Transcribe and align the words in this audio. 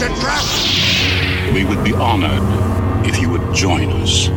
It's 0.00 0.08
a 0.08 0.20
trap! 0.22 1.52
We 1.52 1.62
would 1.66 1.84
be 1.84 1.92
honored 1.92 2.40
if 3.06 3.20
you 3.20 3.28
would 3.28 3.54
join 3.54 3.92
us. 4.00 4.30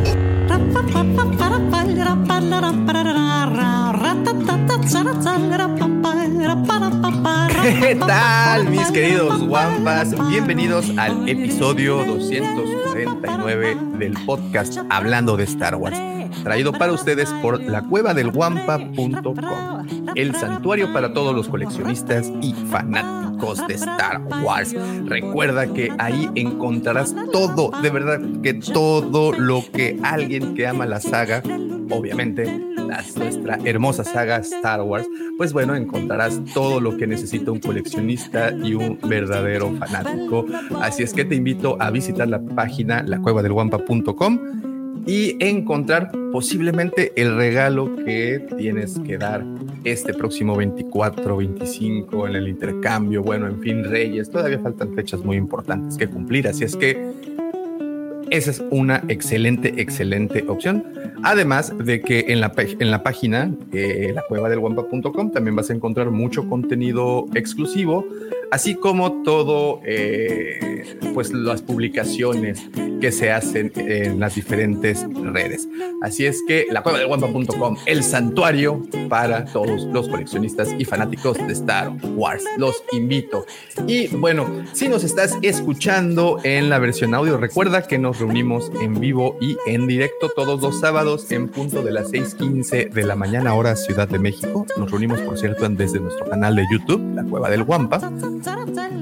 ¿Qué 7.80 7.94
tal, 7.94 8.68
mis 8.68 8.90
queridos 8.90 9.42
guampas? 9.42 10.14
Bienvenidos 10.28 10.92
al 10.98 11.26
episodio 11.26 12.04
249 12.04 13.76
del 13.98 14.12
podcast 14.26 14.76
Hablando 14.90 15.38
de 15.38 15.44
Star 15.44 15.76
Wars, 15.76 15.98
traído 16.42 16.72
para 16.72 16.92
ustedes 16.92 17.30
por 17.42 17.62
la 17.62 17.82
cueva 17.82 18.14
del 18.14 18.30
guampa.com, 18.30 19.86
el 20.14 20.34
santuario 20.34 20.92
para 20.92 21.12
todos 21.12 21.34
los 21.34 21.48
coleccionistas 21.48 22.30
y 22.40 22.52
fanáticos 22.52 23.66
de 23.66 23.74
Star 23.74 24.22
Wars. 24.42 24.74
Recuerda 25.06 25.66
que 25.66 25.92
ahí 25.98 26.30
encontrarás 26.34 27.14
todo, 27.32 27.70
de 27.80 27.90
verdad 27.90 28.20
que 28.42 28.54
todo 28.54 29.32
lo 29.32 29.62
que 29.72 29.98
alguien 30.02 30.54
que 30.54 30.66
ama 30.66 30.86
la 30.86 31.00
saga, 31.00 31.42
obviamente 31.90 32.74
nuestra 33.16 33.58
hermosa 33.64 34.04
saga 34.04 34.36
Star 34.38 34.82
Wars, 34.82 35.08
pues 35.36 35.52
bueno, 35.52 35.74
encontrarás 35.74 36.40
todo 36.52 36.80
lo 36.80 36.96
que 36.96 37.06
necesita 37.06 37.50
un 37.50 37.60
coleccionista 37.60 38.52
y 38.52 38.74
un 38.74 38.98
verdadero 39.02 39.72
fanático. 39.76 40.46
Así 40.80 41.02
es 41.02 41.12
que 41.12 41.24
te 41.24 41.34
invito 41.34 41.76
a 41.80 41.90
visitar 41.90 42.28
la 42.28 42.40
página 42.40 43.02
lacuevadelguampa.com 43.02 44.73
y 45.06 45.36
encontrar 45.44 46.10
posiblemente 46.32 47.12
el 47.16 47.36
regalo 47.36 47.94
que 47.96 48.46
tienes 48.56 48.98
que 49.00 49.18
dar 49.18 49.44
este 49.84 50.14
próximo 50.14 50.56
24, 50.56 51.36
25 51.36 52.28
en 52.28 52.36
el 52.36 52.48
intercambio, 52.48 53.22
bueno, 53.22 53.46
en 53.46 53.60
fin, 53.60 53.84
Reyes, 53.84 54.30
todavía 54.30 54.58
faltan 54.58 54.94
fechas 54.94 55.22
muy 55.24 55.36
importantes 55.36 55.96
que 55.96 56.08
cumplir, 56.08 56.48
así 56.48 56.64
es 56.64 56.76
que 56.76 57.12
esa 58.30 58.50
es 58.50 58.64
una 58.70 59.04
excelente, 59.08 59.80
excelente 59.80 60.44
opción. 60.48 60.84
Además 61.24 61.72
de 61.76 62.02
que 62.02 62.26
en 62.28 62.40
la, 62.40 62.52
en 62.56 62.90
la 62.90 63.02
página, 63.02 63.50
eh, 63.72 64.12
la 64.14 64.22
cueva 64.28 64.50
del 64.50 64.60
guampa.com, 64.60 65.32
también 65.32 65.56
vas 65.56 65.70
a 65.70 65.72
encontrar 65.72 66.10
mucho 66.10 66.46
contenido 66.50 67.26
exclusivo, 67.34 68.04
así 68.50 68.74
como 68.74 69.22
todo, 69.22 69.80
eh, 69.86 70.84
pues 71.14 71.32
las 71.32 71.62
publicaciones 71.62 72.68
que 73.00 73.10
se 73.10 73.32
hacen 73.32 73.72
en 73.76 74.20
las 74.20 74.34
diferentes 74.34 75.06
redes. 75.14 75.66
Así 76.02 76.26
es 76.26 76.42
que 76.46 76.66
la 76.70 76.82
cueva 76.82 76.98
del 76.98 77.08
guampa.com, 77.08 77.78
el 77.86 78.04
santuario 78.04 78.82
para 79.08 79.46
todos 79.46 79.84
los 79.84 80.08
coleccionistas 80.08 80.74
y 80.78 80.84
fanáticos 80.84 81.38
de 81.38 81.54
Star 81.54 81.90
Wars. 82.16 82.44
Los 82.58 82.82
invito. 82.92 83.46
Y 83.86 84.08
bueno, 84.08 84.46
si 84.72 84.88
nos 84.88 85.04
estás 85.04 85.38
escuchando 85.40 86.38
en 86.44 86.68
la 86.68 86.78
versión 86.78 87.14
audio, 87.14 87.38
recuerda 87.38 87.86
que 87.86 87.98
nos 87.98 88.20
reunimos 88.20 88.70
en 88.80 89.00
vivo 89.00 89.38
y 89.40 89.56
en 89.66 89.86
directo 89.86 90.28
todos 90.28 90.60
los 90.60 90.80
sábados 90.80 91.13
en 91.30 91.48
punto 91.48 91.82
de 91.82 91.92
las 91.92 92.10
6:15 92.10 92.90
de 92.90 93.02
la 93.04 93.14
mañana, 93.14 93.54
hora 93.54 93.76
Ciudad 93.76 94.08
de 94.08 94.18
México. 94.18 94.66
Nos 94.76 94.90
reunimos, 94.90 95.20
por 95.20 95.38
cierto, 95.38 95.68
desde 95.68 96.00
nuestro 96.00 96.26
canal 96.28 96.56
de 96.56 96.64
YouTube, 96.70 97.14
La 97.14 97.22
Cueva 97.22 97.48
del 97.50 97.62
Guampa. 97.62 98.00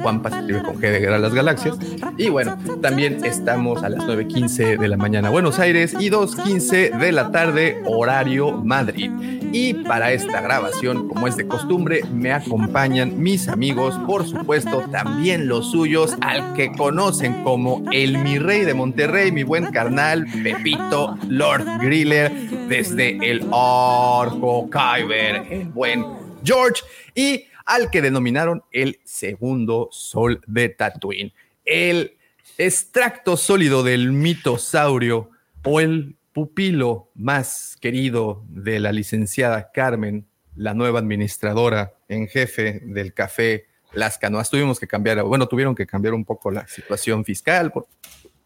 Guampa 0.02 0.30
se 0.30 0.38
escribe 0.40 0.62
con 0.62 0.76
G 0.76 0.80
de 0.80 1.00
Guerra 1.00 1.18
las 1.18 1.32
Galaxias. 1.32 1.78
Y 2.18 2.28
bueno, 2.28 2.58
también 2.82 3.24
estamos 3.24 3.82
a 3.82 3.88
las 3.88 4.04
9:15 4.04 4.76
de 4.76 4.88
la 4.88 4.96
mañana, 4.96 5.30
Buenos 5.30 5.58
Aires, 5.58 5.96
y 5.98 6.10
2:15 6.10 6.90
de 6.90 7.12
la 7.12 7.30
tarde, 7.30 7.82
horario 7.86 8.52
Madrid. 8.52 9.10
Y 9.54 9.74
para 9.74 10.12
esta 10.12 10.40
grabación, 10.40 11.08
como 11.08 11.26
es 11.26 11.36
de 11.36 11.46
costumbre, 11.46 12.02
me 12.12 12.32
acompañan 12.32 13.22
mis 13.22 13.48
amigos, 13.48 13.98
por 14.06 14.26
supuesto, 14.26 14.82
también 14.90 15.46
los 15.46 15.70
suyos, 15.70 16.16
al 16.20 16.54
que 16.54 16.72
conocen 16.72 17.42
como 17.42 17.82
el 17.92 18.18
mi 18.18 18.38
rey 18.38 18.64
de 18.64 18.74
Monterrey, 18.74 19.30
mi 19.30 19.42
buen 19.42 19.66
carnal 19.66 20.26
Pepito 20.42 21.16
Lord 21.28 21.66
Desde 22.04 23.16
el 23.30 23.46
Orco 23.52 24.68
Kyber, 24.68 25.46
el 25.48 25.68
buen 25.68 26.04
George, 26.42 26.82
y 27.14 27.44
al 27.64 27.90
que 27.90 28.02
denominaron 28.02 28.64
el 28.72 28.98
segundo 29.04 29.88
sol 29.92 30.40
de 30.48 30.68
Tatooine, 30.68 31.32
el 31.64 32.16
extracto 32.58 33.36
sólido 33.36 33.84
del 33.84 34.10
mitosaurio 34.10 35.30
o 35.62 35.78
el 35.78 36.16
pupilo 36.32 37.10
más 37.14 37.76
querido 37.80 38.42
de 38.48 38.80
la 38.80 38.90
licenciada 38.90 39.70
Carmen, 39.70 40.26
la 40.56 40.74
nueva 40.74 40.98
administradora 40.98 41.94
en 42.08 42.26
jefe 42.26 42.80
del 42.84 43.14
café 43.14 43.66
Las 43.92 44.18
Canoas. 44.18 44.50
Tuvimos 44.50 44.80
que 44.80 44.88
cambiar, 44.88 45.22
bueno, 45.22 45.46
tuvieron 45.46 45.76
que 45.76 45.86
cambiar 45.86 46.14
un 46.14 46.24
poco 46.24 46.50
la 46.50 46.66
situación 46.66 47.24
fiscal 47.24 47.72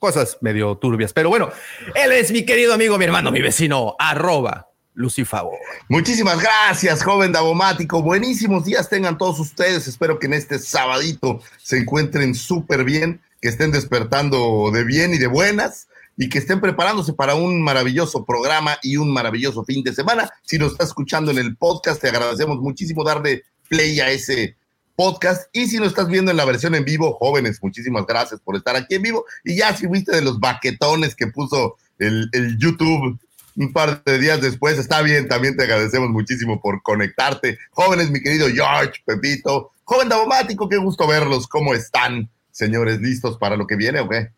cosas 0.06 0.39
medio 0.41 0.77
turbias, 0.77 1.12
pero 1.12 1.28
bueno, 1.28 1.50
él 1.97 2.12
es 2.12 2.31
mi 2.31 2.44
querido 2.44 2.72
amigo, 2.72 2.97
mi 2.97 3.05
hermano, 3.05 3.33
mi 3.33 3.43
vecino, 3.43 3.97
arroba 3.99 4.69
Lucifavo. 4.94 5.50
Muchísimas 5.89 6.41
gracias, 6.41 7.03
joven 7.03 7.33
Davomático. 7.33 8.03
Buenísimos 8.03 8.65
días 8.65 8.89
tengan 8.89 9.19
todos 9.19 9.41
ustedes. 9.41 9.89
Espero 9.89 10.21
que 10.21 10.27
en 10.27 10.34
este 10.34 10.61
sabadito 10.61 11.41
se 11.61 11.78
encuentren 11.78 12.37
súper 12.37 12.84
bien, 12.84 13.21
que 13.43 13.49
estén 13.49 13.72
despertando 13.72 14.71
de 14.72 14.84
bien 14.84 15.12
y 15.12 15.19
de 15.19 15.27
buenas 15.27 15.89
y 16.17 16.28
que 16.28 16.38
estén 16.38 16.61
preparándose 16.61 17.12
para 17.12 17.34
un 17.34 17.61
maravilloso 17.61 18.25
programa 18.25 18.78
y 18.84 18.99
un 18.99 19.12
maravilloso 19.12 19.65
fin 19.65 19.83
de 19.83 19.93
semana. 19.93 20.31
Si 20.43 20.56
nos 20.56 20.71
está 20.71 20.84
escuchando 20.84 21.33
en 21.33 21.38
el 21.38 21.56
podcast, 21.56 22.00
te 22.00 22.11
agradecemos 22.11 22.61
muchísimo 22.61 23.03
darle 23.03 23.43
play 23.69 23.99
a 23.99 24.09
ese 24.11 24.55
podcast. 24.96 25.48
Y 25.52 25.66
si 25.66 25.78
nos 25.78 25.88
estás 25.88 26.08
viendo 26.08 26.30
en 26.30 26.36
la 26.36 26.44
versión 26.44 26.74
en 26.74 26.84
vivo, 26.84 27.14
jóvenes, 27.14 27.62
muchísimas 27.62 28.06
gracias 28.06 28.40
por 28.40 28.56
estar 28.56 28.74
aquí 28.74 28.96
en 28.96 29.02
vivo. 29.02 29.24
Y 29.44 29.56
ya 29.56 29.76
si 29.76 29.86
viste 29.86 30.16
de 30.16 30.22
los 30.22 30.40
baquetones 30.40 31.14
que 31.14 31.28
puso 31.28 31.76
el, 31.98 32.28
el 32.32 32.58
YouTube 32.58 33.18
un 33.56 33.72
par 33.72 34.02
de 34.04 34.18
días 34.18 34.40
después, 34.40 34.78
está 34.78 35.02
bien, 35.02 35.28
también 35.28 35.56
te 35.56 35.62
agradecemos 35.62 36.10
muchísimo 36.10 36.60
por 36.60 36.82
conectarte. 36.82 37.58
Jóvenes, 37.70 38.10
mi 38.10 38.20
querido 38.20 38.48
George, 38.48 39.00
Pepito, 39.04 39.72
joven 39.84 40.08
Davomático, 40.08 40.68
qué 40.68 40.76
gusto 40.76 41.06
verlos. 41.06 41.46
¿Cómo 41.48 41.74
están, 41.74 42.28
señores? 42.50 43.00
¿Listos 43.00 43.38
para 43.38 43.56
lo 43.56 43.66
que 43.66 43.76
viene 43.76 44.00
o 44.00 44.08
qué? 44.08 44.30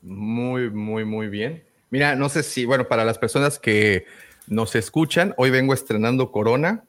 Muy, 0.00 0.70
muy, 0.70 1.04
muy 1.04 1.28
bien. 1.28 1.62
Mira, 1.90 2.16
no 2.16 2.28
sé 2.28 2.42
si, 2.42 2.64
bueno, 2.64 2.88
para 2.88 3.04
las 3.04 3.18
personas 3.18 3.58
que 3.58 4.06
nos 4.46 4.74
escuchan, 4.74 5.34
hoy 5.36 5.50
vengo 5.50 5.74
estrenando 5.74 6.32
Corona, 6.32 6.84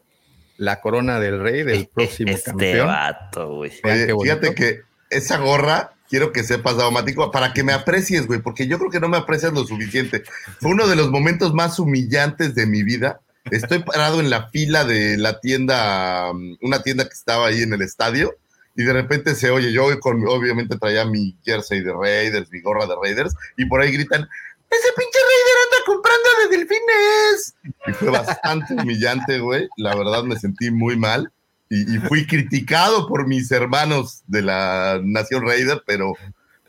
la 0.58 0.82
Corona 0.82 1.20
del 1.20 1.40
Rey, 1.40 1.64
del 1.64 1.88
próximo 1.94 2.32
este 2.32 2.52
campeón. 2.52 2.88
vato, 2.88 3.56
güey. 3.56 3.72
Oye, 3.84 4.14
fíjate 4.22 4.56
que 4.56 4.82
esa 5.10 5.38
gorra, 5.38 5.94
quiero 6.10 6.32
que 6.32 6.44
sepas, 6.44 6.78
Davomático, 6.78 7.32
para 7.32 7.54
que 7.54 7.64
me 7.64 7.74
aprecies, 7.74 8.28
güey, 8.28 8.42
porque 8.42 8.68
yo 8.68 8.78
creo 8.80 8.92
que 8.92 9.00
no 9.00 9.10
me 9.10 9.18
aprecias 9.18 9.54
lo 9.54 9.66
suficiente. 9.66 10.24
Fue 10.60 10.72
uno 10.72 10.88
de 10.88 10.96
los 10.96 11.10
momentos 11.10 11.54
más 11.54 11.80
humillantes 11.80 12.56
de 12.56 12.66
mi 12.66 12.84
vida. 12.84 13.22
Estoy 13.52 13.80
parado 13.80 14.20
en 14.20 14.30
la 14.30 14.50
fila 14.50 14.86
de 14.86 15.18
la 15.18 15.40
tienda, 15.40 16.32
um, 16.32 16.58
una 16.62 16.82
tienda 16.82 17.04
que 17.04 17.14
estaba 17.14 17.48
ahí 17.48 17.62
en 17.62 17.74
el 17.74 17.82
estadio, 17.82 18.36
y 18.76 18.84
de 18.84 18.94
repente 18.94 19.36
se 19.36 19.52
oye, 19.52 19.72
yo 19.72 20.00
con, 20.00 20.26
obviamente 20.28 20.78
traía 20.78 21.06
mi 21.06 21.38
jersey 21.44 21.82
de 21.82 21.94
Raiders, 21.94 22.50
mi 22.52 22.62
gorra 22.62 22.88
de 22.88 22.96
Raiders, 23.02 23.36
y 23.58 23.66
por 23.66 23.82
ahí 23.82 23.92
gritan, 23.92 24.28
ese 24.70 24.90
pinche 24.98 25.20
Raider 25.20 25.58
anda 25.64 25.73
comprando 25.86 26.30
de 26.42 26.58
delfines. 26.58 27.56
Y 27.88 27.94
fue 27.94 28.10
bastante 28.10 28.74
humillante, 28.74 29.40
güey. 29.40 29.68
La 29.78 29.96
verdad 29.96 30.24
me 30.24 30.38
sentí 30.38 30.72
muy 30.72 30.98
mal. 30.98 31.32
Y, 31.70 31.96
y 31.96 32.00
fui 32.00 32.28
criticado 32.28 33.08
por 33.08 33.28
mis 33.28 33.52
hermanos 33.52 34.24
de 34.28 34.42
la 34.44 35.00
Nación 35.04 35.46
Raider, 35.48 35.82
pero, 35.86 36.14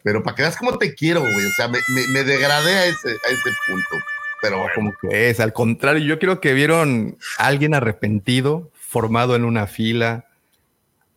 pero 0.02 0.22
para 0.22 0.34
que 0.34 0.42
veas 0.42 0.56
cómo 0.56 0.78
te 0.78 0.94
quiero, 0.94 1.20
güey. 1.20 1.46
O 1.46 1.52
sea, 1.56 1.68
me, 1.68 1.78
me, 1.88 2.06
me 2.08 2.24
degradé 2.24 2.74
a 2.74 2.86
ese, 2.86 3.08
a 3.08 3.28
ese 3.30 3.50
punto. 3.66 4.04
Pero 4.40 4.58
bueno, 4.58 4.72
Como 4.74 4.92
que 5.00 5.30
es, 5.30 5.40
al 5.40 5.52
contrario, 5.52 6.04
yo 6.04 6.18
creo 6.18 6.40
que 6.40 6.52
vieron 6.52 7.16
a 7.38 7.46
alguien 7.46 7.74
arrepentido, 7.74 8.70
formado 8.74 9.36
en 9.36 9.44
una 9.44 9.66
fila, 9.66 10.26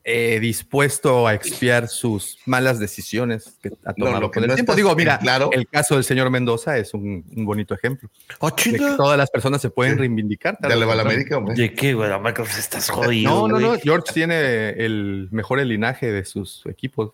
eh, 0.10 0.40
dispuesto 0.40 1.28
a 1.28 1.34
expiar 1.34 1.90
sus 1.90 2.38
malas 2.46 2.80
decisiones 2.80 3.58
que 3.62 3.70
ha 3.84 3.90
No, 3.98 4.06
tomado 4.06 4.22
lo 4.22 4.32
que 4.32 4.36
con 4.36 4.44
el 4.46 4.48
no 4.50 4.56
tiempo. 4.56 4.74
Digo, 4.74 4.96
mira, 4.96 5.20
claro- 5.20 5.50
el 5.52 5.68
caso 5.68 5.96
del 5.96 6.06
señor 6.06 6.30
Mendoza 6.30 6.78
es 6.78 6.94
un, 6.94 7.26
un 7.36 7.46
bonito 7.46 7.74
ejemplo. 7.76 8.10
Oh, 8.40 8.50
De 8.50 8.56
que 8.56 8.64
chinga. 8.64 8.96
todas 8.96 9.18
las 9.18 9.30
personas 9.30 9.62
se 9.62 9.70
pueden 9.70 9.98
reivindicar. 9.98 10.58
ya 10.62 10.76
le 10.78 10.86
va 10.86 10.94
a 10.94 10.96
la 10.96 11.02
América, 11.02 11.36
güey. 11.36 11.58
¿De 11.58 11.74
qué, 11.74 11.94
güey? 11.94 12.10
Microsoft 12.22 12.58
estás 12.58 12.90
jodido. 12.90 13.30
No, 13.30 13.48
no, 13.50 13.60
no. 13.60 13.78
George 13.80 14.14
tiene 14.14 14.70
el 14.70 15.28
mejor 15.32 15.60
linaje 15.60 16.10
de 16.10 16.24
sus 16.24 16.66
equipos. 16.68 17.12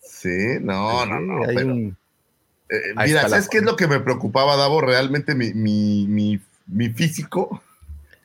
Sí, 0.00 0.58
no, 0.62 1.04
no, 1.04 1.20
no. 1.20 1.44
Hay 1.46 1.54
pero- 1.54 1.66
un- 1.74 1.96
Eh, 2.70 2.76
mira, 2.96 3.28
¿sabes 3.28 3.48
qué 3.48 3.58
es 3.58 3.62
lo 3.64 3.76
que 3.76 3.86
me 3.86 4.00
preocupaba, 4.00 4.56
Davo? 4.56 4.80
Realmente 4.80 5.34
mi, 5.34 5.52
mi, 5.54 6.06
mi, 6.08 6.40
mi 6.66 6.88
físico, 6.88 7.62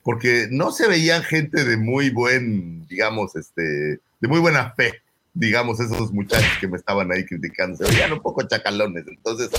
porque 0.03 0.47
no 0.49 0.71
se 0.71 0.87
veían 0.87 1.23
gente 1.23 1.63
de 1.63 1.77
muy 1.77 2.09
buen, 2.09 2.87
digamos, 2.87 3.35
este, 3.35 3.61
de 3.61 4.27
muy 4.27 4.39
buena 4.39 4.71
fe, 4.73 5.01
digamos, 5.33 5.79
esos 5.79 6.11
muchachos 6.11 6.57
que 6.59 6.67
me 6.67 6.77
estaban 6.77 7.11
ahí 7.11 7.25
criticando, 7.25 7.77
se 7.77 7.91
veían 7.91 8.13
un 8.13 8.21
poco 8.21 8.45
chacalones. 8.47 9.05
Entonces 9.07 9.49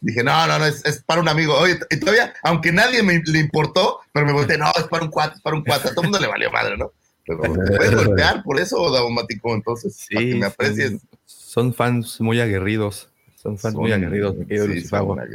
dije, 0.00 0.22
no, 0.22 0.46
no, 0.46 0.58
no, 0.58 0.66
es, 0.66 0.84
es 0.84 1.02
para 1.02 1.20
un 1.20 1.28
amigo. 1.28 1.54
Oye, 1.54 1.78
y 1.90 1.98
todavía, 1.98 2.34
aunque 2.42 2.72
nadie 2.72 3.02
me 3.02 3.20
le 3.24 3.38
importó, 3.38 4.00
pero 4.12 4.26
me 4.26 4.32
volteé, 4.32 4.58
no, 4.58 4.70
es 4.76 4.84
para 4.84 5.04
un 5.04 5.10
cuate, 5.10 5.36
es 5.36 5.42
para 5.42 5.56
un 5.56 5.64
cuate. 5.64 5.88
A 5.88 5.90
todo 5.90 6.02
el 6.02 6.10
mundo 6.10 6.20
le 6.20 6.28
valió 6.28 6.50
madre, 6.50 6.76
¿no? 6.76 6.92
Pero 7.24 7.38
puedes 7.38 7.94
golpear 8.06 8.42
por 8.42 8.58
eso, 8.60 8.90
Davomático, 8.90 9.54
entonces, 9.54 10.06
para 10.12 10.26
que 10.26 10.34
me 10.34 10.46
aprecies. 10.46 10.90
son, 10.90 11.00
son 11.24 11.74
fans 11.74 12.20
muy 12.20 12.40
aguerridos. 12.40 13.11
Son 13.42 13.58
fans 13.58 13.74
muy 13.74 13.90
aguerridos, 13.90 14.36
mi 14.36 14.46
querido 14.46 14.66
sí, 14.66 14.74
Lucifagor. 14.74 15.28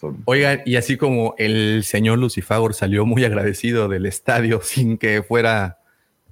son 0.00 0.22
Oigan, 0.24 0.62
y 0.64 0.76
así 0.76 0.96
como 0.96 1.34
el 1.36 1.84
señor 1.84 2.18
Lucifagor 2.18 2.72
salió 2.72 3.04
muy 3.04 3.24
agradecido 3.26 3.88
del 3.88 4.06
estadio 4.06 4.60
sin 4.64 4.96
que 4.96 5.22
fuera 5.22 5.78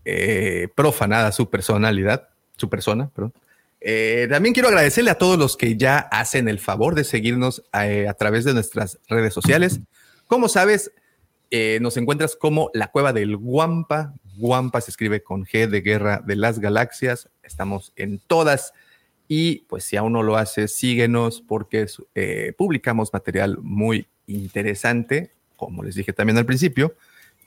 eh, 0.06 0.68
profanada 0.74 1.30
su 1.32 1.50
personalidad, 1.50 2.28
su 2.56 2.70
persona, 2.70 3.10
perdón. 3.14 3.34
eh, 3.82 4.28
también 4.30 4.54
quiero 4.54 4.70
agradecerle 4.70 5.10
a 5.10 5.18
todos 5.18 5.38
los 5.38 5.58
que 5.58 5.76
ya 5.76 5.98
hacen 5.98 6.48
el 6.48 6.58
favor 6.58 6.94
de 6.94 7.04
seguirnos 7.04 7.64
eh, 7.74 8.08
a 8.08 8.14
través 8.14 8.46
de 8.46 8.54
nuestras 8.54 8.98
redes 9.06 9.34
sociales. 9.34 9.80
Como 10.26 10.48
sabes, 10.48 10.90
eh, 11.50 11.80
nos 11.82 11.98
encuentras 11.98 12.34
como 12.34 12.70
la 12.72 12.90
cueva 12.90 13.12
del 13.12 13.36
Guampa. 13.36 14.14
Guampa 14.36 14.80
se 14.80 14.90
escribe 14.90 15.22
con 15.22 15.44
G 15.44 15.68
de 15.68 15.82
Guerra 15.82 16.22
de 16.24 16.36
las 16.36 16.60
Galaxias. 16.60 17.28
Estamos 17.42 17.92
en 17.96 18.20
todas. 18.20 18.72
Y 19.32 19.60
pues 19.68 19.84
si 19.84 19.96
aún 19.96 20.14
no 20.14 20.24
lo 20.24 20.36
haces, 20.36 20.74
síguenos 20.74 21.40
porque 21.40 21.86
eh, 22.16 22.52
publicamos 22.58 23.12
material 23.12 23.58
muy 23.62 24.08
interesante, 24.26 25.30
como 25.54 25.84
les 25.84 25.94
dije 25.94 26.12
también 26.12 26.36
al 26.36 26.46
principio. 26.46 26.96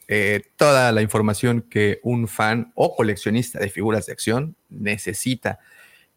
eh, 0.08 0.44
toda 0.56 0.94
la 0.94 1.02
información 1.02 1.62
que 1.70 2.00
un 2.02 2.30
fan 2.30 2.72
o 2.76 2.96
coleccionista 2.96 3.60
de 3.60 3.68
figuras 3.68 4.06
de 4.06 4.14
acción 4.14 4.56
necesita. 4.70 5.60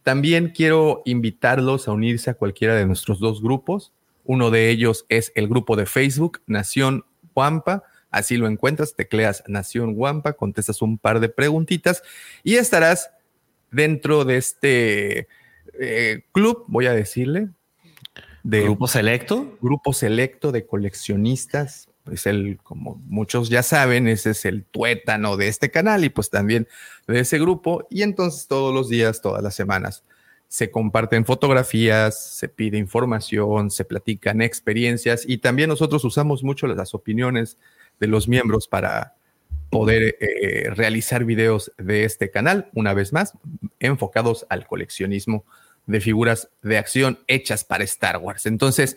También 0.05 0.53
quiero 0.55 1.03
invitarlos 1.05 1.89
a 1.89 1.93
unirse 1.93 2.31
a 2.31 2.35
cualquiera 2.35 2.77
de 2.77 2.87
nuestros 2.87 3.19
dos 3.19 3.43
grupos. 3.43 3.93
Uno 4.25 4.53
de 4.53 4.71
ellos 4.71 5.05
es 5.09 5.33
el 5.35 5.49
grupo 5.49 5.75
de 5.75 5.87
Facebook 5.87 6.43
Nación 6.47 7.05
Guampa. 7.35 7.83
Así 8.13 8.37
lo 8.37 8.47
encuentras, 8.47 8.95
tecleas 8.95 9.43
Nación 9.49 9.95
Guampa, 9.95 10.35
contestas 10.35 10.81
un 10.81 10.97
par 10.97 11.19
de 11.19 11.29
preguntitas 11.29 12.05
y 12.45 12.55
estarás 12.55 13.11
dentro 13.73 14.25
de 14.25 14.37
este 14.37 15.27
eh, 15.81 16.25
club, 16.33 16.65
voy 16.69 16.87
a 16.87 16.93
decirle, 16.93 17.49
de 18.43 18.63
Grupo 18.63 18.87
selecto. 18.87 19.59
grupo 19.61 19.93
selecto 19.93 20.53
de 20.53 20.67
coleccionistas. 20.67 21.89
Pues 22.05 22.27
el, 22.27 22.59
como 22.63 23.03
muchos 23.09 23.49
ya 23.49 23.65
saben, 23.65 24.07
ese 24.07 24.31
es 24.31 24.45
el 24.45 24.63
tuétano 24.63 25.37
de 25.37 25.49
este 25.49 25.73
canal 25.73 26.05
y 26.05 26.11
pues 26.11 26.31
también 26.31 26.69
de 27.09 27.19
ese 27.19 27.41
grupo. 27.41 27.89
Y 27.91 28.03
entonces 28.03 28.47
todos 28.47 28.73
los 28.73 28.89
días, 28.89 29.21
todas 29.21 29.43
las 29.43 29.57
semanas, 29.57 30.05
se 30.47 30.71
comparten 30.71 31.25
fotografías, 31.25 32.37
se 32.37 32.49
pide 32.49 32.79
información, 32.79 33.73
se 33.73 33.85
platican 33.85 34.41
experiencias 34.41 35.25
y 35.27 35.39
también 35.39 35.69
nosotros 35.69 36.05
usamos 36.05 36.45
mucho 36.45 36.69
las 36.69 36.95
opiniones 36.95 37.59
de 37.99 38.07
los 38.07 38.29
miembros 38.29 38.69
para 38.69 39.17
poder 39.71 40.17
eh, 40.21 40.71
realizar 40.71 41.25
videos 41.25 41.73
de 41.77 42.05
este 42.05 42.31
canal, 42.31 42.71
una 42.75 42.95
vez 42.95 43.13
más, 43.13 43.33
enfocados 43.81 44.47
al 44.49 44.69
coleccionismo 44.69 45.45
de 45.87 46.01
figuras 46.01 46.51
de 46.63 46.79
acción 46.79 47.19
hechas 47.27 47.65
para 47.65 47.85
Star 47.85 48.19
Wars. 48.19 48.47
Entonces, 48.47 48.97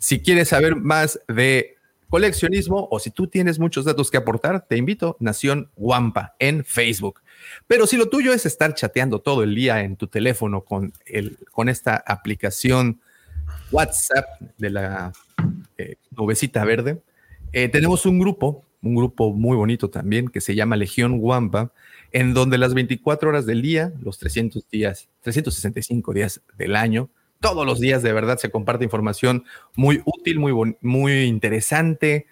si 0.00 0.20
quieres 0.20 0.48
saber 0.48 0.76
más 0.76 1.20
de 1.28 1.76
coleccionismo 2.08 2.88
o 2.90 2.98
si 2.98 3.10
tú 3.10 3.26
tienes 3.26 3.58
muchos 3.58 3.84
datos 3.84 4.10
que 4.10 4.16
aportar, 4.16 4.66
te 4.66 4.76
invito 4.76 5.16
Nación 5.20 5.70
Wampa 5.76 6.34
en 6.38 6.64
Facebook. 6.64 7.20
Pero 7.66 7.86
si 7.86 7.96
lo 7.96 8.08
tuyo 8.08 8.32
es 8.32 8.46
estar 8.46 8.74
chateando 8.74 9.20
todo 9.20 9.42
el 9.42 9.54
día 9.54 9.82
en 9.82 9.96
tu 9.96 10.06
teléfono 10.06 10.62
con, 10.62 10.92
el, 11.06 11.38
con 11.50 11.68
esta 11.68 11.96
aplicación 12.06 13.00
WhatsApp 13.70 14.26
de 14.58 14.70
la 14.70 15.12
eh, 15.78 15.96
nubecita 16.10 16.64
verde, 16.64 17.02
eh, 17.52 17.68
tenemos 17.68 18.06
un 18.06 18.18
grupo, 18.18 18.64
un 18.82 18.94
grupo 18.94 19.32
muy 19.32 19.56
bonito 19.56 19.90
también 19.90 20.28
que 20.28 20.40
se 20.40 20.54
llama 20.54 20.76
Legión 20.76 21.18
Wampa, 21.20 21.72
en 22.16 22.32
donde 22.32 22.56
las 22.56 22.72
24 22.72 23.28
horas 23.28 23.44
del 23.44 23.60
día, 23.60 23.92
los 24.00 24.18
300 24.18 24.66
días, 24.70 25.10
365 25.20 26.14
días 26.14 26.40
del 26.56 26.74
año, 26.74 27.10
todos 27.40 27.66
los 27.66 27.78
días 27.78 28.02
de 28.02 28.14
verdad 28.14 28.38
se 28.38 28.50
comparte 28.50 28.84
información 28.84 29.44
muy 29.74 30.00
útil, 30.06 30.38
muy, 30.38 30.76
muy 30.80 31.24
interesante. 31.24 32.24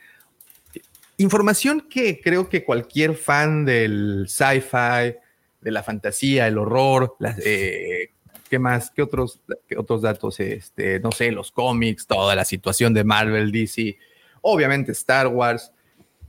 Información 1.19 1.83
que 1.83 2.19
creo 2.19 2.49
que 2.49 2.65
cualquier 2.65 3.15
fan 3.15 3.67
del 3.67 4.25
sci-fi, 4.27 5.19
de 5.61 5.71
la 5.71 5.83
fantasía, 5.83 6.47
el 6.47 6.57
horror, 6.57 7.17
las, 7.19 7.39
eh, 7.45 8.13
¿qué 8.49 8.59
más? 8.59 8.91
¿Qué 8.91 9.03
otros, 9.03 9.43
otros 9.77 10.01
datos? 10.01 10.41
Este, 10.41 10.99
no 10.99 11.13
sé, 11.13 11.31
los 11.31 11.53
cómics, 11.53 12.07
toda 12.07 12.35
la 12.35 12.47
situación 12.47 12.95
de 12.95 13.05
Marvel, 13.05 13.53
DC, 13.53 13.99
obviamente 14.41 14.93
Star 14.93 15.27
Wars 15.27 15.73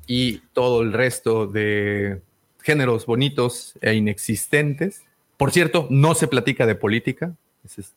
y 0.07 0.39
todo 0.51 0.81
el 0.81 0.91
resto 0.91 1.47
de 1.47 2.21
géneros 2.65 3.05
bonitos 3.05 3.75
e 3.79 3.93
inexistentes. 3.93 5.03
Por 5.37 5.51
cierto, 5.51 5.87
no 5.91 6.15
se 6.15 6.27
platica 6.27 6.65
de 6.65 6.75
política. 6.75 7.35
Ese 7.63 7.81
es 7.81 7.93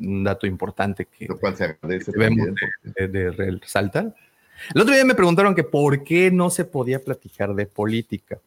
un 0.00 0.24
dato 0.24 0.46
importante 0.46 1.04
que 1.06 1.26
Lo 1.26 1.38
cual 1.38 1.56
se 1.56 1.64
agradece 1.64 2.10
debemos 2.12 2.46
también. 2.46 3.12
de, 3.12 3.30
de 3.32 3.50
resaltar. 3.50 4.14
El 4.74 4.80
otro 4.80 4.94
día 4.94 5.04
me 5.04 5.14
preguntaron 5.14 5.54
que 5.54 5.62
por 5.62 6.04
qué 6.04 6.30
no 6.30 6.50
se 6.50 6.64
podía 6.64 7.04
platicar 7.04 7.54
de 7.54 7.66
política. 7.66 8.38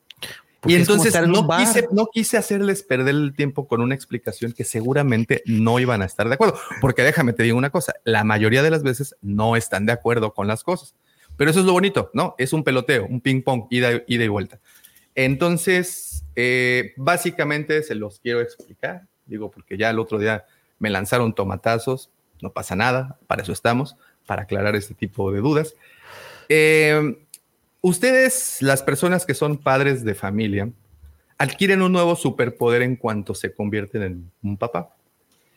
Porque 0.60 0.74
Y 0.74 0.76
entonces 0.78 1.14
en 1.16 1.32
no 1.32 1.48
quise, 1.48 1.88
no 1.92 2.08
quise 2.12 2.38
hacerles 2.38 2.84
perder 2.84 3.16
el 3.16 3.34
tiempo 3.36 3.68
con 3.68 3.82
una 3.82 3.96
explicación 3.96 4.52
que 4.52 4.64
seguramente 4.64 5.42
no 5.46 5.80
iban 5.80 6.02
a 6.02 6.06
estar 6.06 6.28
de 6.28 6.36
acuerdo. 6.36 6.60
Porque 6.82 7.04
déjame 7.04 7.34
te 7.34 7.44
digo 7.44 7.58
una 7.58 7.72
cosa, 7.72 7.94
la 8.04 8.24
mayoría 8.24 8.62
de 8.62 8.70
las 8.70 8.84
veces 8.84 9.16
no 9.22 9.56
están 9.56 9.86
de 9.86 9.94
acuerdo 9.94 10.34
con 10.34 10.48
las 10.48 10.64
cosas. 10.64 10.96
Pero 11.38 11.50
eso 11.50 11.62
es 11.62 11.66
lo 11.66 11.74
bonito, 11.74 12.12
¿no? 12.14 12.36
Es 12.38 12.54
un 12.54 12.64
peloteo, 12.64 13.08
un 13.08 13.22
ping 13.22 13.42
pong, 13.42 13.66
ida, 13.72 14.04
ida 14.08 14.24
y 14.24 14.28
vuelta. 14.28 14.60
Entonces, 15.16 16.24
eh, 16.36 16.94
básicamente 16.98 17.84
se 17.84 17.96
los 17.96 18.20
quiero 18.20 18.42
explicar, 18.42 19.08
digo, 19.26 19.52
porque 19.52 19.78
ya 19.78 19.90
el 19.90 20.00
otro 20.00 20.18
día 20.18 20.46
me 20.80 20.90
lanzaron 20.90 21.36
tomatazos, 21.36 22.10
no 22.42 22.52
pasa 22.52 22.76
nada, 22.76 23.20
para 23.28 23.44
eso 23.44 23.52
estamos, 23.52 23.96
para 24.26 24.44
aclarar 24.44 24.76
este 24.76 24.94
tipo 24.94 25.32
de 25.32 25.40
dudas. 25.40 25.76
Eh, 26.50 27.18
ustedes, 27.82 28.58
las 28.62 28.84
personas 28.84 29.26
que 29.26 29.34
son 29.34 29.58
padres 29.58 30.04
de 30.04 30.16
familia, 30.16 30.70
adquieren 31.38 31.82
un 31.82 31.92
nuevo 31.92 32.16
superpoder 32.16 32.82
en 32.82 32.96
cuanto 32.96 33.34
se 33.36 33.54
convierten 33.54 34.04
en 34.04 34.32
un 34.44 34.58
papá. 34.58 34.96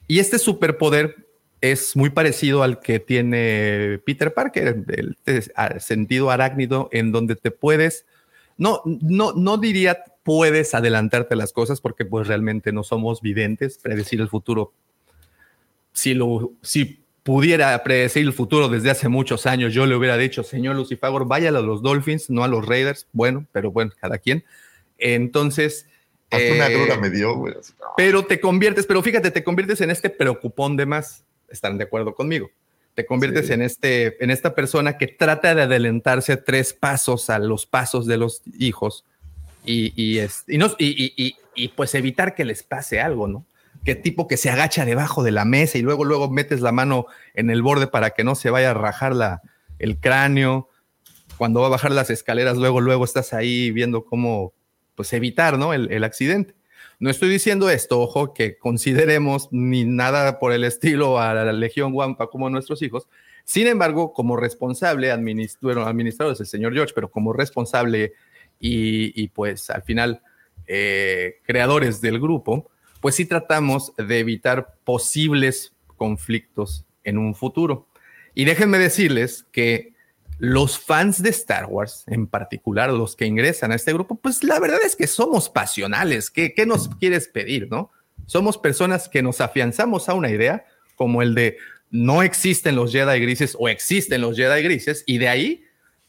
Y 0.06 0.18
este 0.18 0.38
superpoder 0.38 1.26
es 1.61 1.96
muy 1.96 2.11
parecido 2.11 2.62
al 2.62 2.80
que 2.80 3.00
tiene 3.00 4.00
Peter 4.04 4.34
Parker, 4.34 4.84
el, 4.88 5.16
el 5.25 5.80
sentido 5.80 6.30
arácnido, 6.30 6.88
en 6.92 7.12
donde 7.12 7.37
te 7.37 7.50
puedes, 7.50 8.04
no, 8.56 8.82
no, 8.84 9.32
no 9.32 9.58
diría 9.58 10.04
puedes 10.25 10.75
adelantarte 10.75 11.37
las 11.37 11.52
cosas, 11.52 11.80
porque 11.80 12.04
pues 12.04 12.26
realmente 12.26 12.73
no 12.73 12.82
somos 12.82 13.20
videntes, 13.20 13.78
predecir 13.78 14.20
el 14.20 14.28
futuro. 14.28 14.73
Si, 15.92 16.14
lo, 16.14 16.52
si 16.62 17.04
pudiera 17.23 17.80
predecir 17.84 18.26
el 18.26 18.32
futuro 18.32 18.68
desde 18.68 18.90
hace 18.90 19.08
muchos 19.08 19.46
años, 19.46 19.73
yo 19.73 19.87
le 19.87 19.94
hubiera 19.94 20.16
dicho, 20.16 20.42
señor 20.42 20.76
Lucifagor, 20.76 21.26
vaya 21.26 21.50
a 21.50 21.52
los 21.52 21.82
Dolphins, 21.82 22.30
no 22.30 22.42
a 22.42 22.49
los 22.49 22.66
Raiders. 22.66 23.06
Bueno, 23.12 23.46
pero 23.52 23.70
bueno, 23.70 23.92
cada 24.00 24.18
quien. 24.18 24.44
Entonces. 24.99 25.87
Hasta 26.30 26.52
una 26.52 26.68
grura 26.68 26.96
me 26.96 27.11
dio, 27.11 27.37
güey. 27.37 27.54
Pero 27.96 28.25
te 28.25 28.40
conviertes, 28.40 28.87
pero 28.87 29.02
fíjate, 29.02 29.30
te 29.30 29.44
conviertes 29.44 29.80
en 29.82 29.90
este 29.90 30.11
preocupón 30.11 30.76
de 30.76 30.87
más. 30.87 31.25
Estarán 31.49 31.78
de 31.78 31.84
acuerdo 31.84 32.14
conmigo. 32.14 32.50
Te 32.94 33.06
conviertes 33.06 33.48
Sí. 33.48 33.52
en, 33.52 33.62
este, 33.62 34.22
en 34.22 34.30
esta 34.30 34.54
persona 34.54 34.96
que 34.98 35.08
trata 35.08 35.54
de 35.54 35.62
adelantarse 35.62 36.36
tres 36.36 36.72
pasos 36.72 37.28
a 37.30 37.38
los 37.38 37.66
pasos 37.66 38.06
de 38.06 38.16
los 38.18 38.42
hijos 38.58 39.04
y, 39.64 39.92
y, 40.00 40.18
es- 40.18 40.44
y, 40.46 40.58
no- 40.58 40.70
y- 40.78 41.36
y- 41.56 41.68
pues 41.68 41.94
evitar 41.94 42.34
que 42.34 42.44
les 42.44 42.62
pase 42.62 43.00
algo, 43.00 43.26
¿no? 43.28 43.44
Que 43.84 43.94
tipo 43.94 44.26
que 44.28 44.36
se 44.36 44.50
agacha 44.50 44.84
debajo 44.84 45.22
de 45.22 45.30
la 45.32 45.44
mesa 45.44 45.78
y 45.78 45.82
luego, 45.82 46.04
luego 46.04 46.30
metes 46.30 46.60
la 46.60 46.72
mano 46.72 47.06
en 47.34 47.50
el 47.50 47.62
borde 47.62 47.86
para 47.86 48.10
que 48.10 48.24
no 48.24 48.34
se 48.34 48.50
vaya 48.50 48.70
a 48.70 48.74
rajar 48.74 49.14
la, 49.14 49.40
el 49.78 49.98
cráneo. 49.98 50.68
Cuando 51.36 51.60
va 51.60 51.66
a 51.66 51.70
bajar 51.70 51.90
las 51.90 52.10
escaleras, 52.10 52.56
luego, 52.56 52.80
luego 52.80 53.04
estás 53.04 53.32
ahí 53.34 53.70
viendo 53.72 54.04
cómo 54.04 54.52
pues 54.94 55.12
evitar, 55.12 55.58
¿no? 55.58 55.74
El, 55.74 55.90
el 55.92 56.04
accidente. 56.04 56.54
No 56.98 57.10
estoy 57.10 57.28
diciendo 57.28 57.70
esto, 57.70 58.00
ojo, 58.00 58.32
que 58.34 58.56
consideremos 58.56 59.48
ni 59.50 59.84
nada 59.84 60.38
por 60.38 60.52
el 60.52 60.64
estilo 60.64 61.18
a 61.18 61.34
la 61.34 61.52
Legión 61.52 61.92
Wampa 61.92 62.28
como 62.28 62.48
nuestros 62.50 62.82
hijos. 62.82 63.08
Sin 63.44 63.66
embargo, 63.66 64.12
como 64.12 64.36
responsable, 64.36 65.12
bueno, 65.60 65.82
administrador 65.82 66.34
es 66.34 66.40
el 66.40 66.46
señor 66.46 66.72
George, 66.72 66.94
pero 66.94 67.10
como 67.10 67.32
responsable 67.32 68.12
y, 68.58 69.22
y, 69.22 69.28
pues 69.28 69.68
al 69.70 69.82
final 69.82 70.22
eh, 70.66 71.40
creadores 71.42 72.00
del 72.00 72.20
grupo, 72.20 72.70
pues 73.00 73.16
sí 73.16 73.26
tratamos 73.26 73.92
de 73.96 74.18
evitar 74.18 74.76
posibles 74.84 75.74
conflictos 75.96 76.86
en 77.02 77.18
un 77.18 77.34
futuro. 77.34 77.88
Y 78.34 78.44
déjenme 78.44 78.78
decirles 78.78 79.46
que 79.52 79.93
los 80.38 80.78
fans 80.78 81.22
de 81.22 81.30
Star 81.30 81.66
Wars, 81.66 82.04
en 82.06 82.26
particular 82.26 82.90
los 82.90 83.16
que 83.16 83.26
ingresan 83.26 83.72
a 83.72 83.76
este 83.76 83.92
grupo, 83.92 84.16
pues 84.16 84.42
la 84.42 84.58
verdad 84.58 84.80
es 84.84 84.96
que 84.96 85.06
somos 85.06 85.48
pasionales. 85.48 86.30
¿Qué, 86.30 86.54
qué 86.54 86.66
nos 86.66 86.88
quieres 86.96 87.28
pedir, 87.28 87.68
no? 87.70 87.90
Somos 88.26 88.58
personas 88.58 89.08
que 89.08 89.22
nos 89.22 89.40
afianzamos 89.40 90.08
a 90.08 90.14
una 90.14 90.30
idea 90.30 90.64
como 90.96 91.22
el 91.22 91.34
de 91.34 91.58
no 91.90 92.22
existen 92.22 92.74
los 92.74 92.92
Jedi 92.92 93.20
grises 93.20 93.56
o 93.58 93.68
existen 93.68 94.20
los 94.20 94.36
Jedi 94.36 94.62
grises 94.62 95.04
y 95.06 95.18
de 95.18 95.28
ahí 95.28 95.64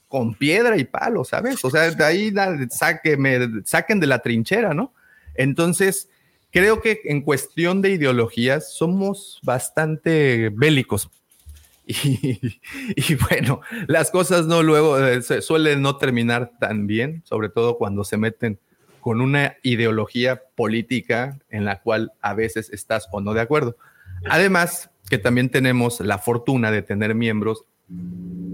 con 0.07 0.33
piedra 0.33 0.77
y 0.77 0.85
palo, 0.85 1.23
¿sabes? 1.25 1.63
O 1.63 1.69
sea, 1.69 1.89
de 1.91 2.03
ahí 2.03 2.33
saquen 2.69 3.99
de 3.99 4.07
la 4.07 4.19
trinchera, 4.19 4.73
¿no? 4.73 4.93
Entonces, 5.35 6.09
creo 6.51 6.81
que 6.81 7.01
en 7.05 7.21
cuestión 7.21 7.81
de 7.81 7.89
ideologías 7.89 8.73
somos 8.73 9.39
bastante 9.43 10.49
bélicos. 10.53 11.09
Y, 12.95 13.15
bueno, 13.29 13.61
las 13.87 14.11
cosas 14.11 14.47
no 14.47 14.63
luego 14.63 14.97
eh, 14.99 15.21
suelen 15.21 15.81
no 15.81 15.97
terminar 15.97 16.51
tan 16.59 16.87
bien, 16.87 17.21
sobre 17.25 17.49
todo 17.49 17.77
cuando 17.77 18.03
se 18.03 18.17
meten 18.17 18.59
con 18.99 19.21
una 19.21 19.55
ideología 19.61 20.41
política 20.55 21.37
en 21.49 21.63
la 21.63 21.81
cual 21.81 22.13
a 22.21 22.33
veces 22.33 22.71
estás 22.71 23.07
o 23.11 23.21
no 23.21 23.33
de 23.33 23.41
acuerdo. 23.41 23.77
Además, 24.27 24.89
que 25.09 25.19
también 25.19 25.49
tenemos 25.49 25.99
la 25.99 26.17
fortuna 26.17 26.71
de 26.71 26.81
tener 26.81 27.13
miembros, 27.13 27.65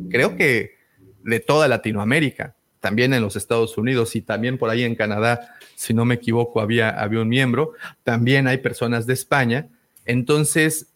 creo 0.09 0.35
que 0.35 0.75
de 1.23 1.39
toda 1.39 1.69
Latinoamérica, 1.69 2.55
también 2.81 3.13
en 3.13 3.21
los 3.21 3.35
Estados 3.35 3.77
Unidos 3.77 4.15
y 4.15 4.21
también 4.21 4.57
por 4.57 4.69
ahí 4.69 4.83
en 4.83 4.95
Canadá, 4.95 5.55
si 5.75 5.93
no 5.93 6.03
me 6.03 6.15
equivoco, 6.15 6.59
había, 6.59 6.89
había 6.89 7.21
un 7.21 7.29
miembro, 7.29 7.71
también 8.03 8.47
hay 8.47 8.57
personas 8.57 9.05
de 9.05 9.13
España. 9.13 9.69
Entonces, 10.05 10.90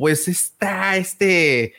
pues 0.00 0.28
está 0.28 0.96
este 0.96 1.74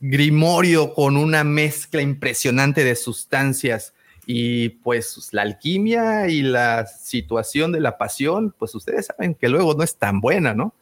grimorio 0.00 0.94
con 0.94 1.18
una 1.18 1.44
mezcla 1.44 2.00
impresionante 2.00 2.84
de 2.84 2.96
sustancias 2.96 3.92
y 4.24 4.70
pues 4.70 5.28
la 5.32 5.42
alquimia 5.42 6.26
y 6.28 6.40
la 6.40 6.86
situación 6.86 7.72
de 7.72 7.80
la 7.80 7.98
pasión, 7.98 8.54
pues 8.58 8.74
ustedes 8.74 9.04
saben 9.04 9.34
que 9.34 9.50
luego 9.50 9.74
no 9.74 9.84
es 9.84 9.96
tan 9.96 10.22
buena, 10.22 10.54
¿no? 10.54 10.72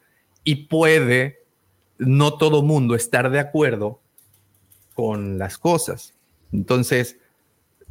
Y 0.45 0.67
puede 0.67 1.43
no 1.97 2.37
todo 2.37 2.63
mundo 2.63 2.95
estar 2.95 3.29
de 3.29 3.39
acuerdo 3.39 3.99
con 4.93 5.37
las 5.37 5.57
cosas. 5.57 6.13
Entonces, 6.53 7.17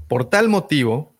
por 0.08 0.30
tal 0.30 0.48
motivo, 0.48 1.12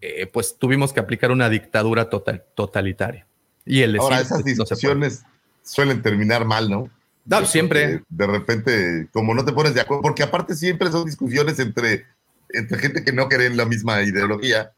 eh, 0.00 0.26
pues 0.26 0.58
tuvimos 0.58 0.92
que 0.92 0.98
aplicar 0.98 1.30
una 1.30 1.48
dictadura 1.48 2.10
total, 2.10 2.44
totalitaria. 2.56 3.28
Y 3.64 3.82
el 3.82 3.96
Ahora, 3.96 4.20
esas 4.20 4.42
discusiones 4.42 5.24
suelen 5.64 6.02
terminar 6.02 6.44
mal, 6.44 6.70
¿no? 6.70 6.90
No, 7.24 7.44
siempre. 7.46 8.02
De 8.08 8.26
repente, 8.26 9.08
como 9.12 9.34
no 9.34 9.44
te 9.44 9.52
pones 9.52 9.74
de 9.74 9.80
acuerdo, 9.80 10.02
porque 10.02 10.22
aparte 10.22 10.54
siempre 10.54 10.90
son 10.90 11.06
discusiones 11.06 11.58
entre, 11.58 12.04
entre 12.50 12.78
gente 12.78 13.02
que 13.02 13.12
no 13.12 13.28
cree 13.28 13.46
en 13.46 13.56
la 13.56 13.64
misma 13.64 14.02
ideología 14.02 14.72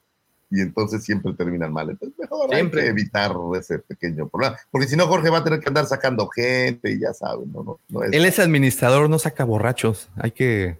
y 0.51 0.61
entonces 0.61 1.03
siempre 1.03 1.33
terminan 1.35 1.73
mal. 1.73 1.91
Entonces, 1.91 2.17
mejor 2.19 2.51
siempre. 2.51 2.83
hay 2.83 2.87
que 2.87 2.91
evitar 2.91 3.33
ese 3.59 3.81
pequeño 3.81 4.29
problema. 4.29 4.57
Porque 4.71 4.87
si 4.87 4.97
no, 4.97 5.07
Jorge 5.07 5.31
va 5.31 5.39
a 5.39 5.45
tener 5.45 5.61
que 5.61 5.69
andar 5.69 5.87
sacando 5.87 6.29
gente 6.29 6.93
y 6.93 7.01
ya 7.01 7.13
saben, 7.13 7.53
no, 7.53 7.81
no, 7.89 8.03
Él 8.05 8.25
es 8.25 8.39
administrador, 8.39 9.11
no 9.11 9.19
saca 9.19 9.45
borrachos. 9.45 10.09
Hay 10.17 10.31
que. 10.31 10.79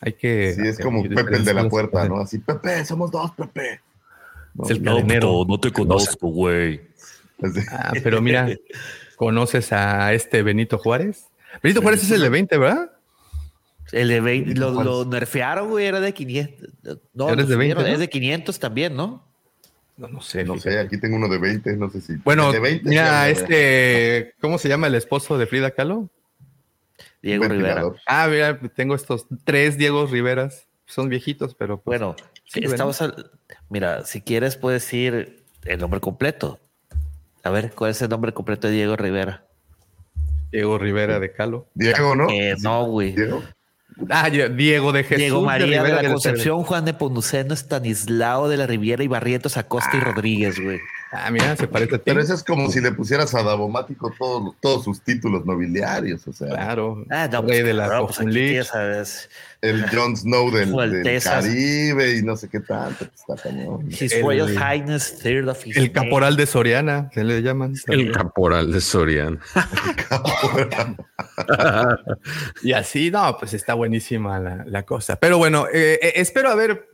Hay 0.00 0.12
que. 0.12 0.52
Sí, 0.54 0.68
es 0.68 0.78
como 0.78 1.02
Pepe 1.02 1.36
el 1.36 1.44
de 1.46 1.54
la 1.54 1.68
puerta, 1.68 2.06
¿no? 2.06 2.20
Así, 2.20 2.38
Pepe, 2.38 2.84
somos 2.84 3.10
dos, 3.10 3.30
Pepe. 3.32 3.80
es 4.64 4.70
el 4.70 4.82
cadenero. 4.82 5.44
No, 5.48 5.58
te 5.58 5.72
conozco, 5.72 6.28
güey. 6.28 6.82
Ah, 7.70 7.92
pero 8.02 8.20
mira, 8.20 8.48
¿conoces 9.16 9.72
a 9.72 10.12
este 10.12 10.42
Benito 10.42 10.78
Juárez? 10.78 11.28
Benito 11.62 11.82
Juárez 11.82 12.02
es 12.02 12.10
el 12.10 12.22
de 12.22 12.28
20, 12.28 12.58
¿verdad? 12.58 12.90
El 13.92 14.08
de 14.08 14.20
20, 14.20 14.54
lo, 14.54 15.04
nerfearon, 15.04 15.70
güey, 15.70 15.86
era 15.86 16.00
de 16.00 16.12
500. 16.12 16.68
No, 17.12 17.30
¿Eres 17.30 17.48
de 17.48 17.56
20? 17.56 17.92
Es 17.92 17.98
de 17.98 18.08
500 18.08 18.58
también, 18.58 18.96
¿no? 18.96 19.24
No, 19.96 20.08
no 20.08 20.20
sé. 20.20 20.44
No 20.44 20.58
sé, 20.58 20.78
aquí 20.80 20.98
tengo 20.98 21.16
uno 21.16 21.28
de 21.28 21.38
20, 21.38 21.76
no 21.76 21.90
sé 21.90 22.00
si. 22.00 22.14
Bueno, 22.16 22.50
de 22.50 22.58
20, 22.58 22.88
mira, 22.88 23.28
este, 23.28 24.34
¿cómo 24.40 24.58
se 24.58 24.68
llama 24.68 24.88
el 24.88 24.94
esposo 24.96 25.38
de 25.38 25.46
Frida 25.46 25.70
Kahlo? 25.70 26.10
Diego 27.22 27.44
Rivera. 27.44 27.84
Ah, 28.06 28.26
mira, 28.28 28.58
tengo 28.74 28.94
estos 28.94 29.26
tres 29.44 29.78
Diego 29.78 30.06
Riveras. 30.06 30.66
Son 30.86 31.08
viejitos, 31.08 31.54
pero. 31.54 31.80
Pues, 31.80 31.98
bueno, 32.00 32.16
estamos 32.52 33.02
mira, 33.70 34.04
si 34.04 34.20
quieres 34.20 34.56
puedes 34.56 34.82
decir 34.82 35.44
el 35.64 35.78
nombre 35.78 36.00
completo. 36.00 36.60
A 37.44 37.50
ver, 37.50 37.72
¿cuál 37.74 37.90
es 37.90 38.00
el 38.00 38.08
nombre 38.08 38.32
completo 38.32 38.68
de 38.68 38.74
Diego 38.74 38.96
Rivera? 38.96 39.44
Diego 40.50 40.78
Rivera 40.78 41.20
de 41.20 41.30
Calo. 41.30 41.68
Diego, 41.74 42.16
¿no? 42.16 42.30
Eh, 42.30 42.54
no, 42.62 42.86
güey. 42.86 43.12
Diego. 43.12 43.42
Ah, 44.08 44.30
Diego 44.30 44.92
de 44.92 45.04
Jesús. 45.04 45.18
Diego 45.18 45.42
María 45.42 45.82
de, 45.82 45.92
la 45.92 46.10
Concepción, 46.10 46.62
Juan 46.64 46.86
de 46.86 46.94
Ponuceno, 46.94 47.52
Estanislao 47.52 48.48
de 48.48 48.56
la 48.56 48.66
Riviera 48.66 49.04
y 49.04 49.08
Barrientos 49.08 49.56
Acosta 49.56 49.90
y 49.94 50.00
ah. 50.00 50.04
Rodríguez, 50.04 50.58
güey. 50.58 50.80
Ah, 51.16 51.30
mira, 51.30 51.54
se 51.54 51.68
parece 51.68 51.94
a 51.94 51.98
ti. 51.98 52.04
Pero 52.06 52.20
eso 52.20 52.34
es 52.34 52.42
como 52.42 52.68
si 52.70 52.80
le 52.80 52.90
pusieras 52.90 53.34
a 53.34 53.42
Davomático 53.42 54.12
todos, 54.18 54.54
todos 54.60 54.84
sus 54.84 55.00
títulos 55.00 55.46
nobiliarios, 55.46 56.26
o 56.26 56.32
sea. 56.32 56.48
Claro. 56.48 57.04
Ah, 57.08 57.28
no, 57.30 57.42
Rey 57.42 57.62
pues, 57.62 57.64
de 57.64 57.74
la 57.74 58.00
pues 58.00 58.20
aquí, 58.20 58.64
sabes. 58.64 59.30
El 59.60 59.88
Jon 59.88 60.16
Snow 60.16 60.50
del, 60.50 61.02
del, 61.02 61.22
Caribe 61.22 62.18
y 62.18 62.22
no 62.22 62.36
sé 62.36 62.48
qué 62.48 62.60
tanto. 62.60 63.06
Pues, 63.06 63.38
está 63.38 64.04
His 64.04 64.20
Royal 64.20 64.50
Highness, 64.50 65.18
third 65.20 65.48
of 65.48 65.64
his 65.64 65.76
El 65.76 65.92
caporal 65.92 66.36
de 66.36 66.46
Soriana, 66.46 67.08
se 67.14 67.24
le 67.24 67.40
llaman. 67.40 67.74
El 67.86 68.12
caporal 68.12 68.72
de 68.72 68.80
Soriana. 68.80 69.38
y 72.62 72.72
así, 72.72 73.10
no, 73.10 73.36
pues 73.38 73.54
está 73.54 73.74
buenísima 73.74 74.38
la, 74.38 74.64
la 74.66 74.82
cosa. 74.82 75.16
Pero 75.16 75.38
bueno, 75.38 75.66
eh, 75.72 75.98
eh, 76.02 76.12
espero 76.16 76.50
haber 76.50 76.88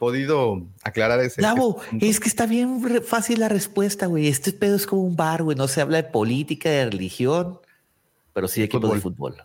podido 0.00 0.66
aclarar 0.82 1.20
ese. 1.20 1.42
Lavo, 1.42 1.80
es 2.00 2.18
que 2.18 2.28
está 2.28 2.46
bien 2.46 2.82
fácil 3.04 3.38
la 3.38 3.48
respuesta, 3.48 4.06
güey. 4.06 4.26
Este 4.26 4.52
pedo 4.52 4.74
es 4.74 4.86
como 4.86 5.02
un 5.02 5.14
bar, 5.14 5.44
güey. 5.44 5.56
No 5.56 5.68
se 5.68 5.82
habla 5.82 5.98
de 5.98 6.04
política, 6.04 6.70
de 6.70 6.86
religión, 6.86 7.60
pero 8.32 8.48
sí 8.48 8.60
de 8.60 8.66
equipos 8.66 8.92
de 8.92 9.00
fútbol. 9.00 9.36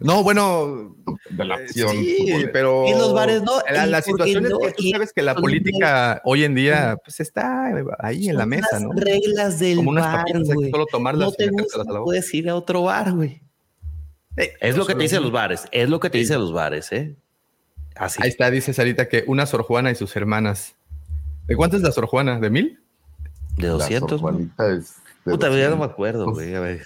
No, 0.00 0.22
bueno, 0.22 0.96
de 1.28 1.44
la 1.44 1.56
acción. 1.56 1.90
Sí, 1.90 2.46
pero 2.52 2.86
en 2.86 2.96
los 2.96 3.12
bares 3.12 3.42
no. 3.42 3.60
La, 3.70 4.00
situación 4.00 4.46
es 4.46 4.52
que 4.52 4.72
tú 4.72 4.88
sabes 4.90 5.12
que 5.12 5.22
la 5.22 5.34
política 5.34 6.22
hoy 6.24 6.44
en 6.44 6.54
día 6.54 6.96
pues 7.04 7.18
está 7.20 7.66
ahí 7.98 8.28
en 8.28 8.36
la 8.36 8.46
mesa, 8.46 8.78
¿no? 8.80 8.92
Reglas 8.92 9.58
del 9.58 9.76
Como 9.76 9.94
bar, 9.94 10.24
güey. 10.44 10.70
Solo 10.70 10.86
tomarlas 10.86 11.28
no 11.28 11.32
te 11.32 11.48
gusta, 11.48 11.84
puedes 12.04 12.32
ir 12.32 12.48
a 12.48 12.54
otro 12.54 12.84
bar, 12.84 13.12
güey. 13.12 13.42
es 14.36 14.76
lo 14.76 14.86
que 14.86 14.94
te 14.94 15.02
dicen 15.02 15.22
los 15.22 15.32
bares, 15.32 15.66
es 15.72 15.90
lo 15.90 15.98
que 15.98 16.08
te 16.08 16.18
dicen 16.18 16.38
los 16.38 16.52
bares, 16.52 16.92
¿eh? 16.92 17.16
Ahí 17.98 18.28
está, 18.28 18.50
dice 18.50 18.72
Sarita 18.72 19.08
que 19.08 19.24
una 19.26 19.46
Sor 19.46 19.62
Juana 19.62 19.90
y 19.90 19.94
sus 19.94 20.14
hermanas. 20.16 20.74
¿De 21.46 21.56
cuánto 21.56 21.76
es 21.76 21.82
la 21.82 21.92
Sor 21.92 22.06
Juana? 22.06 22.38
¿De 22.38 22.50
mil? 22.50 22.80
De 23.56 23.68
200. 23.68 24.20
Puta, 25.24 25.50
ya 25.56 25.70
no 25.70 25.76
me 25.76 25.84
acuerdo, 25.84 26.30
güey. 26.30 26.54
A 26.54 26.60
ver. 26.60 26.82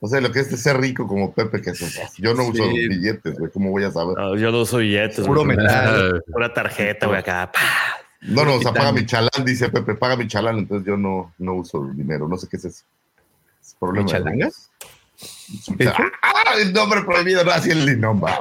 O 0.00 0.08
sea, 0.08 0.20
lo 0.20 0.30
que 0.30 0.40
es 0.40 0.50
de 0.50 0.56
ser 0.56 0.78
rico 0.78 1.06
como 1.06 1.32
Pepe, 1.32 1.62
que 1.62 1.70
es, 1.70 2.16
yo 2.18 2.34
no 2.34 2.48
uso 2.48 2.62
billetes, 2.68 3.38
güey. 3.38 3.50
¿Cómo 3.50 3.70
voy 3.70 3.84
a 3.84 3.90
saber? 3.90 4.16
yo 4.38 4.50
no 4.52 4.60
uso 4.60 4.78
billetes. 4.78 5.26
Puro 5.26 5.44
metal. 5.44 6.22
Pura 6.30 6.52
tarjeta, 6.52 7.06
güey, 7.06 7.20
acá. 7.20 7.50
No, 8.20 8.44
no, 8.44 8.54
o 8.54 8.60
sea, 8.60 8.72
paga 8.72 8.92
mi 8.92 9.04
chalán, 9.04 9.44
dice 9.44 9.68
Pepe, 9.68 9.94
paga 9.94 10.16
mi 10.16 10.26
chalán, 10.26 10.58
entonces 10.58 10.86
yo 10.86 10.96
no, 10.96 11.34
no 11.38 11.54
uso 11.54 11.86
dinero. 11.94 12.26
No 12.26 12.36
sé 12.36 12.48
qué 12.48 12.56
es 12.56 12.64
eso. 12.64 12.84
¿Es 13.62 13.76
problema 13.78 14.06
¿Chalangas? 14.06 14.70
Ah, 16.22 16.54
el 16.60 16.72
nombre 16.72 17.02
prohibido, 17.02 17.44
no 17.44 17.50
así 17.50 17.70
el 17.70 18.00
nombre. 18.00 18.32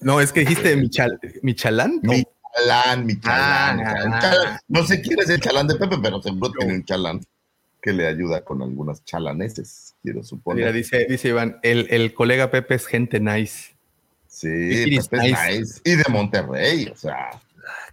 no, 0.00 0.20
es 0.20 0.32
que 0.32 0.40
dijiste 0.40 0.76
Michal, 0.76 1.18
Michalán. 1.42 2.00
No. 2.02 2.12
Michalán, 2.12 3.06
Michalán, 3.06 3.80
ah. 4.12 4.60
No 4.68 4.84
sé 4.84 5.00
quién 5.00 5.18
es 5.20 5.30
el 5.30 5.40
chalán 5.40 5.66
de 5.66 5.76
Pepe, 5.76 5.96
pero 6.02 6.22
seguro 6.22 6.52
tiene 6.52 6.74
un 6.74 6.84
chalán 6.84 7.20
que 7.80 7.92
le 7.92 8.06
ayuda 8.06 8.44
con 8.44 8.62
algunas 8.62 9.04
chalaneses, 9.04 9.94
quiero 10.02 10.22
suponer. 10.22 10.64
Mira, 10.64 10.72
dice, 10.72 11.06
dice 11.08 11.28
Iván, 11.28 11.58
el, 11.62 11.86
el 11.90 12.12
colega 12.14 12.50
Pepe 12.50 12.74
es 12.74 12.86
gente 12.86 13.20
nice. 13.20 13.76
Sí, 14.26 14.98
Pepe 15.10 15.30
es 15.30 15.50
nice. 15.58 15.80
Y 15.84 15.96
de 15.96 16.04
Monterrey, 16.08 16.88
o 16.92 16.96
sea. 16.96 17.30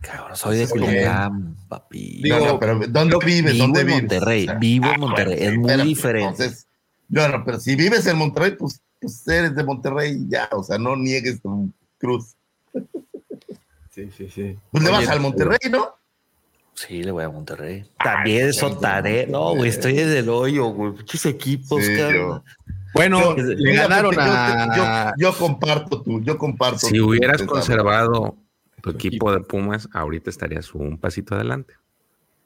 Cabrón, 0.05 0.37
soy 0.37 0.57
de 0.57 0.69
Culiacán, 0.69 1.55
papi. 1.67 2.21
no, 2.25 2.59
pero 2.59 2.79
¿dónde 2.87 3.17
vives? 3.25 3.57
¿Dónde 3.57 3.83
vives? 3.83 4.01
Monterrey, 4.01 4.47
vivo 4.59 4.87
en 4.93 4.99
Monterrey, 4.99 5.37
es 5.39 5.57
muy 5.57 5.75
diferente. 5.81 6.43
Entonces, 6.43 6.67
no, 7.09 7.27
no, 7.27 7.43
pero 7.43 7.59
si 7.59 7.75
vives 7.75 8.05
en 8.05 8.17
Monterrey, 8.17 8.51
pues, 8.51 8.81
pues 8.99 9.27
eres 9.27 9.55
de 9.55 9.63
Monterrey 9.63 10.25
ya, 10.27 10.49
o 10.51 10.63
sea, 10.63 10.77
no 10.77 10.95
niegues 10.95 11.41
tu 11.41 11.71
cruz. 11.97 12.35
Sí, 13.91 14.09
sí, 14.15 14.29
sí. 14.29 14.57
Pues 14.71 14.83
le 14.83 14.91
vas 14.91 15.07
al 15.07 15.21
Monterrey, 15.21 15.57
¿no? 15.71 15.95
Sí, 16.73 17.01
le 17.01 17.11
voy 17.11 17.23
a 17.23 17.29
Monterrey. 17.29 17.85
También 18.03 18.49
es 18.49 18.57
Sotaré. 18.57 19.25
No, 19.27 19.55
güey, 19.55 19.69
estoy 19.69 19.93
desde 19.93 20.19
el 20.19 20.29
hoyo, 20.29 20.65
güey. 20.65 20.91
Muchos 20.91 21.25
equipos, 21.25 21.83
sí, 21.83 21.93
Bueno, 22.93 23.33
le 23.35 23.73
ganaron 23.73 24.13
a. 24.19 25.13
Yo, 25.17 25.31
yo, 25.31 25.37
comparto 25.37 26.01
tú, 26.01 26.21
yo 26.21 26.37
comparto. 26.37 26.79
Si 26.79 26.99
hubieras 26.99 27.41
conservado 27.43 28.35
tu 28.91 28.91
equipo 28.97 29.31
de 29.31 29.39
Pumas 29.41 29.89
ahorita 29.93 30.29
estarías 30.29 30.73
un 30.75 30.97
pasito 30.97 31.35
adelante. 31.35 31.73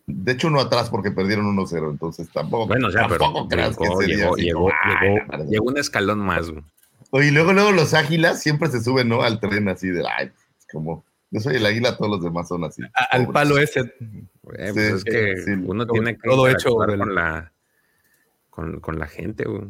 De 0.07 0.31
hecho, 0.31 0.47
uno 0.47 0.59
atrás 0.59 0.89
porque 0.89 1.11
perdieron 1.11 1.45
1-0, 1.55 1.91
entonces 1.91 2.29
tampoco. 2.31 2.65
Bueno, 2.67 2.89
ya, 2.89 3.07
pero 3.07 3.19
tampoco 3.25 3.47
creas 3.49 3.77
que 3.77 3.83
llegó, 3.83 3.99
sería 4.01 4.15
llegó, 4.17 4.35
llegó, 4.37 4.69
"Ah, 4.69 4.99
llegó- 5.03 5.17
la 5.17 5.25
madre". 5.27 5.45
llegó 5.49 5.65
un 5.65 5.77
escalón 5.77 6.19
más. 6.19 6.49
güey. 6.49 6.63
Oye, 7.11 7.27
y 7.27 7.31
luego, 7.31 7.53
luego 7.53 7.71
los 7.71 7.93
águilas 7.93 8.41
siempre 8.41 8.69
se 8.69 8.81
suben, 8.81 9.07
¿no? 9.09 9.21
Al 9.21 9.39
tren 9.39 9.67
así 9.69 9.89
de, 9.89 10.03
ay, 10.07 10.31
es 10.57 10.67
como, 10.71 11.03
yo 11.31 11.39
soy 11.41 11.57
el 11.57 11.65
águila, 11.65 11.95
todos 11.97 12.09
los 12.11 12.23
demás 12.23 12.47
son 12.47 12.63
así. 12.63 12.81
A- 12.93 13.03
Al 13.15 13.27
palo 13.27 13.57
ese. 13.59 13.81
Güey, 14.41 14.73
pues 14.73 14.73
Sí, 14.73 14.81
es 14.81 15.03
que 15.03 15.37
sí, 15.43 15.51
uno 15.63 15.85
tiene 15.85 16.15
que 16.17 16.27
todo 16.27 16.47
hecho 16.47 16.69
con 16.73 17.13
la 17.15 17.51
con, 18.49 18.79
con 18.79 18.97
la 18.99 19.05
gente, 19.07 19.43
güey. 19.45 19.67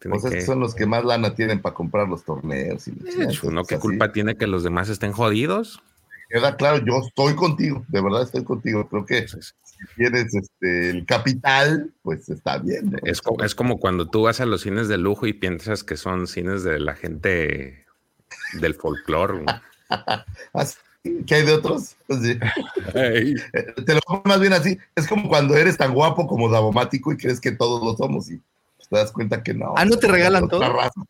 Tiene 0.00 0.16
O 0.16 0.20
sea, 0.20 0.30
que, 0.30 0.40
son 0.42 0.60
los 0.60 0.74
que 0.74 0.86
más 0.86 1.04
lana 1.04 1.34
tienen 1.34 1.60
para 1.62 1.74
comprar 1.74 2.08
los 2.08 2.24
torneos. 2.24 2.86
Y 2.88 2.92
chingada, 2.92 3.14
Pues, 3.16 3.42
entonces, 3.44 3.68
qué 3.68 3.74
así. 3.76 3.82
culpa 3.82 4.12
tiene 4.12 4.36
que 4.36 4.46
los 4.46 4.62
demás 4.64 4.88
estén 4.88 5.12
jodidos. 5.12 5.80
Queda 6.28 6.56
claro, 6.56 6.84
yo 6.84 6.98
estoy 7.06 7.34
contigo, 7.34 7.84
de 7.88 8.00
verdad 8.02 8.22
estoy 8.22 8.44
contigo. 8.44 8.86
Creo 8.88 9.06
que 9.06 9.18
Entonces, 9.18 9.54
si 9.62 9.76
tienes 9.96 10.34
este, 10.34 10.90
el 10.90 11.06
capital, 11.06 11.90
pues 12.02 12.28
está 12.28 12.58
bien. 12.58 12.90
¿no? 12.90 12.98
es, 13.04 13.22
co- 13.22 13.42
es 13.42 13.54
como 13.54 13.78
cuando 13.78 14.10
tú 14.10 14.22
vas 14.22 14.40
a 14.40 14.46
los 14.46 14.60
cines 14.62 14.88
de 14.88 14.98
lujo 14.98 15.26
y 15.26 15.32
piensas 15.32 15.84
que 15.84 15.96
son 15.96 16.26
cines 16.26 16.64
de 16.64 16.80
la 16.80 16.94
gente 16.94 17.86
del 18.60 18.74
folclore. 18.74 19.44
Así, 20.52 20.76
¿Qué 21.26 21.36
hay 21.36 21.46
de 21.46 21.52
otros? 21.52 21.96
Sí. 22.08 22.38
güey. 22.92 23.34
Eh, 23.54 23.66
Te 23.86 23.94
lo 23.94 24.00
pongo 24.00 24.22
más 24.26 24.40
bien 24.40 24.52
así. 24.52 24.76
Es 24.94 25.06
como 25.06 25.28
cuando 25.28 25.56
eres 25.56 25.78
tan 25.78 25.94
guapo 25.94 26.26
como 26.26 26.50
Davomático 26.50 27.12
y 27.12 27.16
crees 27.16 27.40
que 27.40 27.52
todos 27.52 27.82
lo 27.82 27.96
somos 27.96 28.30
y 28.30 28.36
pues, 28.36 28.44
te 28.90 28.96
das 28.96 29.12
cuenta 29.12 29.42
que 29.42 29.54
no. 29.54 29.74
Ah, 29.76 29.84
¿no 29.84 29.96
te 29.98 30.08
regalan 30.08 30.48
todo? 30.48 30.60
raza. 30.72 31.02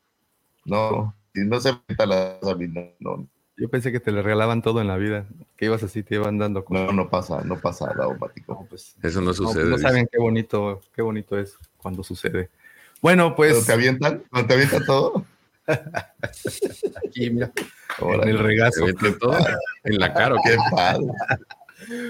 No, 0.64 1.14
si 1.34 1.44
no 1.44 1.60
se 1.60 1.72
meta 1.88 2.06
la 2.06 2.38
a 2.42 2.54
mí, 2.54 2.68
no, 2.68 2.82
no, 3.00 3.26
Yo 3.56 3.68
pensé 3.68 3.90
que 3.92 4.00
te 4.00 4.12
le 4.12 4.22
regalaban 4.22 4.62
todo 4.62 4.80
en 4.80 4.88
la 4.88 4.96
vida. 4.96 5.26
Que 5.56 5.66
ibas 5.66 5.82
así, 5.82 6.02
te 6.02 6.16
iban 6.16 6.38
dando 6.38 6.64
cosas. 6.64 6.86
no, 6.86 6.92
no 6.92 7.08
pasa, 7.08 7.42
no 7.42 7.58
pasa, 7.58 7.92
Davomático. 7.96 8.54
No, 8.54 8.66
pues, 8.68 8.96
Eso 9.02 9.20
no 9.20 9.26
no, 9.26 9.34
sucede. 9.34 9.64
no 9.64 9.78
saben 9.78 10.08
qué 10.10 10.18
bonito, 10.18 10.80
qué 10.94 11.02
bonito 11.02 11.38
es 11.38 11.56
cuando 11.78 12.02
sucede. 12.02 12.50
Bueno, 13.00 13.34
pues 13.34 13.52
¿Cuando 13.52 13.66
te 13.66 13.72
avientan? 13.72 14.24
¿Cuando 14.30 14.48
te 14.48 14.54
avientan 14.54 14.84
todo? 14.84 15.24
aquí, 17.06 17.30
mira, 17.30 17.52
en 17.98 18.06
Órale, 18.06 18.30
el 18.30 18.38
regazo. 18.38 18.84
Todo 19.20 19.36
en 19.84 19.98
la 19.98 20.12
cara. 20.12 20.36
Qué 20.44 20.56
padre. 20.70 21.06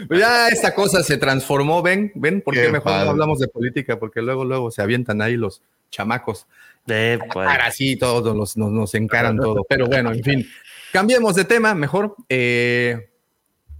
Pues 0.08 0.20
ya 0.20 0.48
esta 0.48 0.74
cosa 0.74 1.02
se 1.02 1.16
transformó, 1.18 1.82
ven, 1.82 2.12
ven, 2.14 2.40
¿por 2.40 2.54
qué, 2.54 2.62
Qué 2.62 2.68
mejor 2.72 2.84
padre. 2.92 3.04
no 3.04 3.10
hablamos 3.10 3.38
de 3.38 3.48
política? 3.48 3.98
Porque 3.98 4.22
luego, 4.22 4.44
luego 4.44 4.70
se 4.70 4.82
avientan 4.82 5.20
ahí 5.22 5.36
los 5.36 5.62
chamacos. 5.90 6.46
Eh, 6.86 7.18
pues, 7.32 7.48
Ahora 7.48 7.70
sí, 7.70 7.96
todos 7.96 8.34
los- 8.36 8.56
nos, 8.56 8.72
nos 8.72 8.94
encaran 8.94 9.36
todo. 9.36 9.64
Pero 9.68 9.86
bueno, 9.86 10.12
en 10.12 10.22
fin, 10.24 10.46
cambiemos 10.92 11.34
de 11.34 11.44
tema, 11.44 11.74
mejor. 11.74 12.16
Eh, 12.28 13.10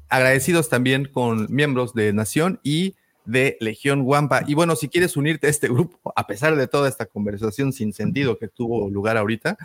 agradecidos 0.08 0.68
también 0.68 1.06
con 1.06 1.46
miembros 1.50 1.92
de 1.94 2.12
Nación 2.12 2.60
y 2.62 2.94
de 3.24 3.56
Legión 3.60 4.04
Guampa. 4.04 4.42
Y 4.46 4.54
bueno, 4.54 4.74
si 4.76 4.88
quieres 4.88 5.16
unirte 5.16 5.46
a 5.48 5.50
este 5.50 5.68
grupo, 5.68 6.12
a 6.16 6.26
pesar 6.26 6.56
de 6.56 6.66
toda 6.66 6.88
esta 6.88 7.04
conversación 7.06 7.72
sin 7.74 7.92
sentido 7.92 8.38
que 8.38 8.48
tuvo 8.48 8.88
lugar 8.88 9.16
ahorita, 9.18 9.58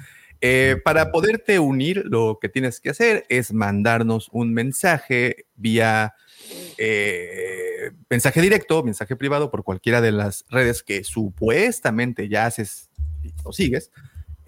eh, 0.46 0.76
para 0.84 1.10
poderte 1.10 1.58
unir, 1.58 2.04
lo 2.06 2.38
que 2.42 2.50
tienes 2.50 2.82
que 2.82 2.90
hacer 2.90 3.26
es 3.30 3.54
mandarnos 3.54 4.28
un 4.34 4.54
mensaje 4.54 5.46
vía 5.56 6.16
eh, 6.78 7.92
mensaje 8.10 8.42
directo, 8.42 8.84
mensaje 8.84 9.16
privado 9.16 9.50
por 9.50 9.64
cualquiera 9.64 10.02
de 10.02 10.12
las 10.12 10.44
redes 10.50 10.84
que 10.84 11.06
supuestamente 11.06 12.28
ya 12.28 12.46
haces 12.46 12.90
o 13.46 13.54
sigues. 13.54 13.90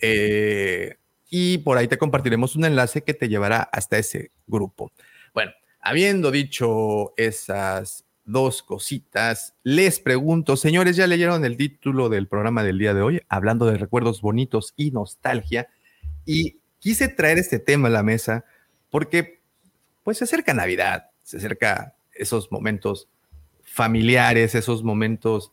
eh, 0.01 0.97
y 1.29 1.59
por 1.59 1.77
ahí 1.77 1.87
te 1.87 1.97
compartiremos 1.97 2.57
un 2.57 2.65
enlace 2.65 3.03
que 3.03 3.13
te 3.13 3.29
llevará 3.29 3.61
hasta 3.61 3.97
ese 3.97 4.31
grupo. 4.47 4.91
Bueno, 5.33 5.53
habiendo 5.79 6.29
dicho 6.29 7.13
esas 7.15 8.03
dos 8.25 8.63
cositas, 8.63 9.55
les 9.63 10.01
pregunto, 10.01 10.57
señores, 10.57 10.97
¿ya 10.97 11.07
leyeron 11.07 11.45
el 11.45 11.55
título 11.55 12.09
del 12.09 12.27
programa 12.27 12.63
del 12.63 12.79
día 12.79 12.93
de 12.93 13.01
hoy? 13.01 13.21
Hablando 13.29 13.65
de 13.65 13.77
recuerdos 13.77 14.21
bonitos 14.21 14.73
y 14.75 14.91
nostalgia. 14.91 15.69
Y 16.25 16.57
quise 16.79 17.07
traer 17.07 17.37
este 17.37 17.59
tema 17.59 17.87
a 17.87 17.91
la 17.91 18.03
mesa 18.03 18.45
porque 18.89 19.41
pues 20.03 20.17
se 20.17 20.23
acerca 20.23 20.53
Navidad, 20.53 21.09
se 21.23 21.37
acerca 21.37 21.95
esos 22.13 22.51
momentos 22.51 23.09
familiares, 23.63 24.55
esos 24.55 24.83
momentos 24.83 25.51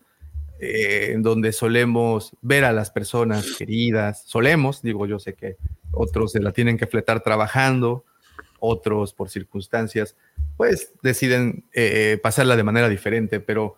eh, 0.61 1.13
en 1.13 1.23
donde 1.23 1.53
solemos 1.53 2.37
ver 2.41 2.65
a 2.65 2.73
las 2.73 2.91
personas 2.91 3.57
queridas, 3.57 4.23
solemos, 4.27 4.83
digo 4.83 5.07
yo 5.07 5.19
sé 5.19 5.35
que 5.35 5.57
otros 5.91 6.33
se 6.33 6.41
la 6.41 6.53
tienen 6.53 6.79
que 6.79 6.87
fletar 6.87 7.23
trabajando, 7.23 8.05
otros 8.61 9.13
por 9.13 9.29
circunstancias, 9.29 10.17
pues 10.57 10.93
deciden 11.03 11.65
eh, 11.73 12.21
pasarla 12.23 12.55
de 12.57 12.63
manera 12.63 12.89
diferente, 12.89 13.41
pero 13.41 13.77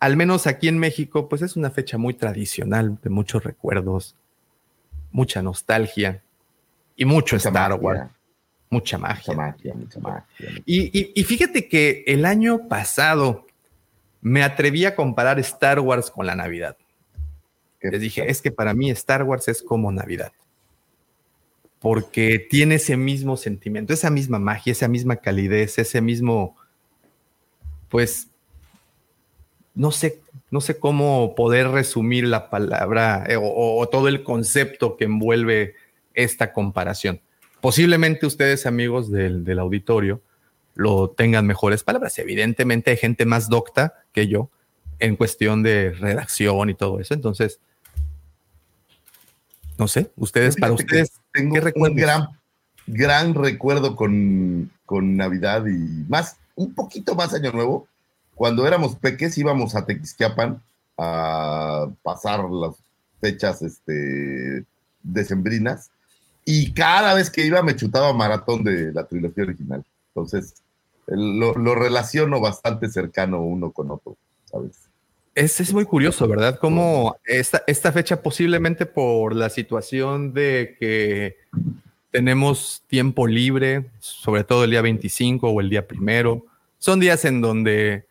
al 0.00 0.16
menos 0.16 0.46
aquí 0.46 0.68
en 0.68 0.78
México, 0.78 1.28
pues 1.28 1.42
es 1.42 1.56
una 1.56 1.70
fecha 1.70 1.98
muy 1.98 2.14
tradicional, 2.14 2.98
de 3.02 3.10
muchos 3.10 3.44
recuerdos, 3.44 4.16
mucha 5.14 5.40
nostalgia 5.42 6.20
y 6.96 7.04
mucho 7.04 7.36
Mucha 7.36 7.48
Star 7.48 7.70
magia, 7.70 7.76
Wars, 7.84 8.10
mucha 8.68 8.98
magia. 8.98 9.22
Mucha 9.28 9.34
magia, 9.36 9.74
mucha 9.74 10.00
magia. 10.00 10.26
Y, 10.66 10.98
y- 10.98 11.12
y 11.14 11.22
fíjate 11.22 11.68
que 11.68 12.02
el 12.08 12.24
año 12.24 12.66
pasado 12.68 13.46
me 14.20 14.42
atreví 14.42 14.84
a 14.86 14.96
comparar 14.96 15.38
Star 15.38 15.78
Wars 15.78 16.10
con 16.10 16.26
la 16.26 16.34
Navidad. 16.34 16.76
Les 17.80 18.00
dije, 18.00 18.28
es 18.28 18.42
que 18.42 18.50
para 18.50 18.74
mí 18.74 18.90
Star 18.90 19.22
Wars 19.22 19.46
es 19.46 19.62
como 19.62 19.92
Navidad. 19.92 20.32
Porque 21.78 22.38
tiene 22.50 22.76
ese 22.76 22.96
mismo 22.96 23.36
sentimiento, 23.36 23.92
esa 23.92 24.10
misma 24.10 24.38
magia, 24.40 24.72
esa 24.72 24.88
misma 24.88 25.16
calidez, 25.16 25.78
ese 25.78 26.00
mismo, 26.00 26.56
pues, 27.88 28.28
no 29.74 29.90
sé, 29.90 30.20
no 30.50 30.60
sé 30.60 30.78
cómo 30.78 31.34
poder 31.34 31.68
resumir 31.68 32.24
la 32.24 32.50
palabra 32.50 33.24
eh, 33.28 33.36
o, 33.36 33.78
o 33.78 33.88
todo 33.88 34.08
el 34.08 34.22
concepto 34.22 34.96
que 34.96 35.04
envuelve 35.04 35.74
esta 36.14 36.52
comparación. 36.52 37.20
Posiblemente 37.60 38.26
ustedes, 38.26 38.66
amigos 38.66 39.10
del, 39.10 39.44
del 39.44 39.58
auditorio, 39.58 40.20
lo 40.74 41.10
tengan 41.10 41.46
mejores 41.46 41.82
palabras. 41.82 42.18
Evidentemente 42.18 42.90
hay 42.90 42.96
gente 42.96 43.24
más 43.26 43.48
docta 43.48 43.94
que 44.12 44.28
yo 44.28 44.50
en 44.98 45.16
cuestión 45.16 45.62
de 45.62 45.92
redacción 45.92 46.70
y 46.70 46.74
todo 46.74 47.00
eso. 47.00 47.14
Entonces, 47.14 47.60
no 49.78 49.88
sé, 49.88 50.10
ustedes, 50.16 50.56
para 50.56 50.72
ustedes, 50.72 51.12
tengo 51.32 51.54
¿qué 51.54 51.72
un 51.74 51.96
gran, 51.96 52.28
gran 52.86 53.34
recuerdo 53.34 53.96
con, 53.96 54.70
con 54.86 55.16
Navidad 55.16 55.64
y 55.66 56.04
más, 56.08 56.36
un 56.54 56.74
poquito 56.74 57.14
más 57.14 57.34
Año 57.34 57.50
Nuevo. 57.52 57.88
Cuando 58.34 58.66
éramos 58.66 58.96
peques 58.96 59.36
íbamos 59.38 59.74
a 59.74 59.86
Tequisquiapan 59.86 60.60
a 60.98 61.88
pasar 62.02 62.48
las 62.50 62.76
fechas 63.20 63.62
este, 63.62 64.64
decembrinas 65.02 65.90
y 66.44 66.72
cada 66.72 67.14
vez 67.14 67.30
que 67.30 67.46
iba 67.46 67.62
me 67.62 67.76
chutaba 67.76 68.12
maratón 68.12 68.64
de 68.64 68.92
la 68.92 69.04
trilogía 69.04 69.44
original. 69.44 69.84
Entonces, 70.08 70.54
lo 71.06 71.74
relaciono 71.74 72.40
bastante 72.40 72.88
cercano 72.88 73.42
uno 73.42 73.72
con 73.72 73.90
otro, 73.90 74.16
¿sabes? 74.44 74.88
Es, 75.34 75.60
es 75.60 75.72
muy 75.72 75.84
curioso, 75.84 76.28
¿verdad? 76.28 76.58
Como 76.60 77.16
esta, 77.24 77.64
esta 77.66 77.90
fecha 77.90 78.22
posiblemente 78.22 78.86
por 78.86 79.34
la 79.34 79.50
situación 79.50 80.32
de 80.32 80.76
que 80.78 81.36
tenemos 82.12 82.84
tiempo 82.86 83.26
libre, 83.26 83.90
sobre 83.98 84.44
todo 84.44 84.62
el 84.62 84.70
día 84.70 84.82
25 84.82 85.48
o 85.48 85.60
el 85.60 85.70
día 85.70 85.88
primero, 85.88 86.46
son 86.78 87.00
días 87.00 87.24
en 87.24 87.40
donde 87.40 88.06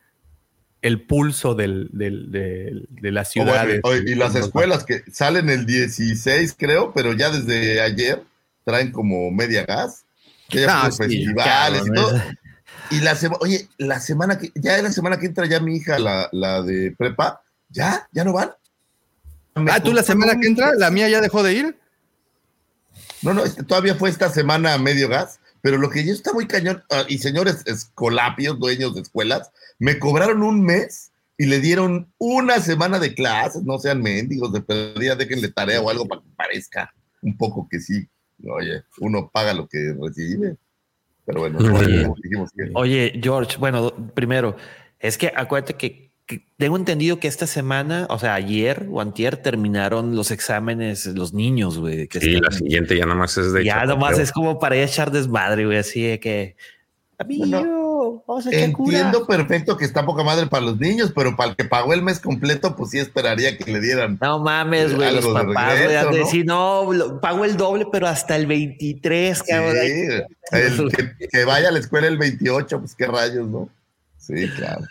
el 0.84 1.02
pulso 1.02 1.56
del, 1.56 1.90
del- 1.92 2.32
del- 2.32 2.88
de 2.90 3.12
las 3.12 3.30
O 3.36 3.40
bueno, 3.44 3.52
ciudades... 3.54 3.80
oye, 3.84 4.04
y 4.12 4.16
las 4.16 4.36
escuelas 4.36 4.84
que 4.84 5.04
salen 5.12 5.50
el 5.50 5.66
16, 5.66 6.56
creo, 6.58 6.94
pero 6.94 7.14
ya 7.14 7.32
desde 7.32 7.82
ayer 7.82 8.22
traen 8.66 8.92
como 8.92 9.32
media 9.32 9.66
gas. 9.66 10.06
que 10.50 10.66
Ah, 10.70 10.90
sí, 10.92 10.98
festivales 10.98 11.84
y 11.88 11.94
todo. 11.94 12.16
esa- 12.16 12.34
Y 12.92 13.00
la 13.00 13.16
semana, 13.16 13.40
oye, 13.42 13.68
la 13.78 14.00
semana 14.00 14.38
que, 14.38 14.52
ya 14.56 14.80
la 14.82 14.92
semana 14.92 15.18
que 15.18 15.26
entra 15.26 15.46
ya 15.48 15.60
mi 15.60 15.78
hija, 15.78 15.98
la, 15.98 16.30
la 16.32 16.62
de 16.62 16.92
prepa, 16.96 17.42
¿ya? 17.70 18.08
¿Ya 18.12 18.24
no 18.24 18.34
van? 18.34 18.52
Ah, 19.56 19.80
tú 19.82 19.94
la 19.94 20.04
semana 20.04 20.40
que 20.40 20.48
entra, 20.48 20.74
la 20.78 20.92
mía 20.92 21.08
ya 21.10 21.22
dejó 21.22 21.42
de 21.44 21.54
ir. 21.54 21.78
No, 23.22 23.34
no, 23.34 23.46
este, 23.46 23.64
todavía 23.64 23.96
fue 23.96 24.10
esta 24.10 24.30
semana 24.30 24.74
a 24.74 24.78
medio 24.78 25.08
gas, 25.08 25.40
pero 25.62 25.78
lo 25.78 25.90
que 25.90 26.04
yo 26.06 26.14
está 26.14 26.34
muy 26.34 26.46
cañón, 26.46 26.84
ah, 26.92 27.04
y 27.08 27.18
señores 27.20 27.64
escolapios, 27.66 28.60
dueños 28.60 28.94
de 28.96 29.02
escuelas, 29.02 29.52
me 29.80 30.00
cobraron 30.00 30.44
un 30.44 30.62
mes 30.64 31.12
y 31.38 31.46
le 31.46 31.60
dieron 31.60 32.12
una 32.18 32.60
semana 32.60 33.00
de 33.00 33.14
clases, 33.14 33.64
no 33.64 33.80
sean 33.80 34.02
mendigos 34.02 34.54
de 34.54 34.62
perdida, 34.62 35.16
déjenle 35.16 35.50
tarea 35.50 35.82
o 35.82 35.90
algo 35.90 36.08
para 36.08 36.22
que 36.22 36.28
parezca 36.36 36.94
un 37.22 37.36
poco 37.38 37.68
que 37.70 37.80
sí. 37.80 38.08
Oye, 38.46 38.84
uno 39.00 39.30
paga 39.34 39.54
lo 39.54 39.68
que 39.68 39.96
recibe. 40.00 40.58
Pero 41.26 41.40
bueno, 41.42 41.60
Oye. 41.60 42.08
dijimos 42.22 42.52
que- 42.56 42.70
Oye, 42.76 43.20
George, 43.22 43.58
bueno, 43.58 43.94
primero, 44.14 44.56
es 45.00 45.18
que 45.18 45.32
acuérdate 45.36 45.74
que 45.76 46.04
que 46.26 46.46
tengo 46.56 46.78
entendido 46.78 47.20
que 47.20 47.28
esta 47.28 47.46
semana, 47.48 48.08
o 48.10 48.18
sea, 48.18 48.34
ayer 48.34 48.88
o 48.90 49.02
antier 49.02 49.36
terminaron 49.36 50.16
los 50.16 50.32
exámenes 50.32 51.06
los 51.08 51.34
niños, 51.34 51.78
güey. 51.80 52.08
que 52.08 52.22
Sí, 52.22 52.36
están- 52.36 52.44
la 52.50 52.58
siguiente 52.58 52.98
ya 52.98 53.06
nomás 53.06 53.38
es 53.38 53.52
de 53.52 53.66
ya 53.66 53.84
nomás 53.84 54.18
es 54.20 54.32
como 54.32 54.58
para 54.58 54.78
ir 54.78 54.84
a 54.84 54.86
echar 54.86 55.12
desmadre, 55.12 55.66
güey, 55.66 55.80
así 55.80 56.02
de 56.02 56.22
que 56.22 56.56
amigo, 57.18 57.46
vamos 58.28 58.48
a 58.48 58.50
echar 58.52 58.72
cura. 58.72 58.98
Entiendo 58.98 59.26
perfecto 59.28 59.78
que 59.78 59.86
está 59.86 60.06
poca 60.06 60.24
madre 60.24 60.48
para 60.48 60.66
los 60.66 60.80
niños, 60.80 61.12
pero 61.16 61.36
para 61.36 61.52
el 61.52 61.56
que 61.56 61.66
pagó 61.66 61.94
el 61.94 62.02
mes 62.02 62.20
completo, 62.20 62.76
pues 62.76 62.92
sí 62.92 63.00
esperaría 63.00 63.58
que 63.58 63.72
le 63.72 63.80
dieran. 63.80 64.18
No 64.22 64.40
mames, 64.40 64.96
güey, 64.96 65.14
los 65.16 65.26
Algo 65.26 65.40
de 65.40 65.46
papás, 65.54 65.66
güey, 65.74 65.78
regreso, 65.88 66.00
han 66.08 66.14
de 66.14 66.20
¿no? 66.20 66.26
decir, 66.26 66.46
no, 66.46 66.94
lo- 66.94 67.22
pago 67.22 67.46
el 67.46 67.58
doble, 67.58 67.88
pero 67.92 68.08
hasta 68.08 68.36
el 68.36 68.46
23, 68.48 69.38
Sí, 69.38 69.44
cabrón. 69.48 69.76
el 69.78 70.92
que, 70.92 71.28
que 71.28 71.46
vaya 71.46 71.70
a 71.70 71.72
la 71.72 71.80
escuela 71.80 72.08
el 72.08 72.18
28, 72.18 72.80
pues 72.80 72.96
qué 72.96 73.08
rayos, 73.08 73.48
¿no? 73.48 73.70
Sí, 74.18 74.48
claro. 74.56 74.82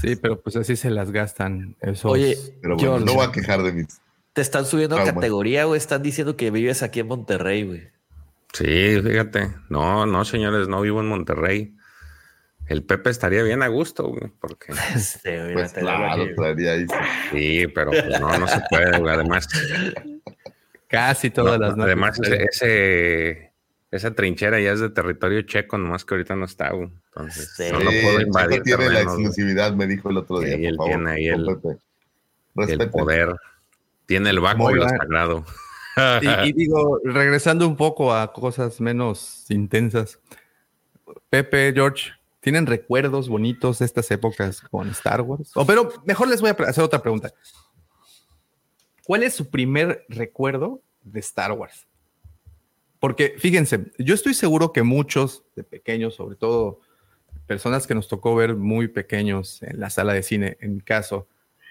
Sí, 0.00 0.16
pero 0.16 0.40
pues 0.40 0.56
así 0.56 0.76
se 0.76 0.90
las 0.90 1.10
gastan. 1.12 1.76
Esos... 1.80 2.10
Oye, 2.10 2.36
Pero 2.60 2.74
bueno, 2.76 2.90
George. 2.90 3.04
no 3.06 3.14
voy 3.14 3.26
a 3.26 3.32
quejar 3.32 3.62
de 3.62 3.72
mis. 3.72 3.86
Te 4.32 4.42
están 4.42 4.66
subiendo 4.66 4.96
a 4.96 5.02
Ah, 5.02 5.04
categoría, 5.04 5.64
güey. 5.64 5.78
Están 5.78 6.02
diciendo 6.02 6.36
que 6.36 6.50
vives 6.50 6.82
aquí 6.82 7.00
en 7.00 7.06
Monterrey, 7.06 7.62
güey. 7.64 7.82
Sí, 8.52 9.00
fíjate. 9.02 9.50
No, 9.68 10.06
no, 10.06 10.24
señores, 10.24 10.68
no 10.68 10.80
vivo 10.80 11.00
en 11.00 11.06
Monterrey. 11.08 11.74
El 12.66 12.82
Pepe 12.82 13.10
estaría 13.10 13.42
bien 13.42 13.62
a 13.62 13.68
gusto, 13.68 14.08
güey, 14.08 14.30
porque 14.40 14.72
Este, 14.94 15.40
güey, 15.42 15.54
Pues 15.54 15.72
claro, 15.74 16.24
traería 16.34 16.72
ahí. 16.72 16.86
sí, 17.30 17.66
pero 17.68 17.90
pues, 17.90 18.20
no, 18.20 18.38
no 18.38 18.46
se 18.48 18.60
puede, 18.70 18.98
güey. 18.98 19.14
Además, 19.14 19.46
Casi 20.88 21.30
todas 21.30 21.58
no, 21.58 21.66
las 21.66 21.76
noches. 21.76 21.84
además 21.86 22.20
ese, 22.22 22.44
ese- 22.44 23.52
esa 23.90 24.12
trinchera 24.14 24.60
ya 24.60 24.72
es 24.72 24.80
de 24.80 24.90
territorio 24.90 25.42
checo, 25.42 25.78
nomás 25.78 26.04
que 26.04 26.14
ahorita 26.14 26.34
no 26.36 26.44
está, 26.46 26.70
güey. 26.72 26.90
Entonces, 27.14 27.52
Sí. 27.56 27.64
no 27.72 27.78
lo 27.78 27.90
puedo 27.90 28.18
Checo 28.18 28.20
invadir. 28.22 28.62
tiene 28.62 28.84
la 28.88 28.90
güey. 28.90 29.02
exclusividad, 29.04 29.72
me 29.74 29.86
dijo 29.86 30.10
el 30.10 30.16
otro 30.18 30.40
día. 30.40 30.56
Sí, 30.56 30.62
por 30.62 30.66
él 30.68 30.76
favor, 30.76 30.90
tiene 30.94 31.10
ahí 31.10 31.28
el- 31.28 31.46
Pepe. 32.56 32.72
el 32.84 32.90
poder. 32.90 33.34
Tiene 34.06 34.30
el 34.30 34.40
bajo 34.40 34.70
y 34.70 34.74
lo 34.74 34.82
Oigan. 34.84 34.98
sagrado. 34.98 35.44
Y, 36.44 36.48
y 36.48 36.52
digo, 36.54 37.00
regresando 37.04 37.66
un 37.68 37.76
poco 37.76 38.12
a 38.14 38.32
cosas 38.32 38.80
menos 38.80 39.46
intensas. 39.50 40.18
Pepe, 41.30 41.72
George, 41.74 42.10
¿tienen 42.44 42.66
recuerdos 42.66 43.30
bonitos 43.30 43.78
de 43.78 43.86
estas 43.86 44.10
épocas 44.10 44.60
con 44.60 44.90
Star 44.90 45.22
Wars? 45.22 45.50
O, 45.54 45.64
pero 45.64 45.90
mejor 46.04 46.28
les 46.28 46.42
voy 46.42 46.50
a 46.50 46.52
hacer 46.52 46.84
otra 46.84 47.00
pregunta. 47.00 47.32
¿Cuál 49.06 49.22
es 49.22 49.32
su 49.34 49.48
primer 49.48 50.04
recuerdo 50.10 50.82
de 51.02 51.20
Star 51.20 51.52
Wars? 51.52 51.86
Porque 53.00 53.34
fíjense, 53.38 53.92
yo 53.98 54.14
estoy 54.14 54.34
seguro 54.34 54.72
que 54.72 54.82
muchos 54.82 55.42
de 55.56 55.64
pequeños, 55.64 56.16
sobre 56.16 56.36
todo 56.36 56.80
personas 57.46 57.86
que 57.86 57.94
nos 57.94 58.08
tocó 58.08 58.34
ver 58.34 58.56
muy 58.56 58.88
pequeños 58.88 59.62
en 59.62 59.80
la 59.80 59.88
sala 59.88 60.12
de 60.12 60.22
cine, 60.22 60.58
en 60.60 60.74
mi 60.74 60.80
caso, 60.82 61.26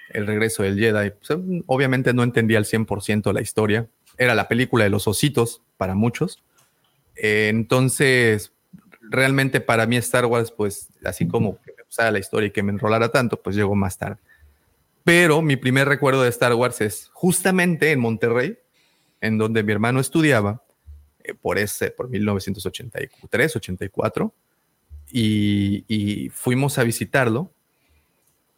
el 0.09 0.25
regreso 0.25 0.63
del 0.63 0.79
Jedi, 0.79 1.11
pues, 1.11 1.39
obviamente 1.67 2.13
no 2.15 2.23
entendía 2.23 2.57
al 2.57 2.65
100% 2.65 3.31
la 3.31 3.41
historia. 3.41 3.87
Era 4.17 4.33
la 4.33 4.47
película 4.47 4.85
de 4.85 4.89
los 4.89 5.07
ositos 5.07 5.61
para 5.77 5.93
muchos. 5.93 6.43
Entonces, 7.15 8.52
realmente 9.13 9.61
para 9.61 9.85
mí 9.87 9.95
Star 9.97 10.25
Wars, 10.25 10.51
pues 10.51 10.89
así 11.05 11.27
como 11.27 11.61
que 11.61 11.71
me 11.77 11.83
gustara 11.83 12.11
la 12.11 12.19
historia 12.19 12.47
y 12.47 12.51
que 12.51 12.63
me 12.63 12.71
enrolara 12.71 13.09
tanto, 13.09 13.41
pues 13.41 13.55
llegó 13.55 13.75
más 13.75 13.97
tarde. 13.97 14.17
Pero 15.05 15.41
mi 15.41 15.55
primer 15.55 15.87
recuerdo 15.87 16.23
de 16.23 16.29
Star 16.29 16.53
Wars 16.53 16.81
es 16.81 17.09
justamente 17.13 17.91
en 17.91 17.99
Monterrey, 17.99 18.57
en 19.21 19.37
donde 19.37 19.63
mi 19.63 19.71
hermano 19.71 19.99
estudiaba, 19.99 20.61
eh, 21.23 21.33
por 21.33 21.57
ese, 21.57 21.91
por 21.91 22.09
1983, 22.09 23.55
84, 23.55 24.33
y, 25.11 25.85
y 25.87 26.29
fuimos 26.29 26.77
a 26.79 26.83
visitarlo 26.83 27.51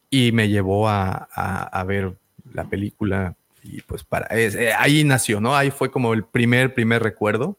y 0.09 0.31
me 0.31 0.47
llevó 0.49 0.87
a, 0.87 1.27
a- 1.33 1.63
a 1.63 1.83
ver 1.83 2.13
la 2.53 2.63
película 2.65 3.35
y 3.63 3.81
pues 3.81 4.03
para 4.03 4.27
es- 4.27 4.55
eh, 4.55 4.71
ahí 4.77 5.03
nació, 5.03 5.41
¿no? 5.41 5.55
Ahí 5.55 5.71
fue 5.71 5.89
como 5.91 6.13
el 6.13 6.23
primer, 6.23 6.73
primer 6.73 7.01
recuerdo. 7.03 7.57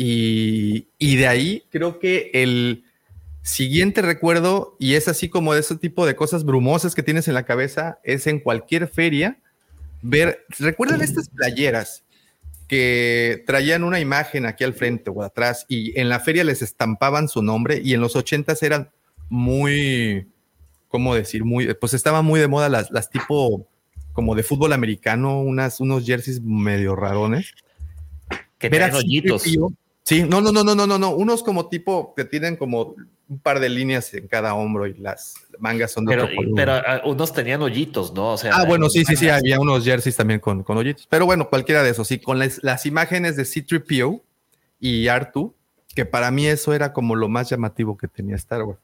Y, 0.00 0.86
y 0.96 1.16
de 1.16 1.26
ahí 1.26 1.64
creo 1.70 1.98
que 1.98 2.30
el 2.32 2.84
siguiente 3.42 4.00
recuerdo, 4.00 4.76
y 4.78 4.94
es 4.94 5.08
así 5.08 5.28
como 5.28 5.54
de 5.54 5.60
ese 5.60 5.74
tipo 5.74 6.06
de 6.06 6.14
cosas 6.14 6.44
brumosas 6.44 6.94
que 6.94 7.02
tienes 7.02 7.26
en 7.26 7.34
la 7.34 7.44
cabeza, 7.44 7.98
es 8.04 8.28
en 8.28 8.38
cualquier 8.38 8.86
feria 8.86 9.38
ver, 10.00 10.44
¿recuerdan 10.58 11.02
estas 11.02 11.28
playeras 11.28 12.04
que 12.68 13.42
traían 13.44 13.82
una 13.82 13.98
imagen 13.98 14.46
aquí 14.46 14.62
al 14.62 14.74
frente 14.74 15.10
o 15.10 15.22
atrás 15.22 15.66
y 15.68 15.98
en 15.98 16.08
la 16.08 16.20
feria 16.20 16.44
les 16.44 16.62
estampaban 16.62 17.28
su 17.28 17.42
nombre 17.42 17.80
y 17.82 17.94
en 17.94 18.00
los 18.00 18.14
ochentas 18.14 18.62
eran 18.62 18.90
muy, 19.30 20.28
¿cómo 20.86 21.16
decir? 21.16 21.44
Muy, 21.44 21.74
pues 21.74 21.94
estaban 21.94 22.24
muy 22.24 22.38
de 22.38 22.46
moda 22.46 22.68
las, 22.68 22.92
las 22.92 23.10
tipo 23.10 23.66
como 24.12 24.36
de 24.36 24.44
fútbol 24.44 24.74
americano, 24.74 25.40
unas, 25.40 25.80
unos 25.80 26.04
jerseys 26.04 26.40
medio 26.40 26.94
rarones. 26.94 27.52
Que 28.58 28.68
Ver 28.68 28.80
traen 28.80 28.94
a 28.94 28.98
hoyitos. 28.98 29.42
C-3PO. 29.42 29.74
Sí, 30.08 30.22
no, 30.22 30.40
no, 30.40 30.52
no, 30.52 30.64
no, 30.64 30.74
no, 30.74 30.86
no, 30.86 30.98
no, 30.98 31.10
unos 31.10 31.42
como 31.42 31.68
tipo 31.68 32.14
que 32.14 32.24
tienen 32.24 32.56
como 32.56 32.94
un 33.28 33.38
par 33.40 33.60
de 33.60 33.68
líneas 33.68 34.14
en 34.14 34.26
cada 34.26 34.54
hombro 34.54 34.86
y 34.86 34.94
las 34.94 35.34
mangas 35.58 35.92
son 35.92 36.06
de 36.06 36.12
Pero, 36.12 36.24
otro 36.24 36.36
color. 36.36 36.52
pero 36.56 36.72
ah, 36.76 37.02
unos 37.04 37.30
tenían 37.34 37.60
hoyitos, 37.60 38.14
¿no? 38.14 38.28
O 38.32 38.38
sea, 38.38 38.52
Ah, 38.56 38.64
bueno, 38.64 38.88
sí, 38.88 39.04
sí, 39.04 39.16
sí, 39.16 39.28
había 39.28 39.60
unos 39.60 39.84
jerseys 39.84 40.16
también 40.16 40.40
con, 40.40 40.62
con 40.62 40.78
hoyitos. 40.78 41.06
Pero 41.10 41.26
bueno, 41.26 41.50
cualquiera 41.50 41.82
de 41.82 41.90
esos, 41.90 42.08
sí, 42.08 42.18
con 42.20 42.38
las, 42.38 42.58
las 42.62 42.86
imágenes 42.86 43.36
de 43.36 43.44
C-3PO 43.44 44.22
y 44.80 45.04
R2, 45.08 45.52
que 45.94 46.06
para 46.06 46.30
mí 46.30 46.46
eso 46.46 46.72
era 46.72 46.94
como 46.94 47.14
lo 47.14 47.28
más 47.28 47.50
llamativo 47.50 47.98
que 47.98 48.08
tenía 48.08 48.36
Star 48.36 48.62
Wars. 48.62 48.80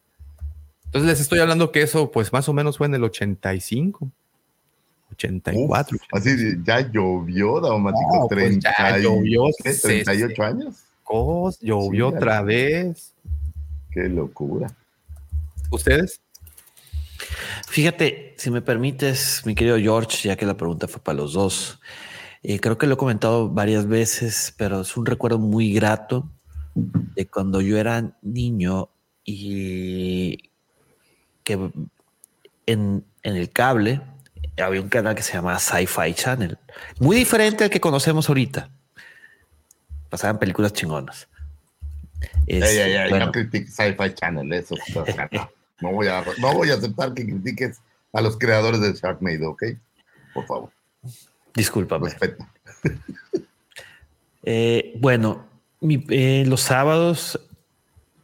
Entonces 0.84 1.08
les 1.10 1.20
estoy 1.20 1.38
hablando 1.38 1.72
que 1.72 1.80
eso, 1.80 2.10
pues 2.10 2.34
más 2.34 2.46
o 2.50 2.52
menos 2.52 2.76
fue 2.76 2.86
en 2.86 2.96
el 2.96 3.02
85, 3.04 4.10
84. 5.12 5.96
Uf, 5.96 6.02
así 6.12 6.30
ya 6.64 6.80
llovió, 6.80 7.60
Daumático. 7.60 8.10
No, 8.14 8.28
pues 8.28 8.58
ya 8.58 8.74
30 8.76 8.98
y- 8.98 9.02
llovió, 9.04 9.44
¿qué? 9.62 9.72
se 9.72 9.88
38 10.04 10.42
años. 10.42 10.74
Cos, 11.04 11.60
llovió 11.60 12.10
Sí, 12.10 12.16
otra 12.16 12.42
vez. 12.42 13.14
Qué 13.90 14.08
locura. 14.08 14.66
¿Ustedes? 15.70 16.20
Fíjate, 17.68 18.34
si 18.38 18.50
me 18.50 18.62
permites, 18.62 19.42
mi 19.44 19.54
querido 19.54 19.78
George, 19.78 20.28
ya 20.28 20.36
que 20.36 20.46
la 20.46 20.56
pregunta 20.56 20.88
fue 20.88 21.02
para 21.02 21.16
los 21.16 21.32
dos, 21.32 21.80
eh, 22.42 22.60
creo 22.60 22.78
que 22.78 22.86
lo 22.86 22.94
he 22.94 22.96
comentado 22.96 23.48
varias 23.48 23.86
veces, 23.86 24.54
pero 24.56 24.80
es 24.80 24.96
un 24.96 25.06
recuerdo 25.06 25.38
muy 25.38 25.72
grato 25.72 26.28
de 26.74 27.26
cuando 27.26 27.60
yo 27.60 27.78
era 27.78 28.16
niño 28.22 28.90
y 29.24 30.50
que 31.44 31.52
en, 32.66 33.04
en 33.22 33.36
el 33.36 33.50
cable 33.50 34.00
había 34.62 34.80
un 34.80 34.88
canal 34.88 35.14
que 35.14 35.22
se 35.22 35.32
llamaba 35.32 35.58
Sci-Fi 35.58 36.14
Channel, 36.14 36.58
muy 37.00 37.16
diferente 37.16 37.64
al 37.64 37.70
que 37.70 37.80
conocemos 37.80 38.28
ahorita. 38.28 38.70
Pasaban 40.14 40.38
películas 40.38 40.72
chingonas. 40.72 41.28
Ey, 42.46 42.62
Este, 42.62 42.84
ey, 42.84 42.92
ey, 42.98 43.10
bueno, 43.10 43.26
no 43.26 43.32
critiques 43.32 43.74
Sci-Fi 43.74 44.14
Channel, 44.14 44.52
eso. 44.52 44.76
o 44.94 45.04
sea, 45.04 45.28
no, 45.32 45.50
no 45.80 45.90
voy 45.90 46.06
a, 46.06 46.22
no 46.38 46.54
voy 46.54 46.70
a 46.70 46.74
aceptar 46.74 47.12
que 47.14 47.24
critiques 47.26 47.80
a 48.12 48.20
los 48.20 48.38
creadores 48.38 48.80
de 48.80 48.92
Sharknado, 48.92 49.50
¿ok? 49.50 49.64
Por 50.32 50.46
favor, 50.46 50.70
discúlpame. 51.52 52.12
Eh, 54.44 54.92
bueno, 55.00 55.46
mi- 55.80 56.04
eh, 56.10 56.44
los 56.46 56.60
sábados, 56.60 57.40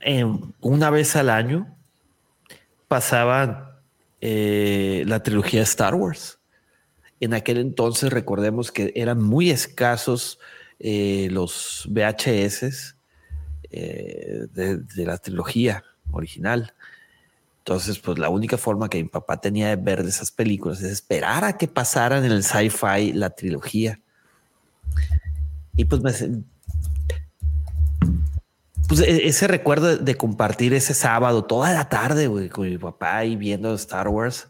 eh, 0.01 0.25
una 0.61 0.91
vez 0.91 1.17
al 1.17 1.29
año, 1.29 1.77
pasaban 2.87 3.69
la 4.21 5.23
trilogía 5.25 5.63
Star 5.63 5.97
Wars. 5.97 6.39
En 7.19 7.35
aquel 7.35 7.57
entonces, 7.59 8.13
recordemos 8.13 8.71
que 8.71 8.93
eran 8.95 9.21
muy 9.23 9.51
escasos 9.51 10.39
eh, 10.83 11.29
los 11.31 11.87
VHS 11.91 12.97
eh, 13.71 14.47
de, 14.53 15.05
la 15.05 15.19
trilogía 15.19 15.85
original. 16.11 16.75
Entonces, 17.59 17.99
pues 17.99 18.19
la 18.19 18.31
única 18.31 18.57
forma 18.57 18.89
que 18.89 19.03
mi 19.03 19.09
papá 19.09 19.39
tenía 19.39 19.69
de 19.69 19.77
ver 19.77 20.01
esas 20.01 20.31
películas 20.31 20.81
es 20.81 20.91
esperar 20.91 21.45
a 21.45 21.59
que 21.59 21.69
pasaran 21.69 22.25
en 22.25 22.33
el 22.33 22.43
sci-fi 22.43 23.13
la 23.13 23.31
trilogía. 23.31 24.01
Y 25.77 25.85
pues 25.85 26.01
pues 28.89 29.01
e- 29.01 29.29
ese 29.29 29.47
recuerdo 29.47 29.99
de, 29.99 30.17
compartir 30.17 30.73
ese 30.73 30.95
sábado 30.95 31.45
toda 31.45 31.73
la 31.73 31.89
tarde 31.91 32.49
con 32.49 32.69
mi 32.69 32.79
papá 32.79 33.25
y 33.27 33.37
viendo 33.37 33.75
Star 33.75 34.09
Wars 34.09 34.49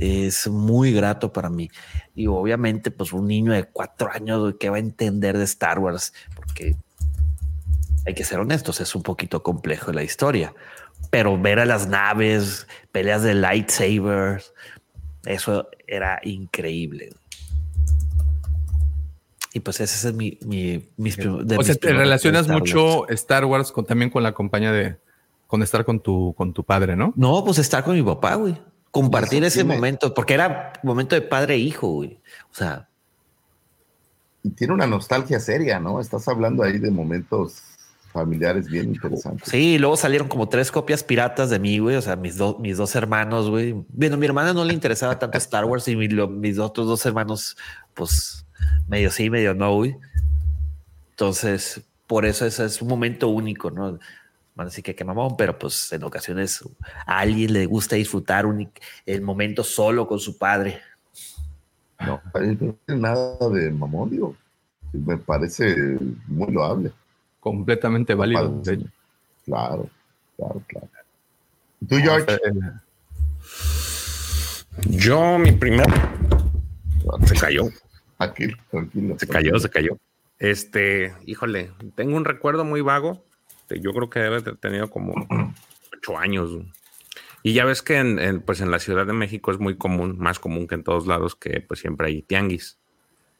es 0.00 0.48
muy 0.48 0.92
grato 0.92 1.32
para 1.32 1.50
mí. 1.50 1.70
Y 2.14 2.26
obviamente, 2.26 2.90
pues 2.90 3.12
un 3.12 3.26
niño 3.26 3.52
de 3.52 3.64
cuatro 3.64 4.10
años 4.10 4.54
que 4.58 4.70
va 4.70 4.76
a 4.76 4.80
entender 4.80 5.36
de 5.36 5.44
Star 5.44 5.78
Wars, 5.78 6.14
porque 6.34 6.74
hay 8.06 8.14
que 8.14 8.24
ser 8.24 8.40
honestos, 8.40 8.80
es 8.80 8.94
un 8.94 9.02
poquito 9.02 9.42
complejo 9.42 9.92
la 9.92 10.02
historia. 10.02 10.54
Pero 11.10 11.38
ver 11.38 11.58
a 11.58 11.66
las 11.66 11.86
naves, 11.86 12.66
peleas 12.92 13.22
de 13.22 13.34
lightsabers, 13.34 14.54
eso 15.26 15.68
era 15.86 16.18
increíble. 16.22 17.10
Y 19.52 19.60
pues 19.60 19.80
ese 19.80 20.08
es 20.08 20.14
mi, 20.14 20.38
mi 20.46 20.88
mis 20.96 21.16
de 21.16 21.56
o 21.58 21.62
sea, 21.62 21.74
te 21.74 21.92
relacionas 21.92 22.42
Star 22.42 22.58
mucho 22.58 23.08
Star 23.08 23.44
Wars 23.44 23.72
con, 23.72 23.84
también 23.84 24.08
con 24.08 24.22
la 24.22 24.32
compañía 24.32 24.70
de, 24.70 24.96
con 25.48 25.62
estar 25.62 25.84
con 25.84 26.00
tu, 26.00 26.34
con 26.36 26.52
tu 26.52 26.62
padre, 26.62 26.94
¿no? 26.94 27.12
No, 27.16 27.44
pues 27.44 27.58
estar 27.58 27.82
con 27.82 27.96
mi 27.96 28.02
papá, 28.02 28.36
güey. 28.36 28.56
Compartir 28.90 29.44
ese 29.44 29.60
tiene- 29.60 29.74
momento, 29.74 30.12
porque 30.14 30.34
era 30.34 30.72
momento 30.82 31.14
de 31.14 31.22
padre 31.22 31.54
e 31.54 31.58
hijo, 31.58 31.88
güey. 31.88 32.20
O 32.50 32.54
sea, 32.54 32.88
Y 34.42 34.50
tiene 34.50 34.72
una 34.72 34.86
nostalgia 34.86 35.38
seria, 35.38 35.78
¿no? 35.78 36.00
Estás 36.00 36.26
hablando 36.28 36.62
ahí 36.62 36.78
de 36.78 36.90
momentos 36.90 37.62
familiares 38.12 38.66
bien 38.68 38.86
interesantes. 38.94 39.48
sí, 39.48 39.78
luego 39.78 39.96
salieron 39.96 40.26
como 40.28 40.48
tres 40.48 40.72
copias 40.72 41.04
piratas 41.04 41.50
de 41.50 41.58
mí, 41.58 41.78
güey. 41.78 41.96
O 41.96 42.02
sea, 42.02 42.16
mis, 42.16 42.36
dos 42.36 42.58
mis 42.58 42.76
dos 42.78 42.96
hermanos, 42.96 43.48
güey. 43.50 43.74
Bueno, 43.90 44.16
mi 44.16 44.26
hermana 44.26 44.52
no 44.54 44.64
le 44.64 44.72
interesaba 44.74 45.18
tanto 45.18 45.38
Star 45.38 45.64
Wars 45.66 45.86
y 45.88 45.94
mi- 45.94 46.08
lo- 46.08 46.26
mis 46.26 46.58
otros 46.58 46.86
dos 46.88 47.04
hermanos, 47.06 47.56
pues 47.94 48.44
medio 48.88 49.10
sí, 49.10 49.28
medio 49.30 49.54
no, 49.54 49.74
güey. 49.76 49.96
Entonces, 51.10 51.82
por 52.06 52.24
eso 52.24 52.46
ese 52.46 52.64
es 52.64 52.80
un 52.82 52.88
momento 52.88 53.28
único, 53.28 53.70
¿no? 53.70 53.98
Van 54.60 54.66
a 54.66 54.68
decir 54.68 54.84
que 54.84 54.94
qué 54.94 55.04
mamón, 55.06 55.38
pero 55.38 55.58
pues 55.58 55.90
en 55.90 56.04
ocasiones 56.04 56.60
a 57.06 57.18
alguien 57.20 57.54
le 57.54 57.64
gusta 57.64 57.96
disfrutar 57.96 58.44
un- 58.44 58.70
el 59.06 59.22
momento 59.22 59.64
solo 59.64 60.06
con 60.06 60.20
su 60.20 60.36
padre. 60.36 60.82
No, 61.98 62.20
no 62.34 62.56
tiene 62.56 62.76
nada 62.88 63.38
de 63.48 63.70
mamón, 63.70 64.10
digo. 64.10 64.36
Me 64.92 65.16
parece 65.16 65.74
muy 66.26 66.52
loable. 66.52 66.92
Completamente 67.40 68.12
válido. 68.12 68.60
Claro, 69.46 69.88
claro, 70.36 70.62
claro. 70.66 70.88
¿Y 71.80 71.86
¿Tú, 71.86 71.96
George? 71.96 72.38
Yo, 74.90 75.38
mi 75.38 75.52
primer. 75.52 75.86
Se 77.24 77.34
cayó, 77.34 77.62
Tranquilo, 78.18 78.58
tranquilo. 78.70 79.16
se 79.18 79.26
cayó, 79.26 79.58
se 79.58 79.70
cayó. 79.70 79.96
Este, 80.38 81.14
híjole, 81.24 81.70
tengo 81.94 82.14
un 82.18 82.26
recuerdo 82.26 82.66
muy 82.66 82.82
vago. 82.82 83.24
De- 83.70 83.80
Yo 83.80 83.92
creo 83.92 84.10
que 84.10 84.20
debe 84.20 84.40
de 84.40 84.54
tenido 84.56 84.90
como 84.90 85.14
ocho 85.96 86.18
años. 86.18 86.50
Y 87.42 87.54
ya 87.54 87.64
ves 87.64 87.80
que 87.82 87.96
en, 87.96 88.18
en, 88.18 88.42
pues 88.42 88.60
en 88.60 88.70
la 88.70 88.78
Ciudad 88.78 89.06
de 89.06 89.14
México 89.14 89.50
es 89.50 89.58
muy 89.58 89.76
común, 89.78 90.18
más 90.18 90.38
común 90.38 90.66
que 90.66 90.74
en 90.74 90.84
todos 90.84 91.06
lados, 91.06 91.34
que 91.36 91.60
pues 91.62 91.80
siempre 91.80 92.08
hay 92.08 92.22
tianguis. 92.22 92.78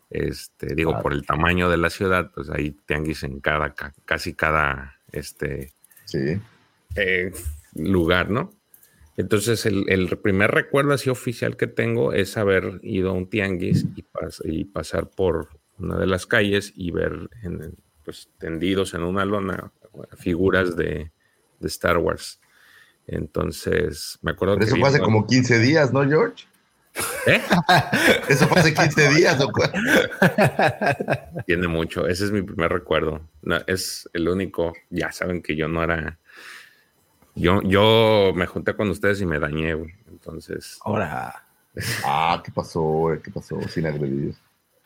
Este, 0.09 0.75
digo, 0.75 0.91
Claro. 0.93 1.03
por 1.03 1.13
el 1.13 1.25
tamaño 1.27 1.69
de 1.71 1.77
la 1.77 1.91
ciudad, 1.91 2.31
pues 2.35 2.49
hay 2.51 2.71
tianguis 2.87 3.23
en 3.23 3.41
cada, 3.41 3.75
ca- 3.75 3.93
casi 4.07 4.35
cada, 4.35 4.97
este, 5.13 5.73
Sí. 6.07 6.41
eh, 6.97 7.31
lugar, 7.75 8.31
¿no? 8.31 8.53
Entonces, 9.17 9.67
el, 9.67 9.85
el 9.89 10.17
primer 10.19 10.51
recuerdo 10.51 10.95
así 10.95 11.11
oficial 11.11 11.57
que 11.57 11.67
tengo 11.67 12.13
es 12.15 12.37
haber 12.39 12.81
ido 12.83 13.11
a 13.11 13.13
un 13.13 13.29
tianguis 13.29 13.87
y, 13.95 14.03
pas- 14.03 14.41
y 14.45 14.65
pasar 14.65 15.11
por 15.11 15.49
una 15.79 15.99
de 15.99 16.07
las 16.07 16.27
calles 16.27 16.73
y 16.75 16.91
ver 16.91 17.29
en- 17.43 17.75
pues, 18.05 18.31
tendidos 18.39 18.95
en 18.95 19.03
una 19.03 19.25
lona 19.27 19.71
figuras 20.17 20.77
de, 20.77 21.11
de 21.59 21.69
Star 21.69 21.99
Wars. 21.99 22.41
Entonces, 23.07 24.19
me 24.23 24.33
acuerdo 24.33 24.55
Pero 24.55 24.67
que 24.67 24.73
eso 24.73 24.81
fue 24.81 24.89
hace 24.89 25.01
como 25.01 25.27
15 25.27 25.59
días, 25.59 25.93
¿no, 25.93 26.07
George? 26.07 26.45
¿Eh? 27.27 27.41
Eso 28.29 28.49
fue 28.49 28.61
hace 28.61 28.75
15 28.75 29.15
días, 29.15 29.41
¿o 29.41 29.51
cuál? 29.53 29.71
Tiene 31.47 31.69
mucho. 31.69 32.09
Ese 32.09 32.25
es 32.25 32.33
mi 32.33 32.43
primer 32.43 32.73
recuerdo. 32.73 33.21
No, 33.43 33.59
es 33.69 34.09
el 34.13 34.29
único. 34.29 34.73
Ya 34.91 35.13
saben 35.13 35.41
que 35.41 35.55
yo 35.55 35.69
no 35.69 35.85
era. 35.85 36.19
Yo, 37.37 37.63
yo 37.63 38.33
me 38.35 38.47
junté 38.47 38.75
con 38.75 38.91
ustedes 38.91 39.21
y 39.21 39.27
me 39.27 39.39
dañé, 39.39 39.75
güey. 39.75 39.95
Entonces. 40.09 40.79
Ahora, 40.85 41.45
Ah, 42.05 42.43
¿qué 42.45 42.51
pasó? 42.53 43.11
¿Qué 43.23 43.31
pasó? 43.31 43.61
Sin 43.69 43.87
agredir. 43.87 44.35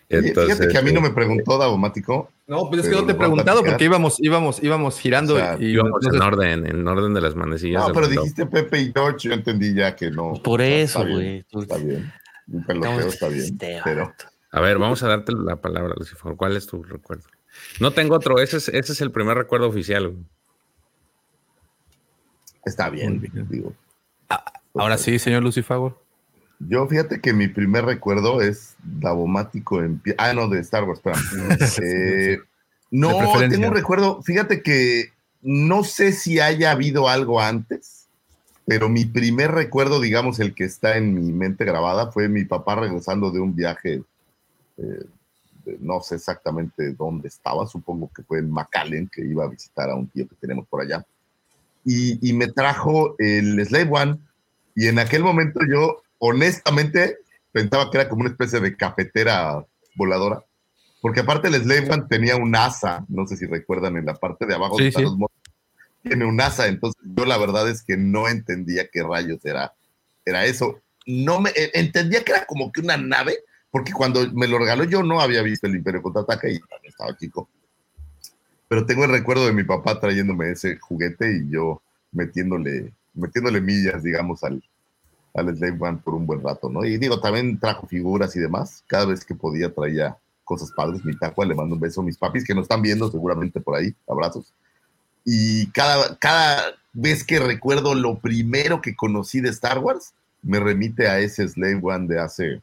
Entonces 0.09 0.57
Fíjate 0.57 0.73
que 0.73 0.79
a 0.79 0.83
mí 0.83 0.93
no 0.93 1.01
me 1.01 1.09
este, 1.09 1.17
preguntó 1.17 1.57
Davomático. 1.59 2.31
no, 2.47 2.69
pues 2.69 2.81
es 2.81 2.87
que 2.87 2.91
Pero 2.91 3.01
no 3.01 3.07
te 3.07 3.13
he 3.13 3.17
preguntado 3.17 3.65
porque 3.65 3.85
íbamos, 3.85 4.17
íbamos, 4.21 4.63
íbamos 4.63 5.01
girando 5.01 5.35
O 5.35 5.39
sea, 5.39 5.57
y 5.59 5.67
íbamos 5.73 5.93
entonces- 6.03 6.15
en 6.15 6.23
orden, 6.27 6.67
en 6.67 6.87
orden 6.89 7.15
de 7.15 7.21
las 7.21 7.35
manecillas. 7.35 7.89
No, 7.89 7.95
pero 7.95 8.07
dijiste 8.09 8.47
Pepe 8.47 8.81
y 8.83 8.93
George, 8.93 9.29
yo 9.29 9.33
entendí 9.35 9.75
ya 9.75 9.97
que 9.97 10.11
no. 10.11 10.35
Por 10.35 10.61
Está- 10.61 10.75
eso, 10.77 10.99
está 11.01 11.05
bien, 11.09 11.45
güey. 11.53 11.63
Está 11.63 11.77
bien. 11.79 12.13
Un 12.49 12.65
peloteo 12.65 12.99
está 13.09 13.29
bien. 13.29 13.45
Este 13.45 13.81
Pero. 13.83 14.13
A 14.53 14.61
ver, 14.61 14.79
vamos 14.79 15.03
a 15.03 15.09
darte 15.09 15.33
la 15.33 15.57
palabra, 15.57 15.95
Lucifer. 15.97 16.35
¿Cuál 16.37 16.57
es 16.57 16.67
tu 16.67 16.83
recuerdo? 16.83 17.25
No 17.81 17.93
tengo 17.93 18.15
otro. 18.15 18.39
Ese 18.39 18.59
es, 18.59 18.69
ese 18.69 18.93
es 18.93 19.01
el 19.01 19.11
primer 19.11 19.37
recuerdo 19.37 19.69
oficial. 19.69 20.09
güey. 20.09 20.25
está 22.65 22.91
bien. 22.91 23.21
Digo. 23.49 23.73
ahora 24.75 24.99
sí, 24.99 25.19
señor 25.19 25.43
Lucifago. 25.43 26.04
Yo 26.61 26.87
fíjate 26.87 27.21
que 27.21 27.33
mi 27.33 27.49
primer 27.49 27.85
recuerdo 27.85 28.41
es 28.41 28.77
Davomático 28.83 29.81
en 29.83 29.99
pie. 29.99 30.15
Ah, 30.19 30.33
no, 30.33 30.49
de 30.49 30.61
Star 30.61 30.85
Wars, 30.85 30.99
espera. 30.99 31.17
Eh, 31.83 32.39
no, 32.91 33.09
tengo 33.51 33.69
un 33.69 33.75
recuerdo. 33.75 34.23
Fíjate 34.23 34.63
que 34.63 35.13
no 35.43 35.85
sé 35.85 36.13
si 36.13 36.41
haya 36.41 36.71
habido 36.71 37.09
algo 37.09 37.41
antes, 37.41 38.07
pero 38.67 38.89
mi 38.89 39.05
primer 39.05 39.51
recuerdo, 39.51 40.01
digamos, 40.01 40.41
el 40.41 40.55
que 40.55 40.65
está 40.65 40.97
en 40.97 41.13
mi 41.15 41.33
mente 41.33 41.65
grabada, 41.65 42.13
fue 42.13 42.29
mi 42.29 42.45
papá 42.45 42.77
regresando 42.77 43.31
de 43.31 43.41
un 43.41 43.55
viaje. 43.55 44.03
eh, 44.77 45.05
de- 45.65 45.79
no 45.81 46.01
sé 46.03 46.17
exactamente 46.17 46.93
dónde 46.93 47.29
estaba, 47.29 47.67
supongo 47.67 48.11
que 48.15 48.23
fue 48.23 48.39
en 48.39 48.51
McAllen, 48.51 49.09
que 49.11 49.23
iba 49.25 49.45
a 49.45 49.49
visitar 49.49 49.89
a 49.89 49.95
un 49.95 50.09
tío 50.09 50.29
que 50.29 50.35
tenemos 50.37 50.67
por 50.69 50.83
allá. 50.83 51.05
Y, 51.85 52.29
y 52.29 52.33
me 52.33 52.49
trajo 52.49 53.15
el 53.19 53.65
Slave 53.67 53.89
One. 53.91 54.19
Y 54.77 54.89
en 54.89 54.99
aquel 54.99 55.23
momento 55.23 55.61
yo, 55.69 56.03
honestamente, 56.27 57.19
pensaba 57.53 57.91
que 57.91 57.99
era 57.99 58.09
como 58.09 58.23
una 58.23 58.31
especie 58.31 58.59
de 58.59 58.75
cafetera 58.75 59.63
voladora. 59.95 60.43
Porque 61.03 61.21
aparte 61.21 61.49
el 61.49 61.63
Slave 61.63 61.91
One 61.91 62.05
tenía 62.09 62.37
un 62.37 62.57
asa, 62.57 63.05
no 63.09 63.27
sé 63.27 63.37
si 63.37 63.45
recuerdan, 63.45 63.99
en 63.99 64.07
la 64.07 64.15
parte 64.15 64.47
de 64.47 64.55
abajo 64.55 64.79
Sí, 64.79 64.87
están 64.87 65.03
sí. 65.03 65.05
los 65.05 65.19
monos, 65.19 65.37
tiene 66.03 66.25
un 66.25 66.41
asa. 66.41 66.67
Entonces 66.67 66.99
yo 67.05 67.27
la 67.27 67.37
verdad 67.37 67.69
es 67.69 67.83
que 67.83 67.99
no 67.99 68.27
entendía 68.27 68.89
qué 68.91 69.03
rayos 69.03 69.45
era, 69.45 69.75
era 70.25 70.47
eso. 70.47 70.81
No 71.05 71.41
me 71.43 71.51
eh, 71.51 71.71
entendía 71.75 72.25
que 72.25 72.33
era 72.33 72.47
como 72.47 72.73
que 72.73 72.81
una 72.81 72.97
nave, 72.97 73.41
porque 73.71 73.93
cuando 73.93 74.27
me 74.33 74.49
lo 74.49 74.59
regaló 74.59 74.85
yo 74.85 75.03
no 75.03 75.21
había 75.21 75.43
visto 75.43 75.67
el 75.67 75.77
Imperio 75.77 76.01
contraataca 76.01 76.49
y 76.49 76.59
estaba 76.85 77.15
chico. 77.19 77.51
Pero 78.67 78.87
tengo 78.87 79.05
el 79.05 79.11
recuerdo 79.11 79.45
de 79.45 79.53
mi 79.53 79.65
papá 79.65 80.01
trayéndome 80.01 80.53
ese 80.53 80.79
juguete 80.79 81.37
y 81.37 81.51
yo 81.51 81.83
metiéndole, 82.13 82.95
metiéndole 83.13 83.61
millas, 83.61 84.03
digamos, 84.03 84.43
al, 84.43 84.63
al 85.35 85.55
Slave 85.57 85.77
One 85.81 85.99
por 86.05 86.15
un 86.15 86.27
buen 86.27 86.43
rato, 86.43 86.71
¿no? 86.71 86.85
Y 86.85 86.97
digo, 86.97 87.21
también 87.21 87.59
trajo 87.59 87.87
figuras 87.87 88.35
y 88.37 88.41
demás. 88.41 88.85
Cada 88.87 89.07
vez 89.07 89.25
que 89.25 89.35
podía 89.35 89.73
traía 89.75 90.17
cosas 90.45 90.71
padres. 90.73 91.05
Mi 91.05 91.17
tacua, 91.17 91.45
le 91.45 91.55
mando 91.55 91.75
un 91.75 91.81
beso 91.81 92.01
a 92.01 92.05
mis 92.05 92.17
papis 92.17 92.45
que 92.45 92.55
nos 92.55 92.63
están 92.63 92.83
viendo 92.83 93.11
seguramente 93.11 93.61
por 93.61 93.77
ahí. 93.77 93.95
Abrazos. 94.07 94.53
Y 95.25 95.67
cada, 95.73 96.17
cada 96.19 96.75
vez 96.93 97.25
que 97.25 97.39
recuerdo 97.41 97.95
lo 97.95 98.19
primero 98.19 98.81
que 98.81 98.95
conocí 98.95 99.41
de 99.41 99.49
Star 99.49 99.79
Wars, 99.79 100.13
me 100.43 100.61
remite 100.61 101.09
a 101.09 101.19
ese 101.19 101.49
Slave 101.49 101.81
One 101.83 102.07
de 102.07 102.21
hace, 102.21 102.63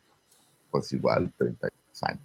pues 0.69 0.93
igual, 0.93 1.31
30 1.37 1.67
años. 2.03 2.21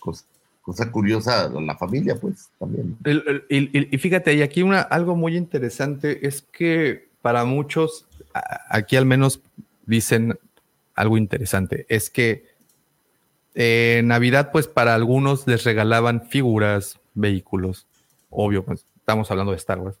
Cosa, 0.00 0.24
cosa 0.62 0.90
curiosa, 0.92 1.48
la 1.48 1.76
familia, 1.76 2.14
pues, 2.14 2.48
también. 2.58 2.96
Y, 3.04 3.56
y- 3.78 3.88
y 3.90 3.98
fíjate, 3.98 4.32
y 4.34 4.42
aquí 4.42 4.62
una, 4.62 4.80
algo 4.80 5.16
muy 5.16 5.36
interesante 5.36 6.26
es 6.26 6.40
que 6.40 7.07
para 7.22 7.44
muchos, 7.44 8.06
aquí 8.68 8.96
al 8.96 9.06
menos 9.06 9.40
dicen 9.86 10.38
algo 10.94 11.16
interesante, 11.16 11.86
es 11.88 12.10
que 12.10 12.46
en 13.54 14.08
Navidad, 14.08 14.50
pues 14.52 14.68
para 14.68 14.94
algunos 14.94 15.46
les 15.46 15.64
regalaban 15.64 16.28
figuras, 16.28 17.00
vehículos, 17.14 17.86
obvio, 18.30 18.64
pues, 18.64 18.84
estamos 18.96 19.30
hablando 19.30 19.52
de 19.52 19.58
Star 19.58 19.78
Wars, 19.78 19.98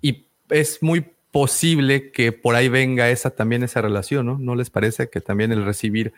y 0.00 0.26
es 0.50 0.82
muy 0.82 1.06
posible 1.30 2.12
que 2.12 2.30
por 2.30 2.54
ahí 2.54 2.68
venga 2.68 3.10
esa 3.10 3.30
también 3.30 3.64
esa 3.64 3.82
relación, 3.82 4.26
¿no? 4.26 4.38
¿No 4.38 4.54
les 4.54 4.70
parece 4.70 5.08
que 5.08 5.20
también 5.20 5.50
el 5.50 5.64
recibir 5.64 6.12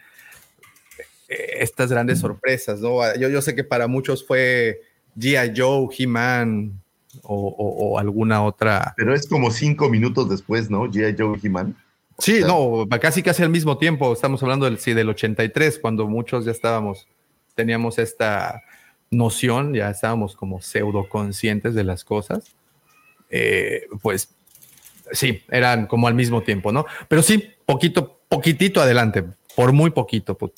eh, 1.28 1.56
estas 1.60 1.90
grandes 1.90 2.18
sorpresas, 2.18 2.80
¿no? 2.80 3.00
Yo, 3.16 3.30
yo 3.30 3.40
sé 3.40 3.54
que 3.54 3.64
para 3.64 3.86
muchos 3.86 4.26
fue 4.26 4.82
G.I. 5.16 5.54
Joe, 5.56 5.88
He-Man 5.96 6.82
o, 7.22 7.34
o- 7.48 7.88
o 7.94 7.98
alguna 7.98 8.42
otra. 8.42 8.94
Pero 8.96 9.14
es 9.14 9.26
como 9.28 9.50
cinco 9.50 9.88
minutos 9.88 10.28
después, 10.28 10.70
¿no? 10.70 10.84
G.I. 10.86 11.14
Joe 11.18 11.38
He-Man. 11.42 11.76
Sí, 12.18 12.38
sea- 12.38 12.46
no, 12.48 12.86
casi 13.00 13.22
casi 13.22 13.42
al 13.42 13.50
mismo 13.50 13.78
tiempo. 13.78 14.12
Estamos 14.12 14.42
hablando 14.42 14.64
del, 14.66 14.78
sí, 14.78 14.94
del 14.94 15.08
83, 15.08 15.78
cuando 15.78 16.06
muchos 16.06 16.44
ya 16.44 16.52
estábamos, 16.52 17.06
teníamos 17.54 17.98
esta 17.98 18.62
noción, 19.10 19.74
ya 19.74 19.90
estábamos 19.90 20.34
como 20.36 20.60
pseudo 20.62 21.08
conscientes 21.08 21.74
de 21.74 21.84
las 21.84 22.04
cosas. 22.04 22.44
Eh, 23.30 23.86
pues 24.02 24.30
sí, 25.12 25.42
eran 25.50 25.86
como 25.86 26.08
al 26.08 26.14
mismo 26.14 26.42
tiempo, 26.42 26.72
¿no? 26.72 26.86
Pero 27.08 27.22
sí, 27.22 27.50
poquito, 27.66 28.18
poquitito 28.28 28.80
adelante, 28.80 29.24
por 29.54 29.72
muy 29.72 29.90
poquito, 29.90 30.36
po- 30.36 30.52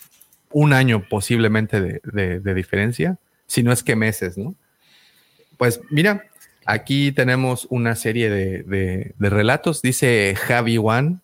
un 0.53 0.73
año 0.73 1.05
posiblemente 1.11 1.81
de, 1.81 2.01
de- 2.05 2.41
de 2.41 2.55
diferencia, 2.55 3.19
si 3.47 3.63
no 3.63 3.73
es 3.73 3.83
que 3.83 3.97
meses, 3.97 4.39
¿no? 4.39 4.55
Pues 5.59 5.81
mira, 5.91 6.25
aquí 6.69 7.13
tenemos 7.13 7.67
una 7.71 7.95
serie 7.97 8.31
de, 8.31 8.63
de- 8.63 9.15
de 9.19 9.31
relatos, 9.31 9.83
dice 9.83 10.35
Javi 10.37 10.79
One, 10.79 11.19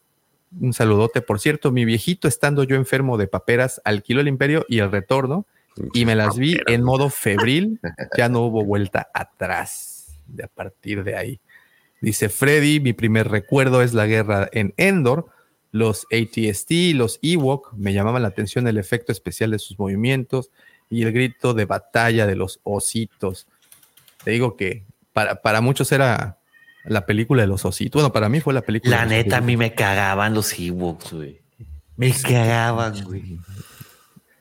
un 0.61 0.73
saludote, 0.73 1.21
por 1.21 1.41
cierto, 1.41 1.73
mi 1.73 1.85
viejito 1.85 2.29
estando 2.29 2.65
yo 2.65 2.77
enfermo 2.77 3.19
de 3.19 3.27
paperas, 3.27 3.81
alquiló 3.85 4.21
el 4.21 4.29
imperio 4.29 4.65
y 4.69 4.79
el 4.79 4.91
retorno 4.91 5.47
y 5.93 6.05
me 6.05 6.15
las 6.15 6.37
vi 6.39 6.57
en 6.69 6.83
modo 6.85 7.11
febril, 7.11 7.81
ya 8.17 8.29
no 8.29 8.43
hubo 8.43 8.65
vuelta 8.65 9.09
atrás 9.13 10.17
de 10.27 10.45
a 10.45 10.49
partir 10.49 11.03
de 11.05 11.17
ahí. 11.17 11.41
Dice 12.01 12.29
Freddy, 12.29 12.79
mi 12.81 12.93
primer 12.93 13.29
recuerdo 13.29 13.83
es 13.83 13.95
la 13.95 14.07
guerra 14.07 14.49
en 14.53 14.73
Endor. 14.77 15.27
los 15.73 16.07
ATST, 16.13 16.71
los 16.95 17.19
Ewok, 17.23 17.73
me 17.75 17.93
llamaban 17.93 18.23
la 18.23 18.29
atención 18.29 18.69
el 18.69 18.79
efecto 18.79 19.11
especial 19.11 19.51
de 19.51 19.59
sus 19.59 19.77
movimientos 19.77 20.51
y 20.89 21.03
el 21.03 21.13
grito 21.13 21.53
de 21.55 21.65
batalla 21.65 22.29
de 22.29 22.37
los 22.37 22.61
ositos. 22.63 23.49
Te 24.23 24.31
digo 24.31 24.57
que 24.57 24.85
para, 25.15 25.37
para 25.37 25.63
muchos 25.63 25.91
era 25.93 26.37
la 26.85 27.07
película 27.07 27.41
de 27.43 27.49
los 27.49 27.65
ositos. 27.65 28.03
Bueno, 28.03 28.13
para 28.13 28.29
mí 28.29 28.41
fue 28.41 28.53
la 28.53 28.61
película. 28.61 28.97
La 28.97 29.07
de 29.07 29.17
los 29.17 29.25
neta, 29.25 29.39
a 29.39 29.41
mí 29.41 29.57
me 29.57 29.75
cagaban 29.75 30.35
los 30.35 30.53
Ewoks, 30.59 31.13
güey. 31.15 31.41
Me 31.97 32.13
cagaban, 32.13 33.03
güey. 33.05 33.39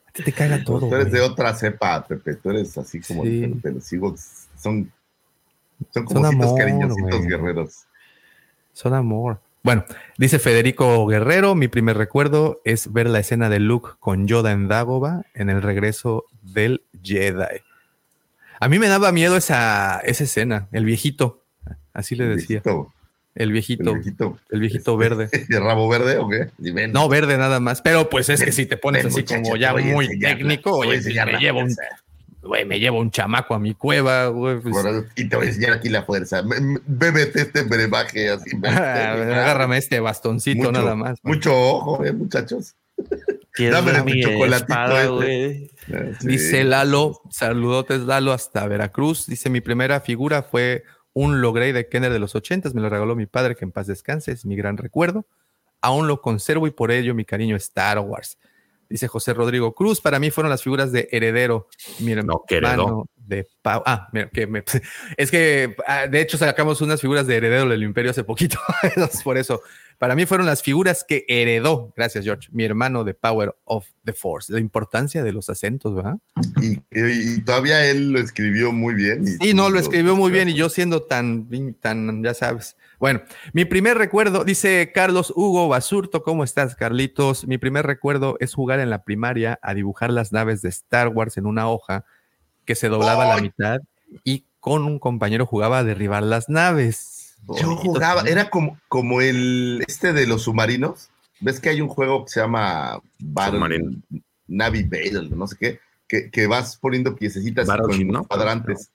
A 0.06 0.12
ti 0.12 0.22
te 0.22 0.32
caga 0.32 0.62
todo. 0.62 0.80
Tú 0.88 0.94
eres 0.94 1.08
güey. 1.08 1.20
de 1.22 1.26
otra 1.26 1.54
cepa, 1.54 2.04
Pepe. 2.06 2.34
Tú 2.34 2.50
eres 2.50 2.76
así 2.76 3.00
como 3.00 3.22
Sí. 3.24 3.30
diferente. 3.30 3.72
Los 3.72 3.90
Ewoks 3.92 4.48
son, 4.60 4.92
son 5.92 6.04
como 6.04 6.20
Son 6.20 6.34
amor, 6.34 6.58
cariñositos 6.58 7.10
güey. 7.18 7.28
guerreros. 7.28 7.84
Son 8.74 8.92
amor. 8.92 9.40
Bueno, 9.62 9.84
dice 10.18 10.38
Federico 10.38 11.06
Guerrero, 11.06 11.54
mi 11.54 11.68
primer 11.68 11.96
recuerdo 11.96 12.60
es 12.64 12.92
ver 12.92 13.08
la 13.08 13.20
escena 13.20 13.48
de 13.48 13.60
Luke 13.60 13.92
con 13.98 14.26
Yoda 14.26 14.52
en 14.52 14.68
Dagobah 14.68 15.22
en 15.32 15.48
el 15.48 15.62
regreso 15.62 16.26
del 16.42 16.82
Jedi. 17.02 17.62
A 18.60 18.68
mí 18.68 18.78
me 18.78 18.88
daba 18.88 19.12
miedo 19.12 19.36
esa, 19.36 20.00
esa 20.04 20.24
escena, 20.24 20.68
el 20.72 20.84
viejito, 20.84 21.42
así 21.92 22.14
le 22.16 22.24
El 22.24 22.36
decía, 22.36 22.62
viejito, 22.64 22.92
el 23.34 23.52
viejito, 23.52 23.90
el 23.90 23.94
viejito. 23.96 24.38
el 24.50 24.60
viejito 24.60 24.96
verde. 24.96 25.28
¿De 25.48 25.60
rabo 25.60 25.88
verde 25.88 26.18
o 26.18 26.28
qué? 26.28 26.50
Dime. 26.58 26.88
No, 26.88 27.08
verde 27.08 27.36
nada 27.36 27.60
más, 27.60 27.82
pero 27.82 28.08
pues 28.08 28.28
es 28.28 28.42
que 28.42 28.52
si 28.52 28.66
te 28.66 28.76
pones 28.76 29.02
Ven, 29.04 29.12
así 29.12 29.20
muchacho, 29.22 29.42
como 29.42 29.56
ya 29.56 29.74
muy 29.74 30.18
técnico, 30.18 30.72
oye, 30.78 31.00
pues, 31.02 31.06
me 31.06 31.38
llevo 31.38 31.60
un, 31.60 31.74
güey, 32.42 32.64
me 32.64 32.78
llevo 32.78 33.00
un 33.00 33.10
chamaco 33.10 33.54
a 33.54 33.58
mi 33.58 33.74
cueva, 33.74 34.28
güey, 34.28 34.60
pues, 34.60 34.74
Y 35.16 35.28
te 35.28 35.36
voy 35.36 35.46
a 35.46 35.48
enseñar 35.48 35.72
aquí 35.72 35.88
la 35.88 36.04
fuerza. 36.04 36.42
Bébete 36.86 37.42
este 37.42 37.62
brebaje 37.62 38.30
así. 38.30 38.50
agárrame 38.64 39.78
este 39.78 39.98
bastoncito 40.00 40.58
mucho, 40.68 40.72
nada 40.72 40.94
más. 40.94 41.18
güey. 41.22 41.34
Mucho 41.36 41.54
ojo, 41.54 42.04
eh, 42.04 42.12
muchachos. 42.12 42.74
¿Quieres 43.54 43.74
Dame 43.84 43.98
tu 43.98 44.04
mi 44.04 44.20
chocolatito 44.20 44.56
espada, 44.72 45.00
este. 45.02 45.08
güey? 45.14 45.70
Eh, 45.88 46.14
sí. 46.20 46.26
Dice 46.26 46.64
Lalo, 46.64 47.20
saludotes 47.30 48.00
Lalo 48.00 48.32
hasta 48.32 48.66
Veracruz. 48.66 49.26
Dice, 49.26 49.48
mi 49.48 49.60
primera 49.60 50.00
figura 50.00 50.42
fue 50.42 50.82
un 51.12 51.40
Logrey 51.40 51.70
de 51.72 51.88
Kenner 51.88 52.12
de 52.12 52.18
los 52.18 52.34
ochentas. 52.34 52.74
Me 52.74 52.80
lo 52.80 52.88
regaló 52.90 53.14
mi 53.14 53.26
padre, 53.26 53.54
que 53.54 53.64
en 53.64 53.70
paz 53.72 53.86
descanse. 53.86 54.32
Es 54.32 54.44
mi 54.44 54.56
gran 54.56 54.76
recuerdo. 54.76 55.26
Aún 55.80 56.08
lo 56.08 56.20
conservo 56.20 56.66
y 56.66 56.70
por 56.72 56.90
ello 56.90 57.14
mi 57.14 57.24
cariño 57.24 57.54
Star 57.56 57.98
Wars. 58.00 58.38
Dice 58.88 59.06
José 59.08 59.32
Rodrigo 59.34 59.74
Cruz, 59.74 60.00
para 60.00 60.18
mí 60.18 60.30
fueron 60.30 60.50
las 60.50 60.62
figuras 60.62 60.92
de 60.92 61.08
Heredero. 61.12 61.68
Mi 62.00 62.14
No, 62.16 62.42
que 62.46 62.56
heredó. 62.56 63.08
de 63.16 63.46
Pau. 63.62 63.82
Ah, 63.86 64.08
mira, 64.12 64.28
que 64.30 64.46
me- 64.46 64.62
es 65.16 65.30
que 65.30 65.74
ah, 65.86 66.06
de 66.06 66.20
hecho 66.20 66.36
sacamos 66.38 66.80
unas 66.80 67.00
figuras 67.00 67.26
de 67.26 67.36
Heredero 67.36 67.68
del 67.68 67.82
Imperio 67.82 68.10
hace 68.10 68.24
poquito. 68.24 68.58
Por 69.24 69.38
eso, 69.38 69.62
para 69.98 70.14
mí 70.14 70.26
fueron 70.26 70.46
las 70.46 70.62
figuras 70.62 71.04
que 71.06 71.24
heredó, 71.28 71.92
gracias 71.96 72.24
George, 72.24 72.48
mi 72.52 72.64
hermano 72.64 73.04
de 73.04 73.14
Power 73.14 73.54
of 73.64 73.86
the 74.04 74.12
Force. 74.12 74.52
La 74.52 74.60
importancia 74.60 75.22
de 75.22 75.32
los 75.32 75.48
acentos, 75.48 75.94
¿verdad? 75.94 76.18
Y, 76.62 77.40
todavía 77.42 77.84
él 77.86 78.12
lo 78.12 78.18
escribió 78.18 78.72
muy 78.72 78.94
bien. 78.94 79.24
y- 79.26 79.44
Sí, 79.44 79.54
no, 79.54 79.70
lo 79.70 79.78
escribió 79.78 80.16
muy 80.16 80.30
bien 80.30 80.48
y 80.48 80.54
yo 80.54 80.68
siendo 80.68 81.02
tan, 81.02 81.48
tan, 81.80 82.22
ya 82.22 82.34
sabes. 82.34 82.76
Bueno, 82.98 83.22
mi 83.52 83.64
primer 83.64 83.98
recuerdo, 83.98 84.44
dice 84.44 84.90
Carlos 84.94 85.32
Hugo 85.34 85.68
Basurto, 85.68 86.22
¿cómo 86.22 86.44
estás, 86.44 86.74
Carlitos? 86.74 87.46
Mi 87.46 87.58
primer 87.58 87.86
recuerdo 87.86 88.36
es 88.40 88.54
jugar 88.54 88.80
en 88.80 88.90
la 88.90 89.04
primaria 89.04 89.58
a 89.62 89.74
dibujar 89.74 90.10
las 90.10 90.32
naves 90.32 90.62
de 90.62 90.68
Star 90.70 91.08
Wars 91.08 91.36
en 91.36 91.46
una 91.46 91.68
hoja 91.68 92.04
que 92.64 92.74
se 92.74 92.88
doblaba 92.88 93.24
a 93.30 93.36
la 93.36 93.42
mitad 93.42 93.80
y 94.22 94.46
con 94.60 94.84
un 94.84 94.98
compañero 94.98 95.44
jugaba 95.44 95.80
a 95.80 95.84
derribar 95.84 96.22
las 96.22 96.48
naves. 96.48 97.13
Yo 97.60 97.76
jugaba, 97.76 98.22
era 98.22 98.48
como, 98.48 98.78
como 98.88 99.20
el 99.20 99.84
este 99.86 100.12
de 100.12 100.26
los 100.26 100.42
submarinos. 100.42 101.10
¿Ves 101.40 101.60
que 101.60 101.68
hay 101.68 101.80
un 101.80 101.88
juego 101.88 102.24
que 102.24 102.30
se 102.30 102.40
llama 102.40 103.00
Battle. 103.18 103.98
Navy 104.46 104.82
Battle, 104.84 105.28
no 105.30 105.46
sé 105.46 105.56
qué? 105.58 105.80
Que, 106.06 106.30
que 106.30 106.46
vas 106.46 106.76
poniendo 106.76 107.16
piececitas 107.16 107.66
con 107.66 108.06
¿no? 108.08 108.24
cuadrantes. 108.24 108.90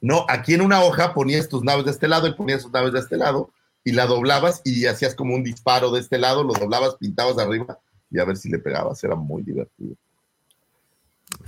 No, 0.00 0.26
aquí 0.28 0.54
en 0.54 0.62
una 0.62 0.82
hoja 0.82 1.14
ponías 1.14 1.48
tus 1.48 1.62
naves 1.62 1.84
de 1.84 1.92
este 1.92 2.08
lado 2.08 2.26
y 2.26 2.34
ponías 2.34 2.62
tus 2.62 2.72
naves 2.72 2.92
de 2.92 2.98
este 2.98 3.16
lado 3.16 3.50
y 3.84 3.92
la 3.92 4.06
doblabas 4.06 4.60
y 4.64 4.86
hacías 4.86 5.14
como 5.14 5.34
un 5.34 5.44
disparo 5.44 5.90
de 5.90 6.00
este 6.00 6.18
lado, 6.18 6.44
lo 6.44 6.54
doblabas, 6.54 6.96
pintabas 6.96 7.38
arriba 7.38 7.78
y 8.10 8.18
a 8.18 8.24
ver 8.24 8.36
si 8.36 8.50
le 8.50 8.58
pegabas. 8.58 9.02
Era 9.04 9.14
muy 9.14 9.42
divertido. 9.42 9.94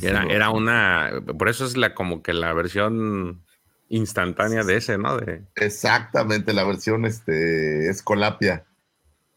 Era, 0.01 0.25
era 0.25 0.51
una, 0.51 1.23
por 1.37 1.49
eso 1.49 1.65
es 1.67 1.77
la 1.77 1.95
como 1.95 2.23
que 2.23 2.33
la 2.33 2.53
versión 2.53 3.45
instantánea 3.97 4.65
de 4.65 4.77
ese, 4.77 4.99
¿no? 4.99 5.17
De, 5.17 5.43
Exactamente, 5.57 6.53
la 6.53 6.65
versión 6.65 7.05
este, 7.05 7.89
Escolapia. 7.89 8.65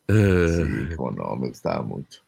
Sí, 0.08 0.96
cómo 0.96 1.12
no, 1.12 1.36
me 1.36 1.50
gustaba 1.50 1.82
mucho. 1.84 2.22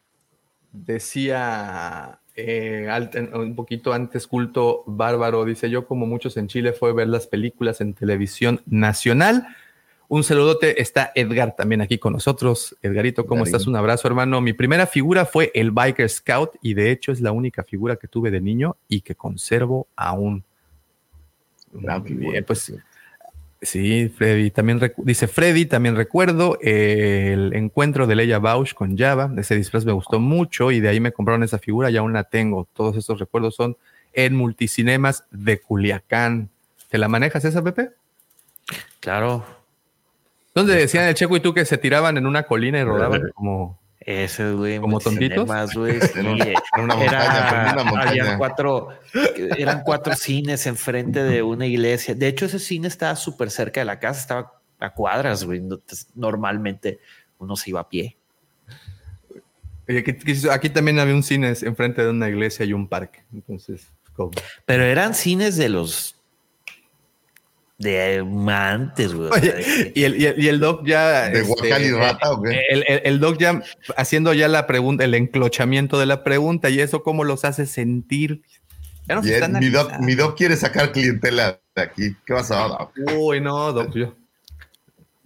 Decía 0.71 2.19
eh, 2.35 2.87
un 3.33 3.55
poquito 3.55 3.93
antes, 3.93 4.27
culto 4.27 4.83
bárbaro, 4.85 5.45
dice 5.45 5.69
yo, 5.69 5.87
como 5.87 6.05
muchos 6.05 6.37
en 6.37 6.47
Chile, 6.47 6.73
fue 6.73 6.93
ver 6.93 7.07
las 7.07 7.27
películas 7.27 7.81
en 7.81 7.93
televisión 7.93 8.61
nacional. 8.65 9.47
Un 10.07 10.23
saludote, 10.23 10.81
está 10.81 11.11
Edgar 11.15 11.55
también 11.55 11.81
aquí 11.81 11.99
con 11.99 12.13
nosotros. 12.13 12.75
Edgarito, 12.81 13.25
¿cómo 13.25 13.43
estás? 13.43 13.67
Un 13.67 13.75
abrazo, 13.75 14.07
hermano. 14.07 14.41
Mi 14.41 14.53
primera 14.53 14.87
figura 14.87 15.25
fue 15.25 15.51
el 15.53 15.69
Biker 15.71 16.09
Scout 16.09 16.55
y 16.61 16.73
de 16.73 16.91
hecho 16.91 17.11
es 17.11 17.21
la 17.21 17.31
única 17.31 17.63
figura 17.63 17.95
que 17.95 18.07
tuve 18.07 18.31
de 18.31 18.41
niño 18.41 18.75
y 18.87 19.01
que 19.01 19.13
conservo 19.13 19.87
aún. 19.95 20.43
Gran 21.73 22.01
Muy 22.01 22.09
figura, 22.09 22.31
bien, 22.31 22.43
pues 22.45 22.59
sí. 22.59 22.75
Sí, 23.61 24.07
Freddy 24.17 24.51
también 24.51 24.79
dice 24.99 25.27
Freddy, 25.27 25.65
también 25.65 25.97
recuerdo 25.97 26.57
eh, 26.61 27.31
el 27.33 27.53
encuentro 27.53 28.07
de 28.07 28.15
Leia 28.15 28.39
Bausch 28.39 28.73
con 28.73 28.97
Java. 28.97 29.29
Ese 29.37 29.55
disfraz 29.55 29.83
me 29.83 29.91
gustó 29.91 30.19
mucho 30.19 30.71
y 30.71 30.79
de 30.79 30.87
ahí 30.87 31.01
me 31.01 31.11
compraron 31.11 31.43
esa 31.43 31.59
figura 31.59 31.89
y 31.89 31.97
aún 31.97 32.13
la 32.13 32.23
tengo. 32.23 32.67
Todos 32.73 32.95
estos 32.95 33.19
recuerdos 33.19 33.55
son 33.55 33.75
en 34.13 34.35
multicinemas 34.35 35.25
de 35.31 35.59
Culiacán. 35.59 36.49
¿Te 36.89 36.97
la 36.97 37.09
manejas 37.09 37.43
esa, 37.43 37.61
Pepe? 37.61 37.89
Claro, 39.01 39.43
¿Dónde 40.59 40.75
decían 40.75 41.07
el 41.07 41.13
Checo 41.13 41.37
y 41.37 41.39
tú 41.39 41.53
que 41.53 41.63
se 41.63 41.77
tiraban 41.77 42.17
en 42.17 42.25
una 42.25 42.43
colina 42.43 42.79
y 42.79 42.83
rodaban 42.83 43.31
como 43.33 43.78
ese, 44.09 44.51
güey. 44.53 44.79
¿Como 44.79 44.99
tontitos? 44.99 45.47
Más, 45.47 45.73
güey. 45.75 45.99
sí. 46.01 46.19
En 46.19 46.27
una- 46.27 46.45
en 46.45 46.83
una 46.83 46.95
montaña, 46.95 47.49
prendí 47.49 47.73
una 47.73 47.83
montaña. 47.83 48.09
habían 48.23 48.37
cuatro, 48.37 48.89
eran 49.57 49.81
cuatro 49.83 50.15
cines 50.15 50.65
enfrente 50.65 51.23
de 51.23 51.41
una 51.43 51.65
iglesia. 51.67 52.15
De 52.15 52.27
hecho, 52.27 52.45
ese 52.45 52.57
cine 52.59 52.87
estaba 52.87 53.15
súper 53.15 53.51
cerca 53.51 53.81
de 53.81 53.85
la 53.85 53.99
casa, 53.99 54.19
estaba 54.21 54.53
a 54.79 54.89
cuadras, 54.93 55.43
güey. 55.43 55.59
Entonces, 55.59 56.07
Normalmente 56.15 56.99
uno 57.37 57.55
se 57.55 57.69
iba 57.69 57.81
a 57.81 57.87
pie. 57.89 58.17
Aquí, 59.87 60.15
aquí 60.51 60.69
también 60.69 60.99
había 60.99 61.15
un 61.15 61.23
cine 61.23 61.53
enfrente 61.61 62.03
de 62.03 62.09
una 62.11 62.29
iglesia 62.29 62.65
y 62.65 62.73
un 62.73 62.87
parque. 62.87 63.23
Entonces, 63.33 63.87
como- 64.13 64.31
Pero 64.65 64.83
eran 64.83 65.15
cines 65.15 65.55
de 65.57 65.69
los 65.69 66.15
de 67.79 68.19
antes, 68.49 69.13
güey. 69.13 69.29
Oye, 69.31 69.91
y 69.95 70.03
el, 70.03 70.21
y 70.21 70.25
el- 70.25 70.39
y 70.43 70.47
el 70.49 70.59
doc 70.59 70.85
ya. 70.85 71.29
¿De 71.29 71.39
este, 71.39 71.81
y 71.87 71.91
Rata 71.91 72.31
o 72.33 72.41
qué? 72.43 72.61
El, 72.69 72.83
el- 72.87 73.01
el 73.05 73.19
doc 73.19 73.37
ya 73.39 73.61
haciendo 73.97 74.33
ya 74.33 74.47
la 74.47 74.67
pregunta, 74.67 75.03
el 75.05 75.15
enclochamiento 75.15 75.97
de 75.97 76.05
la 76.05 76.23
pregunta 76.23 76.69
y 76.69 76.81
eso 76.81 77.01
cómo 77.03 77.23
los 77.23 77.45
hace 77.45 77.65
sentir. 77.65 78.41
Ya 79.07 79.15
nos 79.15 79.23
Bien, 79.25 79.35
están 79.35 79.53
mi, 79.59 79.69
doc, 79.69 79.91
mi 80.01 80.13
doc 80.13 80.37
quiere 80.37 80.55
sacar 80.55 80.91
clientela 80.91 81.59
de 81.75 81.81
aquí. 81.81 82.15
¿Qué 82.25 82.33
pasa? 82.33 82.59
doc? 82.67 82.91
Uy, 83.17 83.41
no, 83.41 83.71
doc, 83.73 83.91
yo. 83.95 84.13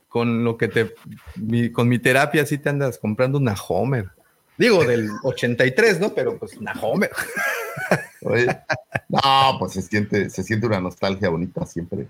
Con 0.07 0.43
lo 0.43 0.55
que 0.57 0.67
te. 0.67 0.93
mi- 1.35 1.71
con 1.71 1.89
mi 1.89 1.97
terapia 1.99 2.45
sí 2.45 2.59
te 2.59 2.69
andas 2.69 2.99
comprando 2.99 3.39
una 3.39 3.55
Homer. 3.67 4.09
Digo, 4.59 4.85
del 4.85 5.09
83, 5.23 5.99
¿no? 5.99 6.13
Pero 6.13 6.37
pues 6.37 6.55
una 6.57 6.73
Homer. 6.73 7.09
Oye, 8.21 8.45
no, 9.09 9.55
pues 9.57 9.73
se 9.73 9.81
siente, 9.81 10.29
se 10.29 10.43
siente 10.43 10.67
una 10.67 10.79
nostalgia 10.79 11.29
bonita 11.29 11.65
siempre. 11.65 12.07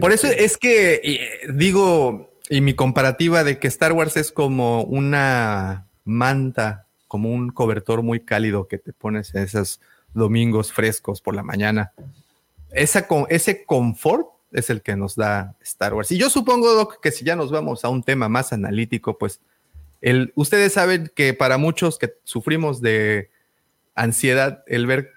Por 0.00 0.12
eso 0.12 0.26
es 0.26 0.56
que 0.56 1.00
eh, 1.02 1.52
digo, 1.52 2.30
y 2.48 2.60
mi 2.60 2.74
comparativa 2.74 3.44
de 3.44 3.58
que 3.58 3.68
Star 3.68 3.92
Wars 3.92 4.16
es 4.16 4.32
como 4.32 4.82
una 4.84 5.86
manta, 6.04 6.86
como 7.08 7.30
un 7.30 7.50
cobertor 7.50 8.02
muy 8.02 8.20
cálido 8.20 8.68
que 8.68 8.78
te 8.78 8.92
pones 8.92 9.34
en 9.34 9.42
esos 9.42 9.80
domingos 10.14 10.72
frescos 10.72 11.20
por 11.20 11.34
la 11.34 11.42
mañana. 11.42 11.92
Esa, 12.70 13.06
ese 13.28 13.64
confort 13.64 14.28
es 14.52 14.70
el 14.70 14.82
que 14.82 14.96
nos 14.96 15.16
da 15.16 15.54
Star 15.62 15.94
Wars. 15.94 16.10
Y 16.12 16.18
yo 16.18 16.30
supongo, 16.30 16.72
Doc, 16.74 17.00
que 17.00 17.10
si 17.10 17.24
ya 17.24 17.36
nos 17.36 17.50
vamos 17.50 17.84
a 17.84 17.88
un 17.88 18.02
tema 18.02 18.28
más 18.28 18.52
analítico, 18.52 19.18
pues 19.18 19.40
el, 20.00 20.32
ustedes 20.34 20.72
saben 20.72 21.10
que 21.14 21.32
para 21.32 21.58
muchos 21.58 21.98
que 21.98 22.14
sufrimos 22.24 22.80
de 22.80 23.30
ansiedad, 23.94 24.64
el 24.66 24.86
ver 24.86 25.12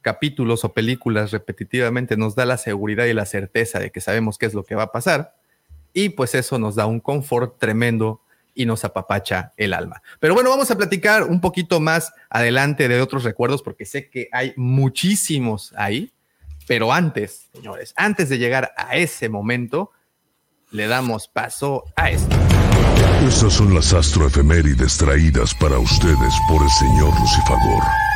capítulos 0.00 0.64
o 0.64 0.72
películas 0.72 1.30
repetitivamente 1.30 2.16
nos 2.16 2.34
da 2.34 2.46
la 2.46 2.56
seguridad 2.56 3.06
y 3.06 3.14
la 3.14 3.26
certeza 3.26 3.78
de 3.78 3.90
que 3.90 4.00
sabemos 4.00 4.38
qué 4.38 4.46
es 4.46 4.54
lo 4.54 4.64
que 4.64 4.74
va 4.74 4.84
a 4.84 4.92
pasar. 4.92 5.34
Y 5.92 6.10
pues 6.10 6.34
eso 6.34 6.58
nos 6.58 6.74
da 6.74 6.86
un 6.86 7.00
confort 7.00 7.58
tremendo 7.58 8.22
y 8.54 8.66
nos 8.66 8.84
apapacha 8.84 9.52
el 9.56 9.72
alma. 9.72 10.02
Pero 10.18 10.34
bueno, 10.34 10.50
vamos 10.50 10.70
a 10.70 10.76
platicar 10.76 11.24
un 11.24 11.40
poquito 11.40 11.80
más 11.80 12.12
adelante 12.28 12.88
de 12.88 13.00
otros 13.00 13.24
recuerdos 13.24 13.62
porque 13.62 13.84
sé 13.84 14.10
que 14.10 14.28
hay 14.32 14.52
muchísimos 14.56 15.72
ahí. 15.76 16.12
Pero 16.66 16.92
antes, 16.92 17.48
señores, 17.54 17.94
antes 17.96 18.28
de 18.28 18.38
llegar 18.38 18.72
a 18.76 18.96
ese 18.96 19.28
momento, 19.28 19.92
le 20.70 20.86
damos 20.86 21.28
paso 21.28 21.84
a 21.96 22.10
esto. 22.10 22.36
Estas 23.26 23.54
son 23.54 23.74
las 23.74 23.92
astroefemérides 23.92 24.98
traídas 24.98 25.54
para 25.54 25.78
ustedes 25.78 26.34
por 26.48 26.62
el 26.62 26.70
señor 26.70 27.20
Lucifagor. 27.20 28.07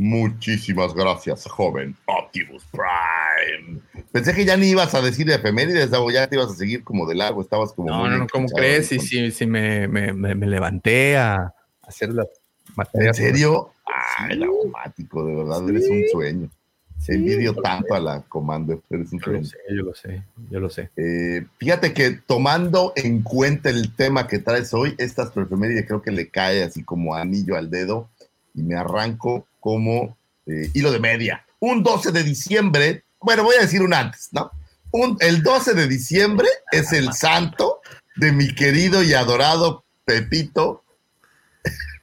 Muchísimas 0.00 0.94
gracias, 0.94 1.44
joven 1.44 1.94
Optimus 2.06 2.64
Prime. 2.72 3.80
Pensé 4.10 4.32
que 4.32 4.46
ya 4.46 4.56
ni 4.56 4.68
ibas 4.70 4.94
a 4.94 5.02
decir 5.02 5.26
de 5.26 5.34
efemérides, 5.34 5.90
ya 6.10 6.26
te 6.26 6.36
ibas 6.36 6.50
a 6.50 6.54
seguir 6.54 6.82
como 6.82 7.06
de 7.06 7.14
largo, 7.14 7.42
estabas 7.42 7.74
como... 7.74 7.90
No, 7.90 8.08
no, 8.08 8.16
no, 8.16 8.26
¿cómo 8.26 8.48
crees? 8.48 8.86
Sí, 8.88 8.98
sí, 8.98 9.30
sí, 9.30 9.44
me, 9.44 9.86
me, 9.88 10.14
me, 10.14 10.34
me 10.34 10.46
levanté 10.46 11.18
a 11.18 11.52
hacer 11.82 12.14
las 12.14 12.28
¿En 12.68 12.74
materias. 12.76 13.14
serio? 13.18 13.72
Ay, 13.84 14.32
el 14.36 14.44
automático, 14.44 15.22
de 15.26 15.34
verdad, 15.34 15.68
eres 15.68 15.86
un 15.90 16.02
sueño. 16.10 16.48
Sí, 16.96 17.12
Envidio 17.12 17.52
por 17.52 17.64
tanto 17.64 17.92
a 17.94 18.00
la 18.00 18.22
comando, 18.22 18.82
eres 18.88 19.12
un 19.12 19.20
Yo 19.20 19.32
lo 19.32 19.32
sueño. 19.32 19.44
sé, 19.44 19.58
yo 19.68 19.82
lo 19.82 19.94
sé, 19.94 20.22
yo 20.50 20.60
lo 20.60 20.70
sé. 20.70 20.90
Eh, 20.96 21.44
fíjate 21.58 21.92
que 21.92 22.12
tomando 22.12 22.94
en 22.96 23.20
cuenta 23.20 23.68
el 23.68 23.94
tema 23.94 24.26
que 24.26 24.38
traes 24.38 24.72
hoy, 24.72 24.94
esta 24.96 25.24
astroefeméride 25.24 25.86
creo 25.86 26.00
que 26.00 26.10
le 26.10 26.30
cae 26.30 26.62
así 26.62 26.82
como 26.84 27.14
anillo 27.14 27.54
al 27.54 27.68
dedo 27.70 28.08
y 28.54 28.62
me 28.62 28.76
arranco 28.76 29.46
como 29.60 30.16
eh, 30.46 30.70
hilo 30.74 30.90
de 30.90 30.98
media. 30.98 31.44
Un 31.60 31.82
12 31.82 32.12
de 32.12 32.22
diciembre, 32.24 33.04
bueno, 33.20 33.44
voy 33.44 33.56
a 33.56 33.60
decir 33.62 33.82
un 33.82 33.94
antes, 33.94 34.28
¿no? 34.32 34.50
Un, 34.90 35.16
el 35.20 35.42
12 35.42 35.74
de 35.74 35.86
diciembre 35.86 36.48
es 36.72 36.92
el 36.92 37.12
santo 37.12 37.80
de 38.16 38.32
mi 38.32 38.54
querido 38.54 39.02
y 39.02 39.14
adorado 39.14 39.84
Pepito 40.04 40.82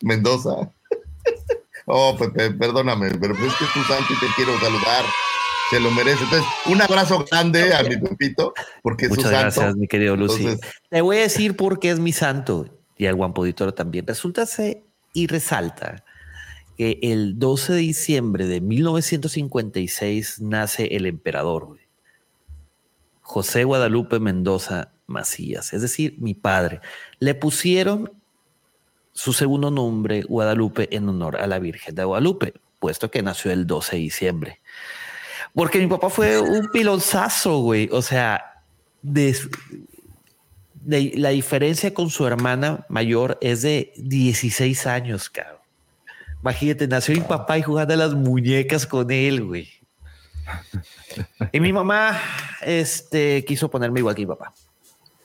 Mendoza. 0.01 0.51
Oh, 1.89 2.17
Pepe, 2.17 2.51
perdóname, 2.51 3.11
pero 3.11 3.33
es 3.33 3.39
que 3.39 3.63
es 3.63 3.71
tu 3.71 3.81
santo 3.83 4.11
y 4.11 4.19
te 4.19 4.25
quiero 4.35 4.59
saludar. 4.59 5.05
Se 5.69 5.79
lo 5.79 5.89
merece. 5.91 6.21
Entonces, 6.25 6.45
un 6.65 6.81
abrazo 6.81 7.23
grande 7.31 7.73
a 7.73 7.81
mi 7.83 7.95
Pepito, 7.95 8.53
porque 8.83 9.05
es 9.05 9.11
Muchas 9.11 9.23
su 9.23 9.29
santo. 9.29 9.61
gracias, 9.61 9.75
mi 9.77 9.87
querido 9.87 10.17
Lucy. 10.17 10.47
Entonces- 10.47 10.71
Te 10.89 10.99
voy 10.99 11.15
a 11.15 11.21
decir 11.21 11.55
por 11.55 11.79
qué 11.79 11.91
es 11.91 11.99
mi 11.99 12.11
santo 12.11 12.67
y 12.97 13.05
al 13.05 13.15
guampo 13.15 13.41
auditor 13.41 13.71
también. 13.71 14.05
Resulta 14.05 14.43
y 15.13 15.27
resalta 15.27 16.03
que 16.77 16.99
el 17.01 17.39
12 17.39 17.73
de 17.73 17.79
diciembre 17.79 18.45
de 18.47 18.61
1956 18.61 20.41
nace 20.41 20.95
el 20.95 21.05
emperador. 21.05 21.77
José 23.21 23.63
Guadalupe 23.63 24.19
Mendoza 24.19 24.91
Macías, 25.07 25.73
es 25.73 25.81
decir, 25.81 26.15
mi 26.19 26.33
padre. 26.33 26.81
Le 27.19 27.33
pusieron 27.35 28.11
su 29.13 29.33
segundo 29.33 29.71
nombre, 29.71 30.21
Guadalupe, 30.21 30.95
en 30.95 31.09
honor 31.09 31.37
a 31.37 31.47
la 31.47 31.59
Virgen 31.59 31.95
de 31.95 32.03
Guadalupe, 32.03 32.53
puesto 32.79 33.09
que 33.09 33.23
nació 33.23 33.51
el 33.51 33.65
12 33.65 33.95
de 33.95 34.01
diciembre. 34.01 34.59
Porque 35.55 35.79
mi 35.79 35.87
papá 35.87 36.09
fue 36.09 36.39
un 36.39 36.69
pilonzazo, 36.71 37.59
güey. 37.61 37.89
O 37.91 38.01
sea, 38.03 38.61
de, 39.01 39.35
de- 40.75 41.13
la 41.15 41.29
diferencia 41.29 41.93
con 41.93 42.09
su 42.11 42.27
hermana 42.27 42.85
mayor 42.89 43.37
es 43.41 43.63
de 43.63 43.91
16 43.97 44.85
años, 44.85 45.29
cabrón. 45.31 45.57
Imagínate, 46.47 46.87
nació 46.87 47.13
mi 47.13 47.19
papá 47.19 47.57
y 47.57 47.61
jugando 47.61 47.93
a 47.93 47.97
las 47.97 48.13
muñecas 48.13 48.87
con 48.87 49.11
él, 49.11 49.43
güey. 49.43 49.67
Y 51.51 51.59
mi 51.59 51.73
mamá, 51.73 52.17
este, 52.61 53.43
quiso 53.43 53.69
ponerme 53.69 53.99
igual 53.99 54.15
que 54.15 54.21
mi 54.21 54.27
papá. 54.27 54.53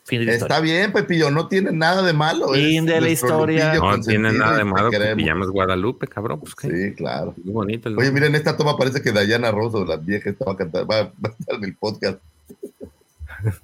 Fin 0.03 0.19
de 0.19 0.27
la 0.27 0.33
Está 0.33 0.59
bien, 0.59 0.93
Pepillo, 0.93 1.31
no 1.31 1.47
tiene 1.47 1.71
nada 1.71 2.03
de 2.03 2.13
malo. 2.13 2.49
Fin 2.49 2.87
de 2.87 3.01
la 3.01 3.09
historia. 3.09 3.75
No 3.75 4.01
tiene 4.01 4.33
nada 4.33 4.57
y 4.57 4.59
de 4.59 4.65
malo 4.65 4.91
queremos. 4.91 5.25
llames 5.25 5.47
Guadalupe, 5.47 6.09
cabrón. 6.09 6.41
Pues 6.41 6.57
qué 6.57 6.69
Sí, 6.69 6.95
claro. 6.97 7.37
muy 7.45 7.53
bonito 7.53 7.89
el 7.89 7.97
Oye, 7.97 8.11
miren, 8.11 8.35
esta 8.35 8.57
toma 8.57 8.77
parece 8.77 9.01
que 9.01 9.13
Dayana 9.13 9.53
Rosso, 9.53 9.85
la 9.85 9.99
vieja, 9.99 10.29
estaba 10.29 10.57
cantando, 10.57 10.89
va, 10.89 11.05
va 11.05 11.29
a 11.29 11.37
estar 11.39 11.55
en 11.55 11.65
el 11.65 11.77
podcast. 11.77 12.19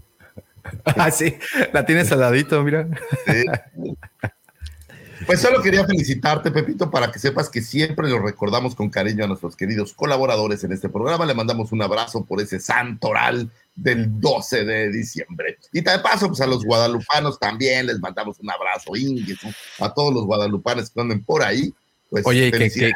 Ah, 0.85 1.11
sí, 1.11 1.35
la 1.73 1.87
tienes 1.87 2.13
al 2.13 2.21
ladito, 2.21 2.63
mira. 2.63 2.87
Sí. 3.27 3.45
Pues 5.27 5.41
solo 5.41 5.61
quería 5.63 5.85
felicitarte, 5.85 6.51
Pepito, 6.51 6.91
para 6.91 7.11
que 7.11 7.19
sepas 7.19 7.49
que 7.49 7.61
siempre 7.61 8.09
los 8.09 8.23
recordamos 8.23 8.75
con 8.75 8.89
cariño 8.91 9.25
a 9.25 9.27
nuestros 9.27 9.57
queridos 9.57 9.93
colaboradores 9.93 10.63
en 10.65 10.73
este 10.73 10.89
programa. 10.89 11.27
Le 11.27 11.35
mandamos 11.35 11.73
un 11.73 11.83
abrazo 11.83 12.25
por 12.25 12.41
ese 12.41 12.61
santoral 12.61 13.51
del 13.75 14.21
12 14.21 14.65
de 14.65 14.91
diciembre. 14.91 15.59
Y 15.73 15.81
de 15.81 15.99
paso, 15.99 16.29
pues 16.29 16.41
a 16.41 16.47
los 16.47 16.65
guadalupanos 16.65 17.39
también 17.39 17.87
les 17.87 17.99
mandamos 18.01 18.39
un 18.41 18.51
abrazo, 18.51 18.97
Ingesu, 18.97 19.49
a 19.81 19.93
todos 19.93 20.13
los 20.15 20.25
guadalupanos 20.25 20.91
que 20.91 21.01
anden 21.01 21.25
por 21.25 21.43
ahí. 21.43 21.73
Pues, 22.11 22.27
Oye, 22.27 22.47
que, 22.47 22.51
que, 22.53 22.59
felicidades. 22.59 22.95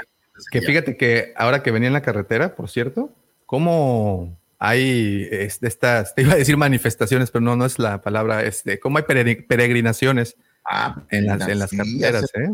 que 0.51 0.63
fíjate 0.63 0.97
que 0.97 1.33
ahora 1.37 1.63
que 1.63 1.71
venía 1.71 1.89
en 1.89 1.93
la 1.93 2.03
carretera, 2.03 2.55
por 2.55 2.71
cierto, 2.71 3.11
cómo 3.47 4.39
hay 4.59 5.29
estas, 5.31 6.15
te 6.15 6.23
iba 6.23 6.33
a 6.35 6.37
decir 6.37 6.57
manifestaciones, 6.57 7.31
pero 7.31 7.43
no, 7.45 7.57
no 7.57 7.67
es 7.67 7.79
la 7.79 8.01
palabra, 8.01 8.43
este, 8.45 8.79
cómo 8.79 8.99
hay 8.99 9.05
peregri- 9.05 9.47
peregrinaciones 9.47 10.37
Ah, 10.65 11.03
en 11.11 11.27
las, 11.27 11.49
en 11.49 11.59
las 11.59 11.71
carreteras, 11.71 12.31
¿eh? 12.35 12.51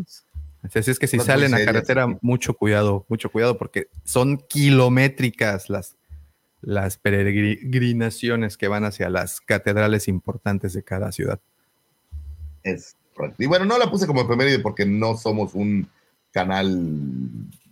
Así 0.62 0.90
es 0.90 0.98
que 0.98 1.06
si 1.06 1.18
salen 1.20 1.54
a 1.54 1.64
carretera, 1.64 2.06
mucho 2.20 2.54
cuidado, 2.54 3.06
mucho 3.08 3.30
cuidado, 3.30 3.58
porque 3.58 3.88
son 4.04 4.38
kilométricas 4.38 5.70
las, 5.70 5.96
las 6.60 6.96
peregrinaciones 6.96 8.56
que 8.56 8.68
van 8.68 8.84
hacia 8.84 9.08
las 9.08 9.40
catedrales 9.40 10.08
importantes 10.08 10.72
de 10.72 10.82
cada 10.82 11.12
ciudad. 11.12 11.38
Es. 12.62 12.96
Y 13.38 13.46
bueno, 13.46 13.64
no 13.64 13.78
la 13.78 13.90
puse 13.90 14.06
como 14.06 14.22
efeméride 14.22 14.60
porque 14.60 14.86
no 14.86 15.16
somos 15.16 15.54
un 15.54 15.88
canal 16.30 16.78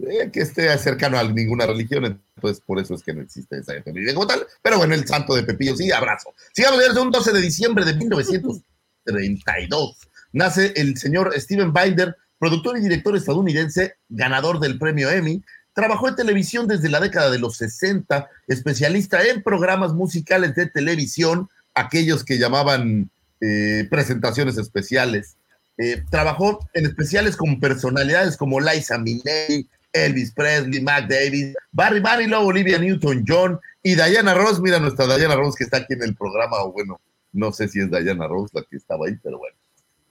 eh, 0.01 0.30
que 0.32 0.41
esté 0.41 0.76
cercano 0.78 1.18
a 1.18 1.24
ninguna 1.24 1.66
religión, 1.66 2.20
entonces 2.34 2.62
por 2.64 2.80
eso 2.80 2.95
es 2.95 3.03
que 3.03 3.12
no 3.12 3.20
existe 3.20 3.59
esa 3.59 3.74
efeméride 3.74 4.14
como 4.14 4.26
tal. 4.26 4.47
Pero 4.62 4.78
bueno, 4.78 4.95
el 4.95 5.07
santo 5.07 5.34
de 5.34 5.43
Pepillo, 5.43 5.76
sí, 5.76 5.93
abrazo. 5.93 6.32
Sigamos, 6.53 6.80
señores, 6.80 7.03
un 7.03 7.11
12 7.11 7.32
de 7.32 7.41
diciembre 7.41 7.84
de 7.84 7.95
1932 7.95 10.05
nace 10.37 10.74
el 10.76 10.99
señor 10.99 11.32
Steven 11.34 11.72
Binder, 11.72 12.14
productor 12.39 12.76
y 12.76 12.82
director 12.82 13.16
estadounidense, 13.16 13.95
ganador 14.11 14.61
del 14.61 14.78
premio 14.78 15.11
Emmy. 15.11 15.43
Trabajó 15.72 16.09
en 16.09 16.16
televisión 16.16 16.68
desde 16.68 16.91
la 16.91 17.01
década 17.01 17.30
de 17.30 17.39
los 17.39 17.57
60, 17.57 18.28
especialista 18.47 19.24
en 19.24 19.43
programas 19.43 19.95
musicales 19.95 20.55
de 20.55 20.66
televisión, 20.66 21.49
aquellos 21.74 22.22
que 22.22 22.39
llamaban 22.39 23.11
eh, 23.41 23.87
presentaciones 23.91 24.59
especiales. 24.59 25.37
Eh, 25.78 26.03
trabajó 26.11 26.66
en 26.74 26.84
especiales 26.84 27.37
con 27.37 27.59
personalidades 27.59 28.37
como 28.37 28.61
Liza 28.61 28.99
Minnelli, 28.99 29.66
Elvis 29.93 30.32
Presley, 30.32 30.82
Mac 30.82 31.09
Davis, 31.09 31.55
Barry 31.72 32.03
Manilow, 32.03 32.47
Olivia 32.47 32.78
Newton-John 32.78 33.59
y 33.82 33.95
Diana 33.95 34.34
Ross. 34.34 34.61
Mira 34.61 34.78
nuestra 34.80 35.07
Diana 35.16 35.37
Ross 35.37 35.57
que 35.57 35.64
está 35.64 35.78
aquí 35.78 35.95
en 35.95 36.03
el 36.03 36.14
programa, 36.14 36.62
o 36.62 36.72
bueno, 36.72 37.01
no 37.32 37.53
sé 37.53 37.68
si 37.68 37.80
es 37.80 37.91
Diana 37.91 38.26
Ross 38.26 38.51
la 38.53 38.62
que 38.62 38.76
estaba 38.76 39.07
ahí, 39.07 39.16
pero 39.22 39.39
bueno. 39.39 39.57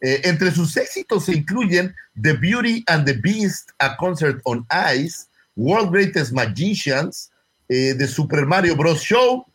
Eh, 0.05 0.21
entre 0.23 0.51
sus 0.51 0.77
éxitos 0.77 1.25
se 1.25 1.31
incluyen 1.33 1.95
The 2.21 2.33
Beauty 2.33 2.83
and 2.85 3.07
the 3.07 3.13
Beast, 3.13 3.71
A 3.79 3.97
Concert 3.97 4.39
on 4.43 4.63
Ice, 4.69 5.25
World 5.55 5.89
Greatest 5.89 6.31
Magicians, 6.31 7.31
eh, 7.69 7.95
The 7.97 8.05
Super 8.05 8.45
Mario 8.45 8.75
Bros. 8.75 9.01
Show, 9.01 9.47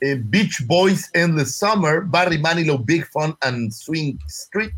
eh, 0.00 0.16
Beach 0.20 0.66
Boys 0.66 1.08
Endless 1.14 1.54
Summer, 1.54 2.00
Barry 2.00 2.36
Manilow 2.36 2.84
Big 2.84 3.06
Fun 3.12 3.36
and 3.42 3.70
Swing 3.72 4.18
Street, 4.26 4.72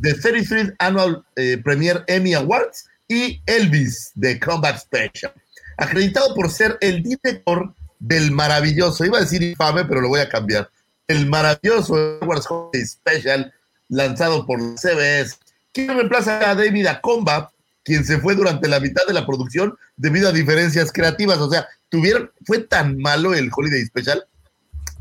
The 0.00 0.14
33th 0.14 0.76
Annual 0.78 1.24
eh, 1.34 1.56
Premier 1.64 2.04
Emmy 2.06 2.34
Awards 2.34 2.88
y 3.08 3.42
Elvis, 3.46 4.12
The 4.14 4.38
Comeback 4.38 4.78
Special. 4.78 5.32
Acreditado 5.76 6.36
por 6.36 6.48
ser 6.48 6.78
el 6.80 7.02
director 7.02 7.74
del 7.98 8.30
maravilloso, 8.30 9.04
iba 9.04 9.18
a 9.18 9.22
decir 9.22 9.42
infame, 9.42 9.84
pero 9.86 10.00
lo 10.00 10.08
voy 10.08 10.20
a 10.20 10.28
cambiar, 10.28 10.70
el 11.08 11.26
maravilloso 11.26 12.20
Holiday 12.20 12.86
Special 12.86 13.52
lanzado 13.92 14.46
por 14.46 14.60
la 14.60 14.76
CBS. 14.76 15.36
¿Quién 15.72 15.88
reemplaza 15.94 16.50
a 16.50 16.54
David 16.54 16.86
Acomba, 16.86 17.50
quien 17.84 18.04
se 18.04 18.18
fue 18.18 18.34
durante 18.34 18.68
la 18.68 18.80
mitad 18.80 19.06
de 19.06 19.12
la 19.14 19.26
producción 19.26 19.76
debido 19.96 20.28
a 20.28 20.32
diferencias 20.32 20.90
creativas? 20.92 21.38
O 21.38 21.50
sea, 21.50 21.66
tuvieron, 21.88 22.30
fue 22.46 22.58
tan 22.60 22.96
malo 22.98 23.34
el 23.34 23.50
Holiday 23.54 23.84
Special 23.84 24.24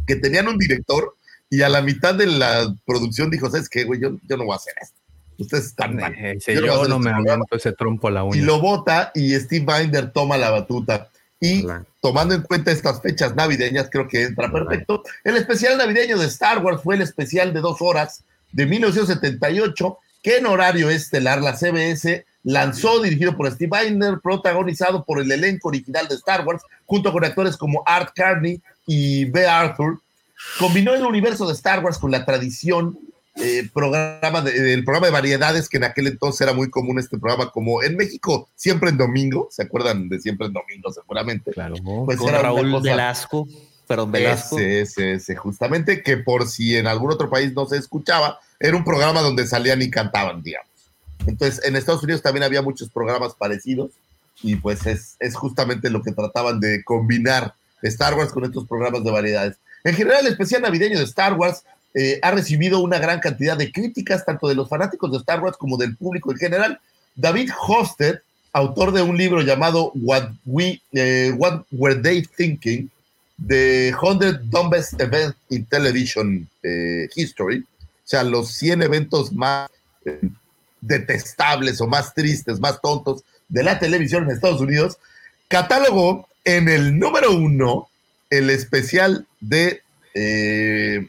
que 0.05 0.15
tenían 0.17 0.47
un 0.47 0.57
director 0.57 1.15
y 1.49 1.61
a 1.61 1.69
la 1.69 1.81
mitad 1.81 2.15
de 2.15 2.27
la 2.27 2.73
producción 2.85 3.29
dijo, 3.29 3.49
¿sabes 3.49 3.69
qué, 3.69 3.83
güey? 3.85 3.99
Yo, 4.01 4.11
yo 4.27 4.37
no 4.37 4.45
voy 4.45 4.53
a 4.53 4.57
hacer 4.57 4.73
esto. 4.81 4.97
Ustedes 5.37 5.65
están 5.67 5.95
mal. 5.95 6.13
Eh, 6.13 6.33
dice, 6.35 6.53
Yo 6.55 6.61
no 6.61 6.73
este 6.83 6.87
me 6.87 7.11
programa". 7.11 7.17
aviento 7.33 7.55
ese 7.55 7.71
trompo 7.73 8.07
a 8.09 8.11
la 8.11 8.21
Y 8.21 8.23
uña. 8.27 8.43
lo 8.43 8.59
vota 8.59 9.11
y 9.15 9.33
Steve 9.35 9.65
Binder 9.65 10.11
toma 10.11 10.37
la 10.37 10.51
batuta. 10.51 11.09
Y 11.39 11.63
Hola. 11.65 11.83
tomando 12.01 12.35
en 12.35 12.43
cuenta 12.43 12.71
estas 12.71 13.01
fechas 13.01 13.35
navideñas, 13.35 13.89
creo 13.91 14.07
que 14.07 14.23
entra 14.23 14.51
perfecto. 14.51 15.01
El 15.23 15.37
especial 15.37 15.77
navideño 15.77 16.17
de 16.19 16.27
Star 16.27 16.59
Wars 16.63 16.81
fue 16.83 16.95
el 16.95 17.01
especial 17.01 17.53
de 17.53 17.59
dos 17.61 17.77
horas 17.81 18.23
de 18.51 18.65
1978, 18.65 19.97
que 20.21 20.37
en 20.37 20.45
horario 20.45 20.89
estelar 20.89 21.41
la 21.41 21.55
CBS 21.55 22.25
lanzó, 22.43 23.01
dirigido 23.01 23.35
por 23.37 23.51
Steve 23.51 23.83
Binder, 23.85 24.19
protagonizado 24.21 25.03
por 25.03 25.19
el 25.19 25.31
elenco 25.31 25.69
original 25.69 26.07
de 26.07 26.15
Star 26.15 26.45
Wars, 26.45 26.61
junto 26.85 27.11
con 27.11 27.23
actores 27.23 27.55
como 27.57 27.83
Art 27.85 28.11
Carney 28.15 28.59
y 28.85 29.25
B. 29.25 29.45
Arthur. 29.47 29.99
Combinó 30.59 30.93
el 30.95 31.05
universo 31.05 31.45
de 31.45 31.53
Star 31.53 31.83
Wars 31.83 31.97
con 31.99 32.11
la 32.11 32.25
tradición 32.25 32.97
eh, 33.35 33.69
programa 33.73 34.41
de- 34.41 34.59
del 34.59 34.83
programa 34.83 35.07
de 35.07 35.13
variedades 35.13 35.69
que 35.69 35.77
en 35.77 35.85
aquel 35.85 36.07
entonces 36.07 36.41
era 36.41 36.51
muy 36.51 36.69
común 36.69 36.99
este 36.99 37.17
programa 37.17 37.49
como 37.49 37.81
en 37.81 37.95
México 37.95 38.49
siempre 38.57 38.89
en 38.89 38.97
domingo 38.97 39.47
se 39.49 39.63
acuerdan 39.63 40.09
de 40.09 40.19
siempre 40.19 40.47
en 40.47 40.53
domingo 40.53 40.91
seguramente 40.91 41.49
Claro. 41.53 41.75
pues 42.05 42.17
Con 42.17 42.27
era 42.27 42.41
Raúl 42.41 42.81
Velasco. 42.81 43.47
Perdón, 43.87 44.11
Velasco. 44.11 44.57
Ese, 44.57 44.81
ese, 44.81 45.11
ese, 45.13 45.35
justamente, 45.35 46.01
que 46.03 46.17
por 46.17 46.47
si 46.47 46.77
en 46.77 46.87
algún 46.87 47.11
otro 47.11 47.29
país 47.29 47.53
no 47.53 47.65
se 47.65 47.77
escuchaba, 47.77 48.39
era 48.59 48.77
un 48.77 48.83
programa 48.83 49.21
donde 49.21 49.45
salían 49.47 49.81
y 49.81 49.89
cantaban, 49.89 50.41
digamos. 50.41 50.69
Entonces, 51.27 51.63
en 51.65 51.75
Estados 51.75 52.03
Unidos 52.03 52.21
también 52.21 52.43
había 52.43 52.61
muchos 52.61 52.89
programas 52.89 53.33
parecidos 53.35 53.91
y 54.41 54.55
pues 54.55 54.85
es, 54.85 55.15
es 55.19 55.35
justamente 55.35 55.89
lo 55.89 56.01
que 56.01 56.11
trataban 56.11 56.59
de 56.59 56.83
combinar 56.83 57.53
Star 57.81 58.15
Wars 58.15 58.31
con 58.31 58.43
estos 58.45 58.67
programas 58.67 59.03
de 59.03 59.11
variedades. 59.11 59.57
En 59.83 59.95
general, 59.95 60.25
el 60.25 60.31
especial 60.31 60.61
navideño 60.61 60.97
de 60.97 61.05
Star 61.05 61.33
Wars 61.33 61.63
eh, 61.93 62.19
ha 62.21 62.31
recibido 62.31 62.79
una 62.79 62.99
gran 62.99 63.19
cantidad 63.19 63.57
de 63.57 63.71
críticas, 63.71 64.25
tanto 64.25 64.47
de 64.47 64.55
los 64.55 64.69
fanáticos 64.69 65.11
de 65.11 65.17
Star 65.17 65.41
Wars 65.41 65.57
como 65.57 65.77
del 65.77 65.95
público 65.97 66.31
en 66.31 66.37
general. 66.37 66.79
David 67.15 67.49
Hosted, 67.67 68.19
autor 68.53 68.93
de 68.93 69.01
un 69.01 69.17
libro 69.17 69.41
llamado 69.41 69.91
What, 69.95 70.29
We, 70.45 70.81
eh, 70.93 71.33
What 71.37 71.63
Were 71.71 71.95
They 71.95 72.23
Thinking? 72.23 72.89
The 73.47 73.93
100 73.99 74.49
Dumbest 74.49 74.99
Events 75.01 75.37
in 75.49 75.65
Television 75.65 76.47
eh, 76.63 77.07
History, 77.15 77.59
o 77.59 77.87
sea, 78.03 78.23
los 78.23 78.51
100 78.53 78.83
eventos 78.83 79.31
más 79.31 79.69
detestables 80.81 81.79
o 81.81 81.87
más 81.87 82.13
tristes, 82.13 82.59
más 82.59 82.81
tontos 82.81 83.23
de 83.47 83.63
la 83.63 83.79
televisión 83.79 84.23
en 84.23 84.31
Estados 84.31 84.61
Unidos, 84.61 84.97
catálogó 85.47 86.27
en 86.43 86.69
el 86.69 86.97
número 86.97 87.31
uno 87.31 87.89
el 88.29 88.49
especial 88.49 89.27
de 89.39 89.81
eh, 90.13 91.07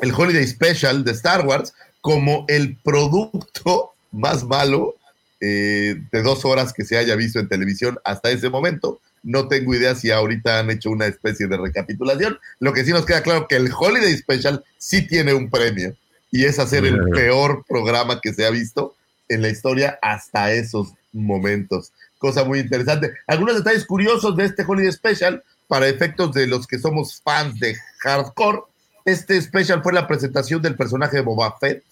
el 0.00 0.12
Holiday 0.12 0.46
Special 0.46 1.04
de 1.04 1.12
Star 1.12 1.46
Wars 1.46 1.72
como 2.00 2.44
el 2.48 2.76
producto 2.76 3.92
más 4.12 4.44
malo 4.44 4.96
eh, 5.40 5.96
de 6.10 6.22
dos 6.22 6.44
horas 6.44 6.72
que 6.72 6.84
se 6.84 6.96
haya 6.96 7.14
visto 7.14 7.38
en 7.38 7.48
televisión 7.48 7.98
hasta 8.04 8.30
ese 8.30 8.48
momento. 8.48 9.00
No 9.26 9.48
tengo 9.48 9.74
idea 9.74 9.96
si 9.96 10.12
ahorita 10.12 10.60
han 10.60 10.70
hecho 10.70 10.88
una 10.88 11.06
especie 11.06 11.48
de 11.48 11.56
recapitulación. 11.56 12.38
Lo 12.60 12.72
que 12.72 12.84
sí 12.84 12.92
nos 12.92 13.04
queda 13.04 13.24
claro 13.24 13.48
que 13.48 13.56
el 13.56 13.72
Holiday 13.76 14.16
Special 14.16 14.64
sí 14.78 15.04
tiene 15.04 15.34
un 15.34 15.50
premio 15.50 15.96
y 16.30 16.44
es 16.44 16.60
hacer 16.60 16.86
el 16.86 17.00
peor 17.10 17.64
programa 17.66 18.20
que 18.20 18.32
se 18.32 18.46
ha 18.46 18.50
visto 18.50 18.94
en 19.28 19.42
la 19.42 19.48
historia 19.48 19.98
hasta 20.00 20.52
esos 20.52 20.92
momentos. 21.12 21.92
Cosa 22.18 22.44
muy 22.44 22.60
interesante. 22.60 23.14
Algunos 23.26 23.56
detalles 23.56 23.84
curiosos 23.84 24.36
de 24.36 24.44
este 24.44 24.64
Holiday 24.64 24.92
Special 24.92 25.42
para 25.66 25.88
efectos 25.88 26.32
de 26.32 26.46
los 26.46 26.68
que 26.68 26.78
somos 26.78 27.20
fans 27.20 27.58
de 27.58 27.76
hardcore. 28.04 28.60
Este 29.04 29.42
special 29.42 29.82
fue 29.82 29.92
la 29.92 30.06
presentación 30.06 30.62
del 30.62 30.76
personaje 30.76 31.16
de 31.16 31.22
Boba 31.22 31.58
Fett. 31.58 31.82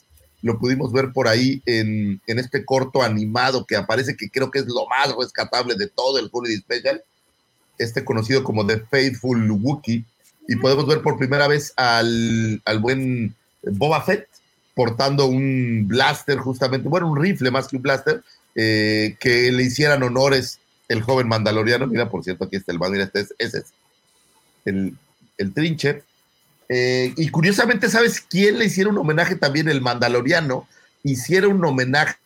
Lo 0.41 0.61
pudimos 0.61 0.93
ver 0.93 1.11
por 1.12 1.26
ahí 1.26 1.61
en, 1.66 2.20
en 2.28 2.39
este 2.39 2.64
corto 2.64 3.03
animado 3.03 3.66
que 3.66 3.74
aparece, 3.74 4.16
que 4.16 4.30
creo 4.30 4.53
que 4.53 4.61
es 4.61 4.66
lo 4.66 4.87
más 4.87 5.16
rescatable 5.16 5.74
de 5.74 5.89
todo 5.89 6.20
el 6.20 6.28
Holiday 6.30 6.59
Special. 6.59 7.03
Este 7.79 8.05
conocido 8.05 8.45
como 8.45 8.66
The 8.66 8.81
Faithful 8.91 9.51
Wookiee. 9.51 10.05
Y 10.49 10.57
podemos 10.57 10.87
ver 10.87 11.01
por 11.01 11.18
primera 11.18 11.49
vez 11.49 11.72
al, 11.77 12.61
al 12.64 12.79
buen 12.79 13.35
Boba 13.62 14.03
Fett 14.03 14.29
portando 14.75 15.27
un 15.27 15.87
blaster, 15.87 16.39
justamente, 16.39 16.89
bueno, 16.89 17.11
un 17.11 17.20
rifle 17.20 17.51
más 17.51 17.68
que 17.68 17.77
un 17.77 17.83
blaster, 17.83 18.22
eh, 18.55 19.16
que 19.20 19.51
le 19.53 19.62
hicieran 19.62 20.03
honores 20.03 20.59
el 20.89 21.03
joven 21.03 21.29
mandaloriano. 21.29 21.87
Mira, 21.87 22.11
por 22.11 22.25
cierto, 22.25 22.45
aquí 22.45 22.57
está 22.57 22.72
el 22.72 22.79
banner, 22.79 23.03
este 23.03 23.20
es, 23.20 23.35
ese 23.39 23.59
es 23.59 23.64
el, 24.64 24.97
el 25.39 25.55
trinche. 25.55 26.03
Eh, 26.68 27.12
y 27.16 27.29
curiosamente, 27.29 27.89
¿sabes 27.89 28.20
quién 28.20 28.59
le 28.59 28.66
hiciera 28.66 28.91
un 28.91 28.99
homenaje 28.99 29.37
también? 29.37 29.68
El 29.68 29.81
mandaloriano. 29.81 30.66
Hiciera 31.03 31.49
un 31.49 31.64
homenaje 31.64 32.16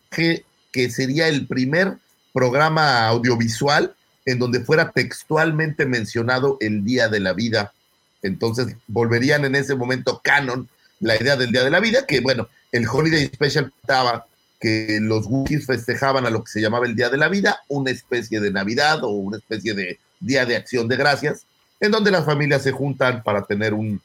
que 0.71 0.89
sería 0.89 1.27
el 1.27 1.45
primer 1.45 1.97
programa 2.33 3.05
audiovisual 3.07 3.95
en 4.29 4.37
donde 4.37 4.59
fuera 4.59 4.91
textualmente 4.91 5.87
mencionado 5.87 6.57
el 6.59 6.83
Día 6.83 7.09
de 7.09 7.19
la 7.19 7.33
Vida. 7.33 7.73
Entonces 8.21 8.75
volverían 8.87 9.43
en 9.43 9.55
ese 9.55 9.75
momento 9.75 10.21
canon 10.23 10.69
la 10.99 11.15
idea 11.19 11.35
del 11.35 11.51
Día 11.51 11.63
de 11.63 11.71
la 11.71 11.79
Vida, 11.79 12.05
que 12.05 12.19
bueno, 12.19 12.47
el 12.71 12.87
Holiday 12.87 13.25
Special 13.25 13.73
estaba 13.81 14.27
que 14.59 14.99
los 15.01 15.25
Wookiees 15.25 15.65
festejaban 15.65 16.27
a 16.27 16.29
lo 16.29 16.43
que 16.43 16.51
se 16.51 16.61
llamaba 16.61 16.85
el 16.85 16.95
Día 16.95 17.09
de 17.09 17.17
la 17.17 17.27
Vida, 17.27 17.61
una 17.69 17.89
especie 17.89 18.39
de 18.39 18.51
Navidad 18.51 19.03
o 19.03 19.09
una 19.09 19.37
especie 19.37 19.73
de 19.73 19.99
Día 20.19 20.45
de 20.45 20.57
Acción 20.57 20.87
de 20.87 20.97
Gracias, 20.97 21.45
en 21.79 21.89
donde 21.89 22.11
las 22.11 22.25
familias 22.25 22.61
se 22.61 22.71
juntan 22.71 23.23
para 23.23 23.45
tener 23.45 23.73
un, 23.73 23.99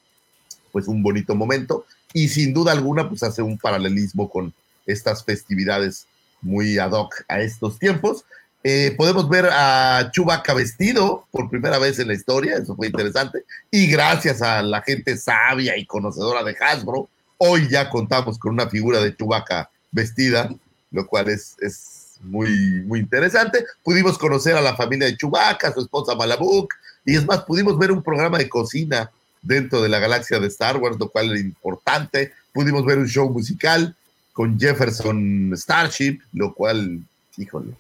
pues 0.73 0.89
un 0.89 1.03
bonito 1.03 1.35
momento 1.35 1.85
y 2.15 2.29
sin 2.29 2.55
duda 2.55 2.73
alguna 2.73 3.11
pues 3.11 3.23
hace 3.23 3.43
un 3.43 3.59
paralelismo 3.59 4.31
con 4.31 4.55
estas 4.87 5.23
festividades 5.23 6.07
muy 6.41 6.79
ad 6.79 6.93
hoc 6.93 7.25
a 7.29 7.41
estos 7.41 7.79
tiempos. 7.79 8.25
Eh, 8.67 8.95
podemos 8.97 9.29
ver 9.29 9.47
a 9.53 10.11
Chewbacca 10.11 10.55
vestido 10.55 11.27
por 11.31 11.51
primera 11.51 11.79
vez 11.79 11.99
en 11.99 12.09
la 12.09 12.15
historia, 12.15 12.57
eso 12.57 12.75
fue 12.75 12.87
interesante. 12.87 13.45
Y 13.71 13.89
gracias 13.89 14.41
a 14.41 14.63
la 14.63 14.81
gente 14.81 15.19
sabia 15.19 15.77
y 15.77 15.85
conocedora 15.85 16.43
de 16.43 16.57
Hasbro, 16.59 17.11
hoy 17.37 17.69
ya 17.69 17.91
contamos 17.91 18.39
con 18.39 18.55
una 18.55 18.71
figura 18.71 19.01
de 19.01 19.15
Chewbacca 19.15 19.69
vestida, 19.93 20.51
lo 20.91 21.07
cual 21.07 21.29
es, 21.29 21.57
es 21.61 22.15
muy, 22.23 22.83
muy 22.87 23.01
interesante. 23.01 23.67
Pudimos 23.83 24.17
conocer 24.17 24.57
a 24.57 24.63
la 24.63 24.75
familia 24.75 25.09
de 25.09 25.17
Chewbacca, 25.19 25.69
a 25.69 25.75
su 25.75 25.81
esposa 25.81 26.15
Malabuk, 26.15 26.73
y 27.05 27.17
es 27.17 27.27
más, 27.27 27.43
pudimos 27.43 27.79
ver 27.79 27.93
un 27.93 28.03
programa 28.03 28.39
de 28.39 28.49
cocina 28.49 29.11
dentro 29.43 29.83
de 29.83 29.91
la 29.91 29.99
galaxia 29.99 30.41
de 30.41 30.47
Star 30.47 30.79
Wars, 30.79 30.97
lo 30.99 31.11
cual 31.11 31.33
era 31.33 31.39
importante. 31.39 32.33
Pudimos 32.51 32.87
ver 32.87 32.97
un 32.97 33.09
show 33.09 33.29
musical 33.29 33.95
con 34.33 34.59
Jefferson 34.59 35.53
Starship, 35.55 36.21
lo 36.33 36.55
cual, 36.55 37.01
híjole, 37.37 37.75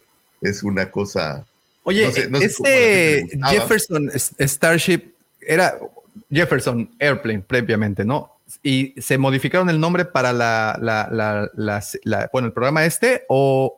es 0.45 0.63
una 0.63 0.91
cosa. 0.91 1.47
Oye, 1.83 2.07
este 2.07 3.27
Jefferson 3.51 4.11
Starship 4.15 5.13
era 5.41 5.79
Jefferson 6.31 6.91
Airplane 6.99 7.41
previamente, 7.41 8.05
¿no? 8.05 8.31
Y 8.63 8.95
se 9.01 9.19
modificaron 9.19 9.69
el 9.71 9.81
nombre 9.81 10.05
para 10.05 10.33
la, 10.33 10.79
la, 10.81 11.51
la, 11.55 12.31
bueno, 12.33 12.47
el 12.47 12.53
programa 12.53 12.85
este 12.85 13.25
o, 13.29 13.77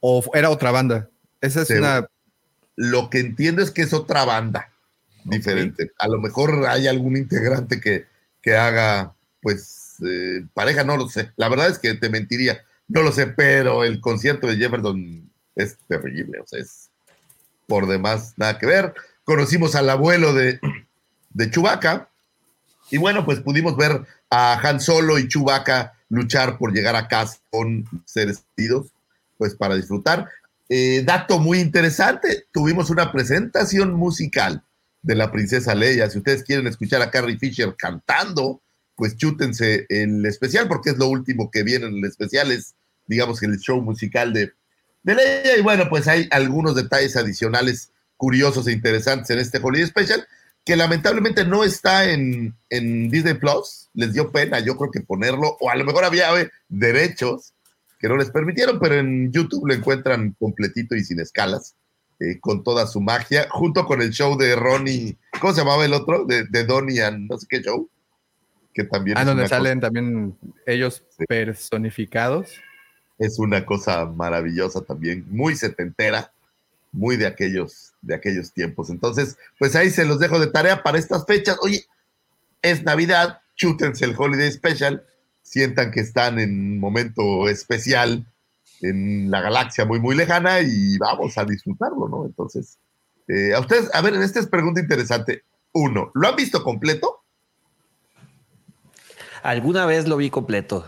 o, 0.00 0.24
era 0.34 0.50
otra 0.50 0.70
banda. 0.70 1.08
Esa 1.40 1.62
es 1.62 1.70
una. 1.70 2.08
Lo 2.76 3.08
que 3.08 3.20
entiendo 3.20 3.62
es 3.62 3.70
que 3.70 3.82
es 3.82 3.92
otra 3.92 4.24
banda 4.24 4.70
diferente. 5.24 5.92
A 5.98 6.08
lo 6.08 6.20
mejor 6.20 6.66
hay 6.68 6.86
algún 6.86 7.16
integrante 7.16 7.80
que, 7.80 8.06
que 8.42 8.54
haga, 8.54 9.14
pues, 9.40 9.96
eh, 10.06 10.44
pareja, 10.54 10.84
no 10.84 10.96
lo 10.96 11.08
sé. 11.08 11.32
La 11.36 11.48
verdad 11.48 11.68
es 11.68 11.78
que 11.78 11.94
te 11.94 12.10
mentiría, 12.10 12.62
no 12.88 13.02
lo 13.02 13.12
sé, 13.12 13.26
pero 13.26 13.82
el 13.82 14.00
concierto 14.00 14.46
de 14.46 14.56
Jefferson 14.56 15.30
es 15.56 15.76
terrible, 15.88 16.38
o 16.40 16.46
sea, 16.46 16.60
es 16.60 16.90
por 17.66 17.88
demás 17.88 18.34
nada 18.36 18.58
que 18.58 18.66
ver. 18.66 18.94
Conocimos 19.24 19.74
al 19.74 19.90
abuelo 19.90 20.32
de, 20.32 20.60
de 21.30 21.50
y 22.90 22.98
bueno, 22.98 23.24
pues 23.24 23.40
pudimos 23.40 23.76
ver 23.76 24.06
a 24.30 24.60
Han 24.60 24.80
Solo 24.80 25.18
y 25.18 25.26
Chubaca 25.26 25.94
luchar 26.08 26.56
por 26.58 26.72
llegar 26.72 26.94
a 26.94 27.08
casa 27.08 27.38
con 27.50 27.84
seres 28.04 28.44
queridos, 28.54 28.92
pues 29.38 29.54
para 29.54 29.74
disfrutar. 29.74 30.28
Eh, 30.68 31.02
dato 31.04 31.38
muy 31.38 31.58
interesante, 31.58 32.46
tuvimos 32.52 32.90
una 32.90 33.12
presentación 33.12 33.94
musical 33.94 34.62
de 35.02 35.14
la 35.14 35.32
princesa 35.32 35.74
Leia. 35.74 36.08
Si 36.10 36.18
ustedes 36.18 36.44
quieren 36.44 36.66
escuchar 36.66 37.02
a 37.02 37.10
Carrie 37.10 37.38
Fisher 37.38 37.74
cantando, 37.76 38.60
pues 38.94 39.16
chútense 39.16 39.86
el 39.88 40.24
especial, 40.26 40.68
porque 40.68 40.90
es 40.90 40.98
lo 40.98 41.08
último 41.08 41.50
que 41.50 41.62
viene 41.62 41.86
en 41.86 41.96
el 41.96 42.04
especial, 42.04 42.50
es 42.52 42.74
digamos 43.06 43.38
que 43.40 43.46
el 43.46 43.58
show 43.58 43.80
musical 43.80 44.32
de, 44.32 44.52
de 45.06 45.14
Leia. 45.14 45.56
Y 45.56 45.62
bueno, 45.62 45.88
pues 45.88 46.06
hay 46.08 46.28
algunos 46.30 46.74
detalles 46.74 47.16
adicionales 47.16 47.90
curiosos 48.16 48.66
e 48.66 48.72
interesantes 48.72 49.30
en 49.30 49.38
este 49.38 49.58
Holiday 49.62 49.86
Special, 49.86 50.26
que 50.64 50.76
lamentablemente 50.76 51.46
no 51.46 51.64
está 51.64 52.10
en, 52.10 52.54
en 52.68 53.08
Disney 53.08 53.34
Plus. 53.34 53.88
Les 53.94 54.12
dio 54.12 54.30
pena, 54.30 54.58
yo 54.58 54.76
creo 54.76 54.90
que 54.90 55.00
ponerlo, 55.00 55.56
o 55.60 55.70
a 55.70 55.76
lo 55.76 55.84
mejor 55.84 56.04
había 56.04 56.28
derechos 56.68 57.54
que 57.98 58.08
no 58.08 58.16
les 58.16 58.30
permitieron, 58.30 58.78
pero 58.78 58.96
en 58.96 59.32
YouTube 59.32 59.66
lo 59.66 59.74
encuentran 59.74 60.36
completito 60.38 60.94
y 60.94 61.04
sin 61.04 61.20
escalas. 61.20 61.74
Eh, 62.18 62.40
con 62.40 62.64
toda 62.64 62.86
su 62.86 63.02
magia, 63.02 63.46
junto 63.50 63.84
con 63.84 64.00
el 64.00 64.10
show 64.10 64.38
de 64.38 64.56
Ronnie, 64.56 65.18
¿cómo 65.38 65.52
se 65.52 65.60
llamaba 65.60 65.84
el 65.84 65.92
otro? 65.92 66.24
De, 66.24 66.44
de 66.44 66.64
Donnie 66.64 67.02
and 67.02 67.30
no 67.30 67.36
sé 67.36 67.46
qué 67.46 67.60
show. 67.60 67.90
Que 68.72 68.84
también 68.84 69.18
ah, 69.18 69.24
donde 69.24 69.46
salen 69.46 69.80
también 69.80 70.34
ellos 70.66 71.04
personificados. 71.28 72.54
Es 73.18 73.38
una 73.38 73.64
cosa 73.64 74.04
maravillosa 74.06 74.82
también, 74.82 75.24
muy 75.30 75.56
setentera, 75.56 76.32
muy 76.92 77.16
de 77.16 77.26
aquellos, 77.26 77.92
de 78.02 78.14
aquellos 78.14 78.52
tiempos. 78.52 78.90
Entonces, 78.90 79.36
pues 79.58 79.76
ahí 79.76 79.90
se 79.90 80.04
los 80.04 80.18
dejo 80.18 80.38
de 80.38 80.48
tarea 80.48 80.82
para 80.82 80.98
estas 80.98 81.24
fechas. 81.26 81.58
Oye, 81.62 81.86
es 82.62 82.82
Navidad, 82.84 83.40
chútense 83.54 84.04
el 84.04 84.14
Holiday 84.16 84.50
Special, 84.50 85.04
sientan 85.42 85.90
que 85.90 86.00
están 86.00 86.38
en 86.38 86.50
un 86.50 86.80
momento 86.80 87.48
especial 87.48 88.26
en 88.82 89.30
la 89.30 89.40
galaxia 89.40 89.84
muy, 89.84 90.00
muy 90.00 90.16
lejana 90.16 90.60
y 90.60 90.98
vamos 90.98 91.38
a 91.38 91.44
disfrutarlo, 91.44 92.08
¿no? 92.08 92.26
Entonces, 92.26 92.78
eh, 93.28 93.54
a 93.54 93.60
ustedes, 93.60 93.94
a 93.94 94.00
ver, 94.02 94.14
esta 94.14 94.40
es 94.40 94.46
pregunta 94.46 94.80
interesante. 94.80 95.44
Uno, 95.72 96.10
¿lo 96.14 96.28
han 96.28 96.36
visto 96.36 96.62
completo? 96.62 97.22
Alguna 99.42 99.86
vez 99.86 100.08
lo 100.08 100.16
vi 100.16 100.30
completo, 100.30 100.84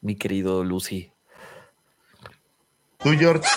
mi 0.00 0.16
querido 0.16 0.64
Lucy. 0.64 1.11
¿Tú, 3.02 3.10
George? 3.18 3.48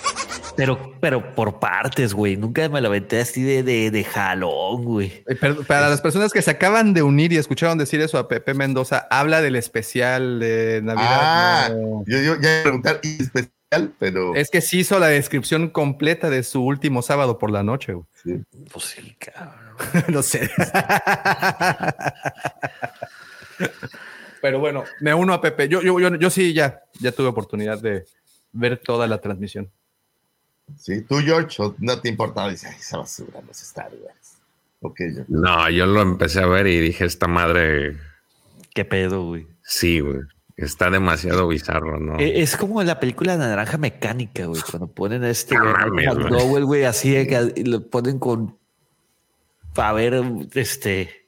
Pero, 0.55 0.93
pero 1.01 1.35
por 1.35 1.59
partes, 1.59 2.13
güey. 2.13 2.37
Nunca 2.37 2.67
me 2.69 2.79
lo 2.81 2.87
aventé 2.87 3.19
así 3.19 3.43
de, 3.43 3.61
de, 3.61 3.91
de 3.91 4.03
jalón, 4.03 4.85
güey. 4.85 5.07
Eh, 5.27 5.35
pero 5.39 5.63
para 5.63 5.89
las 5.89 6.01
personas 6.01 6.31
que 6.31 6.41
se 6.41 6.51
acaban 6.51 6.93
de 6.93 7.03
unir 7.03 7.33
y 7.33 7.37
escucharon 7.37 7.77
decir 7.77 7.99
eso 8.01 8.17
a 8.17 8.27
Pepe 8.27 8.53
Mendoza, 8.53 9.05
habla 9.09 9.41
del 9.41 9.55
especial 9.57 10.39
de 10.39 10.81
Navidad. 10.81 11.07
Ah, 11.09 11.69
no. 11.71 12.03
yo, 12.07 12.21
yo 12.21 12.39
ya 12.39 12.51
iba 12.51 12.59
a 12.59 12.63
preguntar 12.63 12.99
y 13.03 13.21
especial, 13.21 13.93
pero 13.99 14.33
Es 14.35 14.49
que 14.49 14.61
sí 14.61 14.79
hizo 14.79 14.97
la 14.99 15.07
descripción 15.07 15.69
completa 15.69 16.29
de 16.29 16.43
su 16.43 16.63
último 16.63 17.01
sábado 17.01 17.37
por 17.37 17.51
la 17.51 17.63
noche, 17.63 17.93
güey. 17.93 18.05
sí. 18.23 18.41
Pues 18.71 18.85
sí, 18.85 19.15
cabrón. 19.19 19.75
no 20.07 20.23
sé. 20.23 20.49
Pero 24.41 24.59
bueno, 24.59 24.83
me 25.01 25.13
uno 25.13 25.33
a 25.33 25.41
Pepe. 25.41 25.67
Yo, 25.67 25.81
yo, 25.81 25.99
yo, 25.99 26.15
yo 26.15 26.29
sí 26.29 26.53
ya, 26.53 26.81
ya 26.99 27.11
tuve 27.11 27.27
oportunidad 27.27 27.81
de 27.81 28.05
ver 28.55 28.77
toda 28.77 29.07
la 29.07 29.19
transmisión. 29.21 29.69
Sí, 30.77 31.01
tú, 31.03 31.17
George, 31.19 31.61
¿o 31.61 31.75
no 31.79 31.99
te 32.01 32.09
importaba. 32.09 32.49
Dice, 32.49 32.67
ay, 32.67 32.77
esa 32.79 32.97
basura, 32.97 33.39
los 33.45 33.61
Star 33.61 33.91
Wars. 34.03 34.37
Ok, 34.81 34.99
yo. 35.15 35.23
No, 35.27 35.69
yo 35.69 35.85
lo 35.85 36.01
empecé 36.01 36.41
a 36.41 36.47
ver 36.47 36.67
y 36.67 36.79
dije, 36.79 37.05
esta 37.05 37.27
madre, 37.27 37.97
Qué 38.73 38.83
pedo, 38.85 39.25
güey. 39.27 39.47
sí, 39.61 39.99
güey. 39.99 40.19
Está 40.57 40.89
demasiado 40.89 41.49
bizarro, 41.49 41.99
¿no? 41.99 42.17
Eh, 42.17 42.41
Es 42.41 42.55
como 42.55 42.81
la 42.81 42.97
película 42.97 43.35
Naranja 43.35 43.77
Mecánica, 43.77 44.45
güey. 44.45 44.61
Cuando 44.61 44.87
ponen 44.87 45.23
a 45.25 45.29
este. 45.29 45.53
McDowell, 45.57 46.63
güey, 46.63 46.85
así 46.85 47.11
de 47.11 47.27
que 47.27 47.63
lo 47.65 47.85
ponen 47.89 48.19
con. 48.19 48.57
A 49.75 49.91
ver, 49.91 50.23
este. 50.53 51.27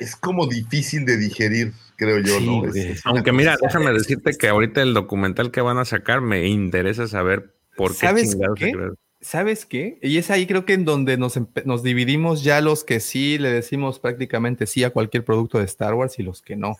Es 0.00 0.16
como 0.16 0.48
difícil 0.48 1.04
de 1.06 1.16
digerir, 1.16 1.72
creo 2.00 2.18
yo, 2.18 2.38
Sí, 2.38 2.46
¿no? 2.46 2.64
Es- 2.64 2.70
güey. 2.72 2.86
es 2.92 3.04
una 3.06 3.14
Aunque 3.14 3.30
mira, 3.32 3.56
déjame 3.62 3.92
decirte 3.92 4.32
que 4.36 4.48
ahorita 4.48 4.82
el 4.82 4.94
documental 4.94 5.50
que 5.52 5.60
van 5.60 5.78
a 5.78 5.84
sacar 5.84 6.20
me 6.22 6.48
interesa 6.48 7.06
saber 7.06 7.54
por 7.76 7.92
qué 7.92 7.98
¿Sabes 8.06 8.36
qué? 8.56 8.72
¿Sabes 9.20 9.66
qué? 9.66 9.98
Y 10.02 10.16
es 10.16 10.30
ahí 10.30 10.46
creo 10.46 10.64
que 10.64 10.72
en 10.72 10.86
donde 10.86 11.18
nos, 11.18 11.38
nos 11.66 11.82
dividimos 11.82 12.42
ya 12.42 12.60
los 12.62 12.84
que 12.84 13.00
sí 13.00 13.36
le 13.38 13.50
decimos 13.52 13.98
prácticamente 14.00 14.66
sí 14.66 14.82
a 14.82 14.90
cualquier 14.90 15.24
producto 15.26 15.58
de 15.58 15.66
Star 15.66 15.92
Wars 15.94 16.18
y 16.18 16.22
los 16.22 16.40
que 16.40 16.56
no. 16.56 16.76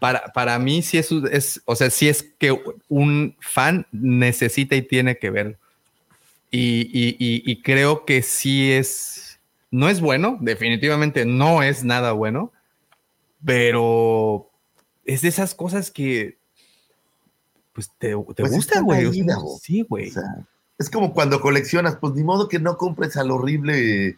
Para, 0.00 0.32
para 0.32 0.58
mí 0.58 0.82
sí 0.82 0.98
es, 0.98 1.12
es, 1.30 1.62
o 1.64 1.76
sea, 1.76 1.90
sí 1.90 2.08
es 2.08 2.22
que 2.38 2.58
un 2.88 3.36
fan 3.40 3.86
necesita 3.92 4.74
y 4.74 4.82
tiene 4.82 5.16
que 5.18 5.30
ver. 5.30 5.58
Y, 6.50 6.88
y- 6.92 7.16
y- 7.18 7.42
y 7.50 7.62
creo 7.62 8.04
que 8.04 8.22
sí 8.22 8.72
es, 8.72 9.38
no 9.70 9.88
es 9.88 10.00
bueno, 10.00 10.38
definitivamente 10.40 11.24
no 11.26 11.62
es 11.62 11.84
nada 11.84 12.12
bueno, 12.12 12.52
pero 13.44 14.50
es 15.04 15.22
de 15.22 15.28
esas 15.28 15.54
cosas 15.54 15.90
que 15.90 16.38
pues 17.72 17.90
te, 17.98 18.10
te 18.10 18.42
Pues 18.42 18.52
gusta, 18.52 18.80
güey. 18.80 19.10
sí, 19.60 19.82
güey. 19.82 20.10
O 20.10 20.12
sea, 20.12 20.46
es 20.78 20.88
como 20.88 21.12
cuando 21.12 21.40
coleccionas, 21.40 21.96
pues 21.96 22.14
ni 22.14 22.22
modo 22.22 22.48
que 22.48 22.58
no 22.58 22.76
compres 22.76 23.16
al 23.16 23.30
horrible, 23.30 24.16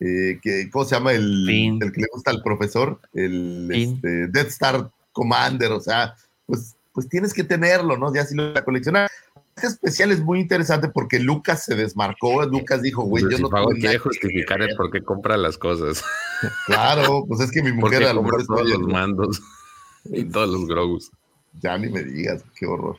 eh, 0.00 0.38
que, 0.40 0.70
¿cómo 0.70 0.84
se 0.84 0.94
llama? 0.94 1.12
El, 1.12 1.48
el 1.82 1.92
que 1.92 2.00
le 2.00 2.06
gusta 2.12 2.30
al 2.30 2.42
profesor, 2.42 3.00
el 3.14 3.68
este, 3.72 4.28
Death 4.28 4.48
Star 4.48 4.90
Commander, 5.12 5.72
o 5.72 5.80
sea, 5.80 6.14
pues, 6.46 6.76
pues 6.92 7.08
tienes 7.08 7.34
que 7.34 7.44
tenerlo, 7.44 7.96
¿no? 7.96 8.14
Ya 8.14 8.24
si 8.24 8.34
lo 8.34 8.52
vas 8.52 8.62
a 8.62 8.64
coleccionar. 8.64 9.10
Este 9.56 9.66
especial 9.66 10.12
es 10.12 10.20
muy 10.20 10.40
interesante 10.40 10.88
porque 10.88 11.18
Lucas 11.18 11.64
se 11.64 11.74
desmarcó, 11.74 12.44
Lucas 12.46 12.80
dijo, 12.80 13.02
güey, 13.02 13.22
yo 13.24 13.30
no 13.30 13.38
Lucifago 13.38 13.68
tuve 13.68 13.80
quiere 13.80 13.94
que 13.94 13.98
justificar 13.98 14.58
ver". 14.60 14.70
el 14.70 14.76
por 14.76 14.90
qué 14.90 15.02
compra 15.02 15.36
las 15.36 15.58
cosas. 15.58 16.02
Claro, 16.66 17.24
pues 17.28 17.40
es 17.40 17.52
que 17.52 17.62
mi 17.62 17.70
mujer 17.70 18.02
a 18.02 18.12
lo 18.12 18.22
mejor 18.22 18.44
todos 18.44 18.68
los 18.68 18.80
mandos 18.80 19.40
y 20.06 20.24
todos 20.24 20.48
los 20.48 20.66
Grogus. 20.66 21.12
Ya 21.60 21.78
ni 21.78 21.88
me 21.88 22.02
digas, 22.02 22.42
qué 22.56 22.66
horror. 22.66 22.98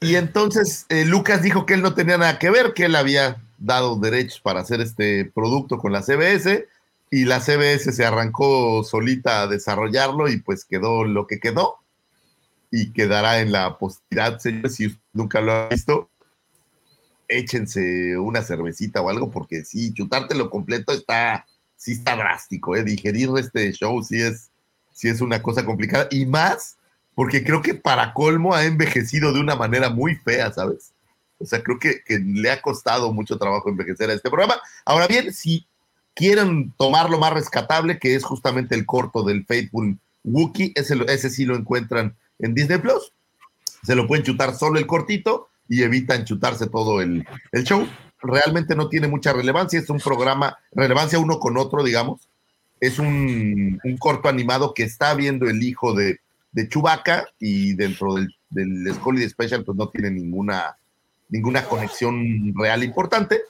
Y 0.00 0.14
entonces 0.16 0.86
eh, 0.88 1.04
Lucas 1.04 1.42
dijo 1.42 1.66
que 1.66 1.74
él 1.74 1.82
no 1.82 1.92
tenía 1.92 2.16
nada 2.16 2.38
que 2.38 2.48
ver, 2.48 2.72
que 2.72 2.86
él 2.86 2.96
había 2.96 3.42
dado 3.58 3.96
derechos 3.96 4.40
para 4.40 4.60
hacer 4.60 4.80
este 4.80 5.30
producto 5.34 5.76
con 5.76 5.92
la 5.92 6.02
CBS 6.02 6.66
y 7.10 7.26
la 7.26 7.40
CBS 7.40 7.92
se 7.92 8.04
arrancó 8.04 8.82
solita 8.82 9.42
a 9.42 9.46
desarrollarlo 9.46 10.28
y 10.28 10.38
pues 10.38 10.64
quedó 10.64 11.04
lo 11.04 11.26
que 11.26 11.38
quedó 11.38 11.83
y 12.76 12.90
quedará 12.90 13.38
en 13.38 13.52
la 13.52 13.78
posteridad, 13.78 14.40
señores, 14.40 14.74
si 14.74 14.98
nunca 15.12 15.40
lo 15.40 15.52
ha 15.52 15.68
visto, 15.68 16.10
échense 17.28 18.18
una 18.18 18.42
cervecita 18.42 19.00
o 19.00 19.08
algo 19.08 19.30
porque 19.30 19.64
sí, 19.64 19.94
chutártelo 19.94 20.50
completo 20.50 20.92
está, 20.92 21.46
sí 21.76 21.92
está 21.92 22.16
drástico, 22.16 22.74
¿eh? 22.74 22.82
digerir 22.82 23.30
este 23.38 23.70
show 23.72 24.02
sí 24.02 24.20
es, 24.20 24.50
sí 24.92 25.06
es 25.06 25.20
una 25.20 25.40
cosa 25.40 25.64
complicada 25.64 26.08
y 26.10 26.26
más 26.26 26.76
porque 27.14 27.44
creo 27.44 27.62
que 27.62 27.74
para 27.74 28.12
colmo 28.12 28.54
ha 28.54 28.64
envejecido 28.64 29.32
de 29.32 29.38
una 29.38 29.54
manera 29.54 29.88
muy 29.88 30.16
fea, 30.16 30.52
¿sabes? 30.52 30.94
O 31.38 31.46
sea, 31.46 31.62
creo 31.62 31.78
que, 31.78 32.02
le 32.08 32.50
ha 32.50 32.60
costado 32.60 33.12
mucho 33.12 33.38
trabajo 33.38 33.68
envejecer 33.68 34.10
a 34.10 34.14
este 34.14 34.30
programa. 34.30 34.60
Ahora 34.84 35.06
bien, 35.06 35.32
si 35.32 35.64
quieren 36.12 36.72
tomar 36.76 37.08
lo 37.08 37.20
más 37.20 37.32
rescatable, 37.32 38.00
que 38.00 38.16
es 38.16 38.24
justamente 38.24 38.74
el 38.74 38.84
corto 38.84 39.22
del 39.22 39.46
Faithful 39.46 39.96
Wookiee, 40.24 40.72
ese, 40.74 40.96
ese 41.06 41.30
sí 41.30 41.44
lo 41.44 41.54
encuentran 41.54 42.16
en 42.38 42.54
Disney 42.54 42.78
Plus. 42.78 43.12
Se 43.82 43.94
lo 43.94 44.06
pueden 44.06 44.24
chutar 44.24 44.54
solo 44.54 44.78
el 44.78 44.86
cortito 44.86 45.48
y 45.68 45.82
evitan 45.82 46.24
chutarse 46.24 46.66
todo 46.66 47.00
el, 47.00 47.26
el 47.52 47.64
show. 47.64 47.86
Realmente 48.20 48.74
no 48.74 48.88
tiene 48.88 49.08
mucha 49.08 49.32
relevancia, 49.32 49.78
es 49.78 49.90
un 49.90 49.98
programa, 49.98 50.56
relevancia 50.72 51.18
uno 51.18 51.38
con 51.38 51.56
otro, 51.58 51.82
digamos. 51.82 52.28
Es 52.80 52.98
un, 52.98 53.80
un 53.82 53.96
corto 53.98 54.28
animado 54.28 54.74
que 54.74 54.82
está 54.82 55.14
viendo 55.14 55.48
el 55.48 55.62
hijo 55.62 55.94
de, 55.94 56.20
de 56.52 56.68
Chewbacca 56.68 57.26
y 57.38 57.74
dentro 57.74 58.14
del, 58.14 58.34
del 58.50 58.94
Holiday 59.02 59.28
Special 59.28 59.64
pues 59.64 59.76
no 59.76 59.88
tiene 59.88 60.10
ninguna, 60.10 60.76
ninguna 61.28 61.64
conexión 61.64 62.54
real 62.54 62.82
importante. 62.82 63.42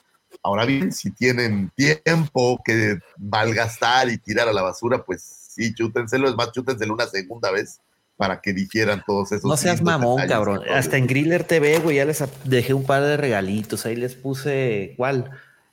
Ahora 0.43 0.65
bien, 0.65 0.91
si 0.91 1.11
tienen 1.11 1.71
tiempo 1.75 2.61
que 2.63 2.99
malgastar 3.17 4.09
y 4.09 4.17
tirar 4.17 4.47
a 4.47 4.53
la 4.53 4.61
basura, 4.61 5.03
pues 5.03 5.21
sí, 5.23 5.73
chútenselo. 5.73 6.27
Es 6.27 6.35
más, 6.35 6.51
chútenselo 6.51 6.93
una 6.93 7.07
segunda 7.07 7.51
vez 7.51 7.79
para 8.17 8.39
que 8.41 8.53
difieran 8.53 9.03
todos 9.05 9.31
esos. 9.31 9.45
No 9.49 9.57
seas 9.57 9.81
mamón, 9.81 10.17
detalles 10.21 10.31
cabrón. 10.33 10.61
Hasta 10.69 10.97
en 10.97 11.07
Griller 11.07 11.43
TV, 11.43 11.79
güey, 11.79 11.97
ya 11.97 12.05
les 12.05 12.23
dejé 12.45 12.73
un 12.73 12.85
par 12.85 13.03
de 13.03 13.17
regalitos. 13.17 13.85
Ahí 13.85 13.95
les 13.95 14.15
puse, 14.15 14.93
¿cuál? 14.97 15.31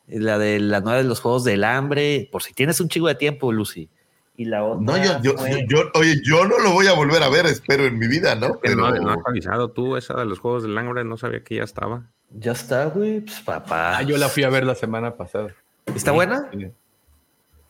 La 0.08 0.38
de 0.38 0.58
la 0.58 0.80
nueva 0.80 0.98
de 0.98 1.04
los 1.04 1.20
Juegos 1.20 1.44
del 1.44 1.62
Hambre. 1.64 2.28
Por 2.32 2.42
si 2.42 2.52
tienes 2.52 2.80
un 2.80 2.88
chico 2.88 3.06
de 3.06 3.14
tiempo, 3.14 3.52
Lucy. 3.52 3.88
Y 4.36 4.46
la 4.46 4.64
otra. 4.64 4.80
No, 4.84 4.96
yo, 4.96 5.20
yo, 5.22 5.38
fue- 5.38 5.66
yo- 5.68 5.84
yo- 5.84 5.90
oye, 5.94 6.16
yo 6.24 6.46
no 6.46 6.58
lo 6.58 6.72
voy 6.72 6.86
a 6.86 6.94
volver 6.94 7.22
a 7.22 7.28
ver, 7.28 7.46
espero 7.46 7.84
en 7.84 7.98
mi 7.98 8.08
vida, 8.08 8.34
¿no? 8.34 8.58
Que 8.60 8.74
no, 8.74 8.90
Pero 8.90 9.02
no 9.04 9.10
has 9.12 9.18
avisado 9.26 9.70
tú 9.70 9.96
esa 9.96 10.14
de 10.14 10.24
los 10.24 10.38
Juegos 10.38 10.62
del 10.64 10.76
Hambre, 10.76 11.04
no 11.04 11.16
sabía 11.16 11.44
que 11.44 11.56
ya 11.56 11.62
estaba. 11.64 12.04
Ya 12.30 12.52
está, 12.52 12.86
güey. 12.86 13.20
Pues 13.20 13.40
papá. 13.40 13.98
Ah, 13.98 14.02
yo 14.02 14.16
la 14.16 14.28
fui 14.28 14.42
a 14.42 14.48
ver 14.48 14.64
la 14.64 14.74
semana 14.74 15.14
pasada. 15.16 15.54
¿Está 15.94 16.12
buena? 16.12 16.48
Sí. 16.52 16.66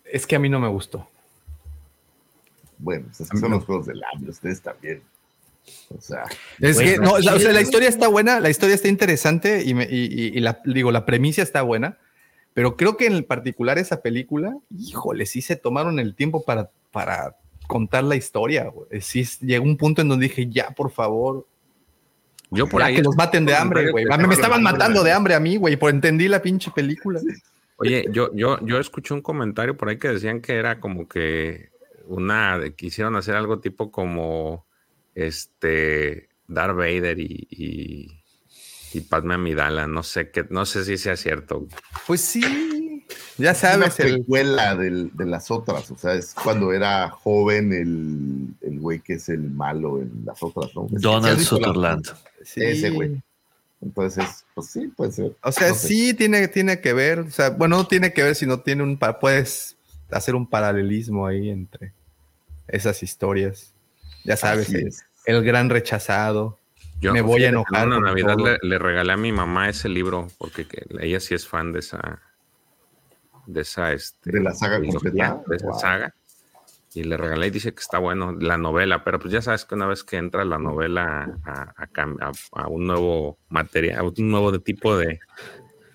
Es 0.05 0.27
que 0.27 0.37
a 0.37 0.39
mí 0.39 0.49
no 0.49 0.61
me 0.61 0.69
gustó. 0.69 1.09
Bueno, 2.83 3.07
pues 3.07 3.21
es 3.23 3.31
que 3.31 3.39
son 3.39 3.51
los 3.53 3.65
juegos 3.65 3.87
del 3.87 4.03
hambre, 4.13 4.31
ustedes 4.31 4.61
también. 4.61 5.03
O 5.97 6.01
sea, 6.01 6.25
Es 6.61 6.75
Bueno, 6.77 6.91
que, 6.91 6.99
no, 6.99 7.13
o 7.13 7.23
sea, 7.23 7.35
o 7.35 7.39
sea, 7.39 7.53
la 7.53 7.61
historia 7.61 7.89
está 7.89 8.09
buena, 8.09 8.41
la 8.41 8.51
historia 8.51 8.75
está 8.75 8.89
interesante 8.89 9.63
y, 9.65 9.75
me- 9.75 9.89
y- 9.91 10.07
y- 10.07 10.37
y 10.37 10.41
la, 10.41 10.61
digo, 10.65 10.91
la 10.91 11.07
premisa 11.07 11.43
está 11.43 11.63
buena, 11.63 11.99
pero 12.55 12.77
creo 12.77 12.97
que 12.97 13.07
en 13.07 13.23
particular 13.25 13.79
esa 13.79 14.03
película, 14.03 14.57
híjole, 14.77 15.25
sí 15.27 15.41
se 15.41 15.55
tomaron 15.57 15.99
el 16.01 16.15
tiempo 16.15 16.45
para, 16.45 16.71
para 16.91 17.37
contar 17.69 18.05
la 18.05 18.17
historia. 18.17 18.65
güey. 18.69 19.01
Sí, 19.01 19.25
llegó 19.41 19.65
un 19.65 19.77
punto 19.77 20.03
en 20.03 20.09
donde 20.09 20.25
dije, 20.29 20.49
ya, 20.51 20.71
por 20.71 20.91
favor, 20.91 21.47
Yo 22.51 22.67
por 22.69 22.81
ya 22.81 22.87
ahí. 22.89 22.97
que 22.97 23.03
los 23.03 23.17
maten 23.17 23.47
de 23.47 23.55
hambre, 23.55 23.91
güey. 23.93 24.05
Me, 24.05 24.27
me 24.27 24.35
estaban 24.35 24.63
matando 24.63 25.03
de 25.05 25.13
hambre 25.13 25.35
a 25.35 25.41
mí, 25.41 25.57
güey, 25.57 25.77
por 25.77 25.91
entendí 25.91 26.27
la 26.29 26.43
pinche 26.43 26.71
película. 26.73 27.21
Oye, 27.77 28.05
yo, 28.13 28.31
yo, 28.35 28.59
yo 28.67 28.79
escuché 28.79 29.15
un 29.15 29.23
comentario 29.23 29.77
por 29.77 29.89
ahí 29.89 29.99
que 29.99 30.09
decían 30.09 30.41
que 30.41 30.55
era 30.57 30.79
como 30.81 31.09
que 31.09 31.71
una, 32.15 32.59
de- 32.59 32.75
quisieron 32.75 33.17
hacer 33.17 33.35
algo 33.35 33.61
tipo 33.61 33.91
como 33.91 34.67
este 35.15 36.29
Darth 36.49 36.77
Vader 36.77 37.19
y, 37.19 37.47
y, 37.51 38.23
y 38.93 39.01
Padme 39.03 39.35
Amidala, 39.35 39.87
no 39.87 40.03
sé 40.03 40.31
qué, 40.31 40.45
no 40.51 40.67
sé 40.67 40.85
si 40.85 40.99
sea 40.99 41.17
cierto. 41.17 41.67
Pues 42.07 42.21
sí, 42.21 43.05
ya 43.39 43.53
es 43.53 43.63
una 43.63 43.91
sabes, 43.91 44.01
el, 44.01 44.15
precuela 44.17 44.75
del- 44.77 45.11
de 45.15 45.27
las 45.27 45.51
otras, 45.51 45.91
o 45.91 45.97
sea, 45.97 46.15
es 46.15 46.35
cuando 46.35 46.73
era 46.73 47.09
joven 47.11 47.73
el, 47.73 48.49
el 48.61 48.79
güey 48.81 49.01
que 49.01 49.15
es 49.15 49.29
el 49.29 49.51
malo 49.51 49.99
en 50.01 50.11
las 50.25 50.43
otras, 50.43 50.75
¿no? 50.75 50.85
Es- 50.87 50.91
¿sí 50.93 50.97
Donald 51.01 51.41
Sutherland. 51.41 52.07
sí. 52.45 52.61
ese 52.63 52.91
güey. 52.91 53.23
Entonces, 53.81 54.45
pues 54.55 54.69
sí, 54.69 54.87
puede 54.97 55.11
ser. 55.11 55.35
O 55.43 55.51
sea, 55.51 55.71
No 55.71 55.75
sé. 55.75 55.89
sí 55.89 56.15
tiene, 56.15 56.47
tiene 56.49 56.81
que 56.81 56.93
ver, 56.93 57.19
o 57.21 57.31
sea, 57.31 57.51
bueno, 57.51 57.79
no 57.79 57.87
tiene 57.89 58.13
que 58.13 58.23
ver, 58.23 58.35
sino 58.37 58.61
tiene 58.61 58.83
un, 58.85 58.97
pa- 58.97 59.19
puedes 59.19 59.77
hacer 60.11 60.35
un 60.37 60.47
paralelismo 60.49 61.27
ahí 61.27 61.49
entre 61.51 61.93
esas 62.73 63.03
historias. 63.03 63.75
Ya 64.25 64.37
sabes, 64.37 64.69
el, 64.71 64.89
es. 64.89 65.05
el 65.27 65.43
gran 65.45 65.71
rechazado. 65.71 66.59
Yo, 67.01 67.13
Me 67.13 67.21
voy 67.21 67.45
a 67.45 67.49
enojar 67.51 67.87
Una 67.87 68.01
Navidad 68.01 68.37
le, 68.39 68.59
le 68.63 68.79
regalé 68.79 69.13
a 69.13 69.17
mi 69.17 69.33
mamá 69.33 69.69
ese 69.69 69.89
libro 69.89 70.29
porque 70.39 70.67
que 70.67 70.85
ella 71.01 71.21
sí 71.21 71.35
es 71.35 71.47
fan 71.49 71.73
de 71.73 71.81
esa 71.81 72.21
de 73.47 73.61
esa 73.63 73.93
este, 73.93 74.31
¿De 74.31 74.41
la 74.41 74.55
saga 74.55 74.81
completa? 74.81 75.43
de 75.47 75.57
esa 75.57 75.67
Wow. 75.67 75.79
saga. 75.81 76.15
y 76.95 77.03
le 77.05 77.17
regalé 77.17 77.47
y 77.47 77.51
dice 77.51 77.73
que 77.75 77.81
está 77.81 77.99
bueno 77.99 78.33
la 78.39 78.57
novela, 78.59 79.03
pero 79.03 79.19
pues 79.19 79.33
ya 79.33 79.41
sabes 79.43 79.65
que 79.65 79.75
una 79.75 79.87
vez 79.87 80.05
que 80.05 80.17
entra 80.19 80.45
la 80.45 80.59
novela 80.59 81.39
a, 81.43 81.73
a 81.77 81.87
cam- 81.89 82.19
a- 82.21 82.63
a 82.63 82.69
un 82.69 82.87
nuevo 82.87 83.39
material, 83.49 83.99
a 83.99 84.03
un 84.05 84.15
nuevo 84.19 84.53
de 84.53 84.59
tipo 84.61 84.97
de 84.97 85.19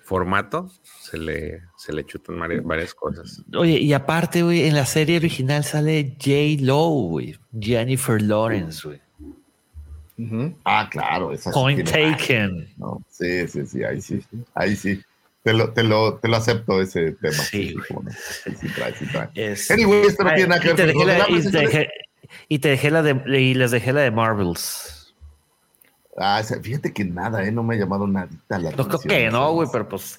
formato, 0.02 0.70
se 1.10 1.18
le, 1.18 1.62
se 1.76 1.92
le 1.92 2.04
chutan 2.04 2.36
vari- 2.36 2.62
varias 2.62 2.92
cosas. 2.94 3.42
Oye, 3.56 3.78
y 3.78 3.92
aparte, 3.92 4.42
güey, 4.42 4.64
en 4.66 4.74
la 4.74 4.84
serie 4.86 5.16
original 5.16 5.64
sale 5.64 6.16
J. 6.18 6.62
Lo, 6.64 6.88
güey. 6.88 7.38
Jennifer 7.58 8.20
Lawrence, 8.20 8.86
güey. 8.86 9.00
Ah, 10.64 10.88
claro. 10.90 11.32
Esa 11.32 11.50
sí 11.50 11.54
Point 11.58 11.84
tiene- 11.88 12.12
taken. 12.12 12.68
No, 12.76 13.02
sí, 13.08 13.46
sí, 13.48 13.64
sí, 13.66 13.84
ahí 13.84 14.00
sí. 14.00 14.20
Ahí 14.54 14.74
sí. 14.76 15.00
Te 15.44 15.52
lo, 15.54 15.72
te 15.72 15.82
lo, 15.84 16.14
te 16.16 16.28
lo 16.28 16.36
acepto 16.36 16.80
ese 16.82 17.12
tema. 17.12 17.32
Sí, 17.34 17.74
no. 17.90 18.02
Ahí 18.46 18.54
sí 18.60 18.68
trae, 18.74 18.94
sí 18.96 19.06
trae. 19.06 19.28
Es- 19.34 19.70
Anyway, 19.70 20.02
esto 20.06 20.24
no 20.24 20.34
tiene 20.34 20.48
nada 20.48 20.60
que 20.60 20.70
y 20.70 20.72
ver 20.74 20.92
con 20.92 21.02
y 22.48 22.58
te 22.58 22.68
dejé- 22.76 22.90
la 22.90 23.02
de, 23.02 23.40
y 23.40 23.54
les 23.54 23.70
dejé 23.70 23.92
la 23.92 24.00
de 24.00 24.10
Marvels. 24.10 25.14
Ah, 26.20 26.42
fíjate 26.62 26.92
que 26.92 27.04
nada, 27.04 27.44
¿eh? 27.46 27.52
No 27.52 27.62
me 27.62 27.76
ha 27.76 27.78
llamado 27.78 28.06
nadita 28.08 28.58
la 28.58 28.70
No 28.72 28.76
creo 28.76 28.86
atención. 28.96 29.08
que 29.14 29.30
no, 29.30 29.52
güey, 29.52 29.68
pero 29.70 29.88
pues 29.88 30.18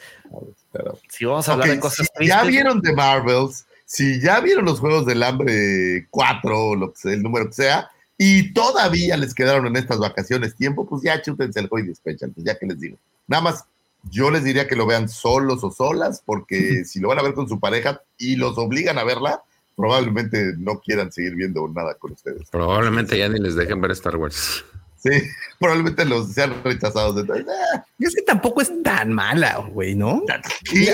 Pero- 0.72 1.00
si 1.10 1.26
vamos 1.26 1.48
a 1.50 1.54
hablar 1.54 1.70
de 1.70 1.80
cosas 1.80 2.08
si 2.18 2.28
ya 2.28 2.44
vieron 2.44 2.82
The 2.82 2.94
Marvels, 2.94 3.66
si 3.86 4.22
ya 4.22 4.40
vieron 4.40 4.66
los 4.66 4.80
Juegos 4.80 5.06
del 5.06 5.24
Hambre 5.24 6.08
4, 6.12 6.76
lo 6.76 6.94
que 6.94 7.00
sea, 7.00 7.14
el 7.14 7.24
número 7.24 7.48
que 7.48 7.54
sea, 7.54 7.90
y 8.18 8.54
todavía 8.54 9.18
les 9.18 9.34
quedaron 9.34 9.66
en 9.68 9.78
estas 9.78 9.98
vacaciones 9.98 10.56
tiempo, 10.56 10.88
pues 10.88 11.02
ya 11.02 11.22
chútense 11.22 11.60
el 11.60 11.68
Hoy 11.72 11.94
Special, 11.96 12.32
pues 12.32 12.46
ya 12.46 12.58
que 12.58 12.66
les 12.68 12.80
digo. 12.80 12.98
Nada 13.28 13.42
más, 13.42 13.66
yo 14.12 14.30
les 14.30 14.44
diría 14.44 14.68
que 14.68 14.76
lo 14.76 14.86
vean 14.86 15.10
solos 15.10 15.64
o 15.64 15.72
solas, 15.72 16.22
porque 16.26 16.84
si 16.86 17.00
lo 17.00 17.10
van 17.10 17.20
a 17.20 17.24
ver 17.24 17.34
con 17.34 17.50
su 17.50 17.60
pareja 17.60 18.02
y 18.18 18.36
los 18.36 18.58
obligan 18.58 18.98
a 18.98 19.04
verla, 19.04 19.42
probablemente 19.76 20.54
no 20.58 20.80
quieran 20.80 21.12
seguir 21.12 21.36
viendo 21.36 21.68
nada 21.70 21.94
con 21.96 22.12
ustedes. 22.12 22.50
Probablemente 22.52 23.18
ya 23.18 23.30
ni 23.30 23.40
les 23.40 23.56
dejen 23.56 23.80
ver 23.82 23.92
Star 23.92 24.18
Wars. 24.18 24.64
Sí, 25.02 25.10
probablemente 25.60 26.04
los 26.06 26.32
sean 26.34 26.54
rechazados. 26.64 27.18
Entonces, 27.20 27.46
ah, 27.76 27.86
Y 27.98 28.06
es 28.06 28.16
que 28.16 28.22
tampoco 28.22 28.62
es 28.62 28.72
tan 28.84 29.14
mala, 29.14 29.58
güey, 29.72 29.96
¿no? 29.96 30.24
¿qué? 30.70 30.94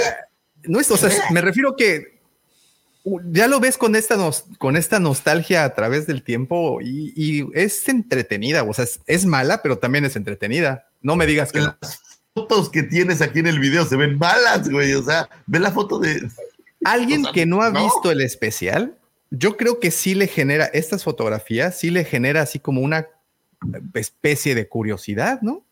No 0.63 0.79
es, 0.79 0.89
o 0.91 0.97
sea, 0.97 1.09
me 1.31 1.41
refiero 1.41 1.75
que 1.75 2.15
ya 3.31 3.47
lo 3.47 3.59
ves 3.59 3.77
con 3.77 3.95
esta, 3.95 4.15
nos- 4.17 4.45
con 4.57 4.75
esta 4.75 4.99
nostalgia 4.99 5.63
a 5.63 5.73
través 5.75 6.07
del 6.07 6.23
tiempo 6.23 6.79
y, 6.81 7.13
y 7.15 7.47
es 7.53 7.87
entretenida, 7.87 8.63
o 8.63 8.73
sea, 8.73 8.83
es, 8.85 8.99
es 9.05 9.25
mala, 9.25 9.61
pero 9.61 9.77
también 9.77 10.05
es 10.05 10.15
entretenida. 10.15 10.87
No 11.01 11.15
me 11.15 11.27
digas 11.27 11.51
que 11.51 11.59
no. 11.59 11.75
Las 11.81 11.99
fotos 12.33 12.69
que 12.69 12.81
tienes 12.83 13.21
aquí 13.21 13.39
en 13.39 13.47
el 13.47 13.59
video 13.59 13.85
se 13.85 13.95
ven 13.95 14.17
malas, 14.17 14.67
güey. 14.69 14.93
O 14.93 15.03
sea, 15.03 15.29
ve 15.45 15.59
la 15.59 15.71
foto 15.71 15.99
de. 15.99 16.27
Alguien 16.83 17.21
o 17.21 17.23
sea, 17.25 17.33
que 17.33 17.45
no 17.45 17.61
ha 17.61 17.69
no. 17.69 17.83
visto 17.83 18.09
el 18.11 18.21
especial, 18.21 18.97
yo 19.29 19.55
creo 19.57 19.79
que 19.79 19.91
sí 19.91 20.15
le 20.15 20.27
genera, 20.27 20.65
estas 20.65 21.03
fotografías 21.03 21.77
sí 21.77 21.91
le 21.91 22.05
genera 22.05 22.41
así 22.41 22.57
como 22.59 22.81
una 22.81 23.07
especie 23.93 24.55
de 24.55 24.67
curiosidad, 24.67 25.41
¿no? 25.41 25.65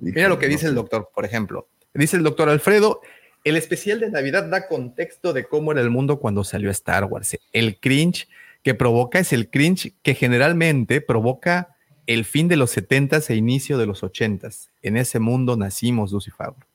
Mira 0.00 0.28
lo 0.28 0.38
que 0.38 0.48
dice 0.48 0.66
el 0.66 0.74
doctor, 0.74 1.10
por 1.14 1.24
ejemplo. 1.24 1.68
Dice 1.94 2.16
el 2.16 2.22
doctor 2.22 2.48
Alfredo, 2.48 3.00
el 3.44 3.56
especial 3.56 4.00
de 4.00 4.10
Navidad 4.10 4.48
da 4.48 4.68
contexto 4.68 5.32
de 5.32 5.44
cómo 5.44 5.72
era 5.72 5.80
el 5.80 5.90
mundo 5.90 6.18
cuando 6.20 6.44
salió 6.44 6.70
Star 6.70 7.04
Wars. 7.04 7.36
El 7.52 7.78
cringe 7.78 8.28
que 8.62 8.74
provoca 8.74 9.18
es 9.18 9.32
el 9.32 9.50
cringe 9.50 9.94
que 10.02 10.14
generalmente 10.14 11.00
provoca 11.00 11.76
el 12.06 12.24
fin 12.24 12.48
de 12.48 12.56
los 12.56 12.76
70s 12.76 13.30
e 13.30 13.34
inicio 13.34 13.78
de 13.78 13.86
los 13.86 14.02
80s. 14.02 14.68
En 14.82 14.96
ese 14.96 15.18
mundo 15.18 15.56
nacimos, 15.56 16.12
Lucy 16.12 16.30
Fabro. 16.30 16.66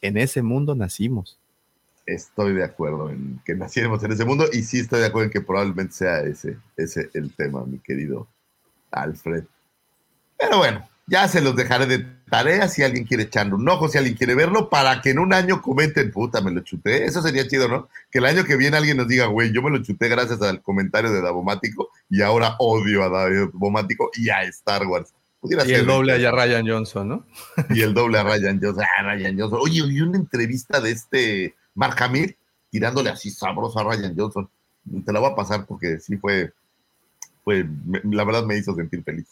En 0.00 0.16
ese 0.16 0.42
mundo 0.42 0.74
nacimos. 0.74 1.38
Estoy 2.06 2.54
de 2.54 2.64
acuerdo 2.64 3.10
en 3.10 3.40
que 3.44 3.54
naciéramos 3.54 4.02
en 4.02 4.12
ese 4.12 4.24
mundo 4.24 4.46
y 4.52 4.62
sí 4.62 4.80
estoy 4.80 5.00
de 5.00 5.06
acuerdo 5.06 5.26
en 5.26 5.32
que 5.32 5.40
probablemente 5.40 5.92
sea 5.92 6.20
ese, 6.20 6.56
ese 6.76 7.10
el 7.14 7.34
tema, 7.34 7.64
mi 7.64 7.78
querido 7.78 8.28
Alfred. 8.90 9.44
Pero 10.38 10.58
bueno, 10.58 10.88
ya 11.06 11.26
se 11.26 11.40
los 11.40 11.56
dejaré 11.56 11.86
de 11.86 12.06
tarea 12.28 12.68
si 12.68 12.82
alguien 12.82 13.04
quiere 13.04 13.24
echarle 13.24 13.54
un 13.54 13.68
ojo, 13.68 13.88
si 13.88 13.98
alguien 13.98 14.16
quiere 14.16 14.34
verlo, 14.34 14.68
para 14.68 15.00
que 15.00 15.10
en 15.10 15.18
un 15.18 15.32
año 15.32 15.62
comenten, 15.62 16.12
puta, 16.12 16.40
me 16.40 16.50
lo 16.50 16.60
chuté. 16.60 17.06
Eso 17.06 17.22
sería 17.22 17.48
chido, 17.48 17.68
¿no? 17.68 17.88
Que 18.10 18.18
el 18.18 18.26
año 18.26 18.44
que 18.44 18.56
viene 18.56 18.76
alguien 18.76 18.98
nos 18.98 19.08
diga, 19.08 19.26
güey, 19.26 19.52
yo 19.52 19.62
me 19.62 19.70
lo 19.70 19.82
chuté 19.82 20.08
gracias 20.08 20.42
al 20.42 20.62
comentario 20.62 21.10
de 21.10 21.22
Davomático 21.22 21.90
y 22.10 22.22
ahora 22.22 22.56
odio 22.58 23.02
a 23.02 23.08
Davomático 23.08 24.10
y 24.14 24.28
a 24.28 24.42
Star 24.42 24.86
Wars. 24.86 25.14
Pudiera 25.40 25.64
Y 25.66 25.72
el 25.72 25.86
doble 25.86 26.12
¿no? 26.12 26.18
allá 26.18 26.30
Ryan 26.32 26.68
Johnson, 26.68 27.08
¿no? 27.08 27.26
y 27.70 27.82
el 27.82 27.94
doble 27.94 28.18
a 28.18 28.24
Ryan 28.24 28.60
Johnson. 28.60 28.84
Ah, 28.98 29.02
Ryan 29.02 29.38
Johnson. 29.38 29.60
Oye, 29.62 29.82
vi 29.86 30.00
una 30.00 30.18
entrevista 30.18 30.80
de 30.80 30.90
este 30.90 31.54
Mark 31.74 31.96
Hamill 32.02 32.36
tirándole 32.70 33.10
así 33.10 33.30
sabroso 33.30 33.78
a 33.78 33.84
Ryan 33.84 34.14
Johnson. 34.16 34.48
Te 35.04 35.12
la 35.12 35.20
voy 35.20 35.32
a 35.32 35.36
pasar 35.36 35.64
porque 35.64 36.00
sí 36.00 36.16
fue, 36.16 36.52
la 37.48 38.24
verdad 38.24 38.44
me 38.44 38.56
hizo 38.56 38.74
sentir 38.74 39.02
feliz. 39.02 39.26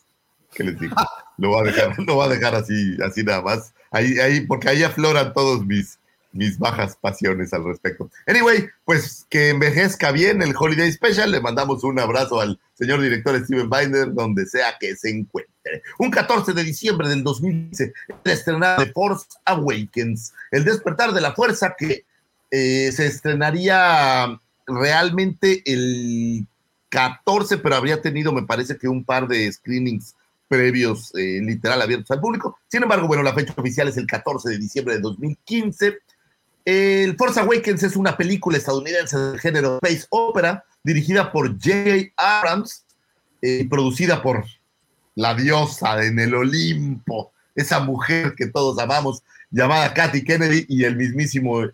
¿Qué 0.54 0.64
les 0.64 0.78
digo? 0.78 0.96
Lo 1.38 1.50
voy 1.50 1.60
a 1.60 1.72
dejar, 1.72 1.98
lo 2.06 2.14
voy 2.14 2.26
a 2.26 2.34
dejar 2.34 2.54
así, 2.54 2.96
así 3.04 3.22
nada 3.22 3.42
más. 3.42 3.72
Ahí, 3.90 4.18
ahí, 4.18 4.40
porque 4.40 4.68
ahí 4.68 4.82
afloran 4.82 5.32
todos 5.32 5.64
mis, 5.66 5.98
mis 6.32 6.58
bajas 6.58 6.96
pasiones 6.96 7.52
al 7.52 7.64
respecto. 7.64 8.10
Anyway, 8.26 8.68
pues 8.84 9.26
que 9.28 9.50
envejezca 9.50 10.12
bien 10.12 10.42
el 10.42 10.54
Holiday 10.56 10.90
Special. 10.92 11.30
Le 11.30 11.40
mandamos 11.40 11.84
un 11.84 11.98
abrazo 11.98 12.40
al 12.40 12.58
señor 12.74 13.00
director 13.00 13.38
Steven 13.44 13.70
Binder, 13.70 14.12
donde 14.12 14.46
sea 14.46 14.76
que 14.78 14.96
se 14.96 15.10
encuentre. 15.10 15.82
Un 15.98 16.10
14 16.10 16.52
de 16.52 16.64
diciembre 16.64 17.08
del 17.08 17.22
2015, 17.24 17.92
estrenada 18.24 18.84
The 18.84 18.92
Force 18.92 19.26
Awakens, 19.44 20.32
el 20.50 20.64
despertar 20.64 21.12
de 21.12 21.20
la 21.20 21.34
fuerza 21.34 21.74
que 21.76 22.04
eh, 22.50 22.92
se 22.92 23.06
estrenaría 23.06 24.40
realmente 24.66 25.62
el 25.66 26.46
14, 26.88 27.58
pero 27.58 27.76
habría 27.76 28.00
tenido, 28.00 28.32
me 28.32 28.42
parece 28.42 28.76
que 28.76 28.88
un 28.88 29.04
par 29.04 29.28
de 29.28 29.50
screenings 29.52 30.14
previos, 30.48 31.12
eh, 31.14 31.40
literal, 31.42 31.82
abiertos 31.82 32.10
al 32.10 32.20
público. 32.20 32.58
Sin 32.68 32.82
embargo, 32.82 33.06
bueno, 33.06 33.22
la 33.22 33.34
fecha 33.34 33.54
oficial 33.56 33.88
es 33.88 33.96
el 33.96 34.06
14 34.06 34.50
de 34.50 34.58
diciembre 34.58 34.94
de 34.94 35.00
2015. 35.00 35.98
El 36.64 37.16
Force 37.16 37.40
Awakens 37.40 37.82
es 37.82 37.96
una 37.96 38.16
película 38.16 38.58
estadounidense 38.58 39.18
del 39.18 39.40
género 39.40 39.78
Space 39.82 40.06
Opera, 40.10 40.64
dirigida 40.82 41.32
por 41.32 41.48
J.J. 41.48 42.12
Abrams 42.16 42.84
eh, 43.42 43.60
y 43.62 43.64
producida 43.64 44.22
por 44.22 44.44
la 45.14 45.34
diosa 45.34 46.04
en 46.04 46.18
el 46.18 46.34
Olimpo, 46.34 47.32
esa 47.54 47.80
mujer 47.80 48.34
que 48.36 48.46
todos 48.46 48.78
amamos, 48.78 49.22
llamada 49.50 49.94
Kathy 49.94 50.22
Kennedy 50.22 50.66
y 50.68 50.84
el 50.84 50.96
mismísimo 50.96 51.64
eh, 51.64 51.70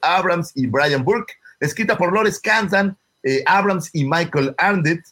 Abrams 0.00 0.52
y 0.54 0.66
Brian 0.66 1.04
Burke, 1.04 1.34
escrita 1.60 1.96
por 1.96 2.12
Lawrence 2.12 2.40
Kansan, 2.42 2.96
eh, 3.22 3.42
Abrams 3.46 3.90
y 3.92 4.04
Michael 4.04 4.54
Arndt, 4.58 5.04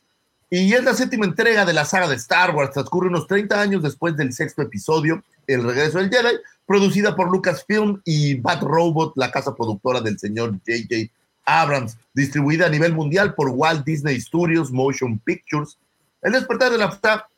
y 0.53 0.73
es 0.73 0.83
la 0.83 0.95
séptima 0.95 1.27
entrega 1.27 1.65
de 1.65 1.73
la 1.73 1.85
saga 1.85 2.09
de 2.09 2.17
Star 2.17 2.55
Wars, 2.55 2.73
transcurre 2.73 3.09
unos 3.09 3.29
30 3.29 3.61
años 3.61 3.83
después 3.83 4.17
del 4.17 4.33
sexto 4.33 4.63
episodio, 4.63 5.23
El 5.47 5.63
regreso 5.63 5.99
del 5.99 6.11
Jedi, 6.11 6.39
producida 6.67 7.15
por 7.15 7.31
Lucasfilm 7.31 8.01
y 8.05 8.35
Bad 8.35 8.63
Robot, 8.63 9.13
la 9.17 9.31
casa 9.31 9.55
productora 9.55 10.01
del 10.01 10.19
señor 10.19 10.53
J.J. 10.67 11.13
Abrams, 11.45 11.97
distribuida 12.15 12.67
a 12.67 12.69
nivel 12.69 12.95
mundial 12.95 13.35
por 13.35 13.51
Walt 13.51 13.85
Disney 13.85 14.21
Studios 14.21 14.73
Motion 14.73 15.19
Pictures. 15.21 15.79
El 16.23 16.33
despertar 16.33 16.73
de 16.73 16.79
la 16.79 16.89
fuerza 16.89 17.29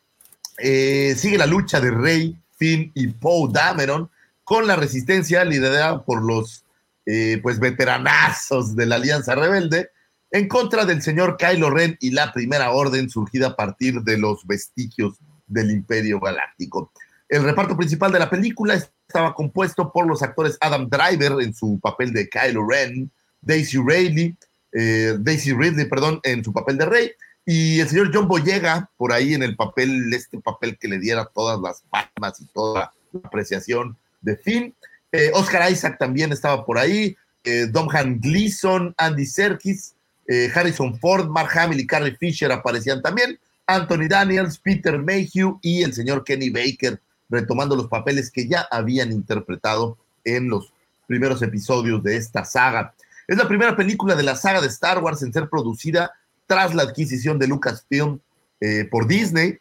eh, 0.58 1.14
sigue 1.16 1.38
la 1.38 1.46
lucha 1.46 1.80
de 1.80 1.90
Rey, 1.90 2.36
Finn 2.56 2.92
y 2.94 3.08
Poe 3.08 3.50
Dameron 3.52 4.10
con 4.44 4.66
la 4.66 4.76
resistencia 4.76 5.44
liderada 5.44 6.02
por 6.02 6.22
los 6.22 6.64
eh, 7.06 7.40
pues 7.42 7.58
veteranazos 7.58 8.76
de 8.76 8.86
la 8.86 8.96
Alianza 8.96 9.34
Rebelde 9.34 9.90
en 10.32 10.48
contra 10.48 10.86
del 10.86 11.02
señor 11.02 11.36
Kylo 11.36 11.70
Ren 11.70 11.96
y 12.00 12.10
la 12.10 12.32
Primera 12.32 12.70
Orden 12.70 13.10
surgida 13.10 13.48
a 13.48 13.56
partir 13.56 14.00
de 14.00 14.16
los 14.16 14.46
vestigios 14.46 15.18
del 15.46 15.70
Imperio 15.70 16.18
Galáctico. 16.18 16.90
El 17.28 17.44
reparto 17.44 17.76
principal 17.76 18.10
de 18.12 18.18
la 18.18 18.30
película 18.30 18.74
estaba 18.74 19.34
compuesto 19.34 19.92
por 19.92 20.06
los 20.06 20.22
actores 20.22 20.56
Adam 20.60 20.88
Driver 20.88 21.32
en 21.42 21.54
su 21.54 21.78
papel 21.80 22.14
de 22.14 22.30
Kylo 22.30 22.66
Ren, 22.66 23.10
Daisy 23.42 23.78
Ridley, 23.78 24.34
eh, 24.72 25.16
Daisy 25.18 25.52
Ridley, 25.52 25.84
perdón, 25.84 26.18
en 26.22 26.42
su 26.42 26.52
papel 26.52 26.78
de 26.78 26.86
Rey, 26.86 27.12
y 27.44 27.80
el 27.80 27.88
señor 27.88 28.10
John 28.12 28.26
Boyega 28.26 28.88
por 28.96 29.12
ahí 29.12 29.34
en 29.34 29.42
el 29.42 29.54
papel, 29.54 30.12
este 30.14 30.40
papel 30.40 30.78
que 30.78 30.88
le 30.88 30.98
diera 30.98 31.26
todas 31.26 31.60
las 31.60 31.82
palmas 31.90 32.40
y 32.40 32.46
toda 32.46 32.92
la 33.12 33.20
apreciación 33.22 33.96
de 34.22 34.36
Finn. 34.36 34.74
Eh, 35.10 35.30
Oscar 35.34 35.70
Isaac 35.70 35.98
también 35.98 36.32
estaba 36.32 36.64
por 36.64 36.78
ahí, 36.78 37.16
eh, 37.44 37.66
Domhan 37.66 38.18
Gleason, 38.18 38.94
Andy 38.96 39.26
Serkis, 39.26 39.94
eh, 40.28 40.50
Harrison 40.54 40.98
Ford, 40.98 41.28
Mark 41.28 41.50
Hamill 41.56 41.80
y 41.80 41.86
Carrie 41.86 42.16
Fisher 42.16 42.50
aparecían 42.52 43.02
también, 43.02 43.38
Anthony 43.66 44.08
Daniels, 44.08 44.58
Peter 44.58 44.98
Mayhew 44.98 45.58
y 45.62 45.82
el 45.82 45.92
señor 45.92 46.24
Kenny 46.24 46.50
Baker, 46.50 47.00
retomando 47.28 47.76
los 47.76 47.88
papeles 47.88 48.30
que 48.30 48.46
ya 48.46 48.66
habían 48.70 49.12
interpretado 49.12 49.96
en 50.24 50.48
los 50.48 50.72
primeros 51.06 51.42
episodios 51.42 52.02
de 52.02 52.16
esta 52.16 52.44
saga. 52.44 52.94
Es 53.26 53.36
la 53.36 53.48
primera 53.48 53.76
película 53.76 54.14
de 54.14 54.22
la 54.22 54.36
saga 54.36 54.60
de 54.60 54.68
Star 54.68 55.02
Wars 55.02 55.22
en 55.22 55.32
ser 55.32 55.48
producida 55.48 56.12
tras 56.46 56.74
la 56.74 56.82
adquisición 56.82 57.38
de 57.38 57.46
Lucasfilm 57.46 58.18
eh, 58.60 58.86
por 58.90 59.06
Disney. 59.06 59.58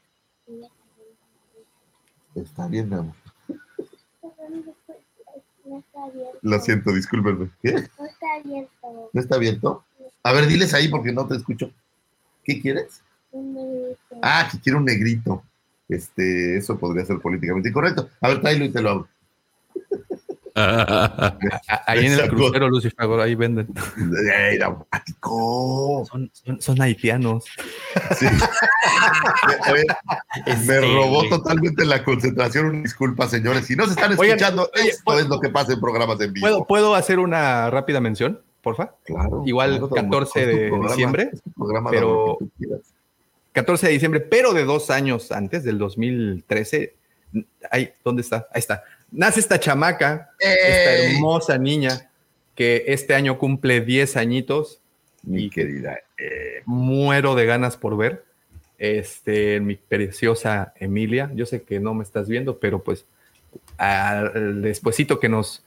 Está 2.36 2.68
bien, 2.68 2.90
mi 2.90 2.96
amor. 2.96 3.16
No 5.66 5.78
está 5.80 6.04
abierto. 6.04 6.40
Lo 6.42 6.60
siento, 6.60 6.92
discúlpenme. 6.92 7.50
¿Qué? 7.62 7.74
No 7.74 8.06
está 8.06 8.28
abierto. 8.40 9.10
¿No 9.14 9.22
está 9.22 9.36
abierto? 9.36 9.86
A 10.24 10.34
ver, 10.34 10.48
diles 10.48 10.74
ahí 10.74 10.88
porque 10.88 11.12
no 11.12 11.28
te 11.28 11.36
escucho. 11.36 11.72
¿Qué 12.44 12.62
quieres? 12.62 13.02
Ah, 14.22 14.48
que 14.52 14.60
quiere 14.60 14.78
un 14.78 14.86
negrito. 14.86 15.44
Este, 15.88 16.58
eso 16.58 16.80
podría 16.80 17.06
ser 17.06 17.20
políticamente 17.20 17.70
incorrecto. 17.70 18.10
A 18.22 18.30
ver, 18.30 18.42
tráelo 18.42 18.66
y 18.66 18.72
te 18.72 18.82
lo 18.82 18.90
hago. 18.90 19.08
ahí 21.88 22.06
en 22.06 22.14
el 22.14 22.30
crucero, 22.30 22.70
Lucifer, 22.70 23.10
ahí 23.22 23.36
venden. 23.36 23.68
Son, 26.10 26.30
son, 26.34 26.62
son, 26.62 26.82
haitianos. 26.82 27.46
Sí. 28.18 28.26
me 30.68 30.82
robó 30.82 31.28
totalmente 31.30 31.86
la 31.86 32.04
concentración. 32.04 32.84
Disculpa, 32.84 33.30
señores. 33.30 33.66
Si 33.66 33.76
no 33.76 33.86
se 33.86 33.92
están 33.92 34.12
escuchando, 34.12 34.70
esto 34.74 35.20
es 35.20 35.28
lo 35.28 35.40
que 35.40 35.50
pasa 35.50 35.74
en 35.74 35.80
programas 35.80 36.20
en 36.20 36.34
vivo. 36.34 36.46
¿Puedo, 36.46 36.68
¿puedo 36.68 36.96
hacer 36.96 37.20
una 37.20 37.70
rápida 37.70 38.02
mención, 38.02 38.42
porfa? 38.62 38.96
Claro. 39.04 39.44
Igual 39.46 39.90
14 39.90 40.46
de 40.46 40.72
diciembre. 40.72 41.32
pero 41.90 42.38
14 43.52 43.88
de 43.88 43.94
diciembre, 43.94 44.20
pero 44.22 44.54
de 44.54 44.64
dos 44.64 44.90
años 44.90 45.32
antes, 45.32 45.64
del 45.64 45.78
2013. 45.78 46.96
Ahí, 47.70 47.92
¿dónde 48.04 48.22
está? 48.22 48.48
Ahí 48.52 48.60
está 48.60 48.84
nace 49.12 49.42
esta 49.42 49.60
chamaca, 49.60 50.32
esta 50.40 50.94
hermosa 50.94 51.58
niña, 51.58 52.10
que 52.56 52.86
este 52.88 53.14
año 53.14 53.38
cumple 53.38 53.82
10 53.82 54.18
añitos. 54.18 54.80
Mi 55.24 55.50
querida. 55.50 56.00
Eh, 56.18 56.64
muero 56.66 57.36
de 57.36 57.46
ganas 57.46 57.78
por 57.78 57.96
ver. 57.96 58.26
Este, 58.80 59.60
mi 59.60 59.76
preciosa 59.76 60.74
Emilia. 60.78 61.32
Yo 61.36 61.46
sé 61.46 61.62
que 61.62 61.80
no 61.80 61.94
me 61.94 62.04
estás 62.04 62.28
viendo, 62.28 62.58
pero 62.58 62.84
pues 62.84 63.06
despuesito 64.62 65.20
que 65.20 65.30
nos, 65.30 65.64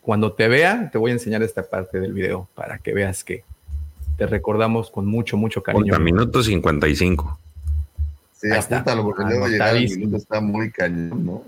cuando 0.00 0.32
te 0.32 0.48
vea, 0.48 0.90
te 0.90 0.98
voy 0.98 1.10
a 1.10 1.14
enseñar 1.14 1.42
esta 1.42 1.62
parte 1.62 2.00
del 2.00 2.12
video 2.12 2.48
para 2.54 2.78
que 2.78 2.92
veas 2.92 3.22
que 3.22 3.44
te 4.16 4.26
recordamos 4.26 4.90
con 4.90 5.06
mucho, 5.06 5.36
mucho 5.36 5.62
cariño. 5.62 5.98
minuto 5.98 6.42
55. 6.42 7.38
Sí, 8.36 8.50
apúntalo 8.50 9.02
porque 9.02 9.24
luego 9.24 9.48
llegar 9.48 9.76
el 9.76 9.88
minuto 9.98 10.16
está 10.16 10.40
muy 10.40 10.70
cañón, 10.70 11.26
¿no? 11.26 11.44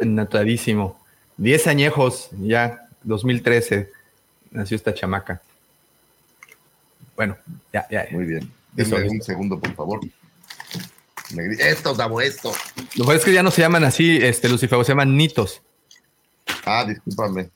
Natadísimo. 0.00 0.98
Diez 1.36 1.66
añejos 1.66 2.30
ya, 2.40 2.88
2013, 3.02 3.90
nació 4.52 4.76
esta 4.76 4.94
chamaca. 4.94 5.42
Bueno, 7.16 7.36
ya, 7.72 7.86
ya. 7.90 8.06
Muy 8.10 8.24
bien. 8.24 8.50
Denme 8.72 9.08
un 9.08 9.22
segundo, 9.22 9.58
por 9.58 9.74
favor. 9.74 10.00
Esto, 11.58 11.94
Davo, 11.94 12.20
esto. 12.20 12.52
Lo 12.94 13.04
mejor 13.04 13.16
es 13.16 13.24
que 13.24 13.32
ya 13.32 13.42
no 13.42 13.50
se 13.50 13.62
llaman 13.62 13.84
así, 13.84 14.18
este, 14.18 14.48
Lucifer, 14.48 14.84
se 14.84 14.92
llaman 14.92 15.16
nitos. 15.16 15.62
Ah, 16.64 16.84
discúlpame. 16.86 17.50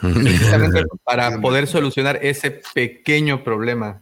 Precisamente 0.00 0.84
para 1.04 1.40
poder 1.40 1.66
solucionar 1.66 2.18
ese 2.22 2.60
pequeño 2.74 3.42
problema. 3.42 4.00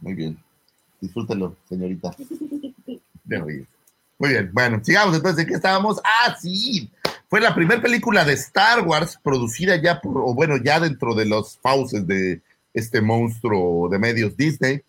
Muy 0.00 0.14
bien. 0.14 0.38
Disfrútenlo, 1.00 1.56
señorita. 1.68 2.14
De 3.24 3.66
muy 4.20 4.28
bien, 4.28 4.50
bueno, 4.52 4.80
sigamos 4.84 5.16
entonces, 5.16 5.42
¿en 5.42 5.48
qué 5.48 5.54
estábamos? 5.54 5.98
Ah, 6.04 6.36
sí, 6.38 6.90
fue 7.30 7.40
la 7.40 7.54
primera 7.54 7.80
película 7.80 8.22
de 8.22 8.34
Star 8.34 8.86
Wars 8.86 9.18
producida 9.22 9.80
ya 9.80 9.98
por, 9.98 10.18
o 10.18 10.34
bueno, 10.34 10.58
ya 10.58 10.78
dentro 10.78 11.14
de 11.14 11.24
los 11.24 11.56
fauces 11.56 12.06
de 12.06 12.42
este 12.74 13.00
monstruo 13.00 13.88
de 13.88 13.98
medios 13.98 14.36
Disney, 14.36 14.82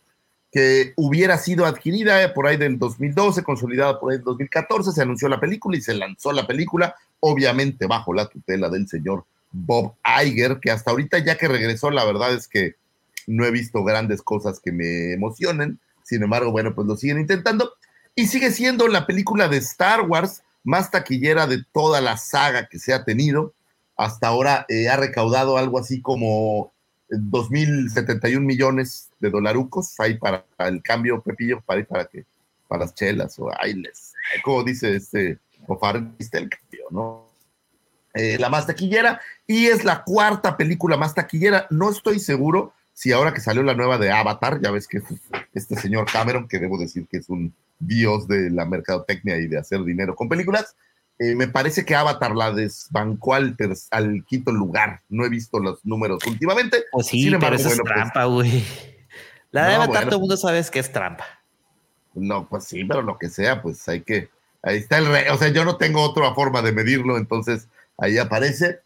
que 0.52 0.92
hubiera 0.98 1.38
sido 1.38 1.66
adquirida 1.66 2.34
por 2.34 2.46
ahí 2.46 2.58
del 2.58 2.78
2012, 2.78 3.42
consolidada 3.42 3.98
por 4.02 4.12
ahí 4.12 4.18
del 4.18 4.26
2014, 4.26 4.92
se 4.92 5.02
anunció 5.02 5.30
la 5.30 5.40
película 5.40 5.78
y 5.78 5.82
se 5.82 5.94
lanzó 5.94 6.34
la 6.34 6.46
película, 6.46 6.94
obviamente 7.22 7.88
bajo 7.88 8.14
la 8.14 8.28
tutela 8.28 8.68
del 8.68 8.86
señor 8.90 9.24
Bob 9.52 9.96
Iger, 10.24 10.60
que 10.60 10.72
hasta 10.72 10.92
ahorita 10.92 11.20
ya 11.20 11.38
que 11.38 11.48
regresó, 11.48 11.92
la 11.92 12.06
verdad 12.06 12.34
es 12.34 12.48
que 12.48 12.76
no 13.28 13.46
he 13.46 13.52
visto 13.52 13.84
grandes 13.84 14.22
cosas 14.22 14.60
que 14.60 14.72
me 14.72 15.14
emocionen, 15.14 15.80
sin 16.04 16.24
embargo, 16.24 16.52
bueno, 16.52 16.74
pues 16.74 16.88
lo 16.88 16.98
siguen 16.98 17.20
intentando 17.20 17.74
y 18.16 18.28
sigue 18.28 18.52
siendo 18.52 18.88
la 18.88 19.06
película 19.06 19.48
de 19.48 19.58
Star 19.58 20.02
Wars 20.02 20.44
más 20.64 20.92
taquillera 20.92 21.48
de 21.48 21.64
toda 21.72 22.02
la 22.02 22.18
saga 22.18 22.68
que 22.68 22.80
se 22.80 22.94
ha 22.94 23.04
tenido. 23.04 23.54
Hasta 23.96 24.28
ahora 24.28 24.66
eh, 24.70 24.90
ha 24.90 24.98
recaudado 24.98 25.58
algo 25.58 25.80
así 25.80 26.02
como 26.02 26.72
2.071 27.10 28.40
millones 28.40 29.10
de 29.20 29.30
dolarucos 29.30 30.00
ahí 30.00 30.18
para, 30.18 30.46
el 30.60 30.82
cambio, 30.82 31.22
Pepillo, 31.22 31.62
para, 31.62 31.84
que, 32.06 32.26
para 32.68 32.86
las 32.86 32.96
chelas 32.96 33.38
o 33.40 33.50
les 33.76 34.14
como 34.44 34.64
dice 34.64 34.96
este, 34.96 35.38
o 35.68 35.74
el 35.74 36.50
cambio, 36.50 36.86
¿no? 36.90 37.31
Eh, 38.14 38.38
la 38.40 38.50
más 38.50 38.68
taquillera 38.68 39.22
y 39.48 39.68
es 39.68 39.86
la 39.86 40.04
cuarta 40.04 40.58
película 40.58 40.98
más 40.98 41.14
taquillera. 41.14 41.68
No 41.70 41.90
estoy 41.90 42.20
seguro 42.20 42.74
si 42.94 43.12
ahora 43.12 43.34
que 43.34 43.40
salió 43.40 43.64
la 43.64 43.74
nueva 43.74 43.98
de 43.98 44.12
Avatar, 44.12 44.60
ya 44.62 44.72
ves 44.72 44.88
que 44.88 45.02
este 45.54 45.76
señor 45.76 46.06
Cameron, 46.12 46.48
que 46.48 46.60
debo 46.60 46.78
decir 46.78 47.08
que 47.10 47.18
es 47.18 47.30
un 47.30 47.54
dios 47.80 48.28
de 48.28 48.52
la 48.52 48.66
mercadotecnia 48.66 49.38
y 49.38 49.48
de 49.48 49.58
hacer 49.58 49.84
dinero 49.84 50.16
con 50.16 50.30
películas. 50.30 50.76
Eh, 51.18 51.36
me 51.36 51.48
parece 51.48 51.86
que 51.86 51.96
Avatar 51.96 52.36
la 52.36 52.52
desbancó 52.52 53.36
al, 53.36 53.56
al, 53.92 54.26
quinto 54.26 54.52
lugar. 54.52 55.02
No 55.08 55.26
he 55.26 55.30
visto 55.30 55.60
los 55.60 55.86
números 55.86 56.26
últimamente. 56.26 56.84
Pues 56.92 57.08
sí, 57.08 57.32
pero 57.40 57.56
eso 57.56 57.70
es 57.70 57.80
pues 57.80 57.94
trampa, 57.94 58.26
güey. 58.26 58.64
La 59.52 59.68
de 59.68 59.76
Avatar 59.76 60.06
todo 60.06 60.16
el 60.16 60.22
mundo 60.22 60.38
sabe 60.38 60.64
que 60.72 60.80
es 60.80 60.92
trampa. 60.92 61.26
No, 62.14 62.48
pues 62.48 62.66
sí, 62.66 62.84
pero 62.86 63.02
lo 63.02 63.18
que 63.18 63.30
sea, 63.30 63.62
pues 63.62 63.88
hay 63.88 64.02
que. 64.02 64.30
Ahí 64.64 64.78
está 64.78 64.98
el 64.98 65.08
rey. 65.08 65.26
O 65.32 65.38
sea, 65.38 65.50
yo 65.50 65.66
no 65.66 65.78
tengo 65.78 66.02
otra 66.02 66.34
forma 66.34 66.62
de 66.62 66.72
medirlo, 66.72 67.18
entonces 67.18 67.68
ahí 67.98 68.18
aparece. 68.18 68.80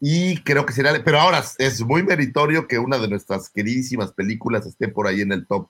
Y 0.00 0.38
creo 0.42 0.64
que 0.64 0.72
será. 0.72 1.02
Pero 1.04 1.20
ahora 1.20 1.44
es 1.58 1.80
muy 1.82 2.02
meritorio 2.02 2.66
que 2.66 2.78
una 2.78 2.98
de 2.98 3.08
nuestras 3.08 3.50
queridísimas 3.50 4.12
películas 4.12 4.66
esté 4.66 4.88
por 4.88 5.06
ahí 5.06 5.20
en 5.20 5.32
el 5.32 5.46
top, 5.46 5.68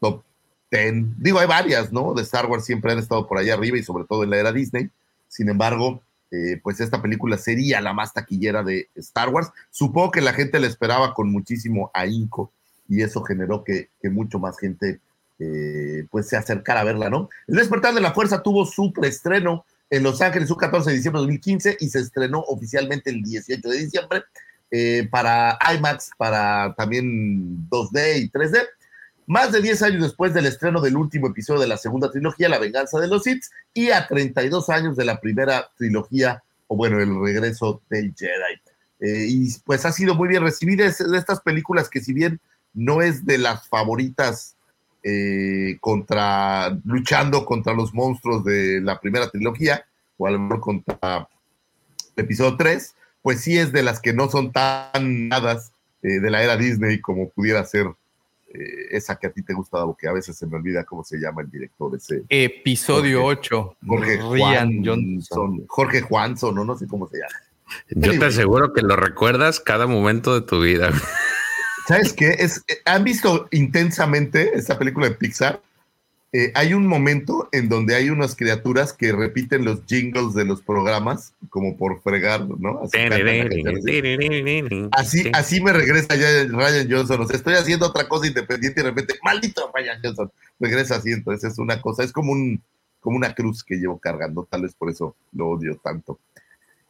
top 0.00 0.22
Digo, 0.70 1.40
hay 1.40 1.48
varias, 1.48 1.92
¿no? 1.92 2.14
De 2.14 2.22
Star 2.22 2.46
Wars 2.46 2.64
siempre 2.64 2.92
han 2.92 2.98
estado 2.98 3.26
por 3.26 3.38
ahí 3.38 3.50
arriba 3.50 3.76
y 3.76 3.82
sobre 3.82 4.04
todo 4.04 4.22
en 4.22 4.30
la 4.30 4.38
era 4.38 4.52
Disney. 4.52 4.88
Sin 5.28 5.48
embargo, 5.48 6.00
eh, 6.30 6.60
pues 6.62 6.80
esta 6.80 7.02
película 7.02 7.38
sería 7.38 7.80
la 7.80 7.92
más 7.92 8.12
taquillera 8.12 8.62
de 8.62 8.88
Star 8.94 9.30
Wars. 9.30 9.50
Supongo 9.70 10.12
que 10.12 10.20
la 10.20 10.32
gente 10.32 10.60
la 10.60 10.68
esperaba 10.68 11.12
con 11.12 11.30
muchísimo 11.30 11.90
ahínco 11.92 12.52
y 12.88 13.02
eso 13.02 13.22
generó 13.22 13.64
que, 13.64 13.88
mucho 14.04 14.38
más 14.38 14.58
gente 14.58 15.00
eh, 15.40 16.06
pues 16.10 16.28
se 16.28 16.36
acercara 16.36 16.80
a 16.80 16.84
verla, 16.84 17.10
¿no? 17.10 17.30
El 17.48 17.56
Despertar 17.56 17.94
de 17.94 18.00
la 18.00 18.12
Fuerza 18.12 18.42
tuvo 18.42 18.64
su 18.64 18.92
preestreno 18.92 19.64
en 19.90 20.02
Los 20.04 20.20
Ángeles 20.22 20.50
un 20.50 20.56
14 20.56 20.90
de 20.90 20.96
diciembre 20.96 21.20
de 21.20 21.26
2015 21.26 21.76
y 21.80 21.88
se 21.88 21.98
estrenó 21.98 22.40
oficialmente 22.40 23.10
el 23.10 23.22
18 23.22 23.68
de 23.68 23.76
diciembre 23.76 24.22
eh, 24.70 25.08
para 25.10 25.58
IMAX, 25.74 26.12
para 26.16 26.74
también 26.76 27.68
2D 27.68 28.22
y 28.22 28.30
3D. 28.30 28.66
Más 29.26 29.52
de 29.52 29.60
10 29.60 29.82
años 29.82 30.02
después 30.02 30.32
del 30.32 30.46
estreno 30.46 30.80
del 30.80 30.96
último 30.96 31.28
episodio 31.28 31.60
de 31.60 31.66
la 31.66 31.76
segunda 31.76 32.10
trilogía, 32.10 32.48
La 32.48 32.58
venganza 32.58 32.98
de 33.00 33.08
los 33.08 33.24
Sith, 33.24 33.44
y 33.74 33.90
a 33.90 34.06
32 34.06 34.68
años 34.70 34.96
de 34.96 35.04
la 35.04 35.20
primera 35.20 35.70
trilogía, 35.76 36.42
o 36.68 36.76
bueno, 36.76 37.00
el 37.00 37.20
regreso 37.20 37.82
del 37.90 38.14
Jedi. 38.16 38.60
Eh, 39.00 39.26
y 39.28 39.48
pues 39.64 39.84
ha 39.84 39.92
sido 39.92 40.14
muy 40.14 40.28
bien 40.28 40.42
recibida. 40.42 40.84
Es 40.84 40.98
de 40.98 41.18
estas 41.18 41.40
películas 41.40 41.88
que 41.88 42.00
si 42.00 42.12
bien 42.12 42.40
no 42.74 43.02
es 43.02 43.24
de 43.24 43.38
las 43.38 43.68
favoritas 43.68 44.56
eh, 45.02 45.78
contra, 45.80 46.78
luchando 46.84 47.44
contra 47.44 47.72
los 47.72 47.94
monstruos 47.94 48.44
de 48.44 48.80
la 48.80 49.00
primera 49.00 49.28
trilogía, 49.30 49.84
o 50.16 50.26
a 50.26 50.30
lo 50.30 50.38
mejor 50.38 50.60
contra 50.60 51.28
el 52.16 52.24
episodio 52.24 52.56
3, 52.56 52.94
pues 53.22 53.40
sí 53.40 53.58
es 53.58 53.72
de 53.72 53.82
las 53.82 54.00
que 54.00 54.12
no 54.12 54.28
son 54.28 54.52
tan 54.52 55.28
nada 55.28 55.58
eh, 56.02 56.20
de 56.20 56.30
la 56.30 56.42
era 56.42 56.56
Disney 56.56 57.00
como 57.00 57.28
pudiera 57.30 57.64
ser 57.64 57.86
eh, 58.52 58.88
esa 58.90 59.16
que 59.16 59.28
a 59.28 59.30
ti 59.30 59.42
te 59.42 59.54
gusta, 59.54 59.84
porque 59.84 60.08
a 60.08 60.12
veces 60.12 60.36
se 60.36 60.46
me 60.46 60.56
olvida 60.56 60.84
cómo 60.84 61.04
se 61.04 61.18
llama 61.18 61.42
el 61.42 61.50
director 61.50 61.94
ese. 61.94 62.24
Episodio 62.28 63.24
8. 63.24 63.76
Jorge 63.86 64.18
Juan, 64.20 64.84
Johnson. 64.84 65.64
Jorge 65.68 66.00
Juanson, 66.00 66.54
no, 66.54 66.64
no 66.64 66.76
sé 66.76 66.86
cómo 66.86 67.08
se 67.08 67.18
llama. 67.18 67.34
Yo 67.90 68.18
te 68.18 68.24
aseguro 68.24 68.72
que 68.72 68.82
lo 68.82 68.96
recuerdas 68.96 69.60
cada 69.60 69.86
momento 69.86 70.34
de 70.34 70.46
tu 70.46 70.60
vida. 70.60 70.90
¿Sabes 71.90 72.12
qué? 72.12 72.36
Es, 72.38 72.58
eh, 72.68 72.78
¿Han 72.84 73.02
visto 73.02 73.48
intensamente 73.50 74.52
esta 74.54 74.78
película 74.78 75.08
de 75.08 75.16
Pixar? 75.16 75.60
Eh, 76.32 76.52
hay 76.54 76.72
un 76.72 76.86
momento 76.86 77.48
en 77.50 77.68
donde 77.68 77.96
hay 77.96 78.10
unas 78.10 78.36
criaturas 78.36 78.92
que 78.92 79.10
repiten 79.10 79.64
los 79.64 79.84
jingles 79.86 80.34
de 80.34 80.44
los 80.44 80.62
programas, 80.62 81.34
como 81.48 81.76
por 81.76 82.00
fregar, 82.00 82.46
¿no? 82.46 82.80
Así, 84.92 85.28
así, 85.32 85.60
me 85.60 85.72
regresa 85.72 86.14
ya 86.14 86.44
Ryan 86.44 86.88
Johnson. 86.88 87.22
O 87.22 87.26
sea, 87.26 87.34
estoy 87.34 87.54
haciendo 87.54 87.88
otra 87.88 88.06
cosa 88.06 88.28
independiente 88.28 88.80
y 88.80 88.84
de 88.84 88.90
repente, 88.90 89.14
maldito 89.24 89.68
Ryan 89.74 89.98
Johnson, 90.00 90.30
regresa 90.60 90.94
así. 90.94 91.10
Entonces 91.10 91.54
es 91.54 91.58
una 91.58 91.82
cosa, 91.82 92.04
es 92.04 92.12
como, 92.12 92.30
un, 92.30 92.62
como 93.00 93.16
una 93.16 93.34
cruz 93.34 93.64
que 93.64 93.74
llevo 93.74 93.98
cargando. 93.98 94.46
Tal 94.48 94.62
vez 94.62 94.74
por 94.76 94.90
eso 94.90 95.16
lo 95.32 95.48
odio 95.48 95.76
tanto. 95.82 96.20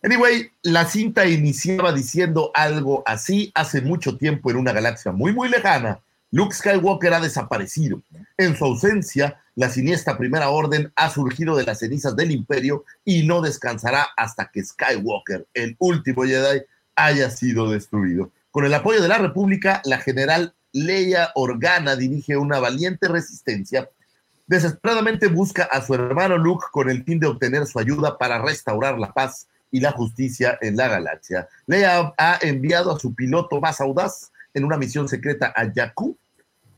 Anyway, 0.03 0.51
la 0.63 0.87
cinta 0.87 1.27
iniciaba 1.27 1.93
diciendo 1.93 2.51
algo 2.55 3.03
así 3.07 3.51
hace 3.55 3.83
mucho 3.83 4.17
tiempo 4.17 4.51
en 4.51 4.57
una 4.57 4.73
galaxia 4.73 5.13
muy, 5.13 5.33
muy 5.33 5.49
lejana 5.49 6.01
Luke 6.33 6.55
Skywalker 6.55 7.13
ha 7.13 7.21
desaparecido. 7.21 8.03
En 8.37 8.57
su 8.57 8.65
ausencia, 8.65 9.41
la 9.57 9.69
siniestra 9.69 10.17
Primera 10.17 10.51
Orden 10.51 10.93
ha 10.95 11.11
surgido 11.11 11.57
de 11.57 11.65
las 11.65 11.81
cenizas 11.81 12.15
del 12.15 12.31
Imperio 12.31 12.85
y 13.05 13.27
no 13.27 13.41
descansará 13.41 14.07
hasta 14.17 14.49
que 14.51 14.65
Skywalker, 14.65 15.47
el 15.55 15.77
último 15.79 16.23
Jedi, 16.23 16.63
haya 16.95 17.31
sido 17.31 17.71
destruido. 17.71 18.31
Con 18.51 18.65
el 18.65 18.75
apoyo 18.75 19.03
de 19.03 19.09
la 19.09 19.19
República, 19.19 19.83
la 19.85 19.99
general 19.99 20.55
Leia 20.73 21.31
Organa 21.35 21.97
dirige 21.97 22.37
una 22.37 22.61
valiente 22.61 23.09
resistencia. 23.09 23.89
Desesperadamente 24.47 25.27
busca 25.27 25.65
a 25.65 25.83
su 25.83 25.95
hermano 25.95 26.37
Luke 26.39 26.67
con 26.71 26.91
el 26.91 27.03
fin 27.03 27.19
de 27.19 27.27
obtener 27.27 27.67
su 27.67 27.79
ayuda 27.81 28.19
para 28.19 28.41
restaurar 28.41 28.99
la 28.99 29.13
paz 29.13 29.49
y 29.71 29.81
la 29.81 29.93
justicia 29.93 30.59
en 30.61 30.77
la 30.77 30.89
galaxia. 30.89 31.49
Leia 31.67 32.13
ha 32.19 32.39
enviado 32.43 32.95
a 32.95 32.99
su 32.99 33.15
piloto 33.15 33.61
más 33.61 33.81
audaz 33.81 34.33
en 34.55 34.65
una 34.65 34.77
misión 34.77 35.09
secreta 35.09 35.53
a 35.57 35.71
Jakku, 35.73 36.17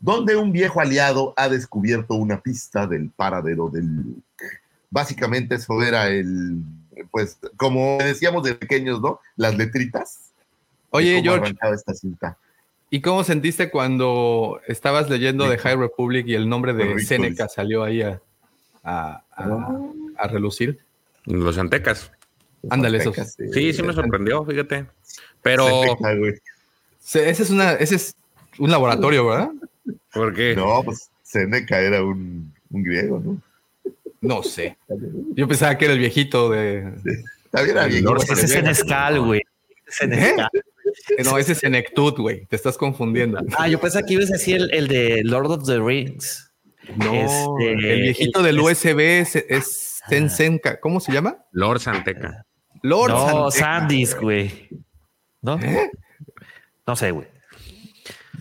donde 0.01 0.37
un 0.37 0.53
viejo 0.53 0.81
aliado 0.81 1.33
ha 1.37 1.49
descubierto 1.49 2.15
una 2.15 2.41
pista 2.41 2.87
del 2.87 3.11
paradero 3.11 3.69
del 3.71 3.87
Luke. 3.87 4.45
Básicamente 4.91 5.55
eso 5.55 5.81
era 5.83 6.09
el, 6.09 6.59
pues, 7.11 7.39
como 7.57 7.99
decíamos 7.99 8.43
de 8.43 8.55
pequeños, 8.55 9.01
¿no? 9.01 9.21
Las 9.37 9.57
letritas. 9.57 10.33
Oye, 10.91 11.23
George, 11.23 11.45
arrancaba 11.47 11.75
esta 11.75 11.95
cinta. 11.95 12.37
¿y 12.91 13.01
cómo 13.01 13.25
sentiste 13.25 13.71
cuando 13.71 14.61
estabas 14.67 15.09
leyendo 15.09 15.49
de. 15.49 15.57
High 15.57 15.77
Republic 15.77 16.27
y 16.27 16.35
el 16.35 16.47
nombre 16.47 16.75
de 16.75 16.99
Seneca 17.01 17.49
salió 17.49 17.85
ahí 17.85 18.03
a, 18.03 18.21
a- 18.85 19.23
a- 19.35 19.79
a 20.19 20.29
relucir? 20.29 20.79
Los 21.25 21.57
aztecas. 21.57 22.13
Ándale, 22.71 22.99
esos. 22.99 23.19
Aztecas, 23.19 23.55
Sí, 23.55 23.73
sí 23.73 23.83
me 23.83 23.93
sorprendió, 23.93 24.45
fíjate. 24.45 24.87
Pero, 25.43 25.67
güey. 26.19 26.35
Ese 27.03 27.31
es, 27.31 27.51
una, 27.51 27.73
ese 27.73 27.97
es 27.97 28.15
un 28.59 28.71
laboratorio, 28.71 29.27
¿verdad? 29.27 29.51
¿por 30.15 30.33
qué? 30.35 30.55
No, 30.55 30.83
pues 30.85 31.11
Seneca 31.23 31.81
era 31.81 32.03
un, 32.05 32.53
un 32.71 32.83
griego, 32.83 33.21
¿no? 33.25 33.41
No 34.21 34.43
sé. 34.43 34.77
Yo 35.35 35.49
pensaba 35.49 35.77
que 35.77 35.87
era 35.87 35.95
el 35.95 35.99
viejito 36.01 36.49
de... 36.51 36.93
También 37.51 37.77
era 37.77 37.87
bien. 37.87 38.05
Lord 38.05 38.23
Ese 38.23 38.45
es 38.45 38.51
Senescal, 38.53 39.21
güey. 39.21 39.43
Senescal. 39.89 40.49
Eh, 41.19 41.25
No, 41.25 41.39
ese 41.39 41.53
es 41.53 41.59
Senectut, 41.59 42.19
güey. 42.19 42.47
Te 42.47 42.55
estás 42.57 42.77
confundiendo. 42.79 43.41
Ah, 43.59 43.67
yo 43.69 43.81
pensé 43.81 44.03
que 44.05 44.15
ibas 44.15 44.31
a 44.31 44.35
decir 44.35 44.57
el, 44.57 44.73
el 44.73 44.89
de 44.89 45.23
Lord 45.25 45.51
of 45.51 45.67
the 45.67 45.79
Rings. 45.81 46.51
No, 46.97 47.13
Este, 47.15 47.73
el 47.73 48.03
viejito 48.03 48.41
el- 48.41 48.47
del 48.47 48.59
es- 48.59 48.85
USB 48.85 49.01
es, 49.21 49.37
es 49.37 50.01
Sensenka. 50.09 50.79
¿Cómo 50.81 51.01
se 51.01 51.13
llama? 51.13 51.39
Lord 51.51 51.81
Santeca. 51.81 52.45
Lord 52.83 53.11
no. 53.11 53.51
Sandys, 53.51 54.15
güey. 54.19 54.69
¿No? 55.41 55.59
¿Eh? 55.59 55.91
No 56.87 56.97
sé, 56.97 57.11
güey. 57.11 57.27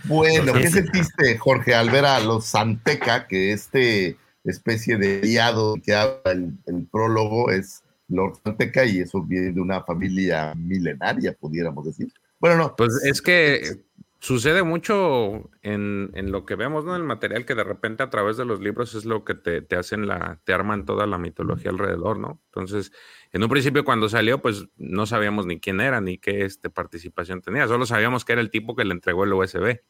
Bueno, 0.06 0.54
¿qué 0.54 0.70
sentiste, 0.70 1.38
Jorge, 1.38 1.76
al 1.76 1.90
ver 1.90 2.06
a 2.06 2.20
los 2.20 2.46
Santeca, 2.46 3.28
que 3.28 3.52
este 3.52 4.18
especie 4.44 4.98
de 4.98 5.20
aliado 5.20 5.76
que 5.84 5.94
habla 5.94 6.32
el, 6.32 6.58
el 6.66 6.88
prólogo 6.88 7.52
es 7.52 7.84
Lord 8.08 8.40
Santeca 8.44 8.84
y 8.86 9.00
eso 9.00 9.22
viene 9.22 9.52
de 9.52 9.62
una 9.62 9.84
familia 9.84 10.54
milenaria, 10.56 11.34
pudiéramos 11.34 11.86
decir? 11.86 12.12
Bueno, 12.40 12.58
no. 12.58 12.76
Pues 12.76 12.94
es 13.06 13.22
que 13.22 13.84
sucede 14.22 14.62
mucho 14.62 15.50
en, 15.64 16.12
en 16.14 16.32
lo 16.32 16.46
que 16.46 16.56
vemos, 16.56 16.86
¿no? 16.86 16.96
El 16.96 17.04
material 17.04 17.44
que 17.44 17.56
de 17.56 17.64
repente 17.64 18.04
a 18.04 18.12
través 18.12 18.38
de 18.38 18.46
los 18.46 18.62
libros 18.62 18.94
es 18.94 19.04
lo 19.04 19.26
que 19.26 19.34
te, 19.34 19.64
te 19.64 19.76
hacen 19.76 20.08
la, 20.08 20.40
te 20.44 20.54
arman 20.54 20.86
toda 20.86 21.08
la 21.08 21.18
mitología 21.18 21.72
alrededor, 21.72 22.20
¿no? 22.20 22.40
Entonces, 22.46 22.94
en 23.32 23.42
un 23.42 23.50
principio 23.50 23.84
cuando 23.84 24.10
salió, 24.10 24.40
pues 24.40 24.68
no 24.78 25.08
sabíamos 25.08 25.48
ni 25.48 25.60
quién 25.60 25.82
era, 25.82 26.02
ni 26.02 26.20
qué 26.20 26.46
este, 26.46 26.70
participación 26.70 27.42
tenía, 27.42 27.68
solo 27.68 27.88
sabíamos 27.88 28.24
que 28.24 28.34
era 28.34 28.42
el 28.42 28.52
tipo 28.52 28.76
que 28.76 28.86
le 28.86 28.94
entregó 28.94 29.24
el 29.24 29.34
USB. 29.34 29.82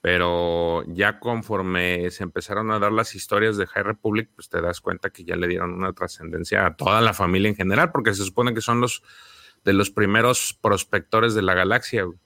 Pero 0.00 0.82
ya 0.86 1.20
conforme 1.20 2.10
se 2.10 2.22
empezaron 2.22 2.70
a 2.70 2.78
dar 2.78 2.90
las 2.90 3.14
historias 3.14 3.58
de 3.58 3.66
High 3.66 3.82
Republic, 3.82 4.30
pues 4.34 4.48
te 4.48 4.62
das 4.62 4.80
cuenta 4.80 5.10
que 5.10 5.24
ya 5.24 5.36
le 5.36 5.46
dieron 5.46 5.74
una 5.74 5.92
trascendencia 5.92 6.64
a 6.64 6.74
toda 6.74 7.02
la 7.02 7.12
familia 7.12 7.50
en 7.50 7.56
general, 7.56 7.92
porque 7.92 8.14
se 8.14 8.24
supone 8.24 8.54
que 8.54 8.62
son 8.62 8.80
los 8.80 9.02
de 9.62 9.74
los 9.74 9.90
primeros 9.90 10.58
prospectores 10.62 11.34
de 11.34 11.42
la 11.42 11.52
galaxia. 11.52 12.04
güey. 12.04 12.18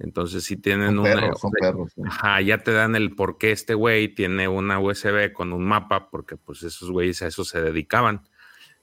Entonces 0.00 0.44
sí 0.44 0.56
tienen 0.56 0.90
Son 0.90 0.98
una... 1.00 1.14
perros, 1.14 1.40
son 1.40 1.50
perros. 1.50 1.92
¿no? 1.96 2.08
Ajá, 2.08 2.40
ya 2.40 2.58
te 2.58 2.72
dan 2.72 2.94
el 2.94 3.14
por 3.16 3.36
qué 3.36 3.50
este 3.50 3.74
güey 3.74 4.14
tiene 4.14 4.46
una 4.46 4.78
USB 4.78 5.32
con 5.32 5.52
un 5.52 5.64
mapa, 5.64 6.08
porque 6.10 6.36
pues 6.36 6.62
esos 6.62 6.90
güeyes 6.90 7.20
a 7.22 7.26
eso 7.26 7.44
se 7.44 7.60
dedicaban. 7.60 8.22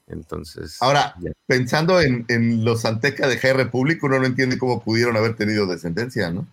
Entonces... 0.08 0.76
Ahora, 0.82 1.14
ya. 1.20 1.32
pensando 1.46 2.00
en, 2.00 2.24
en 2.28 2.64
los 2.64 2.82
Santeca 2.82 3.26
de 3.28 3.38
High 3.38 3.54
Republic, 3.54 4.02
uno 4.04 4.18
no 4.18 4.26
entiende 4.26 4.58
cómo 4.58 4.82
pudieron 4.82 5.16
haber 5.16 5.34
tenido 5.36 5.66
descendencia, 5.66 6.30
¿no? 6.30 6.46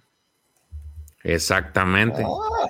Exactamente. 1.23 2.23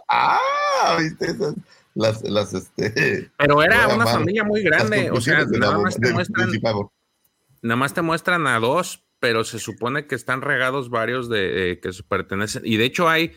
Ah, 0.10 0.40
ah, 0.84 0.98
viste 1.00 1.26
esas, 1.28 1.56
las, 1.96 2.24
las, 2.24 2.54
este, 2.54 3.30
Pero 3.38 3.64
era 3.64 3.88
una 3.88 4.06
familia 4.06 4.44
muy 4.44 4.62
grande, 4.64 5.10
o 5.12 5.22
sea, 5.22 5.40
la 5.42 5.58
nada 5.60 5.78
más 5.80 6.00
de- 6.00 6.14
muestran... 6.14 6.50
Nada 7.62 7.76
más 7.78 7.94
te 7.94 8.02
muestran 8.02 8.46
a 8.48 8.60
dos, 8.60 9.04
pero 9.24 9.46
se 9.46 9.58
supone 9.58 10.06
que 10.06 10.16
están 10.16 10.42
regados 10.42 10.90
varios 10.90 11.30
de 11.30 11.72
eh, 11.72 11.80
que 11.80 11.92
pertenecen. 12.06 12.64
Y 12.66 12.76
de 12.76 12.84
hecho 12.84 13.08
hay, 13.08 13.32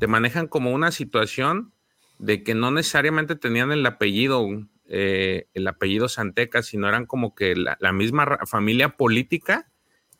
te 0.00 0.08
manejan 0.08 0.48
como 0.48 0.72
una 0.72 0.90
situación 0.90 1.72
de 2.18 2.42
que 2.42 2.56
no 2.56 2.72
necesariamente 2.72 3.36
tenían 3.36 3.70
el 3.70 3.86
apellido, 3.86 4.48
eh, 4.88 5.46
el 5.54 5.68
apellido 5.68 6.08
Santeca, 6.08 6.64
sino 6.64 6.88
eran 6.88 7.06
como 7.06 7.36
que 7.36 7.54
la, 7.54 7.92
misma 7.92 8.40
familia 8.46 8.96
política 8.96 9.70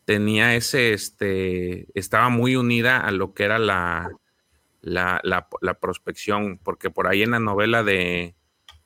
tenía 0.05 0.55
ese, 0.55 0.93
este, 0.93 1.89
estaba 1.99 2.29
muy 2.29 2.55
unida 2.55 3.01
a 3.01 3.11
lo 3.11 3.35
que 3.35 3.43
era 3.43 3.59
la, 3.59 4.12
la, 4.83 5.21
la, 5.25 5.49
la 5.61 5.81
prospección, 5.81 6.61
porque 6.62 6.91
por 6.91 7.09
ahí 7.09 7.25
en 7.25 7.33
la 7.33 7.41
novela 7.41 7.83
de 7.83 8.37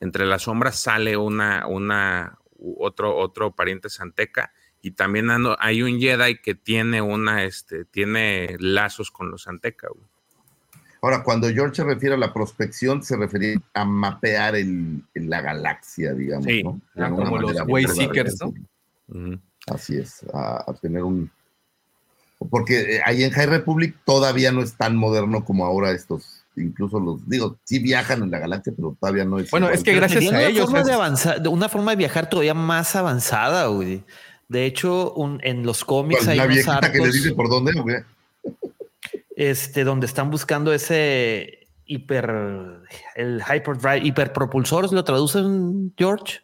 Entre 0.01 0.24
las 0.24 0.45
sombras 0.45 0.80
sale 0.80 1.18
una, 1.18 1.66
una, 1.66 2.39
otro, 2.57 3.18
otro 3.18 3.55
pariente 3.55 3.91
Santeca 3.91 4.51
y 4.83 4.91
también 4.91 5.26
ando- 5.26 5.57
hay 5.61 5.83
un 5.83 5.99
Jedi 6.01 6.39
que 6.39 6.55
tiene 6.55 7.01
una, 7.01 7.45
este, 7.45 7.85
tiene 7.85 8.57
lazos 8.59 9.11
con 9.11 9.30
los 9.30 9.43
Santeca. 9.45 9.89
güey. 9.89 10.05
Ahora, 11.01 11.22
cuando 11.24 11.49
George 11.49 11.76
se 11.76 11.85
refiere 11.85 12.14
a 12.14 12.18
la 12.18 12.33
prospección, 12.33 13.03
se 13.03 13.16
refiere 13.16 13.57
a 13.74 13.85
mapear 13.85 14.55
el, 14.57 15.03
la 15.14 15.41
galaxia, 15.41 16.12
digamos, 16.14 16.47
Sí, 16.47 16.62
¿no? 16.62 16.80
ah, 16.97 17.11
como 17.11 17.39
los 17.39 17.57
Wayseekers, 17.66 18.39
¿no? 18.41 19.41
Así 19.66 19.97
es, 19.97 20.24
a, 20.33 20.64
a 20.70 20.74
tener 20.74 21.03
un... 21.03 21.30
Porque 22.51 22.97
eh, 22.97 23.01
ahí 23.05 23.22
en 23.22 23.30
High 23.30 23.47
Republic 23.47 23.97
todavía 24.05 24.51
no 24.51 24.62
es 24.62 24.74
tan 24.74 24.97
moderno 24.97 25.45
como 25.45 25.64
ahora 25.64 25.93
estos, 25.93 26.45
incluso 26.57 26.99
los, 26.99 27.28
digo, 27.28 27.57
sí 27.64 27.78
viajan 27.78 28.22
en 28.24 28.30
la 28.33 28.41
galaxia, 28.41 28.72
pero 28.74 28.97
todavía 28.99 29.24
no 29.24 29.39
es... 29.39 29.49
Bueno, 29.51 29.66
igual. 29.66 29.78
es 29.78 29.85
que 29.85 29.95
gracias 29.95 30.24
a 30.24 30.28
una 30.28 30.43
ellos. 30.45 30.64
Forma 30.64 30.80
es- 30.80 30.87
de 30.87 30.93
avanzar, 30.93 31.49
una 31.49 31.68
forma 31.68 31.93
de 31.93 31.97
viajar 31.99 32.28
todavía 32.28 32.55
más 32.55 32.97
avanzada, 32.97 33.66
güey. 33.66 34.03
De 34.53 34.66
hecho, 34.66 35.12
un- 35.14 35.40
en 35.42 35.64
los 35.64 35.82
cómics 35.84 36.28
hay 36.28 36.38
unos 36.38 36.48
viejita 36.48 36.80
que 36.80 36.88
les 36.88 36.94
arcos 37.00 37.12
dice 37.14 37.32
por 37.32 37.48
dónde, 37.48 37.72
¿o 37.80 37.84
qué? 37.84 38.05
este, 39.34 39.82
donde 39.84 40.05
están 40.07 40.30
buscando 40.30 40.72
ese 40.74 41.68
hiper, 41.86 42.30
el 43.16 43.40
hyperdrive, 43.42 44.07
hiperpropulsor, 44.07 44.92
¿lo 44.92 45.05
traducen, 45.05 45.94
George? 45.96 46.40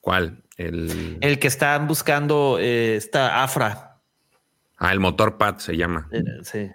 ¿Cuál? 0.00 0.42
El, 0.56 1.18
El 1.20 1.38
que 1.38 1.48
están 1.48 1.86
buscando 1.86 2.56
eh, 2.58 2.96
esta 2.96 3.42
Afra. 3.42 3.98
ah, 4.78 4.92
el 4.92 5.00
motor 5.00 5.36
PAD 5.36 5.58
se 5.58 5.76
llama. 5.76 6.08
eh, 6.10 6.22
sí. 6.42 6.70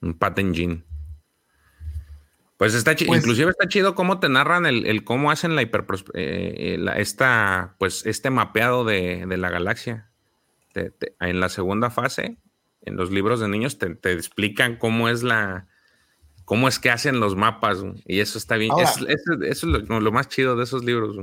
Un 0.00 0.14
Pat 0.14 0.38
Engine. 0.38 0.82
Pues 2.62 2.74
está 2.74 2.94
chido, 2.94 3.08
Pues- 3.08 3.22
inclusive 3.22 3.50
está 3.50 3.66
chido 3.66 3.96
cómo 3.96 4.20
te 4.20 4.28
narran 4.28 4.66
el, 4.66 4.86
el 4.86 5.02
cómo 5.02 5.32
hacen 5.32 5.56
la 5.56 5.62
hiper 5.62 5.84
esta, 6.96 7.74
pues 7.80 8.06
este 8.06 8.30
mapeado 8.30 8.84
de, 8.84 9.26
de 9.26 9.36
la 9.36 9.50
galaxia. 9.50 10.10
Te- 10.72 10.90
te- 10.90 11.16
en 11.18 11.40
la 11.40 11.48
segunda 11.48 11.90
fase, 11.90 12.38
en 12.82 12.94
los 12.96 13.10
libros 13.10 13.40
de 13.40 13.48
niños, 13.48 13.78
te, 13.78 13.94
te 13.96 14.12
explican 14.12 14.76
cómo 14.76 15.08
es 15.08 15.24
la 15.24 15.66
cómo 16.44 16.68
es 16.68 16.78
que 16.78 16.90
hacen 16.90 17.18
los 17.18 17.34
mapas. 17.34 17.78
Y 18.06 18.20
eso 18.20 18.38
está 18.38 18.56
bien. 18.56 18.70
Ahora- 18.70 18.84
Es- 18.90 18.96
eso, 19.08 19.42
eso 19.42 19.76
es 19.76 19.88
lo, 19.88 20.00
lo 20.00 20.12
más 20.12 20.28
chido 20.28 20.54
de 20.54 20.62
esos 20.62 20.84
libros. 20.84 21.16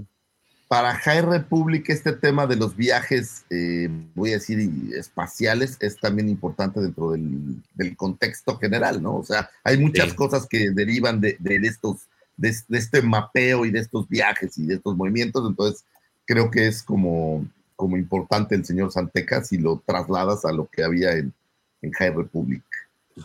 Para 0.70 0.94
High 0.94 1.22
Republic 1.24 1.90
este 1.90 2.14
tema 2.14 2.46
de 2.46 2.56
los 2.56 2.76
viajes, 2.78 3.44
eh, 3.50 3.90
voy 4.14 4.30
a 4.30 4.34
decir, 4.34 4.60
espaciales, 4.94 5.76
es 5.80 5.98
también 5.98 6.30
importante 6.30 6.80
dentro 6.80 7.10
del, 7.12 7.62
del 7.74 7.98
contexto 7.98 8.56
general, 8.60 9.02
¿no? 9.02 9.16
O 9.18 9.24
sea, 9.26 9.50
hay 9.64 9.78
muchas 9.80 10.12
Sí. 10.12 10.16
cosas 10.16 10.46
que 10.48 10.70
derivan 10.70 11.20
de, 11.22 11.38
de 11.40 11.56
estos, 11.68 12.08
de, 12.38 12.56
de 12.68 12.78
este 12.78 13.02
mapeo 13.02 13.66
y 13.66 13.72
de 13.72 13.80
estos 13.80 14.08
viajes 14.08 14.60
y 14.60 14.68
de 14.68 14.76
estos 14.76 14.96
movimientos, 14.96 15.44
entonces 15.50 15.84
creo 16.26 16.52
que 16.52 16.68
es 16.68 16.84
como, 16.84 17.46
como 17.76 17.98
importante 17.98 18.54
el 18.54 18.64
señor 18.64 18.92
Santeca 18.92 19.44
si 19.44 19.58
lo 19.58 19.82
trasladas 19.84 20.46
a 20.46 20.52
lo 20.52 20.68
que 20.70 20.84
había 20.84 21.14
en, 21.14 21.34
en 21.82 21.92
High 21.94 22.14
Republic. 22.14 22.64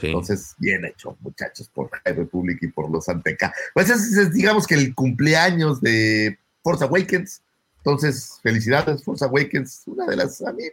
Sí. 0.00 0.06
Entonces, 0.06 0.54
bien 0.58 0.84
hecho, 0.86 1.14
muchachos, 1.20 1.68
por 1.68 1.90
High 1.90 2.14
Republic 2.14 2.58
y 2.62 2.68
por 2.68 2.90
los 2.90 3.06
Anteca. 3.10 3.52
Pues 3.74 3.90
ese 3.90 4.22
es, 4.22 4.32
digamos 4.32 4.66
que 4.66 4.74
el 4.76 4.94
cumpleaños 4.94 5.80
de 5.82 6.38
Force 6.64 6.82
Awakens. 6.82 7.42
Entonces, 7.76 8.40
felicidades, 8.42 9.04
Force 9.04 9.24
Awakens. 9.24 9.82
Una 9.86 10.06
de 10.06 10.16
las, 10.16 10.40
a 10.42 10.52
mí, 10.52 10.64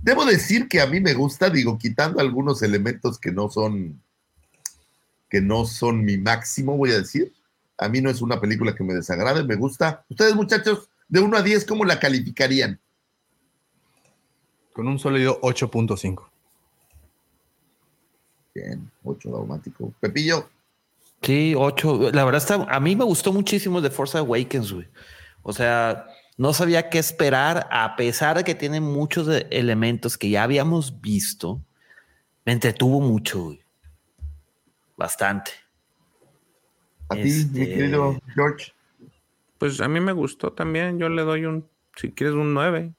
debo 0.00 0.24
decir 0.24 0.68
que 0.68 0.80
a 0.80 0.86
mí 0.86 1.00
me 1.00 1.12
gusta, 1.12 1.50
digo, 1.50 1.76
quitando 1.76 2.20
algunos 2.20 2.62
elementos 2.62 3.18
que 3.18 3.32
no 3.32 3.50
son, 3.50 4.00
que 5.28 5.40
no 5.40 5.66
son 5.66 6.04
mi 6.04 6.16
máximo, 6.16 6.76
voy 6.76 6.92
a 6.92 6.98
decir. 6.98 7.34
A 7.76 7.88
mí 7.88 8.00
no 8.00 8.08
es 8.08 8.22
una 8.22 8.40
película 8.40 8.74
que 8.74 8.84
me 8.84 8.94
desagrade, 8.94 9.42
me 9.42 9.56
gusta. 9.56 10.06
Ustedes, 10.08 10.36
muchachos, 10.36 10.88
de 11.08 11.18
1 11.20 11.36
a 11.36 11.42
10, 11.42 11.64
¿cómo 11.66 11.84
la 11.84 11.98
calificarían? 11.98 12.80
Con 14.72 14.86
un 14.86 15.00
sólido 15.00 15.40
8.5. 15.40 16.24
Bien, 18.54 18.88
8 19.02 19.30
daumático. 19.30 19.92
Pepillo. 19.98 20.48
Sí, 21.22 21.54
8. 21.56 22.12
La 22.12 22.24
verdad 22.24 22.40
está, 22.40 22.54
a 22.54 22.78
mí 22.78 22.94
me 22.94 23.04
gustó 23.04 23.32
muchísimo 23.32 23.80
de 23.80 23.90
Force 23.90 24.16
Awakens, 24.16 24.72
güey. 24.72 24.86
O 25.44 25.52
sea, 25.52 26.06
no 26.36 26.52
sabía 26.52 26.90
qué 26.90 26.98
esperar, 26.98 27.68
a 27.70 27.94
pesar 27.94 28.36
de 28.36 28.42
que 28.44 28.56
tiene 28.56 28.80
muchos 28.80 29.26
de- 29.28 29.46
elementos 29.50 30.18
que 30.18 30.30
ya 30.30 30.42
habíamos 30.42 31.00
visto. 31.00 31.62
Me 32.44 32.52
entretuvo 32.52 33.00
mucho, 33.00 33.44
güey. 33.44 33.62
Bastante. 34.96 35.52
A 37.08 37.14
ti, 37.14 37.22
mi 37.22 37.28
Este- 37.28 37.68
querido 37.74 38.18
George. 38.34 38.72
Pues 39.58 39.80
a 39.80 39.88
mí 39.88 40.00
me 40.00 40.12
gustó 40.12 40.52
también. 40.52 40.98
Yo 40.98 41.08
le 41.08 41.22
doy 41.22 41.44
un, 41.44 41.68
si 41.96 42.10
quieres, 42.12 42.34
un 42.34 42.54
9. 42.54 42.92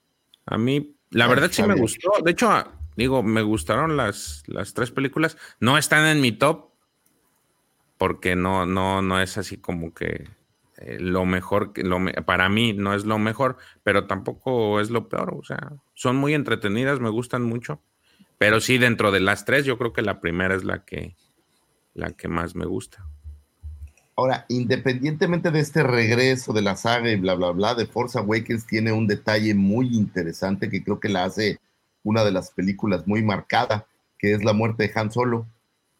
A 0.46 0.56
mí, 0.58 0.94
la 1.10 1.24
Ah, 1.26 1.28
verdad 1.28 1.50
sí 1.52 1.62
me 1.62 1.74
gustó. 1.74 2.10
De 2.24 2.30
hecho, 2.30 2.50
a- 2.50 2.72
digo, 2.96 3.22
me 3.22 3.42
gustaron 3.42 3.96
las, 3.96 4.42
las 4.46 4.72
tres 4.74 4.90
películas. 4.90 5.36
No 5.60 5.76
están 5.78 6.06
en 6.06 6.20
mi 6.20 6.32
top 6.32 6.70
porque 7.98 8.36
no, 8.36 8.66
no, 8.66 9.02
no 9.02 9.20
es 9.20 9.36
así 9.38 9.56
como 9.56 9.92
que 9.94 10.28
eh, 10.78 10.98
lo 11.00 11.24
mejor, 11.24 11.72
que 11.72 11.82
lo 11.82 11.98
para 12.24 12.48
mí 12.48 12.72
no 12.72 12.94
es 12.94 13.04
lo 13.04 13.18
mejor, 13.18 13.56
pero 13.82 14.06
tampoco 14.06 14.80
es 14.80 14.90
lo 14.90 15.08
peor. 15.08 15.34
O 15.34 15.44
sea, 15.44 15.72
son 15.94 16.16
muy 16.16 16.34
entretenidas, 16.34 17.00
me 17.00 17.10
gustan 17.10 17.42
mucho. 17.42 17.80
Pero 18.38 18.60
sí, 18.60 18.78
dentro 18.78 19.12
de 19.12 19.20
las 19.20 19.44
tres, 19.44 19.64
yo 19.64 19.78
creo 19.78 19.92
que 19.92 20.02
la 20.02 20.20
primera 20.20 20.54
es 20.54 20.64
la 20.64 20.84
que, 20.84 21.16
la 21.94 22.10
que 22.10 22.28
más 22.28 22.54
me 22.54 22.66
gusta. 22.66 23.06
Ahora, 24.14 24.46
independientemente 24.48 25.50
de 25.50 25.60
este 25.60 25.82
regreso 25.82 26.52
de 26.52 26.62
la 26.62 26.76
saga 26.76 27.10
y 27.10 27.16
bla, 27.16 27.34
bla, 27.34 27.50
bla, 27.50 27.76
The 27.76 27.86
Force 27.86 28.18
Awakens 28.18 28.66
tiene 28.66 28.92
un 28.92 29.06
detalle 29.06 29.54
muy 29.54 29.94
interesante 29.94 30.70
que 30.70 30.82
creo 30.82 31.00
que 31.00 31.08
la 31.08 31.24
hace 31.24 31.58
una 32.02 32.24
de 32.24 32.32
las 32.32 32.50
películas 32.50 33.06
muy 33.06 33.22
marcada, 33.22 33.86
que 34.18 34.32
es 34.32 34.44
la 34.44 34.52
muerte 34.52 34.84
de 34.84 34.92
Han 34.94 35.12
Solo. 35.12 35.46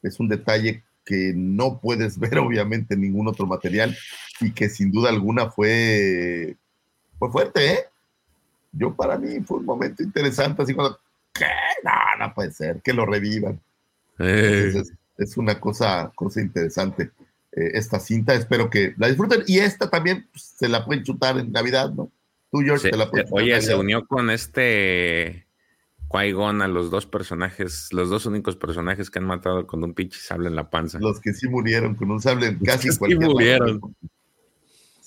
Es 0.02 0.20
un 0.20 0.28
detalle 0.28 0.82
que 1.04 1.32
no 1.34 1.78
puedes 1.78 2.18
ver 2.20 2.38
obviamente 2.38 2.94
en 2.94 3.02
ningún 3.02 3.28
otro 3.28 3.46
material 3.46 3.96
y 4.40 4.52
que 4.52 4.68
sin 4.68 4.90
duda 4.90 5.10
alguna 5.10 5.50
fue, 5.50 6.56
fue 7.18 7.30
fuerte, 7.30 7.72
¿eh? 7.72 7.78
Yo 8.72 8.94
para 8.94 9.18
mí 9.18 9.40
fue 9.40 9.58
un 9.58 9.64
momento 9.64 10.02
interesante, 10.02 10.62
así 10.62 10.74
cuando, 10.74 10.98
¿qué? 11.32 11.46
No, 11.84 12.26
no 12.26 12.34
puede 12.34 12.52
ser, 12.52 12.80
que 12.82 12.92
lo 12.92 13.06
revivan. 13.06 13.60
Entonces, 14.18 14.92
es, 15.16 15.30
es 15.30 15.36
una 15.36 15.58
cosa, 15.60 16.12
cosa 16.14 16.40
interesante 16.40 17.10
eh, 17.52 17.70
esta 17.74 17.98
cinta. 17.98 18.34
Espero 18.34 18.68
que 18.68 18.94
la 18.98 19.08
disfruten. 19.08 19.42
Y 19.46 19.58
esta 19.58 19.88
también 19.88 20.26
pues, 20.30 20.42
se 20.56 20.68
la 20.68 20.84
pueden 20.84 21.04
chutar 21.04 21.38
en 21.38 21.52
Navidad, 21.52 21.90
¿no? 21.90 22.10
Tú, 22.50 22.60
George, 22.60 22.82
Se- 22.82 22.90
te 22.90 22.96
la 22.96 23.10
puedes 23.10 23.28
chutar 23.28 23.42
en 23.42 23.52
oye, 23.52 23.62
se 23.62 23.74
unió 23.74 24.06
con 24.06 24.30
este 24.30 25.46
a 26.18 26.68
los 26.68 26.90
dos 26.90 27.04
personajes, 27.06 27.88
los 27.92 28.08
dos 28.08 28.24
únicos 28.26 28.56
personajes 28.56 29.10
que 29.10 29.18
han 29.18 29.26
matado 29.26 29.66
con 29.66 29.84
un 29.84 29.92
pinche 29.92 30.18
sable 30.18 30.48
en 30.48 30.56
la 30.56 30.70
panza. 30.70 30.98
Los 30.98 31.20
que 31.20 31.34
sí 31.34 31.46
murieron 31.48 31.94
con 31.94 32.10
un 32.10 32.22
sable 32.22 32.46
en 32.46 32.58
casi 32.60 32.88
que 32.88 32.94
sí 32.94 33.14
murieron. 33.16 33.80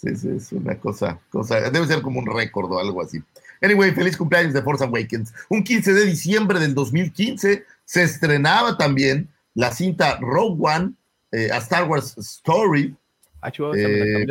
Sí, 0.02 0.30
es 0.30 0.52
una 0.52 0.76
cosa, 0.80 1.20
cosa, 1.30 1.70
debe 1.70 1.88
ser 1.88 2.02
como 2.02 2.20
un 2.20 2.28
récord 2.28 2.72
o 2.72 2.80
algo 2.80 3.02
así. 3.02 3.22
Anyway, 3.62 3.92
feliz 3.92 4.16
cumpleaños 4.16 4.54
de 4.54 4.62
Force 4.62 4.84
Awakens. 4.84 5.34
Un 5.50 5.64
15 5.64 5.94
de 5.94 6.06
diciembre 6.06 6.60
del 6.60 6.74
2015 6.74 7.66
se 7.84 8.04
estrenaba 8.04 8.78
también 8.78 9.30
la 9.54 9.72
cinta 9.72 10.18
Rogue 10.22 10.58
One, 10.60 10.94
eh, 11.32 11.50
a 11.52 11.58
Star 11.58 11.90
Wars 11.90 12.18
Story. 12.18 12.96
Ah, 13.42 13.52
chihuahua, 13.52 13.78
Eh. 13.78 14.28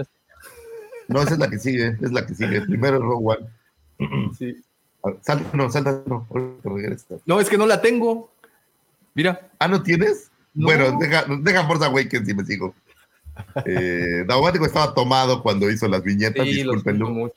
No, 1.08 1.22
esa 1.22 1.34
es 1.34 1.38
la 1.38 1.48
que 1.48 1.58
sigue, 1.58 1.96
es 2.00 2.12
la 2.12 2.26
que 2.26 2.34
sigue. 2.34 2.60
Primero 2.62 2.96
es 2.96 3.02
Rogue 3.02 3.36
One. 3.98 4.32
Sí. 4.38 4.56
Salta, 5.22 5.48
no, 5.56 5.70
salta, 5.70 6.02
no, 6.06 6.26
regresa. 6.64 7.16
No, 7.24 7.40
es 7.40 7.48
que 7.48 7.56
no 7.56 7.66
la 7.66 7.80
tengo. 7.80 8.30
Mira. 9.14 9.48
Ah, 9.58 9.68
¿no 9.68 9.82
tienes? 9.82 10.30
No. 10.54 10.66
Bueno, 10.66 10.98
deja, 10.98 11.24
deja 11.40 11.66
Force 11.66 11.84
Awakens 11.84 12.28
y 12.28 12.34
me 12.34 12.44
sigo. 12.44 12.74
Eh, 13.64 14.24
Daumático 14.26 14.66
estaba 14.66 14.94
tomado 14.94 15.42
cuando 15.42 15.70
hizo 15.70 15.88
las 15.88 16.02
viñetas, 16.02 16.44
Sí, 16.46 16.62
lo 16.62 16.72
discúlpenlo. 16.72 17.06
siento 17.06 17.20
mucho. 17.20 17.34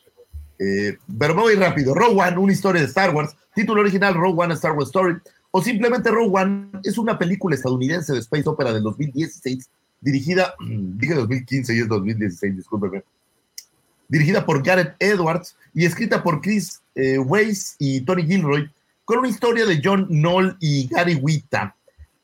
Eh, 0.60 0.97
pero 1.18 1.34
me 1.34 1.41
voy 1.41 1.56
rápido. 1.56 1.93
Rogue 1.95 2.22
One, 2.22 2.38
una 2.38 2.54
historia 2.54 2.82
de 2.82 2.88
Star 2.88 3.16
Wars. 3.16 3.36
Título 3.56 3.82
original, 3.82 4.14
Rogue 4.14 4.43
One, 4.43 4.54
a 4.54 4.56
Star 4.56 4.74
Wars 4.74 4.89
Story. 4.89 5.16
O 5.52 5.62
simplemente 5.62 6.12
Rogue 6.12 6.39
One 6.39 6.68
es 6.84 6.97
una 6.97 7.18
película 7.18 7.56
estadounidense 7.56 8.14
de 8.14 8.20
Space 8.20 8.47
Opera 8.47 8.72
del 8.72 8.84
2016, 8.84 9.70
dirigida, 9.99 10.54
dije 10.60 11.14
2015 11.16 11.76
y 11.76 11.80
es 11.80 11.88
2016, 11.88 12.56
discúlpeme. 12.58 13.04
Dirigida 14.08 14.45
por 14.45 14.62
Gareth 14.62 14.95
Edwards 14.99 15.56
y 15.74 15.86
escrita 15.86 16.22
por 16.22 16.41
Chris 16.41 16.82
eh, 16.95 17.18
Weiss 17.18 17.76
y 17.80 18.02
Tony 18.02 18.24
Gilroy, 18.24 18.70
con 19.06 19.20
una 19.20 19.30
historia 19.30 19.66
de 19.66 19.82
John 19.84 20.08
Knoll 20.08 20.58
y 20.60 20.88
Gary 20.88 21.16
Whitta. 21.16 21.76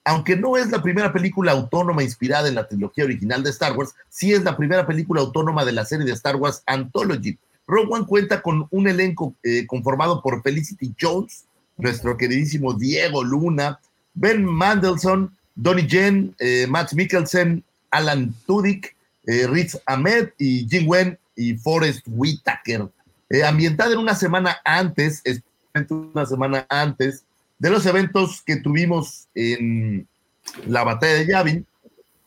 Aunque 0.08 0.38
no 0.38 0.56
es 0.56 0.72
la 0.72 0.82
primera 0.82 1.12
película 1.12 1.52
autónoma 1.52 2.02
inspirada 2.02 2.48
en 2.48 2.56
la 2.56 2.66
trilogía 2.66 3.04
original 3.04 3.44
de 3.44 3.50
Star 3.50 3.78
Wars, 3.78 3.94
sí 4.08 4.32
es 4.32 4.42
la 4.42 4.56
primera 4.56 4.88
película 4.88 5.20
autónoma 5.20 5.66
de 5.66 5.74
la 5.74 5.84
serie 5.84 6.06
de 6.06 6.14
Star 6.14 6.38
Wars 6.38 6.64
Anthology. 6.66 7.38
Rogue 7.68 7.90
One 7.94 8.06
cuenta 8.06 8.42
con 8.42 8.68
un 8.72 8.88
elenco 8.88 9.36
eh, 9.44 9.68
conformado 9.68 10.22
por 10.22 10.42
Felicity 10.42 10.96
Jones, 10.98 11.44
nuestro 11.76 12.16
queridísimo 12.16 12.74
Diego 12.74 13.22
Luna, 13.22 13.82
Ben 14.14 14.46
Mandelson, 14.46 15.30
Donnie 15.56 15.86
Yen, 15.86 16.34
eh, 16.40 16.68
Matt 16.70 16.94
Mikkelsen, 16.94 17.62
Alan 17.92 18.34
Tudyk, 18.46 18.96
eh, 19.26 19.46
Riz 19.46 19.78
Ahmed 19.86 20.30
y 20.38 20.70
Jim 20.70 20.88
Wen 20.88 21.20
y 21.36 21.56
Forrest 21.56 22.06
Whitaker. 22.08 22.88
Eh, 23.30 23.44
ambientada 23.44 23.92
en 23.92 24.00
una 24.00 24.16
semana 24.16 24.58
antes, 24.64 25.20
es 25.26 25.42
una 25.90 26.26
semana 26.26 26.66
antes 26.70 27.26
de 27.60 27.70
los 27.70 27.86
eventos 27.86 28.42
que 28.42 28.58
tuvimos 28.58 29.28
en 29.36 30.08
la 30.66 30.84
batalla 30.84 31.14
de 31.16 31.28
Yavin, 31.28 31.66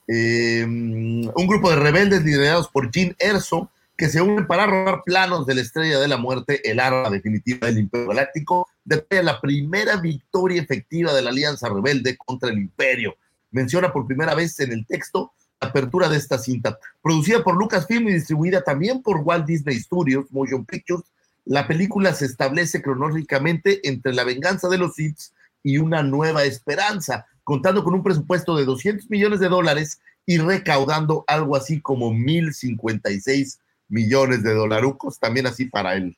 eh, 0.08 0.64
un 0.64 1.46
grupo 1.46 1.70
de 1.70 1.76
rebeldes 1.76 2.24
liderados 2.24 2.68
por 2.68 2.90
Jean 2.90 3.14
Erso 3.18 3.70
que 4.00 4.08
se 4.08 4.22
unen 4.22 4.46
para 4.46 4.66
robar 4.66 5.02
planos 5.04 5.44
de 5.46 5.54
la 5.54 5.60
Estrella 5.60 6.00
de 6.00 6.08
la 6.08 6.16
Muerte, 6.16 6.68
el 6.68 6.80
arma 6.80 7.10
definitiva 7.10 7.66
del 7.66 7.80
Imperio 7.80 8.08
Galáctico, 8.08 8.66
detalla 8.82 9.22
la 9.22 9.40
primera 9.42 9.96
victoria 9.96 10.62
efectiva 10.62 11.12
de 11.12 11.20
la 11.20 11.28
Alianza 11.28 11.68
Rebelde 11.68 12.16
contra 12.16 12.48
el 12.48 12.58
Imperio. 12.58 13.14
Menciona 13.50 13.92
por 13.92 14.06
primera 14.06 14.34
vez 14.34 14.58
en 14.60 14.72
el 14.72 14.86
texto 14.86 15.32
la 15.60 15.68
apertura 15.68 16.08
de 16.08 16.16
esta 16.16 16.38
cinta. 16.38 16.78
Producida 17.02 17.44
por 17.44 17.58
Lucasfilm 17.58 18.08
y 18.08 18.14
distribuida 18.14 18.62
también 18.62 19.02
por 19.02 19.18
Walt 19.18 19.44
Disney 19.44 19.78
Studios, 19.78 20.24
Motion 20.30 20.64
Pictures, 20.64 21.04
la 21.50 21.66
película 21.66 22.14
se 22.14 22.26
establece 22.26 22.80
cronológicamente 22.80 23.80
entre 23.88 24.14
la 24.14 24.22
venganza 24.22 24.68
de 24.68 24.78
los 24.78 24.94
Sith 24.94 25.18
y 25.64 25.78
una 25.78 26.04
nueva 26.04 26.44
esperanza, 26.44 27.26
contando 27.42 27.82
con 27.82 27.92
un 27.92 28.04
presupuesto 28.04 28.56
de 28.56 28.64
200 28.64 29.10
millones 29.10 29.40
de 29.40 29.48
dólares 29.48 30.00
y 30.24 30.38
recaudando 30.38 31.24
algo 31.26 31.56
así 31.56 31.80
como 31.80 32.12
1.056 32.12 33.58
millones 33.88 34.44
de 34.44 34.54
dolarucos, 34.54 35.18
también 35.18 35.48
así 35.48 35.64
para 35.64 35.96
el, 35.96 36.16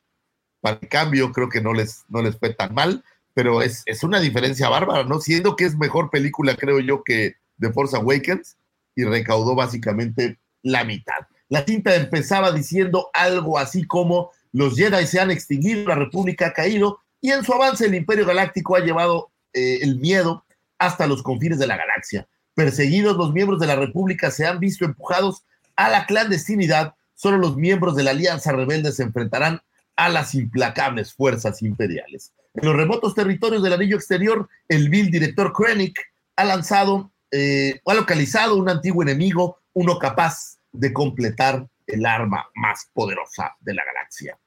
para 0.60 0.78
cambio, 0.80 1.32
creo 1.32 1.48
que 1.48 1.62
no 1.62 1.72
les, 1.72 2.04
no 2.08 2.20
les 2.20 2.38
fue 2.38 2.52
tan 2.52 2.74
mal, 2.74 3.02
pero 3.32 3.62
es, 3.62 3.84
es 3.86 4.04
una 4.04 4.20
diferencia 4.20 4.68
bárbara, 4.68 5.04
¿no? 5.04 5.18
Siendo 5.18 5.56
que 5.56 5.64
es 5.64 5.78
mejor 5.78 6.10
película, 6.10 6.56
creo 6.56 6.78
yo, 6.78 7.02
que 7.04 7.36
The 7.58 7.72
Force 7.72 7.96
Awakens, 7.96 8.58
y 8.94 9.04
recaudó 9.04 9.54
básicamente 9.54 10.38
la 10.60 10.84
mitad. 10.84 11.26
La 11.48 11.64
cinta 11.64 11.94
empezaba 11.94 12.52
diciendo 12.52 13.08
algo 13.14 13.58
así 13.58 13.86
como 13.86 14.30
los 14.52 14.76
Jedi 14.76 15.06
se 15.06 15.20
han 15.20 15.30
extinguido, 15.30 15.88
la 15.88 15.94
República 15.94 16.48
ha 16.48 16.52
caído, 16.52 17.00
y 17.20 17.30
en 17.30 17.44
su 17.44 17.52
avance 17.52 17.86
el 17.86 17.94
Imperio 17.94 18.26
Galáctico 18.26 18.76
ha 18.76 18.80
llevado 18.80 19.30
eh, 19.52 19.78
el 19.82 19.98
miedo 19.98 20.44
hasta 20.78 21.06
los 21.06 21.22
confines 21.22 21.58
de 21.58 21.66
la 21.66 21.76
galaxia. 21.76 22.26
Perseguidos, 22.54 23.16
los 23.16 23.32
miembros 23.32 23.60
de 23.60 23.66
la 23.66 23.76
República 23.76 24.30
se 24.30 24.46
han 24.46 24.58
visto 24.58 24.84
empujados 24.84 25.44
a 25.76 25.88
la 25.88 26.06
clandestinidad. 26.06 26.94
Solo 27.14 27.38
los 27.38 27.56
miembros 27.56 27.96
de 27.96 28.02
la 28.02 28.10
Alianza 28.10 28.52
Rebelde 28.52 28.92
se 28.92 29.04
enfrentarán 29.04 29.60
a 29.96 30.08
las 30.08 30.34
implacables 30.34 31.14
fuerzas 31.14 31.62
imperiales. 31.62 32.32
En 32.54 32.66
los 32.66 32.76
remotos 32.76 33.14
territorios 33.14 33.62
del 33.62 33.72
anillo 33.72 33.96
exterior, 33.96 34.48
el 34.68 34.90
vil 34.90 35.10
director 35.10 35.52
Krennic 35.52 35.98
ha 36.36 36.44
lanzado, 36.44 37.12
eh, 37.30 37.80
ha 37.86 37.94
localizado 37.94 38.56
un 38.56 38.68
antiguo 38.68 39.02
enemigo, 39.02 39.58
uno 39.72 39.98
capaz 39.98 40.58
de 40.72 40.92
completar 40.92 41.66
el 41.86 42.04
arma 42.04 42.46
más 42.54 42.90
poderosa 42.92 43.56
de 43.60 43.74
la 43.74 43.84
galaxia. 43.84 44.38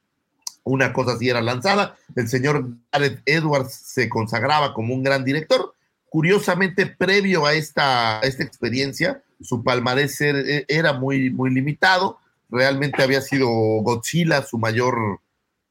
Una 0.66 0.92
cosa 0.94 1.14
así 1.14 1.30
era 1.30 1.42
lanzada. 1.42 1.96
El 2.16 2.28
señor 2.28 2.68
Gareth 2.92 3.22
Edwards 3.26 3.74
se 3.74 4.10
consagraba 4.10 4.74
como 4.74 4.94
un 4.96 5.04
gran 5.04 5.24
director. 5.24 5.74
Curiosamente, 6.10 6.88
previo 6.88 7.46
a 7.46 7.54
esta, 7.54 8.20
esta 8.22 8.44
experiencia, 8.44 9.22
su 9.42 9.64
palmarés 9.64 10.20
er- 10.22 10.66
era 10.68 10.94
muy, 10.94 11.30
muy 11.30 11.52
limitado. 11.54 12.18
Realmente 12.50 13.04
había 13.04 13.22
sido 13.22 13.48
Godzilla 13.48 14.42
su 14.42 14.58
mayor, 14.58 15.20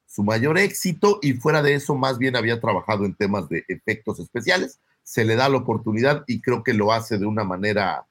su 0.06 0.22
mayor 0.22 0.58
éxito 0.58 1.18
y 1.22 1.32
fuera 1.34 1.60
de 1.62 1.74
eso 1.74 1.94
más 1.96 2.18
bien 2.18 2.36
había 2.36 2.60
trabajado 2.60 3.04
en 3.04 3.14
temas 3.14 3.48
de 3.48 3.64
efectos 3.68 4.20
especiales. 4.20 4.78
Se 5.02 5.24
le 5.24 5.34
da 5.34 5.48
la 5.48 5.56
oportunidad 5.58 6.24
y 6.28 6.40
creo 6.40 6.62
que 6.62 6.72
lo 6.72 6.92
hace 6.92 7.18
de 7.18 7.26
una 7.26 7.42
manera, 7.42 8.06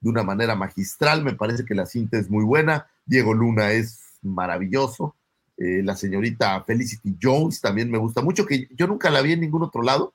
de 0.00 0.10
una 0.10 0.22
manera 0.24 0.54
magistral. 0.56 1.24
Me 1.24 1.32
parece 1.34 1.64
que 1.64 1.74
la 1.74 1.86
cinta 1.86 2.18
es 2.18 2.28
muy 2.28 2.44
buena. 2.44 2.86
Diego 3.06 3.32
Luna 3.32 3.70
es 3.72 4.00
maravilloso. 4.20 5.14
Eh, 5.58 5.82
la 5.82 5.96
señorita 5.96 6.62
Felicity 6.64 7.16
Jones 7.20 7.60
también 7.60 7.90
me 7.90 7.98
gusta 7.98 8.22
mucho, 8.22 8.46
que 8.46 8.68
yo 8.76 8.86
nunca 8.86 9.10
la 9.10 9.20
vi 9.22 9.32
en 9.32 9.40
ningún 9.40 9.62
otro 9.64 9.82
lado. 9.82 10.14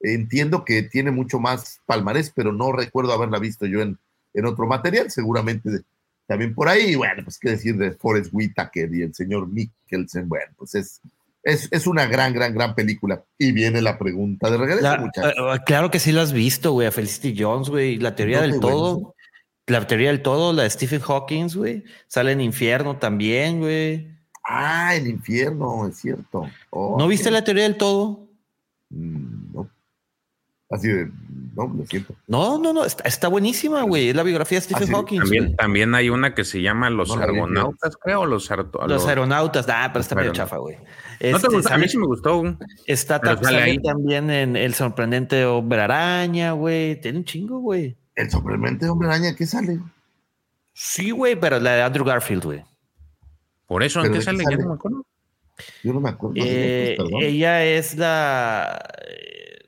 Entiendo 0.00 0.64
que 0.64 0.82
tiene 0.82 1.10
mucho 1.10 1.40
más 1.40 1.80
palmarés, 1.84 2.30
pero 2.34 2.52
no 2.52 2.72
recuerdo 2.72 3.12
haberla 3.12 3.38
visto 3.38 3.66
yo 3.66 3.80
en, 3.82 3.98
en 4.32 4.46
otro 4.46 4.66
material, 4.66 5.10
seguramente 5.10 5.70
también 6.26 6.54
por 6.54 6.68
ahí. 6.68 6.94
Bueno, 6.94 7.24
pues 7.24 7.38
qué 7.38 7.50
decir 7.50 7.76
de 7.76 7.92
Forrest 7.92 8.30
Whitaker 8.32 8.94
y 8.94 9.02
el 9.02 9.14
señor 9.14 9.48
Mikkelsen. 9.48 10.28
Bueno, 10.28 10.52
pues 10.56 10.74
es, 10.76 11.00
es, 11.42 11.68
es, 11.72 11.86
una 11.86 12.06
gran, 12.06 12.32
gran, 12.32 12.54
gran 12.54 12.74
película. 12.74 13.24
Y 13.38 13.50
viene 13.52 13.82
la 13.82 13.98
pregunta 13.98 14.50
de 14.50 14.56
regreso, 14.58 14.82
La- 14.82 14.98
muchachos. 14.98 15.32
eh, 15.36 15.60
claro 15.66 15.90
que 15.90 15.98
sí 15.98 16.12
lo 16.12 16.20
has 16.20 16.32
visto, 16.32 16.72
güey, 16.72 16.86
a 16.86 16.92
Felicity 16.92 17.34
Jones, 17.42 17.68
güey. 17.68 17.96
La 17.98 18.14
teoría 18.14 18.36
No, 18.38 18.42
del 18.48 18.60
todo. 18.60 18.94
bueno. 18.94 19.14
La 19.66 19.86
teoría 19.86 20.08
del 20.08 20.22
todo, 20.22 20.52
la 20.54 20.62
de 20.62 20.70
Stephen 20.70 21.00
Hawking, 21.00 21.48
güey. 21.54 21.84
Sale 22.06 22.32
en 22.32 22.40
Infierno 22.40 22.96
también, 22.98 23.58
güey. 23.60 24.16
Ah, 24.44 24.94
el 24.94 25.06
infierno, 25.08 25.86
es 25.86 25.96
cierto. 25.98 26.48
Oh, 26.70 26.96
¿No 26.98 27.06
viste 27.08 27.30
la 27.30 27.42
teoría 27.44 27.64
del 27.64 27.76
todo? 27.76 28.26
Mm, 28.90 29.52
No. 29.54 29.68
Así 30.70 30.86
de, 30.86 31.10
no, 31.56 31.66
lo 31.66 31.86
siento. 31.86 32.14
No, 32.26 32.58
no, 32.58 32.74
no, 32.74 32.84
está, 32.84 33.04
está 33.08 33.28
buenísima, 33.28 33.84
güey. 33.84 34.10
Es 34.10 34.14
la 34.14 34.22
biografía 34.22 34.58
de 34.58 34.64
Stephen 34.64 34.90
Ah, 34.90 34.96
Hawking. 34.98 35.20
También, 35.20 35.56
también 35.56 35.94
hay 35.94 36.10
una 36.10 36.34
que 36.34 36.44
se 36.44 36.60
llama 36.60 36.90
Los 36.90 37.08
No 37.08 37.22
Argonautas, 37.22 37.96
creo, 37.96 38.26
los, 38.26 38.50
arto- 38.50 38.86
Los 38.86 39.06
aeronautas, 39.06 39.64
ah, 39.70 39.88
pero 39.90 40.02
está 40.02 40.14
medio 40.14 40.30
chafa, 40.32 40.58
güey. 40.58 40.76
¿No 40.76 40.82
te 41.20 41.30
Este, 41.30 41.48
gusta? 41.48 41.74
A 41.74 41.78
mí 41.78 41.88
sí 41.88 41.96
me 41.96 42.04
gustó. 42.04 42.42
Está 42.86 43.18
pero 43.18 43.36
ta- 43.38 43.44
sale 43.44 43.58
sale 43.60 43.70
ahí. 43.70 43.78
también 43.82 44.28
en 44.30 44.56
El 44.56 44.74
sorprendente 44.74 45.46
Hombre 45.46 45.80
Araña, 45.80 46.52
güey. 46.52 47.00
Tiene 47.00 47.20
un 47.20 47.24
chingo, 47.24 47.60
güey. 47.60 47.96
El 48.14 48.30
sorprendente 48.30 48.90
hombre 48.90 49.08
araña, 49.08 49.34
¿qué 49.34 49.46
sale? 49.46 49.80
Sí, 50.74 51.12
güey, 51.12 51.34
pero 51.40 51.58
la 51.60 51.72
de 51.76 51.82
Andrew 51.82 52.04
Garfield, 52.04 52.44
güey. 52.44 52.64
Por 53.68 53.84
eso, 53.84 54.00
¿en 54.00 54.10
¿Pero 54.10 54.14
qué 54.14 54.18
de 54.18 54.20
qué 54.20 54.24
sale? 54.24 54.38
Ya 54.38 54.44
sale? 54.50 54.62
no 54.64 54.68
me 54.70 54.74
acuerdo. 54.74 55.06
Yo 55.84 55.92
no 55.92 56.00
me 56.00 56.08
acuerdo. 56.08 56.34
Eh, 56.38 56.96
ella 57.20 57.64
es 57.64 57.96
la. 57.96 58.78
eh, 59.08 59.58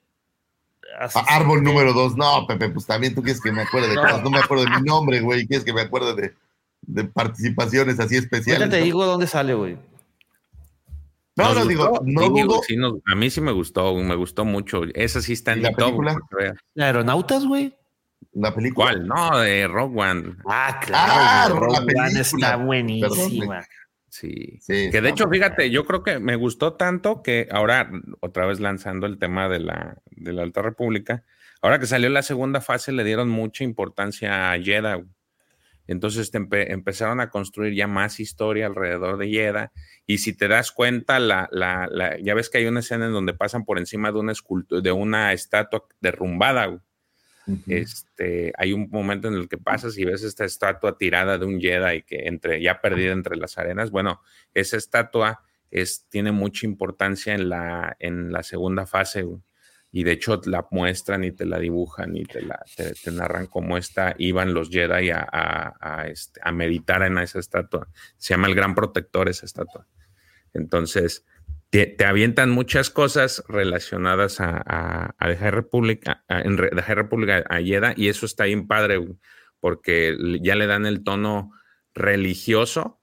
Ah, 0.99 1.05
asistente- 1.05 1.33
árbol 1.33 1.63
número 1.63 1.93
dos. 1.93 2.17
No, 2.17 2.47
Pepe, 2.47 2.69
pues 2.71 2.85
también 2.87 3.15
tú 3.15 3.23
quieres 3.23 3.41
que 3.41 3.53
me 3.53 3.63
acuerde 3.63 3.89
de 3.89 3.95
No. 3.95 4.03
cosas. 4.03 4.23
No 4.23 4.31
me 4.31 4.39
acuerdo 4.39 4.65
de 4.65 4.71
mi 4.71 4.83
nombre, 4.87 5.21
güey. 5.21 5.47
Quieres 5.47 5.65
que 5.65 5.73
me 5.73 5.81
acuerde 5.83 6.15
de, 6.15 6.35
de 6.83 7.05
participaciones 7.05 7.99
así 8.01 8.17
especiales. 8.17 8.61
Ahorita 8.63 8.77
te 8.79 8.83
digo 8.85 9.05
dónde 9.07 9.27
sale, 9.27 9.55
güey. 9.55 9.79
No, 11.37 11.45
Nos 11.55 11.57
no, 11.57 11.65
digo, 11.67 12.01
no 12.05 12.61
sí, 12.67 12.77
nos- 12.77 12.95
a 13.07 13.15
mí 13.15 13.31
sí 13.31 13.41
me 13.41 13.53
gustó, 13.53 13.95
me 13.95 14.15
gustó 14.15 14.45
mucho. 14.45 14.83
Esa 14.95 15.23
sí 15.23 15.33
está 15.33 15.53
¿Y 15.53 15.59
en 15.59 15.63
la 15.63 15.71
top. 15.71 15.79
película? 15.87 16.17
¿La 16.75 16.87
Aeronautas, 16.87 17.47
güey? 17.47 17.75
La 18.35 18.55
película. 18.55 18.91
¿Cuál? 18.93 19.07
No, 19.07 19.39
de 19.39 19.67
Rock 19.69 19.97
One. 19.97 20.37
Ah, 20.47 20.69
Ah, 20.69 20.81
claro. 20.81 21.55
güey, 21.57 21.63
la 21.63 21.67
Rogue 21.67 21.77
One 21.79 21.87
película. 21.87 22.21
está 22.21 22.57
buenísima. 22.57 23.65
Sí. 24.11 24.59
Sí, 24.61 24.91
que 24.91 25.01
de 25.01 25.09
hecho, 25.09 25.27
muy 25.29 25.39
fíjate, 25.39 25.71
yo 25.71 25.85
creo 25.87 26.03
que 26.03 26.19
me 26.19 26.37
gustó 26.37 26.75
tanto 26.75 27.23
que 27.23 27.49
ahora, 27.51 27.91
otra 28.21 28.45
vez 28.47 28.61
lanzando 28.61 29.07
el 29.07 29.19
tema 29.19 29.49
de 29.49 29.61
la, 29.61 29.97
de 30.11 30.33
la 30.33 30.43
Alta 30.43 30.63
República, 30.63 31.25
ahora 31.63 31.79
que 31.79 31.87
salió 31.87 32.09
la 32.11 32.23
segunda 32.23 32.61
fase, 32.61 32.93
le 32.93 33.05
dieron 33.05 33.29
mucha 33.29 33.65
importancia 33.65 34.51
a 34.51 34.57
güey. 34.97 35.09
Entonces 35.87 36.31
te 36.31 36.39
empe- 36.39 36.71
empezaron 36.71 37.19
a 37.21 37.31
construir 37.31 37.75
ya 37.75 37.89
más 37.89 38.21
historia 38.21 38.67
alrededor 38.67 39.17
de 39.19 39.29
Jeddah. 39.29 39.73
Y 40.07 40.19
si 40.19 40.33
te 40.37 40.47
das 40.47 40.71
cuenta, 40.71 41.19
la, 41.19 41.49
la- 41.51 41.89
la- 41.91 42.17
ya 42.21 42.35
ves 42.35 42.49
que 42.49 42.59
hay 42.59 42.67
una 42.67 42.79
escena 42.81 43.07
en 43.07 43.13
donde 43.13 43.35
pasan 43.35 43.65
por 43.65 43.79
encima 43.79 44.13
de 44.13 44.19
una 44.21 44.33
de 44.83 44.93
una 44.93 45.33
estatua 45.33 45.85
derrumbada. 46.01 46.67
güey. 46.67 46.79
Este, 47.67 48.53
hay 48.57 48.73
un 48.73 48.89
momento 48.91 49.29
en 49.29 49.35
el 49.35 49.49
que 49.49 49.59
pasas 49.59 49.99
y 49.99 50.05
ves 50.05 50.23
esta 50.23 50.45
estatua 50.45 50.97
tirada 50.99 51.37
de 51.39 51.47
un 51.47 51.61
Jedi 51.61 52.03
que 52.03 52.27
entre, 52.29 52.63
ya 52.63 52.81
perdida 52.81 53.13
entre 53.13 53.37
las 53.37 53.59
arenas. 53.59 53.91
Bueno, 53.91 54.21
esa 54.55 54.77
estatua 54.77 55.43
es, 55.71 56.07
tiene 56.09 56.33
mucha 56.33 56.67
importancia 56.67 57.35
en 57.35 57.49
la, 57.49 57.97
en 57.99 58.33
la 58.33 58.43
segunda 58.43 58.87
fase. 58.87 59.25
Y 59.93 60.05
de 60.05 60.13
hecho 60.13 60.41
la 60.45 60.69
muestran 60.71 61.25
y 61.25 61.33
te 61.33 61.45
la 61.45 61.59
dibujan 61.59 62.17
y 62.17 62.23
te, 62.25 62.43
la, 62.43 62.63
te, 62.77 62.93
te 62.93 63.11
narran 63.11 63.49
cómo 63.49 63.77
está, 63.77 64.15
iban 64.19 64.55
los 64.55 64.69
Jedi 64.71 65.11
a, 65.11 65.27
a- 65.33 65.75
a, 65.81 66.07
este, 66.07 66.41
a 66.45 66.53
meditar 66.53 67.03
en 67.03 67.19
esa 67.19 67.41
estatua. 67.41 67.89
Se 68.17 68.35
llama 68.35 68.47
el 68.47 68.55
Gran 68.55 68.77
Protector 68.77 69.29
esa 69.29 69.47
estatua. 69.47 69.89
Entonces, 70.55 71.25
te, 71.71 71.97
avientan 72.05 72.51
muchas 72.51 72.91
cosas 72.91 73.45
relacionadas 73.49 74.41
a, 74.41 74.63
a, 74.67 75.15
a 75.19 75.51
República, 75.51 76.25
a, 76.29 76.41
en 76.41 76.59
re- 76.59 76.71
dejar 76.75 76.97
República 76.97 77.45
a 77.49 77.61
Jeddah, 77.63 77.95
y 77.97 78.09
eso 78.09 78.27
está 78.27 78.45
bien 78.45 78.67
padre, 78.67 78.99
porque 79.61 80.17
ya 80.43 80.57
le 80.57 80.67
dan 80.67 80.87
el 80.87 81.03
tono 81.05 81.53
religioso 81.95 83.01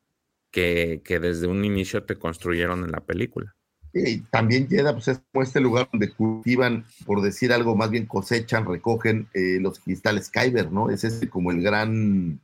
que, 0.51 1.01
desde 1.19 1.47
un 1.47 1.63
inicio 1.63 2.03
te 2.03 2.17
construyeron 2.17 2.83
en 2.83 2.91
la 2.91 3.01
película. 3.01 3.55
Y 3.93 4.19
también 4.21 4.67
Jeddah 4.67 4.93
pues, 4.93 5.07
es 5.07 5.21
como 5.31 5.43
este 5.43 5.59
lugar 5.59 5.87
donde 5.91 6.11
cultivan, 6.11 6.85
por 7.05 7.21
decir 7.21 7.53
algo, 7.53 7.75
más 7.75 7.89
bien 7.89 8.05
cosechan, 8.05 8.65
recogen 8.65 9.27
eh, 9.33 9.59
los 9.61 9.79
cristales 9.79 10.29
Kyber, 10.29 10.71
¿no? 10.71 10.89
Es 10.89 11.19
como 11.29 11.51
el 11.51 11.61
gran 11.61 12.39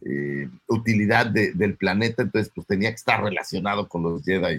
eh, 0.00 0.48
utilidad 0.68 1.26
de- 1.26 1.52
del 1.52 1.76
planeta, 1.76 2.22
entonces 2.22 2.50
pues 2.54 2.66
tenía 2.66 2.88
que 2.90 2.96
estar 2.96 3.22
relacionado 3.22 3.88
con 3.88 4.02
los 4.02 4.24
Jedi. 4.24 4.58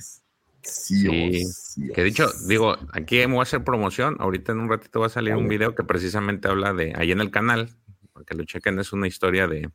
Sí, 0.64 1.02
Sí, 1.02 1.46
sí 1.46 1.90
o 1.90 1.94
Que 1.94 2.04
dicho, 2.04 2.30
digo, 2.48 2.76
aquí 2.94 3.18
me 3.20 3.28
voy 3.28 3.40
a 3.40 3.44
hacer 3.44 3.64
promoción. 3.64 4.18
Ahorita 4.20 4.52
en 4.52 4.60
un 4.60 4.70
ratito 4.70 5.00
va 5.00 5.08
a 5.08 5.10
salir 5.10 5.36
un 5.36 5.48
video 5.48 5.76
que 5.76 5.84
precisamente 5.84 6.48
habla 6.48 6.74
de, 6.74 6.94
ahí 6.96 7.12
en 7.12 7.22
el 7.22 7.32
canal, 7.32 7.70
para 8.14 8.26
que 8.26 8.36
lo 8.36 8.44
chequen, 8.44 8.80
es 8.80 8.94
una 8.94 9.08
historia 9.08 9.48
de, 9.48 9.70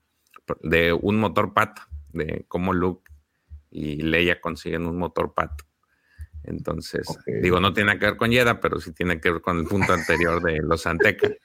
de 0.62 0.92
un 0.92 1.16
motor 1.16 1.54
pat, 1.54 1.80
de 2.12 2.44
cómo 2.48 2.72
Luke 2.72 3.10
y 3.70 3.96
Leia 3.96 4.40
consiguen 4.40 4.86
un 4.86 4.98
motor 4.98 5.34
pat. 5.34 5.62
Entonces, 6.44 7.06
digo, 7.42 7.60
no 7.60 7.72
tiene 7.72 7.98
que 7.98 8.06
ver 8.06 8.16
con 8.16 8.30
Yeda, 8.30 8.60
pero 8.60 8.80
sí 8.80 8.92
tiene 8.92 9.20
que 9.20 9.32
ver 9.32 9.40
con 9.42 9.58
el 9.58 9.64
punto 9.64 9.92
anterior 9.92 10.40
de 10.42 10.60
los 10.62 10.86
Anteca. 10.86 11.28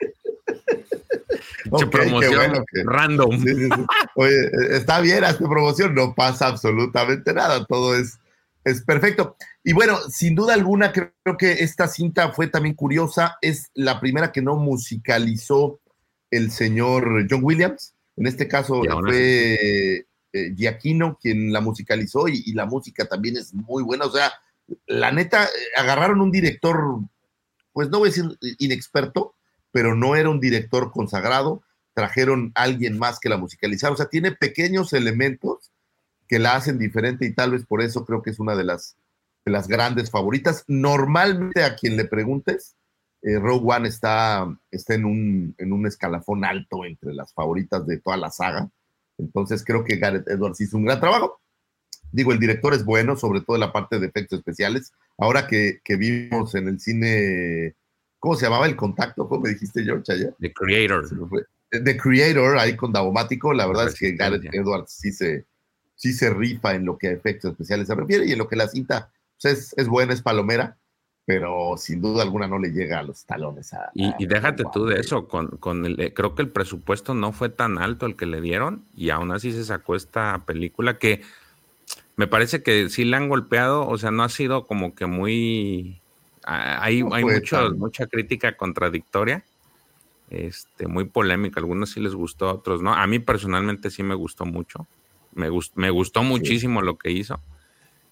Promoción 1.91 2.35
bueno 2.35 2.65
que- 2.71 2.83
random. 2.83 3.39
Sí. 3.39 3.69
Oye, 4.15 4.45
eh, 4.45 4.49
está 4.71 4.99
bien, 4.99 5.23
hazte 5.23 5.45
promoción, 5.45 5.95
no 5.95 6.13
pasa 6.13 6.47
absolutamente 6.47 7.33
nada, 7.33 7.65
todo 7.65 7.95
es, 7.95 8.19
es 8.63 8.81
perfecto. 8.83 9.35
Y 9.63 9.73
bueno, 9.73 9.97
sin 10.09 10.35
duda 10.35 10.53
alguna, 10.53 10.91
creo, 10.91 11.37
que 11.37 11.51
esta 11.63 11.87
cinta 11.87 12.31
fue 12.31 12.47
también 12.47 12.75
curiosa, 12.75 13.37
es 13.41 13.71
la 13.73 13.99
primera 13.99 14.31
que 14.31 14.41
no 14.41 14.55
musicalizó 14.55 15.79
el 16.29 16.51
señor 16.51 17.27
John 17.29 17.43
Williams, 17.43 17.95
en 18.15 18.27
este 18.27 18.47
caso 18.47 18.81
fue 19.01 20.05
eh, 20.33 20.53
Giacchino 20.55 21.17
quien 21.21 21.51
la 21.51 21.61
musicalizó 21.61 22.27
y, 22.27 22.43
y 22.45 22.53
la 22.53 22.65
música 22.65 23.05
también 23.05 23.37
es 23.37 23.53
muy 23.53 23.83
buena, 23.83 24.05
o 24.05 24.11
sea, 24.11 24.31
la 24.85 25.11
neta, 25.11 25.45
eh, 25.45 25.47
agarraron 25.77 26.21
un 26.21 26.31
director, 26.31 26.99
pues 27.73 27.89
no 27.89 27.99
voy 27.99 28.09
a 28.09 28.11
decir 28.11 28.37
inexperto, 28.59 29.35
pero 29.71 29.95
no 29.95 30.15
era 30.15 30.29
un 30.29 30.39
director 30.39 30.91
consagrado, 30.91 31.63
trajeron 31.93 32.51
a 32.55 32.63
alguien 32.63 32.97
más 32.97 33.19
que 33.19 33.29
la 33.29 33.37
musicalizara, 33.37 33.93
o 33.93 33.97
sea, 33.97 34.07
tiene 34.07 34.31
pequeños 34.31 34.93
elementos 34.93 35.70
que 36.31 36.39
la 36.39 36.55
hacen 36.55 36.79
diferente 36.79 37.25
y 37.25 37.33
tal 37.33 37.51
vez 37.51 37.65
por 37.65 37.81
eso 37.81 38.05
creo 38.05 38.21
que 38.21 38.29
es 38.29 38.39
una 38.39 38.55
de 38.55 38.63
las, 38.63 38.95
de 39.43 39.51
las 39.51 39.67
grandes 39.67 40.09
favoritas. 40.09 40.63
Normalmente 40.65 41.61
a 41.61 41.75
quien 41.75 41.97
le 41.97 42.05
preguntes, 42.05 42.77
eh, 43.21 43.37
Rogue 43.37 43.75
One 43.75 43.89
está, 43.89 44.47
está 44.71 44.93
en, 44.93 45.03
un, 45.03 45.53
en 45.57 45.73
un 45.73 45.85
escalafón 45.85 46.45
alto 46.45 46.85
entre 46.85 47.13
las 47.13 47.33
favoritas 47.33 47.85
de 47.85 47.99
toda 47.99 48.15
la 48.15 48.31
saga, 48.31 48.69
entonces 49.17 49.61
creo 49.65 49.83
que 49.83 49.97
Gareth 49.97 50.29
Edwards 50.29 50.61
hizo 50.61 50.77
un 50.77 50.85
gran 50.85 51.01
trabajo. 51.01 51.41
Digo, 52.13 52.31
el 52.31 52.39
director 52.39 52.73
es 52.73 52.85
bueno, 52.85 53.17
sobre 53.17 53.41
todo 53.41 53.57
en 53.57 53.61
la 53.61 53.73
parte 53.73 53.99
de 53.99 54.07
efectos 54.07 54.39
especiales. 54.39 54.93
Ahora 55.17 55.47
que, 55.47 55.81
que 55.83 55.97
vimos 55.97 56.55
en 56.55 56.69
el 56.69 56.79
cine, 56.79 57.75
¿cómo 58.19 58.37
se 58.37 58.45
llamaba 58.45 58.67
el 58.67 58.77
contacto? 58.77 59.27
¿Cómo 59.27 59.41
me 59.41 59.49
dijiste, 59.49 59.83
George, 59.83 60.13
ayer? 60.13 60.33
The 60.39 60.53
Creator. 60.53 61.09
The 61.71 61.97
Creator, 61.97 62.57
ahí 62.57 62.77
con 62.77 62.93
Davomático, 62.93 63.53
la 63.53 63.67
verdad 63.67 63.89
es 63.89 63.99
que. 63.99 64.13
Gareth 64.13 64.45
Edwards 64.53 64.93
sí 64.93 65.11
se, 65.11 65.45
sí 66.01 66.13
se 66.13 66.31
rifa 66.31 66.73
en 66.73 66.83
lo 66.83 66.97
que 66.97 67.09
a 67.09 67.11
efectos 67.11 67.51
especiales 67.51 67.85
se 67.87 67.93
refiere 67.93 68.25
y 68.25 68.31
en 68.31 68.39
lo 68.39 68.47
que 68.47 68.55
la 68.55 68.67
cinta 68.67 69.11
pues, 69.39 69.53
es, 69.53 69.73
es 69.77 69.87
buena, 69.87 70.13
es 70.13 70.23
palomera, 70.23 70.75
pero 71.25 71.75
sin 71.77 72.01
duda 72.01 72.23
alguna 72.23 72.47
no 72.47 72.57
le 72.57 72.69
llega 72.71 72.97
a 72.97 73.03
los 73.03 73.23
talones 73.23 73.71
a. 73.73 73.91
Y, 73.93 74.07
a 74.07 74.15
y 74.17 74.25
déjate 74.25 74.63
tú 74.73 74.87
de 74.87 74.99
eso, 74.99 75.27
con, 75.27 75.49
con 75.57 75.85
el, 75.85 75.99
eh, 76.01 76.11
creo 76.11 76.33
que 76.33 76.41
el 76.41 76.49
presupuesto 76.49 77.13
no 77.13 77.33
fue 77.33 77.49
tan 77.49 77.77
alto 77.77 78.07
el 78.07 78.15
que 78.15 78.25
le 78.25 78.41
dieron 78.41 78.83
y 78.95 79.11
aún 79.11 79.31
así 79.31 79.51
se 79.51 79.63
sacó 79.63 79.95
esta 79.95 80.43
película 80.43 80.97
que 80.97 81.21
me 82.15 82.25
parece 82.25 82.63
que 82.63 82.89
sí 82.89 83.05
la 83.05 83.17
han 83.17 83.29
golpeado, 83.29 83.87
o 83.87 83.95
sea, 83.99 84.09
no 84.09 84.23
ha 84.23 84.29
sido 84.29 84.65
como 84.65 84.95
que 84.95 85.05
muy... 85.05 86.01
Hay, 86.43 87.03
No 87.03 87.13
hay 87.13 87.23
mucho- 87.23 87.71
mucha 87.75 88.07
crítica 88.07 88.57
contradictoria, 88.57 89.43
este, 90.31 90.87
muy 90.87 91.05
polémica, 91.05 91.59
algunos 91.59 91.91
sí 91.91 91.99
les 91.99 92.15
gustó, 92.15 92.49
otros 92.51 92.81
no. 92.81 92.91
A 92.91 93.05
mí 93.05 93.19
personalmente 93.19 93.91
sí 93.91 94.01
me 94.01 94.15
gustó 94.15 94.45
mucho, 94.45 94.87
me, 95.33 95.49
gust- 95.49 95.73
me 95.75 95.89
gustó 95.89 96.23
muchísimo 96.23 96.81
lo 96.81 96.97
que 96.97 97.11
hizo. 97.11 97.39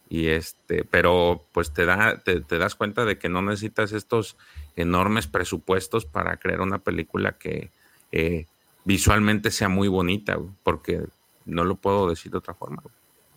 Y 0.09 0.27
este, 0.27 0.83
pero 0.85 1.45
pues 1.51 1.71
te 1.71 1.85
da, 1.85 2.19
te, 2.23 2.41
te 2.41 2.57
das 2.57 2.73
cuenta 2.75 3.05
de 3.05 3.19
que 3.19 3.29
no 3.29 3.41
necesitas 3.41 3.91
estos 3.91 4.37
enormes 4.75 5.27
presupuestos 5.27 6.05
para 6.05 6.37
crear 6.37 6.61
una 6.61 6.79
película 6.79 7.33
que 7.33 7.69
eh, 8.11 8.47
visualmente 8.85 9.51
sea 9.51 9.69
muy 9.69 9.87
bonita, 9.87 10.35
güey, 10.35 10.49
porque 10.63 11.03
no 11.45 11.63
lo 11.63 11.75
puedo 11.75 12.09
decir 12.09 12.31
de 12.31 12.39
otra 12.39 12.55
forma. 12.55 12.81
güey. 12.81 12.93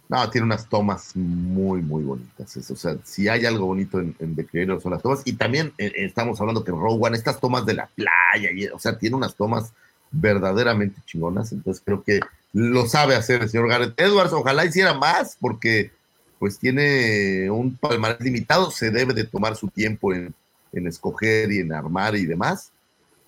No, 0.08 0.28
tiene 0.30 0.46
unas 0.46 0.68
tomas 0.68 1.16
muy, 1.16 1.80
muy 1.80 2.04
bonitas. 2.04 2.54
O 2.70 2.76
sea, 2.76 2.96
si 3.02 3.28
hay 3.28 3.46
algo 3.46 3.66
bonito 3.66 3.98
en, 3.98 4.14
en 4.18 4.34
The 4.36 4.46
Creator 4.46 4.80
son 4.80 4.92
las 4.92 5.02
tomas. 5.02 5.22
Y 5.24 5.34
también 5.34 5.72
eh, 5.78 5.92
estamos 5.96 6.40
hablando 6.40 6.64
que 6.64 6.70
One, 6.70 7.16
estas 7.16 7.40
tomas 7.40 7.64
de 7.64 7.74
la 7.74 7.86
playa, 7.86 8.50
y, 8.54 8.66
o 8.66 8.78
sea, 8.78 8.98
tiene 8.98 9.16
unas 9.16 9.34
tomas 9.34 9.72
verdaderamente 10.10 11.00
chingonas. 11.06 11.52
Entonces 11.52 11.82
creo 11.84 12.02
que 12.02 12.20
lo 12.52 12.86
sabe 12.86 13.14
hacer 13.14 13.42
el 13.42 13.48
señor 13.48 13.68
Garrett 13.68 13.98
Edwards. 14.00 14.32
Ojalá 14.32 14.64
hiciera 14.64 14.94
más, 14.94 15.36
porque 15.40 15.90
pues 16.38 16.58
tiene 16.58 17.50
un 17.50 17.76
palmarés 17.76 18.20
limitado. 18.20 18.70
Se 18.70 18.90
debe 18.90 19.14
de 19.14 19.24
tomar 19.24 19.56
su 19.56 19.68
tiempo 19.68 20.12
en, 20.12 20.34
en 20.72 20.86
escoger 20.86 21.52
y 21.52 21.58
en 21.58 21.72
armar 21.72 22.16
y 22.16 22.26
demás. 22.26 22.72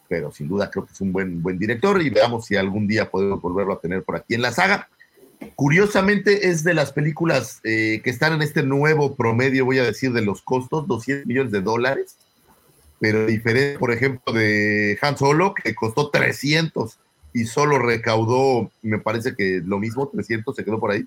Pero 0.09 0.31
sin 0.33 0.49
duda 0.49 0.71
creo 0.71 0.85
que 0.85 0.93
es 0.93 1.01
un 1.01 1.13
buen, 1.13 1.43
buen 1.43 1.59
director 1.59 2.01
y 2.03 2.11
veamos 2.11 2.47
si 2.47 2.57
algún 2.57 2.87
día 2.87 3.11
podemos 3.11 3.41
volverlo 3.41 3.75
a 3.75 3.81
tener 3.81 4.03
por 4.03 4.17
aquí 4.17 4.35
en 4.35 4.43
la 4.43 4.53
saga. 4.53 4.89
Curiosamente 5.57 6.49
es 6.49 6.65
de 6.65 6.75
las 6.75 6.93
películas 6.93 7.61
eh, 7.65 8.01
que 8.03 8.11
están 8.11 8.33
en 8.35 8.43
este 8.43 8.63
nuevo 8.63 9.15
promedio, 9.15 9.65
voy 9.65 9.79
a 9.79 9.85
decir, 9.85 10.13
de 10.13 10.23
los 10.23 10.43
costos, 10.43 10.87
200 10.87 11.27
millones 11.27 11.53
de 11.53 11.61
dólares, 11.61 12.17
pero 12.99 13.27
diferente, 13.27 13.79
por 13.79 13.93
ejemplo, 13.93 14.33
de 14.33 14.99
Han 15.03 15.19
Solo, 15.19 15.55
que 15.55 15.75
costó 15.75 16.11
300 16.11 16.99
y 17.35 17.47
solo 17.47 17.78
recaudó, 17.81 18.70
me 18.81 18.98
parece 18.98 19.35
que 19.35 19.61
lo 19.62 19.78
mismo, 19.78 20.09
300 20.09 20.55
se 20.55 20.65
quedó 20.65 20.78
por 20.78 20.93
ahí. 20.93 21.05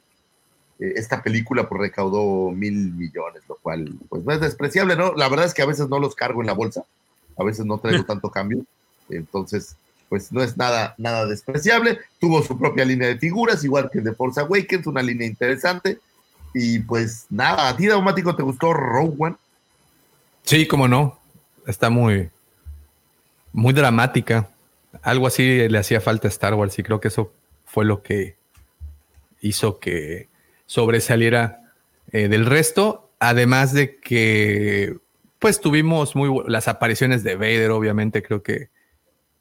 Eh, 0.77 0.93
esta 0.97 1.23
película 1.23 1.67
pues, 1.67 1.79
recaudó 1.79 2.51
mil 2.51 2.93
millones, 2.93 3.43
lo 3.47 3.55
cual 3.55 3.95
pues 4.09 4.23
no 4.25 4.33
es 4.33 4.41
despreciable, 4.41 4.97
¿no? 4.97 5.13
La 5.15 5.29
verdad 5.29 5.45
es 5.45 5.53
que 5.53 5.61
a 5.61 5.67
veces 5.67 5.87
no 5.87 5.99
los 5.99 6.15
cargo 6.15 6.41
en 6.41 6.47
la 6.47 6.53
bolsa, 6.53 6.83
a 7.37 7.43
veces 7.45 7.65
no 7.65 7.79
traigo 7.79 8.03
tanto 8.05 8.29
cambio, 8.29 8.63
entonces 9.09 9.77
pues 10.09 10.31
no 10.31 10.43
es 10.43 10.57
nada, 10.57 10.95
nada 10.97 11.25
despreciable. 11.25 11.99
Tuvo 12.19 12.43
su 12.43 12.57
propia 12.57 12.85
línea 12.85 13.07
de 13.07 13.17
figuras, 13.17 13.63
igual 13.63 13.89
que 13.89 14.01
de 14.01 14.13
Force 14.13 14.39
Awakens, 14.39 14.87
una 14.87 15.01
línea 15.01 15.27
interesante. 15.27 15.99
Y 16.53 16.79
pues 16.79 17.25
nada, 17.29 17.69
¿a 17.69 17.75
ti, 17.75 17.87
Daumático, 17.87 18.35
te 18.35 18.43
gustó 18.43 18.73
Rogue 18.73 19.15
One? 19.17 19.35
Sí, 20.43 20.65
como 20.65 20.87
no. 20.87 21.19
Está 21.65 21.89
muy, 21.89 22.29
muy 23.51 23.73
dramática. 23.73 24.49
Algo 25.07 25.25
así 25.25 25.69
le 25.69 25.77
hacía 25.77 26.01
falta 26.01 26.27
a 26.27 26.31
Star 26.31 26.53
Wars 26.53 26.77
y 26.77 26.83
creo 26.83 26.99
que 26.99 27.07
eso 27.07 27.31
fue 27.63 27.85
lo 27.85 28.03
que 28.03 28.35
hizo 29.39 29.79
que 29.79 30.27
sobresaliera 30.65 31.61
eh, 32.11 32.27
del 32.27 32.45
resto. 32.45 33.09
Además 33.17 33.71
de 33.71 34.01
que, 34.01 34.97
pues 35.39 35.61
tuvimos 35.61 36.13
muy 36.17 36.43
las 36.47 36.67
apariciones 36.67 37.23
de 37.23 37.37
Vader, 37.37 37.71
obviamente, 37.71 38.21
creo 38.21 38.43
que 38.43 38.67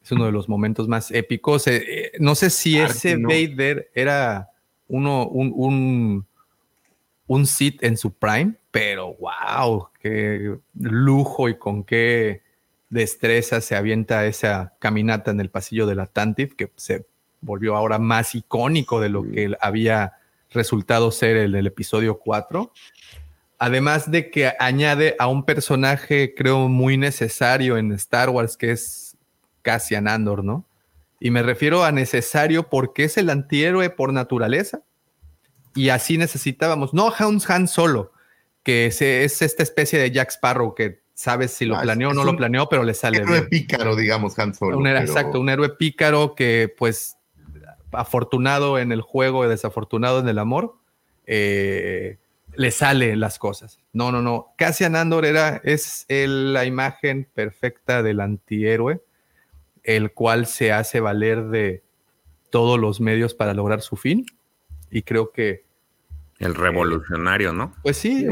es 0.05 0.13
uno 0.13 0.27
de 0.27 0.31
los 0.31 0.49
momentos 0.49 0.87
más 0.87 1.11
épicos. 1.11 1.67
Eh, 1.67 1.83
eh, 1.89 2.13
no 2.21 2.37
sé 2.37 2.51
si 2.51 2.79
ese 2.79 3.17
Vader 3.17 3.91
era 3.93 4.51
uno, 4.87 5.27
un, 5.27 5.53
un, 5.53 6.27
un 7.27 7.45
Sith 7.45 7.83
en 7.83 7.97
su 7.97 8.13
prime, 8.13 8.55
pero 8.71 9.17
wow, 9.17 9.89
qué 10.01 10.59
lujo 10.75 11.49
y 11.49 11.59
con 11.59 11.83
qué 11.83 12.46
destreza 12.89 13.61
se 13.61 13.77
avienta 13.77 14.27
esa 14.27 14.75
caminata 14.79 15.31
en 15.31 15.41
el 15.41 15.51
pasillo 15.51 15.87
de 15.87 15.95
la 15.95 16.07
Tantif, 16.07 16.55
que 16.55 16.73
se 16.77 17.07
volvió 17.41 17.77
ahora 17.77 17.99
más 17.99 18.35
icónico 18.35 19.01
de 19.01 19.09
lo 19.09 19.23
que 19.23 19.57
había 19.61 20.15
resultado 20.51 21.11
ser 21.11 21.37
el 21.37 21.53
del 21.53 21.67
episodio 21.67 22.19
4. 22.19 22.73
Además 23.59 24.11
de 24.11 24.31
que 24.31 24.53
añade 24.59 25.17
a 25.19 25.29
un 25.29 25.45
personaje, 25.45 26.35
creo, 26.35 26.69
muy 26.69 26.97
necesario 26.99 27.79
en 27.79 27.93
Star 27.93 28.31
Wars, 28.31 28.57
que 28.57 28.73
es 28.73 29.17
Cassian 29.63 30.09
Andor, 30.09 30.45
¿no? 30.45 30.67
Y 31.19 31.31
me 31.31 31.43
refiero 31.43 31.85
a 31.85 31.93
necesario 31.93 32.69
porque 32.69 33.05
es 33.05 33.17
el 33.17 33.31
antihéroe 33.31 33.89
por 33.91 34.13
naturaleza. 34.13 34.83
Y 35.75 35.89
así 35.89 36.19
necesitábamos, 36.19 36.93
no 36.93 37.13
Han, 37.19 37.41
Han 37.49 37.69
solo, 37.69 38.13
que 38.63 38.87
es, 38.87 39.01
esta 39.01 39.63
especie 39.63 39.99
de 39.99 40.11
Jack 40.11 40.31
Sparrow 40.31 40.75
que 40.75 41.01
sabes 41.17 41.51
si 41.51 41.65
lo 41.65 41.77
ah, 41.77 41.83
planeó 41.83 42.11
o 42.11 42.15
no 42.15 42.23
lo 42.23 42.37
planeó, 42.37 42.69
pero 42.69 42.85
le 42.85 42.95
sale. 42.95 43.23
Un 43.23 43.29
héroe 43.29 43.49
pícaro, 43.49 43.97
digamos, 43.97 44.39
Han 44.39 44.55
Solo. 44.55 44.79
Un, 44.79 44.87
Exacto, 44.87 45.41
un 45.41 45.49
héroe 45.49 45.71
pícaro 45.71 46.37
que, 46.37 46.73
pues, 46.79 47.17
afortunado 47.91 48.79
en 48.79 48.93
el 48.93 49.01
juego 49.01 49.45
y 49.45 49.49
desafortunado 49.49 50.21
en 50.21 50.29
el 50.29 50.39
amor, 50.39 50.77
eh, 51.27 52.19
le 52.55 52.71
sale 52.71 53.17
las 53.17 53.39
cosas. 53.39 53.81
No, 53.93 54.13
no, 54.13 54.23
no. 54.23 54.55
Cassian 54.57 54.95
Andor 54.95 55.25
era, 55.25 55.61
es 55.65 56.07
la 56.09 56.65
imagen 56.65 57.29
perfecta 57.35 58.05
del 58.05 58.21
antihéroe 58.21 59.01
el 59.87 60.13
cual 60.13 60.47
se 60.47 60.73
hace 60.73 60.99
valer 60.99 61.45
de 61.45 61.83
todos 62.51 62.79
los 62.79 63.01
medios 63.01 63.35
para 63.35 63.55
lograr 63.55 63.81
su 63.81 63.97
fin. 63.97 64.27
Y 64.91 65.03
creo 65.03 65.31
que... 65.31 65.65
El 66.39 66.55
revolucionario, 66.55 67.53
¿no? 67.53 67.75
Pues 67.83 67.97
sí, 67.97 68.27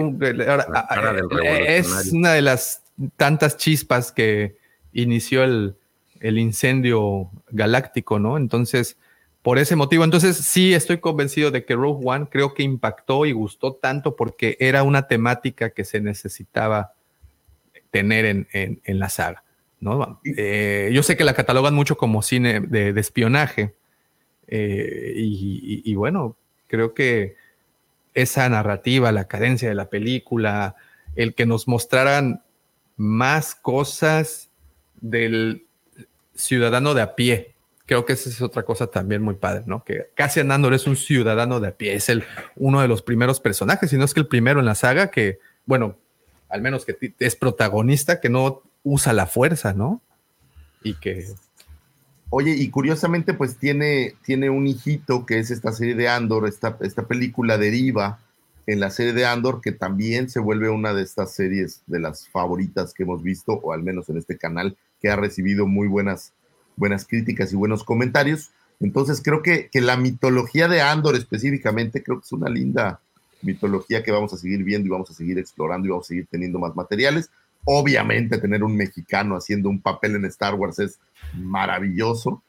es 1.66 2.12
una 2.12 2.32
de 2.32 2.42
las 2.42 2.82
tantas 3.16 3.56
chispas 3.56 4.12
que 4.12 4.56
inició 4.92 5.42
el, 5.44 5.76
el 6.20 6.38
incendio 6.38 7.30
galáctico, 7.50 8.18
¿no? 8.18 8.36
Entonces, 8.36 8.98
por 9.42 9.58
ese 9.58 9.76
motivo, 9.76 10.04
entonces 10.04 10.36
sí 10.36 10.74
estoy 10.74 10.98
convencido 10.98 11.50
de 11.50 11.64
que 11.64 11.74
Rogue 11.74 12.02
One 12.04 12.26
creo 12.30 12.54
que 12.54 12.62
impactó 12.62 13.26
y 13.26 13.32
gustó 13.32 13.74
tanto 13.74 14.16
porque 14.16 14.56
era 14.60 14.82
una 14.82 15.06
temática 15.08 15.70
que 15.70 15.84
se 15.84 16.00
necesitaba 16.00 16.92
tener 17.90 18.24
en, 18.24 18.48
en 18.52 18.98
la 18.98 19.08
saga. 19.08 19.44
Eh, 20.24 20.90
yo 20.92 21.02
sé 21.02 21.16
que 21.16 21.24
la 21.24 21.34
catalogan 21.34 21.74
mucho 21.74 21.96
como 21.96 22.22
cine 22.22 22.60
de, 22.60 22.98
espionaje. 22.98 23.74
Eh, 24.46 25.12
y, 25.16 25.94
bueno, 25.94 26.36
creo 26.66 26.94
que 26.94 27.36
esa 28.14 28.48
narrativa, 28.48 29.12
la 29.12 29.26
cadencia 29.26 29.68
de 29.68 29.74
la 29.74 29.90
película, 29.90 30.76
el 31.16 31.34
que 31.34 31.46
nos 31.46 31.68
mostraran 31.68 32.42
más 32.96 33.54
cosas 33.54 34.50
del 35.00 35.66
ciudadano 36.34 36.94
de 36.94 37.02
a 37.02 37.14
pie. 37.14 37.54
Creo 37.86 38.06
que 38.06 38.14
esa 38.14 38.30
es 38.30 38.40
otra 38.40 38.62
cosa 38.62 38.86
también 38.86 39.20
muy 39.20 39.34
padre, 39.34 39.64
¿no? 39.66 39.84
Que 39.84 40.10
Cassian 40.14 40.50
Andor 40.50 40.72
es 40.72 40.86
un 40.86 40.96
ciudadano 40.96 41.60
de 41.60 41.68
a 41.68 41.76
pie, 41.76 41.94
es 41.94 42.08
el, 42.08 42.24
uno 42.56 42.80
de 42.80 42.88
los 42.88 43.02
primeros 43.02 43.40
personajes, 43.40 43.90
si 43.90 43.98
no 43.98 44.04
es 44.04 44.14
que 44.14 44.20
el 44.20 44.26
primero 44.26 44.60
en 44.60 44.66
la 44.66 44.74
saga 44.74 45.10
que, 45.10 45.38
bueno, 45.66 45.98
al 46.48 46.62
menos 46.62 46.84
que 46.84 46.96
es 47.18 47.36
protagonista, 47.36 48.20
que 48.20 48.30
no 48.30 48.62
usa 48.84 49.12
la 49.12 49.26
fuerza, 49.26 49.74
¿no? 49.74 50.00
Y 50.82 50.94
que... 50.94 51.26
Oye, 52.30 52.52
y 52.56 52.68
curiosamente, 52.70 53.34
pues 53.34 53.58
tiene, 53.58 54.14
tiene 54.24 54.50
un 54.50 54.66
hijito 54.66 55.24
que 55.26 55.38
es 55.38 55.50
esta 55.50 55.72
serie 55.72 55.94
de 55.94 56.08
Andor, 56.08 56.48
esta, 56.48 56.76
esta 56.80 57.06
película 57.06 57.58
deriva 57.58 58.18
en 58.66 58.80
la 58.80 58.90
serie 58.90 59.12
de 59.12 59.26
Andor, 59.26 59.60
que 59.60 59.72
también 59.72 60.28
se 60.30 60.40
vuelve 60.40 60.70
una 60.70 60.94
de 60.94 61.02
estas 61.02 61.32
series 61.32 61.82
de 61.86 62.00
las 62.00 62.28
favoritas 62.28 62.94
que 62.94 63.02
hemos 63.02 63.22
visto, 63.22 63.52
o 63.52 63.72
al 63.72 63.82
menos 63.82 64.08
en 64.08 64.16
este 64.16 64.38
canal, 64.38 64.76
que 65.00 65.10
ha 65.10 65.16
recibido 65.16 65.66
muy 65.66 65.86
buenas, 65.86 66.32
buenas 66.76 67.06
críticas 67.06 67.52
y 67.52 67.56
buenos 67.56 67.84
comentarios. 67.84 68.50
Entonces 68.80 69.20
creo 69.22 69.42
que, 69.42 69.68
que 69.70 69.80
la 69.80 69.96
mitología 69.96 70.66
de 70.66 70.80
Andor 70.80 71.14
específicamente, 71.14 72.02
creo 72.02 72.18
que 72.18 72.24
es 72.24 72.32
una 72.32 72.48
linda 72.48 73.00
mitología 73.42 74.02
que 74.02 74.10
vamos 74.10 74.32
a 74.32 74.38
seguir 74.38 74.64
viendo 74.64 74.86
y 74.86 74.90
vamos 74.90 75.10
a 75.10 75.14
seguir 75.14 75.38
explorando 75.38 75.86
y 75.86 75.90
vamos 75.90 76.06
a 76.06 76.08
seguir 76.08 76.26
teniendo 76.30 76.58
más 76.58 76.74
materiales. 76.74 77.30
Obviamente 77.64 78.38
tener 78.38 78.64
un 78.64 78.76
mexicano 78.76 79.36
haciendo 79.36 79.68
un 79.68 79.80
papel 79.80 80.16
en 80.16 80.24
Star 80.26 80.54
Wars 80.54 80.78
es 80.78 80.98
maravilloso. 81.36 82.42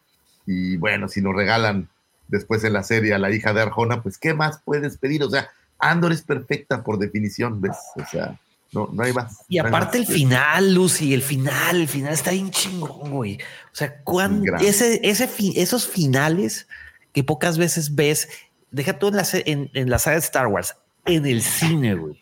Y 0.46 0.78
bueno, 0.78 1.08
si 1.08 1.22
nos 1.22 1.36
regalan 1.36 1.90
después 2.28 2.64
en 2.64 2.74
la 2.74 2.84
serie 2.84 3.14
a 3.14 3.20
la 3.20 3.32
hija 3.32 3.54
de 3.54 3.62
Arjona, 3.62 4.02
pues 4.02 4.18
¿qué 4.18 4.34
más 4.34 4.62
puedes 4.64 4.98
pedir? 4.98 5.24
O 5.24 5.30
sea, 5.30 5.50
Andor 5.80 6.12
es 6.12 6.22
perfecta 6.22 6.84
por 6.84 6.98
definición, 6.98 7.62
¿ves? 7.62 7.78
O 7.96 8.06
sea, 8.06 8.40
no, 8.72 8.90
no 8.92 9.04
hay 9.04 9.14
más. 9.14 9.40
Y 9.48 9.58
aparte 9.58 9.98
el 9.98 10.06
final, 10.06 10.74
Lucy, 10.74 11.14
el 11.14 11.22
final, 11.22 11.82
el 11.82 11.88
final 11.88 12.14
está 12.14 12.32
bien 12.32 12.52
chingón, 12.52 13.12
güey. 13.12 13.36
O 13.38 13.76
sea, 13.76 14.02
cuando 14.04 14.56
ese, 14.58 15.00
ese 15.04 15.30
esos 15.56 15.88
finales 15.88 16.68
que 17.14 17.24
pocas 17.24 17.58
veces 17.58 17.96
ves, 17.96 18.30
deja 18.72 19.00
tú 19.00 19.08
en 19.08 19.16
la, 19.16 19.26
en, 19.34 19.70
en 19.74 19.90
la 19.90 20.00
saga 20.00 20.18
de 20.18 20.22
Star 20.22 20.48
Wars, 20.48 20.76
en 21.06 21.26
el 21.26 21.42
cine, 21.42 21.96
güey. 21.96 22.20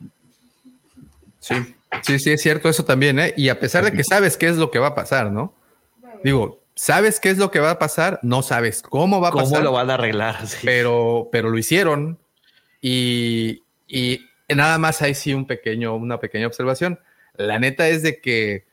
Sí. 1.39 1.55
Sí, 2.01 2.19
sí, 2.19 2.31
es 2.31 2.41
cierto 2.41 2.69
eso 2.69 2.83
también, 2.85 3.19
¿eh? 3.19 3.33
Y 3.37 3.49
a 3.49 3.59
pesar 3.59 3.85
de 3.85 3.91
que 3.91 4.03
sabes 4.03 4.35
qué 4.35 4.47
es 4.47 4.57
lo 4.57 4.71
que 4.71 4.79
va 4.79 4.87
a 4.87 4.95
pasar, 4.95 5.31
¿no? 5.31 5.53
Digo, 6.23 6.63
sabes 6.75 7.19
qué 7.19 7.29
es 7.29 7.37
lo 7.37 7.51
que 7.51 7.59
va 7.59 7.71
a 7.71 7.79
pasar, 7.79 8.19
no 8.23 8.41
sabes 8.41 8.81
cómo 8.81 9.21
va 9.21 9.29
a 9.29 9.31
pasar. 9.31 9.59
¿Cómo 9.59 9.63
lo 9.63 9.71
van 9.73 9.89
a 9.89 9.95
arreglar? 9.95 10.37
Pero, 10.63 11.29
pero 11.31 11.49
lo 11.49 11.57
hicieron 11.57 12.19
y, 12.81 13.63
y 13.87 14.21
nada 14.49 14.77
más 14.77 15.01
hay 15.01 15.13
sí 15.13 15.33
un 15.33 15.45
pequeño, 15.45 15.95
una 15.95 16.19
pequeña 16.19 16.47
observación. 16.47 16.99
La 17.35 17.59
neta 17.59 17.87
es 17.87 18.03
de 18.03 18.19
que 18.19 18.65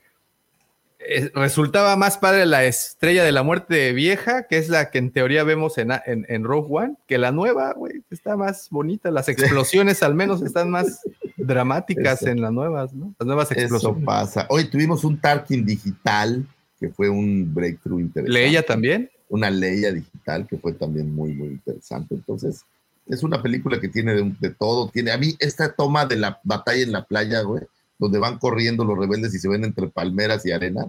resultaba 1.35 1.97
más 1.97 2.19
padre 2.19 2.45
la 2.47 2.65
estrella 2.65 3.25
de 3.25 3.33
la 3.33 3.43
muerte 3.43 3.93
vieja, 3.93 4.47
que 4.47 4.59
es 4.59 4.69
la 4.69 4.91
que 4.91 4.99
en 4.99 5.13
teoría 5.13 5.45
vemos 5.45 5.79
en, 5.79 5.91
en, 6.07 6.45
Rogue 6.45 6.69
One, 6.71 6.97
que 7.07 7.19
la 7.19 7.33
nueva, 7.33 7.73
güey, 7.73 8.03
está 8.11 8.37
más 8.37 8.69
bonita. 8.71 9.11
Las 9.11 9.29
explosiones 9.29 10.03
al 10.03 10.15
menos 10.15 10.43
están 10.43 10.71
más 10.71 11.01
dramáticas 11.37 12.23
en 12.23 12.41
las 12.41 12.53
nuevas, 12.53 12.93
¿no? 12.93 13.15
Las 13.19 13.27
nuevas 13.27 13.51
explosiones. 13.51 13.99
Eso 13.99 14.05
pasa. 14.05 14.47
Hoy 14.51 14.65
tuvimos 14.69 15.05
un 15.05 15.19
Tarkin 15.19 15.65
digital, 15.65 16.47
que 16.81 16.89
fue 16.89 17.09
un 17.11 17.53
breakthrough 17.55 18.01
interesante. 18.01 18.33
¿Leia 18.41 18.63
también? 18.65 19.11
Una 19.29 19.51
Leia 19.51 19.93
digital, 19.93 20.47
que 20.49 20.57
fue 20.59 20.73
también 20.73 21.15
muy, 21.15 21.33
muy 21.35 21.49
interesante. 21.49 22.15
Entonces, 22.17 22.65
Es 23.09 23.23
una 23.23 23.43
película 23.43 23.79
que 23.81 23.89
tiene 23.89 24.15
de, 24.15 24.33
de 24.41 24.51
todo. 24.51 24.89
Tiene 24.89 25.11
a 25.13 25.19
mí 25.19 25.35
esta 25.41 25.73
toma 25.73 26.07
de 26.07 26.17
la 26.17 26.41
batalla 26.45 26.83
en 26.83 26.93
la 26.93 27.05
playa, 27.05 27.43
güey, 27.43 27.63
donde 27.99 28.19
van 28.19 28.39
corriendo 28.39 28.85
los 28.85 28.97
rebeldes 28.99 29.35
y 29.35 29.39
se 29.39 29.49
ven 29.49 29.65
entre 29.65 29.89
palmeras 29.89 30.45
y 30.47 30.53
arena. 30.53 30.87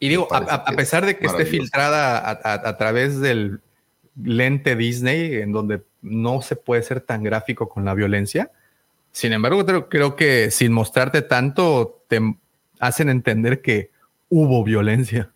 Y 0.00 0.08
digo, 0.08 0.26
a, 0.32 0.38
a- 0.38 0.76
pesar 0.76 1.04
de 1.06 1.16
que 1.18 1.26
esté 1.26 1.44
filtrada 1.46 2.18
a, 2.18 2.30
a- 2.30 2.68
a 2.68 2.76
través 2.78 3.20
del 3.20 3.60
lente 4.22 4.74
Disney, 4.76 5.34
en 5.36 5.52
donde 5.52 5.82
no 6.02 6.40
se 6.42 6.56
puede 6.56 6.82
ser 6.82 7.00
tan 7.00 7.22
gráfico 7.22 7.68
con 7.68 7.84
la 7.84 7.94
violencia, 7.94 8.50
sin 9.12 9.32
embargo, 9.32 9.64
creo, 9.66 9.88
creo 9.88 10.16
que 10.16 10.50
sin 10.50 10.72
mostrarte 10.72 11.22
tanto, 11.22 12.02
te 12.08 12.20
hacen 12.78 13.08
entender 13.08 13.60
que 13.62 13.90
hubo 14.28 14.64
violencia. 14.64 15.30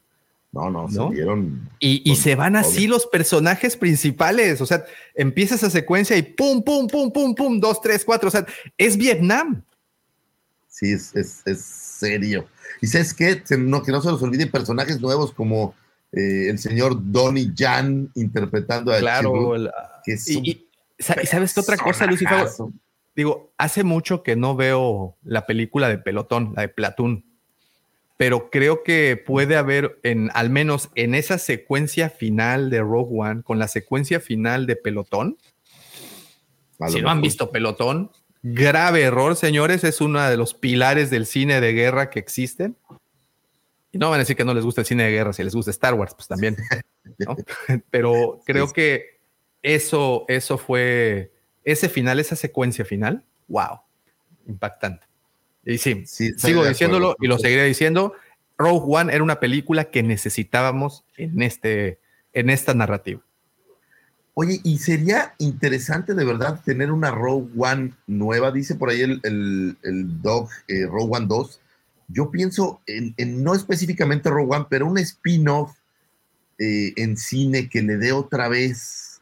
No, 0.53 0.71
no, 0.71 0.87
¿No? 0.89 1.09
se 1.09 1.15
vieron. 1.15 1.71
Y, 1.81 2.15
se 2.17 2.35
van 2.35 2.57
así 2.57 2.81
obvio. 2.81 2.91
los 2.91 3.07
personajes 3.07 3.77
principales. 3.77 4.61
O 4.61 4.67
sea, 4.67 4.85
empieza 5.15 5.55
esa 5.55 5.71
secuencia 5.71 6.17
y 6.17 6.23
pum, 6.23 6.63
pum, 6.63 6.87
pum, 6.87 7.11
pum, 7.11 7.35
pum, 7.35 7.59
dos, 7.59 7.81
tres, 7.81 8.05
cuatro. 8.05 8.29
O 8.29 8.31
sea, 8.31 8.45
es 8.77 8.99
Vietnam. 8.99 9.63
Sí, 10.69 10.93
es, 10.93 11.15
es, 11.17 11.43
es 11.47 11.63
serio. 11.63 12.47
Y 12.83 12.87
sabes 12.87 13.15
qué, 13.15 13.43
no, 13.57 13.83
que 13.83 13.93
no 13.93 14.03
se 14.03 14.09
nos 14.09 14.23
olviden 14.23 14.51
personajes 14.51 15.01
nuevos 15.01 15.33
como 15.33 15.75
eh, 16.13 16.49
el 16.51 16.59
señor 16.59 16.99
Donnie 17.01 17.53
Jan 17.57 18.11
interpretando 18.15 18.93
a 18.93 18.99
el- 18.99 19.71
que 20.05 20.13
es 20.15 20.29
y, 20.29 20.69
sabes 20.99 21.55
qué 21.55 21.61
otra 21.61 21.77
cosa, 21.77 22.07
personajazo. 22.07 22.73
Digo, 23.15 23.53
hace 23.59 23.85
mucho 23.85 24.23
que 24.23 24.37
no 24.37 24.57
veo 24.57 25.17
la 25.23 25.47
película 25.47 25.89
de 25.89 25.99
Pelotón, 25.99 26.53
la 26.57 26.63
de 26.63 26.69
Platoon, 26.69 27.25
pero 28.23 28.51
creo 28.51 28.85
que 28.85 29.17
puede 29.17 29.57
haber, 29.57 29.99
en, 30.05 30.31
al 30.35 30.49
menos 30.49 30.91
en 30.95 31.17
esa 31.17 31.39
secuencia 31.39 32.09
final 32.09 32.71
de 32.71 32.79
Rogue 32.79 33.19
One, 33.19 33.43
con 33.43 33.59
la 33.59 33.67
secuencia 33.67 34.21
final 34.21 34.65
de 34.65 34.77
Pelotón, 34.77 35.39
si 36.87 37.03
no 37.03 37.11
han 37.11 37.21
visto 37.21 37.51
Pelotón, 37.51 38.13
grave 38.45 39.03
error, 39.03 39.35
señores, 39.35 39.83
es 39.83 40.01
uno 40.01 40.23
de 40.23 40.37
los 40.37 40.55
pilares 40.55 41.11
del 41.11 41.27
cine 41.27 41.61
de 41.61 41.73
guerra 41.73 42.11
que 42.11 42.21
existen. 42.21 42.77
Y 43.91 43.99
no 43.99 44.09
van 44.09 44.19
a 44.19 44.23
decir 44.23 44.37
que 44.37 44.45
no 44.45 44.55
les 44.55 44.65
gusta 44.65 44.83
el 44.83 44.87
cine 44.87 45.03
de 45.03 45.11
guerra, 45.11 45.33
si 45.33 45.43
les 45.43 45.57
gusta 45.57 45.73
Star 45.73 45.95
Wars, 45.95 46.15
pues 46.15 46.29
también. 46.29 46.57
¿no? 47.19 47.35
Pero 47.91 48.41
creo 48.47 48.73
que 48.73 49.19
eso, 49.63 50.27
eso 50.29 50.59
fue, 50.59 51.33
ese 51.65 51.89
final, 51.89 52.21
esa 52.21 52.37
secuencia 52.37 52.85
final, 52.85 53.25
wow, 53.49 53.81
impactante. 54.47 55.12
Y 55.65 55.79
sí, 55.79 56.05
sigo 56.07 56.67
diciéndolo 56.67 57.11
acuerdo. 57.11 57.25
y 57.25 57.27
lo 57.29 57.39
seguiré 57.39 57.65
diciendo. 57.65 58.15
Rogue 58.59 58.85
One 58.87 59.13
era 59.13 59.23
una 59.23 59.41
película 59.41 59.91
que 59.91 60.03
necesitábamos 60.03 61.05
en, 61.17 61.43
este, 61.43 61.99
en 62.33 62.51
esta 62.51 62.75
narrativa. 62.75 63.21
Oye, 64.35 64.61
y 64.65 64.79
sería 64.79 65.35
interesante 65.39 66.15
de 66.15 66.25
verdad 66.25 66.61
tener 66.65 66.91
una 66.91 67.11
Rogue 67.11 67.51
One 67.57 67.93
nueva, 68.07 68.51
dice 68.51 68.75
por 68.75 68.91
ahí 68.91 69.03
el, 69.03 69.21
el, 69.25 69.77
el 69.83 70.23
Dog 70.23 70.49
eh, 70.69 70.87
Rogue 70.87 71.17
One 71.17 71.27
2. 71.27 71.61
Yo 72.09 72.31
pienso 72.31 72.81
en, 72.87 73.15
en 73.17 73.43
no 73.43 73.55
específicamente 73.55 74.31
Rogue 74.31 74.57
One, 74.57 74.67
pero 74.71 74.87
un 74.87 74.99
spin-off 74.99 75.77
eh, 76.59 76.93
en 76.97 77.17
cine 77.17 77.69
que 77.69 77.83
le 77.83 77.97
dé 77.97 78.13
otra 78.13 78.49
vez 78.49 79.21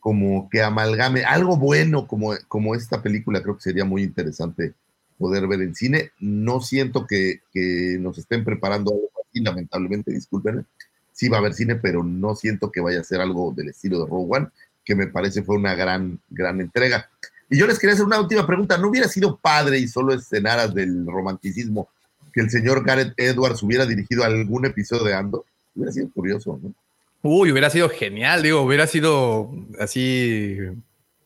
como 0.00 0.48
que 0.48 0.62
amalgame 0.62 1.24
algo 1.24 1.56
bueno 1.56 2.06
como, 2.06 2.34
como 2.46 2.74
esta 2.74 3.02
película, 3.02 3.42
creo 3.42 3.56
que 3.56 3.62
sería 3.62 3.84
muy 3.84 4.04
interesante 4.04 4.74
poder 5.18 5.46
ver 5.46 5.62
en 5.62 5.74
cine. 5.74 6.10
No 6.20 6.60
siento 6.60 7.06
que, 7.06 7.40
que 7.52 7.96
nos 8.00 8.18
estén 8.18 8.44
preparando 8.44 8.92
algo 8.92 9.10
así, 9.28 9.40
lamentablemente, 9.42 10.12
discúlpenme. 10.12 10.64
Sí 11.12 11.28
va 11.28 11.38
a 11.38 11.40
haber 11.40 11.54
cine, 11.54 11.76
pero 11.76 12.02
no 12.02 12.34
siento 12.34 12.70
que 12.70 12.80
vaya 12.80 13.00
a 13.00 13.04
ser 13.04 13.20
algo 13.20 13.52
del 13.56 13.70
estilo 13.70 14.00
de 14.00 14.10
Rogue 14.10 14.36
One, 14.36 14.48
que 14.84 14.94
me 14.94 15.06
parece 15.06 15.42
fue 15.42 15.56
una 15.56 15.74
gran, 15.74 16.18
gran 16.28 16.60
entrega. 16.60 17.08
Y 17.48 17.58
yo 17.58 17.66
les 17.66 17.78
quería 17.78 17.94
hacer 17.94 18.06
una 18.06 18.20
última 18.20 18.46
pregunta. 18.46 18.76
¿No 18.76 18.88
hubiera 18.88 19.08
sido 19.08 19.36
padre 19.36 19.78
y 19.78 19.88
solo 19.88 20.12
escenaras 20.12 20.74
del 20.74 21.06
romanticismo 21.06 21.88
que 22.32 22.40
el 22.40 22.50
señor 22.50 22.84
Gareth 22.84 23.14
Edwards 23.16 23.62
hubiera 23.62 23.86
dirigido 23.86 24.24
algún 24.24 24.66
episodio 24.66 25.04
de 25.04 25.14
Andor? 25.14 25.44
Hubiera 25.74 25.92
sido 25.92 26.10
curioso, 26.10 26.58
¿no? 26.62 26.74
Uy, 27.22 27.50
hubiera 27.50 27.70
sido 27.70 27.88
genial, 27.88 28.42
digo, 28.42 28.60
hubiera 28.60 28.86
sido 28.86 29.50
así, 29.80 30.58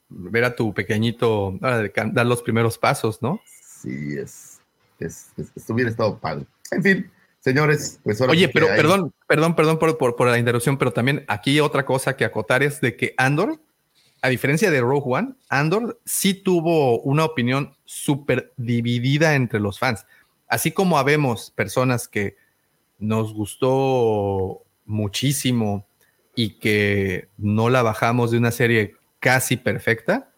ver 0.09 0.45
a 0.45 0.57
tu 0.57 0.73
pequeñito 0.73 1.59
ah, 1.61 1.83
dar 2.13 2.27
los 2.27 2.43
primeros 2.43 2.79
pasos, 2.79 3.21
¿no? 3.21 3.41
Sí, 3.83 4.17
es, 4.19 4.61
es, 4.99 5.31
hubiera 5.69 5.91
estado 5.91 6.19
padre. 6.19 6.47
En 6.71 6.83
fin, 6.83 7.11
señores, 7.41 8.01
pues 8.05 8.21
ahora 8.21 8.33
Oye, 8.33 8.49
pero 8.49 8.69
hay- 8.69 8.77
perdón, 8.77 9.13
perdón, 9.27 9.57
perdón 9.57 9.79
por, 9.79 9.97
por, 9.99 10.17
por 10.17 10.29
la 10.29 10.39
interrupción, 10.39 10.77
pero 10.79 10.93
también 10.93 11.25
aquí 11.29 11.61
otra 11.61 11.85
cosa 11.85 12.17
que 12.17 12.25
acotar 12.25 12.63
es 12.63 12.81
de 12.81 12.97
que 12.97 13.15
Andor, 13.17 13.61
a 14.23 14.29
diferencia 14.29 14.71
de 14.71 14.81
Rogue 14.81 15.05
One, 15.07 15.35
Andor 15.49 15.99
sí 16.05 16.35
tuvo 16.35 17.01
una 17.01 17.25
opinión 17.25 17.75
súper 17.85 18.53
dividida 18.57 19.35
entre 19.35 19.61
los 19.61 19.79
fans. 19.79 20.07
Así 20.47 20.73
como 20.73 20.99
habemos 20.99 21.51
personas 21.53 22.07
que 22.09 22.37
nos 22.99 23.33
gustó 23.33 24.63
muchísimo 24.85 25.87
y 26.35 26.59
que 26.59 27.29
no 27.39 27.71
la 27.71 27.83
bajamos 27.83 28.31
de 28.31 28.39
una 28.39 28.51
serie 28.51 28.97
casi 29.21 29.57
perfecta, 29.57 30.30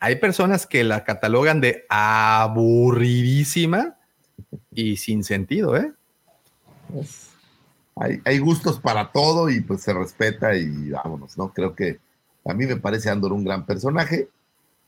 hay 0.00 0.16
personas 0.16 0.66
que 0.66 0.82
la 0.84 1.04
catalogan 1.04 1.60
de 1.60 1.84
aburridísima 1.88 3.96
y 4.72 4.96
sin 4.96 5.22
sentido, 5.24 5.76
¿eh? 5.76 5.92
pues, 6.92 7.30
hay, 7.96 8.20
hay 8.24 8.38
gustos 8.38 8.78
para 8.78 9.10
todo 9.10 9.50
y 9.50 9.60
pues 9.60 9.82
se 9.82 9.92
respeta 9.94 10.54
y 10.54 10.90
vámonos, 10.90 11.36
¿no? 11.38 11.52
Creo 11.52 11.74
que 11.74 11.98
a 12.44 12.54
mí 12.54 12.66
me 12.66 12.76
parece 12.76 13.10
Andor 13.10 13.32
un 13.32 13.44
gran 13.44 13.66
personaje, 13.66 14.28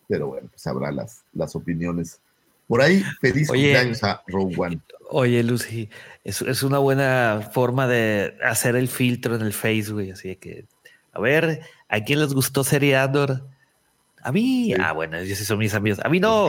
pero 0.07 0.29
bueno, 0.29 0.49
pues 0.51 0.65
habrá 0.67 0.93
las, 0.93 1.23
las 1.33 1.57
opiniones. 1.57 2.21
Por 2.67 2.83
ahí, 2.83 3.03
feliz 3.21 3.49
Oye. 3.51 3.73
cumpleaños 3.73 4.05
a 4.05 4.23
Rogue 4.27 4.55
One. 4.59 4.81
Oye, 5.11 5.43
Lucy, 5.43 5.89
es, 6.23 6.43
es 6.43 6.63
una 6.63 6.77
buena 6.79 7.49
forma 7.53 7.87
de 7.87 8.37
hacer 8.45 8.77
el 8.77 8.89
filtro 8.89 9.37
en 9.37 9.41
el 9.41 9.55
Face, 9.55 9.91
güey. 9.91 10.11
Así 10.11 10.37
que, 10.37 10.67
a 11.13 11.21
ver, 11.21 11.63
¿a 11.89 12.01
quién 12.01 12.21
les 12.21 12.35
gustó 12.35 12.63
Serie 12.63 12.95
Andor? 12.97 13.49
A 14.29 14.33
mí, 14.33 14.75
Sí. 14.75 14.75
ah, 14.79 14.93
bueno, 14.93 15.17
ellos 15.17 15.39
sí 15.39 15.45
son 15.47 15.59
mis 15.59 15.73
amigos. 15.73 16.01
A 16.05 16.11
mí 16.11 16.21
no. 16.21 16.49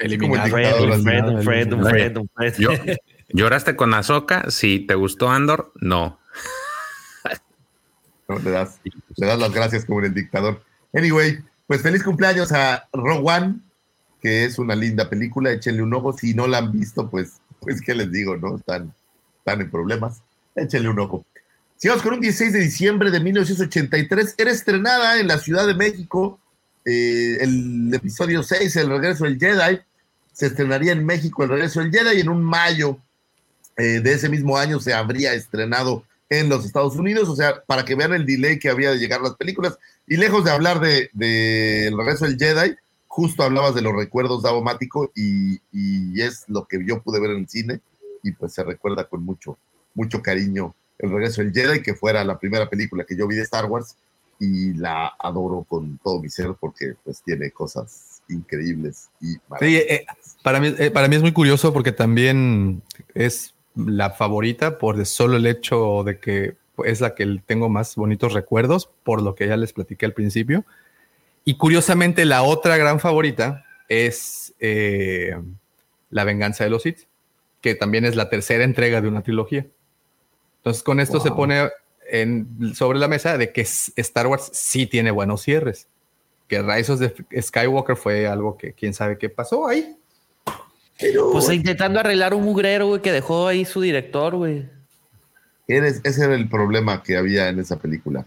Así 0.00 0.18
como 0.18 0.34
el 0.34 0.42
Eliminado. 0.42 0.44
Un 0.46 0.50
friend, 0.50 0.74
friend, 1.04 1.44
friend, 1.44 1.84
friend, 1.84 2.18
un 2.18 2.30
friend. 2.34 2.98
¿Lloraste 3.28 3.76
con 3.76 3.94
Azoka? 3.94 4.50
Si 4.50 4.80
te 4.80 4.96
gustó 4.96 5.30
Andor, 5.30 5.72
no. 5.76 6.18
¿no? 8.26 8.38
Le 8.40 8.50
das, 8.50 8.80
le 9.16 9.26
das 9.26 9.38
las 9.38 9.52
gracias 9.52 9.84
como 9.84 10.00
en 10.00 10.06
el 10.06 10.14
dictador. 10.14 10.64
Anyway, 10.92 11.38
pues 11.68 11.82
feliz 11.82 12.02
cumpleaños 12.02 12.50
a 12.50 12.88
Rogue 12.92 13.22
One, 13.22 13.60
que 14.20 14.44
es 14.44 14.58
una 14.58 14.74
linda 14.74 15.08
película. 15.08 15.52
Échenle 15.52 15.84
un 15.84 15.94
ojo. 15.94 16.12
Si 16.12 16.34
no 16.34 16.48
la 16.48 16.58
han 16.58 16.72
visto, 16.72 17.08
pues, 17.08 17.34
pues 17.60 17.80
qué 17.80 17.94
les 17.94 18.10
digo, 18.10 18.36
¿no? 18.36 18.56
Están, 18.56 18.92
están 19.38 19.60
en 19.60 19.70
problemas. 19.70 20.20
Échenle 20.56 20.88
un 20.88 20.98
ojo. 20.98 21.24
Sigamos 21.76 22.02
con 22.02 22.14
un 22.14 22.20
16 22.20 22.52
de 22.52 22.58
diciembre 22.58 23.12
de 23.12 23.20
1983. 23.20 24.34
Era 24.36 24.50
estrenada 24.50 25.20
en 25.20 25.28
la 25.28 25.38
Ciudad 25.38 25.64
de 25.68 25.74
México 25.74 26.40
eh, 26.84 27.38
el 27.40 27.92
episodio 27.94 28.42
6, 28.42 28.76
El 28.76 28.90
regreso 28.90 29.24
del 29.24 29.38
Jedi. 29.38 29.80
Se 30.32 30.46
estrenaría 30.46 30.92
en 30.92 31.04
México 31.04 31.42
El 31.42 31.50
regreso 31.50 31.80
del 31.80 31.90
Jedi 31.90 32.18
y 32.18 32.20
en 32.20 32.28
un 32.28 32.42
mayo 32.42 32.98
eh, 33.76 34.00
de 34.00 34.12
ese 34.12 34.28
mismo 34.28 34.56
año 34.56 34.80
se 34.80 34.94
habría 34.94 35.34
estrenado 35.34 36.04
en 36.28 36.48
los 36.48 36.64
Estados 36.64 36.96
Unidos, 36.96 37.28
o 37.28 37.34
sea, 37.34 37.62
para 37.64 37.84
que 37.84 37.96
vean 37.96 38.12
el 38.12 38.24
delay 38.24 38.58
que 38.58 38.70
había 38.70 38.92
de 38.92 38.98
llegar 38.98 39.20
las 39.20 39.34
películas. 39.34 39.78
Y 40.06 40.16
lejos 40.16 40.44
de 40.44 40.52
hablar 40.52 40.80
de, 40.80 41.10
de 41.12 41.88
El 41.88 41.98
regreso 41.98 42.24
del 42.24 42.38
Jedi, 42.38 42.76
justo 43.08 43.42
hablabas 43.42 43.74
de 43.74 43.82
los 43.82 43.94
recuerdos 43.94 44.42
Davomático 44.42 45.10
y, 45.14 45.60
y 45.72 46.22
es 46.22 46.44
lo 46.46 46.66
que 46.66 46.78
yo 46.86 47.02
pude 47.02 47.20
ver 47.20 47.32
en 47.32 47.38
el 47.38 47.48
cine 47.48 47.80
y 48.22 48.32
pues 48.32 48.52
se 48.52 48.62
recuerda 48.62 49.04
con 49.08 49.24
mucho, 49.24 49.58
mucho 49.94 50.22
cariño 50.22 50.74
El 50.98 51.10
regreso 51.10 51.42
del 51.42 51.52
Jedi, 51.52 51.82
que 51.82 51.94
fuera 51.94 52.22
la 52.22 52.38
primera 52.38 52.68
película 52.70 53.04
que 53.04 53.16
yo 53.16 53.26
vi 53.26 53.36
de 53.36 53.42
Star 53.42 53.66
Wars 53.66 53.96
y 54.40 54.72
la 54.74 55.12
adoro 55.18 55.64
con 55.68 55.98
todo 55.98 56.20
mi 56.20 56.28
ser 56.30 56.54
porque 56.58 56.94
pues 57.04 57.22
tiene 57.22 57.50
cosas 57.52 58.22
increíbles 58.28 59.10
y 59.20 59.34
Sí, 59.60 59.76
eh, 59.76 60.06
para, 60.42 60.58
mí, 60.60 60.74
eh, 60.78 60.90
para 60.90 61.06
mí 61.08 61.16
es 61.16 61.22
muy 61.22 61.32
curioso 61.32 61.72
porque 61.72 61.92
también 61.92 62.82
es 63.14 63.54
la 63.74 64.10
favorita 64.10 64.78
por 64.78 64.98
el 64.98 65.04
solo 65.06 65.36
el 65.36 65.46
hecho 65.46 66.02
de 66.04 66.18
que 66.18 66.56
es 66.84 67.00
la 67.02 67.14
que 67.14 67.40
tengo 67.44 67.68
más 67.68 67.94
bonitos 67.94 68.32
recuerdos, 68.32 68.88
por 69.04 69.20
lo 69.20 69.34
que 69.34 69.46
ya 69.46 69.56
les 69.58 69.74
platiqué 69.74 70.06
al 70.06 70.14
principio. 70.14 70.64
Y 71.44 71.56
curiosamente, 71.58 72.24
la 72.24 72.42
otra 72.42 72.78
gran 72.78 73.00
favorita 73.00 73.64
es 73.88 74.54
eh, 74.60 75.36
La 76.08 76.24
venganza 76.24 76.64
de 76.64 76.70
los 76.70 76.82
Sith, 76.82 77.00
que 77.60 77.74
también 77.74 78.06
es 78.06 78.16
la 78.16 78.30
tercera 78.30 78.64
entrega 78.64 79.02
de 79.02 79.08
una 79.08 79.22
trilogía. 79.22 79.66
Entonces, 80.58 80.82
con 80.82 81.00
esto 81.00 81.20
se 81.20 81.28
Wow. 81.28 81.36
pone 81.36 81.68
en- 82.10 82.74
sobre 82.74 82.98
la 82.98 83.08
mesa 83.08 83.38
de 83.38 83.52
que 83.52 83.62
Star 83.62 84.26
Wars 84.26 84.50
sí 84.52 84.86
tiene 84.86 85.10
buenos 85.10 85.42
cierres. 85.42 85.86
Que 86.48 86.62
Rise 86.62 86.92
of 86.92 87.00
the 87.00 87.42
Skywalker 87.42 87.96
fue 87.96 88.26
algo 88.26 88.56
que 88.56 88.72
quién 88.72 88.92
sabe 88.92 89.18
qué 89.18 89.28
pasó 89.28 89.68
ahí. 89.68 89.96
Pero 90.98 91.30
Pues 91.32 91.48
intentando 91.50 92.00
arreglar 92.00 92.34
un 92.34 92.42
mugrero, 92.42 92.88
güey, 92.88 93.00
que 93.00 93.12
dejó 93.12 93.46
ahí 93.46 93.64
su 93.64 93.80
director, 93.80 94.36
güey. 94.36 94.68
ese 95.66 96.24
era 96.24 96.34
el 96.34 96.48
problema 96.48 97.02
que 97.02 97.16
había 97.16 97.48
en 97.48 97.58
esa 97.60 97.78
película. 97.78 98.26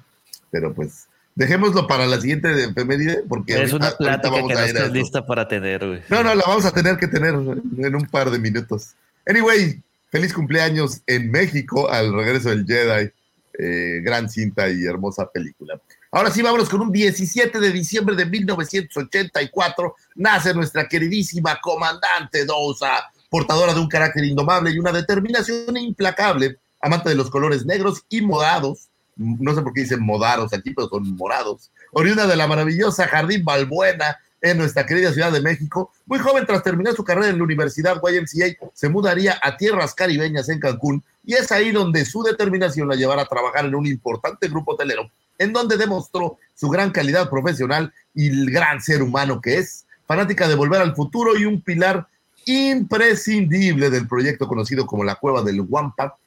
Pero 0.50 0.74
pues 0.74 1.08
Dejémoslo 1.36 1.88
para 1.88 2.06
la 2.06 2.22
siguiente 2.22 2.50
efeméride, 2.64 3.24
porque 3.28 3.64
Es 3.64 3.74
una 3.74 3.90
plática 3.92 4.30
vamos 4.30 4.50
que 4.50 4.54
no 4.54 4.60
estás 4.60 4.92
lista 4.92 5.26
para 5.26 5.48
tener, 5.48 5.86
güey. 5.86 6.02
No, 6.10 6.24
no, 6.24 6.36
la 6.36 6.44
vamos 6.46 6.66
a 6.66 6.72
tener 6.72 6.98
que 6.98 7.08
tener 7.08 7.34
en 7.34 7.96
un 7.96 8.06
par 8.12 8.30
de 8.30 8.38
minutos. 8.38 8.94
Anyway, 9.26 9.82
feliz 10.12 10.32
cumpleaños 10.32 11.02
en 11.08 11.32
México 11.32 11.90
al 11.90 12.14
regreso 12.14 12.50
del 12.50 12.66
Jedi. 12.68 13.10
Eh, 13.58 14.02
gran 14.04 14.30
cinta 14.30 14.68
y 14.68 14.84
hermosa 14.84 15.30
película. 15.32 15.80
Ahora 16.12 16.32
sí, 16.32 16.42
vámonos 16.42 16.70
con 16.70 16.82
un 16.82 16.92
17 16.92 17.60
de 17.60 17.72
diciembre 17.72 18.16
de 18.16 18.26
1984. 18.26 19.96
Nace 20.16 20.54
nuestra 20.56 20.88
queridísima 20.88 21.60
comandante 21.62 22.46
Dosa, 22.46 23.12
portadora 23.30 23.74
de 23.74 23.80
un 23.80 23.88
carácter 23.88 24.26
indomable 24.26 24.72
y 24.72 24.80
una 24.80 24.92
determinación 24.92 25.78
implacable, 25.78 26.58
amante 26.82 27.10
de 27.10 27.16
los 27.16 27.30
colores 27.30 27.64
negros 27.66 28.04
y 28.10 28.22
morados. 28.22 28.90
No 29.16 29.54
sé 29.54 29.62
por 29.62 29.74
qué 29.74 29.82
dicen 29.82 30.04
modaros 30.04 30.52
aquí, 30.54 30.74
pero 30.74 30.90
son 30.90 31.16
morados. 31.16 31.72
Oriunda 31.92 32.26
de 32.26 32.36
la 32.36 32.48
maravillosa 32.48 33.08
Jardín 33.08 33.46
Balbuena, 33.46 34.18
en 34.44 34.58
nuestra 34.58 34.86
querida 34.86 35.14
Ciudad 35.14 35.32
de 35.32 35.42
México. 35.42 35.92
Muy 36.06 36.20
joven, 36.20 36.46
tras 36.46 36.62
terminar 36.62 36.94
su 36.94 37.04
carrera 37.04 37.30
en 37.30 37.38
la 37.38 37.46
Universidad 37.46 37.96
YMCA, 37.96 38.70
se 38.74 38.90
mudaría 38.90 39.40
a 39.42 39.56
tierras 39.56 39.96
caribeñas 39.96 40.50
en 40.50 40.60
Cancún 40.60 41.02
y 41.26 41.34
es 41.34 41.52
ahí 41.52 41.72
donde 41.72 42.04
su 42.04 42.22
determinación 42.24 42.90
la 42.90 42.96
llevará 42.96 43.22
a 43.22 43.28
trabajar 43.28 43.66
en 43.66 43.74
un 43.74 43.88
importante 43.88 44.50
grupo 44.50 44.74
hotelero, 44.74 45.10
en 45.40 45.54
donde 45.54 45.78
demostró 45.78 46.38
su 46.56 46.70
gran 46.70 46.92
calidad 46.92 47.30
profesional 47.30 47.94
y 48.14 48.28
el 48.28 48.52
gran 48.52 48.82
ser 48.82 49.02
humano 49.02 49.40
que 49.42 49.60
es, 49.60 49.86
fanática 50.06 50.50
de 50.50 50.56
volver 50.56 50.82
al 50.82 50.94
futuro 50.94 51.38
y 51.38 51.46
un 51.46 51.62
pilar 51.62 52.06
imprescindible 52.46 53.90
del 53.90 54.10
proyecto 54.10 54.46
conocido 54.46 54.86
como 54.86 55.06
la 55.06 55.16
Cueva 55.16 55.42
del 55.42 55.62
Wampa. 55.62 56.18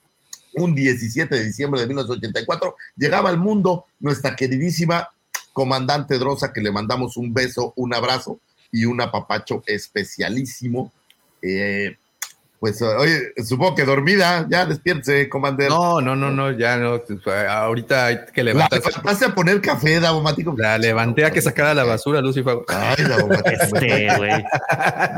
Un 0.55 0.75
17 0.75 1.35
de 1.35 1.45
diciembre 1.45 1.83
de 1.83 1.87
1984 1.87 2.77
llegaba 2.97 3.29
al 3.29 3.37
mundo 3.37 3.85
nuestra 4.01 4.35
queridísima 4.35 5.11
comandante 5.57 6.19
Drosa, 6.19 6.53
que 6.53 6.61
le 6.61 6.71
mandamos 6.71 7.17
un 7.17 7.33
beso, 7.33 7.73
un 7.77 7.95
abrazo 7.95 8.39
y 8.71 8.85
un 8.85 9.01
apapacho 9.01 9.63
especialísimo. 9.67 10.93
Eh, 11.41 11.97
pues, 12.61 12.83
oye, 12.83 13.33
supongo 13.43 13.75
que 13.75 13.85
dormida, 13.87 14.47
ya 14.51 14.67
despiértese, 14.67 15.31
comandante. 15.31 15.71
No, 15.71 16.03
no, 16.03 16.15
no, 16.15 16.31
no, 16.31 16.51
ya 16.53 16.77
no. 16.77 17.01
Ahorita 17.49 18.05
hay 18.07 18.19
que 18.35 18.43
La 18.45 18.53
levantarse. 18.53 18.89
levantaste 18.91 19.25
a 19.25 19.35
poner 19.35 19.63
café, 19.63 19.99
Davomático. 19.99 20.55
La 20.59 20.77
levanté 20.77 21.25
a 21.25 21.31
que 21.31 21.41
sacara 21.41 21.73
la 21.73 21.85
basura, 21.85 22.21
Lucy. 22.21 22.43
fue- 22.43 22.63
Ay, 22.69 23.03
Davomático, 23.03 23.63
Este, 23.63 24.15
güey. 24.19 24.45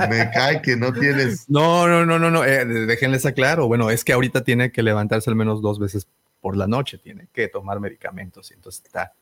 me 0.08 0.30
cae 0.32 0.62
que 0.62 0.76
no 0.76 0.92
tienes. 0.92 1.48
No, 1.50 1.88
no, 1.88 2.06
no, 2.06 2.20
no, 2.20 2.30
no. 2.30 2.44
eh, 2.44 2.64
déjenles 2.64 3.26
aclaro. 3.26 3.66
Bueno, 3.66 3.90
es 3.90 4.04
que 4.04 4.12
ahorita 4.12 4.44
tiene 4.44 4.70
que 4.70 4.84
levantarse 4.84 5.30
al 5.30 5.34
menos 5.36 5.60
dos 5.62 5.80
veces 5.80 6.06
por 6.40 6.56
la 6.56 6.68
noche. 6.68 6.98
Tiene 6.98 7.26
que 7.32 7.48
tomar 7.48 7.80
medicamentos. 7.80 8.52
y 8.52 8.54
Entonces 8.54 8.82
está, 8.84 9.12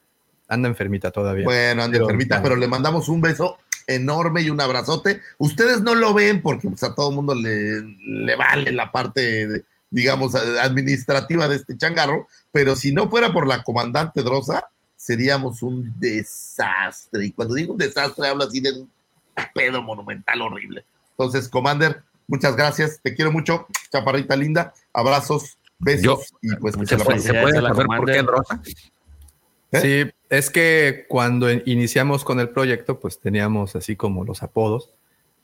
anda 0.49 0.69
enfermita 0.69 1.11
todavía. 1.11 1.45
Bueno, 1.45 1.85
Pero- 1.91 2.05
enfermita, 2.05 2.43
pero 2.43 2.57
le 2.57 2.69
mandamos 2.69 3.09
un 3.09 3.21
beso 3.21 3.59
enorme 3.87 4.43
y 4.43 4.51
un 4.51 4.61
abrazote. 4.61 5.21
Ustedes 5.39 5.81
no 5.81 5.95
lo 5.95 6.13
ven 6.15 6.43
porque 6.43 6.69
pues, 6.69 6.83
a 6.83 6.95
todo 6.95 7.11
mundo 7.13 7.35
le, 7.35 7.83
le 7.83 8.35
vale 8.37 8.73
la 8.73 8.91
parte, 8.91 9.47
de, 9.47 9.65
digamos, 9.91 10.35
administrativa 10.35 11.47
de 11.49 11.57
este 11.57 11.77
changarro, 11.77 12.27
pero 12.53 12.75
si 12.77 12.93
no 12.93 13.09
fuera 13.09 13.33
por 13.33 13.47
la 13.47 13.63
comandante 13.63 14.23
Drosa, 14.23 14.69
seríamos 14.97 15.63
un 15.63 15.95
desastre. 16.01 17.27
Y 17.27 17.33
cuando 17.33 17.55
digo 17.55 17.73
un 17.73 17.79
desastre, 17.79 18.27
hablo 18.29 18.45
así 18.45 18.61
de 18.61 18.73
un 18.73 18.91
pedo 19.55 19.83
monumental 19.83 20.43
horrible. 20.43 20.85
Entonces, 21.13 21.49
Commander, 21.49 22.03
muchas 22.27 22.57
gracias. 22.57 22.99
Te 23.03 23.15
quiero 23.15 23.31
mucho, 23.31 23.67
chaparrita 23.93 24.35
linda. 24.37 24.75
Abrazos, 24.93 25.59
besos 25.79 26.03
Yo- 26.03 26.21
y 26.43 26.57
pues 26.57 26.77
Muchas 26.77 27.03
pasen. 27.05 27.21
¿Se 27.23 27.41
puede 27.41 27.61
saber 27.61 27.87
por 27.87 28.07
qué 28.07 28.17
Commander. 28.17 28.27
Rosa? 28.27 28.61
¿Eh? 29.73 29.81
Sí, 30.07 30.13
es 30.31 30.51
que 30.51 31.07
cuando 31.09 31.51
in- 31.51 31.63
iniciamos 31.67 32.25
con 32.25 32.41
el 32.41 32.49
proyecto, 32.51 32.99
pues 33.01 33.19
teníamos 33.21 33.77
así 33.77 33.97
como 33.97 34.25
los 34.25 34.43
apodos 34.43 34.91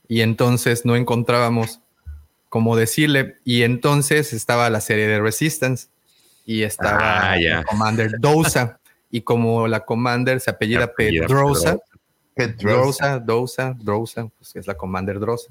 y 0.09 0.21
entonces 0.23 0.85
no 0.85 0.97
encontrábamos 0.97 1.81
cómo 2.49 2.77
decirle 2.77 3.37
y 3.45 3.63
entonces 3.63 4.33
estaba 4.33 4.69
la 4.71 4.81
serie 4.81 5.07
de 5.07 5.21
Resistance 5.21 5.89
y 6.45 6.63
estaba 6.65 7.33
Ah, 7.33 7.37
la 7.39 7.65
Commander 7.65 8.11
Dosa 8.19 8.81
y 9.11 9.21
como 9.23 9.69
la 9.69 9.85
Commander 9.85 10.41
se 10.41 10.51
apellida 10.51 10.85
Apellida 10.85 11.27
Pedrosa, 11.27 11.79
Pedrosa. 12.35 12.67
Drosa, 12.67 13.19
Dosa, 13.21 13.77
Drosa, 13.79 14.29
pues 14.39 14.57
es 14.57 14.67
la 14.67 14.75
Commander 14.75 15.21
Drosa. 15.21 15.51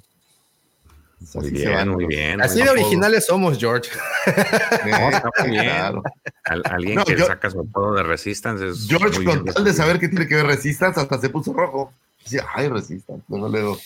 Muy 1.35 1.45
Así 1.45 1.55
se 1.55 1.63
bien, 1.65 1.73
van 1.73 1.89
muy 1.89 2.05
bien. 2.07 2.41
Así 2.41 2.61
de 2.63 2.69
originales 2.69 3.25
somos, 3.27 3.57
George. 3.59 3.89
No, 4.85 5.09
está 5.09 5.29
muy 5.39 5.49
bien. 5.51 5.63
Claro. 5.65 6.03
Al- 6.45 6.63
alguien 6.65 6.95
No, 6.95 7.05
que 7.05 7.15
yo- 7.15 7.25
saca 7.27 7.49
su 7.49 7.59
apodo 7.59 7.93
de 7.93 8.03
Resistance 8.03 8.67
es. 8.67 8.87
George, 8.87 9.23
con 9.23 9.43
bien 9.43 9.53
tal 9.53 9.63
de 9.63 9.73
saber 9.73 9.99
que 9.99 10.07
tiene 10.09 10.27
que 10.27 10.35
ver 10.35 10.47
Resistance, 10.47 10.99
hasta 10.99 11.19
se 11.19 11.29
puso 11.29 11.53
rojo. 11.53 11.93
Decía, 12.23 12.45
ay, 12.55 12.67
Resistance. 12.69 13.23
Luego, 13.29 13.49
luego 13.49 13.77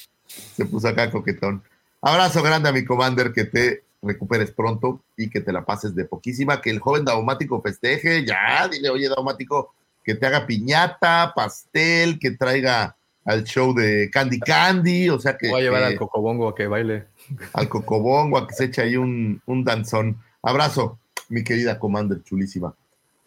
se 0.56 0.66
puso 0.66 0.88
acá 0.88 1.12
coquetón. 1.12 1.62
Abrazo 2.02 2.42
grande 2.42 2.70
a 2.70 2.72
mi 2.72 2.86
commander, 2.86 3.34
que 3.34 3.46
te 3.46 3.84
recuperes 4.02 4.52
pronto 4.52 5.02
y 5.18 5.30
que 5.30 5.42
te 5.42 5.52
la 5.52 5.66
pases 5.66 5.94
de 5.96 6.06
poquísima. 6.06 6.62
Que 6.62 6.70
el 6.70 6.80
joven 6.80 7.04
Daumático 7.04 7.62
festeje. 7.62 8.26
Ya, 8.26 8.68
dile, 8.70 8.90
oye, 8.90 9.10
Daumático, 9.10 9.74
que 10.04 10.16
te 10.16 10.26
haga 10.26 10.46
piñata, 10.48 11.34
pastel, 11.36 12.18
que 12.20 12.32
traiga 12.32 12.96
al 13.26 13.44
show 13.44 13.74
de 13.74 14.10
Candy 14.12 14.40
Candy. 14.40 15.10
O 15.10 15.20
sea, 15.20 15.36
que, 15.36 15.50
Voy 15.50 15.62
a 15.62 15.64
llevar 15.64 15.82
que- 15.82 15.88
al 15.88 15.98
Cocobongo 15.98 16.48
a 16.50 16.56
que 16.56 16.68
baile. 16.68 17.06
Al 17.54 17.70
cocobongo, 17.70 18.38
a 18.38 18.48
que 18.48 18.54
se 18.56 18.66
eche 18.66 18.82
ahí 18.82 18.96
un, 18.98 19.42
un 19.46 19.64
danzón. 19.64 20.18
Abrazo, 20.42 21.00
mi 21.30 21.44
querida 21.44 21.80
commander 21.80 22.22
chulísima. 22.24 22.74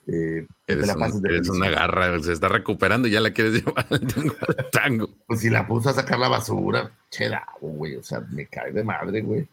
Eh, 0.07 0.47
Eres, 0.67 0.87
la 0.87 0.95
un- 0.97 1.27
eres 1.27 1.49
una 1.51 1.69
garra, 1.69 2.19
se 2.23 2.33
está 2.33 2.49
recuperando 2.49 3.09
y 3.09 3.11
ya 3.11 3.21
la 3.21 3.33
quieres 3.33 3.53
llevar 3.65 3.87
al 3.91 4.01
tango. 4.07 4.35
al 4.57 4.71
tango. 4.71 5.11
Pues 5.27 5.41
si 5.41 5.51
la 5.51 5.67
puso 5.67 5.91
a 5.91 5.93
sacar 5.95 6.19
la 6.19 6.29
basura, 6.29 6.91
che 7.11 7.29
davo, 7.29 7.59
güey. 7.61 7.97
O 7.97 8.03
sea, 8.03 8.21
me 8.31 8.47
cae 8.47 8.73
de 8.73 8.83
madre, 8.85 9.21
güey. 9.21 9.47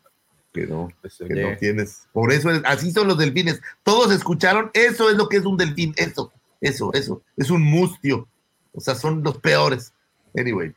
Que 0.53 0.65
no, 0.65 0.87
Pues, 1.01 1.17
que 1.17 1.33
no 1.33 1.57
tienes. 1.57 2.07
Por 2.13 2.31
eso, 2.31 2.49
es- 2.51 2.61
así 2.63 2.91
son 2.91 3.07
los 3.09 3.17
delfines. 3.17 3.61
Todos 3.83 4.13
escucharon, 4.13 4.71
eso 4.73 5.09
es 5.09 5.17
lo 5.17 5.27
que 5.27 5.37
es 5.37 5.45
un 5.45 5.57
delfín. 5.57 5.93
Eso, 5.97 6.31
eso, 6.61 6.91
eso. 6.93 7.21
Es 7.35 7.49
un 7.49 7.61
mustio. 7.61 8.25
O 8.73 8.79
sea, 8.79 8.95
son 8.95 9.23
los 9.23 9.37
peores. 9.39 9.91
Anyway. 10.37 10.73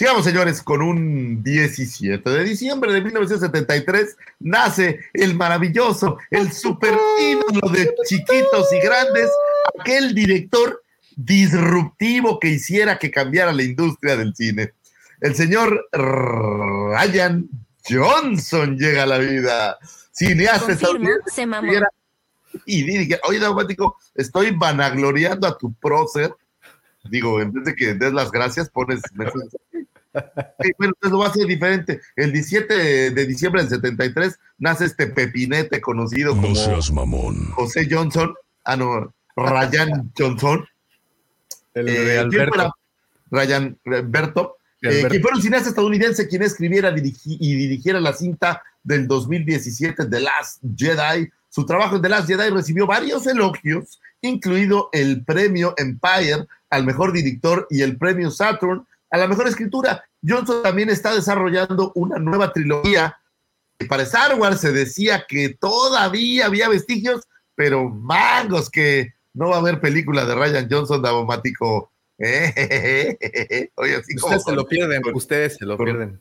Sigamos, 0.00 0.24
señores, 0.24 0.62
con 0.62 0.80
un 0.80 1.42
17 1.42 2.30
de 2.30 2.44
diciembre 2.44 2.90
de 2.90 3.02
1973 3.02 4.16
nace 4.38 4.98
el 5.12 5.34
maravilloso, 5.34 6.16
el 6.30 6.52
super 6.52 6.94
ídolo 7.20 7.68
de 7.70 7.94
chiquitos 8.06 8.72
y 8.72 8.80
grandes, 8.80 9.28
aquel 9.78 10.14
director 10.14 10.82
disruptivo 11.16 12.40
que 12.40 12.48
hiciera 12.48 12.98
que 12.98 13.10
cambiara 13.10 13.52
la 13.52 13.62
industria 13.62 14.16
del 14.16 14.34
cine. 14.34 14.72
El 15.20 15.34
señor 15.34 15.86
Ryan 15.92 17.46
Johnson 17.86 18.78
llega 18.78 19.02
a 19.02 19.06
la 19.06 19.18
vida. 19.18 19.78
Cineasta 20.12 20.78
se 21.26 21.44
mamó. 21.44 21.68
y 22.64 22.84
dirige. 22.84 23.20
Oye, 23.28 23.38
Daumático, 23.38 23.98
estoy 24.14 24.52
vanagloriando 24.52 25.46
a 25.46 25.58
tu 25.58 25.74
prócer. 25.74 26.34
Digo, 27.04 27.38
en 27.42 27.52
vez 27.52 27.64
de 27.64 27.74
que 27.74 27.92
des 27.92 28.14
las 28.14 28.30
gracias, 28.30 28.70
pones. 28.70 29.02
Sí, 30.12 30.70
bueno, 30.78 30.92
entonces 30.96 31.10
lo 31.12 31.18
va 31.18 31.26
a 31.26 31.28
hacer 31.30 31.46
diferente. 31.46 32.00
El 32.16 32.32
17 32.32 33.10
de 33.12 33.26
diciembre 33.26 33.62
del 33.62 33.70
73 33.70 34.38
nace 34.58 34.84
este 34.86 35.06
pepinete 35.06 35.80
conocido 35.80 36.34
No 36.34 36.42
como 36.42 36.54
seas 36.56 36.90
mamón. 36.92 37.50
José 37.52 37.86
Johnson. 37.90 38.34
Ah, 38.64 38.76
no, 38.76 39.14
Ryan 39.36 40.10
Johnson. 40.18 40.66
El 41.74 41.88
Eh, 41.88 42.00
de. 42.28 42.70
Ryan 43.30 43.78
Berto, 43.84 44.56
De 44.82 44.88
eh, 44.88 44.92
Alberto. 44.92 45.08
quien 45.10 45.22
fuera 45.22 45.36
un 45.36 45.42
cineasta 45.42 45.68
estadounidense 45.68 46.26
quien 46.28 46.42
escribiera 46.42 46.90
dirigi- 46.92 47.36
y 47.38 47.54
dirigiera 47.54 48.00
la 48.00 48.12
cinta 48.12 48.62
del 48.82 49.06
2017 49.06 50.06
The 50.06 50.20
Last 50.20 50.58
Jedi. 50.76 51.28
Su 51.48 51.64
trabajo 51.64 51.96
en 51.96 52.02
The 52.02 52.08
Last 52.08 52.26
Jedi 52.28 52.50
recibió 52.50 52.86
varios 52.86 53.26
elogios, 53.26 54.00
incluido 54.20 54.88
el 54.92 55.24
premio 55.24 55.74
Empire 55.76 56.46
al 56.70 56.84
mejor 56.84 57.12
director 57.12 57.66
y 57.70 57.82
el 57.82 57.96
premio 57.96 58.30
Saturn 58.30 58.84
a 59.10 59.18
la 59.18 59.26
mejor 59.26 59.48
escritura. 59.48 60.04
Johnson 60.26 60.62
también 60.62 60.90
está 60.90 61.14
desarrollando 61.14 61.92
una 61.94 62.18
nueva 62.18 62.52
trilogía. 62.52 63.16
Para 63.88 64.02
Star 64.02 64.38
Wars 64.38 64.60
se 64.60 64.72
decía 64.72 65.24
que 65.26 65.56
todavía 65.58 66.44
había 66.46 66.68
vestigios, 66.68 67.22
pero 67.54 67.88
mangos 67.88 68.68
que 68.70 69.14
no 69.32 69.48
va 69.48 69.56
a 69.56 69.60
haber 69.60 69.80
película 69.80 70.24
de 70.26 70.34
Ryan 70.34 70.68
Johnson. 70.70 71.02
Oye, 71.06 71.88
así 73.96 74.14
como 74.16 74.36
Ustedes 74.36 74.44
se 74.44 74.52
lo 74.52 74.66
pierden, 74.66 75.00
con- 75.02 75.14
ustedes 75.14 75.56
se 75.56 75.64
lo 75.64 75.76
con- 75.76 75.86
pierden. 75.86 76.20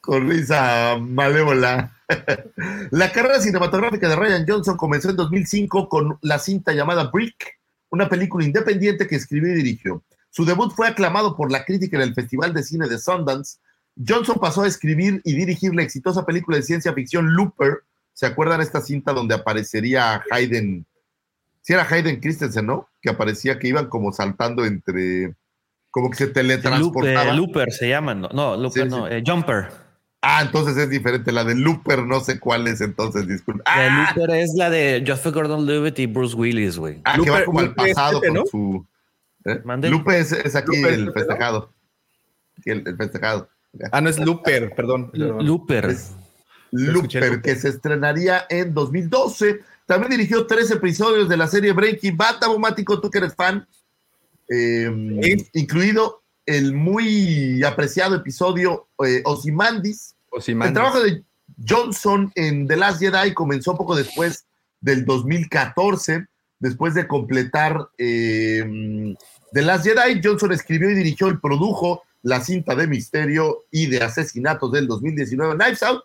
con 0.00 0.28
risa 0.28 0.96
malévola. 1.00 1.92
la 2.90 3.12
carrera 3.12 3.40
cinematográfica 3.40 4.08
de 4.08 4.16
Ryan 4.16 4.44
Johnson 4.48 4.76
comenzó 4.76 5.10
en 5.10 5.16
2005 5.16 5.88
con 5.88 6.18
la 6.22 6.38
cinta 6.40 6.72
llamada 6.72 7.10
Brick, 7.12 7.58
una 7.90 8.08
película 8.08 8.44
independiente 8.44 9.06
que 9.06 9.14
escribió 9.16 9.52
y 9.52 9.56
dirigió. 9.56 10.02
Su 10.38 10.44
debut 10.44 10.72
fue 10.72 10.86
aclamado 10.86 11.36
por 11.36 11.50
la 11.50 11.64
crítica 11.64 11.96
en 11.96 12.04
el 12.04 12.14
Festival 12.14 12.54
de 12.54 12.62
Cine 12.62 12.86
de 12.86 12.96
Sundance. 13.00 13.58
Johnson 14.06 14.36
pasó 14.40 14.62
a 14.62 14.68
escribir 14.68 15.20
y 15.24 15.32
dirigir 15.34 15.74
la 15.74 15.82
exitosa 15.82 16.24
película 16.24 16.56
de 16.58 16.62
ciencia 16.62 16.92
ficción 16.92 17.34
Looper. 17.34 17.78
¿Se 18.12 18.24
acuerdan 18.24 18.60
esta 18.60 18.80
cinta 18.80 19.12
donde 19.12 19.34
aparecería 19.34 20.22
Hayden? 20.30 20.86
sí 21.62 21.72
era 21.72 21.84
Hayden 21.90 22.20
Christensen, 22.20 22.66
¿no? 22.66 22.88
Que 23.02 23.10
aparecía 23.10 23.58
que 23.58 23.66
iban 23.66 23.88
como 23.88 24.12
saltando 24.12 24.64
entre, 24.64 25.34
como 25.90 26.08
que 26.08 26.16
se 26.18 26.26
teletransportaban. 26.28 27.34
eh, 27.34 27.36
Looper 27.36 27.72
se 27.72 27.88
llaman, 27.88 28.20
no, 28.20 28.28
no 28.32 28.56
Looper 28.56 28.84
Sí, 28.84 28.88
no, 28.88 29.06
sí. 29.08 29.14
eh, 29.14 29.24
Jumper. 29.26 29.66
Ah, 30.22 30.42
entonces 30.42 30.76
es 30.76 30.88
diferente. 30.88 31.32
La 31.32 31.42
de 31.42 31.56
Looper, 31.56 32.04
no 32.04 32.20
sé 32.20 32.38
cuál 32.38 32.68
es 32.68 32.80
entonces, 32.80 33.26
disculpe. 33.26 33.64
La 33.66 33.80
de 33.82 33.88
Ah, 33.88 34.12
Looper 34.14 34.36
es 34.36 34.54
la 34.54 34.70
de 34.70 35.02
Joseph 35.04 35.34
Gordon-Levitt 35.34 35.98
y 35.98 36.06
Bruce 36.06 36.36
Willis, 36.36 36.78
güey. 36.78 37.00
ah, 37.04 37.18
que 37.20 37.28
va 37.28 37.44
como 37.44 37.58
al 37.58 37.66
Looper 37.66 37.88
es 37.88 37.94
pasado 37.96 38.18
este, 38.18 38.28
con 38.28 38.36
¿no? 38.36 38.46
su. 38.46 38.86
¿Eh? 39.44 39.60
Lupe 39.90 40.18
es, 40.18 40.32
es 40.32 40.54
aquí 40.56 40.76
el 40.84 41.12
festejado. 41.12 41.72
Sí, 42.62 42.70
el, 42.70 42.82
el 42.86 42.96
festejado. 42.96 43.48
Ah, 43.92 44.00
no 44.00 44.08
es 44.08 44.18
Looper, 44.18 44.74
perdón. 44.74 45.10
L- 45.14 45.42
Looper. 45.44 45.86
Es 45.86 46.12
Looper. 46.70 47.40
que 47.42 47.54
se 47.56 47.68
estrenaría 47.68 48.46
en 48.48 48.74
2012. 48.74 49.60
También 49.86 50.10
dirigió 50.10 50.46
tres 50.46 50.70
episodios 50.70 51.28
de 51.28 51.36
la 51.36 51.46
serie 51.46 51.72
Breaking 51.72 52.16
Bad. 52.16 52.40
Tabomático, 52.40 53.00
tú 53.00 53.10
que 53.10 53.18
eres 53.18 53.34
fan. 53.34 53.66
Eh, 54.48 54.90
Sí. 55.22 55.48
Incluido 55.54 56.22
el 56.46 56.74
muy 56.74 57.62
apreciado 57.62 58.16
episodio 58.16 58.88
eh, 59.04 59.22
Ozymandias. 59.24 60.14
El 60.46 60.72
trabajo 60.72 61.00
de 61.00 61.22
Johnson 61.66 62.32
en 62.34 62.66
The 62.66 62.76
Last 62.76 63.00
Jedi 63.00 63.34
comenzó 63.34 63.76
poco 63.76 63.94
después 63.96 64.46
del 64.80 65.04
2014, 65.04 66.26
después 66.58 66.94
de 66.94 67.06
completar 67.06 67.88
eh, 67.98 69.14
The 69.52 69.62
Last 69.62 69.84
Jedi. 69.84 70.20
Johnson 70.22 70.52
escribió 70.52 70.90
y 70.90 70.94
dirigió 70.94 71.28
y 71.28 71.36
produjo 71.36 72.02
la 72.22 72.40
cinta 72.40 72.74
de 72.74 72.86
misterio 72.86 73.64
y 73.70 73.86
de 73.86 74.02
asesinatos 74.02 74.72
del 74.72 74.86
2019, 74.86 75.54
Knives 75.54 75.82
Out, 75.82 76.04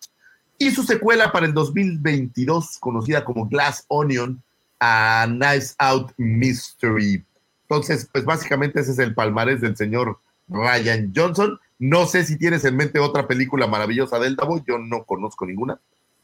y 0.58 0.72
su 0.72 0.84
secuela 0.84 1.32
para 1.32 1.46
el 1.46 1.54
2022, 1.54 2.78
conocida 2.80 3.26
como 3.26 3.48
Glass 3.48 3.86
Onion, 3.88 4.42
a 4.80 5.26
Knives 5.28 5.76
Out 5.80 6.12
Mystery. 6.18 7.24
Entonces, 7.64 8.08
pues 8.12 8.26
básicamente 8.26 8.80
ese 8.80 8.92
es 8.92 9.00
el 9.00 9.14
palmarés 9.14 9.62
del 9.62 9.76
señor 9.76 10.20
Ryan 10.48 11.12
Johnson. 11.16 11.60
No 11.80 12.06
sé 12.06 12.24
si 12.24 12.38
tienes 12.38 12.64
en 12.66 12.76
mente 12.78 13.00
otra 13.00 13.28
película 13.28 13.68
maravillosa 13.68 14.20
del 14.20 14.36
Davo, 14.36 14.64
yo 14.66 14.78
no 14.78 15.04
conozco 15.06 15.46
ninguna. 15.46 15.80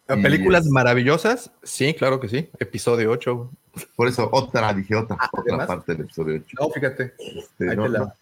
¿Películas 0.06 0.66
maravillosas? 0.66 1.52
Sí, 1.62 1.94
claro 1.94 2.20
que 2.20 2.30
sí. 2.30 2.50
Episodio 2.60 3.12
8. 3.12 3.52
Por 3.96 4.08
eso, 4.08 4.30
otra, 4.32 4.74
dije 4.74 4.96
otra, 4.96 5.16
otra 5.32 5.44
¿además? 5.56 5.68
parte 5.68 5.92
del 5.94 6.02
episodio 6.02 6.36
8. 6.46 6.58
No, 6.60 6.70
fíjate. 6.70 7.14
Este, 7.18 7.76
no 7.76 7.88
la- 7.88 8.16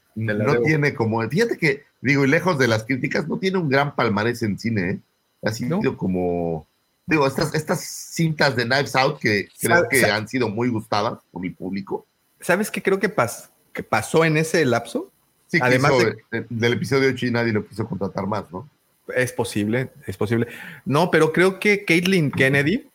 tiene 0.64 0.94
como, 0.94 1.22
fíjate 1.30 1.58
que, 1.58 1.84
digo, 2.02 2.26
y 2.26 2.28
lejos 2.28 2.58
de 2.58 2.68
las 2.68 2.84
críticas, 2.84 3.28
no 3.28 3.38
tiene 3.38 3.58
un 3.60 3.70
gran 3.70 3.96
palmarés 3.96 4.42
en 4.44 4.58
cine, 4.58 4.90
¿eh? 4.90 5.00
Ha 5.44 5.52
sido 5.52 5.80
No. 5.82 5.96
como, 5.96 6.66
digo, 7.06 7.28
estas, 7.28 7.54
estas 7.54 7.82
cintas 7.84 8.56
de 8.56 8.66
Knives 8.66 8.96
Out 8.96 9.20
que 9.20 9.48
creo 9.62 9.88
que 9.88 10.04
han 10.06 10.28
sido 10.28 10.50
muy 10.50 10.70
gustadas 10.70 11.20
por 11.32 11.46
el 11.46 11.54
público. 11.54 12.06
¿Sabes 12.42 12.72
qué 12.72 12.82
creo 12.82 13.00
que, 13.00 13.14
pas- 13.16 13.50
que 13.74 13.84
pasó 13.84 14.26
en 14.26 14.38
ese 14.38 14.66
lapso? 14.66 15.12
Sí, 15.48 15.60
que 15.60 15.66
Además 15.66 15.92
hizo, 15.96 16.06
de- 16.06 16.40
eh, 16.40 16.46
del 16.50 16.74
episodio 16.74 17.10
8 17.10 17.28
y 17.28 17.32
nadie 17.32 17.54
lo 17.54 17.66
quiso 17.68 17.88
contratar 17.88 18.26
más, 18.26 18.52
¿no? 18.52 18.68
Es 19.16 19.32
posible, 19.32 19.92
es 20.08 20.18
posible. 20.18 20.48
No, 20.84 21.10
pero 21.12 21.32
creo 21.32 21.60
que 21.60 21.86
Caitlin 21.86 22.32
Kennedy 22.32 22.90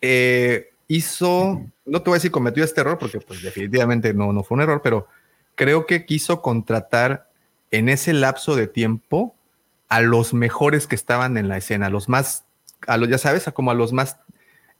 eh, 0.00 0.70
hizo, 0.86 1.60
no 1.88 2.02
te 2.02 2.10
voy 2.10 2.16
a 2.16 2.18
decir 2.18 2.30
cometió 2.30 2.64
este 2.64 2.80
error, 2.80 2.98
porque 2.98 3.20
pues 3.20 3.42
definitivamente 3.42 4.14
no, 4.14 4.32
no 4.32 4.42
fue 4.42 4.56
un 4.56 4.62
error, 4.62 4.80
pero 4.82 5.08
creo 5.54 5.86
que 5.86 6.06
quiso 6.06 6.42
contratar 6.42 7.28
en 7.70 7.88
ese 7.88 8.12
lapso 8.12 8.56
de 8.56 8.66
tiempo 8.66 9.34
a 9.88 10.00
los 10.00 10.34
mejores 10.34 10.86
que 10.86 10.94
estaban 10.94 11.36
en 11.36 11.48
la 11.48 11.56
escena, 11.56 11.86
a 11.86 11.90
los 11.90 12.08
más, 12.08 12.44
a 12.86 12.96
los, 12.96 13.08
ya 13.08 13.18
sabes, 13.18 13.48
a 13.48 13.52
como 13.52 13.70
a 13.70 13.74
los 13.74 13.92
más 13.92 14.18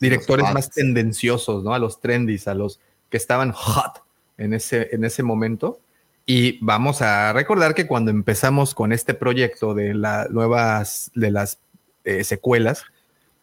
directores 0.00 0.52
más 0.52 0.70
tendenciosos, 0.70 1.64
¿no? 1.64 1.74
A 1.74 1.78
los 1.78 2.00
trendies, 2.00 2.46
a 2.46 2.54
los 2.54 2.80
que 3.10 3.16
estaban 3.16 3.52
hot 3.52 4.02
en 4.36 4.54
ese, 4.54 4.88
en 4.92 5.04
ese 5.04 5.22
momento. 5.22 5.80
Y 6.26 6.58
vamos 6.64 7.00
a 7.02 7.32
recordar 7.32 7.74
que 7.74 7.86
cuando 7.86 8.10
empezamos 8.10 8.74
con 8.74 8.92
este 8.92 9.14
proyecto 9.14 9.74
de 9.74 9.94
las 9.94 10.30
nuevas, 10.30 11.10
de 11.14 11.30
las 11.30 11.58
eh, 12.04 12.22
secuelas, 12.22 12.84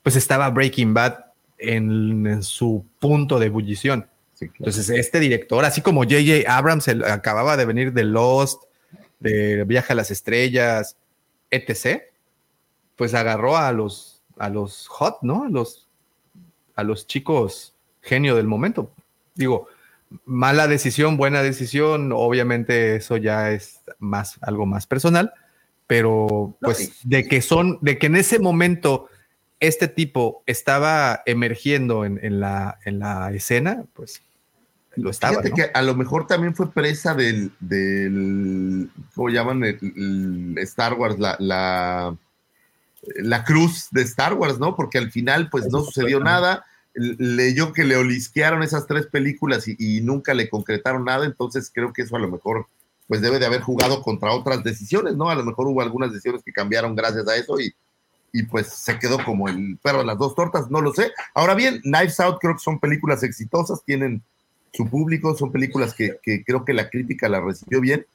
pues 0.04 0.16
estaba 0.16 0.50
Breaking 0.52 0.94
Bad 0.94 1.25
en, 1.58 2.26
en 2.28 2.44
su 2.44 2.86
punto 3.00 3.40
de 3.40 3.48
ebullición. 3.48 4.08
Sí, 4.34 4.48
claro. 4.48 4.56
Entonces, 4.70 4.90
este 4.90 5.20
director, 5.20 5.64
así 5.64 5.82
como 5.82 6.04
J.J. 6.04 6.52
Abrams 6.54 6.88
el- 6.88 7.04
acababa 7.06 7.56
de 7.58 7.66
venir 7.66 7.94
de 7.94 8.04
Lost, 8.04 8.64
de 9.20 9.64
Viaje 9.64 9.94
a 9.94 9.96
las 9.96 10.12
Estrellas, 10.12 10.98
etc., 11.52 12.02
pues 12.96 13.14
agarró 13.14 13.58
a 13.58 13.72
los, 13.72 14.22
a 14.38 14.50
los 14.50 14.88
hot, 14.88 15.18
¿no? 15.22 15.44
A 15.46 15.50
los, 15.50 15.88
a 16.76 16.84
los 16.84 17.08
chicos 17.08 17.74
genio 18.02 18.36
del 18.36 18.48
momento. 18.48 18.92
Digo, 19.36 19.68
mala 20.26 20.68
decisión, 20.68 21.18
buena 21.18 21.42
decisión, 21.42 22.12
obviamente 22.14 22.98
eso 22.98 23.18
ya 23.18 23.52
es 23.52 23.82
más, 24.00 24.38
algo 24.42 24.66
más 24.66 24.86
personal, 24.88 25.34
pero 25.88 26.56
No, 26.62 26.68
pues 26.68 27.00
de 27.04 27.28
que 27.28 27.42
son, 27.42 27.80
de 27.82 27.98
que 27.98 28.08
en 28.08 28.16
ese 28.16 28.40
momento 28.40 29.10
este 29.60 29.88
tipo 29.88 30.44
estaba 30.46 31.22
emergiendo 31.26 32.06
en, 32.06 32.20
en 32.24 32.40
la, 32.40 32.80
en 32.86 33.00
la 33.00 33.32
escena, 33.32 33.86
pues 33.94 34.22
lo 34.96 35.10
estaba. 35.10 35.34
Fíjate 35.34 35.50
¿no? 35.50 35.56
que 35.56 35.72
a 35.74 35.82
lo 35.82 35.96
mejor 35.96 36.28
también 36.28 36.56
fue 36.56 36.72
presa 36.72 37.14
del, 37.14 37.52
del 37.60 38.90
¿cómo 39.14 39.30
llaman? 39.30 39.64
El, 39.64 39.80
el 39.96 40.58
Star 40.60 40.94
Wars, 40.94 41.20
la, 41.20 41.36
la, 41.40 42.16
la 43.18 43.44
cruz 43.44 43.88
de 43.92 44.02
Star 44.04 44.34
Wars, 44.34 44.60
¿no? 44.60 44.76
Porque 44.76 44.98
al 44.98 45.12
final, 45.12 45.50
pues 45.50 45.68
no 45.70 45.84
sucedió 45.84 46.20
nada. 46.20 46.66
Leyó 46.94 47.74
que 47.74 47.84
le 47.84 47.98
olisquearon 47.98 48.64
esas 48.64 48.88
tres 48.88 49.08
películas 49.08 49.68
y, 49.68 49.76
y 49.78 50.00
nunca 50.00 50.34
le 50.34 50.50
concretaron 50.50 51.04
nada, 51.04 51.26
entonces 51.26 51.70
creo 51.74 51.92
que 51.92 52.04
eso 52.04 52.16
a 52.16 52.20
lo 52.20 52.30
mejor, 52.30 52.68
pues 53.08 53.20
debe 53.20 53.38
de 53.38 53.46
haber 53.46 53.60
jugado 53.60 54.02
contra 54.02 54.32
otras 54.32 54.64
decisiones, 54.64 55.18
¿no? 55.18 55.30
A 55.30 55.36
lo 55.36 55.44
mejor 55.44 55.68
hubo 55.68 55.82
algunas 55.82 56.14
decisiones 56.14 56.42
que 56.42 56.54
cambiaron 56.54 56.96
gracias 56.96 57.28
a 57.28 57.36
eso 57.36 57.60
y, 57.60 57.76
y 58.38 58.44
pues 58.44 58.68
se 58.68 59.00
quedó 59.00 59.24
como 59.24 59.48
el 59.48 59.78
perro 59.82 60.00
de 60.00 60.06
las 60.06 60.18
dos 60.18 60.36
tortas, 60.36 60.70
no 60.70 60.82
lo 60.82 60.94
sé. 60.94 61.14
Ahora 61.34 61.54
bien, 61.56 61.80
Knives 61.84 62.20
Out 62.20 62.40
creo 62.42 62.56
que 62.56 62.60
son 62.60 62.80
películas 62.82 63.24
exitosas, 63.24 63.82
tienen 63.86 64.22
su 64.74 64.90
público, 64.90 65.38
son 65.38 65.54
películas 65.54 65.94
que, 65.94 66.18
que 66.22 66.44
creo 66.44 66.66
que 66.66 66.74
la 66.74 66.90
crítica 66.90 67.30
la 67.30 67.40
recibió 67.40 67.80
bien 67.80 68.06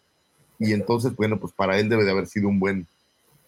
y 0.58 0.74
entonces, 0.74 1.16
bueno, 1.16 1.40
pues 1.40 1.54
para 1.54 1.78
él 1.78 1.88
debe 1.88 2.04
de 2.04 2.10
haber 2.10 2.26
sido 2.26 2.48
un 2.48 2.60
buen, 2.60 2.86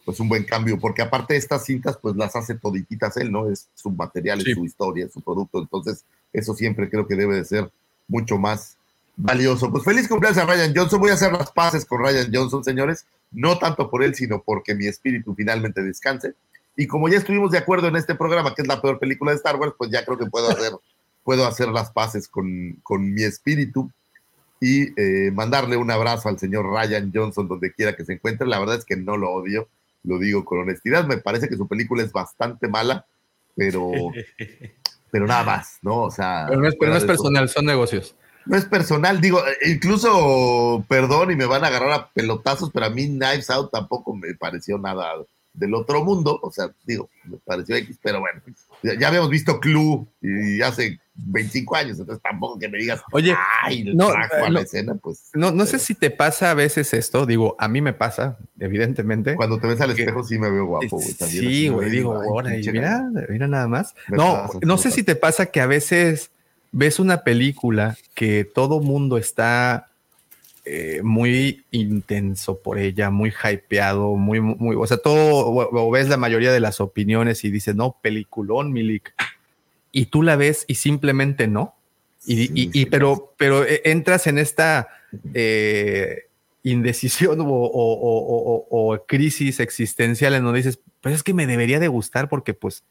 pues 0.06 0.18
un 0.18 0.30
buen 0.30 0.44
cambio, 0.44 0.80
porque 0.80 1.02
aparte 1.02 1.34
de 1.34 1.40
estas 1.40 1.66
cintas, 1.66 1.98
pues 2.00 2.16
las 2.16 2.34
hace 2.36 2.54
todititas 2.54 3.18
él, 3.18 3.30
¿no? 3.30 3.50
Es 3.50 3.68
su 3.74 3.90
material, 3.90 4.40
Sí. 4.40 4.52
es 4.52 4.56
su 4.56 4.64
historia, 4.64 5.04
es 5.04 5.12
su 5.12 5.20
producto, 5.20 5.58
entonces 5.58 6.06
eso 6.32 6.54
siempre 6.54 6.88
creo 6.88 7.06
que 7.06 7.16
debe 7.16 7.34
de 7.34 7.44
ser 7.44 7.70
mucho 8.08 8.38
más 8.38 8.78
valioso. 9.14 9.70
Pues 9.70 9.84
feliz 9.84 10.08
cumpleaños 10.08 10.38
a 10.38 10.46
Ryan 10.46 10.72
Johnson, 10.74 11.00
voy 11.00 11.10
a 11.10 11.14
hacer 11.14 11.34
las 11.34 11.52
paces 11.52 11.84
con 11.84 12.02
Ryan 12.02 12.30
Johnson, 12.32 12.64
señores, 12.64 13.04
no 13.30 13.58
tanto 13.58 13.90
por 13.90 14.02
él, 14.02 14.14
sino 14.14 14.42
porque 14.42 14.74
mi 14.74 14.86
espíritu 14.86 15.34
finalmente 15.34 15.82
descanse. 15.82 16.32
Y 16.76 16.86
como 16.86 17.08
ya 17.08 17.18
estuvimos 17.18 17.50
de 17.50 17.58
acuerdo 17.58 17.88
en 17.88 17.96
este 17.96 18.14
programa, 18.14 18.54
que 18.54 18.62
es 18.62 18.68
la 18.68 18.80
peor 18.80 18.98
película 18.98 19.32
de 19.32 19.36
Star 19.36 19.56
Wars, 19.56 19.74
pues 19.76 19.90
ya 19.90 20.04
creo 20.04 20.18
que 20.18 20.26
puedo 20.26 20.48
hacer, 20.48 20.72
puedo 21.24 21.46
hacer 21.46 21.68
las 21.68 21.90
paces 21.90 22.28
con, 22.28 22.78
con 22.82 23.12
mi 23.12 23.22
espíritu 23.22 23.90
y 24.60 24.88
eh, 25.00 25.32
mandarle 25.32 25.76
un 25.76 25.90
abrazo 25.90 26.28
al 26.28 26.38
señor 26.38 26.66
Ryan 26.70 27.10
Johnson 27.12 27.48
donde 27.48 27.72
quiera 27.72 27.96
que 27.96 28.04
se 28.04 28.14
encuentre. 28.14 28.46
La 28.46 28.60
verdad 28.60 28.76
es 28.76 28.84
que 28.84 28.96
no 28.96 29.16
lo 29.16 29.30
odio, 29.30 29.68
lo 30.04 30.18
digo 30.18 30.44
con 30.44 30.60
honestidad. 30.60 31.04
Me 31.04 31.18
parece 31.18 31.48
que 31.48 31.56
su 31.56 31.66
película 31.66 32.02
es 32.02 32.12
bastante 32.12 32.68
mala, 32.68 33.04
pero, 33.56 33.90
pero 35.10 35.26
nada 35.26 35.42
más, 35.42 35.78
¿no? 35.82 36.02
O 36.02 36.10
sea, 36.10 36.46
Pero 36.48 36.60
no 36.60 36.68
es, 36.68 36.76
pero 36.78 36.92
no 36.92 36.98
es 36.98 37.04
personal, 37.04 37.48
son 37.48 37.66
negocios. 37.66 38.14
No 38.46 38.56
es 38.56 38.64
personal, 38.64 39.20
digo, 39.20 39.40
eh, 39.46 39.70
incluso, 39.72 40.84
perdón, 40.88 41.32
y 41.32 41.36
me 41.36 41.46
van 41.46 41.64
a 41.64 41.68
agarrar 41.68 41.92
a 41.92 42.08
pelotazos, 42.10 42.70
pero 42.72 42.86
a 42.86 42.90
mí 42.90 43.06
Knives 43.06 43.50
Out 43.50 43.70
tampoco 43.72 44.14
me 44.14 44.34
pareció 44.34 44.78
nada 44.78 45.12
del 45.54 45.74
otro 45.74 46.02
mundo, 46.04 46.38
o 46.42 46.50
sea, 46.50 46.70
digo, 46.86 47.10
me 47.24 47.36
pareció 47.38 47.76
X, 47.76 47.98
pero 48.02 48.20
bueno, 48.20 48.40
ya, 48.82 48.98
ya 48.98 49.08
habíamos 49.08 49.28
visto 49.30 49.60
Clue 49.60 50.06
y 50.22 50.62
hace 50.62 50.98
25 51.14 51.76
años, 51.76 51.98
entonces 52.00 52.22
tampoco 52.22 52.58
que 52.58 52.68
me 52.70 52.78
digas, 52.78 53.02
Oye, 53.12 53.34
ay, 53.62 53.84
no, 53.94 54.08
trajo 54.08 54.34
eh, 54.36 54.38
a 54.40 54.48
no. 54.48 54.50
la 54.54 54.60
escena, 54.62 54.94
pues. 54.94 55.28
No, 55.34 55.50
no 55.52 55.66
sé 55.66 55.78
si 55.78 55.94
te 55.94 56.10
pasa 56.10 56.50
a 56.50 56.54
veces 56.54 56.94
esto, 56.94 57.26
digo, 57.26 57.54
a 57.58 57.68
mí 57.68 57.82
me 57.82 57.92
pasa, 57.92 58.38
evidentemente. 58.58 59.34
Cuando 59.36 59.58
te 59.58 59.66
ves 59.66 59.80
al 59.82 59.94
que- 59.94 60.02
espejo 60.02 60.24
sí 60.24 60.38
me 60.38 60.50
veo 60.50 60.64
guapo, 60.66 60.96
güey. 60.96 61.12
también 61.14 61.44
Sí, 61.44 61.68
güey, 61.68 61.90
digo, 61.90 62.14
ahora, 62.14 62.56
y 62.56 62.66
mira, 62.72 63.10
mira 63.28 63.46
nada 63.46 63.68
más. 63.68 63.94
No, 64.08 64.48
no 64.62 64.78
sé 64.78 64.90
si 64.90 65.02
te 65.02 65.16
pasa 65.16 65.46
que 65.46 65.60
a 65.60 65.66
veces 65.66 66.30
ves 66.70 66.98
una 66.98 67.24
película 67.24 67.98
que 68.14 68.44
todo 68.46 68.80
mundo 68.80 69.18
está 69.18 69.90
eh, 70.64 71.00
muy 71.02 71.64
intenso 71.72 72.58
por 72.60 72.78
ella, 72.78 73.10
muy 73.10 73.30
hypeado, 73.32 74.14
muy, 74.14 74.40
muy, 74.40 74.76
o 74.76 74.86
sea, 74.86 74.96
todo, 74.98 75.46
o, 75.46 75.86
o 75.86 75.90
ves 75.90 76.08
la 76.08 76.16
mayoría 76.16 76.52
de 76.52 76.60
las 76.60 76.80
opiniones 76.80 77.44
y 77.44 77.50
dices, 77.50 77.74
no, 77.74 77.96
peliculón, 78.00 78.72
Milik. 78.72 79.12
Y 79.90 80.06
tú 80.06 80.22
la 80.22 80.36
ves 80.36 80.64
y 80.68 80.76
simplemente 80.76 81.48
no. 81.48 81.74
Y, 82.24 82.46
Sí, 82.46 82.70
y- 82.72 82.86
pero, 82.86 83.34
pero 83.36 83.64
eh, 83.64 83.82
entras 83.84 84.26
en 84.28 84.38
esta 84.38 84.88
eh, 85.34 86.26
indecisión 86.62 87.40
o, 87.40 87.44
o- 87.46 89.04
crisis 89.06 89.58
existencial 89.60 90.34
en 90.34 90.44
donde 90.44 90.58
dices, 90.58 90.78
pues 91.00 91.16
es 91.16 91.22
que 91.24 91.34
me 91.34 91.46
debería 91.48 91.80
de 91.80 91.88
gustar 91.88 92.28
porque 92.28 92.54
pues 92.54 92.84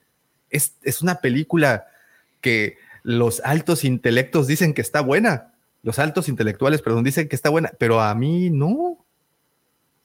es, 0.50 0.74
es 0.84 1.02
una 1.02 1.22
película 1.22 1.88
que 2.42 2.76
los 3.04 3.40
altos 3.46 3.84
intelectos 3.86 4.48
dicen 4.48 4.74
que 4.74 4.82
está 4.82 5.00
buena. 5.02 5.51
Los 5.84 5.98
altos 6.00 6.30
intelectuales, 6.30 6.82
perdón, 6.82 7.04
dicen 7.04 7.28
que 7.28 7.36
está 7.36 7.50
buena, 7.50 7.72
pero 7.80 8.02
a 8.02 8.14
mí 8.16 8.50
no. 8.50 8.98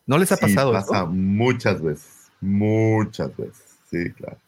¿No 0.06 0.18
les 0.18 0.30
ha 0.32 0.36
Sí, 0.36 0.42
pasado 0.42 0.72
pasa 0.72 0.98
eso? 0.98 1.06
muchas 1.08 1.82
veces, 1.82 2.30
muchas 2.40 3.36
veces. 3.36 3.78
Sí, 3.90 4.10
claro. 4.12 4.38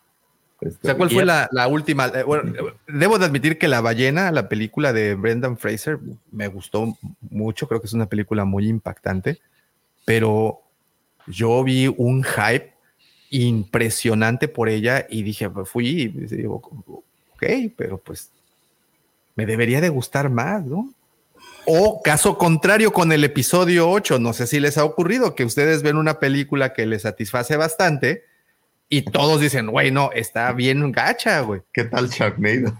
Este, 0.61 0.79
O 0.79 0.89
sea, 0.89 0.97
¿cuál 0.97 1.11
Y 1.11 1.15
fue 1.15 1.25
la, 1.25 1.49
la 1.53 1.69
última? 1.69 2.07
Eh, 2.07 2.23
bueno, 2.25 2.53
debo 2.87 3.19
de 3.19 3.27
admitir 3.27 3.59
que 3.59 3.69
La 3.69 3.81
Ballena, 3.81 4.33
la 4.33 4.49
película 4.49 4.93
de 4.93 5.15
Brendan 5.15 5.57
Fraser, 5.59 5.99
me 6.33 6.49
gustó 6.49 6.97
mucho. 7.31 7.69
Creo 7.69 7.81
que 7.81 7.87
es 7.87 7.93
una 7.93 8.07
película 8.07 8.45
muy 8.45 8.69
impactante, 8.69 9.41
pero 10.05 10.63
yo 11.27 11.63
vi 11.63 11.87
un 11.97 12.25
hype 12.25 12.73
impresionante 13.31 14.49
por 14.49 14.69
ella 14.69 15.07
y 15.09 15.23
dije, 15.23 15.49
pues, 15.51 15.69
fui 15.69 15.89
y 16.03 16.09
digo, 16.09 16.57
ok, 17.35 17.45
pero 17.77 17.99
pues 17.99 18.31
me 19.37 19.45
debería 19.47 19.81
de 19.81 19.89
gustar 19.91 20.31
más, 20.31 20.65
¿no? 20.65 20.93
O 21.67 22.01
caso 22.03 22.39
contrario 22.39 22.93
con 22.93 23.13
el 23.13 23.25
episodio 23.25 23.91
8, 23.91 24.19
no 24.19 24.33
sé 24.33 24.47
si 24.47 24.59
les 24.61 24.79
ha 24.79 24.85
ocurrido 24.85 25.35
que 25.35 25.45
ustedes 25.45 25.83
ven 25.83 25.97
una 25.97 26.19
película 26.19 26.73
que 26.73 26.87
les 26.87 27.03
satisface 27.03 27.57
bastante 27.57 28.25
y 28.89 29.03
todos 29.03 29.41
dicen, 29.41 29.67
güey, 29.67 29.91
no, 29.91 30.11
está 30.15 30.53
bien 30.53 30.91
gacha, 30.93 31.41
güey. 31.41 31.61
¿Qué 31.73 31.85
tal 31.85 32.09
Sharknado? 32.09 32.75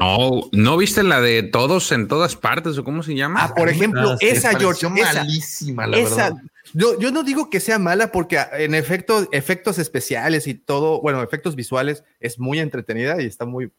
No, 0.00 0.48
¿no 0.52 0.76
viste 0.78 1.02
la 1.02 1.20
de 1.20 1.42
todos 1.44 1.92
en 1.92 2.08
todas 2.08 2.34
partes 2.34 2.76
o 2.78 2.84
cómo 2.84 3.02
se 3.02 3.14
llama? 3.14 3.44
Ah, 3.44 3.54
por 3.54 3.68
ejemplo, 3.68 4.12
Ah, 4.12 4.16
sí, 4.18 4.28
esa, 4.28 4.58
George, 4.58 4.86
esa, 4.96 5.14
malísima, 5.20 5.86
la 5.86 5.98
esa- 5.98 6.30
verdad. 6.30 6.42
yo, 6.72 6.98
yo 6.98 7.10
no 7.12 7.22
digo 7.22 7.50
que 7.50 7.60
sea 7.60 7.78
mala 7.78 8.10
porque 8.10 8.38
ah, 8.38 8.48
en 8.54 8.74
efecto, 8.74 9.28
efectos 9.30 9.78
especiales 9.78 10.46
y 10.46 10.54
todo, 10.54 11.00
bueno, 11.02 11.22
efectos 11.22 11.54
visuales 11.54 12.02
es 12.18 12.38
muy 12.38 12.58
entretenida 12.60 13.20
y 13.22 13.26
está 13.26 13.44
muy, 13.44 13.70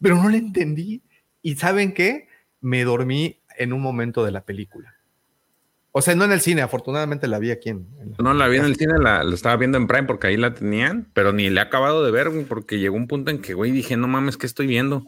pero 0.00 0.16
no 0.16 0.28
la 0.30 0.36
entendí. 0.36 1.02
Y 1.42 1.56
saben 1.56 1.92
qué, 1.92 2.27
me 2.60 2.84
dormí 2.84 3.38
en 3.56 3.72
un 3.72 3.80
momento 3.80 4.24
de 4.24 4.32
la 4.32 4.42
película. 4.42 4.94
O 5.92 6.02
sea, 6.02 6.14
no 6.14 6.24
en 6.24 6.32
el 6.32 6.40
cine, 6.40 6.62
afortunadamente 6.62 7.26
la 7.26 7.38
vi 7.38 7.50
aquí 7.50 7.70
en, 7.70 7.86
en 8.00 8.10
la- 8.10 8.16
No 8.18 8.34
la 8.34 8.46
vi 8.46 8.58
en 8.58 8.66
el 8.66 8.76
cine, 8.76 8.94
la, 8.98 9.24
la 9.24 9.34
estaba 9.34 9.56
viendo 9.56 9.78
en 9.78 9.86
Prime 9.86 10.04
porque 10.06 10.28
ahí 10.28 10.36
la 10.36 10.54
tenían, 10.54 11.08
pero 11.14 11.32
ni 11.32 11.50
le 11.50 11.60
he 11.60 11.62
acabado 11.62 12.04
de 12.04 12.10
ver, 12.12 12.28
güey, 12.30 12.44
porque 12.44 12.78
llegó 12.78 12.96
un 12.96 13.08
punto 13.08 13.30
en 13.30 13.40
que, 13.40 13.54
güey, 13.54 13.72
dije, 13.72 13.96
no 13.96 14.06
mames, 14.06 14.36
¿qué 14.36 14.46
estoy 14.46 14.66
viendo? 14.66 15.06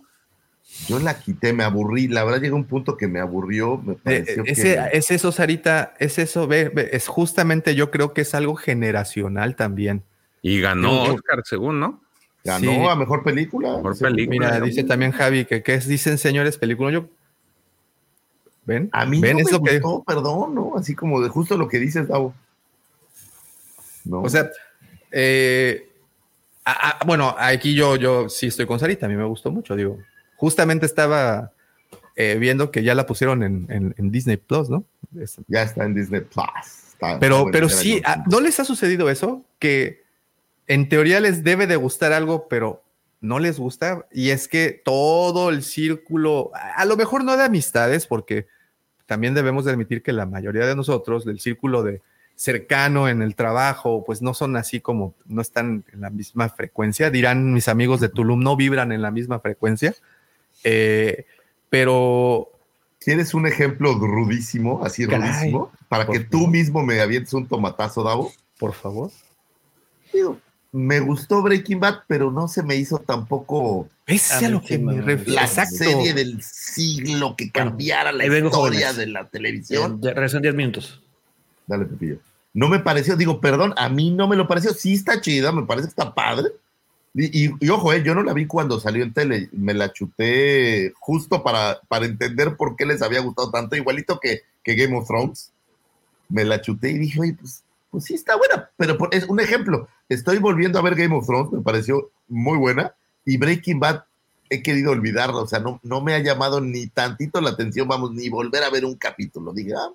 Yo 0.88 0.98
la 0.98 1.18
quité, 1.20 1.52
me 1.52 1.64
aburrí. 1.64 2.08
La 2.08 2.24
verdad 2.24 2.40
llegó 2.40 2.56
un 2.56 2.64
punto 2.64 2.96
que 2.96 3.08
me 3.08 3.20
aburrió. 3.20 3.78
Me 3.78 3.92
Eh, 3.94 3.98
pareció 4.02 4.42
ese- 4.46 4.62
que... 4.76 4.96
Es 4.96 5.10
eso, 5.10 5.32
Sarita, 5.32 5.94
es 5.98 6.18
eso, 6.18 6.46
ve, 6.46 6.68
ve, 6.70 6.90
es 6.92 7.08
justamente 7.08 7.74
yo 7.74 7.90
creo 7.90 8.12
que 8.14 8.20
es 8.22 8.34
algo 8.34 8.54
generacional 8.56 9.56
también. 9.56 10.02
Y 10.42 10.60
ganó 10.60 11.06
Yo- 11.06 11.14
Oscar, 11.14 11.42
según, 11.44 11.78
¿no? 11.80 12.02
ganó 12.42 12.70
sí. 12.72 12.80
a 12.88 12.94
mejor 12.96 13.22
película. 13.22 13.76
Mejor 13.76 13.96
Sí. 13.96 14.04
película. 14.04 14.48
Mira, 14.54 14.60
dice 14.60 14.82
también 14.84 15.12
Javi 15.12 15.44
que, 15.44 15.62
que 15.62 15.74
es, 15.74 15.86
dicen 15.86 16.16
señores 16.18 16.56
película. 16.56 16.90
Yo, 16.90 17.06
¿ven? 18.70 18.88
A 18.92 19.04
mí 19.04 19.20
¿Ven? 19.20 19.36
no 19.38 19.44
me 19.44 19.50
lo 19.50 19.62
que- 19.62 19.80
gustó, 19.80 20.04
perdón, 20.04 20.54
¿no? 20.54 20.76
Así 20.76 20.94
como 20.94 21.20
de 21.20 21.28
justo 21.28 21.56
lo 21.56 21.66
que 21.68 21.78
dices, 21.80 22.06
Davo. 22.08 22.32
No. 24.04 24.22
O 24.22 24.28
sea, 24.28 24.48
eh, 25.10 25.88
a- 26.64 27.00
a- 27.00 27.04
bueno, 27.04 27.34
aquí 27.38 27.74
yo, 27.74 27.96
yo 27.96 28.28
sí 28.28 28.46
estoy 28.46 28.66
con 28.66 28.78
Sarita, 28.78 29.06
a 29.06 29.08
mí 29.08 29.16
me 29.16 29.24
gustó 29.24 29.50
mucho, 29.50 29.74
digo. 29.76 29.98
Justamente 30.36 30.86
estaba 30.86 31.52
eh, 32.16 32.36
viendo 32.38 32.70
que 32.70 32.82
ya 32.82 32.94
la 32.94 33.06
pusieron 33.06 33.42
en, 33.42 33.66
en- 33.70 33.94
en 33.96 34.10
Disney 34.10 34.36
Plus, 34.36 34.68
¿no? 34.68 34.84
Es- 35.18 35.38
ya 35.48 35.62
está 35.62 35.84
en 35.84 35.94
Disney 35.94 36.20
Plus. 36.20 36.44
Está- 36.92 37.18
pero, 37.18 37.46
pero 37.50 37.68
sí, 37.68 38.02
ah, 38.04 38.22
¿no 38.30 38.40
les 38.40 38.60
ha 38.60 38.64
sucedido 38.64 39.08
eso? 39.10 39.42
Que 39.58 40.02
en 40.66 40.88
teoría 40.88 41.18
les 41.20 41.42
debe 41.44 41.66
de 41.66 41.76
gustar 41.76 42.12
algo, 42.12 42.46
pero 42.48 42.82
no 43.22 43.38
les 43.38 43.58
gusta. 43.58 44.06
Y 44.12 44.30
es 44.30 44.48
que 44.48 44.82
todo 44.84 45.48
el 45.50 45.62
círculo, 45.62 46.50
a 46.54 46.84
lo 46.84 46.96
mejor 46.96 47.24
no 47.24 47.36
de 47.36 47.44
amistades, 47.44 48.06
porque 48.06 48.46
también 49.10 49.34
debemos 49.34 49.64
de 49.64 49.72
admitir 49.72 50.04
que 50.04 50.12
la 50.12 50.24
mayoría 50.24 50.66
de 50.66 50.76
nosotros, 50.76 51.24
del 51.24 51.40
círculo 51.40 51.82
de 51.82 52.00
cercano 52.36 53.08
en 53.08 53.22
el 53.22 53.34
trabajo, 53.34 54.04
pues 54.06 54.22
no 54.22 54.34
son 54.34 54.54
así 54.54 54.78
como, 54.78 55.16
no 55.26 55.42
están 55.42 55.84
en 55.92 56.02
la 56.02 56.10
misma 56.10 56.48
frecuencia. 56.48 57.10
Dirán 57.10 57.52
mis 57.52 57.66
amigos 57.66 57.98
de 57.98 58.08
Tulum, 58.08 58.38
no 58.38 58.54
vibran 58.54 58.92
en 58.92 59.02
la 59.02 59.10
misma 59.10 59.40
frecuencia. 59.40 59.96
Eh, 60.62 61.26
pero 61.68 62.52
¿Quieres 63.00 63.34
un 63.34 63.48
ejemplo 63.48 63.94
rudísimo, 63.94 64.84
así 64.84 65.08
Caray, 65.08 65.28
rudísimo? 65.28 65.72
Para 65.88 66.06
que 66.06 66.20
tú 66.20 66.46
mismo 66.46 66.84
me 66.84 67.00
avientes 67.00 67.34
un 67.34 67.48
tomatazo, 67.48 68.04
Davo. 68.04 68.30
por 68.60 68.74
favor. 68.74 69.10
Digo, 70.12 70.38
me 70.72 71.00
gustó 71.00 71.42
Breaking 71.42 71.80
Bad, 71.80 72.00
pero 72.06 72.30
no 72.30 72.46
se 72.48 72.62
me 72.62 72.76
hizo 72.76 72.98
tampoco 72.98 73.88
Es 74.06 74.40
lo 74.48 74.60
que 74.62 74.78
me 74.78 75.00
refiero. 75.00 75.34
la 75.40 75.46
Exacto. 75.46 75.76
serie 75.76 76.14
del 76.14 76.42
siglo 76.42 77.34
que 77.36 77.50
cambiara 77.50 78.12
la 78.12 78.24
historia 78.24 78.50
jóvenes. 78.50 78.96
de 78.96 79.06
la 79.08 79.20
Eh, 79.22 79.28
televisión. 79.32 80.00
regreso 80.02 80.36
en 80.36 80.42
10 80.42 80.54
minutos. 80.54 81.00
Dale, 81.66 81.86
Pepillo. 81.86 82.18
No 82.54 82.68
me 82.68 82.80
pareció, 82.80 83.16
digo, 83.16 83.40
perdón, 83.40 83.74
a 83.76 83.88
mí 83.88 84.10
no 84.10 84.26
me 84.28 84.36
lo 84.36 84.46
pareció. 84.48 84.72
Sí 84.74 84.94
está 84.94 85.20
chida, 85.20 85.52
me 85.52 85.62
parece 85.64 85.86
que 85.86 85.90
está 85.90 86.14
padre. 86.14 86.48
Y, 87.14 87.46
y- 87.46 87.52
y 87.60 87.68
ojo, 87.70 87.92
eh, 87.92 88.02
yo 88.04 88.14
no 88.14 88.22
la 88.22 88.32
vi 88.32 88.46
cuando 88.46 88.78
salió 88.78 89.02
en 89.02 89.12
tele, 89.12 89.48
me 89.52 89.74
la 89.74 89.92
chuté 89.92 90.92
justo 91.00 91.42
para, 91.42 91.80
para 91.88 92.06
entender 92.06 92.56
por 92.56 92.76
qué 92.76 92.86
les 92.86 93.02
había 93.02 93.20
gustado 93.20 93.50
tanto, 93.50 93.74
igualito 93.74 94.20
que, 94.20 94.42
que 94.62 94.74
Game 94.76 94.96
of 94.96 95.08
Thrones. 95.08 95.50
Me 96.28 96.44
la 96.44 96.60
chuté 96.60 96.90
y 96.92 96.98
dije, 96.98 97.20
oye, 97.20 97.34
pues, 97.40 97.64
pues 97.90 98.04
sí 98.04 98.14
está 98.14 98.36
buena, 98.36 98.70
pero 98.76 98.96
por- 98.96 99.14
es 99.14 99.24
un 99.24 99.40
ejemplo. 99.40 99.88
Estoy 100.08 100.38
volviendo 100.38 100.78
a 100.78 100.82
ver 100.82 100.94
Game 100.94 101.14
of 101.16 101.26
Thrones, 101.26 101.52
me 101.52 101.60
pareció 101.62 102.10
muy 102.28 102.56
buena, 102.58 102.94
y 103.24 103.36
Breaking 103.36 103.80
Bad 103.80 104.04
he 104.48 104.62
querido 104.62 104.90
olvidarla, 104.92 105.36
o 105.42 105.46
sea, 105.46 105.60
no, 105.60 105.78
no 105.82 106.00
me 106.00 106.14
ha 106.14 106.18
llamado 106.18 106.60
ni 106.60 106.88
tantito 106.88 107.40
la 107.40 107.50
atención, 107.50 107.86
vamos, 107.86 108.12
ni 108.12 108.28
volver 108.28 108.62
a 108.64 108.70
ver 108.70 108.84
un 108.84 108.94
capítulo. 108.96 109.52
Dije, 109.52 109.72
ah, 109.76 109.90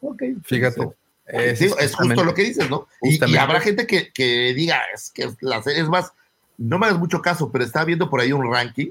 ok. 0.00 0.22
Fíjate. 0.44 0.88
Es, 1.26 1.60
Es, 1.60 1.72
es 1.78 1.94
justo 1.94 2.24
lo 2.24 2.34
que 2.34 2.42
dices, 2.42 2.68
¿no? 2.70 2.88
Y- 3.02 3.18
habrá 3.36 3.60
gente 3.60 3.86
que, 3.86 4.10
que 4.12 4.52
diga, 4.54 4.80
es 4.94 5.10
que 5.10 5.30
la 5.40 5.62
serie 5.62 5.82
es 5.82 5.88
más, 5.88 6.12
no 6.58 6.78
me 6.78 6.86
hagas 6.86 6.98
mucho 6.98 7.20
caso, 7.22 7.50
pero 7.52 7.64
estaba 7.64 7.84
viendo 7.84 8.08
por 8.10 8.20
ahí 8.20 8.32
un 8.32 8.50
ranking 8.50 8.90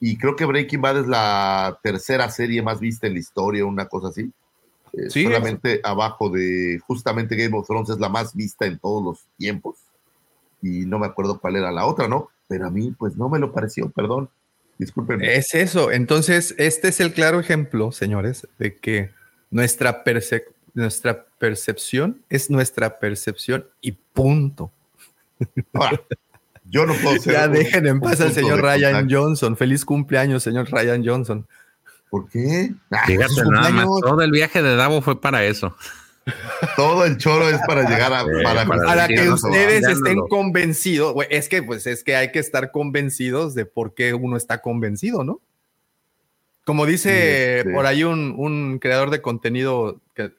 y 0.00 0.16
creo 0.16 0.34
que 0.34 0.46
Breaking 0.46 0.80
Bad 0.80 1.00
es 1.00 1.06
la 1.06 1.78
tercera 1.82 2.28
serie 2.30 2.62
más 2.62 2.80
vista 2.80 3.06
en 3.06 3.12
la 3.14 3.18
historia, 3.20 3.64
una 3.66 3.86
cosa 3.86 4.08
así. 4.08 4.30
Eh, 4.92 5.10
Sí, 5.10 5.24
solamente 5.24 5.80
abajo 5.84 6.30
de, 6.30 6.80
justamente 6.86 7.36
Game 7.36 7.56
of 7.56 7.66
Thrones 7.66 7.90
es 7.90 7.98
la 8.00 8.08
más 8.08 8.34
vista 8.34 8.66
en 8.66 8.78
todos 8.78 9.02
los 9.02 9.24
tiempos. 9.36 9.78
Y 10.62 10.86
no 10.86 10.98
me 10.98 11.06
acuerdo 11.06 11.38
cuál 11.40 11.56
era 11.56 11.70
la 11.72 11.86
otra, 11.86 12.06
¿no? 12.08 12.28
Pero 12.48 12.66
a 12.66 12.70
mí, 12.70 12.94
pues 12.98 13.16
no 13.16 13.28
me 13.28 13.38
lo 13.38 13.52
pareció, 13.52 13.90
perdón. 13.90 14.28
Discúlpenme. 14.78 15.34
Es 15.36 15.54
eso. 15.54 15.90
Entonces, 15.92 16.54
este 16.58 16.88
es 16.88 17.00
el 17.00 17.12
claro 17.12 17.38
ejemplo, 17.40 17.92
señores, 17.92 18.46
de 18.58 18.76
que 18.76 19.10
nuestra, 19.50 20.04
perce- 20.04 20.44
nuestra 20.74 21.26
percepción 21.38 22.22
es 22.28 22.50
nuestra 22.50 22.98
percepción 22.98 23.66
y 23.80 23.92
punto. 23.92 24.70
Ahora, 25.72 26.00
yo 26.64 26.86
no 26.86 26.94
puedo 26.94 27.16
ser. 27.22 27.32
Ya 27.34 27.48
dejen 27.48 27.86
en 27.86 28.00
paz 28.00 28.20
al 28.20 28.32
señor 28.32 28.60
Ryan 28.62 28.92
contacto. 28.92 29.16
Johnson. 29.22 29.56
Feliz 29.56 29.84
cumpleaños, 29.84 30.42
señor 30.42 30.70
Ryan 30.70 31.02
Johnson. 31.06 31.46
¿Por 32.10 32.28
qué? 32.28 32.72
Ah, 32.90 33.04
Fíjate, 33.06 33.28
su 33.34 33.50
nada 33.50 33.70
más, 33.70 33.84
cumpleaños. 33.86 34.00
todo 34.02 34.20
el 34.22 34.30
viaje 34.32 34.62
de 34.62 34.74
Davo 34.76 35.00
fue 35.00 35.20
para 35.20 35.44
eso. 35.44 35.76
todo 36.76 37.04
el 37.04 37.16
choro 37.16 37.48
es 37.48 37.58
para 37.66 37.88
llegar 37.88 38.12
a. 38.12 38.22
Sí, 38.24 38.28
para, 38.42 38.66
para 38.66 39.08
que 39.08 39.22
no, 39.24 39.34
ustedes 39.34 39.86
estén 39.88 40.18
convencidos, 40.28 41.14
es 41.30 41.48
que 41.48 41.62
pues 41.62 41.86
es 41.86 42.04
que 42.04 42.16
hay 42.16 42.30
que 42.32 42.38
estar 42.40 42.70
convencidos 42.72 43.54
de 43.54 43.64
por 43.64 43.94
qué 43.94 44.12
uno 44.14 44.36
está 44.36 44.60
convencido, 44.60 45.24
¿no? 45.24 45.40
Como 46.64 46.84
dice 46.86 47.62
Sí, 47.62 47.68
sí. 47.68 47.74
por 47.74 47.86
ahí 47.86 48.04
un, 48.04 48.34
un 48.36 48.78
creador 48.80 49.10
de 49.10 49.22
contenido, 49.22 50.00
que, 50.14 50.32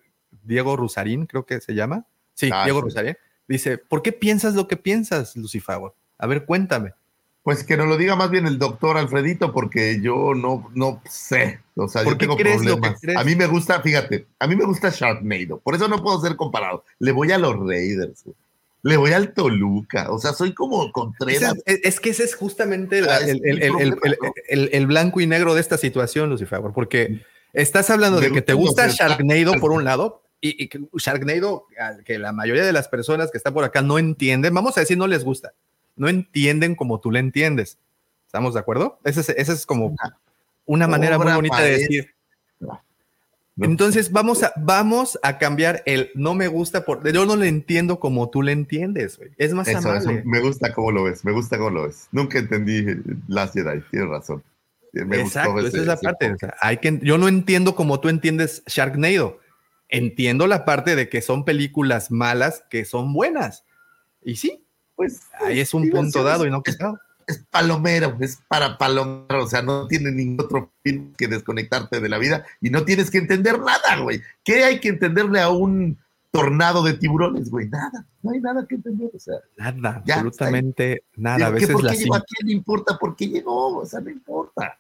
Diego 0.43 0.76
Rusarín, 0.77 1.26
creo 1.26 1.45
que 1.45 1.60
se 1.61 1.73
llama. 1.73 2.06
Sí, 2.35 2.49
Ah, 2.53 2.64
Diego 2.64 2.80
sí. 2.80 2.84
Rusarín. 2.85 3.18
Dice, 3.48 3.77
¿por 3.77 4.02
qué 4.02 4.11
piensas 4.11 4.53
lo 4.53 4.68
que 4.68 4.77
piensas, 4.77 5.35
Lucifer? 5.35 5.77
A 6.18 6.27
ver, 6.27 6.45
cuéntame. 6.45 6.93
Pues 7.43 7.63
que 7.63 7.76
nos 7.76 7.88
lo 7.88 7.97
diga 7.97 8.15
más 8.15 8.30
bien 8.30 8.45
el 8.45 8.59
doctor 8.59 8.97
Alfredito, 8.97 9.51
porque 9.51 9.99
yo 10.01 10.35
no, 10.35 10.69
no 10.76 11.01
sé. 11.09 11.59
O 11.76 11.88
sea, 11.88 12.03
¿Por 12.03 12.13
yo 12.13 12.18
tengo 12.19 12.38
problemas. 12.38 12.99
A 13.18 13.23
mí 13.23 13.35
me 13.35 13.47
gusta, 13.47 13.81
fíjate, 13.81 14.27
a 14.38 14.45
mí 14.45 14.55
me 14.55 14.65
gusta 14.65 14.89
Sharknado. 14.91 15.57
Por 15.59 15.73
eso 15.73 15.88
no 15.88 16.03
puedo 16.03 16.22
ser 16.22 16.35
comparado. 16.35 16.84
Le 16.99 17.11
voy 17.11 17.31
a 17.31 17.39
los 17.39 17.55
Raiders. 17.57 18.26
Le 18.84 18.97
voy 18.97 19.13
al 19.13 19.34
Toluca. 19.34 20.11
O 20.11 20.19
sea, 20.19 20.34
soy 20.34 20.53
como 20.53 20.91
Contreras. 20.91 21.55
es, 21.65 21.80
es 21.84 21.99
que 21.99 22.11
ese 22.11 22.23
es 22.26 22.35
justamente 22.35 23.01
la- 23.01 23.18
el, 23.18 23.30
el- 23.30 23.41
mi 23.41 23.49
el- 23.49 23.61
el- 23.63 23.69
problema, 23.69 23.95
el- 24.03 24.18
¿no? 24.22 24.34
el- 24.47 24.69
el 24.73 24.88
blanco 24.88 25.19
y 25.22 25.27
negro 25.27 25.55
de 25.55 25.61
esta 25.61 25.77
situación, 25.77 26.30
Lucifer, 26.30 26.59
porque 26.73 27.22
estás 27.53 27.89
hablando 27.89 28.19
Me 28.19 28.27
de 28.27 28.34
que 28.34 28.41
te 28.43 28.53
gusta 28.53 28.88
Sharknado 28.88 29.53
por 29.59 29.72
un 29.72 29.84
lado 29.84 30.22
y, 30.41 30.63
y 30.63 30.69
Sharknado, 30.97 31.65
al 31.80 32.03
que 32.03 32.18
la 32.19 32.34
mayoría 32.34 32.63
de 32.63 32.73
las 32.73 32.88
personas 32.88 33.31
que 33.31 33.38
están 33.38 33.53
por 33.53 33.63
acá 33.63 33.81
no 33.81 33.97
entienden, 33.99 34.53
vamos 34.53 34.77
a 34.77 34.81
decir 34.81 34.97
no 34.97 35.07
les 35.07 35.23
gusta, 35.23 35.53
no 35.95 36.09
entienden 36.09 36.76
como 36.76 36.99
tú 36.99 37.11
le 37.11 37.19
entiendes. 37.19 37.77
¿Estamos 38.26 38.53
de 38.53 38.59
acuerdo? 38.61 38.99
Esa 39.03 39.22
es, 39.22 39.30
esa 39.30 39.53
es 39.53 39.65
como 39.65 39.95
una 40.65 40.88
manera 40.88 41.18
muy 41.18 41.31
bonita 41.34 41.61
de 41.61 41.72
decir. 41.72 42.13
Entonces 43.59 44.11
vamos 44.11 44.41
a, 44.43 44.53
vamos 44.55 45.19
a 45.22 45.38
cambiar 45.38 45.84
el 45.85 46.09
no 46.15 46.34
me 46.34 46.47
gusta 46.47 46.84
por 46.85 47.07
yo 47.11 47.26
no 47.26 47.35
le 47.35 47.47
entiendo 47.47 47.99
como 47.99 48.30
tú 48.30 48.41
le 48.41 48.53
entiendes. 48.53 49.19
Es 49.38 49.53
más 49.53 49.68
Eso, 49.68 49.80
eso, 49.80 49.89
amable. 49.89 50.23
me 50.26 50.39
gusta 50.39 50.73
cómo 50.73 50.91
lo 50.91 51.03
ves, 51.03 51.23
me 51.26 51.31
gusta 51.31 51.57
cómo 51.57 51.69
lo 51.69 51.84
ves. 51.84 52.07
Nunca 52.11 52.39
entendí 52.39 52.85
Last 53.27 53.53
Jedi, 53.53 53.81
tienes 53.91 54.09
razón. 54.09 54.41
Me 54.93 55.22
Exacto, 55.22 55.59
esa 55.59 55.68
ese- 55.68 55.80
es 55.81 55.85
la 55.88 55.97
parte. 55.97 56.26
enfoque. 56.26 56.45
o 56.45 56.49
sea, 56.49 56.57
hay 56.61 56.77
que, 56.77 56.99
yo 57.03 57.18
no 57.18 57.27
entiendo 57.27 57.76
como 57.76 57.99
tú 57.99 58.09
entiendes 58.09 58.63
Sharknado. 58.68 59.39
Entiendo 59.89 60.47
la 60.47 60.63
parte 60.63 60.95
de 60.95 61.09
que 61.09 61.22
son 61.22 61.43
películas 61.43 62.09
malas 62.11 62.63
que 62.69 62.85
son 62.85 63.13
buenas. 63.13 63.65
Y 64.23 64.38
sí, 64.38 64.63
Pues 65.02 65.22
ahí 65.45 65.60
es 65.60 65.73
un 65.73 65.90
punto 65.90 66.23
dado 66.23 66.45
y 66.45 66.52
no 66.52 66.61
quitado. 66.64 66.99
es 67.28 67.44
palomero, 67.49 68.18
es 68.19 68.40
para 68.48 68.78
palomero, 68.78 69.44
o 69.44 69.48
sea, 69.48 69.61
no 69.61 69.88
tiene 69.88 70.11
ningún 70.11 70.44
otro 70.44 70.72
fin 70.84 71.14
que 71.18 71.28
desconectarte 71.28 71.99
de 71.99 72.10
la 72.10 72.18
vida 72.18 72.45
y 72.61 72.69
no 72.69 72.84
tienes 72.84 73.10
que 73.10 73.19
entender 73.19 73.60
nada, 73.60 73.98
güey. 74.02 74.22
¿Qué 74.44 74.64
hay 74.64 74.80
que 74.80 74.90
entenderle 74.90 75.40
a 75.40 75.49
un 75.49 75.98
tornado 76.32 76.84
de 76.84 76.94
tiburones, 76.94 77.49
güey? 77.49 77.68
Nada, 77.69 78.06
no 78.23 78.32
hay 78.32 78.40
nada 78.41 78.65
que 78.68 78.76
entender, 78.76 79.10
o 79.15 79.19
sea. 79.19 79.36
Nada, 79.57 80.02
Ya, 80.06 80.15
absolutamente 80.15 81.03
nada. 81.15 81.38
digo, 81.38 81.48
A 81.48 81.52
¿qué 81.52 81.60
veces 81.60 81.72
por 81.73 81.84
la, 81.84 81.91
qué 81.91 81.98
llegó? 81.98 82.14
sim- 82.15 82.22
¿A 82.22 82.26
quién 82.26 82.48
le 82.48 82.53
importa 82.53 82.98
por 82.98 83.15
qué 83.15 83.28
llegó? 83.28 83.78
O 83.78 83.86
sea, 83.86 83.99
no 84.02 84.10
importa. 84.10 84.78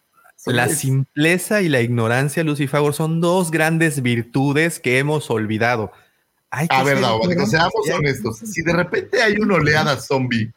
La 0.47 0.69
simpleza 0.69 1.61
y 1.61 1.69
la 1.69 1.81
ignorancia, 1.81 2.43
Lucifer, 2.43 2.81
son 2.93 3.21
dos 3.21 3.51
grandes 3.51 4.01
virtudes 4.01 4.79
que 4.79 4.97
hemos 4.97 5.29
olvidado. 5.29 5.91
Hay 6.51 6.67
que 6.67 6.75
A 6.75 6.83
ver, 6.83 6.97
ignorantes 6.97 7.49
seamos 7.49 7.89
honestos. 7.93 8.37
Si 8.39 8.61
de 8.61 8.73
repente 8.73 9.21
hay 9.21 9.37
una 9.39 9.55
oleada 9.55 9.97
zombie, 9.97 10.51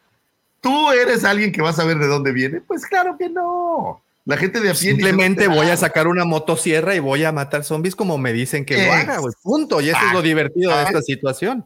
¿tú 0.61 0.91
eres 0.91 1.23
alguien 1.23 1.51
que 1.53 1.61
va 1.61 1.69
a 1.69 1.73
saber 1.73 1.97
de 1.97 2.07
dónde 2.07 2.33
viene? 2.33 2.59
Pues 2.61 2.85
claro 2.85 3.17
que 3.17 3.29
no. 3.29 4.01
La 4.25 4.37
gente 4.37 4.59
de 4.59 4.71
a 4.71 4.73
pie 4.73 4.91
Simplemente 4.91 5.47
voy 5.47 5.67
a 5.67 5.77
sacar 5.77 6.07
una 6.07 6.25
motosierra 6.25 6.95
y 6.95 6.99
voy 6.99 7.23
a 7.23 7.31
matar 7.31 7.63
zombies 7.63 7.95
como 7.95 8.17
me 8.17 8.33
dicen 8.33 8.65
que 8.65 8.85
lo 8.85 8.91
haga, 8.91 9.19
güey. 9.19 9.33
Punto. 9.41 9.79
Y 9.81 9.89
eso 9.89 9.99
es 10.05 10.13
lo 10.13 10.21
divertido 10.21 10.75
de 10.75 10.83
esta 10.83 11.01
situación. 11.01 11.65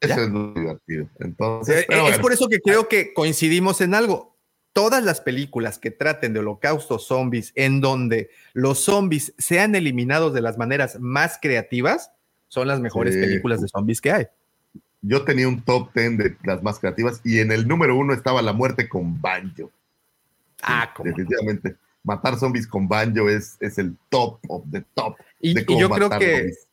Eso 0.00 0.22
es 0.22 0.28
lo 0.30 0.54
divertido. 0.54 1.08
Entonces, 1.18 1.82
Eh, 1.82 1.84
pero 1.88 2.02
es 2.02 2.08
bueno. 2.10 2.22
por 2.22 2.32
eso 2.32 2.48
que 2.48 2.60
creo 2.60 2.88
que 2.88 3.12
coincidimos 3.12 3.80
en 3.80 3.94
algo. 3.94 4.36
Todas 4.72 5.02
las 5.02 5.20
películas 5.20 5.78
que 5.78 5.90
traten 5.90 6.32
de 6.32 6.40
holocaustos 6.40 7.06
zombies, 7.06 7.52
en 7.56 7.80
donde 7.80 8.30
los 8.52 8.78
zombies 8.78 9.34
sean 9.36 9.74
eliminados 9.74 10.32
de 10.32 10.42
las 10.42 10.58
maneras 10.58 10.98
más 11.00 11.38
creativas, 11.42 12.12
son 12.48 12.68
las 12.68 12.80
mejores 12.80 13.14
Sí. 13.14 13.20
películas 13.20 13.60
de 13.60 13.68
zombies 13.68 14.00
que 14.00 14.12
hay. 14.12 14.26
yo 15.02 15.24
tenía 15.24 15.46
un 15.46 15.62
top 15.62 15.90
10 15.94 16.18
de 16.18 16.36
las 16.44 16.62
más 16.62 16.78
creativas 16.80 17.20
y 17.22 17.38
en 17.38 17.52
el 17.52 17.68
número 17.68 17.94
uno 17.96 18.12
estaba 18.12 18.42
la 18.42 18.52
muerte 18.52 18.88
con 18.88 19.20
Banjo. 19.20 19.70
Ah, 20.62 20.90
¿cómo 20.96 21.10
no? 21.10 21.16
Definitivamente. 21.16 21.76
Matar 22.02 22.36
zombies 22.38 22.66
con 22.66 22.88
Banjo 22.88 23.28
es, 23.28 23.56
es 23.60 23.78
el 23.78 23.96
top 24.08 24.38
of 24.48 24.64
the 24.70 24.84
top. 24.94 25.16
Y, 25.40 25.54
de 25.54 25.60
y 25.60 25.64
cómo 25.64 25.80
yo 25.80 25.90
creo 25.90 26.10
que, 26.10 26.36
zombies. 26.36 26.66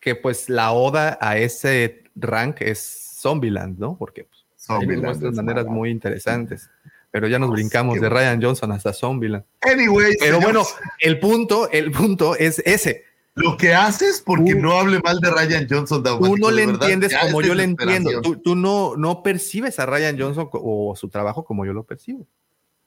que 0.00 0.14
pues 0.16 0.48
la 0.48 0.72
oda 0.72 1.16
a 1.20 1.36
ese 1.38 2.02
rank 2.16 2.56
es 2.60 2.80
Zombieland, 3.20 3.78
¿no? 3.78 3.96
Porque 3.96 4.24
pues, 4.24 4.44
Zombieland 4.56 5.24
es 5.24 5.34
maneras 5.34 5.66
muy 5.66 5.90
interesantes. 5.90 6.70
Pero 7.10 7.28
ya 7.28 7.38
nos 7.38 7.50
brincamos 7.50 8.00
de. 8.00 8.08
Ryan 8.08 8.42
Johnson 8.42 8.72
hasta 8.72 8.92
Zombieland. 8.92 9.44
Anyway, 9.60 10.16
Pero 10.18 10.40
señores, 10.40 10.44
bueno, 10.44 10.64
el 10.98 11.20
punto, 11.20 11.70
el 11.70 11.92
punto 11.92 12.34
es 12.36 12.60
ese. 12.64 13.04
Lo 13.36 13.56
que 13.56 13.74
haces 13.74 14.22
porque 14.24 14.54
Tú- 14.54 14.60
no 14.60 14.78
hable 14.78 15.00
mal 15.00 15.18
de 15.20 15.30
Ryan 15.30 15.66
Johnson. 15.68 16.02
Tú 16.02 16.36
no 16.38 16.50
le 16.50 16.62
entiendes 16.62 17.10
ya 17.12 17.20
como 17.22 17.42
yo 17.42 17.54
le 17.54 17.64
entiendo. 17.64 18.20
Tú, 18.22 18.36
tú 18.36 18.54
no, 18.54 18.96
no 18.96 19.22
percibes 19.22 19.78
a 19.80 19.86
Ryan 19.86 20.18
Johnson 20.18 20.48
o 20.52 20.94
su 20.96 21.08
trabajo 21.08 21.44
como 21.44 21.64
yo 21.66 21.72
lo 21.72 21.82
percibo. 21.82 22.26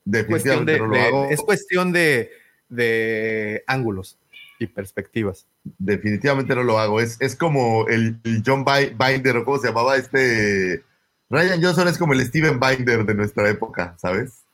Es 0.09 0.23
cuestión 0.25 0.65
Definitivamente 0.65 0.71
de, 0.71 0.79
no 0.79 0.85
lo 0.87 0.93
de- 0.95 1.01
hago. 1.01 1.25
es 1.29 1.41
cuestión 1.41 1.91
de, 1.91 2.31
de 2.69 3.63
ángulos 3.67 4.17
y 4.59 4.67
perspectivas. 4.67 5.45
Definitivamente 5.77 6.55
no 6.55 6.63
lo 6.63 6.79
hago. 6.79 7.01
Es, 7.01 7.17
es 7.19 7.35
como 7.35 7.87
el, 7.89 8.17
el 8.23 8.41
John 8.45 8.63
Bi- 8.63 8.95
Binder, 8.97 9.37
o 9.37 9.45
cómo 9.45 9.57
se 9.59 9.67
llamaba 9.67 9.97
este. 9.97 10.81
Ryan 11.29 11.61
Johnson 11.61 11.89
es 11.89 11.97
como 11.97 12.13
el 12.13 12.25
Steven 12.25 12.57
Binder 12.57 13.05
de 13.05 13.13
nuestra 13.13 13.49
época, 13.49 13.95
¿sabes? 13.97 14.45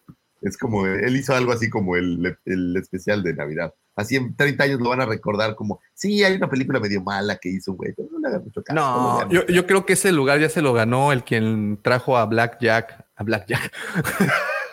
Es 0.44 0.58
como, 0.58 0.86
él 0.86 1.16
hizo 1.16 1.34
algo 1.34 1.52
así 1.54 1.70
como 1.70 1.96
el, 1.96 2.38
el 2.46 2.76
especial 2.78 3.24
de 3.24 3.34
Navidad. 3.34 3.74
Así 3.96 4.16
en 4.16 4.36
30 4.36 4.64
años 4.64 4.82
lo 4.82 4.90
van 4.90 5.02
a 5.02 5.06
recordar 5.06 5.56
como, 5.56 5.80
sí, 5.94 6.24
hay 6.24 6.36
una 6.36 6.50
película 6.50 6.80
medio 6.80 7.02
mala 7.02 7.38
que 7.38 7.50
hizo, 7.50 7.74
güey, 7.74 7.94
pero 7.96 8.10
no 8.12 8.20
le 8.20 8.28
hagan 8.28 8.44
mucho 8.44 8.64
caso. 8.64 8.76
No, 8.76 9.30
yo, 9.30 9.46
yo 9.48 9.66
creo 9.66 9.86
que 9.86 9.94
ese 9.94 10.12
lugar 10.12 10.40
ya 10.40 10.50
se 10.50 10.62
lo 10.62 10.74
ganó 10.74 11.12
el 11.14 11.24
quien 11.24 11.80
trajo 11.82 12.18
a 12.18 12.26
Black 12.26 12.58
Jack, 12.60 13.06
a 13.16 13.24
Black 13.24 13.46
Jack. 13.48 13.72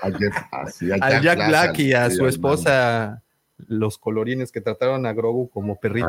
A 0.02 0.10
Jeff- 0.10 0.34
así, 0.52 0.90
a 0.90 0.94
al 1.00 1.22
Jack 1.22 1.48
Black 1.48 1.78
y 1.78 1.92
a 1.92 2.10
su 2.10 2.26
esposa, 2.26 3.22
los 3.68 3.98
colorines 3.98 4.50
que 4.52 4.60
trataron 4.62 5.04
a 5.06 5.12
Grogu 5.12 5.50
como 5.50 5.78
perrito. 5.78 6.08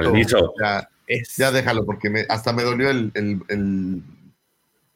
Ya, 1.38 1.52
déjalo, 1.52 1.86
porque 1.86 2.10
me, 2.10 2.26
hasta 2.30 2.54
me 2.54 2.64
dolió 2.64 2.90
el, 2.90 3.12
el- 3.14 3.42
el 3.50 4.02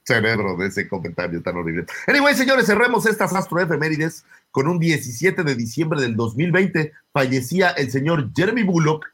cerebro 0.06 0.56
de 0.56 0.68
ese 0.68 0.88
comentario 0.88 1.42
tan 1.42 1.58
horrible. 1.58 1.86
Anyway, 2.08 2.36
señores, 2.36 2.68
cerremos 2.68 3.06
estas 3.06 3.34
astro 3.34 3.60
efemérides 3.60 4.24
con 4.52 4.68
un 4.68 4.80
17 4.80 5.44
de 5.44 5.56
diciembre 5.56 6.02
del 6.02 6.16
2020. 6.16 6.94
Fallecía 7.12 7.72
el 7.72 7.92
señor 7.92 8.32
Jeremy 8.36 8.64
Bullock, 8.64 9.06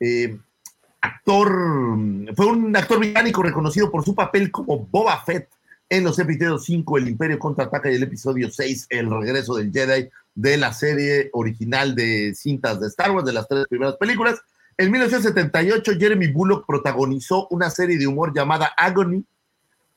eh, 0.00 0.36
actor, 1.00 1.48
fue 2.34 2.46
un 2.46 2.76
actor 2.76 2.98
británico 2.98 3.42
reconocido 3.42 3.90
por 3.90 4.04
su 4.04 4.14
papel 4.14 4.50
como 4.50 4.86
Boba 4.86 5.22
Fett 5.24 5.48
en 5.88 6.02
los 6.02 6.18
episodios 6.18 6.64
5, 6.64 6.98
El 6.98 7.08
Imperio 7.08 7.38
contraataca 7.38 7.90
y 7.90 7.94
el 7.94 8.02
episodio 8.02 8.50
6, 8.50 8.88
El 8.90 9.08
regreso 9.08 9.54
del 9.54 9.72
Jedi 9.72 10.08
de 10.34 10.56
la 10.56 10.72
serie 10.72 11.30
original 11.32 11.94
de 11.94 12.34
cintas 12.34 12.80
de 12.80 12.88
Star 12.88 13.12
Wars, 13.12 13.24
de 13.24 13.32
las 13.32 13.46
tres 13.46 13.66
primeras 13.68 13.96
películas. 13.96 14.40
En 14.76 14.90
1978, 14.90 15.92
Jeremy 15.98 16.26
Bullock 16.32 16.66
protagonizó 16.66 17.46
una 17.50 17.70
serie 17.70 17.96
de 17.96 18.06
humor 18.08 18.32
llamada 18.34 18.66
Agony, 18.76 19.24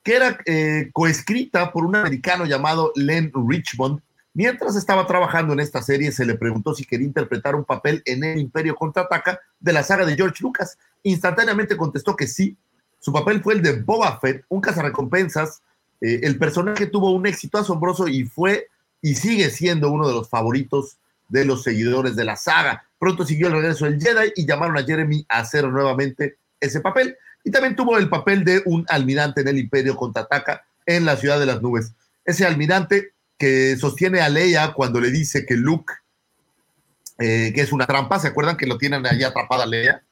que 0.03 0.15
era 0.15 0.37
eh, 0.45 0.89
coescrita 0.93 1.71
por 1.71 1.85
un 1.85 1.95
americano 1.95 2.45
llamado 2.45 2.91
Len 2.95 3.31
Richmond. 3.47 4.01
Mientras 4.33 4.75
estaba 4.75 5.05
trabajando 5.07 5.53
en 5.53 5.59
esta 5.59 5.81
serie, 5.81 6.11
se 6.11 6.25
le 6.25 6.35
preguntó 6.35 6.73
si 6.73 6.85
quería 6.85 7.07
interpretar 7.07 7.55
un 7.55 7.65
papel 7.65 8.01
en 8.05 8.23
El 8.23 8.39
Imperio 8.39 8.75
Contraataca 8.75 9.39
de 9.59 9.73
la 9.73 9.83
saga 9.83 10.05
de 10.05 10.15
George 10.15 10.41
Lucas. 10.41 10.77
Instantáneamente 11.03 11.75
contestó 11.75 12.15
que 12.15 12.27
sí. 12.27 12.57
Su 12.99 13.11
papel 13.11 13.41
fue 13.41 13.55
el 13.55 13.61
de 13.61 13.81
Boba 13.81 14.19
Fett, 14.19 14.45
un 14.49 14.61
cazarrecompensas. 14.61 15.61
Eh, 16.01 16.21
el 16.23 16.37
personaje 16.37 16.85
tuvo 16.85 17.11
un 17.11 17.25
éxito 17.25 17.57
asombroso 17.57 18.07
y 18.07 18.23
fue 18.23 18.67
y 19.01 19.15
sigue 19.15 19.49
siendo 19.49 19.91
uno 19.91 20.07
de 20.07 20.13
los 20.13 20.29
favoritos 20.29 20.97
de 21.29 21.45
los 21.45 21.63
seguidores 21.63 22.15
de 22.15 22.25
la 22.25 22.35
saga. 22.35 22.85
Pronto 22.97 23.25
siguió 23.25 23.47
el 23.47 23.53
regreso 23.53 23.85
del 23.85 24.01
Jedi 24.01 24.33
y 24.35 24.45
llamaron 24.45 24.77
a 24.77 24.83
Jeremy 24.83 25.25
a 25.29 25.39
hacer 25.39 25.67
nuevamente 25.67 26.37
ese 26.59 26.81
papel. 26.81 27.17
Y 27.43 27.51
también 27.51 27.75
tuvo 27.75 27.97
el 27.97 28.09
papel 28.09 28.43
de 28.43 28.61
un 28.65 28.85
almirante 28.89 29.41
en 29.41 29.47
el 29.47 29.57
Imperio 29.57 29.95
contraataca 29.95 30.65
en 30.85 31.05
la 31.05 31.17
ciudad 31.17 31.39
de 31.39 31.45
las 31.45 31.61
nubes. 31.61 31.93
Ese 32.25 32.45
almirante 32.45 33.13
que 33.37 33.77
sostiene 33.77 34.21
a 34.21 34.29
Leia 34.29 34.73
cuando 34.73 34.99
le 34.99 35.11
dice 35.11 35.45
que 35.45 35.55
Luke, 35.55 35.93
eh, 37.17 37.51
que 37.53 37.61
es 37.61 37.71
una 37.71 37.87
trampa, 37.87 38.19
¿se 38.19 38.27
acuerdan 38.27 38.57
que 38.57 38.67
lo 38.67 38.77
tienen 38.77 39.05
allí 39.05 39.23
atrapada 39.23 39.65
Leia? 39.65 40.03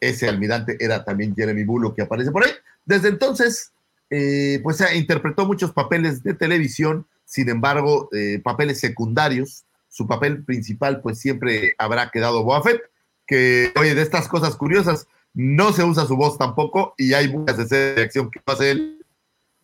Ese 0.00 0.28
almirante 0.28 0.76
era 0.80 1.04
también 1.04 1.34
Jeremy 1.34 1.64
Bullock 1.64 1.96
que 1.96 2.02
aparece 2.02 2.30
por 2.30 2.44
ahí. 2.44 2.52
Desde 2.84 3.08
entonces, 3.08 3.72
eh, 4.10 4.60
pues 4.62 4.82
interpretó 4.94 5.46
muchos 5.46 5.72
papeles 5.72 6.22
de 6.22 6.34
televisión, 6.34 7.06
sin 7.24 7.48
embargo, 7.48 8.08
eh, 8.12 8.40
papeles 8.42 8.80
secundarios. 8.80 9.64
Su 9.88 10.06
papel 10.06 10.44
principal, 10.44 11.00
pues 11.00 11.18
siempre 11.18 11.74
habrá 11.78 12.10
quedado 12.10 12.42
Boba 12.42 12.62
Fett, 12.62 12.82
que, 13.26 13.72
oye, 13.76 13.94
de 13.94 14.02
estas 14.02 14.28
cosas 14.28 14.56
curiosas, 14.56 15.06
no 15.34 15.72
se 15.72 15.84
usa 15.84 16.06
su 16.06 16.16
voz 16.16 16.38
tampoco 16.38 16.94
y 16.96 17.12
hay 17.14 17.28
muchas 17.28 17.58
escenas 17.58 17.96
de 17.96 18.02
acción 18.02 18.30
que 18.30 18.40
hace 18.46 18.70
él, 18.70 19.04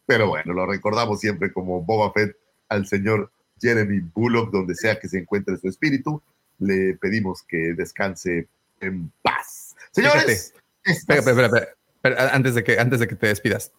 pero 0.06 0.28
bueno, 0.28 0.52
lo 0.52 0.66
recordamos 0.66 1.20
siempre 1.20 1.52
como 1.52 1.80
Boba 1.82 2.12
Fett 2.12 2.36
al 2.68 2.86
señor 2.86 3.30
Jeremy 3.60 4.00
Bullock, 4.14 4.50
donde 4.50 4.74
sea 4.74 4.98
que 4.98 5.08
se 5.08 5.18
encuentre 5.18 5.56
su 5.58 5.68
espíritu. 5.68 6.20
Le 6.58 6.94
pedimos 6.96 7.42
que 7.42 7.74
descanse 7.74 8.48
en 8.80 9.12
paz. 9.22 9.74
Señores, 9.92 10.52
Espera, 10.84 11.20
estas- 11.20 11.26
espera, 11.28 11.46
espera, 11.46 11.68
espera, 11.94 12.34
antes, 12.34 12.54
de 12.54 12.64
que, 12.64 12.78
antes 12.78 13.00
de 13.00 13.06
que 13.08 13.14
te 13.16 13.26
despidas. 13.28 13.72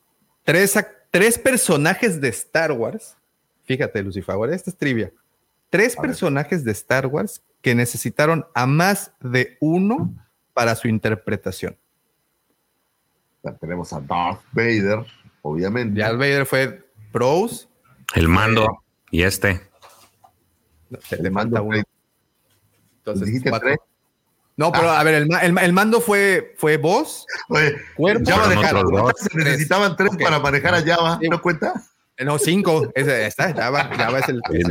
Tres, 0.43 0.75
tres 1.11 1.37
personajes 1.37 2.21
de 2.21 2.29
Star 2.29 2.71
Wars. 2.71 3.17
Fíjate, 3.65 4.01
Lucifer, 4.03 4.35
esta 4.51 4.69
es 4.69 4.77
trivia. 4.77 5.11
Tres 5.69 5.97
A 5.97 6.01
ver. 6.01 6.09
personajes 6.09 6.63
de 6.63 6.71
Star 6.71 7.07
Wars 7.07 7.41
que 7.61 7.75
necesitaron 7.75 8.45
a 8.53 8.65
más 8.65 9.11
de 9.19 9.57
uno 9.61 10.13
para 10.53 10.75
su 10.75 10.87
interpretación. 10.87 11.77
Tenemos 13.59 13.91
a 13.93 13.99
Darth 14.01 14.41
Vader, 14.51 15.05
obviamente. 15.41 15.99
Darth 15.99 16.17
Vader 16.17 16.45
fue 16.45 16.83
Bros. 17.11 17.67
El 18.13 18.27
mando 18.27 18.83
y 19.09 19.23
este. 19.23 19.61
Se 21.07 21.15
El 21.15 21.23
le 21.23 21.29
mando 21.29 21.55
manda 21.57 21.61
uno. 21.61 21.71
fue- 21.77 21.83
Entonces, 22.97 23.27
¿Dijiste 23.27 23.49
cuatro. 23.49 23.67
tres? 23.69 23.79
No, 24.57 24.71
pero 24.71 24.89
a 24.91 25.03
ver, 25.03 25.15
el, 25.15 25.27
ma- 25.27 25.39
el 25.39 25.53
ma- 25.53 25.61
el 25.63 25.73
mando 25.73 26.01
fue, 26.01 26.53
fue 26.57 26.77
vos, 26.77 27.25
Oye, 27.49 27.73
cuerpo. 27.95 28.29
Java 28.29 28.47
dejaron, 28.49 29.13
se 29.15 29.37
necesitaban 29.37 29.95
tres 29.95 30.11
para 30.21 30.39
manejar 30.39 30.75
a 30.75 30.83
Java, 30.83 31.17
Sí. 31.21 31.29
¿no 31.29 31.41
cuenta? 31.41 31.73
eh, 32.17 32.25
No, 32.25 32.37
cinco. 32.37 32.91
Ese, 32.93 33.25
está, 33.25 33.53
Java, 33.53 33.85
Java 33.95 34.19
es 34.19 34.29
el, 34.29 34.41
es 34.51 34.65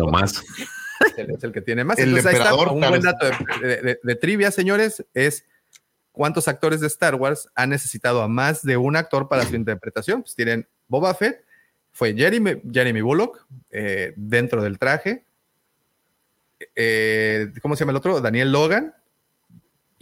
el, 1.16 1.30
es 1.34 1.42
el 1.44 1.52
que 1.52 1.60
tiene 1.62 1.82
más. 1.82 1.98
El 1.98 2.08
Entonces, 2.10 2.26
ahí 2.26 2.36
está, 2.36 2.54
un 2.54 2.78
buen 2.80 3.00
dato 3.02 3.26
de, 3.26 3.66
de- 3.66 3.82
de- 3.82 4.00
de 4.02 4.14
trivia, 4.16 4.50
señores, 4.50 5.04
es 5.14 5.44
¿cuántos 6.12 6.48
actores 6.48 6.80
de 6.80 6.86
Star 6.86 7.14
Wars 7.14 7.48
han 7.54 7.70
necesitado 7.70 8.22
a 8.22 8.28
más 8.28 8.62
de 8.62 8.76
un 8.76 8.96
actor 8.96 9.28
para 9.28 9.44
su 9.46 9.54
interpretación? 9.56 10.22
Pues 10.22 10.34
tienen 10.34 10.66
Boba 10.88 11.14
Fett, 11.14 11.44
fue 11.92 12.14
Jeremy, 12.14 12.62
Jeremy 12.72 13.00
Bullock 13.00 13.46
eh, 13.70 14.12
dentro 14.16 14.62
del 14.62 14.78
traje. 14.78 15.24
Eh, 16.74 17.52
¿Cómo 17.62 17.74
se 17.76 17.80
llama 17.80 17.92
el 17.92 17.96
otro? 17.96 18.20
Daniel 18.20 18.52
Logan. 18.52 18.94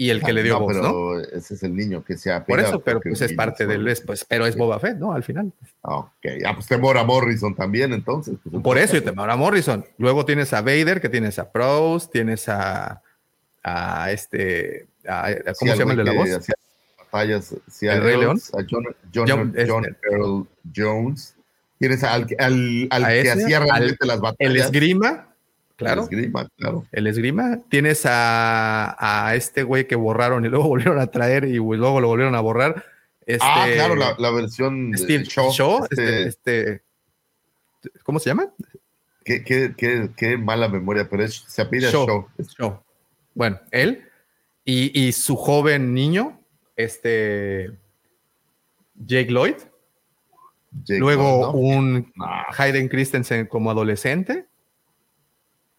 Y 0.01 0.11
el 0.11 0.23
que 0.23 0.33
le 0.33 0.45
dio 0.45 0.55
no, 0.55 0.61
voz, 0.61 0.77
pero 0.77 0.83
¿no? 0.93 1.21
ese 1.21 1.55
es 1.55 1.63
el 1.65 1.75
niño 1.75 2.05
que 2.05 2.17
se 2.17 2.31
ha 2.31 2.45
Por 2.45 2.61
eso, 2.61 2.79
pero 2.79 3.01
pues 3.01 3.21
es 3.21 3.33
parte 3.33 3.67
del, 3.67 3.83
solo- 3.97 4.07
pues, 4.07 4.25
pero 4.25 4.47
es 4.47 4.57
Boba 4.57 4.79
Fett, 4.79 4.97
¿no? 4.97 5.13
Al 5.13 5.25
final. 5.25 5.53
Ok, 5.81 6.25
ah, 6.47 6.53
pues 6.55 6.69
Temora 6.69 7.03
Morrison 7.03 7.53
también, 7.57 7.93
entonces. 7.93 8.37
pues, 8.49 8.63
Por 8.63 8.79
eso, 8.79 8.95
y 8.95 8.99
entonces, 8.99 9.27
te 9.27 9.33
a 9.33 9.37
Morrison. 9.37 9.85
Luego 9.99 10.25
tienes 10.25 10.53
a 10.53 10.61
Vader, 10.63 11.01
que 11.01 11.09
tienes 11.09 11.41
a 11.41 11.51
Prose, 11.51 12.09
tienes 12.13 12.49
a, 12.49 13.03
a 13.65 14.13
este, 14.13 14.87
a- 15.09 15.25
a- 15.27 15.31
sí, 15.33 15.41
¿cómo 15.61 15.73
se 15.73 15.79
llama 15.79 15.91
el 15.93 15.99
de 15.99 16.05
la 16.05 16.13
voz? 16.13 16.29
que 16.29 16.35
hacía 16.35 16.55
batallas, 16.99 17.55
sí, 17.71 17.89
a 17.89 17.95
¿El 17.95 18.03
Rey 18.03 18.15
A 18.23 18.27
John, 18.27 18.41
John, 18.71 18.85
John- 19.15 19.55
John 19.67 19.85
este. 19.87 20.07
Earl 20.11 20.47
Jones. 20.75 21.35
Tienes 21.79 22.03
al, 22.05 22.27
al, 22.39 22.89
al 22.91 23.07
que 23.07 23.21
ese, 23.21 23.31
hacía 23.31 23.59
al- 23.59 23.65
realmente 23.69 24.07
las 24.07 24.21
batallas. 24.21 24.51
El 24.53 24.57
esgrima, 24.61 25.09
El 25.71 25.77
claro. 25.77 26.03
esgrima, 26.03 26.49
claro. 26.57 26.87
El 26.93 27.07
esgrima. 27.07 27.59
Tienes 27.69 28.05
a, 28.05 28.97
a 28.99 29.35
este 29.37 29.63
güey 29.63 29.87
que 29.87 29.95
borraron 29.97 30.45
y 30.45 30.49
luego 30.51 30.67
volvieron 30.69 30.99
a 30.99 31.07
traer 31.07 31.45
y 31.45 31.55
luego 31.57 32.01
lo 32.01 32.09
volvieron 32.09 32.35
a 32.35 32.41
borrar. 32.41 32.85
Este, 33.27 33.45
ah, 33.47 33.69
claro, 33.75 33.95
la, 33.95 34.17
la 34.19 34.31
versión 34.31 34.93
Steve 34.97 35.25
Shaw. 35.25 35.53
Shaw, 35.53 35.85
este, 35.91 36.23
este, 36.29 36.83
este- 37.83 37.99
¿cómo 38.03 38.19
se 38.19 38.31
llama? 38.31 38.51
qué, 39.25 39.45
qué, 39.45 39.75
qué, 39.77 40.09
qué 40.17 40.39
mala 40.39 40.69
memoria, 40.69 41.07
pero 41.11 41.23
es, 41.23 41.45
se 41.47 41.61
apellida 41.63 41.91
Shaw. 41.91 42.07
Shaw. 42.07 42.29
Es- 42.39 42.49
Shaw. 42.59 42.83
Bueno, 43.35 43.61
él 43.71 44.03
y, 44.69 45.07
y 45.07 45.13
su 45.13 45.35
joven 45.35 45.95
niño, 45.95 46.39
este 46.77 47.71
Jake 48.97 49.31
Lloyd. 49.31 49.55
Jake 50.85 51.01
Luego 51.01 51.53
un. 51.53 52.13
Hayden 52.55 52.89
Christensen 52.89 53.47
como 53.47 53.71
adolescente, 53.71 54.47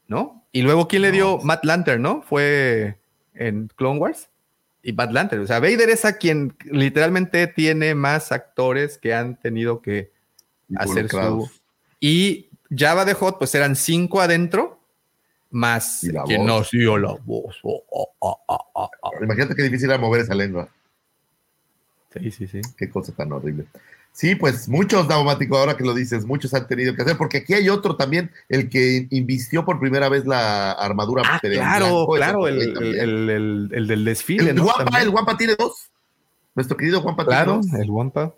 ¿no? 0.08 0.44
Y 0.52 0.64
luego, 0.64 0.88
¿quién 0.88 1.04
le 1.04 1.12
dio? 1.12 1.38
No. 1.38 1.44
Matt 1.44 1.66
Lanter, 1.66 2.00
¿no? 2.00 2.24
Fue 2.24 2.98
en 3.36 3.68
Clone 3.76 4.00
Wars. 4.00 4.28
Y 4.82 4.94
Matt 4.94 5.12
Lanter. 5.12 5.38
O 5.42 5.46
sea, 5.46 5.60
Vader 5.60 5.92
es 5.92 6.04
a 6.04 6.18
quien 6.18 6.56
literalmente 6.66 7.46
tiene 7.46 7.94
más 7.94 8.32
actores 8.32 8.98
que 8.98 9.14
han 9.14 9.40
tenido 9.40 9.84
que 9.84 10.12
hacer 10.78 11.10
su. 11.10 11.48
Y 12.00 12.50
Java 12.76 13.06
de 13.06 13.14
Hot, 13.14 13.38
pues 13.38 13.54
eran 13.54 13.76
cinco 13.76 14.20
adentro, 14.20 14.79
más 15.52 16.00
quien 16.26 16.42
voz. 16.46 16.60
nació 16.62 16.98
la 16.98 17.14
voz. 17.26 17.58
Oh, 17.64 17.84
oh, 17.90 18.10
oh, 18.20 18.40
oh, 18.48 18.70
oh, 18.74 18.90
oh. 19.02 19.12
Imagínate 19.24 19.56
qué 19.56 19.64
difícil 19.64 19.90
era 19.90 19.98
mover 20.00 20.22
esa 20.22 20.36
lengua. 20.36 20.70
Sí, 22.14 22.32
sí, 22.32 22.48
sí. 22.48 22.62
Qué 22.78 22.90
cosa 22.90 23.12
tan 23.14 23.32
horrible. 23.32 23.66
Sí, 24.12 24.34
pues 24.36 24.68
muchos, 24.68 25.08
Daumático, 25.08 25.56
ahora 25.58 25.78
que 25.78 25.84
lo 25.84 25.94
dices, 25.94 26.26
muchos 26.26 26.54
han 26.56 26.68
tenido 26.68 26.96
que 26.96 27.04
hacer, 27.04 27.16
porque 27.16 27.38
aquí 27.38 27.54
hay 27.54 27.70
otro 27.70 27.96
también, 27.96 28.32
el 28.50 28.68
que 28.68 29.08
invistió 29.12 29.64
por 29.64 29.80
primera 29.80 30.10
vez 30.10 30.26
la 30.26 30.72
armadura. 30.72 31.22
Ah, 31.26 31.40
claro, 31.40 32.08
blanco, 32.08 32.14
claro, 32.16 32.48
el, 32.48 32.62
el- 32.62 33.30
el- 33.30 33.70
el 33.72 33.88
del 33.88 34.04
desfile, 34.06 34.50
El 34.50 34.56
¿no? 34.58 34.64
Guampa, 34.64 34.84
También. 34.86 35.04
el 35.04 35.10
Guampa 35.12 35.38
tiene 35.38 35.56
dos. 35.56 35.90
Nuestro 36.56 36.76
querido 36.76 37.02
Guampa 37.02 37.24
Claro, 37.24 37.60
tiene 37.62 37.78
dos. 37.78 37.86
el 37.86 37.92
Wampa. 37.92 38.34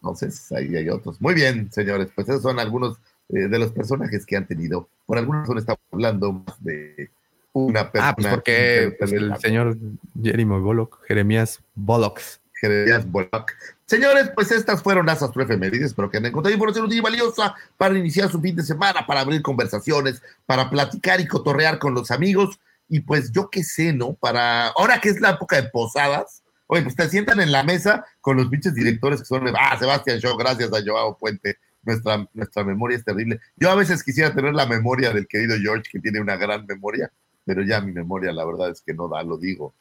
Entonces, 0.00 0.50
ahí 0.52 0.74
hay 0.76 0.88
otros. 0.88 1.20
Muy 1.20 1.34
bien, 1.34 1.70
señores, 1.72 2.08
pues 2.14 2.28
esos 2.28 2.42
son 2.42 2.58
algunos 2.60 2.96
eh, 3.28 3.48
de 3.48 3.58
los 3.58 3.72
personajes 3.72 4.26
que 4.26 4.36
han 4.36 4.46
tenido. 4.46 4.88
Por 5.06 5.18
alguna 5.18 5.40
razón 5.40 5.58
estamos 5.58 5.80
hablando 5.90 6.32
más 6.32 6.62
de 6.62 7.10
una 7.52 7.90
persona. 7.90 8.10
Ah, 8.10 8.14
pues 8.16 8.28
porque 8.28 8.96
pues, 8.98 9.12
el 9.12 9.36
señor 9.38 9.76
Jeremy 10.20 10.58
Bullock, 10.58 11.00
Jeremías 11.06 11.60
Bullocks. 11.74 12.40
Jeremías 12.54 13.10
Bullock. 13.10 13.52
Señores, 13.86 14.30
pues 14.34 14.50
estas 14.52 14.82
fueron 14.82 15.04
las 15.04 15.22
astroefemérides. 15.22 15.88
Espero 15.88 16.10
que 16.10 16.18
han 16.18 16.26
encontrado 16.26 16.54
información 16.54 16.86
útil 16.86 16.98
y 16.98 17.02
valiosa 17.02 17.54
para 17.76 17.98
iniciar 17.98 18.30
su 18.30 18.40
fin 18.40 18.56
de 18.56 18.62
semana, 18.62 19.06
para 19.06 19.20
abrir 19.20 19.42
conversaciones, 19.42 20.22
para 20.46 20.70
platicar 20.70 21.20
y 21.20 21.26
cotorrear 21.26 21.78
con 21.78 21.92
los 21.92 22.10
amigos. 22.10 22.58
Y 22.88 23.00
pues 23.00 23.32
yo 23.32 23.50
qué 23.50 23.64
sé, 23.64 23.92
¿no? 23.92 24.14
Para 24.14 24.68
ahora 24.68 25.00
que 25.00 25.08
es 25.08 25.20
la 25.20 25.30
época 25.30 25.56
de 25.56 25.68
posadas, 25.68 26.42
oye, 26.68 26.82
pues 26.82 26.94
te 26.94 27.08
sientan 27.08 27.40
en 27.40 27.52
la 27.52 27.64
mesa 27.64 28.04
con 28.20 28.36
los 28.36 28.48
pinches 28.48 28.74
directores 28.74 29.20
que 29.20 29.26
son, 29.26 29.46
ah, 29.48 29.76
Sebastián 29.78 30.18
Shaw, 30.18 30.36
gracias 30.36 30.72
a 30.72 30.80
Joao 30.84 31.18
Puente. 31.18 31.58
Nuestra, 31.84 32.28
nuestra 32.32 32.64
memoria 32.64 32.96
es 32.96 33.04
terrible. 33.04 33.40
Yo 33.56 33.70
a 33.70 33.74
veces 33.74 34.04
quisiera 34.04 34.34
tener 34.34 34.54
la 34.54 34.66
memoria 34.66 35.12
del 35.12 35.26
querido 35.26 35.56
George, 35.60 35.90
que 35.90 35.98
tiene 35.98 36.20
una 36.20 36.36
gran 36.36 36.64
memoria, 36.66 37.10
pero 37.44 37.62
ya 37.62 37.80
mi 37.80 37.92
memoria, 37.92 38.32
la 38.32 38.44
verdad 38.44 38.70
es 38.70 38.80
que 38.80 38.94
no 38.94 39.08
da, 39.08 39.22
lo 39.22 39.36
digo. 39.36 39.74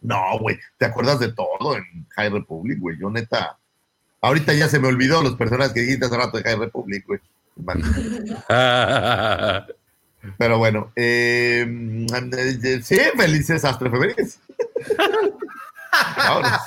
No, 0.00 0.38
güey, 0.38 0.58
te 0.78 0.86
acuerdas 0.86 1.20
de 1.20 1.32
todo 1.32 1.76
en 1.76 2.06
High 2.16 2.30
Republic, 2.30 2.78
güey. 2.78 2.98
Yo 2.98 3.10
neta, 3.10 3.58
ahorita 4.20 4.54
ya 4.54 4.68
se 4.68 4.78
me 4.78 4.88
olvidó 4.88 5.22
los 5.22 5.36
personajes 5.36 5.72
que 5.72 5.80
dijiste 5.80 6.06
hace 6.06 6.16
rato 6.16 6.38
de 6.38 6.44
High 6.44 6.58
Republic, 6.58 7.04
güey. 7.06 7.20
Pero 10.38 10.58
bueno, 10.58 10.90
eh, 10.96 12.06
sí, 12.82 12.98
felices 13.16 13.64
astrofemérides. 13.64 14.40
Ahora, 16.16 16.60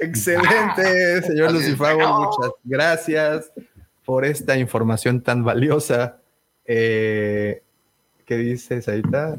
Excelente, 0.00 1.22
señor 1.22 1.52
Lucifago. 1.52 2.24
Muchas 2.24 2.52
gracias 2.64 3.52
por 4.04 4.24
esta 4.24 4.56
información 4.56 5.20
tan 5.20 5.44
valiosa. 5.44 6.18
Eh, 6.64 7.62
¿Qué 8.26 8.36
dices 8.36 8.88
ahorita? 8.88 9.38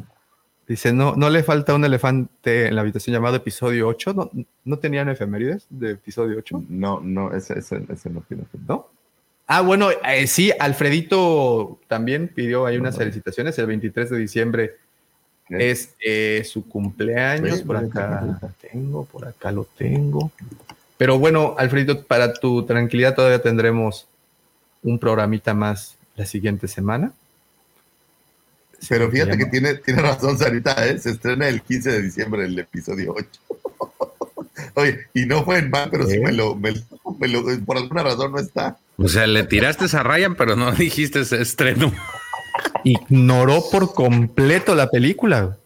Dice, 0.67 0.93
no, 0.93 1.15
no 1.15 1.29
le 1.29 1.43
falta 1.43 1.73
un 1.73 1.83
elefante 1.83 2.67
en 2.67 2.75
la 2.75 2.81
habitación 2.81 3.13
llamado 3.13 3.35
episodio 3.35 3.88
8. 3.88 4.13
¿No, 4.13 4.31
no 4.63 4.79
tenían 4.79 5.09
efemérides 5.09 5.65
de 5.69 5.91
episodio 5.91 6.38
8? 6.38 6.63
no, 6.69 7.01
no, 7.01 7.33
ese, 7.33 7.59
ese, 7.59 7.83
ese 7.89 8.09
no 8.09 8.21
tiene. 8.27 8.43
¿No? 8.67 8.88
Ah, 9.47 9.59
bueno, 9.59 9.89
eh, 9.91 10.27
sí, 10.27 10.51
Alfredito 10.57 11.77
también 11.88 12.29
pidió 12.29 12.65
ahí 12.65 12.77
unas 12.77 12.97
felicitaciones. 12.97 13.59
El 13.59 13.65
23 13.65 14.09
de 14.09 14.17
diciembre 14.17 14.75
es 15.49 15.93
eh, 15.99 16.43
su 16.45 16.67
cumpleaños. 16.69 17.61
Por 17.61 17.75
acá 17.75 18.39
tengo, 18.71 19.03
por 19.03 19.27
acá 19.27 19.51
lo 19.51 19.65
tengo. 19.65 20.31
Pero 20.97 21.19
bueno, 21.19 21.55
Alfredito, 21.57 22.05
para 22.05 22.33
tu 22.33 22.65
tranquilidad 22.65 23.13
todavía 23.13 23.41
tendremos 23.41 24.07
un 24.84 24.99
programita 24.99 25.53
más 25.53 25.95
la 26.16 26.26
siguiente 26.26 26.68
semana. 26.68 27.12
Pero 28.90 29.12
fíjate 29.12 29.38
que 29.38 29.45
tiene, 29.45 29.76
tiene 29.76 30.02
razón, 30.02 30.38
Sarita, 30.40 30.88
¿eh? 30.88 30.98
se 30.98 31.12
estrena 31.12 31.48
el 31.48 31.62
15 31.62 31.91
de 31.91 32.02
diciembre 32.02 32.45
el 32.45 32.58
episodio 32.58 33.14
8. 33.16 33.28
Oye, 34.76 35.08
y 35.14 35.26
no 35.28 35.44
fue 35.45 35.60
en 35.60 35.70
mal, 35.70 35.90
pero 35.91 36.08
sí 36.08 36.16
¿Eh? 36.16 36.22
me 36.24 36.32
lo, 36.32 36.56
me 36.56 36.72
lo- 36.72 36.82
me 37.20 37.28
lo- 37.28 37.44
por 37.66 37.78
alguna 37.78 38.03
razón 38.03 38.32
no 38.32 38.40
está. 38.40 38.78
O 38.98 39.08
sea, 39.08 39.28
le 39.28 39.44
tiraste 39.44 39.86
a 39.95 40.03
Ryan, 40.03 40.36
pero 40.36 40.56
no 40.56 40.72
dijiste 40.72 41.22
ese 41.22 41.41
estreno. 41.41 41.91
Ignoró 42.84 43.64
por 43.72 43.94
completo 43.94 44.74
la 44.74 44.90
película. 44.90 45.58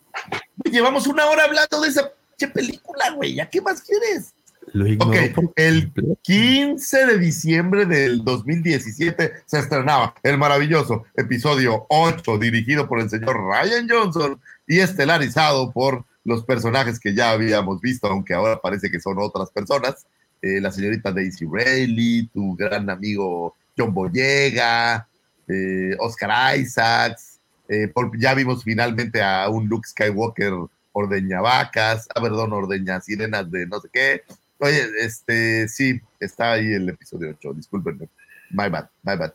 Llevamos 0.70 1.08
una 1.08 1.26
hora 1.28 1.46
hablando 1.46 1.82
de 1.82 1.90
esa 1.90 2.12
película, 2.54 3.12
güey. 3.12 3.36
¿Ya 3.36 3.50
qué 3.50 3.62
más 3.62 3.82
quieres? 3.82 4.34
Lo 4.76 4.86
ignoró 4.88 5.12
Ok, 5.12 5.34
por 5.34 5.54
el 5.56 5.84
completo. 5.86 6.20
15 6.24 7.06
de 7.06 7.18
diciembre 7.18 7.86
del 7.86 8.24
2017 8.26 9.32
se 9.46 9.60
estrenaba 9.60 10.14
el 10.22 10.38
maravilloso 10.38 11.06
episodio 11.16 11.86
8, 11.90 12.38
dirigido 12.38 12.86
por 12.88 13.00
el 13.00 13.10
señor 13.10 13.38
Ryan 13.38 13.88
Johnson 13.90 14.42
y 14.68 14.80
estelarizado 14.80 15.72
por 15.72 16.04
los 16.26 16.44
personajes 16.44 17.00
que 17.00 17.14
ya 17.14 17.32
habíamos 17.32 17.80
visto, 17.80 18.08
aunque 18.08 18.34
ahora 18.34 18.60
parece 18.60 18.92
que 18.92 19.00
son 19.00 19.18
otras 19.20 19.50
personas. 19.52 20.06
Eh, 20.42 20.60
la 20.60 20.72
señorita 20.72 21.12
Daisy 21.14 21.46
Rayleigh, 21.50 22.28
tu 22.34 22.56
gran 22.58 22.90
amigo 22.90 23.56
John 23.78 23.94
Boyega, 23.94 25.08
eh, 25.48 25.96
Oscar 26.00 26.58
Isaacs. 26.60 27.40
eh, 27.70 27.88
por- 27.88 28.12
ya 28.20 28.34
vimos 28.36 28.64
finalmente 28.64 29.24
a 29.24 29.48
un 29.50 29.68
Luke 29.68 29.88
Skywalker 29.88 30.54
ordeña 30.92 31.42
vacas, 31.42 32.08
ah, 32.14 32.22
perdón, 32.22 32.54
ordeña 32.54 33.02
sirenas 33.02 33.50
de 33.50 33.66
no 33.68 33.80
sé 33.80 33.88
qué. 33.92 34.22
Oye, 34.60 34.88
este, 35.00 35.68
sí, 35.68 36.02
está 36.20 36.54
ahí 36.54 36.74
el 36.74 36.90
episodio 36.90 37.30
8, 37.32 37.54
discúlpenme. 37.54 38.08
My 38.52 38.70
bad, 38.70 38.90
my 39.04 39.16
bad. 39.18 39.34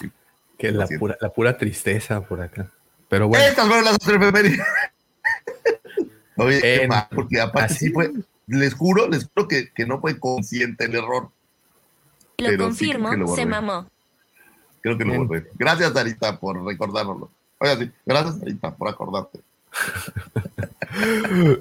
Sí. 0.00 0.10
Que 0.58 0.72
la 0.72 0.86
pura, 0.86 1.16
la 1.20 1.30
pura 1.30 1.56
tristeza 1.56 2.20
por 2.20 2.40
acá. 2.40 2.70
Pero 3.08 3.28
bueno. 3.28 3.44
Estas 3.44 3.66
fueron 3.66 3.84
las 3.84 3.96
efemérides. 3.96 4.60
Oye, 6.36 6.60
qué 6.60 6.82
En- 6.82 6.88
mal, 6.88 7.06
porque 7.14 7.40
aparte 7.40 7.74
así. 7.74 7.86
sí 7.86 7.92
fue, 7.92 8.10
les 8.46 8.74
juro, 8.74 9.08
les 9.08 9.28
juro 9.28 9.46
que, 9.48 9.70
que 9.72 9.86
no 9.86 10.00
fue 10.00 10.18
consciente 10.18 10.84
el 10.86 10.94
error. 10.94 11.30
Lo 12.38 12.48
Pero 12.48 12.64
confirmo, 12.64 13.12
lo 13.14 13.28
se 13.28 13.46
mamó. 13.46 13.88
Creo 14.80 14.98
que 14.98 15.04
lo 15.04 15.10
Bien. 15.12 15.28
borré. 15.28 15.46
Gracias, 15.54 15.92
Sarita, 15.92 16.38
por 16.40 16.64
recordárnoslo. 16.64 17.30
Oiga, 17.58 17.76
sí, 17.76 17.90
gracias, 18.04 18.38
Sarita, 18.40 18.74
por 18.74 18.88
acordarte. 18.88 19.40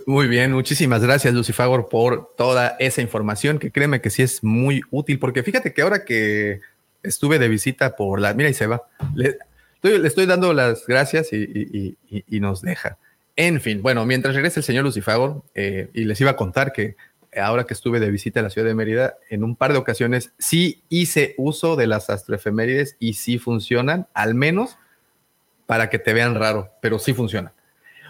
Muy 0.06 0.28
bien, 0.28 0.52
muchísimas 0.52 1.02
gracias, 1.02 1.34
Lucifagor, 1.34 1.90
por 1.90 2.34
toda 2.36 2.76
esa 2.80 3.02
información 3.02 3.60
que 3.60 3.72
créeme 3.72 4.02
que 4.02 4.10
sí 4.10 4.22
es 4.24 4.44
muy 4.44 4.82
útil, 4.91 5.20
porque 5.20 5.44
fíjate 5.44 5.74
que 5.74 5.82
ahora 5.82 6.06
que 6.06 6.62
estuve 7.03 7.40
de 7.40 7.48
visita 7.48 7.95
por 7.95 8.20
la. 8.20 8.34
Mira, 8.34 8.49
y 8.49 8.53
se 8.53 8.68
va. 8.68 8.84
Le 9.16 9.38
estoy, 9.84 10.26
dando 10.26 10.53
las 10.53 10.86
gracias 10.86 11.34
y, 11.34 11.98
nos 12.30 12.62
deja. 12.62 12.98
En 13.36 13.62
fin, 13.62 13.82
bueno, 13.82 14.06
mientras 14.06 14.36
regresa 14.36 14.60
el 14.60 14.64
señor 14.64 14.84
Lucifago, 14.84 15.45
eh, 15.56 15.90
y 15.94 16.03
les 16.03 16.20
iba 16.22 16.32
a 16.32 16.36
contar 16.36 16.74
que 16.74 16.95
ahora 17.40 17.64
que 17.64 17.74
estuve 17.74 17.99
de 17.99 18.12
visita 18.12 18.41
a 18.41 18.44
la 18.44 18.49
ciudad 18.49 18.68
de 18.68 18.76
Mérida, 18.76 19.16
en 19.30 19.44
un 19.44 19.56
par 19.56 19.72
de 19.72 19.80
ocasiones 19.80 20.34
sí 20.38 20.84
hice 20.90 21.34
uso 21.38 21.76
de 21.76 21.88
las 21.88 22.10
astroefemérides 22.10 22.98
y 22.99 23.14
sí 23.14 23.40
funcionan, 23.40 24.08
al 24.14 24.36
menos 24.36 24.78
para 25.66 25.90
que 25.90 25.99
te 25.99 26.14
vean 26.14 26.36
raro, 26.36 26.72
pero 26.82 26.99
sí 26.99 27.14
funcionan. 27.14 27.53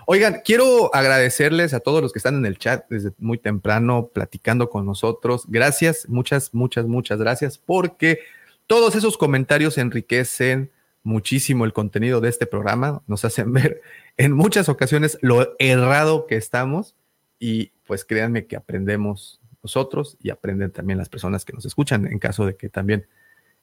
Oigan, 0.06 0.42
quiero 0.44 0.94
agradecerles 0.94 1.74
a 1.74 1.80
todos 1.80 2.02
los 2.02 2.12
que 2.12 2.20
están 2.20 2.36
en 2.36 2.46
el 2.46 2.58
chat 2.58 2.86
desde 2.90 3.12
muy 3.18 3.38
temprano 3.38 4.10
platicando 4.14 4.70
con 4.70 4.86
nosotros. 4.86 5.44
Gracias, 5.48 6.10
muchas, 6.10 6.54
muchas, 6.54 6.86
muchas 6.86 7.20
gracias, 7.20 7.58
porque 7.58 8.20
todos 8.68 8.96
esos 8.96 9.18
comentarios 9.18 9.78
enriquecen 9.78 10.72
muchísimo 11.04 11.66
el 11.66 11.74
contenido 11.74 12.22
de 12.22 12.30
este 12.30 12.46
programa, 12.46 13.02
nos 13.08 13.26
hacen 13.26 13.54
ver 13.54 13.82
en 14.18 14.34
muchas 14.34 14.70
ocasiones 14.70 15.18
lo 15.22 15.56
errado 15.60 16.28
que 16.28 16.36
estamos 16.36 16.96
y 17.40 17.72
pues 17.86 18.06
créanme 18.06 18.46
que 18.46 18.56
aprendemos 18.56 19.40
nosotros 19.64 20.18
y 20.22 20.30
aprenden 20.30 20.72
también 20.72 20.98
las 20.98 21.10
personas 21.10 21.46
que 21.46 21.54
nos 21.54 21.66
escuchan 21.66 22.08
en 22.08 22.20
caso 22.20 22.46
de 22.46 22.56
que 22.56 22.70
también 22.70 23.08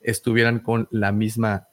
estuvieran 0.00 0.60
con 0.60 0.88
la 0.90 1.12
misma, 1.12 1.68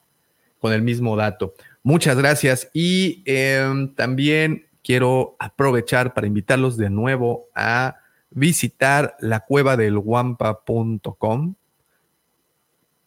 con 0.60 0.74
el 0.74 0.82
mismo 0.82 1.16
dato. 1.16 1.54
Muchas 1.86 2.18
gracias 2.18 2.68
y 2.74 3.22
em, 3.28 3.94
también 3.94 4.66
quiero 4.84 5.36
aprovechar 5.38 6.16
para 6.16 6.26
invitarlos 6.26 6.78
de 6.78 6.90
nuevo 6.90 7.46
a 7.54 7.98
visitar 8.32 9.16
la 9.20 9.42
cueva 9.42 9.78
del 9.78 10.00
guampa.com. 10.00 11.54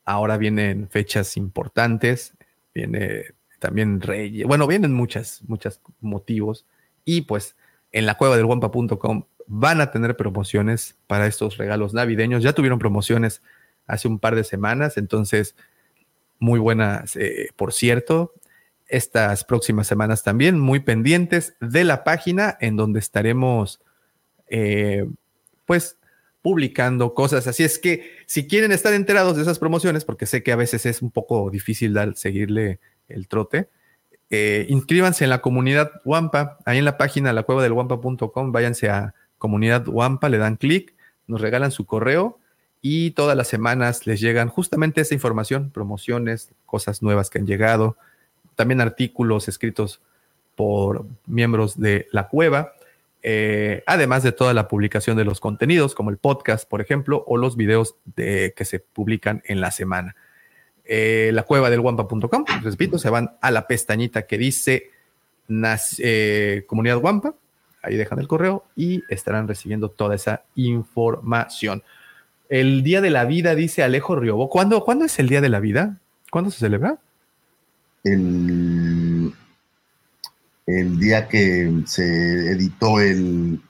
Ahora 0.04 0.36
vienen 0.36 0.88
fechas 0.90 1.36
importantes, 1.36 2.34
viene 2.72 3.24
también 3.58 4.00
Reyes, 4.00 4.46
bueno, 4.46 4.68
vienen 4.68 4.94
muchas, 4.94 5.42
muchos 5.48 5.80
motivos 6.00 6.64
y 7.04 7.22
pues 7.22 7.56
en 7.90 8.06
la 8.06 8.16
cueva 8.16 8.36
del 8.36 8.46
guampa.com 8.46 9.24
van 9.48 9.80
a 9.80 9.90
tener 9.90 10.16
promociones 10.16 10.96
para 11.08 11.26
estos 11.26 11.56
regalos 11.56 11.94
navideños. 11.94 12.44
Ya 12.44 12.52
tuvieron 12.52 12.78
promociones 12.78 13.42
hace 13.88 14.06
un 14.06 14.20
par 14.20 14.36
de 14.36 14.44
semanas, 14.44 14.98
entonces 14.98 15.56
muy 16.38 16.60
buenas, 16.60 17.16
eh, 17.16 17.48
por 17.56 17.72
cierto 17.72 18.34
estas 18.88 19.44
próximas 19.44 19.86
semanas 19.86 20.22
también, 20.22 20.58
muy 20.58 20.80
pendientes 20.80 21.54
de 21.60 21.84
la 21.84 22.04
página 22.04 22.56
en 22.60 22.76
donde 22.76 22.98
estaremos, 22.98 23.80
eh, 24.48 25.06
pues, 25.66 25.98
publicando 26.42 27.14
cosas. 27.14 27.46
Así 27.46 27.64
es 27.64 27.78
que 27.78 28.10
si 28.26 28.46
quieren 28.46 28.72
estar 28.72 28.94
enterados 28.94 29.36
de 29.36 29.42
esas 29.42 29.58
promociones, 29.58 30.04
porque 30.04 30.26
sé 30.26 30.42
que 30.42 30.52
a 30.52 30.56
veces 30.56 30.86
es 30.86 31.02
un 31.02 31.10
poco 31.10 31.50
difícil 31.50 31.92
dar, 31.92 32.16
seguirle 32.16 32.80
el 33.08 33.28
trote, 33.28 33.68
eh, 34.30 34.66
inscríbanse 34.68 35.24
en 35.24 35.30
la 35.30 35.40
comunidad 35.40 35.90
Wampa, 36.04 36.58
ahí 36.66 36.78
en 36.78 36.84
la 36.84 36.98
página 36.98 37.32
la 37.32 37.44
cueva 37.44 37.62
del 37.62 37.72
wampa.com, 37.72 38.52
váyanse 38.52 38.90
a 38.90 39.14
comunidad 39.38 39.88
Wampa, 39.88 40.28
le 40.28 40.38
dan 40.38 40.56
clic, 40.56 40.94
nos 41.26 41.40
regalan 41.40 41.70
su 41.70 41.86
correo 41.86 42.38
y 42.80 43.12
todas 43.12 43.36
las 43.36 43.48
semanas 43.48 44.06
les 44.06 44.20
llegan 44.20 44.48
justamente 44.48 45.00
esa 45.00 45.14
información, 45.14 45.70
promociones, 45.70 46.50
cosas 46.66 47.02
nuevas 47.02 47.30
que 47.30 47.38
han 47.38 47.46
llegado, 47.46 47.96
también 48.58 48.80
artículos 48.80 49.46
escritos 49.46 50.00
por 50.56 51.06
miembros 51.26 51.78
de 51.78 52.08
la 52.10 52.26
cueva, 52.26 52.72
eh, 53.22 53.84
además 53.86 54.24
de 54.24 54.32
toda 54.32 54.52
la 54.52 54.66
publicación 54.66 55.16
de 55.16 55.24
los 55.24 55.38
contenidos, 55.38 55.94
como 55.94 56.10
el 56.10 56.16
podcast, 56.16 56.68
por 56.68 56.80
ejemplo, 56.80 57.22
o 57.28 57.36
los 57.36 57.56
videos 57.56 57.94
de, 58.16 58.52
que 58.56 58.64
se 58.64 58.80
publican 58.80 59.44
en 59.46 59.60
la 59.60 59.70
semana. 59.70 60.16
Eh, 60.84 61.30
la 61.32 61.44
cueva 61.44 61.70
del 61.70 61.80
guampa.com, 61.80 62.44
repito, 62.64 62.98
se 62.98 63.10
van 63.10 63.36
a 63.40 63.52
la 63.52 63.68
pestañita 63.68 64.26
que 64.26 64.38
dice 64.38 64.90
eh, 65.98 66.64
Comunidad 66.66 66.98
Guampa, 66.98 67.36
ahí 67.80 67.94
dejan 67.94 68.18
el 68.18 68.26
correo 68.26 68.64
y 68.74 69.04
estarán 69.08 69.46
recibiendo 69.46 69.88
toda 69.88 70.16
esa 70.16 70.42
información. 70.56 71.84
El 72.48 72.82
Día 72.82 73.00
de 73.00 73.10
la 73.10 73.24
Vida, 73.24 73.54
dice 73.54 73.84
Alejo 73.84 74.16
Riobo. 74.16 74.48
¿Cuándo, 74.48 74.82
¿Cuándo 74.82 75.04
es 75.04 75.16
el 75.20 75.28
Día 75.28 75.40
de 75.40 75.48
la 75.48 75.60
Vida? 75.60 76.00
¿Cuándo 76.32 76.50
se 76.50 76.58
celebra? 76.58 76.98
El, 78.12 79.32
el 80.66 81.00
día 81.00 81.28
que 81.28 81.82
se 81.86 82.52
editó 82.52 83.00
el 83.00 83.60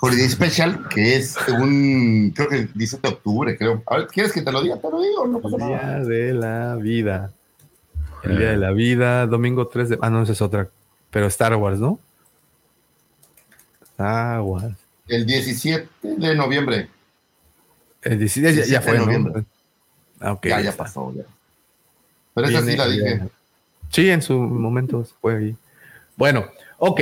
Holiday 0.00 0.28
Special, 0.28 0.88
que 0.88 1.16
es 1.16 1.36
un, 1.48 2.32
creo 2.34 2.48
que 2.48 2.56
el 2.56 2.72
17 2.72 3.08
de 3.08 3.14
octubre, 3.14 3.58
creo. 3.58 3.82
A 3.86 3.96
ver, 3.98 4.06
¿quieres 4.06 4.32
que 4.32 4.42
te 4.42 4.52
lo 4.52 4.62
diga? 4.62 4.76
Te 4.76 4.90
lo 4.90 5.00
digo, 5.00 5.26
no 5.26 5.40
pasa 5.40 5.56
El 5.56 5.66
Día 5.66 5.98
de 6.04 6.32
la 6.34 6.76
Vida. 6.76 7.32
El 8.22 8.38
Día 8.38 8.50
de 8.50 8.56
la 8.56 8.70
Vida, 8.70 9.26
domingo 9.26 9.66
3 9.66 9.88
de... 9.88 9.98
Ah, 10.00 10.10
no, 10.10 10.22
esa 10.22 10.32
es 10.32 10.42
otra. 10.42 10.68
Pero 11.10 11.26
Star 11.26 11.54
Wars, 11.56 11.80
¿no? 11.80 11.98
Star 13.82 14.40
Wars. 14.42 14.76
El 15.08 15.26
17 15.26 15.88
de 16.02 16.34
noviembre. 16.34 16.88
El 18.02 18.18
17, 18.18 18.68
ya, 18.68 18.80
fue, 18.80 18.98
noviembre. 18.98 19.44
Ah, 20.20 20.32
okay, 20.32 20.50
ya, 20.50 20.60
ya, 20.60 20.72
pasó, 20.76 21.12
ya. 21.14 21.24
Pero 22.34 22.48
esa 22.48 22.62
sí 22.62 22.76
la 22.76 22.86
dije. 22.86 23.22
Sí, 23.90 24.10
en 24.10 24.22
su 24.22 24.38
momento 24.38 25.04
fue 25.20 25.36
ahí. 25.36 25.56
Bueno, 26.16 26.46
ok. 26.78 27.00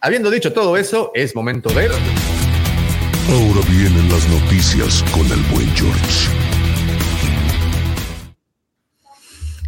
Habiendo 0.00 0.30
dicho 0.30 0.52
todo 0.52 0.76
eso, 0.76 1.12
es 1.14 1.34
momento 1.36 1.68
de. 1.70 1.86
Ahora 1.86 3.60
vienen 3.68 4.08
las 4.10 4.28
noticias 4.28 5.04
con 5.12 5.26
el 5.26 5.40
buen 5.52 5.68
George. 5.76 6.28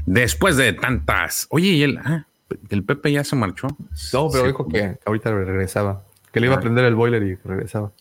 Después 0.06 0.56
de 0.56 0.72
tantas. 0.72 1.46
Oye, 1.50 1.68
y 1.68 1.82
el, 1.82 1.98
ah, 1.98 2.26
el 2.70 2.82
Pepe 2.82 3.12
ya 3.12 3.24
se 3.24 3.36
marchó. 3.36 3.68
No, 4.12 4.28
pero 4.30 4.46
dijo 4.46 4.66
que 4.66 4.98
ahorita 5.04 5.30
regresaba. 5.32 6.02
Que 6.32 6.40
le 6.40 6.46
iba 6.46 6.56
a 6.56 6.58
ah. 6.58 6.62
prender 6.62 6.84
el 6.86 6.94
boiler 6.94 7.22
y 7.22 7.34
regresaba. 7.36 7.92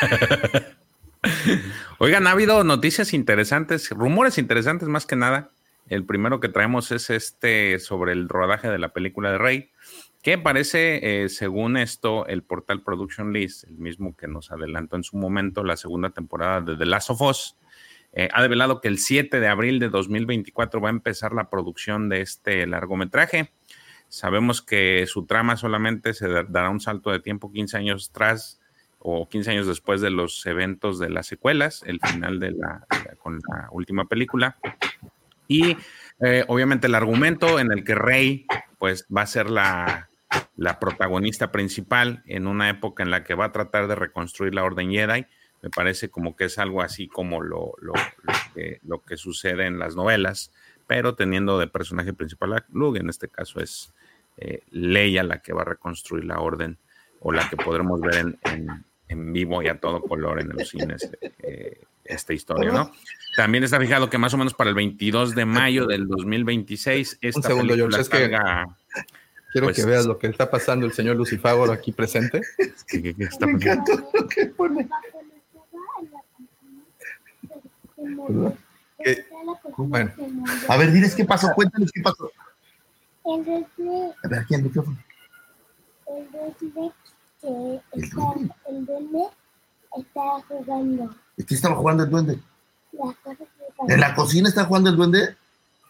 Oigan, 1.98 2.26
ha 2.26 2.32
habido 2.32 2.64
noticias 2.64 3.14
interesantes, 3.14 3.90
rumores 3.90 4.36
interesantes 4.38 4.88
más 4.88 5.06
que 5.06 5.16
nada 5.16 5.50
el 5.88 6.04
primero 6.04 6.40
que 6.40 6.48
traemos 6.48 6.92
es 6.92 7.10
este 7.10 7.78
sobre 7.78 8.12
el 8.12 8.28
rodaje 8.28 8.68
de 8.68 8.78
la 8.78 8.92
película 8.92 9.32
de 9.32 9.38
Rey, 9.38 9.70
que 10.22 10.38
parece, 10.38 11.24
eh, 11.24 11.28
según 11.28 11.76
esto, 11.76 12.26
el 12.26 12.42
portal 12.42 12.82
Production 12.82 13.32
List, 13.32 13.64
el 13.64 13.78
mismo 13.78 14.16
que 14.16 14.28
nos 14.28 14.52
adelantó 14.52 14.96
en 14.96 15.02
su 15.02 15.16
momento 15.16 15.64
la 15.64 15.76
segunda 15.76 16.10
temporada 16.10 16.60
de 16.60 16.76
The 16.76 16.86
Last 16.86 17.10
of 17.10 17.20
Us, 17.22 17.56
eh, 18.12 18.28
ha 18.32 18.42
develado 18.42 18.80
que 18.80 18.88
el 18.88 18.98
7 18.98 19.40
de 19.40 19.48
abril 19.48 19.78
de 19.78 19.88
2024 19.88 20.80
va 20.80 20.88
a 20.88 20.92
empezar 20.92 21.32
la 21.32 21.50
producción 21.50 22.08
de 22.08 22.20
este 22.20 22.66
largometraje. 22.66 23.52
Sabemos 24.08 24.60
que 24.60 25.06
su 25.06 25.24
trama 25.24 25.56
solamente 25.56 26.12
se 26.12 26.28
dará 26.28 26.68
un 26.68 26.80
salto 26.80 27.10
de 27.10 27.20
tiempo 27.20 27.50
15 27.50 27.78
años 27.78 28.12
tras 28.12 28.60
o 28.98 29.28
15 29.28 29.50
años 29.50 29.66
después 29.66 30.00
de 30.00 30.10
los 30.10 30.44
eventos 30.46 30.98
de 30.98 31.10
las 31.10 31.26
secuelas, 31.26 31.82
el 31.86 31.98
final 32.00 32.38
de 32.38 32.52
la, 32.52 32.86
con 33.18 33.40
la 33.48 33.68
última 33.72 34.04
película. 34.04 34.58
Y 35.48 35.76
eh, 36.20 36.44
obviamente 36.48 36.86
el 36.86 36.94
argumento 36.94 37.58
en 37.58 37.72
el 37.72 37.84
que 37.84 37.94
Rey 37.94 38.46
pues 38.78 39.06
va 39.14 39.22
a 39.22 39.26
ser 39.26 39.50
la, 39.50 40.08
protagonista 40.80 41.52
principal 41.52 42.22
en 42.26 42.46
una 42.46 42.70
época 42.70 43.02
en 43.02 43.10
la 43.10 43.22
que 43.22 43.34
va 43.34 43.46
a 43.46 43.52
tratar 43.52 43.86
de 43.86 43.94
reconstruir 43.94 44.54
la 44.54 44.64
Orden 44.64 44.90
Jedi, 44.90 45.26
me 45.62 45.70
parece 45.70 46.10
como 46.10 46.34
que 46.34 46.44
es 46.44 46.58
algo 46.58 46.82
así 46.82 47.06
como 47.06 47.42
lo, 47.42 47.74
lo, 47.80 47.92
que, 49.02 49.16
sucede 49.16 49.66
en 49.66 49.78
las 49.78 49.94
novelas, 49.94 50.52
pero 50.86 51.14
teniendo 51.14 51.58
de 51.58 51.68
personaje 51.68 52.12
principal 52.12 52.54
a 52.54 52.64
Luke, 52.72 52.98
en 52.98 53.08
este 53.08 53.28
caso 53.28 53.60
es 53.60 53.92
eh, 54.36 54.62
Leia 54.70 55.22
la 55.22 55.38
que 55.38 55.52
va 55.52 55.62
a 55.62 55.66
reconstruir 55.66 56.24
la 56.24 56.40
Orden 56.40 56.78
o 57.20 57.32
la 57.32 57.48
que 57.48 57.56
podremos 57.56 58.00
ver 58.00 58.36
en, 58.42 58.84
vivo 59.16 59.62
y 59.62 59.68
a 59.68 59.78
todo 59.78 60.00
color 60.00 60.40
en 60.40 60.48
los 60.50 60.68
cines 60.68 61.10
eh, 61.42 61.80
esta 62.04 62.32
historia, 62.32 62.70
¿no? 62.70 62.92
También 63.36 63.64
está 63.64 63.80
fijado 63.80 64.10
que 64.10 64.18
más 64.18 64.34
o 64.34 64.38
menos 64.38 64.54
para 64.54 64.70
el 64.70 64.76
22 64.76 65.34
de 65.34 65.44
mayo 65.44 65.86
del 65.86 66.06
2026 66.06 67.18
esta 67.20 67.38
Un 67.38 67.42
segundo, 67.42 67.74
película 67.74 67.98
es 67.98 68.08
que 68.08 68.30
quiero 69.52 69.66
pues, 69.66 69.76
que 69.76 69.84
veas 69.84 70.06
lo 70.06 70.18
que 70.18 70.26
está 70.26 70.50
pasando 70.50 70.84
el 70.86 70.92
señor 70.92 71.16
Lucifagor 71.16 71.70
aquí 71.70 71.92
presente. 71.92 72.42
¿Qué, 72.86 73.14
está 73.18 73.46
Me 73.46 73.52
encantó 73.52 74.10
lo 74.12 74.28
que 74.28 74.46
pone. 74.46 74.88
Bueno. 79.76 80.12
A 80.68 80.76
ver, 80.76 80.92
diles 80.92 81.14
qué 81.14 81.24
pasó, 81.24 81.52
cuéntales 81.54 81.90
qué 81.92 82.02
pasó. 82.02 82.30
A 83.24 84.28
ver, 84.28 84.38
aquí 84.40 84.54
el 84.54 84.62
micrófono. 84.62 84.98
El 86.06 86.92
que 87.42 87.80
está, 88.00 88.34
el 88.68 88.86
duende 88.86 89.24
estaba 89.98 90.40
jugando. 90.48 91.14
¿Qué 91.46 91.54
estaba 91.54 91.74
jugando 91.74 92.04
el 92.04 92.10
duende? 92.10 92.38
¿En 93.88 94.00
la 94.00 94.14
cocina 94.14 94.48
está 94.48 94.64
jugando 94.64 94.90
el 94.90 94.96
duende? 94.96 95.36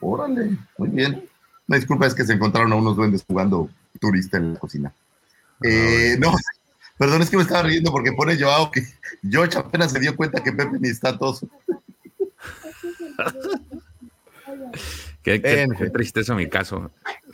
Órale, 0.00 0.56
muy 0.78 0.88
bien. 0.88 1.28
La 1.68 1.76
disculpa 1.76 2.06
es 2.06 2.14
que 2.14 2.24
se 2.24 2.32
encontraron 2.32 2.72
a 2.72 2.76
unos 2.76 2.96
duendes 2.96 3.24
jugando 3.26 3.68
turista 4.00 4.38
en 4.38 4.54
la 4.54 4.58
cocina. 4.58 4.92
Eh, 5.62 6.16
no, 6.18 6.32
perdón, 6.98 7.22
es 7.22 7.30
que 7.30 7.36
me 7.36 7.42
estaba 7.42 7.62
riendo 7.62 7.92
porque 7.92 8.12
pone 8.12 8.38
Joao 8.38 8.70
que 8.70 8.84
George 9.28 9.58
apenas 9.58 9.92
se 9.92 10.00
dio 10.00 10.16
cuenta 10.16 10.42
que 10.42 10.52
Pepe 10.52 10.78
ni 10.80 10.88
está 10.88 11.16
toso. 11.16 11.48
qué, 15.22 15.40
qué, 15.40 15.68
tristeza 15.92 16.34
mi 16.34 16.48
caso. 16.48 16.90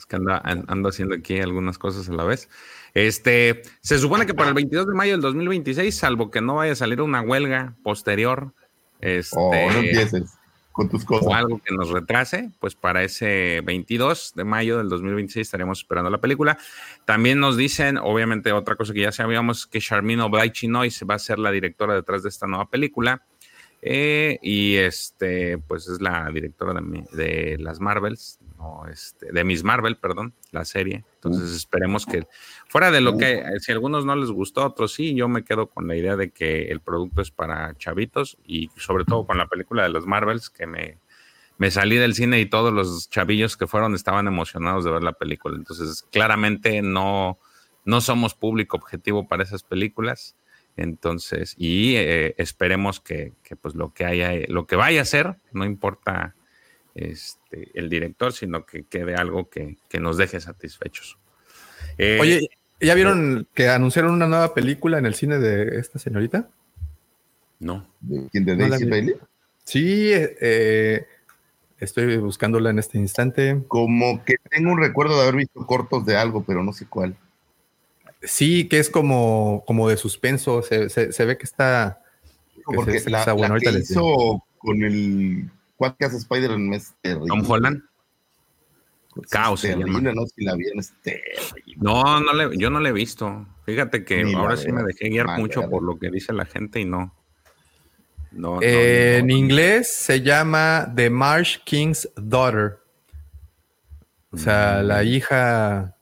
que 0.08 0.16
ando, 0.16 0.40
ando 0.42 0.88
haciendo 0.88 1.14
aquí 1.14 1.40
algunas 1.40 1.78
cosas 1.78 2.08
a 2.08 2.12
la 2.12 2.24
vez. 2.24 2.48
Este, 2.94 3.62
se 3.80 3.98
supone 3.98 4.26
que 4.26 4.34
para 4.34 4.48
el 4.48 4.54
22 4.54 4.86
de 4.86 4.94
mayo 4.94 5.12
del 5.12 5.20
2026, 5.20 5.94
salvo 5.96 6.30
que 6.30 6.40
no 6.40 6.56
vaya 6.56 6.72
a 6.72 6.76
salir 6.76 7.00
una 7.02 7.20
huelga 7.20 7.74
posterior, 7.82 8.52
este, 9.00 9.36
Oh, 9.38 9.52
no 9.52 9.78
empieces 9.78 10.38
con 10.72 10.88
tus 10.88 11.02
o 11.02 11.06
cosas. 11.06 11.32
algo 11.32 11.60
que 11.64 11.74
nos 11.74 11.90
retrase, 11.90 12.50
pues 12.60 12.76
para 12.76 13.02
ese 13.02 13.62
22 13.64 14.34
de 14.36 14.44
mayo 14.44 14.78
del 14.78 14.88
2026 14.88 15.46
estaremos 15.46 15.80
esperando 15.80 16.08
la 16.08 16.18
película. 16.18 16.56
También 17.04 17.40
nos 17.40 17.56
dicen, 17.56 17.98
obviamente, 17.98 18.52
otra 18.52 18.76
cosa 18.76 18.92
que 18.92 19.00
ya 19.00 19.10
sabíamos, 19.10 19.66
que 19.66 19.80
Charmin 19.80 20.20
Oblaichinois 20.20 21.02
va 21.08 21.16
a 21.16 21.18
ser 21.18 21.40
la 21.40 21.50
directora 21.50 21.94
detrás 21.94 22.22
de 22.22 22.28
esta 22.28 22.46
nueva 22.46 22.70
película. 22.70 23.24
Eh, 23.80 24.38
y 24.42 24.74
este, 24.76 25.58
pues 25.58 25.86
es 25.88 26.00
la 26.00 26.28
directora 26.32 26.74
de, 26.74 26.80
mi- 26.80 27.04
de 27.12 27.56
las 27.60 27.78
Marvels, 27.80 28.40
no, 28.56 28.86
este, 28.88 29.30
de 29.32 29.44
Miss 29.44 29.62
Marvel, 29.62 29.96
perdón, 29.96 30.34
la 30.50 30.64
serie. 30.64 31.04
Entonces 31.14 31.52
esperemos 31.52 32.04
que, 32.04 32.26
fuera 32.68 32.90
de 32.90 33.00
lo 33.00 33.16
que, 33.16 33.34
eh, 33.34 33.60
si 33.60 33.70
a 33.70 33.74
algunos 33.76 34.04
no 34.04 34.16
les 34.16 34.30
gustó, 34.30 34.64
otros 34.66 34.92
sí, 34.94 35.14
yo 35.14 35.28
me 35.28 35.44
quedo 35.44 35.68
con 35.68 35.86
la 35.86 35.94
idea 35.94 36.16
de 36.16 36.30
que 36.30 36.70
el 36.72 36.80
producto 36.80 37.22
es 37.22 37.30
para 37.30 37.76
chavitos 37.76 38.36
y 38.44 38.68
sobre 38.76 39.04
todo 39.04 39.24
con 39.26 39.38
la 39.38 39.46
película 39.46 39.84
de 39.84 39.90
los 39.90 40.06
Marvels, 40.08 40.50
que 40.50 40.66
me, 40.66 40.98
me 41.56 41.70
salí 41.70 41.96
del 41.98 42.14
cine 42.14 42.40
y 42.40 42.46
todos 42.46 42.72
los 42.72 43.08
chavillos 43.10 43.56
que 43.56 43.68
fueron 43.68 43.94
estaban 43.94 44.26
emocionados 44.26 44.84
de 44.84 44.90
ver 44.90 45.04
la 45.04 45.12
película. 45.12 45.54
Entonces, 45.56 46.04
claramente 46.10 46.82
no, 46.82 47.38
no 47.84 48.00
somos 48.00 48.34
público 48.34 48.76
objetivo 48.76 49.28
para 49.28 49.44
esas 49.44 49.62
películas. 49.62 50.34
Entonces, 50.78 51.56
y 51.58 51.96
eh, 51.96 52.36
esperemos 52.38 53.00
que, 53.00 53.32
que, 53.42 53.56
pues 53.56 53.74
lo 53.74 53.92
que 53.92 54.04
haya, 54.04 54.30
lo 54.46 54.68
que 54.68 54.76
vaya 54.76 55.02
a 55.02 55.04
ser, 55.04 55.34
no 55.52 55.64
importa 55.64 56.36
este, 56.94 57.72
el 57.74 57.88
director, 57.88 58.32
sino 58.32 58.64
que 58.64 58.84
quede 58.84 59.16
algo 59.16 59.50
que, 59.50 59.76
que 59.88 59.98
nos 59.98 60.16
deje 60.16 60.40
satisfechos. 60.40 61.18
Eh, 61.98 62.18
Oye, 62.20 62.48
¿ya 62.80 62.94
vieron 62.94 63.48
que 63.54 63.68
anunciaron 63.68 64.12
una 64.12 64.28
nueva 64.28 64.54
película 64.54 64.98
en 64.98 65.06
el 65.06 65.16
cine 65.16 65.38
de 65.38 65.80
esta 65.80 65.98
señorita? 65.98 66.48
no. 67.58 67.84
¿De 68.00 68.28
quién? 68.30 68.44
¿De 68.44 68.54
Daisy. 68.54 68.84
Bailey? 68.84 69.16
Sí, 69.64 70.12
eh, 70.14 71.06
estoy 71.80 72.18
buscándola 72.18 72.70
en 72.70 72.78
este 72.78 72.98
instante. 72.98 73.64
Como 73.66 74.24
que 74.24 74.36
tengo 74.48 74.70
un 74.70 74.78
recuerdo 74.78 75.16
de 75.16 75.22
haber 75.22 75.34
visto 75.34 75.66
cortos 75.66 76.06
de 76.06 76.16
algo, 76.16 76.44
pero 76.44 76.62
no 76.62 76.72
sé 76.72 76.86
cuál. 76.86 77.16
Sí, 78.22 78.68
que 78.68 78.78
es 78.78 78.90
como, 78.90 79.62
como 79.66 79.88
de 79.88 79.96
suspenso. 79.96 80.62
Se, 80.62 80.88
se- 80.88 81.12
se 81.12 81.24
ve 81.24 81.38
que 81.38 81.44
está. 81.44 82.02
que 82.54 82.62
Porque 82.64 82.98
se- 83.00 83.10
la, 83.10 83.20
está 83.20 83.32
bueno, 83.32 83.48
la 83.48 83.54
ahorita 83.54 83.72
que 83.72 83.78
hizo 83.78 84.44
con 84.58 84.82
el 84.82 85.50
¿cuál 85.76 85.96
que 85.96 86.04
hace 86.06 86.16
Spider-Man 86.16 86.74
es 86.74 86.94
terrible. 87.00 87.28
Tom 87.28 87.48
Holland. 87.50 87.82
Es 89.22 89.30
Caos 89.30 89.60
se 89.60 89.68
terrible, 89.68 89.92
llama. 89.92 90.12
no 90.12 90.26
si 90.26 90.44
la 90.44 90.54
vieron 90.54 90.78
es 90.80 90.92
terrible. 91.02 91.74
No, 91.76 92.20
no 92.20 92.32
le, 92.34 92.56
yo 92.58 92.70
no 92.70 92.78
le 92.80 92.90
he 92.90 92.92
visto. 92.92 93.46
Fíjate 93.64 94.04
que 94.04 94.22
Ni 94.24 94.34
ahora 94.34 94.56
sí 94.56 94.70
me 94.72 94.82
dejé 94.82 95.08
guiar 95.08 95.38
mucho 95.38 95.68
por 95.68 95.82
lo 95.82 95.98
que 95.98 96.10
dice 96.10 96.32
la 96.32 96.44
gente 96.44 96.80
y 96.80 96.84
no. 96.84 97.14
No, 98.32 98.56
no, 98.56 98.58
Eh, 98.62 99.18
no. 99.20 99.24
En 99.24 99.30
inglés 99.30 99.92
se 99.92 100.20
llama 100.22 100.92
The 100.94 101.08
Marsh 101.10 101.58
King's 101.64 102.08
Daughter. 102.16 102.78
O 104.30 104.36
sea, 104.36 104.82
la 104.82 105.02
hija 105.04 105.96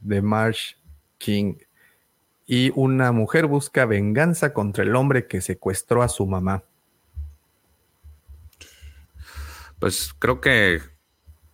de 0.00 0.20
Marsh 0.20 0.74
King. 1.18 1.56
Y 2.46 2.72
una 2.74 3.12
mujer 3.12 3.46
busca 3.46 3.86
venganza 3.86 4.52
contra 4.52 4.84
el 4.84 4.94
hombre 4.94 5.26
que 5.26 5.40
secuestró 5.40 6.02
a 6.02 6.08
su 6.08 6.26
mamá. 6.26 6.64
Pues 9.78 10.14
creo 10.18 10.40
que 10.40 10.80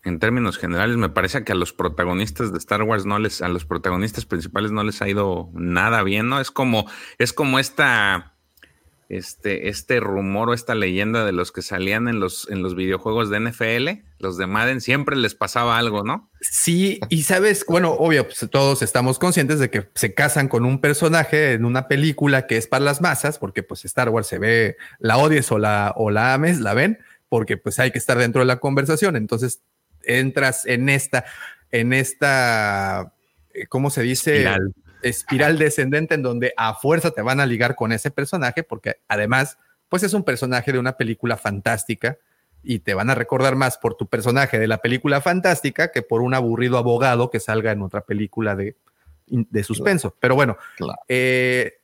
en 0.04 0.18
términos 0.18 0.58
generales 0.58 0.96
me 0.96 1.08
parece 1.08 1.44
que 1.44 1.52
a 1.52 1.56
los 1.56 1.72
protagonistas 1.72 2.52
de 2.52 2.58
Star 2.58 2.82
Wars 2.82 3.06
no 3.06 3.18
les, 3.18 3.40
a 3.40 3.48
los 3.48 3.64
protagonistas 3.64 4.26
principales 4.26 4.72
no 4.72 4.82
les 4.82 5.00
ha 5.00 5.08
ido 5.08 5.48
nada 5.54 6.02
bien, 6.02 6.28
¿no? 6.28 6.40
Es 6.40 6.50
como, 6.50 6.86
es 7.18 7.32
como 7.32 7.58
esta, 7.58 8.34
este, 9.08 9.68
este 9.68 10.00
rumor 10.00 10.50
o 10.50 10.54
esta 10.54 10.74
leyenda 10.74 11.24
de 11.24 11.32
los 11.32 11.52
que 11.52 11.62
salían 11.62 12.08
en 12.08 12.18
los, 12.18 12.48
en 12.50 12.62
los 12.62 12.74
videojuegos 12.74 13.30
de 13.30 13.40
NFL, 13.40 14.04
los 14.22 14.38
de 14.38 14.46
Madden, 14.46 14.80
siempre 14.80 15.16
les 15.16 15.34
pasaba 15.34 15.76
algo, 15.76 16.04
¿no? 16.04 16.30
Sí, 16.40 17.00
y 17.08 17.24
sabes, 17.24 17.64
bueno, 17.66 17.92
obvio, 17.92 18.24
pues 18.24 18.48
todos 18.50 18.82
estamos 18.82 19.18
conscientes 19.18 19.58
de 19.58 19.70
que 19.70 19.88
se 19.94 20.14
casan 20.14 20.48
con 20.48 20.64
un 20.64 20.80
personaje 20.80 21.52
en 21.52 21.64
una 21.64 21.88
película 21.88 22.46
que 22.46 22.56
es 22.56 22.66
para 22.66 22.84
las 22.84 23.00
masas, 23.00 23.38
porque 23.38 23.62
pues 23.62 23.84
Star 23.84 24.08
Wars 24.08 24.28
se 24.28 24.38
ve, 24.38 24.76
la 24.98 25.18
odies 25.18 25.50
o 25.52 25.58
la, 25.58 25.92
o 25.96 26.10
la 26.10 26.34
ames, 26.34 26.60
la 26.60 26.72
ven, 26.74 27.00
porque 27.28 27.56
pues 27.56 27.78
hay 27.78 27.90
que 27.90 27.98
estar 27.98 28.16
dentro 28.16 28.40
de 28.40 28.46
la 28.46 28.60
conversación. 28.60 29.16
Entonces 29.16 29.62
entras 30.04 30.64
en 30.66 30.88
esta, 30.88 31.24
en 31.70 31.92
esta, 31.92 33.12
eh, 33.52 33.66
¿cómo 33.66 33.90
se 33.90 34.02
dice? 34.02 34.36
Espiral. 34.36 34.74
espiral 35.02 35.58
descendente 35.58 36.14
en 36.14 36.22
donde 36.22 36.54
a 36.56 36.74
fuerza 36.74 37.10
te 37.10 37.22
van 37.22 37.40
a 37.40 37.46
ligar 37.46 37.74
con 37.74 37.92
ese 37.92 38.10
personaje, 38.10 38.62
porque 38.62 38.96
además, 39.08 39.58
pues 39.88 40.02
es 40.04 40.14
un 40.14 40.22
personaje 40.22 40.72
de 40.72 40.78
una 40.78 40.96
película 40.96 41.36
fantástica 41.36 42.18
y 42.62 42.78
te 42.80 42.94
van 42.94 43.10
a 43.10 43.14
recordar 43.14 43.56
más 43.56 43.78
por 43.78 43.94
tu 43.96 44.06
personaje 44.06 44.58
de 44.58 44.66
la 44.68 44.78
película 44.78 45.20
fantástica 45.20 45.90
que 45.92 46.02
por 46.02 46.20
un 46.22 46.34
aburrido 46.34 46.78
abogado 46.78 47.30
que 47.30 47.40
salga 47.40 47.72
en 47.72 47.82
otra 47.82 48.02
película 48.02 48.54
de, 48.56 48.76
de 49.26 49.64
suspenso. 49.64 50.14
Pero 50.20 50.34
bueno, 50.34 50.56
Claro. 50.76 50.98
eh, 51.08 51.74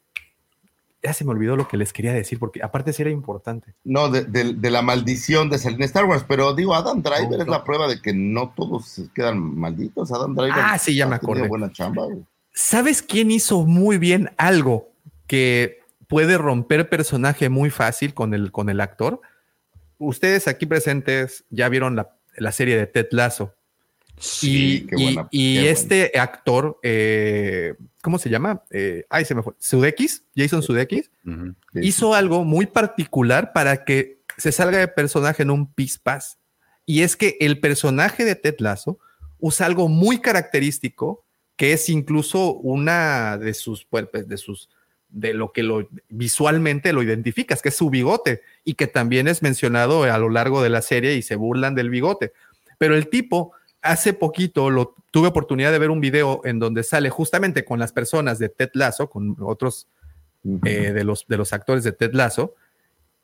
ya 1.02 1.12
se 1.12 1.24
me 1.24 1.30
olvidó 1.30 1.54
lo 1.56 1.68
que 1.68 1.76
les 1.76 1.92
quería 1.92 2.12
decir, 2.12 2.38
porque 2.40 2.60
aparte 2.62 2.92
sí 2.92 3.02
era 3.02 3.10
importante. 3.10 3.72
No, 3.84 4.08
de, 4.10 4.24
de- 4.24 4.54
de 4.54 4.70
la 4.70 4.82
maldición 4.82 5.48
de 5.48 5.58
salir 5.58 5.78
en 5.78 5.84
Star 5.84 6.04
Wars, 6.06 6.24
pero 6.26 6.54
digo, 6.54 6.74
Adam 6.74 7.02
Driver 7.02 7.36
No, 7.38 7.42
es 7.42 7.48
la 7.48 7.62
prueba 7.64 7.86
de 7.86 8.00
que 8.02 8.12
no 8.12 8.52
todos 8.56 9.00
quedan 9.14 9.38
malditos. 9.58 10.10
Adam 10.12 10.34
Driver 10.34 10.54
Ah, 10.56 10.76
sí, 10.78 10.96
ya 10.96 11.06
me 11.06 11.14
acordé. 11.16 11.46
buena 11.46 11.70
chamba. 11.72 12.06
¿Sabes 12.52 13.02
quién 13.02 13.30
hizo 13.30 13.64
muy 13.64 13.98
bien 13.98 14.30
algo 14.38 14.88
que 15.28 15.78
puede 16.08 16.36
romper 16.36 16.88
personaje 16.88 17.48
muy 17.48 17.70
fácil 17.70 18.12
con 18.14 18.34
el, 18.34 18.50
con 18.50 18.68
el 18.68 18.80
actor? 18.80 19.20
Ustedes 19.98 20.48
aquí 20.48 20.66
presentes 20.66 21.44
ya 21.50 21.68
vieron 21.68 21.96
la, 21.96 22.16
la 22.36 22.52
serie 22.52 22.76
de 22.76 22.86
Ted 22.86 23.08
Lasso. 23.10 23.54
Sí, 24.20 24.82
y 24.82 24.86
qué 24.86 24.96
buena- 24.96 25.28
y 25.30 25.54
qué 25.54 25.60
buena. 25.60 25.70
este 25.72 26.18
actor, 26.18 26.78
eh, 26.82 27.74
¿cómo 28.02 28.18
se 28.18 28.28
llama? 28.30 28.64
Eh, 28.70 29.04
ay, 29.10 29.24
se 29.24 29.34
me 29.34 29.42
fue. 29.42 29.54
Sudeikis, 29.58 30.24
Jason 30.34 30.62
Sudeikis, 30.62 31.10
Ujú. 31.24 31.54
Sí, 31.72 31.80
hizo 31.82 32.14
algo 32.14 32.42
muy 32.44 32.66
particular 32.66 33.52
para 33.52 33.84
que 33.84 34.20
se 34.36 34.50
salga 34.52 34.78
de 34.78 34.88
personaje 34.88 35.42
en 35.44 35.50
un 35.50 35.72
pispás. 35.72 36.38
Y 36.84 37.02
es 37.02 37.16
que 37.16 37.36
el 37.40 37.60
personaje 37.60 38.24
de 38.24 38.34
Ted 38.34 38.56
Lasso 38.58 38.98
usa 39.38 39.66
algo 39.66 39.88
muy 39.88 40.18
característico 40.20 41.24
que 41.56 41.72
es 41.72 41.88
incluso 41.88 42.54
una 42.54 43.36
de 43.36 43.52
sus, 43.54 43.84
pues, 43.84 44.06
de 44.12 44.36
sus, 44.36 44.68
de 45.10 45.34
lo 45.34 45.52
que 45.52 45.62
lo 45.62 45.88
visualmente 46.08 46.92
lo 46.92 47.02
identificas, 47.02 47.62
que 47.62 47.70
es 47.70 47.76
su 47.76 47.90
bigote 47.90 48.42
y 48.64 48.74
que 48.74 48.86
también 48.86 49.28
es 49.28 49.42
mencionado 49.42 50.04
a 50.04 50.18
lo 50.18 50.28
largo 50.28 50.62
de 50.62 50.68
la 50.68 50.82
serie 50.82 51.14
y 51.14 51.22
se 51.22 51.36
burlan 51.36 51.74
del 51.74 51.90
bigote. 51.90 52.32
Pero 52.78 52.94
el 52.94 53.08
tipo, 53.08 53.52
hace 53.82 54.12
poquito 54.12 54.70
lo 54.70 54.94
tuve 55.10 55.28
oportunidad 55.28 55.72
de 55.72 55.78
ver 55.78 55.90
un 55.90 56.00
video 56.00 56.42
en 56.44 56.58
donde 56.58 56.82
sale 56.82 57.10
justamente 57.10 57.64
con 57.64 57.78
las 57.78 57.92
personas 57.92 58.38
de 58.38 58.48
Ted 58.48 58.70
Lasso, 58.74 59.08
con 59.08 59.36
otros 59.40 59.88
eh, 60.64 60.92
de, 60.92 61.04
los, 61.04 61.26
de 61.26 61.36
los 61.36 61.52
actores 61.52 61.84
de 61.84 61.92
Ted 61.92 62.12
Lasso 62.12 62.54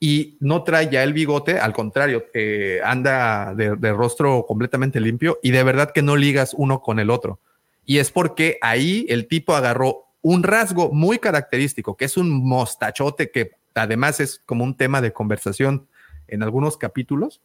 y 0.01 0.37
no 0.41 0.65
trae 0.65 0.91
ya 0.91 1.03
el 1.03 1.13
bigote, 1.13 1.59
al 1.59 1.73
contrario, 1.73 2.27
eh, 2.35 2.81
anda 2.85 3.55
de, 3.55 3.77
de 3.77 3.93
rostro 3.93 4.45
completamente 4.47 5.01
limpio 5.01 5.39
y 5.43 5.51
de 5.51 5.63
verdad 5.63 5.93
que 5.93 6.03
no 6.03 6.17
ligas 6.17 6.55
uno 6.57 6.81
con 6.81 6.99
el 6.99 7.11
otro. 7.11 7.39
Y 7.87 7.99
es 7.99 8.11
porque 8.11 8.59
ahí 8.61 9.07
el 9.09 9.29
tipo 9.29 9.55
agarró 9.55 10.05
un 10.27 10.43
rasgo 10.43 10.91
muy 10.91 11.19
característico, 11.19 11.99
que 11.99 12.07
es 12.07 12.17
un 12.17 12.31
mostachote 12.49 13.31
que 13.31 13.51
además 13.75 14.21
es 14.21 14.41
como 14.47 14.65
un 14.65 14.75
tema 14.75 15.03
de 15.03 15.13
conversación 15.13 15.87
en 16.29 16.43
algunos 16.43 16.79
capítulos, 16.79 17.43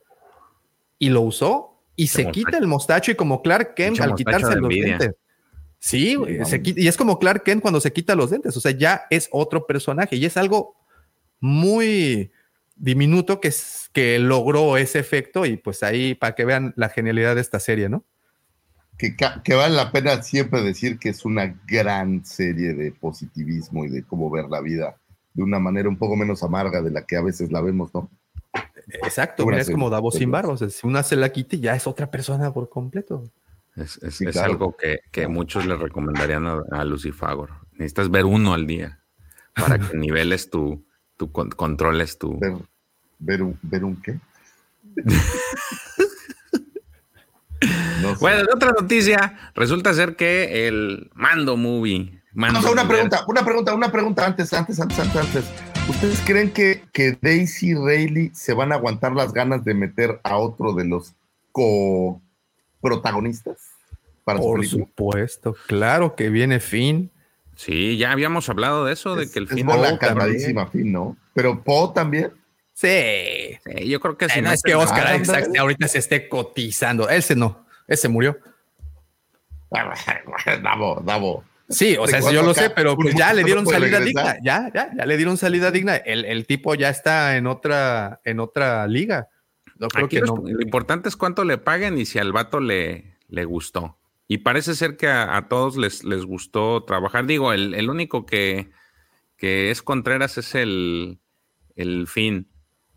y 0.97 1.10
lo 1.10 1.19
usó 1.22 1.84
y 1.97 2.07
se 2.07 2.31
quita 2.31 2.57
el 2.57 2.68
mostacho 2.68 3.11
y 3.11 3.15
como 3.15 3.41
Clark 3.41 3.73
Kent 3.76 3.99
al 3.99 4.15
quitarse 4.15 4.56
los 4.56 4.56
envidia. 4.56 4.85
dientes. 4.97 5.15
Sí, 5.77 6.15
vamos. 6.15 6.49
se 6.49 6.61
quita- 6.61 6.80
y 6.80 6.88
es 6.88 6.95
como 6.95 7.19
Clark 7.19 7.43
Kent 7.43 7.61
cuando 7.61 7.81
se 7.81 7.91
quita 7.91 8.15
los 8.15 8.30
dentes, 8.30 8.56
o 8.56 8.61
sea, 8.61 8.72
ya 8.72 9.01
es 9.10 9.27
otro 9.34 9.68
personaje 9.68 10.15
y 10.15 10.23
es 10.23 10.38
algo 10.38 10.77
muy 11.41 12.31
diminuto 12.77 13.41
que, 13.41 13.49
es, 13.49 13.89
que 13.91 14.19
logró 14.19 14.77
ese 14.77 14.99
efecto 14.99 15.45
y 15.45 15.57
pues 15.57 15.84
ahí 15.84 16.15
para 16.15 16.34
que 16.34 16.45
vean 16.45 16.73
la 16.77 16.88
genialidad 16.88 17.35
de 17.35 17.41
esta 17.41 17.60
serie, 17.60 17.89
¿no? 17.89 18.06
Que, 18.99 19.55
vale 19.55 19.76
la 19.76 19.91
pena 19.93 20.21
siempre 20.21 20.61
decir 20.61 20.99
que 20.99 21.09
es 21.09 21.23
una 21.23 21.57
gran 21.65 22.26
serie 22.26 22.73
de 22.73 22.91
positivismo 22.91 23.85
y 23.85 23.89
de 23.89 24.03
cómo 24.03 24.30
ver 24.30 24.45
la 24.49 24.59
vida 24.59 24.97
de 25.34 25.43
una 25.43 25.57
manera 25.57 25.88
un 25.88 25.97
poco 25.97 26.17
menos 26.17 26.43
amarga 26.43 26.81
de 26.81 26.91
la 26.91 27.05
que 27.05 27.15
a 27.15 27.21
veces 27.21 27.49
la 27.51 27.61
vemos, 27.61 27.93
¿no? 27.93 28.09
Exacto, 29.03 29.45
mira, 29.45 29.61
es 29.61 29.69
como 29.69 29.89
Davos 29.89 30.15
sin 30.15 30.31
barba, 30.31 30.51
o 30.53 30.57
sea, 30.57 30.69
si 30.69 30.85
una 30.85 31.03
se 31.03 31.15
la 31.15 31.30
quita 31.30 31.55
ya 31.55 31.76
es 31.76 31.88
otra 31.88 32.11
persona 32.11 32.51
por 32.51 32.69
completo. 32.69 33.30
Es, 33.76 33.97
es- 34.03 34.15
Sí, 34.15 34.26
es 34.26 34.31
claro. 34.34 34.51
algo 34.51 34.76
que, 34.76 34.99
que 35.11 35.27
muchos 35.27 35.65
le 35.65 35.76
recomendarían 35.77 36.45
a, 36.47 36.61
a 36.71 36.84
Lucifagor. 36.84 37.51
Necesitas 37.73 38.09
ver 38.11 38.26
uno 38.26 38.53
al 38.53 38.67
día 38.67 38.99
para 39.55 39.77
que 39.80 39.95
niveles 39.97 40.49
tu, 40.49 40.84
tu 41.15 41.31
con- 41.31 41.51
controles 41.51 42.17
tu. 42.17 42.38
Ver, 42.39 42.53
ver, 43.19 43.43
un, 43.43 43.57
ver 43.61 43.85
un 43.85 44.01
qué. 44.01 44.19
No 48.02 48.14
sé. 48.14 48.18
Bueno, 48.22 48.38
de 48.40 48.48
otra 48.53 48.72
noticia, 48.72 49.52
resulta 49.56 49.94
ser 49.94 50.15
que 50.15 50.68
el 50.68 51.10
Mando 51.14 51.57
Movie. 51.57 52.19
Mando 52.34 52.60
Vamos 52.60 52.69
a 52.69 52.73
una 52.73 52.88
pregunta, 52.88 53.26
una 53.27 53.44
pregunta, 53.44 53.73
una 53.73 53.91
pregunta 53.91 54.26
antes, 54.26 54.53
antes, 54.53 54.80
antes, 54.80 54.99
antes, 54.99 55.15
antes. 55.15 55.45
¿Ustedes 55.90 56.22
creen 56.26 56.52
que, 56.52 56.84
que 56.94 57.18
Daisy 57.22 57.72
y 57.72 57.76
Rayleigh 57.76 58.31
se 58.34 58.53
van 58.53 58.72
a 58.72 58.76
aguantar 58.76 59.11
las 59.14 59.34
ganas 59.34 59.64
de 59.65 59.73
meter 59.73 60.19
a 60.23 60.38
otro 60.38 60.73
de 60.73 60.86
los 60.86 61.14
co-protagonistas 61.52 63.57
su 63.57 64.23
Por 64.44 64.60
película? 64.60 64.86
supuesto, 64.86 65.56
claro 65.68 66.15
que 66.15 66.30
viene 66.30 66.60
Finn. 66.60 67.10
Sí, 67.56 67.98
ya 67.98 68.11
habíamos 68.11 68.48
hablado 68.48 68.86
de 68.86 68.94
eso, 68.94 69.15
de 69.15 69.23
Es, 69.23 69.31
que 69.31 69.40
el 69.40 69.45
es 69.45 69.52
fin. 69.52 69.65
bola 69.65 69.90
Poe 69.90 69.99
cargadísima, 69.99 70.68
Finn, 70.68 70.91
¿no? 70.91 71.18
Pero 71.34 71.61
Poe 71.61 71.91
también. 71.94 72.31
Sí. 72.80 73.57
Sí, 73.65 73.89
yo 73.89 73.99
creo 73.99 74.18
que 74.18 74.30
si 74.30 74.39
Eh, 74.39 74.41
no 74.41 74.47
no 74.49 74.53
es 74.53 74.61
que 74.64 74.73
Oscar 74.73 75.07
Ah, 75.07 75.18
Isaac 75.18 75.49
ahorita 75.57 75.88
se 75.89 75.97
esté 75.97 76.30
cotizando. 76.30 77.10
Ese 77.10 77.35
no, 77.35 77.65
ese 77.88 78.07
murió. 78.07 78.38
Davo, 80.64 81.01
Davo. 81.06 81.43
Sí, 81.69 81.95
o 81.99 82.07
sea, 82.07 82.19
yo 82.31 82.41
lo 82.41 82.53
sé, 82.56 82.72
pero 82.72 82.95
pues 82.95 83.14
ya 83.14 83.31
le 83.34 83.43
dieron 83.43 83.65
salida 83.68 83.99
regresar. 83.99 84.38
digna. 84.38 84.43
Ya, 84.43 84.72
ya, 84.73 84.89
ya 84.95 85.06
le 85.06 85.18
dieron 85.18 85.38
salida 85.38 85.69
digna. 85.72 85.97
El, 85.97 86.26
el 86.26 86.47
tipo 86.47 86.73
ya 86.73 86.89
está 86.89 87.38
en 87.38 87.45
otra, 87.45 88.22
en 88.23 88.39
otra 88.39 88.88
liga. 88.88 89.27
No 89.77 89.88
creo 89.88 90.06
Aquí 90.07 90.15
que 90.15 90.22
los- 90.22 90.30
no. 90.30 90.47
Lo 90.47 90.61
importante 90.61 91.10
es 91.10 91.15
cuánto 91.15 91.43
le 91.43 91.57
paguen 91.60 91.97
y 91.99 92.06
si 92.06 92.18
al 92.18 92.31
vato 92.31 92.60
le, 92.60 93.18
le 93.27 93.45
gustó. 93.45 93.97
Y 94.27 94.39
parece 94.39 94.73
ser 94.73 94.97
que 94.97 95.07
a, 95.07 95.35
a 95.38 95.47
todos 95.47 95.77
les, 95.77 96.03
les 96.03 96.26
gustó 96.26 96.84
trabajar. 96.85 97.26
Digo, 97.27 97.53
el, 97.53 97.76
el 97.76 97.89
único 97.89 98.26
que, 98.26 98.72
que 99.38 99.69
es 99.69 99.84
Contreras 99.84 100.38
es 100.39 100.56
el, 100.56 101.19
el 101.76 102.07
fin. 102.07 102.47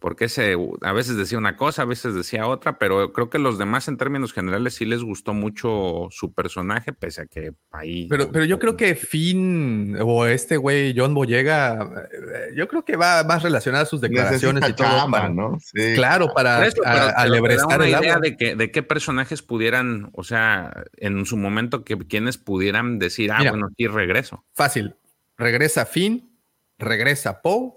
Porque 0.02 0.24
ese 0.24 0.56
a 0.80 0.92
veces 0.92 1.16
decía 1.16 1.38
una 1.38 1.56
cosa, 1.56 1.82
a 1.82 1.84
veces 1.84 2.12
decía 2.16 2.48
otra, 2.48 2.76
pero 2.76 3.12
creo 3.12 3.30
que 3.30 3.38
los 3.38 3.56
demás 3.56 3.86
en 3.86 3.96
términos 3.96 4.32
generales 4.32 4.74
sí 4.74 4.84
les 4.84 5.00
gustó 5.04 5.32
mucho 5.32 6.08
su 6.10 6.32
personaje, 6.34 6.92
pese 6.92 7.22
a 7.22 7.26
que 7.26 7.52
ahí... 7.70 8.08
Pero, 8.10 8.32
pero 8.32 8.44
yo 8.44 8.58
creo 8.58 8.76
que 8.76 8.96
Finn 8.96 9.96
o 10.00 10.26
este 10.26 10.56
güey 10.56 10.92
John 10.96 11.14
Boyega, 11.14 12.08
eh, 12.12 12.52
yo 12.56 12.66
creo 12.66 12.84
que 12.84 12.96
va 12.96 13.22
más 13.22 13.44
relacionado 13.44 13.84
a 13.84 13.86
sus 13.86 14.00
declaraciones 14.00 14.60
y 14.64 14.66
Necesita 14.72 14.88
todo. 14.88 14.98
chamba, 14.98 15.18
para- 15.20 15.32
¿no? 15.32 15.56
Sí. 15.60 15.94
Claro, 15.94 16.34
para 16.34 16.66
eso, 16.66 16.78
pero- 16.82 16.88
a- 16.90 16.94
pero 16.94 17.06
te 17.06 17.12
da 17.14 17.22
alebrestar 17.22 17.76
una 17.78 17.84
el 17.84 17.90
idea 17.90 18.14
agua. 18.14 18.20
de, 18.22 18.36
que, 18.36 18.56
de 18.56 18.70
qué 18.72 18.82
personajes 18.82 19.40
pudieran, 19.42 20.10
o 20.14 20.24
sea, 20.24 20.82
en 20.96 21.24
su 21.26 21.36
momento, 21.36 21.84
que 21.84 21.96
quienes 21.96 22.38
pudieran 22.38 22.98
decir, 22.98 23.30
ah, 23.30 23.38
Mira. 23.38 23.52
bueno, 23.52 23.68
aquí 23.70 23.86
regreso. 23.86 24.44
Fácil. 24.52 24.96
Regresa 25.38 25.86
Finn, 25.86 26.28
regresa 26.76 27.40
Poe, 27.40 27.74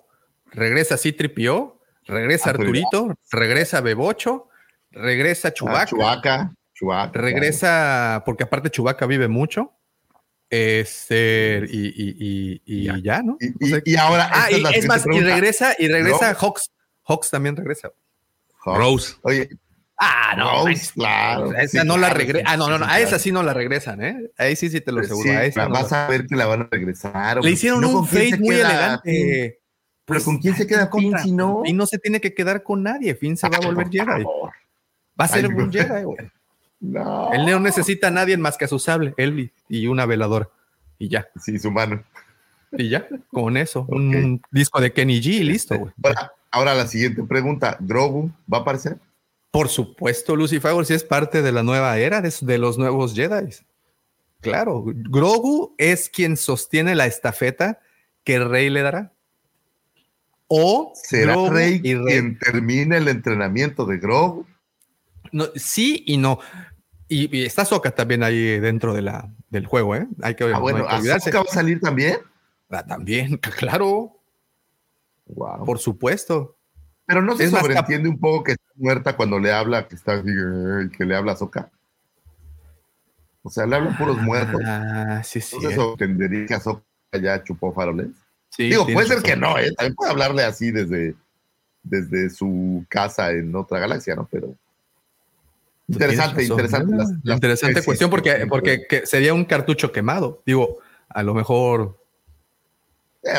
regresa 0.52 0.98
C-3PO, 0.98 1.74
regresa 2.06 2.52
Arturito. 2.52 2.88
Arturito, 2.98 3.20
regresa 3.32 3.82
Bebocho, 3.82 4.50
regresa 4.92 5.50
Ah, 5.50 5.54
Chewbacca, 5.54 5.86
Chewbacca, 5.88 6.56
Chewbacca, 6.74 7.20
regresa, 7.22 8.24
porque 8.26 8.44
aparte 8.44 8.70
Chewbacca 8.70 9.06
vive 9.06 9.28
mucho. 9.28 9.72
Este, 10.50 11.64
y, 11.70 11.88
y- 11.88 12.16
y- 12.20 12.62
y 12.66 12.84
Ya. 12.86 12.98
ya. 13.04 13.22
¿no? 13.24 13.38
Y, 13.40 13.66
O 13.66 13.68
sea, 13.68 13.82
y- 13.84 13.92
y 13.94 13.96
ahora. 13.96 14.30
ah, 14.32 14.48
es 14.50 14.58
siguiente 14.58 14.88
más, 14.88 15.06
y 15.06 15.20
regresa, 15.22 15.76
y 15.78 15.88
regresa 15.88 16.32
No. 16.34 16.38
Hawks. 16.40 16.72
Hawks 17.08 17.30
también 17.32 17.56
regresa. 17.56 17.92
Hawks. 18.64 18.78
Rose. 18.80 19.16
Oye, 19.24 19.50
Ah, 19.98 20.36
Rose, 20.38 20.64
manches. 20.66 20.92
claro. 20.92 21.54
Esa 21.54 21.82
sí, 21.82 21.88
no 21.88 21.98
la 21.98 22.10
regresa. 22.10 22.46
Ah, 22.50 22.58
no, 22.58 22.68
no, 22.70 22.78
no. 22.78 22.86
A 22.86 23.00
esa 23.00 23.18
sí 23.18 23.32
no 23.32 23.44
la 23.44 23.54
regresan, 23.54 24.04
¿eh? 24.04 24.30
Ahí 24.38 24.56
sí, 24.58 24.70
sí 24.70 24.82
te 24.82 24.92
lo 24.92 24.98
Pues 24.98 25.08
aseguro. 25.08 25.30
sí, 25.30 25.36
a 25.36 25.46
esa 25.46 25.68
no 25.68 25.74
vas 25.74 25.90
la- 25.92 26.06
a 26.06 26.10
ver 26.10 26.28
que 26.28 26.36
la 26.36 26.46
van 26.48 26.62
a 26.64 26.68
regresar. 26.70 27.42
Le 27.44 27.50
hicieron 27.52 27.80
No, 27.82 27.88
un 27.90 27.94
¿con 27.96 28.08
quién 28.08 28.32
fade 28.32 28.42
muy 28.42 28.56
elegante. 28.56 29.60
Pero 30.06 30.24
¿con 30.24 30.38
quién 30.38 30.56
se 30.56 30.68
queda 30.68 30.90
Finn 30.92 31.18
si 31.20 31.32
no? 31.32 31.64
Y 31.66 31.74
no 31.74 31.86
se 31.88 31.98
tiene 31.98 32.22
que 32.22 32.34
quedar 32.34 32.62
con 32.64 32.84
nadie. 32.84 33.16
Finn 33.16 33.36
se 33.38 33.50
va 33.50 33.58
a 33.58 33.66
volver 33.66 33.90
Jedi. 33.90 34.24
Va 34.24 35.26
a 35.26 35.28
ser 35.28 35.48
un. 35.48 35.72
Jedi, 35.72 36.04
güey. 36.04 36.18
No. 36.80 37.34
Él 37.34 37.46
no 37.46 37.60
necesita 37.60 38.10
a 38.10 38.12
nadie 38.12 38.38
más 38.38 38.58
que 38.58 38.66
a 38.66 38.68
su 38.68 38.78
sable, 38.78 39.14
él 39.18 39.52
y- 39.70 39.88
una 39.88 40.06
veladora. 40.06 40.50
Y 41.00 41.08
ya, 41.10 41.28
Sí, 41.42 41.58
su 41.58 41.72
mano. 41.72 42.04
y 42.72 42.90
ya, 42.90 43.08
con 43.32 43.58
eso. 43.58 43.86
Un 43.90 44.42
disco 44.52 44.80
de 44.80 44.94
Kenny 44.94 45.20
G 45.22 45.26
y 45.40 45.44
listo, 45.44 45.78
güey. 45.80 45.92
Ahora, 46.04 46.32
ahora 46.52 46.74
la 46.76 46.88
siguiente 46.88 47.24
pregunta. 47.24 47.78
¿Grogu 47.80 48.30
va 48.52 48.60
a 48.60 48.62
aparecer? 48.62 48.98
Por 49.52 49.70
supuesto, 49.70 50.36
Lucy 50.36 50.60
Favor 50.60 50.86
sí 50.86 50.94
es 50.94 51.04
parte 51.04 51.42
de 51.42 51.52
la 51.54 51.64
nueva 51.64 51.98
era 51.98 52.22
de, 52.22 52.32
de 52.42 52.58
los 52.58 52.78
nuevos 52.78 53.16
Jedi. 53.16 53.50
Claro, 54.42 54.84
Grogu 54.86 55.74
es 55.78 56.10
quien 56.10 56.38
sostiene 56.38 56.94
la 56.94 57.08
estafeta 57.08 57.80
que 58.24 58.40
Rey 58.40 58.70
le 58.70 58.82
dará. 58.84 59.12
O 60.48 60.94
¿Será 60.96 61.34
Grogu 61.34 61.50
Rey 61.50 61.82
y 61.84 61.96
Rey- 61.96 62.06
quien 62.06 62.40
termine 62.40 62.98
el 62.98 63.08
entrenamiento 63.08 63.86
de 63.86 63.98
Grogu? 63.98 64.46
No, 65.32 65.46
sí 65.56 66.04
y 66.06 66.18
no. 66.18 66.40
Y, 67.08 67.36
y 67.36 67.46
está 67.46 67.66
Soka 67.66 67.92
también 67.92 68.24
ahí 68.24 68.60
dentro 68.60 68.94
de 68.94 69.02
la, 69.02 69.32
del 69.50 69.66
juego, 69.66 69.96
¿eh? 69.96 70.08
Hay 70.22 70.36
que, 70.36 70.44
Ah, 70.46 70.50
no 70.52 70.62
bueno, 70.62 70.80
hay 70.80 70.88
que 70.88 70.96
olvidarse. 70.96 71.30
¿Ahsoka 71.30 71.44
va 71.44 71.52
a 71.52 71.54
salir 71.54 71.80
también? 71.80 72.18
Ah, 72.70 72.86
también, 72.86 73.38
claro, 73.58 74.12
Wow. 75.28 75.66
por 75.66 75.80
supuesto. 75.80 76.56
Pero 77.08 77.22
no 77.22 77.36
se 77.38 77.46
Es 77.46 77.52
sobreentiende 77.52 78.10
un 78.10 78.20
poco 78.20 78.44
que 78.44 78.52
está 78.54 78.66
muerta 78.76 79.16
cuando 79.16 79.40
le 79.40 79.52
habla, 79.52 79.88
que 79.88 79.96
está 79.96 80.22
que 80.24 81.06
le 81.06 81.16
habla 81.16 81.34
a 81.34 81.36
Soka. 81.38 81.72
O 83.44 83.50
sea, 83.50 83.66
le 83.68 83.76
hablan 83.76 83.96
puros 83.98 84.18
muertos. 84.18 84.62
Ah, 84.66 85.22
sí, 85.24 85.40
sí. 85.42 85.58
No 85.62 85.70
se 85.70 85.76
sobreentendería 85.76 86.46
que 86.48 86.54
Ahsoka 86.56 86.84
ya 87.22 87.44
chupó 87.44 87.72
faroles. 87.74 88.08
Sí, 88.50 88.64
Digo, 88.70 88.86
puede 88.88 89.08
ser 89.08 89.22
que 89.22 89.36
no, 89.36 89.58
¿eh? 89.58 89.72
También 89.74 89.96
puede 89.96 90.12
hablarle 90.12 90.44
así 90.44 90.72
desde, 90.72 91.16
desde 91.84 92.30
su 92.30 92.86
casa 92.90 93.32
en 93.32 93.56
otra 93.56 93.80
galaxia, 93.80 94.16
¿no? 94.16 94.28
Pero. 94.32 94.56
Interesante, 95.88 96.46
Tienes 96.46 96.72
razón. 96.72 96.82
interesante. 96.82 96.94
Ah, 96.94 96.98
las- 96.98 97.24
las 97.24 97.36
interesante 97.36 97.84
cuestión 97.84 98.10
porque, 98.10 98.36
que- 98.40 98.48
porque 98.48 98.88
que 98.88 99.06
sería 99.06 99.34
un 99.34 99.46
cartucho 99.46 99.92
quemado. 99.92 100.42
Digo, 100.46 100.80
a 101.10 101.22
lo 101.22 101.34
mejor, 101.36 101.98
Eh, 103.24 103.34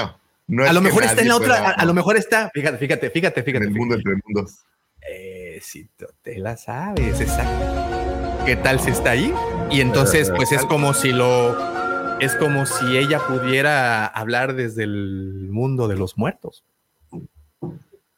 no 0.49 0.65
a 0.65 0.73
lo 0.73 0.81
mejor 0.81 1.03
está 1.05 1.23
en 1.23 1.29
la 1.29 1.37
otra, 1.37 1.57
a, 1.57 1.71
a 1.73 1.85
lo 1.85 1.93
mejor 1.93 2.17
está, 2.17 2.51
fíjate, 2.55 2.79
fíjate, 2.79 3.11
fíjate, 3.11 3.41
En 3.41 3.47
fíjate. 3.47 3.65
el 3.67 3.71
mundo 3.75 3.97
fíjate. 3.97 4.11
entre 4.15 4.23
mundos. 4.33 4.59
Eh, 5.09 5.59
si 5.63 5.85
tú 5.97 6.07
te 6.23 6.39
la 6.39 6.57
sabes, 6.57 7.21
exacto. 7.21 8.45
¿Qué 8.45 8.55
tal 8.55 8.79
si 8.79 8.91
está 8.91 9.11
ahí? 9.11 9.35
Y 9.71 9.81
entonces, 9.81 10.31
pues 10.37 10.53
es 10.53 10.65
como 10.67 10.95
si 10.95 11.11
lo, 11.13 11.57
es 12.21 12.35
como 12.37 12.65
si 12.65 12.97
ella 12.97 13.21
pudiera 13.27 14.07
hablar 14.07 14.55
desde 14.55 14.85
el 14.85 15.49
mundo 15.51 15.87
de 15.87 15.97
los 15.97 16.17
muertos. 16.17 16.65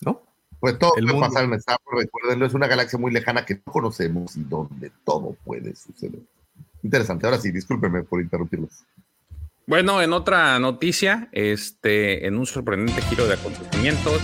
¿No? 0.00 0.22
Pues 0.60 0.78
todo 0.78 0.92
El 0.96 1.04
puede 1.04 1.14
mundo. 1.14 1.28
pasar 1.28 1.44
en 1.44 1.54
Star 1.54 1.78
recuérdenlo, 1.92 2.46
es 2.46 2.54
una 2.54 2.68
galaxia 2.68 2.98
muy 2.98 3.12
lejana 3.12 3.44
que 3.44 3.54
no 3.54 3.72
conocemos 3.72 4.36
y 4.36 4.44
donde 4.44 4.92
todo 5.04 5.36
puede 5.44 5.74
suceder. 5.74 6.20
Interesante, 6.82 7.26
ahora 7.26 7.38
sí, 7.38 7.50
discúlpenme 7.50 8.02
por 8.04 8.20
interrumpirlos. 8.20 8.84
Bueno, 9.66 10.00
en 10.00 10.12
otra 10.12 10.58
noticia, 10.58 11.28
este, 11.32 12.26
en 12.26 12.38
un 12.38 12.46
sorprendente 12.46 13.02
giro 13.02 13.26
de 13.26 13.34
acontecimientos, 13.34 14.20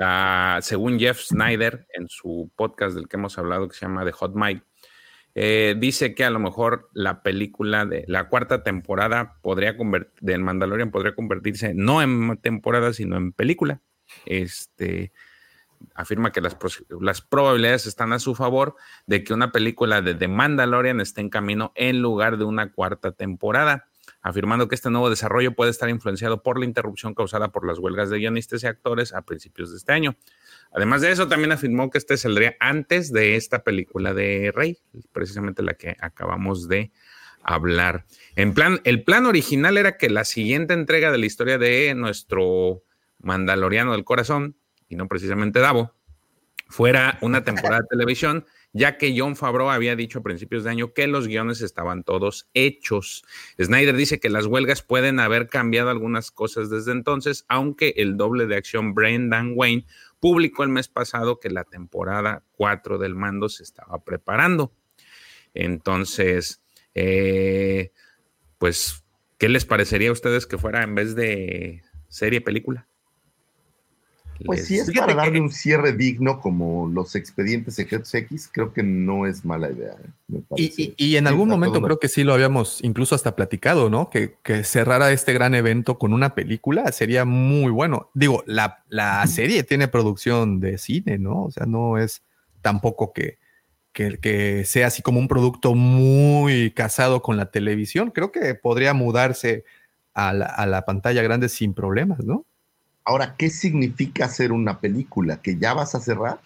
ah, 0.00 0.58
según 0.62 0.98
Jeff 0.98 1.20
Snyder, 1.20 1.86
en 1.94 2.08
su 2.08 2.50
podcast 2.54 2.94
del 2.94 3.08
que 3.08 3.16
hemos 3.16 3.38
hablado, 3.38 3.68
que 3.68 3.74
se 3.74 3.86
llama 3.86 4.04
The 4.04 4.12
Hot 4.12 4.34
Mic, 4.36 4.62
eh, 5.40 5.76
dice 5.78 6.16
que 6.16 6.24
a 6.24 6.30
lo 6.30 6.40
mejor 6.40 6.90
la 6.92 7.22
película 7.22 7.86
de 7.86 8.04
la 8.08 8.28
cuarta 8.28 8.64
temporada 8.64 9.38
podría 9.40 9.76
convertir, 9.76 10.12
del 10.20 10.42
Mandalorian 10.42 10.90
podría 10.90 11.14
convertirse 11.14 11.74
no 11.74 12.02
en 12.02 12.38
temporada, 12.38 12.92
sino 12.92 13.16
en 13.16 13.30
película. 13.30 13.80
Este 14.26 15.12
afirma 15.94 16.32
que 16.32 16.40
las, 16.40 16.56
las 17.00 17.20
probabilidades 17.20 17.86
están 17.86 18.12
a 18.12 18.18
su 18.18 18.34
favor 18.34 18.74
de 19.06 19.22
que 19.22 19.32
una 19.32 19.52
película 19.52 20.02
de 20.02 20.16
The 20.16 20.26
Mandalorian 20.26 21.00
esté 21.00 21.20
en 21.20 21.30
camino 21.30 21.70
en 21.76 22.02
lugar 22.02 22.36
de 22.36 22.42
una 22.42 22.72
cuarta 22.72 23.12
temporada 23.12 23.86
afirmando 24.22 24.68
que 24.68 24.74
este 24.74 24.90
nuevo 24.90 25.10
desarrollo 25.10 25.54
puede 25.54 25.70
estar 25.70 25.88
influenciado 25.88 26.42
por 26.42 26.58
la 26.58 26.64
interrupción 26.64 27.14
causada 27.14 27.48
por 27.48 27.66
las 27.66 27.78
huelgas 27.78 28.10
de 28.10 28.18
guionistas 28.18 28.62
y 28.62 28.66
actores 28.66 29.14
a 29.14 29.22
principios 29.22 29.70
de 29.70 29.76
este 29.76 29.92
año. 29.92 30.16
Además 30.72 31.00
de 31.00 31.10
eso, 31.10 31.28
también 31.28 31.52
afirmó 31.52 31.90
que 31.90 31.98
este 31.98 32.16
saldría 32.16 32.56
antes 32.60 33.12
de 33.12 33.36
esta 33.36 33.64
película 33.64 34.14
de 34.14 34.52
Rey, 34.54 34.78
precisamente 35.12 35.62
la 35.62 35.74
que 35.74 35.96
acabamos 36.00 36.68
de 36.68 36.92
hablar. 37.42 38.04
En 38.36 38.52
plan, 38.52 38.80
el 38.84 39.04
plan 39.04 39.26
original 39.26 39.78
era 39.78 39.96
que 39.96 40.10
la 40.10 40.24
siguiente 40.24 40.74
entrega 40.74 41.10
de 41.10 41.18
la 41.18 41.26
historia 41.26 41.58
de 41.58 41.94
nuestro 41.94 42.82
Mandaloriano 43.20 43.92
del 43.92 44.04
Corazón, 44.04 44.56
y 44.88 44.96
no 44.96 45.08
precisamente 45.08 45.60
Davo, 45.60 45.94
fuera 46.68 47.18
una 47.22 47.44
temporada 47.44 47.80
de 47.80 47.86
televisión, 47.90 48.44
ya 48.72 48.98
que 48.98 49.18
John 49.18 49.34
Favreau 49.34 49.70
había 49.70 49.96
dicho 49.96 50.18
a 50.18 50.22
principios 50.22 50.64
de 50.64 50.70
año 50.70 50.92
que 50.92 51.06
los 51.06 51.26
guiones 51.26 51.62
estaban 51.62 52.04
todos 52.04 52.48
hechos. 52.52 53.24
Snyder 53.60 53.96
dice 53.96 54.20
que 54.20 54.28
las 54.28 54.46
huelgas 54.46 54.82
pueden 54.82 55.20
haber 55.20 55.48
cambiado 55.48 55.88
algunas 55.88 56.30
cosas 56.30 56.68
desde 56.68 56.92
entonces, 56.92 57.44
aunque 57.48 57.94
el 57.96 58.16
doble 58.16 58.46
de 58.46 58.56
acción 58.56 58.94
Brendan 58.94 59.52
Wayne 59.56 59.86
publicó 60.20 60.64
el 60.64 60.70
mes 60.70 60.88
pasado 60.88 61.38
que 61.38 61.50
la 61.50 61.64
temporada 61.64 62.42
4 62.52 62.98
del 62.98 63.14
mando 63.14 63.48
se 63.48 63.62
estaba 63.62 64.02
preparando. 64.02 64.72
Entonces, 65.54 66.60
eh, 66.94 67.92
pues, 68.58 69.04
¿qué 69.38 69.48
les 69.48 69.64
parecería 69.64 70.10
a 70.10 70.12
ustedes 70.12 70.46
que 70.46 70.58
fuera 70.58 70.82
en 70.82 70.94
vez 70.94 71.14
de 71.14 71.82
serie 72.08 72.40
película? 72.40 72.87
Pues 74.44 74.66
si 74.66 74.78
es 74.78 74.90
para 74.92 75.14
darle 75.14 75.40
un 75.40 75.50
cierre 75.50 75.92
digno 75.92 76.40
como 76.40 76.86
los 76.88 77.14
expedientes 77.16 77.74
secretos 77.74 78.14
X, 78.14 78.48
creo 78.52 78.72
que 78.72 78.82
no 78.82 79.26
es 79.26 79.44
mala 79.44 79.70
idea. 79.70 79.92
¿eh? 79.92 80.08
Me 80.28 80.38
Y, 80.38 80.42
parece. 80.42 80.82
y- 80.82 80.94
y 80.96 81.16
en 81.16 81.26
algún 81.26 81.48
momento 81.48 81.80
creo 81.82 81.98
que 81.98 82.08
sí 82.08 82.22
lo 82.24 82.34
habíamos 82.34 82.78
incluso 82.84 83.14
hasta 83.14 83.34
platicado, 83.34 83.90
¿no? 83.90 84.10
Que, 84.10 84.36
que 84.42 84.62
cerrara 84.64 85.10
este 85.12 85.32
gran 85.32 85.54
evento 85.54 85.98
con 85.98 86.12
una 86.12 86.34
película 86.34 86.90
sería 86.92 87.24
muy 87.24 87.70
bueno. 87.72 88.10
Digo, 88.14 88.44
la, 88.46 88.84
la 88.88 89.26
serie 89.26 89.62
tiene 89.64 89.88
producción 89.88 90.60
de 90.60 90.78
cine, 90.78 91.18
¿no? 91.18 91.44
O 91.44 91.50
sea, 91.50 91.66
no 91.66 91.98
es 91.98 92.22
tampoco 92.60 93.12
que, 93.12 93.38
que, 93.92 94.18
que 94.18 94.64
sea 94.64 94.86
así 94.88 95.02
como 95.02 95.18
un 95.18 95.28
producto 95.28 95.74
muy 95.74 96.70
casado 96.72 97.22
con 97.22 97.36
la 97.36 97.50
televisión. 97.50 98.10
Creo 98.12 98.30
que 98.30 98.54
podría 98.54 98.94
mudarse 98.94 99.64
a 100.14 100.32
la, 100.32 100.46
a 100.46 100.66
la 100.66 100.84
pantalla 100.84 101.22
grande 101.22 101.48
sin 101.48 101.74
problemas, 101.74 102.24
¿no? 102.24 102.44
Ahora, 103.08 103.34
¿qué 103.38 103.48
significa 103.48 104.26
hacer 104.26 104.52
una 104.52 104.80
película? 104.80 105.40
¿Que 105.40 105.56
ya 105.56 105.72
vas 105.72 105.94
a 105.94 106.00
cerrar? 106.00 106.40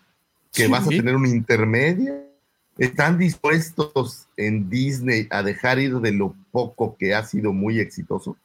¿Que 0.52 0.66
Sí. 0.66 0.70
vas 0.70 0.86
a 0.86 0.90
tener 0.90 1.16
un 1.16 1.26
intermedio? 1.26 2.14
¿Están 2.78 3.18
dispuestos 3.18 4.28
en 4.36 4.70
Disney 4.70 5.26
a 5.30 5.42
dejar 5.42 5.80
ir 5.80 5.96
de 5.96 6.12
lo 6.12 6.36
poco 6.52 6.96
que 6.96 7.16
ha 7.16 7.24
sido 7.24 7.52
muy 7.52 7.80
exitoso? 7.80 8.36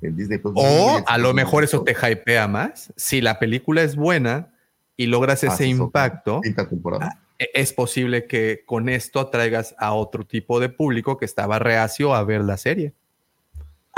En 0.00 0.16
Disney, 0.16 0.38
pues, 0.38 0.54
O 0.56 1.04
a 1.06 1.18
lo 1.18 1.34
mejor 1.34 1.62
eso 1.62 1.82
te 1.84 1.92
hypea 1.92 2.48
más. 2.48 2.90
Si 2.96 3.20
la 3.20 3.38
película 3.38 3.82
es 3.82 3.96
buena 3.96 4.48
y 4.96 5.04
logras 5.06 5.44
ese 5.44 5.52
Haces 5.52 5.74
otra 5.78 6.06
impacto, 6.06 6.40
temporada. 6.70 7.20
e- 7.38 7.50
es 7.52 7.74
posible 7.74 8.24
que 8.26 8.62
con 8.64 8.88
esto 8.88 9.20
atraigas 9.20 9.74
a 9.78 9.92
otro 9.92 10.24
tipo 10.24 10.58
de 10.58 10.70
público 10.70 11.18
que 11.18 11.26
estaba 11.26 11.58
reacio 11.58 12.14
a 12.14 12.24
ver 12.24 12.40
la 12.40 12.56
serie. 12.56 12.94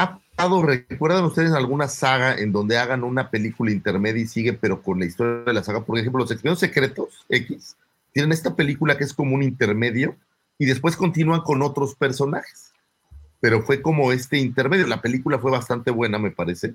¿Ha 0.00 0.18
pasado, 0.36 0.62
recuerdan 0.62 1.24
ustedes 1.24 1.52
alguna 1.52 1.86
saga 1.88 2.34
en 2.34 2.52
donde 2.52 2.78
hagan 2.78 3.04
una 3.04 3.30
película 3.30 3.70
intermedia 3.70 4.22
y 4.22 4.26
sigue, 4.26 4.52
pero 4.54 4.82
con 4.82 4.98
la 4.98 5.04
historia 5.04 5.42
de 5.44 5.52
la 5.52 5.62
saga? 5.62 5.84
Por 5.84 5.98
ejemplo, 5.98 6.20
los 6.20 6.30
Expedientes 6.30 6.60
Secretos 6.60 7.26
X 7.28 7.76
tienen 8.12 8.32
esta 8.32 8.56
película 8.56 8.96
que 8.96 9.04
es 9.04 9.12
como 9.12 9.34
un 9.34 9.42
intermedio 9.42 10.16
y 10.58 10.64
después 10.66 10.96
continúan 10.96 11.42
con 11.42 11.62
otros 11.62 11.94
personajes. 11.94 12.72
Pero 13.40 13.62
fue 13.62 13.80
como 13.82 14.12
este 14.12 14.38
intermedio. 14.38 14.86
La 14.86 15.00
película 15.00 15.38
fue 15.38 15.50
bastante 15.50 15.90
buena, 15.90 16.18
me 16.18 16.30
parece. 16.30 16.74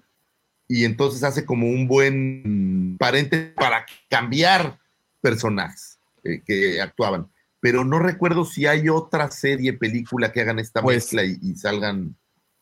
Y 0.68 0.84
entonces 0.86 1.24
hace 1.24 1.46
como 1.46 1.68
un 1.68 1.88
buen 1.88 2.96
paréntesis 3.00 3.50
para 3.56 3.86
cambiar 4.10 4.80
personajes 5.22 6.00
eh, 6.24 6.42
que 6.46 6.82
actuaban. 6.82 7.28
Pero 7.60 7.84
no 7.84 8.00
recuerdo 8.00 8.46
si 8.46 8.66
hay 8.66 8.90
otra 8.90 9.30
serie, 9.32 9.74
película 9.74 10.32
que 10.32 10.42
hagan 10.42 10.60
esta 10.60 10.82
Pues- 10.82 10.98
mezcla 11.14 11.24
y- 11.24 11.38
y 11.42 11.56
salgan 11.56 12.16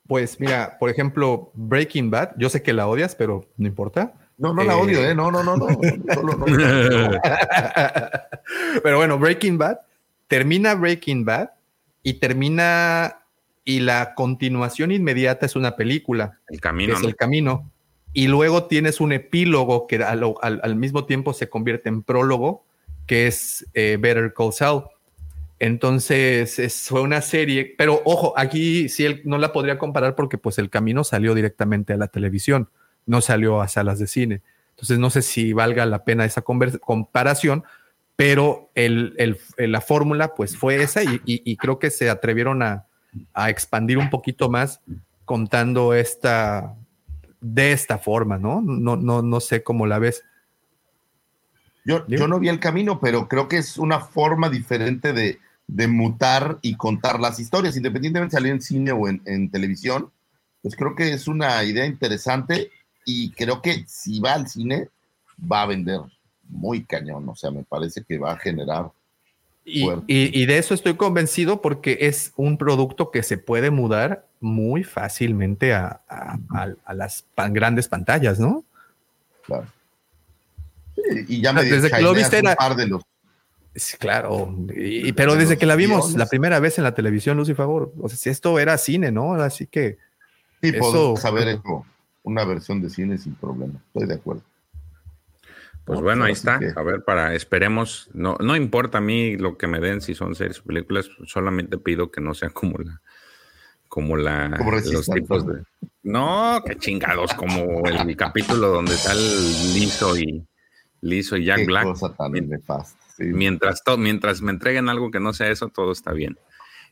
Pues 0.07 0.39
mira, 0.39 0.77
por 0.79 0.89
ejemplo, 0.89 1.51
Breaking 1.53 2.09
Bad, 2.11 2.31
yo 2.37 2.49
sé 2.49 2.61
que 2.61 2.73
la 2.73 2.87
odias, 2.87 3.15
pero 3.15 3.45
no 3.57 3.67
importa. 3.67 4.13
No, 4.37 4.53
no 4.53 4.63
la 4.63 4.73
Eh, 4.73 4.81
odio, 4.81 5.03
¿eh? 5.05 5.15
No, 5.15 5.31
no, 5.31 5.43
no, 5.43 5.55
no. 5.55 5.67
No. 5.67 5.77
Pero 8.83 8.97
bueno, 8.97 9.17
Breaking 9.19 9.57
Bad 9.57 9.77
termina 10.27 10.75
Breaking 10.75 11.25
Bad 11.25 11.51
y 12.01 12.13
termina 12.15 13.19
y 13.65 13.79
la 13.79 14.13
continuación 14.15 14.91
inmediata 14.91 15.45
es 15.45 15.55
una 15.55 15.75
película, 15.75 16.39
El 16.49 16.59
camino, 16.59 16.93
es 16.93 17.01
¿no? 17.01 17.07
el 17.07 17.15
camino. 17.15 17.71
Y 18.11 18.27
luego 18.27 18.65
tienes 18.65 18.99
un 18.99 19.13
epílogo 19.13 19.87
que 19.87 20.03
al, 20.03 20.23
al- 20.41 20.59
al 20.61 20.75
mismo 20.75 21.05
tiempo 21.05 21.33
se 21.33 21.49
convierte 21.49 21.89
en 21.89 22.03
prólogo, 22.03 22.65
que 23.07 23.27
es 23.27 23.65
eh, 23.73 23.97
Better 23.99 24.33
Call 24.33 24.51
Saul. 24.53 24.83
Entonces 25.63 26.59
es- 26.59 26.89
fue 26.89 26.99
una 27.01 27.21
serie, 27.21 27.73
pero 27.77 28.01
ojo, 28.03 28.33
aquí 28.35 28.89
sí 28.89 29.05
él 29.05 29.21
no 29.23 29.37
la 29.37 29.53
podría 29.53 29.77
comparar 29.77 30.13
porque 30.13 30.37
pues 30.37 30.57
el 30.59 30.69
camino 30.69 31.05
salió 31.05 31.33
directamente 31.33 31.93
a 31.93 31.97
la 31.97 32.09
televisión, 32.09 32.67
no 33.05 33.21
salió 33.21 33.61
a 33.61 33.69
salas 33.69 33.97
de 33.97 34.07
cine. 34.07 34.41
Entonces 34.71 34.99
no 34.99 35.09
sé 35.09 35.21
si 35.21 35.53
valga 35.53 35.85
la 35.85 36.03
pena 36.03 36.25
esa 36.25 36.41
comparación, 36.41 37.63
pero 38.17 38.71
el- 38.75 39.13
el- 39.17 39.37
el- 39.55 39.71
la 39.71 39.79
fórmula 39.79 40.35
pues 40.35 40.57
fue 40.57 40.83
esa 40.83 41.01
y, 41.01 41.21
y- 41.25 41.41
y 41.45 41.55
creo 41.55 41.79
que 41.79 41.91
se 41.91 42.09
atrevieron 42.09 42.61
a, 42.61 42.85
a 43.33 43.49
expandir 43.49 43.97
un 43.97 44.09
poquito 44.09 44.49
más 44.49 44.81
contando 45.23 45.93
esta 45.93 46.75
de 47.39 47.71
esta 47.71 47.99
forma, 47.99 48.37
¿no? 48.37 48.59
No, 48.61 48.97
no, 48.97 49.21
no 49.21 49.39
sé 49.39 49.63
cómo 49.63 49.85
la 49.87 49.97
ves. 49.99 50.25
Yo, 51.85 52.05
yo 52.07 52.27
no 52.27 52.39
vi 52.39 52.49
el 52.49 52.59
camino, 52.59 52.99
pero 52.99 53.29
creo 53.29 53.47
que 53.47 53.57
es 53.57 53.77
una 53.77 53.99
forma 54.01 54.49
diferente 54.49 55.13
de, 55.13 55.39
de 55.75 55.87
mutar 55.87 56.59
y 56.61 56.75
contar 56.75 57.19
las 57.19 57.39
historias, 57.39 57.75
independientemente 57.75 58.35
de 58.35 58.39
salir 58.39 58.51
en 58.53 58.61
cine 58.61 58.91
o 58.91 59.07
en, 59.07 59.21
en 59.25 59.49
televisión. 59.49 60.11
Pues 60.61 60.75
creo 60.75 60.95
que 60.95 61.11
es 61.13 61.27
una 61.27 61.63
idea 61.63 61.85
interesante 61.85 62.69
y 63.05 63.31
creo 63.31 63.61
que 63.61 63.83
si 63.87 64.19
va 64.19 64.33
al 64.33 64.47
cine 64.47 64.89
va 65.51 65.63
a 65.63 65.65
vender 65.65 65.99
muy 66.47 66.83
cañón. 66.83 67.27
O 67.27 67.35
sea, 67.35 67.49
me 67.49 67.63
parece 67.63 68.03
que 68.03 68.17
va 68.19 68.33
a 68.33 68.37
generar 68.37 68.91
Y, 69.65 69.89
y- 70.07 70.41
y 70.41 70.45
de 70.45 70.57
eso 70.57 70.73
estoy 70.73 70.95
convencido 70.95 71.59
porque 71.61 71.97
es 72.01 72.33
un 72.35 72.57
producto 72.57 73.09
que 73.11 73.23
se 73.23 73.37
puede 73.37 73.71
mudar 73.71 74.27
muy 74.41 74.83
fácilmente 74.83 75.73
a, 75.73 76.01
a- 76.07 76.37
a- 76.51 76.75
a 76.85 76.93
las 76.93 77.23
pan- 77.33 77.53
grandes 77.53 77.87
pantallas, 77.87 78.39
¿no? 78.39 78.63
Claro. 79.45 79.65
Y, 81.27 81.37
y 81.37 81.41
ya 81.41 81.51
me 81.53 81.63
Desde 81.63 81.89
que 81.89 82.01
lo 82.01 82.13
viste 82.13 82.39
un 82.41 82.47
era- 82.47 82.55
par 82.55 82.75
de 82.75 82.87
los 82.87 83.01
Sí, 83.75 83.97
claro. 83.97 84.55
Y- 84.75 85.07
y- 85.09 85.13
pero 85.13 85.33
De 85.33 85.39
desde 85.39 85.57
que 85.57 85.65
la 85.65 85.75
vimos 85.75 86.01
guiones. 86.07 86.17
la 86.17 86.27
primera 86.27 86.59
vez 86.59 86.77
en 86.77 86.83
la 86.83 86.93
televisión, 86.93 87.37
Lucy 87.37 87.53
Favor, 87.55 87.91
o 87.99 88.07
sea, 88.09 88.17
si 88.17 88.29
esto 88.29 88.59
era 88.59 88.77
cine, 88.77 89.11
¿no? 89.11 89.33
Así 89.33 89.65
que 89.67 89.97
Sí, 90.61 90.69
Eso- 90.69 90.79
podemos 90.79 91.25
haber 91.25 91.47
hecho 91.49 91.85
una 92.23 92.45
versión 92.45 92.81
de 92.81 92.89
cine 92.89 93.17
sin 93.17 93.35
problema. 93.35 93.73
Estoy 93.87 94.07
de 94.07 94.13
acuerdo. 94.13 94.43
Pues 95.83 95.99
No, 95.99 96.03
bueno, 96.05 96.23
ahí 96.23 96.31
así 96.31 96.39
está. 96.39 96.59
que- 96.59 96.71
A 96.73 96.81
ver, 96.83 97.03
para, 97.03 97.33
esperemos. 97.35 98.09
No, 98.13 98.37
no 98.39 98.55
importa 98.55 98.99
a 98.99 99.01
mí 99.01 99.35
lo 99.35 99.57
que 99.57 99.67
me 99.67 99.81
den, 99.81 99.99
si 99.99 100.13
son 100.15 100.33
series 100.35 100.59
o 100.61 100.63
películas, 100.63 101.09
solamente 101.25 101.77
pido 101.77 102.09
que 102.11 102.21
no 102.21 102.33
sea 102.33 102.49
como 102.51 102.77
la, 102.77 103.01
como 103.89 104.15
la, 104.15 104.55
Como 104.57 104.71
los 104.71 105.05
tipos 105.09 105.45
¿no? 105.45 105.53
de. 105.53 105.63
No, 106.03 106.61
que 106.65 106.77
chingados, 106.77 107.33
como 107.33 107.85
el 107.85 108.15
capítulo 108.15 108.69
donde 108.69 108.93
está 108.95 109.11
el 109.11 109.73
liso 109.73 110.17
y 110.17 110.45
liso 111.01 111.35
y 111.35 111.43
Jack 111.45 111.57
Qué 111.57 111.65
Black. 111.65 111.83
cosa 111.83 112.13
tan 112.15 112.31
nefasta. 112.31 113.02
Mientras, 113.31 113.81
mientras 113.97 114.41
me 114.41 114.51
entreguen 114.51 114.89
algo 114.89 115.11
que 115.11 115.19
no 115.19 115.33
sea 115.33 115.49
eso, 115.49 115.69
todo 115.69 115.91
está 115.91 116.11
bien. 116.11 116.37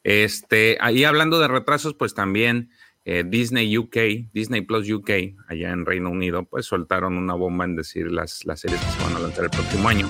Este, 0.04 0.78
ahí 0.82 1.04
hablando 1.04 1.40
de 1.40 1.48
retrasos, 1.48 1.94
pues 1.94 2.14
también 2.14 2.70
eh, 3.06 3.24
Disney 3.26 3.78
UK, 3.78 4.32
Disney 4.34 4.62
Plus 4.62 4.90
UK, 4.90 5.10
allá 5.48 5.72
en 5.72 5.86
Reino 5.86 6.10
Unido, 6.10 6.46
pues 6.46 6.66
soltaron 6.66 7.18
una 7.18 7.34
bomba 7.34 7.66
en 7.66 7.76
decir 7.76 8.12
las, 8.12 8.46
las 8.46 8.60
series 8.60 8.80
que 8.80 8.92
se 8.92 9.04
van 9.04 9.16
a 9.16 9.20
lanzar 9.20 9.46
el 9.46 9.50
próximo 9.50 9.90
año. 9.90 10.10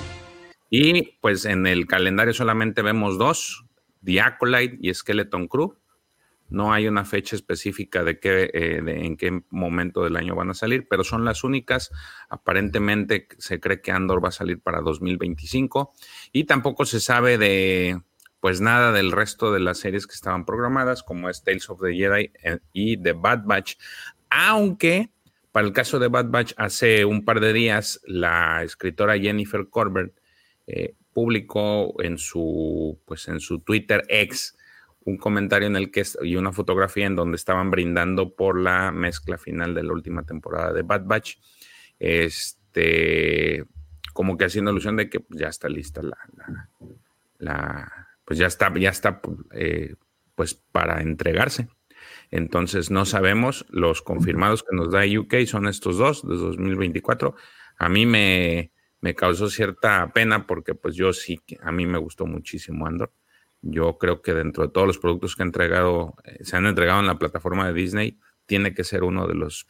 Y 0.70 1.18
pues 1.20 1.44
en 1.44 1.66
el 1.66 1.86
calendario 1.86 2.32
solamente 2.32 2.82
vemos 2.82 3.18
dos, 3.18 3.64
The 4.04 4.20
Acolyte 4.20 4.78
y 4.80 4.92
Skeleton 4.92 5.48
Crew. 5.48 5.74
No 6.52 6.72
hay 6.72 6.86
una 6.86 7.04
fecha 7.04 7.34
específica 7.34 8.04
de, 8.04 8.18
qué, 8.18 8.50
eh, 8.52 8.82
de 8.82 9.06
en 9.06 9.16
qué 9.16 9.42
momento 9.50 10.04
del 10.04 10.16
año 10.16 10.34
van 10.34 10.50
a 10.50 10.54
salir, 10.54 10.86
pero 10.88 11.02
son 11.02 11.24
las 11.24 11.44
únicas. 11.44 11.90
Aparentemente 12.28 13.26
se 13.38 13.58
cree 13.58 13.80
que 13.80 13.90
Andor 13.90 14.22
va 14.22 14.28
a 14.28 14.32
salir 14.32 14.60
para 14.60 14.82
2025 14.82 15.94
y 16.30 16.44
tampoco 16.44 16.84
se 16.84 17.00
sabe 17.00 17.38
de 17.38 18.02
pues 18.40 18.60
nada 18.60 18.92
del 18.92 19.12
resto 19.12 19.52
de 19.52 19.60
las 19.60 19.78
series 19.78 20.06
que 20.06 20.14
estaban 20.14 20.44
programadas, 20.44 21.02
como 21.02 21.30
es 21.30 21.42
Tales 21.42 21.70
of 21.70 21.80
the 21.80 21.94
Jedi 21.94 22.32
eh, 22.42 22.58
y 22.72 22.96
The 22.96 23.12
Bad 23.12 23.44
Batch, 23.44 23.76
aunque 24.28 25.10
para 25.52 25.66
el 25.66 25.72
caso 25.72 25.98
de 25.98 26.08
Bad 26.08 26.30
Batch, 26.30 26.54
hace 26.56 27.04
un 27.04 27.24
par 27.24 27.40
de 27.40 27.52
días 27.52 28.00
la 28.04 28.62
escritora 28.62 29.18
Jennifer 29.18 29.68
Corbett 29.68 30.12
eh, 30.66 30.96
publicó 31.12 31.94
en 32.02 32.18
su, 32.18 32.98
pues 33.04 33.28
en 33.28 33.38
su 33.38 33.60
Twitter 33.60 34.02
ex 34.08 34.56
un 35.04 35.16
comentario 35.16 35.66
en 35.66 35.76
el 35.76 35.90
que 35.90 36.02
y 36.22 36.36
una 36.36 36.52
fotografía 36.52 37.06
en 37.06 37.16
donde 37.16 37.36
estaban 37.36 37.70
brindando 37.70 38.34
por 38.34 38.58
la 38.58 38.92
mezcla 38.92 39.38
final 39.38 39.74
de 39.74 39.82
la 39.82 39.92
última 39.92 40.24
temporada 40.24 40.72
de 40.72 40.82
Bad 40.82 41.04
Batch. 41.04 41.36
Este, 41.98 43.64
como 44.12 44.36
que 44.36 44.44
haciendo 44.44 44.70
alusión 44.70 44.96
de 44.96 45.08
que 45.08 45.20
pues, 45.20 45.40
ya 45.40 45.48
está 45.48 45.68
lista 45.68 46.02
la, 46.02 46.18
la, 47.38 48.08
pues 48.24 48.38
ya 48.38 48.46
está, 48.46 48.72
ya 48.78 48.90
está 48.90 49.20
eh, 49.52 49.94
pues 50.34 50.54
para 50.54 51.02
entregarse. 51.02 51.68
Entonces 52.30 52.90
no 52.90 53.04
sabemos, 53.04 53.66
los 53.70 54.02
confirmados 54.02 54.62
que 54.62 54.74
nos 54.74 54.90
da 54.90 55.02
UK 55.04 55.44
son 55.46 55.68
estos 55.68 55.98
dos 55.98 56.26
de 56.26 56.36
2024. 56.36 57.34
A 57.78 57.88
mí 57.88 58.06
me, 58.06 58.72
me 59.00 59.14
causó 59.14 59.48
cierta 59.48 60.10
pena 60.12 60.46
porque 60.46 60.74
pues 60.74 60.94
yo 60.94 61.12
sí, 61.12 61.40
a 61.60 61.72
mí 61.72 61.86
me 61.86 61.98
gustó 61.98 62.26
muchísimo 62.26 62.86
Andor. 62.86 63.12
Yo 63.62 63.96
creo 63.98 64.22
que 64.22 64.34
dentro 64.34 64.64
de 64.66 64.72
todos 64.72 64.86
los 64.86 64.98
productos 64.98 65.36
que 65.36 65.42
han 65.42 65.48
entregado, 65.48 66.14
eh, 66.24 66.38
se 66.42 66.56
han 66.56 66.66
entregado 66.66 67.00
en 67.00 67.06
la 67.06 67.18
plataforma 67.18 67.66
de 67.66 67.72
Disney, 67.72 68.18
tiene 68.46 68.74
que 68.74 68.82
ser 68.84 69.04
uno 69.04 69.26
de 69.28 69.34
los, 69.34 69.66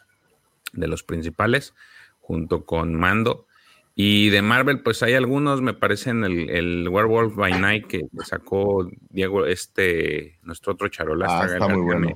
de 0.72 0.88
los 0.88 1.02
principales, 1.02 1.74
junto 2.20 2.64
con 2.64 2.94
Mando. 2.94 3.46
Y 3.94 4.30
de 4.30 4.40
Marvel, 4.40 4.82
pues 4.82 5.02
hay 5.02 5.12
algunos, 5.12 5.60
me 5.60 5.74
parecen 5.74 6.24
el, 6.24 6.48
el 6.48 6.88
Werewolf 6.88 7.34
by 7.36 7.60
Night 7.60 7.86
que 7.86 8.00
sacó 8.24 8.88
Diego, 9.10 9.44
este, 9.44 10.38
nuestro 10.42 10.72
otro 10.72 10.88
charolasta. 10.88 11.42
Ah, 11.42 11.46
está 11.46 11.68
muy 11.68 11.82
bueno. 11.82 12.06
Me, 12.06 12.14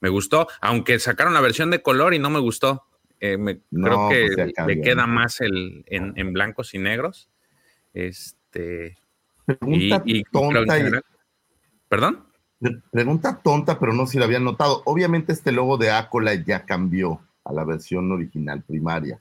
me, 0.00 0.08
gustó, 0.08 0.48
aunque 0.60 0.98
sacaron 0.98 1.32
la 1.32 1.40
versión 1.40 1.70
de 1.70 1.80
color 1.82 2.14
y 2.14 2.18
no 2.18 2.30
me 2.30 2.40
gustó. 2.40 2.82
Eh, 3.20 3.36
me- 3.38 3.60
No, 3.70 4.08
creo 4.08 4.08
que 4.08 4.34
pues 4.34 4.66
le 4.66 4.80
queda 4.82 5.06
más 5.06 5.40
el 5.40 5.84
en, 5.86 6.12
en 6.16 6.32
blancos 6.32 6.74
y 6.74 6.78
negros. 6.78 7.30
Este. 7.92 8.98
Pregunta 9.46 10.02
y- 10.06 10.22
tonta, 10.24 10.78
y- 10.78 10.90
¿Perdón? 11.88 12.24
pre- 12.60 12.80
pregunta 12.90 13.40
tonta, 13.42 13.78
pero 13.78 13.92
no 13.92 14.06
sé 14.06 14.12
si 14.12 14.18
la 14.18 14.24
habían 14.24 14.44
notado. 14.44 14.82
Obviamente 14.86 15.32
este 15.32 15.52
logo 15.52 15.76
de 15.76 15.90
Acolyte 15.90 16.44
ya 16.46 16.64
cambió 16.64 17.20
a 17.44 17.52
la 17.52 17.64
versión 17.64 18.10
original 18.10 18.62
primaria, 18.62 19.20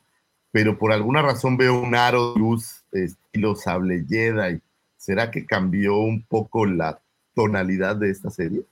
pero 0.52 0.78
por 0.78 0.92
alguna 0.94 1.22
razón 1.22 1.58
veo 1.58 1.80
un 1.80 1.94
aro 1.96 2.34
de 2.34 2.40
luz 2.40 2.84
estilo 2.92 3.56
sable 3.56 4.06
Jedi. 4.08 4.62
¿Será 4.98 5.30
que 5.30 5.46
cambió 5.46 5.98
un 5.98 6.24
poco 6.24 6.66
la 6.66 7.02
tonalidad 7.36 7.98
de 7.98 8.10
esta 8.12 8.30
serie? 8.30 8.64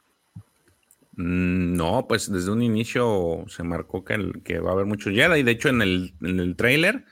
Mm, 1.18 1.76
No, 1.76 2.06
pues 2.07 2.32
desde 2.32 2.52
un 2.52 2.61
inicio 2.61 3.44
se 3.48 3.64
marcó 3.64 4.06
que, 4.06 4.14
el- 4.14 4.41
que 4.44 4.60
va 4.60 4.69
a 4.69 4.73
haber 4.73 4.86
muchos 4.86 5.14
Jedi. 5.14 5.44
De 5.44 5.52
hecho, 5.52 5.68
en 5.68 5.82
el, 5.82 6.14
en 6.22 6.40
el 6.40 6.56
trailer 6.56 7.03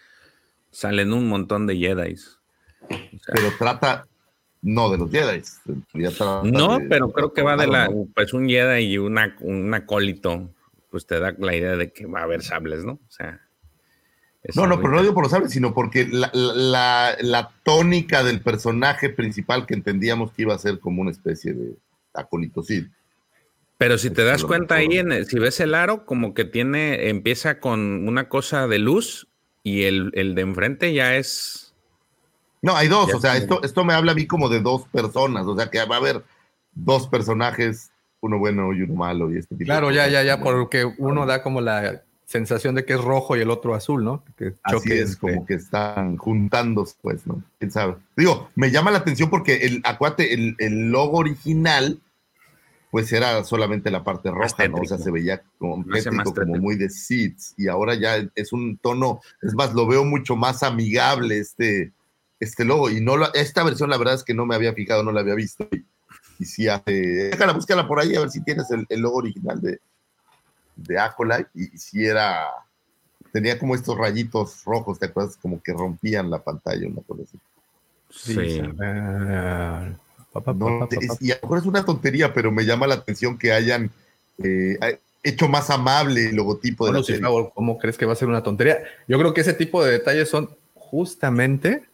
salen 0.71 1.11
un 1.11 1.27
montón 1.27 1.67
de. 1.67 1.73
O 1.73 3.19
sea, 3.19 3.33
Pero 3.33 3.51
trata, 3.57 4.07
no 4.61 4.89
de 4.91 4.97
los 4.97 5.09
Jedi. 5.11 5.41
no, 6.43 6.79
de- 6.79 6.85
pero 6.87 7.11
creo 7.11 7.33
que 7.33 7.41
va 7.41 7.55
de 7.57 7.67
la. 7.67 7.89
Pues 8.15 8.33
un 8.33 8.47
Jedi 8.49 8.83
y 8.83 8.97
una, 8.97 9.35
un 9.41 9.73
acólito. 9.73 10.49
Pues 10.89 11.05
te 11.05 11.19
da 11.19 11.35
la 11.37 11.55
idea 11.55 11.75
de 11.75 11.91
que 11.93 12.05
va 12.07 12.21
a 12.21 12.23
haber 12.23 12.41
sables, 12.41 12.83
¿no? 12.83 12.93
O 12.93 13.11
sea. 13.11 13.39
No, 14.55 14.65
no, 14.67 14.77
pero 14.81 14.91
no 14.93 15.01
digo 15.01 15.13
por 15.13 15.23
los 15.23 15.31
sables, 15.31 15.51
sino 15.51 15.73
porque 15.73 16.07
la, 16.09 16.31
la- 16.33 17.15
la- 17.19 17.51
tónica 17.63 18.23
del 18.23 18.41
personaje 18.41 19.09
principal 19.09 19.65
que 19.67 19.73
entendíamos 19.75 20.31
que 20.31 20.43
iba 20.43 20.55
a 20.55 20.57
ser 20.57 20.79
como 20.79 21.01
una 21.01 21.11
especie 21.11 21.53
de 21.53 21.75
acólito 22.13 22.63
Sith. 22.63 22.87
Pero 23.77 23.97
si 23.97 24.09
te 24.09 24.23
das 24.23 24.43
cuenta 24.43 24.75
ahí, 24.75 24.97
en 24.97 25.11
el- 25.11 25.25
si 25.27 25.37
ves 25.39 25.59
el 25.59 25.75
aro, 25.75 26.05
como 26.05 26.33
que 26.33 26.45
tiene, 26.45 27.09
empieza 27.09 27.59
con 27.59 28.07
una 28.07 28.27
cosa 28.29 28.67
de 28.67 28.79
luz 28.79 29.27
y 29.61 29.83
el, 29.83 30.11
el 30.15 30.35
de 30.35 30.41
enfrente 30.41 30.93
ya 30.93 31.15
es. 31.15 31.68
No, 32.61 32.75
hay 32.75 32.87
dos, 32.87 33.07
Ya 33.09 33.15
o 33.15 33.19
sea, 33.21 33.37
esto, 33.37 33.63
esto 33.63 33.85
me 33.85 33.93
habla 33.93 34.11
a 34.11 34.15
mí 34.15 34.27
como 34.27 34.49
de 34.49 34.59
dos 34.59 34.85
personas, 34.91 35.45
o 35.45 35.55
sea, 35.55 35.69
que 35.69 35.83
va 35.85 35.95
a 35.95 35.99
haber 35.99 36.23
dos 36.73 37.07
personajes, 37.07 37.91
uno 38.21 38.37
bueno 38.37 38.73
y 38.73 38.81
uno 38.81 38.95
malo 38.95 39.31
y 39.33 39.37
este 39.37 39.55
tipo 39.55 39.65
Claro, 39.65 39.89
de 39.89 39.95
ya, 39.95 40.07
ya, 40.07 40.23
ya, 40.23 40.41
porque 40.41 40.85
uno 40.97 41.25
da 41.25 41.41
como 41.41 41.61
la 41.61 42.03
sensación 42.25 42.75
de 42.75 42.85
que 42.85 42.93
es 42.93 43.01
rojo 43.03 43.35
y 43.37 43.41
el 43.41 43.49
otro 43.49 43.73
azul, 43.73 44.03
¿no? 44.03 44.23
Que 44.37 44.53
Así 44.63 44.91
es, 44.91 45.13
entre- 45.13 45.19
como 45.19 45.45
que 45.45 45.55
están 45.55 46.17
juntándose, 46.17 46.95
pues, 47.01 47.25
¿no? 47.25 47.41
¿Quién 47.57 47.71
sabe? 47.71 47.95
Digo, 48.15 48.49
me 48.55 48.69
llama 48.71 48.91
la 48.91 48.99
atención 48.99 49.29
porque 49.29 49.55
el, 49.65 49.81
acuate, 49.83 50.33
el, 50.33 50.55
el 50.59 50.91
logo 50.91 51.17
original, 51.17 51.99
pues 52.91 53.11
era 53.13 53.43
solamente 53.43 53.89
la 53.89 54.03
parte 54.03 54.29
roja, 54.31 54.67
¿no? 54.67 54.77
O 54.77 54.85
sea, 54.85 54.97
se 54.97 55.09
veía 55.11 55.41
como, 55.57 55.83
tétrico, 55.85 56.23
como 56.23 56.33
tétrico. 56.33 56.59
muy 56.59 56.75
de 56.75 56.89
seeds, 56.89 57.55
y 57.57 57.67
ahora 57.67 57.95
ya 57.95 58.17
es 58.35 58.53
un 58.53 58.77
tono, 58.77 59.21
es 59.41 59.53
más, 59.55 59.73
lo 59.73 59.87
veo 59.87 60.03
mucho 60.05 60.35
más 60.35 60.61
amigable 60.61 61.39
este, 61.39 61.93
este 62.39 62.63
logo, 62.65 62.89
y 62.89 63.01
no 63.01 63.17
lo- 63.17 63.33
esta 63.33 63.63
versión 63.63 63.89
la 63.89 63.97
verdad 63.97 64.15
es 64.15 64.23
que 64.23 64.33
no 64.33 64.45
me 64.45 64.55
había 64.55 64.73
fijado, 64.73 65.03
no 65.03 65.11
la 65.11 65.21
había 65.21 65.35
visto, 65.35 65.67
y, 65.71 65.85
y 66.39 66.45
sí 66.45 66.67
hace, 66.67 66.91
déjala, 66.91 67.53
búscala 67.53 67.87
por 67.87 67.99
ahí 67.99 68.15
a 68.15 68.21
ver 68.21 68.29
si 68.31 68.43
tienes 68.43 68.69
el, 68.71 68.85
el 68.89 69.01
logo 69.01 69.17
original 69.17 69.59
de, 69.61 69.79
de 70.75 70.99
Acolyte, 70.99 71.49
y, 71.53 71.77
si 71.77 72.05
era, 72.05 72.47
tenía 73.33 73.59
como 73.59 73.75
estos 73.75 73.97
rayitos 73.97 74.63
rojos, 74.63 74.99
¿te 74.99 75.07
acuerdas? 75.07 75.37
Como 75.37 75.61
que 75.61 75.73
rompían 75.73 76.29
la 76.29 76.39
pantalla, 76.41 76.87
una 76.87 77.01
cosa 77.01 77.23
así. 77.23 77.37
Sí. 78.09 78.61
Pa, 80.31 80.53
No, 80.53 80.87
es- 80.91 81.21
y 81.21 81.31
a 81.31 81.35
lo 81.35 81.41
mejor 81.43 81.57
es 81.59 81.65
una 81.65 81.85
tontería, 81.85 82.33
pero 82.33 82.51
me 82.51 82.63
llama 82.65 82.87
la 82.87 82.95
atención 82.95 83.37
que 83.37 83.51
hayan 83.51 83.91
eh, 84.37 84.77
hecho 85.23 85.47
más 85.49 85.69
amable 85.69 86.29
el 86.29 86.35
logotipo 86.35 86.85
de 86.85 86.91
Bueno, 86.91 86.99
la 86.99 87.05
sí, 87.05 87.13
serie. 87.13 87.51
¿cómo 87.53 87.77
crees 87.77 87.97
que 87.97 88.05
va 88.05 88.13
a 88.13 88.15
ser 88.15 88.27
una 88.29 88.43
tontería? 88.43 88.79
Yo 89.07 89.17
creo 89.19 89.33
que 89.33 89.41
ese 89.41 89.53
tipo 89.53 89.83
de 89.83 89.91
detalles 89.91 90.29
son 90.29 90.49
justamente 90.75 91.88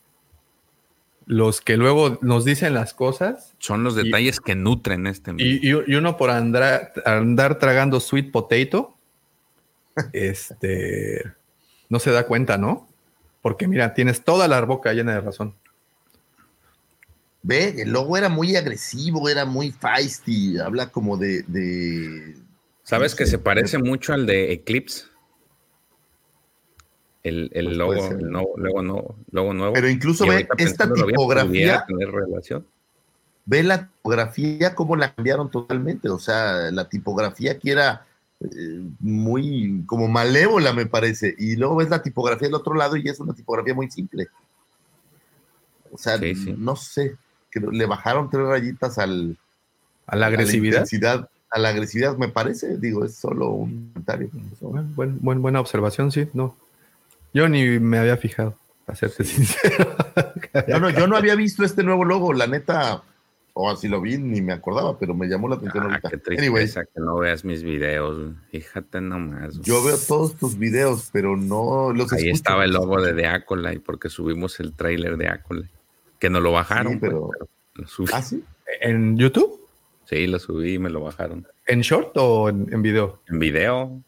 los 1.28 1.62
que 1.62 1.76
luego 1.78 2.20
nos 2.22 2.46
dicen 2.46 2.74
las 2.74 2.94
cosas 2.94 3.54
Son 3.60 3.84
los 3.84 3.98
Y- 3.98 4.04
detalles 4.04 4.40
que 4.40 4.56
nutren 4.56 5.08
este. 5.08 5.34
y, 5.38 5.74
uno 5.74 6.18
por 6.18 6.30
andar, 6.30 6.94
andar 7.06 7.58
tragando 7.60 8.00
sweet 8.00 8.32
potato, 8.32 8.96
este, 10.14 11.24
no 11.90 12.00
se 12.00 12.12
da 12.12 12.28
cuenta, 12.28 12.58
¿no? 12.58 12.88
Porque 13.42 13.68
mira, 13.68 13.94
tienes 13.94 14.24
toda 14.24 14.48
la 14.48 14.62
boca 14.62 14.94
llena 14.94 15.14
de 15.14 15.22
razón. 15.22 15.56
Ve, 17.44 17.76
el 17.82 17.92
logo 17.92 18.18
era 18.18 18.28
muy 18.28 18.56
agresivo, 18.56 19.30
era 19.30 19.46
muy 19.46 19.72
feisty, 19.72 20.58
habla 20.58 20.90
como 20.92 21.16
de... 21.18 21.44
de- 21.44 22.36
¿Sabes 22.84 23.14
no 23.14 23.18
que 23.18 23.26
se 23.28 23.38
parece 23.40 23.78
mucho 23.78 24.14
al 24.14 24.26
de 24.26 24.52
Eclipse? 24.52 25.06
El, 27.26 27.50
el 27.54 27.66
Pues 27.66 27.78
logo, 27.78 27.94
nuevo, 27.96 28.54
logo, 28.58 28.82
nuevo, 28.84 29.16
logo 29.32 29.54
nuevo. 29.54 29.74
Pero 29.74 29.90
incluso 29.90 30.28
ve 30.28 30.48
esta 30.58 30.86
tipografía, 30.94 31.46
pudiera 31.48 31.86
tener 31.86 32.12
relación. 32.12 32.66
ve 33.46 33.64
la 33.64 33.88
tipografía 33.88 34.76
cómo 34.76 34.96
la 34.96 35.14
cambiaron 35.14 35.50
totalmente, 35.50 36.08
o 36.10 36.20
sea, 36.20 36.70
la 36.72 36.88
tipografía 36.88 37.58
que 37.58 37.72
era 37.72 38.06
eh, 38.42 38.82
muy 39.00 39.84
como 39.88 40.08
malévola 40.08 40.72
me 40.74 40.86
parece, 40.86 41.34
y 41.40 41.56
luego 41.56 41.78
ves 41.78 41.90
la 41.90 42.04
tipografía 42.04 42.48
del 42.48 42.56
otro 42.56 42.76
lado 42.76 42.96
y 42.96 43.08
es 43.08 43.20
una 43.20 43.34
tipografía 43.34 43.74
muy 43.74 43.90
simple. 43.90 44.28
O 45.92 45.98
sea, 45.98 46.18
Sí, 46.20 46.36
sí. 46.36 46.56
no 46.58 46.76
sé, 46.76 47.16
que 47.50 47.60
le 47.60 47.86
bajaron 47.86 48.30
tres 48.30 48.46
rayitas 48.46 48.98
al, 48.98 49.38
A 50.08 50.16
la 50.16 50.28
agresividad. 50.28 50.86
a 51.52 51.60
la 51.60 51.70
agresividad, 51.70 52.18
me 52.18 52.28
parece, 52.28 52.78
digo, 52.78 53.06
es 53.06 53.16
solo 53.16 53.50
un 53.50 53.90
comentario. 53.94 54.30
Bueno, 54.62 54.90
buen- 54.96 55.20
buen- 55.22 55.42
buena 55.42 55.60
observación, 55.62 56.12
sí. 56.12 56.28
No. 56.34 56.56
Yo 57.36 57.48
ni 57.50 57.80
me 57.80 58.00
había 58.00 58.16
fijado, 58.18 58.56
para 58.86 58.96
serte 58.96 59.24
sincero. 59.26 59.94
Yo 60.70 60.80
no, 60.80 60.90
yo 60.90 61.06
no 61.06 61.18
había 61.18 61.36
visto 61.36 61.66
este 61.66 61.84
nuevo 61.84 62.06
logo, 62.06 62.32
la 62.34 62.48
neta, 62.48 63.04
o 63.54 63.70
así 63.70 63.90
lo 63.90 64.00
vi, 64.00 64.18
ni 64.18 64.42
me 64.42 64.54
acordaba, 64.54 64.98
pero 64.98 65.14
me 65.14 65.28
llamó 65.28 65.50
la 65.50 65.56
atención 65.56 65.84
Ah, 65.84 66.00
ahorita. 66.02 66.10
qué 66.10 66.38
Anyway, 66.38 66.64
tristeza 66.64 66.86
que 66.86 67.02
no 67.02 67.18
veas 67.18 67.44
mis 67.44 67.62
videos. 67.62 68.34
Fíjate 68.52 69.02
nomás. 69.02 69.60
yo 69.62 69.84
veo 69.84 69.98
todos 69.98 70.36
tus 70.38 70.58
videos, 70.58 71.10
pero 71.12 71.36
no 71.36 71.92
los 71.92 72.12
Ahí 72.14 72.20
escucho. 72.30 72.36
estaba 72.36 72.64
el 72.64 72.72
logo 72.72 73.02
de 73.02 73.14
The 73.14 73.28
Acolyte 73.28 73.82
porque 73.82 74.10
subimos 74.10 74.60
el 74.62 74.72
tráiler 74.74 75.18
de 75.18 75.28
Acolyte. 75.28 75.70
Que 76.20 76.30
nos 76.30 76.42
lo 76.42 76.54
bajaron. 76.54 76.94
Sí, 76.94 77.00
pues, 77.00 77.12
pero- 77.12 77.30
pero 77.34 77.50
lo 77.76 77.88
subí. 77.88 78.10
¿Ah, 78.14 78.22
sí? 78.22 78.42
¿En 78.80 79.18
YouTube? 79.18 79.60
Sí, 80.06 80.26
lo 80.28 80.40
subí 80.40 80.76
y 80.76 80.80
me 80.80 80.90
lo 80.90 81.02
bajaron. 81.02 81.46
¿En 81.68 81.82
short 81.82 82.12
o 82.16 82.48
en, 82.48 82.68
en 82.72 82.82
video? 82.82 83.20
En 83.28 83.40
video. 83.40 84.02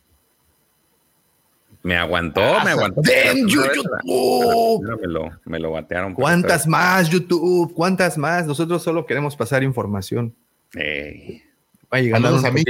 Me 1.88 1.96
aguantó, 1.96 2.42
Ah, 2.42 2.66
me 2.66 2.72
aguantó. 2.72 3.02
¡Damn, 3.02 3.48
you, 3.48 3.62
YouTube! 3.64 5.00
Me 5.00 5.08
lo, 5.08 5.30
me 5.46 5.58
lo 5.58 5.72
batearon. 5.72 6.14
pero 6.14 6.22
¿Cuántas 6.22 6.68
más, 6.68 7.10
YouTube? 7.10 7.74
¿Cuántas 7.74 8.18
más? 8.18 8.46
Nosotros 8.46 8.84
solo 8.84 9.06
queremos 9.06 9.38
pasar 9.38 9.64
información. 9.64 10.36
otra 10.70 10.84
vez- 10.84 11.14
Ey. 11.16 11.44
Vaya, 11.90 12.10
ganar 12.10 12.24
Saludos 12.34 12.44
a 12.46 12.52
mí. 12.52 12.64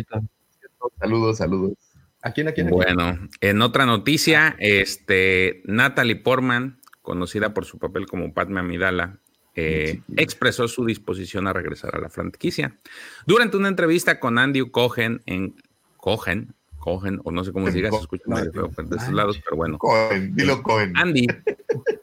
Saludos, 0.99 1.37
saludos. 1.39 1.73
¿A 2.21 2.31
quién, 2.31 2.47
a 2.47 2.51
quién? 2.51 2.67
a 2.67 2.69
quién? 2.69 2.79
Bueno, 2.95 3.17
en 3.41 3.61
otra 3.63 3.87
noticia, 3.87 4.55
este, 4.59 5.63
Natalie 5.65 6.17
Portman, 6.17 6.77
conocida 7.01 7.55
por 7.55 7.65
su 7.65 7.79
papel 7.79 8.05
como 8.05 8.31
Padme 8.35 8.59
Amidala, 8.59 9.17
eh, 9.55 10.01
expresó 10.15 10.67
su 10.67 10.85
disposición 10.85 11.47
a 11.47 11.53
regresar 11.53 11.95
a 11.95 11.99
la 11.99 12.09
franquicia. 12.09 12.77
Durante 13.25 13.57
una 13.57 13.69
entrevista 13.69 14.19
con 14.19 14.37
Andy 14.37 14.69
Cohen 14.69 15.23
en 15.25 15.55
Cohen, 15.97 16.53
Cohen, 16.79 17.19
o 17.23 17.31
no 17.31 17.43
sé 17.43 17.51
cómo 17.51 17.67
se 17.67 17.73
diga, 17.73 17.91
se 17.91 17.97
escucha 17.97 18.23
medio 18.27 18.51
feo 18.51 18.69
de 18.85 18.95
esos 18.95 19.13
lados, 19.13 19.39
pero 19.43 19.57
bueno. 19.57 19.77
Cohen, 19.77 20.35
dilo 20.35 20.61
Cohen. 20.63 20.93
Andy, 20.95 21.27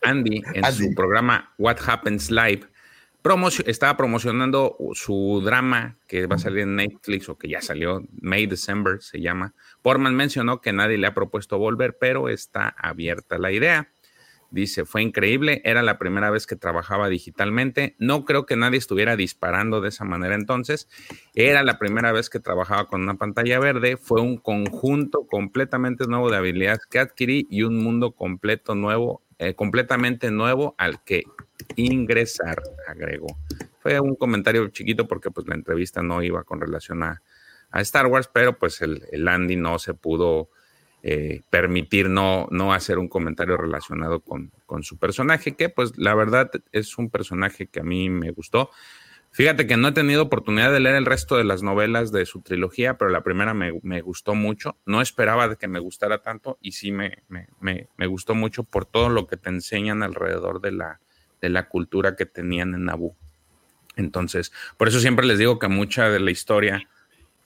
Andy 0.02 0.42
en 0.54 0.64
Andy. 0.64 0.88
su 0.88 0.94
programa 0.94 1.52
What 1.58 1.78
Happens 1.86 2.30
Live 2.30 2.62
promocio- 3.22 3.64
estaba 3.66 3.96
promocionando 3.96 4.76
su 4.92 5.40
drama 5.42 5.96
que 6.06 6.26
va 6.26 6.36
a 6.36 6.38
salir 6.38 6.60
en 6.60 6.76
Netflix 6.76 7.28
o 7.30 7.38
que 7.38 7.48
ya 7.48 7.62
salió, 7.62 8.02
May 8.20 8.46
December 8.46 9.00
se 9.00 9.20
llama. 9.20 9.54
Portman 9.80 10.14
mencionó 10.14 10.60
que 10.60 10.72
nadie 10.74 10.98
le 10.98 11.06
ha 11.06 11.14
propuesto 11.14 11.56
volver, 11.58 11.96
pero 11.98 12.28
está 12.28 12.68
abierta 12.78 13.38
la 13.38 13.50
idea. 13.52 13.88
Dice, 14.54 14.84
fue 14.84 15.02
increíble, 15.02 15.60
era 15.64 15.82
la 15.82 15.98
primera 15.98 16.30
vez 16.30 16.46
que 16.46 16.54
trabajaba 16.54 17.08
digitalmente. 17.08 17.96
No 17.98 18.24
creo 18.24 18.46
que 18.46 18.54
nadie 18.54 18.78
estuviera 18.78 19.16
disparando 19.16 19.80
de 19.80 19.88
esa 19.88 20.04
manera 20.04 20.36
entonces. 20.36 20.88
Era 21.34 21.64
la 21.64 21.76
primera 21.80 22.12
vez 22.12 22.30
que 22.30 22.38
trabajaba 22.38 22.86
con 22.86 23.02
una 23.02 23.16
pantalla 23.16 23.58
verde. 23.58 23.96
Fue 23.96 24.20
un 24.20 24.36
conjunto 24.36 25.26
completamente 25.26 26.06
nuevo 26.06 26.30
de 26.30 26.36
habilidades 26.36 26.86
que 26.86 27.00
adquirí 27.00 27.48
y 27.50 27.64
un 27.64 27.82
mundo 27.82 28.12
completo 28.12 28.76
nuevo, 28.76 29.22
eh, 29.40 29.56
completamente 29.56 30.30
nuevo 30.30 30.76
al 30.78 31.02
que 31.02 31.24
ingresar, 31.74 32.62
agregó. 32.86 33.36
Fue 33.80 33.98
un 33.98 34.14
comentario 34.14 34.68
chiquito 34.68 35.08
porque 35.08 35.32
pues 35.32 35.48
la 35.48 35.56
entrevista 35.56 36.00
no 36.00 36.22
iba 36.22 36.44
con 36.44 36.60
relación 36.60 37.02
a, 37.02 37.22
a 37.72 37.80
Star 37.80 38.06
Wars, 38.06 38.30
pero 38.32 38.56
pues 38.56 38.80
el, 38.82 39.02
el 39.10 39.26
Andy 39.26 39.56
no 39.56 39.80
se 39.80 39.94
pudo 39.94 40.50
eh, 41.06 41.42
permitir 41.50 42.08
no, 42.08 42.48
no 42.50 42.72
hacer 42.72 42.98
un 42.98 43.08
comentario 43.08 43.58
relacionado 43.58 44.20
con, 44.20 44.52
con 44.64 44.82
su 44.84 44.96
personaje, 44.96 45.54
que 45.54 45.68
pues 45.68 45.98
la 45.98 46.14
verdad 46.14 46.50
es 46.72 46.96
un 46.96 47.10
personaje 47.10 47.66
que 47.66 47.80
a 47.80 47.82
mí 47.82 48.08
me 48.08 48.30
gustó. 48.30 48.70
Fíjate 49.30 49.66
que 49.66 49.76
no 49.76 49.88
he 49.88 49.92
tenido 49.92 50.22
oportunidad 50.22 50.72
de 50.72 50.80
leer 50.80 50.96
el 50.96 51.04
resto 51.04 51.36
de 51.36 51.44
las 51.44 51.62
novelas 51.62 52.10
de 52.10 52.24
su 52.24 52.40
trilogía, 52.40 52.96
pero 52.96 53.10
la 53.10 53.22
primera 53.22 53.52
me, 53.52 53.78
me 53.82 54.00
gustó 54.00 54.34
mucho. 54.34 54.78
No 54.86 55.02
esperaba 55.02 55.46
de 55.46 55.56
que 55.56 55.68
me 55.68 55.78
gustara 55.78 56.22
tanto 56.22 56.56
y 56.62 56.72
sí 56.72 56.90
me, 56.90 57.18
me, 57.28 57.48
me, 57.60 58.06
gustó 58.06 58.34
mucho 58.34 58.64
por 58.64 58.86
todo 58.86 59.10
lo 59.10 59.26
que 59.26 59.36
te 59.36 59.50
enseñan 59.50 60.02
alrededor 60.02 60.62
de 60.62 60.72
la, 60.72 61.00
de 61.42 61.50
la 61.50 61.68
cultura 61.68 62.16
que 62.16 62.24
tenían 62.24 62.74
en 62.74 62.86
Naboo. 62.86 63.14
Entonces, 63.96 64.52
por 64.78 64.88
eso 64.88 65.00
siempre 65.00 65.26
les 65.26 65.36
digo 65.36 65.58
que 65.58 65.68
mucha 65.68 66.08
de 66.08 66.20
la 66.20 66.30
historia 66.30 66.88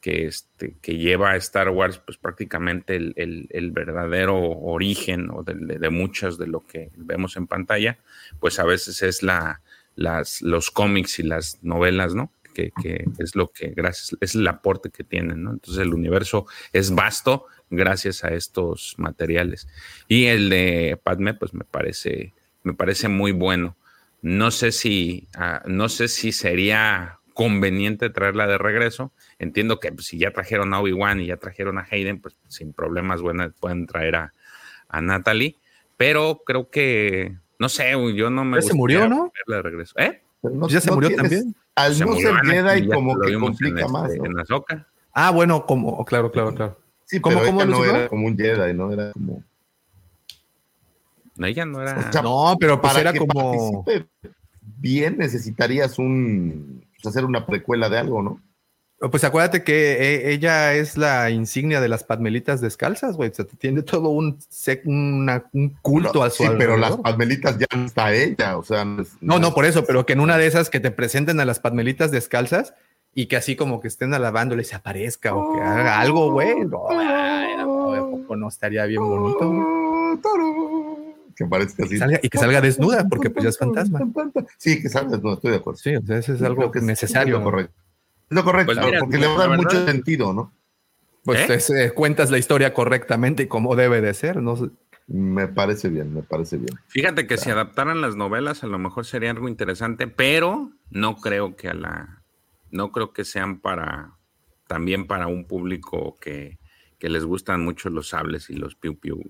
que, 0.09 0.27
este, 0.27 0.77
que 0.81 0.97
lleva 0.97 1.33
a 1.33 1.37
Star 1.37 1.69
Wars, 1.69 1.99
pues 1.99 2.17
prácticamente 2.17 2.97
el, 2.97 3.71
verdadero 3.73 4.39
origen 4.39 5.29
o 5.31 5.43
de, 5.43 5.91
muchas 5.91 6.39
de 6.39 6.47
lo 6.47 6.61
que 6.67 6.91
vemos 6.97 7.37
en 7.37 7.47
pantalla, 7.47 7.99
pues 8.41 8.59
a 8.59 8.65
veces 8.65 9.03
es 9.03 9.23
la, 9.23 9.61
las, 9.97 10.41
los 10.41 10.71
cómics 10.71 11.19
y 11.19 11.25
las 11.25 11.59
novelas, 11.63 12.15
¿no? 12.15 12.33
Que, 12.55 12.73
es 13.19 13.37
lo 13.37 13.49
que, 13.49 13.69
gracias, 13.69 14.17
es 14.21 14.35
el 14.35 14.49
aporte 14.49 14.91
que 14.91 15.05
tienen, 15.05 15.43
¿no? 15.45 15.53
Entonces 15.53 15.81
el 15.83 15.95
universo 15.95 16.47
es 16.73 16.93
vasto 16.93 17.45
gracias 17.71 18.25
a 18.25 18.29
estos 18.29 18.95
materiales. 18.97 19.69
Y 20.09 20.25
el 20.25 20.49
de 20.49 20.99
Padme, 21.01 21.35
pues 21.35 21.55
me 21.55 21.65
parece, 21.65 22.33
me 22.63 22.73
parece 22.73 23.09
muy 23.09 23.33
bueno. 23.33 23.77
No 24.23 24.51
sé 24.51 24.73
si, 24.73 25.29
uh, 25.37 25.69
no 25.69 25.89
sé 25.89 26.09
si 26.09 26.33
sería 26.33 27.19
conveniente 27.39 28.11
traerla 28.11 28.49
de 28.49 28.59
regreso. 28.59 29.13
Entiendo 29.39 29.79
que 29.79 29.93
pues, 29.93 30.09
si 30.09 30.19
ya 30.19 30.33
trajeron 30.33 30.75
a 30.75 30.81
Obi-Wan 30.81 31.21
y 31.21 31.27
ya 31.27 31.37
trajeron 31.37 31.79
a 31.79 31.87
Hayden, 31.89 32.21
pues 32.21 32.37
sin 32.49 32.73
problemas 32.73 33.23
bueno, 33.23 33.49
pueden 33.61 33.87
traer 33.87 34.17
a, 34.17 34.33
a 34.89 35.01
Natalie. 35.01 35.55
Pero 35.97 36.43
creo 36.45 36.69
que 36.69 37.37
no 37.61 37.69
sé, 37.69 37.93
yo 38.17 38.29
no 38.29 38.45
me. 38.45 38.57
Ya 38.61 38.63
se 38.63 38.75
murió, 38.75 39.09
¿no? 39.09 39.33
De 39.47 39.63
regreso. 39.63 39.95
¿Eh? 39.99 40.21
No, 40.43 40.67
ya 40.69 40.81
se 40.81 40.89
no 40.91 40.97
murió 40.97 41.11
tienes- 41.11 41.23
también. 41.31 41.55
Al 41.77 41.95
Se 41.95 42.05
no 42.05 42.15
ser 42.17 42.35
Jedi, 42.45 42.89
como 42.89 43.17
que 43.21 43.39
complica 43.39 43.83
en, 43.87 43.93
más. 43.93 44.11
este, 44.11 44.19
¿no? 44.19 44.25
en 44.27 44.41
Ahsoka. 44.41 44.89
Ah, 45.13 45.31
bueno, 45.31 45.65
como, 45.65 45.91
oh, 45.91 46.05
claro, 46.05 46.33
claro, 46.33 46.53
claro. 46.53 46.77
Sí, 47.05 47.21
¿Cómo- 47.21 47.37
pero 47.37 47.47
cómo 47.47 47.61
ella 47.63 47.71
no 47.71 47.77
Lucifer? 47.79 48.01
era 48.01 48.09
como 48.09 48.27
un 48.27 48.37
Jedi, 48.37 48.75
¿no? 48.75 48.93
Era 48.93 49.13
como. 49.13 49.45
No, 51.37 51.47
ella 51.47 51.65
no 51.65 51.81
era. 51.83 51.99
O 52.09 52.13
sea, 52.13 52.23
No, 52.23 52.57
pero 52.59 52.81
pues 52.81 52.93
para 52.93 53.01
era 53.01 53.13
que 53.13 53.21
como. 53.21 53.85
participe 53.85 54.09
bien 54.77 55.17
necesitarías 55.19 55.99
un. 55.99 56.85
pues, 56.95 57.07
hacer 57.07 57.25
una 57.25 57.47
precuela 57.47 57.89
de 57.89 57.99
algo, 57.99 58.23
¿no? 58.23 58.41
Pues 59.13 59.23
acuérdate 59.23 59.63
que 59.63 59.93
eh, 59.93 60.33
ella 60.33 60.75
es 60.75 60.97
la 60.97 61.31
insignia 61.31 61.81
de 61.81 61.89
las 61.89 62.03
padmelitas 62.03 62.61
descalzas, 62.61 63.17
güey. 63.17 63.31
O 63.31 63.35
sea, 63.35 63.45
tiene 63.45 63.83
todo 63.83 64.09
un, 64.09 64.39
una- 64.87 65.45
un 65.53 65.69
culto 65.83 66.13
No, 66.15 66.23
a 66.25 66.31
su 66.31 66.43
sí, 66.43 66.49
pero 66.59 66.77
las 66.77 66.97
palmelitas 66.97 67.57
ya 67.59 67.67
no 67.77 67.87
está 67.87 68.13
ella, 68.13 68.59
o 68.59 68.65
sea. 68.65 68.85
No, 68.85 69.03
es- 69.03 69.13
No, 69.21 69.39
no, 69.39 69.55
por 69.55 69.67
eso, 69.67 69.81
es- 69.81 69.85
pero 69.87 70.05
que 70.05 70.15
en 70.15 70.21
una 70.21 70.37
de 70.37 70.49
esas 70.49 70.69
que 70.69 70.81
te 70.81 70.91
presenten 70.91 71.39
a 71.39 71.45
las 71.45 71.61
padmelitas 71.61 72.11
descalzas 72.11 72.75
y 73.15 73.27
que 73.27 73.37
así 73.37 73.55
como 73.55 73.79
que 73.81 73.87
estén 73.87 74.15
alabándole 74.15 74.65
se 74.65 74.75
aparezca 74.75 75.33
o 75.33 75.55
que 75.55 75.61
haga 75.61 76.01
algo, 76.01 76.33
güey. 76.33 76.57
No, 76.67 76.89
no, 76.91 77.95
¿a 77.95 78.11
poco 78.11 78.35
no 78.35 78.49
estaría 78.49 78.85
bien 78.87 79.01
bonito, 79.03 79.49
güey? 79.49 80.19
Que 81.39 81.47
parezca 81.47 81.85
así. 81.85 81.97
Salga- 81.99 82.19
y 82.21 82.29
que 82.29 82.37
salga 82.39 82.61
desnuda, 82.61 83.07
porque 83.09 83.31
pues 83.31 83.45
ya 83.45 83.51
es 83.51 83.59
fantasma. 83.59 84.01
Sí, 84.59 84.83
que 84.83 84.89
salga 84.89 85.13
desnuda, 85.13 85.35
estoy 85.35 85.53
de 85.53 85.57
acuerdo. 85.59 85.79
Sí, 85.79 85.95
o 85.95 86.03
sea, 86.03 86.19
eso 86.19 86.35
es 86.35 86.43
algo 86.43 86.73
que 86.73 86.81
es- 86.81 86.85
necesario. 86.85 87.37
Es 87.37 87.41
lo 87.41 87.45
correcto. 87.51 87.73
Es 88.31 88.35
lo 88.35 88.45
correcto, 88.45 88.73
Pues 88.75 88.85
mira, 88.87 88.99
porque 89.01 89.19
le 89.19 89.27
va 89.29 89.35
a 89.35 89.39
dar 89.49 89.57
mucho 89.57 89.69
verdad- 89.79 89.87
sentido, 89.87 90.33
¿no? 90.33 90.53
Pues 91.25 91.49
¿Eh? 91.49 91.55
es, 91.55 91.71
eh, 91.71 91.93
cuentas 91.95 92.31
la 92.33 92.39
historia 92.39 92.75
correctamente 92.75 93.45
y 93.45 93.47
como 93.47 93.77
debe 93.77 94.01
de 94.01 94.13
ser, 94.15 94.43
¿no? 94.43 94.57
Me 95.07 95.47
parece 95.49 95.89
bien, 95.89 96.13
me 96.13 96.23
parece 96.23 96.57
bien. 96.57 96.77
Fíjate 96.89 97.27
que 97.27 97.39
si 97.39 97.51
adaptaran 97.51 98.01
las 98.01 98.17
novelas, 98.17 98.65
a 98.65 98.67
lo 98.67 98.79
mejor 98.79 99.07
sería 99.07 99.31
algo 99.31 99.49
interesante, 99.49 100.07
pero 100.09 100.73
no 100.91 101.17
creo 101.17 101.55
que 101.57 101.69
a 101.69 101.75
la. 101.75 102.23
No 102.71 102.91
creo 102.93 103.13
que 103.13 103.25
sean 103.25 103.61
para. 103.61 104.13
También 104.67 105.07
para 105.07 105.27
un 105.29 105.47
público 105.47 106.19
que, 106.21 106.59
que 106.99 107.09
les 107.09 107.25
gustan 107.25 107.63
mucho 107.65 107.89
los 107.89 108.09
sables 108.11 108.51
y 108.51 108.55
los 108.57 108.75
piu 108.75 108.99
piu, 108.99 109.23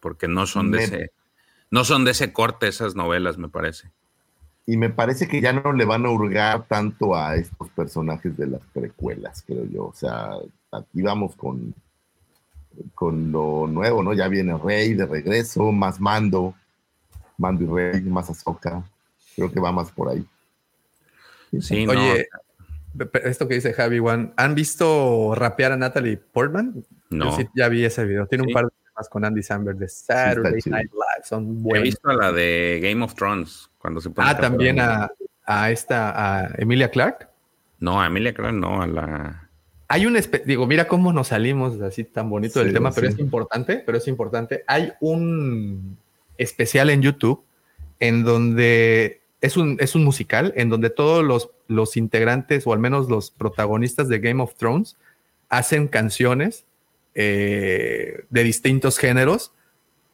porque 0.00 0.26
no 0.28 0.46
son 0.46 0.70
de 0.70 0.78
Me- 0.78 0.84
ese. 0.84 1.10
No 1.70 1.84
son 1.84 2.04
de 2.04 2.12
ese 2.12 2.32
corte 2.32 2.68
esas 2.68 2.94
novelas, 2.94 3.38
me 3.38 3.48
parece. 3.48 3.90
Y 4.66 4.76
me 4.76 4.90
parece 4.90 5.28
que 5.28 5.40
ya 5.40 5.52
no 5.52 5.72
le 5.72 5.84
van 5.84 6.06
a 6.06 6.10
hurgar 6.10 6.66
tanto 6.66 7.14
a 7.14 7.36
estos 7.36 7.68
personajes 7.70 8.36
de 8.36 8.46
las 8.48 8.60
precuelas, 8.72 9.42
creo 9.46 9.64
yo. 9.66 9.84
O 9.86 9.94
sea, 9.94 10.30
aquí 10.72 11.02
vamos 11.02 11.36
con, 11.36 11.72
con 12.94 13.30
lo 13.30 13.66
nuevo, 13.68 14.02
¿no? 14.02 14.12
Ya 14.12 14.26
viene 14.28 14.56
Rey 14.58 14.94
de 14.94 15.06
regreso, 15.06 15.70
más 15.72 16.00
Mando, 16.00 16.54
Mando 17.38 17.64
y 17.64 17.66
Rey, 17.92 18.00
más 18.02 18.28
Ahsoka. 18.30 18.82
Creo 19.36 19.52
que 19.52 19.60
va 19.60 19.70
más 19.70 19.92
por 19.92 20.08
ahí. 20.08 20.24
Sí, 21.60 21.86
no. 21.86 21.92
Oye, 21.92 22.26
pe- 23.12 23.28
esto 23.28 23.46
que 23.46 23.54
dice 23.54 23.72
Javi 23.72 23.98
One, 24.00 24.32
¿han 24.36 24.54
visto 24.54 25.34
rapear 25.34 25.72
a 25.72 25.76
Natalie 25.76 26.16
Portman? 26.16 26.84
no. 27.10 27.26
Yo 27.30 27.36
sí 27.36 27.48
ya 27.54 27.68
vi 27.68 27.84
ese 27.84 28.04
video. 28.04 28.26
Tiene 28.26 28.44
Sí. 28.44 28.48
un 28.50 28.54
par 28.54 28.64
de 28.64 28.70
con 29.10 29.24
Andy 29.24 29.42
Samberg 29.42 29.76
de 29.78 29.88
Saturday. 29.88 30.60
Night 30.66 30.90
Live. 30.92 31.24
Son 31.24 31.44
He 31.44 31.62
buenos. 31.62 31.82
visto 31.84 32.12
la 32.12 32.32
de 32.32 32.80
Game 32.82 33.04
of 33.04 33.14
Thrones 33.14 33.70
cuando 33.78 34.00
se 34.00 34.10
pone 34.10 34.28
Ah, 34.28 34.32
a 34.32 34.38
también 34.40 34.80
a, 34.80 35.10
a 35.44 35.70
esta, 35.70 36.12
a 36.44 36.50
Emilia 36.58 36.90
Clark. 36.90 37.28
No, 37.78 38.00
a 38.00 38.06
Emilia 38.06 38.32
Clarke 38.34 38.56
no, 38.56 38.82
a 38.82 38.86
la. 38.86 39.48
Hay 39.88 40.04
un, 40.06 40.18
digo, 40.46 40.66
mira 40.66 40.88
cómo 40.88 41.12
nos 41.12 41.28
salimos 41.28 41.80
así 41.80 42.02
tan 42.02 42.28
bonito 42.28 42.58
del 42.58 42.68
Sí, 42.68 42.74
tema, 42.74 42.90
pero 42.90 43.08
es 43.08 43.18
importante, 43.20 43.82
pero 43.86 43.98
es 43.98 44.08
importante. 44.08 44.64
Hay 44.66 44.92
un 45.00 45.96
especial 46.38 46.90
en 46.90 47.02
YouTube 47.02 47.44
en 48.00 48.24
donde 48.24 49.20
es 49.40 49.56
un, 49.56 49.76
es 49.80 49.94
un 49.94 50.04
musical 50.04 50.52
en 50.56 50.70
donde 50.70 50.90
todos 50.90 51.24
los, 51.24 51.50
los 51.68 51.96
integrantes 51.96 52.66
o 52.66 52.72
al 52.72 52.78
menos 52.80 53.08
los 53.08 53.30
protagonistas 53.30 54.08
de 54.08 54.18
Game 54.18 54.42
of 54.42 54.54
Thrones 54.56 54.96
hacen 55.48 55.86
canciones 55.86 56.65
eh, 57.18 58.24
de 58.28 58.44
distintos 58.44 58.98
géneros 58.98 59.52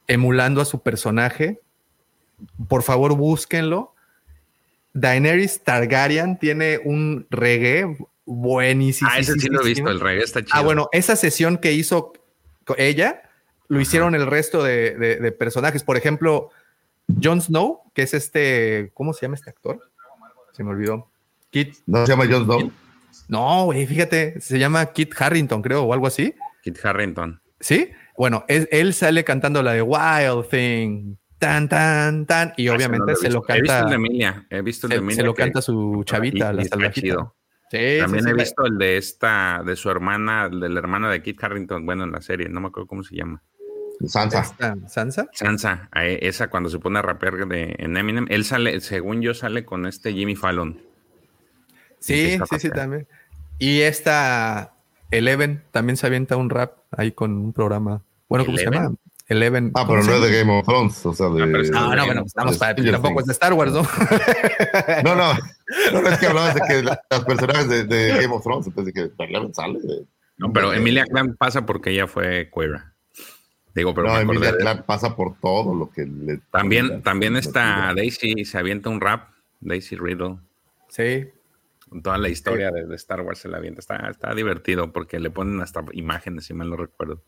emulando 0.07 0.61
a 0.61 0.65
su 0.65 0.83
personaje. 0.83 1.61
Por 2.69 2.83
favor, 2.85 3.15
búsquenlo. 3.17 3.95
Daenerys 4.95 5.63
Targaryen 5.65 6.39
tiene 6.39 6.79
un 6.85 7.27
reggae 7.31 7.97
buenísimo. 8.25 9.11
Ah, 9.13 9.19
ese 9.19 9.35
sí 9.35 9.49
lo 9.49 9.63
he 9.63 9.67
visto, 9.69 9.89
el 9.91 10.01
reggae 10.01 10.23
está 10.23 10.41
chido. 10.45 10.53
Ah, 10.55 10.63
bueno, 10.63 10.89
esa 10.93 11.17
sesión 11.17 11.59
que 11.59 11.73
hizo 11.73 12.13
ella, 12.77 13.23
lo 13.69 13.77
Ajá. 13.79 13.83
hicieron 13.83 14.15
el 14.15 14.27
resto 14.27 14.63
de, 14.63 14.97
de- 14.97 15.17
de 15.17 15.33
personajes. 15.33 15.83
Por 15.83 15.97
ejemplo, 15.97 16.51
Jon 17.23 17.41
Snow, 17.41 17.81
que 17.95 18.03
es 18.03 18.15
este, 18.15 18.91
¿cómo 18.95 19.13
se 19.13 19.23
llama 19.23 19.35
este 19.37 19.51
actor? 19.51 19.91
Se 20.53 20.63
me 20.63 20.71
olvidó. 20.71 21.09
Kit, 21.51 21.75
¿No 21.87 22.05
se 22.07 22.13
llama 22.13 22.27
Jon 22.31 22.45
Snow? 22.45 22.73
no, 23.29 23.65
güey, 23.67 23.87
fíjate, 23.87 24.41
se 24.41 24.59
llama 24.59 24.85
Kit 24.93 25.15
Harrington, 25.19 25.63
creo, 25.63 25.83
o 25.85 25.93
algo 25.93 26.07
así. 26.07 26.35
Kit 26.63 26.79
Harrington. 26.85 27.41
¿Sí? 27.61 27.91
Bueno, 28.17 28.45
es- 28.49 28.69
él 28.71 28.95
sale 28.95 29.25
cantando 29.25 29.63
la 29.63 29.73
de 29.73 29.83
Wild 29.83 30.49
Thing, 30.51 31.17
tan, 31.39 31.69
tan, 31.69 32.25
tan, 32.27 32.53
y 32.57 32.69
Ah, 32.69 32.75
obviamente 32.75 33.13
ese 33.13 33.25
no 33.29 33.29
se 33.29 33.31
lo 33.35 33.41
visto. 33.41 33.53
He 33.55 33.61
visto 33.63 33.73
canta, 33.75 33.85
el 33.85 33.89
de 33.91 33.95
Emilia. 33.97 34.47
He 34.51 34.63
visto 34.63 34.87
el 34.87 34.93
se, 34.93 34.95
de 34.95 35.01
se 35.01 35.05
Emilia. 35.05 35.25
lo 35.25 35.35
que- 35.35 35.43
canta 35.43 35.63
su 35.63 36.03
chavita, 36.05 36.53
y- 36.53 36.57
la 36.57 36.65
salvajita. 36.65 37.33
Sí, 37.71 37.79
También 38.01 38.25
sí, 38.25 38.31
he 38.31 38.35
visto 38.35 38.67
el 38.67 38.77
de 38.79 38.97
esta, 38.99 39.63
de 39.65 39.77
su 39.77 39.89
hermana, 39.91 40.49
de 40.51 40.69
la 40.69 40.79
hermana 40.79 41.11
de 41.11 41.23
Kit 41.23 41.43
Harrington, 41.43 41.87
bueno, 41.87 42.05
en 42.05 42.13
la 42.13 42.21
serie, 42.21 42.49
no 42.49 42.61
me 42.61 42.69
acuerdo 42.69 42.87
cómo 42.87 43.03
se 43.03 43.17
llama. 43.17 43.43
Sansa. 44.07 44.41
esta 44.41 44.77
Sansa. 44.89 45.29
Sansa, 45.33 45.89
esa 45.95 46.49
cuando 46.51 46.69
se 46.69 46.79
pone 46.81 46.99
a 46.99 47.03
rapear 47.03 47.47
de, 47.47 47.77
en 47.79 47.97
Eminem, 47.97 48.27
él 48.31 48.45
sale, 48.45 48.81
según 48.81 49.23
yo, 49.23 49.33
sale 49.33 49.65
con 49.65 49.87
este 49.87 50.13
Jimmy 50.13 50.35
Fallon. 50.37 50.81
Sí, 52.01 52.39
sí, 52.51 52.59
sí, 52.59 52.71
también. 52.71 53.07
Y 53.59 53.81
esta 53.83 54.75
Eleven 55.13 55.63
también 55.71 55.97
se 55.97 56.07
avienta 56.07 56.37
un 56.37 56.51
rap 56.51 56.79
ahí 56.91 57.13
con 57.13 57.33
un 57.37 57.53
programa. 57.53 58.03
Bueno, 58.29 58.45
¿cómo 58.47 58.59
se 58.59 58.65
llama? 58.65 58.93
Eleven. 59.29 59.71
Ah, 59.75 59.85
¿cómo 59.87 60.01
pero 60.01 60.05
no 60.19 60.25
es 60.25 60.31
de 60.33 60.39
Game 60.39 60.59
of 60.59 60.67
Thrones, 60.67 61.07
o 61.07 61.15
sea, 61.15 61.29
de... 61.29 61.43
Ah, 61.43 61.47
pero 61.47 61.63
es- 61.63 61.71
No, 61.71 61.95
no, 61.95 62.05
bueno, 62.07 62.23
estamos 62.27 62.55
de 62.55 62.59
para, 62.59 62.75
tampoco 62.75 63.21
es 63.21 63.27
de 63.27 63.33
Star 63.33 63.53
Wars, 63.55 63.73
¿no? 63.73 63.83
No, 65.05 65.15
no, 65.15 65.33
no, 65.93 66.03
no, 66.03 66.09
es 66.09 66.19
que 66.19 66.27
hablabas 66.27 66.55
de 66.55 66.61
que 66.69 66.83
la- 66.83 67.01
las 67.09 67.25
personajes 67.25 67.69
de, 67.69 67.85
de 67.85 68.09
Game 68.21 68.35
of 68.35 68.43
Thrones, 68.43 68.67
entonces 68.67 68.93
que 68.93 69.11
Eleven 69.25 69.55
sale 69.55 69.79
de... 69.81 70.05
No, 70.39 70.53
pero 70.53 70.73
Emilia 70.73 71.05
Clarke 71.05 71.35
pasa 71.39 71.65
porque 71.65 71.91
ella 71.91 72.07
fue 72.07 72.51
queer. 72.53 72.81
Digo, 73.75 73.95
pero 73.95 74.09
no, 74.09 74.19
Emilia 74.19 74.57
Clarke 74.57 74.83
pasa 74.85 75.15
por 75.15 75.37
todo 75.41 75.75
lo 75.75 75.91
que 75.91 76.05
le... 76.05 76.39
También, 76.51 77.03
también 77.03 77.37
está 77.37 77.93
Daisy, 77.95 78.45
se 78.45 78.59
avienta 78.59 78.91
un 78.91 79.01
rap, 79.01 79.29
Daisy 79.61 79.97
Riddle. 79.97 80.37
Sí. 80.89 81.29
Con 81.93 82.03
toda 82.03 82.17
la 82.17 82.31
historia 82.31 82.71
de, 82.71 82.87
de 82.87 82.97
Star 82.97 83.21
Wars 83.21 83.39
se 83.41 83.49
la 83.51 83.59
avienta. 83.59 83.81
Está, 83.81 84.09
está 84.09 84.35
divertido 84.35 84.95
porque 84.95 85.21
le 85.21 85.29
ponen 85.29 85.61
hasta 85.61 85.85
imágenes, 85.93 86.47
si 86.47 86.55
mal 86.55 86.71
no 86.71 86.77
recuerdo. 86.77 87.23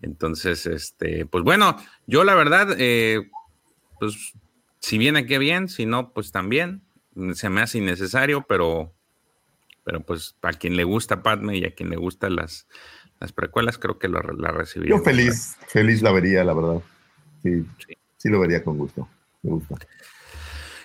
Entonces, 0.00 0.64
este, 0.66 1.26
pues 1.26 1.42
bueno, 1.42 1.76
yo 2.06 2.22
la 2.22 2.36
verdad, 2.36 2.76
eh, 2.78 3.28
pues 3.98 4.32
si 4.78 4.96
viene 4.96 5.26
que 5.26 5.38
bien, 5.40 5.68
si 5.68 5.86
no, 5.86 6.12
pues 6.12 6.30
también. 6.30 6.82
Se 7.34 7.50
me 7.50 7.60
hace 7.62 7.78
innecesario, 7.78 8.46
pero, 8.48 8.94
pero 9.82 10.00
pues 10.02 10.36
a 10.42 10.52
quien 10.52 10.76
le 10.76 10.84
gusta 10.84 11.24
Padme 11.24 11.56
y 11.56 11.64
a 11.64 11.74
quien 11.74 11.90
le 11.90 11.96
gustan 11.96 12.36
las, 12.36 12.68
las 13.18 13.32
precuelas, 13.32 13.76
creo 13.76 13.98
que 13.98 14.06
lo- 14.06 14.20
la 14.22 14.52
recibiría. 14.52 14.96
Yo 14.96 15.02
feliz, 15.02 15.56
feliz 15.66 16.00
la 16.00 16.12
vería, 16.12 16.44
la 16.44 16.54
verdad. 16.54 16.80
Sí, 17.42 17.66
Sí. 17.84 17.94
sí 18.18 18.28
lo 18.28 18.38
vería 18.38 18.62
con 18.62 18.78
gusto. 18.78 19.08
Me 19.42 19.50
gusta. 19.50 19.74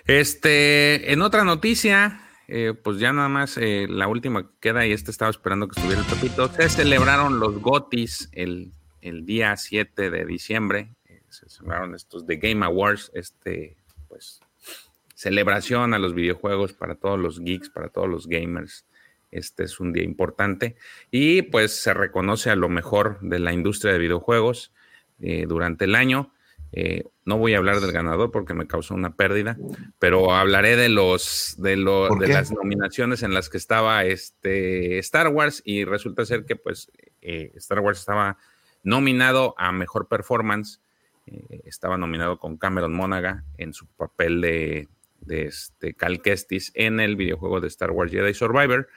Este, 0.08 1.14
en 1.14 1.22
otra 1.22 1.44
noticia, 1.44 2.22
eh, 2.48 2.74
pues 2.74 3.00
ya 3.00 3.12
nada 3.12 3.30
más 3.30 3.58
eh, 3.58 3.88
la 3.90 4.08
última 4.08 4.44
que 4.44 4.54
queda 4.60 4.86
y 4.86 4.92
este 4.92 5.12
estaba 5.12 5.32
esperando 5.32 5.68
que 5.68 5.80
estuviera 5.80 6.02
el 6.02 6.08
Pepito. 6.08 6.48
Se 6.50 6.70
celebraron 6.70 7.40
los 7.40 7.60
GOTIS 7.60 8.30
el, 8.34 8.72
el 9.02 9.26
día 9.26 9.56
7 9.58 10.12
de 10.12 10.26
diciembre. 10.26 10.90
Eh, 11.08 11.22
se 11.30 11.50
celebraron 11.50 11.96
estos 11.96 12.26
The 12.26 12.36
Game 12.38 12.66
Awards, 12.66 13.12
este, 13.16 13.78
pues, 14.08 14.42
celebración 15.16 15.94
a 15.94 16.00
los 16.00 16.14
videojuegos 16.14 16.74
para 16.74 16.96
todos 16.96 17.20
los 17.20 17.40
geeks, 17.40 17.70
para 17.70 17.90
todos 17.90 18.10
los 18.10 18.28
gamers. 18.28 18.86
Este 19.32 19.64
es 19.64 19.80
un 19.80 19.92
día 19.92 20.04
importante 20.04 20.76
y 21.12 21.42
pues 21.42 21.76
se 21.76 21.94
reconoce 21.94 22.52
a 22.52 22.56
lo 22.56 22.70
mejor 22.70 23.20
de 23.22 23.40
la 23.40 23.52
industria 23.52 23.92
de 23.92 24.00
videojuegos 24.00 24.72
durante 25.18 25.86
el 25.86 25.96
año. 25.96 26.32
No 27.26 27.38
voy 27.38 27.56
a 27.56 27.58
hablar 27.58 27.80
del 27.80 27.92
ganador 27.92 28.32
porque 28.32 28.54
me 28.54 28.68
causó 28.68 28.94
una 28.94 29.16
pérdida, 29.16 29.58
pero 30.00 30.34
hablaré 30.34 30.76
de 30.76 30.90
los 30.90 31.56
de, 31.58 31.76
de 31.76 32.28
las 32.28 32.52
nominaciones 32.52 33.24
en 33.24 33.34
las 33.34 33.50
que 33.50 33.58
estaba 33.58 34.06
este 34.06 35.00
Star 35.00 35.30
Wars 35.30 35.62
y 35.66 35.86
resulta 35.86 36.26
ser 36.26 36.46
que 36.46 36.56
pues 36.56 36.92
eh, 37.22 37.52
Star 37.56 37.80
Wars 37.80 38.00
estaba 38.00 38.38
nominado 38.84 39.56
a 39.58 39.72
mejor 39.72 40.08
performance, 40.08 40.80
eh, 41.26 41.62
estaba 41.66 41.98
nominado 41.98 42.38
con 42.38 42.58
Cameron 42.58 42.94
Monaghan 42.94 43.44
en 43.58 43.74
su 43.74 43.88
papel 43.88 44.42
de, 44.42 44.88
de 45.22 45.46
este 45.46 45.96
Cal 45.96 46.22
Kestis 46.22 46.72
en 46.76 47.00
el 47.00 47.16
videojuego 47.16 47.60
de 47.60 47.68
Star 47.68 47.92
Wars 47.92 48.12
Jedi 48.12 48.34
Survivor 48.34 48.88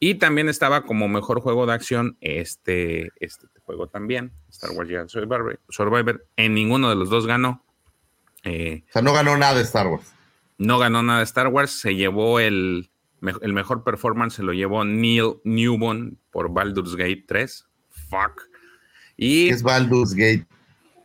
y 0.00 0.14
también 0.14 0.48
estaba 0.48 0.84
como 0.84 1.08
mejor 1.08 1.40
juego 1.40 1.66
de 1.66 1.74
acción 1.74 2.16
este, 2.20 3.10
este 3.20 3.46
juego 3.62 3.88
también, 3.88 4.32
Star 4.50 4.70
Wars 4.72 4.88
Jedi 4.88 5.08
Survivor. 5.68 6.26
En 6.36 6.54
ninguno 6.54 6.88
de 6.88 6.96
los 6.96 7.10
dos 7.10 7.26
ganó. 7.26 7.64
Eh, 8.44 8.84
o 8.88 8.92
sea, 8.92 9.02
no 9.02 9.12
ganó 9.12 9.36
nada 9.36 9.54
de 9.54 9.62
Star 9.62 9.86
Wars. 9.86 10.12
No 10.58 10.78
ganó 10.78 11.02
nada 11.02 11.18
de 11.18 11.24
Star 11.24 11.48
Wars. 11.48 11.70
Se 11.70 11.94
llevó 11.94 12.40
el, 12.40 12.90
el 13.42 13.52
mejor 13.52 13.84
performance, 13.84 14.34
se 14.34 14.42
lo 14.42 14.52
llevó 14.52 14.84
Neil 14.84 15.36
Newbon 15.44 16.18
por 16.30 16.52
Baldur's 16.52 16.96
Gate 16.96 17.24
3. 17.26 17.66
Fuck. 17.90 18.42
Y 19.16 19.48
es 19.48 19.62
Baldur's 19.62 20.14
Gate? 20.14 20.46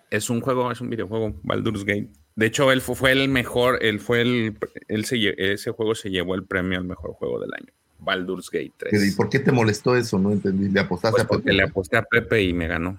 Es 0.10 0.30
un 0.30 0.42
juego, 0.42 0.72
es 0.72 0.82
un 0.82 0.90
videojuego, 0.90 1.40
Baldur's 1.44 1.86
Gate. 1.86 2.10
De 2.36 2.46
hecho, 2.46 2.72
él 2.72 2.82
fue, 2.82 3.12
el 3.12 3.28
mejor, 3.28 3.84
él 3.84 4.00
fue 4.00 4.22
el, 4.22 4.58
él 4.88 5.06
ese 5.38 5.72
juego 5.72 5.94
se 5.94 6.10
llevó 6.10 6.36
el 6.36 6.46
premio 6.46 6.78
al 6.78 6.86
mejor 6.86 7.12
juego 7.14 7.40
del 7.40 7.54
año. 7.54 7.72
Baldur's 8.00 8.50
Gate 8.50 8.74
3. 8.78 9.14
¿Y 9.14 9.16
por 9.16 9.30
qué 9.30 9.40
te 9.40 9.52
molestó 9.52 9.96
eso? 9.96 10.18
No 10.18 10.32
entendí. 10.32 10.70
¿Le 10.70 10.80
apostaste 10.80 11.12
pues 11.12 11.26
a 11.26 11.28
Pepe? 11.28 11.36
Porque 11.36 11.54
le 11.54 11.64
aposté 11.64 11.98
a 11.98 12.04
Pepe 12.04 12.42
y 12.44 12.54
me 12.54 12.68
ganó. 12.68 12.98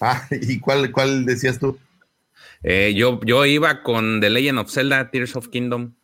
Ah, 0.00 0.26
¿y 0.30 0.58
cuál, 0.58 0.90
cuál 0.90 1.24
decías 1.26 1.58
tú? 1.58 1.78
Eh, 2.62 2.94
yo, 2.94 3.20
yo 3.24 3.44
iba 3.44 3.82
con 3.82 4.20
The 4.20 4.30
Legend 4.30 4.58
of 4.60 4.70
Zelda, 4.70 5.10
Tears 5.10 5.36
of 5.36 5.48
Kingdom. 5.48 5.94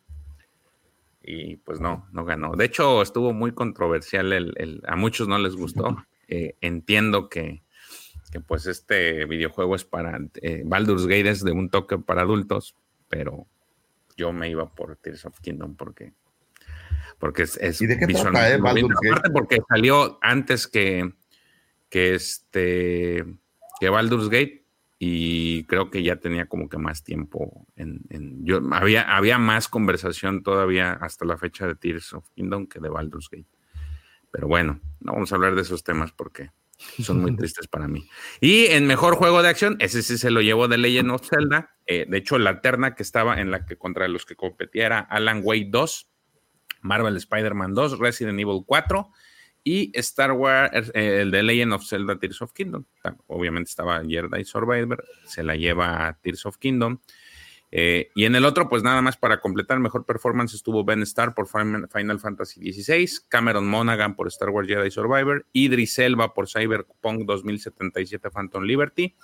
Y 1.23 1.57
pues 1.57 1.79
no, 1.79 2.07
no 2.11 2.25
ganó. 2.25 2.55
De 2.55 2.65
hecho, 2.65 3.01
estuvo 3.01 3.33
muy 3.33 3.51
controversial. 3.51 4.33
El, 4.33 4.81
a 4.87 4.95
muchos 4.95 5.27
no 5.27 5.37
les 5.37 5.55
gustó. 5.55 5.97
Eh, 6.31 6.55
entiendo 6.61 7.27
que, 7.27 7.63
que, 8.31 8.39
pues 8.39 8.67
este 8.67 9.25
videojuego 9.25 9.73
es 9.73 9.83
para. 9.83 10.19
Eh, 10.43 10.61
Baldur's 10.63 11.07
Gate 11.07 11.27
es 11.27 11.43
de 11.43 11.51
un 11.51 11.71
toque 11.71 11.97
para 11.97 12.21
adultos, 12.21 12.75
pero 13.07 13.47
yo 14.15 14.31
me 14.31 14.47
iba 14.47 14.71
por 14.71 14.95
Tears 14.97 15.25
of 15.25 15.39
Kingdom 15.39 15.75
porque 15.75 16.13
porque 17.19 17.43
es, 17.43 17.57
es 17.57 17.81
¿Y 17.81 17.87
de 17.87 17.97
qué 17.97 18.07
trata, 18.07 18.49
eh, 18.49 18.55
Aparte 18.55 19.29
porque 19.31 19.59
salió 19.67 20.17
antes 20.21 20.67
que, 20.67 21.13
que 21.89 22.15
este 22.15 23.25
que 23.79 23.89
Baldur's 23.89 24.29
Gate 24.29 24.58
y 25.01 25.63
creo 25.63 25.89
que 25.89 26.03
ya 26.03 26.17
tenía 26.17 26.47
como 26.47 26.67
que 26.67 26.77
más 26.77 27.05
tiempo 27.05 27.65
en, 27.77 28.03
yo 28.43 28.59
había 28.73 29.03
había 29.15 29.37
más 29.37 29.69
conversación 29.69 30.43
todavía 30.43 30.91
hasta 30.91 31.23
la 31.23 31.37
fecha 31.37 31.65
de 31.65 31.75
Tears 31.75 32.13
of 32.13 32.29
Kingdom 32.35 32.67
que 32.67 32.81
de 32.81 32.89
Baldur's 32.89 33.29
Gate. 33.29 33.47
Pero 34.29 34.49
bueno, 34.49 34.81
no 34.99 35.13
vamos 35.13 35.31
a 35.31 35.35
hablar 35.35 35.55
de 35.55 35.61
esos 35.61 35.85
temas 35.85 36.11
porque 36.11 36.51
son 37.01 37.21
muy 37.21 37.33
tristes 37.37 37.67
para 37.67 37.87
mí. 37.87 38.09
Y 38.41 38.65
en 38.67 38.87
mejor 38.87 39.15
juego 39.15 39.41
de 39.41 39.47
acción, 39.47 39.77
ese 39.79 40.03
sí 40.03 40.17
se 40.17 40.31
lo 40.31 40.41
llevó 40.41 40.67
de 40.67 40.77
Legend 40.77 41.11
of 41.11 41.27
Zelda. 41.27 41.77
Eh, 41.87 42.05
de 42.07 42.17
hecho, 42.17 42.37
la 42.37 42.59
terna 42.59 42.93
que 42.93 43.03
estaba 43.03 43.39
en 43.39 43.51
la 43.51 43.65
que 43.65 43.77
contra 43.77 44.07
los 44.09 44.25
que 44.25 44.35
competía 44.35 44.85
era 44.85 44.99
Alan 44.99 45.41
Wake 45.43 45.69
2, 45.71 46.09
Marvel 46.81 47.15
Spider-Man 47.15 47.73
2, 47.73 47.99
Resident 47.99 48.37
Evil 48.37 48.63
4 48.65 49.09
y 49.63 49.91
Star 49.95 50.31
Wars, 50.31 50.71
eh, 50.93 51.19
el 51.21 51.31
de 51.31 51.43
Legend 51.43 51.73
of 51.73 51.85
Zelda 51.85 52.17
Tears 52.17 52.41
of 52.41 52.53
Kingdom. 52.53 52.85
Obviamente 53.27 53.69
estaba 53.69 54.03
Jedi 54.03 54.43
Survivor, 54.45 55.03
se 55.25 55.43
la 55.43 55.55
lleva 55.55 56.17
Tears 56.21 56.45
of 56.45 56.57
Kingdom. 56.57 56.99
Eh, 57.71 58.09
y 58.15 58.25
en 58.25 58.35
el 58.35 58.45
otro, 58.45 58.67
pues 58.67 58.81
nada 58.81 59.01
más 59.01 59.15
para 59.17 59.39
completar 59.39 59.79
mejor 59.79 60.05
performance 60.05 60.55
estuvo 60.55 60.83
Ben 60.83 61.03
Starr 61.03 61.35
por 61.35 61.47
Final 61.47 62.19
Fantasy 62.19 62.73
XVI, 62.73 63.07
Cameron 63.27 63.67
Monaghan 63.67 64.15
por 64.15 64.27
Star 64.27 64.49
Wars 64.49 64.67
Jedi 64.67 64.89
Survivor, 64.89 65.45
Idris 65.53 65.99
Elba 65.99 66.33
por 66.33 66.49
Cyberpunk 66.49 67.25
2077 67.25 68.31
Phantom 68.31 68.63
Liberty, 68.63 69.15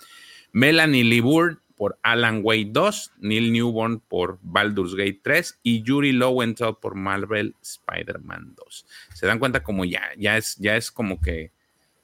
Melanie 0.52 1.02
Liburd 1.02 1.58
por 1.76 1.98
Alan 2.02 2.40
Wake 2.42 2.70
2, 2.72 3.12
Neil 3.18 3.52
Newborn 3.52 4.00
por 4.00 4.38
Baldur's 4.42 4.94
Gate 4.94 5.20
3 5.22 5.60
y 5.62 5.82
Yuri 5.82 6.12
Lowenthal 6.12 6.78
por 6.80 6.94
Marvel 6.94 7.54
Spider-Man 7.62 8.54
2. 8.56 8.86
Se 9.14 9.26
dan 9.26 9.38
cuenta 9.38 9.62
como 9.62 9.84
ya, 9.84 10.02
ya, 10.16 10.36
es, 10.36 10.56
ya 10.56 10.76
es 10.76 10.90
como 10.90 11.20
que 11.20 11.52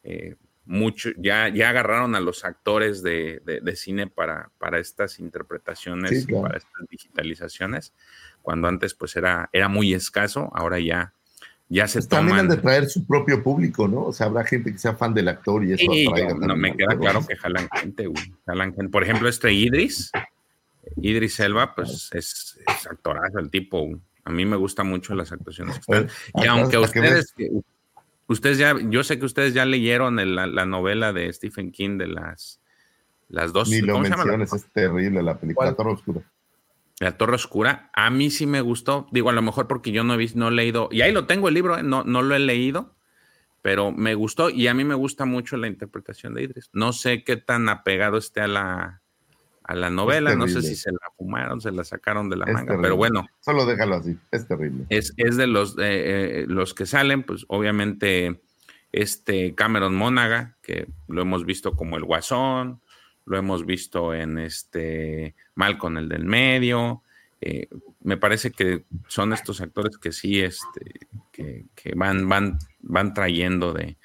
eh, 0.05 0.37
mucho, 0.65 1.11
ya, 1.17 1.49
ya 1.49 1.71
agarraron 1.71 2.15
a 2.15 2.21
los 2.21 2.45
actores 2.45 3.03
de, 3.03 3.41
cine 3.75 4.07
para, 4.07 4.51
para 4.59 4.79
estas 4.79 5.19
interpretaciones, 5.19 6.27
para 6.27 6.59
estas 6.59 6.89
digitalizaciones, 6.91 7.93
cuando 8.43 8.69
antes 8.69 8.95
pues 8.95 9.17
era, 9.17 9.49
era 9.53 9.69
muy 9.69 9.95
escaso, 9.95 10.51
ahora 10.55 10.79
ya 10.79 11.15
ya 11.73 11.89
se 11.89 12.01
pues 12.01 12.09
También 12.09 12.39
han 12.39 12.49
de 12.49 12.59
traer 12.59 12.87
su 12.87 13.07
propio 13.07 13.43
público, 13.43 13.89
¿no? 13.89 14.05
O 14.05 14.13
sea, 14.13 14.27
habrá 14.27 14.45
gente 14.45 14.71
que 14.71 14.77
sea 14.77 14.95
fan 14.95 15.15
del 15.15 15.29
actor 15.29 15.65
y 15.65 15.73
eso. 15.73 15.91
Sí, 15.91 16.07
no, 16.39 16.55
me 16.55 16.77
queda 16.77 16.99
claro 16.99 17.27
que 17.27 17.35
jalan 17.35 17.67
gente, 17.73 18.07
güey. 18.09 18.35
Jalan 18.45 18.75
gente. 18.75 18.91
Por 18.91 19.03
ejemplo, 19.03 19.27
este 19.27 19.55
Idris, 19.55 20.13
Idris 20.97 21.41
Elba, 21.41 21.75
pues 21.75 22.11
es, 22.13 22.59
actorazo 22.91 23.39
el 23.39 23.49
tipo. 23.49 23.89
A 24.25 24.31
mí 24.31 24.45
me 24.45 24.57
gustan 24.57 24.87
mucho 24.87 25.15
las 25.15 25.33
actuaciones 25.33 25.77
que 25.77 25.81
están. 25.81 26.09
Y 26.35 26.47
aunque 26.47 26.77
ustedes, 26.77 27.35
ustedes 28.27 28.59
ya, 28.59 28.77
yo 28.91 29.03
sé 29.03 29.19
que 29.19 29.25
ustedes 29.25 29.55
ya 29.55 29.65
leyeron 29.65 30.17
la, 30.37 30.67
novela 30.67 31.15
de 31.15 31.33
Stephen 31.33 31.73
King 31.73 31.97
de 31.97 32.09
las, 32.09 32.61
las 33.31 33.55
dos. 33.55 33.71
Ni 33.71 33.81
lo 33.81 33.99
menciones, 33.99 34.53
es 34.53 34.67
terrible 34.75 35.23
la 35.23 35.39
película 35.39 35.73
Torre 35.73 35.93
Oscura. 35.93 36.21
La 37.03 37.19
Torre 37.19 37.35
Oscura, 37.35 37.91
a 37.95 38.11
mí 38.11 38.31
sí 38.31 38.47
me 38.47 38.61
gustó. 38.61 39.09
Digo, 39.11 39.29
a 39.29 39.33
lo 39.33 39.43
mejor 39.43 39.67
porque 39.67 39.91
yo 39.91 40.05
no 40.05 40.15
he 40.15 40.17
visto, 40.17 40.39
no 40.39 40.49
he 40.49 40.53
leído, 40.53 40.89
y 40.93 41.01
ahí 41.01 41.11
lo 41.11 41.27
tengo 41.27 41.49
el 41.49 41.55
libro, 41.55 41.77
¿eh? 41.77 41.83
no, 41.83 42.05
no 42.05 42.23
lo 42.23 42.37
he 42.37 42.39
leído, 42.39 42.95
pero 43.61 43.91
me 43.91 44.15
gustó 44.15 44.51
y 44.51 44.69
a 44.69 44.75
mí 44.75 44.85
me 44.85 44.95
gusta 44.95 45.25
mucho 45.25 45.57
la 45.57 45.67
interpretación 45.67 46.35
de 46.35 46.45
Idris. 46.45 46.71
No 46.73 46.93
sé 46.93 47.25
qué 47.25 47.37
tan 47.37 47.69
apegado 47.69 48.19
esté 48.19 48.41
a 48.41 48.47
la, 48.47 49.03
a 49.65 49.75
la 49.75 49.91
novela, 49.91 50.37
no 50.37 50.47
sé 50.47 50.63
si 50.63 50.77
se 50.77 50.93
la 50.93 51.11
fumaron, 51.17 51.61
se 51.61 51.73
la 51.73 51.83
sacaron 51.83 52.31
de 52.31 52.37
la 52.37 52.47
manga, 52.47 52.79
pero 52.81 52.97
bueno. 52.97 53.27
Solo 53.41 53.67
déjalo 53.67 53.97
así, 53.97 54.17
es 54.31 54.47
terrible. 54.47 54.87
Es, 54.89 55.17
de 55.17 55.47
los, 55.49 55.75
eh, 55.81 56.45
los 56.47 56.73
que 56.73 56.87
salen, 56.87 57.25
pues 57.25 57.47
obviamente 57.49 58.43
este 58.93 59.57
Cameron 59.57 59.97
Mónaga, 59.97 60.57
que 60.63 60.87
lo 61.09 61.23
hemos 61.23 61.45
visto 61.45 61.75
como 61.75 61.97
el 61.97 62.05
Guasón, 62.05 62.81
lo 63.25 63.39
hemos 63.39 63.65
visto 63.67 64.15
en 64.15 64.39
este 64.39 65.35
con 65.79 65.97
el 65.97 66.09
del 66.09 66.25
medio. 66.25 67.03
Eh, 67.41 67.69
me 68.01 68.17
parece 68.17 68.53
que 68.53 68.85
son 69.09 69.33
estos 69.33 69.61
actores 69.61 69.99
que 69.99 70.13
sí, 70.13 70.41
este, 70.41 71.09
que, 71.33 71.67
van, 71.97 72.29
van, 72.29 72.59
van 72.81 73.15
trayendo 73.15 73.73
de, 73.73 73.97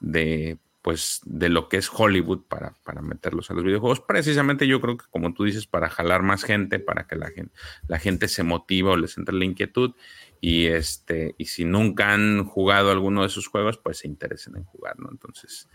de, 0.00 0.58
pues, 0.82 1.20
de 1.24 1.50
lo 1.50 1.68
que 1.68 1.76
es 1.76 1.88
Hollywood 1.92 2.42
para, 2.48 2.74
para 2.84 3.00
meterlos 3.00 3.48
a 3.50 3.54
los 3.54 3.62
videojuegos. 3.62 4.00
Precisamente 4.00 4.66
yo 4.66 4.80
creo 4.80 4.96
que, 4.96 5.04
como 5.08 5.34
tú 5.34 5.44
dices, 5.44 5.68
para 5.68 5.88
jalar 5.88 6.22
más 6.22 6.42
gente, 6.42 6.80
para 6.80 7.06
que 7.06 7.14
la 7.14 7.30
gente, 7.30 7.52
la 7.86 8.00
gente 8.00 8.26
se 8.26 8.42
motive 8.42 8.90
o 8.90 8.96
les 8.96 9.16
entre 9.18 9.36
la 9.36 9.44
inquietud. 9.44 9.94
Y 10.40 10.66
este, 10.66 11.36
y 11.38 11.44
si 11.44 11.64
nunca 11.64 12.12
han 12.12 12.44
jugado 12.44 12.90
alguno 12.90 13.20
de 13.20 13.28
esos 13.28 13.46
juegos, 13.46 13.78
pues 13.78 13.98
se 13.98 14.08
interesen 14.08 14.56
en 14.56 14.64
jugar, 14.64 14.98
¿no? 14.98 15.10
Entonces, 15.12 15.68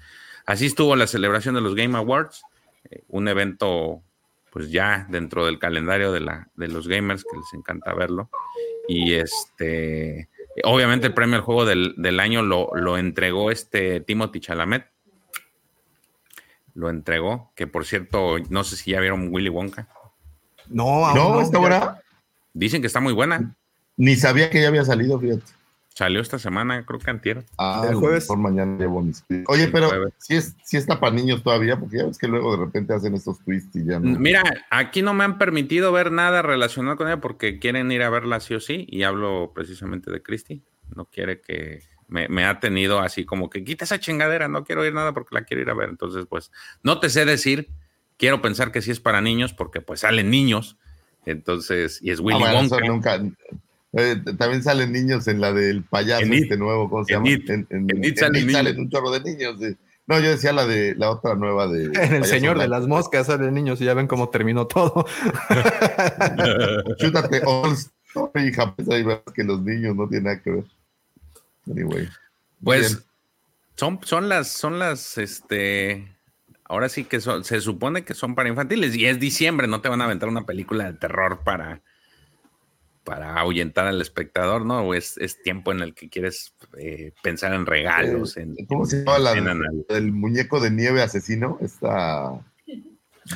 así 0.45 0.65
estuvo 0.65 0.95
la 0.97 1.07
celebración 1.07 1.55
de 1.55 1.61
los 1.61 1.75
Game 1.75 1.95
Awards. 1.95 2.43
Eh, 2.89 3.03
un 3.09 3.27
evento 3.27 4.03
pues 4.51 4.71
ya 4.71 5.05
dentro 5.09 5.45
del 5.45 5.59
calendario 5.59 6.13
de, 6.13 6.21
la, 6.21 6.49
de 6.55 6.69
los 6.69 6.87
gamers 6.87 7.23
que 7.23 7.37
les 7.37 7.53
encanta 7.53 7.93
verlo. 7.93 8.29
Y 8.87 9.13
este, 9.13 10.29
obviamente 10.63 11.07
el 11.07 11.13
premio 11.13 11.35
al 11.35 11.41
juego 11.41 11.65
del, 11.65 12.19
año 12.21 12.41
lo, 12.41 12.97
entregó 12.97 13.51
este 13.51 13.99
Timothy 13.99 14.39
Chalamet. 14.39 14.87
Lo 16.73 16.89
entregó, 16.89 17.51
que 17.55 17.67
por 17.67 17.85
cierto, 17.85 18.37
no 18.49 18.63
sé 18.63 18.77
si 18.77 18.91
ya 18.91 19.01
vieron 19.01 19.27
Willy 19.29 19.49
Wonka. 19.49 19.89
No, 20.67 21.13
no, 21.13 21.41
está 21.41 21.57
buena. 21.57 21.99
Dicen 22.53 22.79
que 22.79 22.87
está 22.87 23.01
muy 23.01 23.13
buena. 23.13 23.55
Ni 23.97 24.15
sabía 24.15 24.49
que 24.49 24.61
ya 24.61 24.69
había 24.69 24.85
salido, 24.85 25.19
fíjate. 25.19 25.51
Salió 25.97 26.19
esta 26.19 26.37
semana, 26.39 26.85
creo 26.85 26.99
que 26.99 27.09
antier. 27.09 27.45
Ah, 27.57 27.85
El 27.89 27.95
jueves. 27.95 28.25
Por 28.25 28.37
mañana 28.37 28.77
llevo 28.77 29.01
mis. 29.01 29.23
Oye, 29.47 29.69
pero 29.69 29.89
si 30.17 30.35
es, 30.35 30.53
si 30.61 30.75
está 30.75 30.99
para 30.99 31.15
niños 31.15 31.41
todavía, 31.41 31.79
porque 31.79 31.99
ya 31.99 32.05
ves 32.05 32.17
que 32.17 32.27
luego 32.27 32.57
de 32.57 32.65
repente 32.65 32.93
hacen 32.93 33.15
estos 33.15 33.39
twists 33.45 33.73
y 33.77 33.85
ya 33.85 34.01
no. 34.01 34.19
Mira, 34.19 34.43
aquí 34.69 35.01
no 35.01 35.13
me 35.13 35.23
han 35.23 35.37
permitido 35.37 35.93
ver 35.93 36.11
nada 36.11 36.41
relacionado 36.41 36.97
con 36.97 37.07
ella 37.07 37.21
porque 37.21 37.59
quieren 37.59 37.89
ir 37.93 38.03
a 38.03 38.09
verla 38.09 38.41
sí 38.41 38.53
o 38.55 38.59
sí. 38.59 38.85
Y 38.89 39.03
hablo 39.03 39.53
precisamente 39.55 40.11
de 40.11 40.21
Christy. 40.21 40.63
No 40.93 41.05
quiere 41.05 41.39
que. 41.39 41.81
Me, 42.09 42.27
me 42.27 42.43
ha 42.45 42.59
tenido 42.59 42.99
así 42.99 43.23
como 43.25 43.49
que 43.49 43.63
quita 43.63 43.85
esa 43.85 43.97
chingadera, 43.99 44.47
no 44.49 44.63
quiero 44.65 44.85
ir 44.85 44.93
nada 44.93 45.13
porque 45.13 45.33
la 45.33 45.43
quiero 45.45 45.63
ir 45.63 45.69
a 45.69 45.73
ver. 45.75 45.87
Entonces, 45.89 46.25
pues, 46.29 46.51
no 46.83 46.99
te 46.99 47.09
sé 47.09 47.23
decir. 47.23 47.69
Quiero 48.17 48.41
pensar 48.41 48.71
que 48.73 48.81
sí 48.81 48.91
es 48.91 48.99
para 48.99 49.21
niños 49.21 49.53
porque, 49.53 49.79
pues, 49.79 50.01
salen 50.01 50.29
niños. 50.29 50.77
Entonces, 51.25 51.99
y 52.01 52.11
es 52.11 52.19
Ah, 52.19 52.23
Willy 52.23 52.39
bueno, 52.41 52.59
eso 52.59 52.75
Wonka. 52.75 53.17
nunca. 53.17 53.35
Eh, 53.95 54.21
también 54.37 54.61
salen 54.61 54.91
niños 54.91 55.27
en 55.27 55.39
la 55.41 55.51
del 55.53 55.83
payaso 55.83 56.23
En 56.23 56.33
It. 56.33 56.43
este 56.43 56.57
nuevo, 56.57 56.89
¿cómo 56.89 57.05
se 57.05 57.13
En 57.13 57.23
llama? 57.23 57.29
It. 57.31 57.49
En 57.49 58.03
It 58.03 58.17
salen 58.17 58.45
niños. 58.45 58.77
un 58.77 58.89
chorro 58.89 59.11
de 59.11 59.21
niños. 59.21 59.55
sí. 59.59 59.75
No, 60.07 60.19
yo 60.19 60.29
decía 60.29 60.53
la 60.53 60.67
de 60.67 60.93
la 60.95 61.09
otra 61.09 61.33
nueva 61.33 61.67
de. 61.67 61.85
En 61.85 61.95
el 62.15 62.25
Señor 62.25 62.59
de 62.59 62.67
las 62.67 62.87
Moscas 62.87 63.25
salen 63.27 63.53
niños 63.55 63.81
y 63.81 63.85
ya 63.85 63.93
ven 63.95 64.05
cómo 64.07 64.29
terminó 64.29 64.67
todo. 64.67 65.05
Chútate 66.99 67.41
All 67.45 67.73
Story, 67.73 68.49
hija, 68.49 68.75
pues 68.75 68.87
ahí 68.89 69.03
ves 69.03 69.19
que 69.33 69.43
los 69.43 69.61
niños 69.61 69.95
no 69.95 70.07
tienen 70.07 70.25
nada 70.25 70.41
que 70.41 70.51
ver. 70.51 70.63
Anyway. 71.69 72.07
Pues 72.63 72.93
Bien. 72.93 73.03
son, 73.75 73.99
son 74.03 74.29
las, 74.29 74.47
son 74.49 74.77
las, 74.77 75.17
este, 75.17 76.07
ahora 76.65 76.87
sí 76.89 77.03
que 77.05 77.19
son, 77.19 77.43
se 77.43 77.59
supone 77.61 78.03
que 78.05 78.13
son 78.13 78.35
para 78.35 78.49
infantiles 78.49 78.95
y 78.95 79.05
es 79.07 79.19
diciembre, 79.19 79.67
no 79.67 79.81
te 79.81 79.89
van 79.89 80.01
a 80.01 80.05
aventar 80.05 80.29
una 80.29 80.45
película 80.45 80.85
de 80.85 80.93
terror 80.97 81.39
para, 81.43 81.81
para 83.05 83.35
ahuyentar 83.39 83.87
al 83.87 84.01
espectador, 84.01 84.65
¿no? 84.65 84.81
O 84.81 84.93
es, 84.93 85.17
es 85.17 85.41
tiempo 85.41 85.71
en 85.71 85.79
el 85.79 85.93
que 85.93 86.09
quieres 86.09 86.53
eh, 86.77 87.13
pensar 87.23 87.53
en 87.53 87.65
regalos, 87.65 88.35
en, 88.35 88.55
¿Cómo 88.67 88.85
se 88.85 88.97
llama 88.97 89.19
la 89.19 89.31
en 89.33 89.85
del 89.87 90.11
muñeco 90.11 90.59
de 90.59 90.71
nieve 90.71 91.01
asesino? 91.01 91.57
Está. 91.61 92.33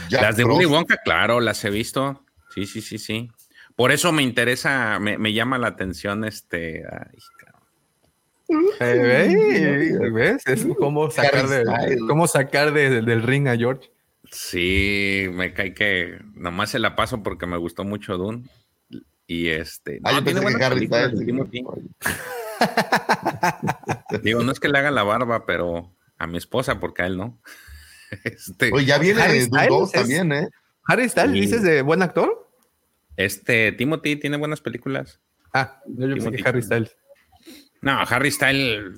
Jack 0.10 0.22
Las 0.22 0.38
de 0.38 0.44
Frost. 0.44 0.60
Willy 0.60 0.72
Wonka, 0.72 0.98
claro, 0.98 1.40
las 1.40 1.64
he 1.64 1.70
visto. 1.70 2.26
Sí, 2.54 2.66
sí, 2.66 2.82
sí, 2.82 2.98
sí. 2.98 3.32
Por 3.76 3.92
eso 3.92 4.12
me 4.12 4.24
interesa, 4.24 5.00
me, 5.00 5.18
me 5.18 5.32
llama 5.32 5.58
la 5.58 5.68
atención 5.68 6.26
este. 6.26 6.84
ay. 6.92 7.18
Eh, 8.80 9.94
¿ves? 10.02 10.14
¿Ves? 10.14 10.48
Es 10.48 10.76
como 10.78 11.12
sacar, 11.12 11.48
de, 11.48 11.98
cómo 12.08 12.28
sacar 12.28 12.74
de- 12.74 13.02
del 13.02 13.22
ring 13.24 13.48
a 13.48 13.56
George. 13.56 13.92
Sí, 14.32 15.28
me 15.32 15.54
cae 15.54 15.74
que 15.74 16.20
nomás 16.34 16.72
se 16.72 16.80
la 16.80 16.96
paso 16.96 17.24
porque 17.24 17.46
me 17.46 17.58
gustó 17.58 17.84
mucho 17.84 18.18
Dune. 18.18 18.44
Y 19.32 19.48
este. 19.50 20.00
Ah, 20.04 20.12
yo 20.14 20.24
tiene 20.24 20.26
pensé 20.26 20.40
que 20.40 20.44
buenas 20.44 20.62
Harry 20.64 20.76
películas 20.88 21.04
Styles. 21.12 21.20
de 21.20 21.26
Timothy. 21.26 21.64
Digo, 24.24 24.44
no 24.44 24.52
es 24.52 24.60
que 24.60 24.70
le 24.70 24.78
haga 24.80 24.90
la 24.92 25.04
barba, 25.04 25.46
pero 25.46 25.96
a 26.18 26.26
mi 26.28 26.38
esposa, 26.40 26.80
porque 26.80 27.04
a 27.04 27.08
él 27.08 27.18
no. 27.18 27.40
Este, 28.24 28.72
Oye, 28.74 28.86
ya 28.88 28.98
viene 28.98 29.22
Harry 29.22 29.42
Styles 29.42 29.68
2 29.70 29.84
es- 29.94 30.02
también, 30.02 30.32
¿eh? 30.32 30.48
Harry 30.88 31.08
Styles, 31.08 31.32
Sí. 31.34 31.42
dices 31.42 31.62
de 31.62 31.84
buen 31.84 32.02
actor. 32.02 32.50
este 33.18 33.72
Timothy 33.74 34.16
tiene 34.16 34.38
buenas 34.38 34.62
películas. 34.62 35.20
Ah, 35.54 35.80
yo 35.86 36.08
pensé 36.16 36.42
Harry 36.44 36.64
Styles. 36.64 36.98
No, 37.82 37.92
Harry 38.00 38.32
Style, 38.32 38.94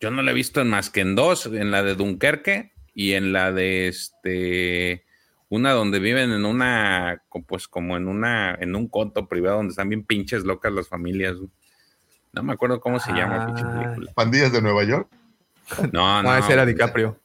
yo 0.00 0.10
no 0.10 0.22
lo 0.22 0.30
he 0.30 0.34
visto 0.34 0.62
en 0.62 0.70
más 0.70 0.88
que 0.88 1.00
en 1.00 1.14
dos, 1.14 1.44
en 1.46 1.70
la 1.70 1.82
de 1.82 1.94
Dunkerque 1.94 2.72
y 2.94 3.12
en 3.12 3.34
la 3.34 3.52
de 3.52 3.88
este 3.88 5.04
una 5.50 5.72
donde 5.72 5.98
viven 5.98 6.32
en 6.32 6.44
una 6.44 7.22
pues 7.46 7.68
como 7.68 7.96
en 7.96 8.08
una 8.08 8.54
en 8.54 8.74
un 8.74 8.88
conto 8.88 9.28
privado 9.28 9.56
donde 9.58 9.70
están 9.70 9.88
bien 9.88 10.04
pinches 10.04 10.44
locas 10.44 10.72
las 10.72 10.88
familias. 10.88 11.36
No 12.32 12.42
me 12.42 12.52
acuerdo 12.52 12.80
cómo 12.80 12.98
se 12.98 13.12
llama 13.12 13.46
pinche 13.46 13.62
Ah. 13.64 13.80
película. 13.82 14.12
Pandillas 14.14 14.52
de 14.52 14.62
Nueva 14.62 14.84
York. 14.84 15.08
No, 15.92 16.22
No, 16.22 16.22
no. 16.24 16.36
ese 16.36 16.52
era 16.52 16.66
DiCaprio. 16.66 17.18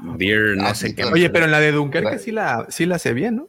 Dear, 0.00 0.56
no 0.56 0.66
Ah, 0.66 0.74
sé 0.74 0.88
sí, 0.88 0.94
qué. 0.94 1.04
Oye, 1.04 1.30
pero 1.30 1.44
en 1.46 1.50
la 1.52 1.60
de 1.60 1.72
Dunkerque 1.72 2.18
sí 2.18 2.30
la, 2.32 2.66
sí 2.68 2.84
la 2.86 2.96
hace 2.96 3.12
bien, 3.14 3.36
¿no? 3.36 3.48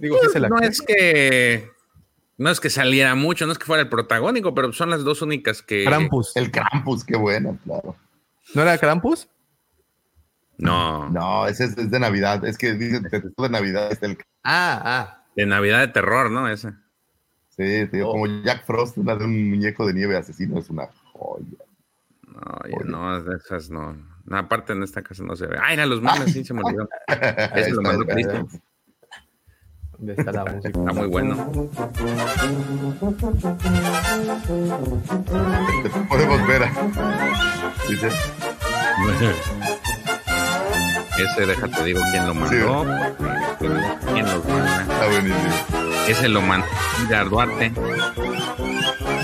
Digo, 0.00 0.16
sí 0.22 0.28
se 0.32 0.40
la 0.40 0.48
no 0.48 0.58
es 0.60 0.80
que 0.80 1.68
no 2.38 2.48
es 2.50 2.60
que 2.60 2.70
saliera 2.70 3.14
mucho, 3.14 3.44
no 3.44 3.52
es 3.52 3.58
que 3.58 3.66
fuera 3.66 3.82
el 3.82 3.90
protagónico, 3.90 4.54
pero 4.54 4.72
son 4.72 4.88
las 4.88 5.04
dos 5.04 5.20
únicas 5.20 5.60
que 5.60 5.84
Krampus. 5.84 6.34
El 6.34 6.50
Krampus, 6.50 7.04
qué 7.04 7.16
buena, 7.18 7.54
claro. 7.64 7.94
¿No 8.54 8.62
era 8.62 8.78
Krampus? 8.78 9.28
No, 10.60 11.08
No, 11.10 11.46
ese 11.46 11.64
es, 11.64 11.76
es 11.78 11.90
de 11.90 12.00
Navidad. 12.00 12.44
Es 12.44 12.56
que 12.58 12.74
dicen 12.74 13.04
que 13.10 13.20
de 13.20 13.48
Navidad 13.48 13.90
es 13.92 14.02
el. 14.02 14.18
Ah, 14.44 14.80
ah. 14.84 15.24
de 15.36 15.46
Navidad 15.46 15.80
de 15.80 15.88
terror, 15.88 16.30
¿no? 16.30 16.48
Esa. 16.48 16.80
Sí, 17.48 17.86
tío, 17.90 18.08
Oh. 18.08 18.12
como 18.12 18.26
Jack 18.42 18.64
Frost, 18.64 18.96
una 18.98 19.14
de 19.16 19.24
un 19.24 19.50
muñeco 19.50 19.86
de 19.86 19.92
nieve 19.94 20.16
asesino, 20.16 20.58
es 20.58 20.70
una 20.70 20.88
joya. 21.12 21.44
No, 22.26 22.40
Oye. 22.64 22.84
no, 22.84 23.22
de 23.22 23.36
esas 23.36 23.70
no. 23.70 23.94
No, 24.24 24.36
aparte 24.38 24.72
en 24.72 24.82
esta 24.82 25.02
casa 25.02 25.22
no 25.24 25.34
se 25.36 25.46
ve. 25.46 25.58
Ay, 25.62 25.74
era 25.74 25.86
los 25.86 26.00
memes, 26.00 26.32
sí 26.32 26.44
se 26.44 26.54
me 26.54 26.62
olvidó. 26.62 26.88
Ese 27.56 27.72
lo 27.72 27.82
mandó. 27.82 28.06
Cristo. 28.06 28.46
¿Dónde 29.98 30.14
está 30.16 30.32
la 30.32 30.44
música? 30.46 30.68
Está 30.78 30.92
muy 30.94 31.08
bueno. 31.08 31.50
Te 35.82 35.90
podemos 36.08 36.46
ver. 36.46 36.62
Dice, 37.88 38.08
Ese, 41.24 41.46
déjate, 41.46 41.84
digo 41.84 42.00
quién 42.10 42.26
lo 42.26 42.34
mandó. 42.34 42.86
¿Quién 43.58 44.26
lo 44.26 44.42
manda? 44.44 44.82
está 44.82 45.06
buenísimo. 45.08 45.54
Ese 46.08 46.28
lo 46.28 46.40
mandó 46.42 46.66
Gerard 47.08 47.28
Duarte. 47.28 47.72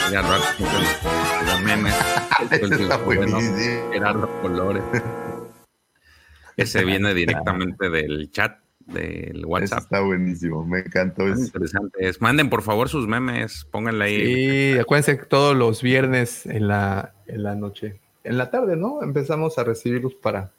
Gerard 0.08 0.26
Duarte 0.26 0.62
los- 0.62 1.62
memes. 1.62 1.94
Está 2.50 2.96
buenísimo. 2.98 3.92
Gerardo 3.92 4.28
Colores. 4.42 4.82
Ese 6.56 6.84
viene 6.84 7.12
directamente 7.14 7.90
del 7.90 8.30
chat 8.30 8.58
del 8.86 9.36
Ese 9.38 9.46
WhatsApp. 9.46 9.78
está 9.80 10.00
buenísimo. 10.00 10.64
Me 10.64 10.78
encantó. 10.80 11.22
Muy 11.24 11.32
Es, 11.32 11.38
interesante. 11.46 12.08
es. 12.08 12.20
Manden 12.20 12.48
por 12.50 12.62
favor 12.62 12.88
sus 12.88 13.06
memes, 13.08 13.66
pónganle 13.70 14.04
ahí. 14.04 14.34
Sí, 14.74 14.78
acuérdense 14.78 15.18
que 15.18 15.24
todos 15.26 15.56
los 15.56 15.82
viernes 15.82 16.46
en 16.46 16.68
la, 16.68 17.14
en 17.26 17.42
la 17.42 17.54
noche, 17.56 18.00
en 18.22 18.38
la 18.38 18.50
tarde, 18.50 18.76
¿no? 18.76 19.02
Empezamos 19.02 19.58
a 19.58 19.64
recibirlos 19.64 20.14
para 20.14 20.52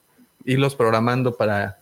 irlos 0.47 0.75
programando 0.75 1.35
para 1.35 1.77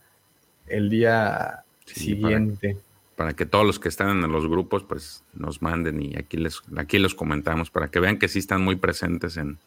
el 0.66 0.90
día 0.90 1.62
Sí, 1.86 2.00
siguiente. 2.00 2.76
para 3.14 3.32
que 3.32 3.46
todos 3.46 3.64
los 3.64 3.78
que 3.78 3.88
están 3.88 4.22
en 4.24 4.30
los 4.32 4.46
grupos 4.48 4.82
pues 4.82 5.22
nos 5.32 5.62
manden 5.62 6.02
y 6.02 6.16
aquí 6.18 6.36
les 6.36 6.60
aquí 6.76 6.98
los 6.98 7.14
comentamos 7.14 7.70
para 7.70 7.88
que 7.88 8.00
vean 8.00 8.18
que 8.18 8.28
sí 8.28 8.40
están 8.40 8.62
muy 8.62 8.74
presentes 8.76 9.36
en, 9.36 9.58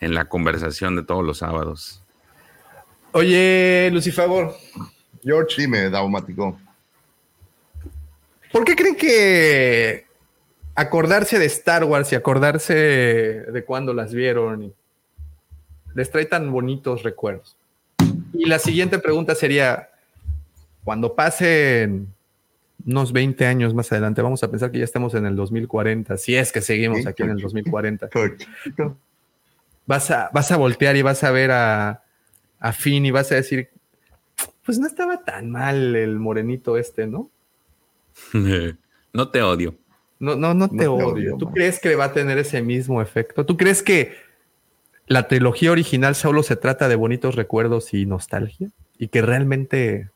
en 0.00 0.14
la 0.14 0.26
conversación 0.26 0.94
de 0.96 1.02
todos 1.02 1.24
los 1.24 1.38
sábados. 1.38 2.02
Oye, 3.12 3.90
Lucifavor, 3.92 4.54
George, 5.22 5.62
dime, 5.62 5.90
Daumático. 5.90 6.58
¿por 8.52 8.64
qué 8.64 8.76
creen 8.76 8.96
que 8.96 10.06
acordarse 10.74 11.38
de 11.38 11.46
Star 11.46 11.84
Wars 11.84 12.12
y 12.12 12.16
acordarse 12.16 12.74
de 12.74 13.64
cuando 13.64 13.94
las 13.94 14.12
vieron 14.12 14.64
y 14.64 14.72
les 15.94 16.10
trae 16.10 16.26
tan 16.26 16.52
bonitos 16.52 17.02
recuerdos? 17.02 17.56
Y 18.32 18.46
la 18.46 18.58
siguiente 18.58 18.98
pregunta 18.98 19.34
sería, 19.34 19.90
cuando 20.84 21.14
pasen 21.14 22.08
unos 22.84 23.12
20 23.12 23.46
años 23.46 23.74
más 23.74 23.92
adelante, 23.92 24.22
vamos 24.22 24.42
a 24.42 24.50
pensar 24.50 24.70
que 24.70 24.78
ya 24.78 24.84
estamos 24.84 25.14
en 25.14 25.26
el 25.26 25.36
2040, 25.36 26.16
si 26.16 26.34
es 26.34 26.52
que 26.52 26.60
seguimos 26.60 27.06
aquí 27.06 27.22
en 27.22 27.30
el 27.30 27.36
sí. 27.36 27.42
2040, 27.42 28.08
Coquito. 28.08 28.96
vas 29.86 30.10
a, 30.10 30.30
vas 30.32 30.50
a 30.50 30.56
voltear 30.56 30.96
y 30.96 31.02
vas 31.02 31.22
a 31.24 31.30
ver 31.30 31.50
a, 31.52 32.02
a 32.58 32.72
Finn 32.72 33.06
y 33.06 33.10
vas 33.10 33.30
a 33.32 33.36
decir, 33.36 33.70
pues 34.64 34.78
no 34.78 34.86
estaba 34.86 35.24
tan 35.24 35.50
mal 35.50 35.94
el 35.94 36.18
morenito 36.18 36.76
este, 36.76 37.06
¿no? 37.06 37.30
no 39.12 39.28
te 39.28 39.42
odio. 39.42 39.74
No, 40.18 40.36
no, 40.36 40.54
no 40.54 40.68
te 40.68 40.76
te 40.78 40.86
odio. 40.86 41.08
odio, 41.08 41.36
¿Tú 41.36 41.50
crees 41.50 41.80
que 41.80 41.96
va 41.96 42.04
a 42.04 42.12
tener 42.12 42.38
ese 42.38 42.62
mismo 42.62 43.02
efecto? 43.02 43.44
¿Tú 43.44 43.56
crees 43.56 43.82
que 43.82 44.14
la 45.12 45.28
trilogía 45.28 45.70
original 45.70 46.14
solo 46.14 46.42
se 46.42 46.56
trata 46.56 46.88
de 46.88 46.96
bonitos 46.96 47.34
recuerdos 47.34 47.94
y 47.94 48.06
nostalgia? 48.06 48.70
Y 48.98 49.08
que 49.08 49.22
realmente 49.22 50.10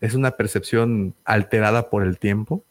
es 0.00 0.14
una 0.14 0.32
percepción 0.32 1.14
alterada 1.24 1.90
por 1.90 2.02
el 2.02 2.18
tiempo. 2.18 2.64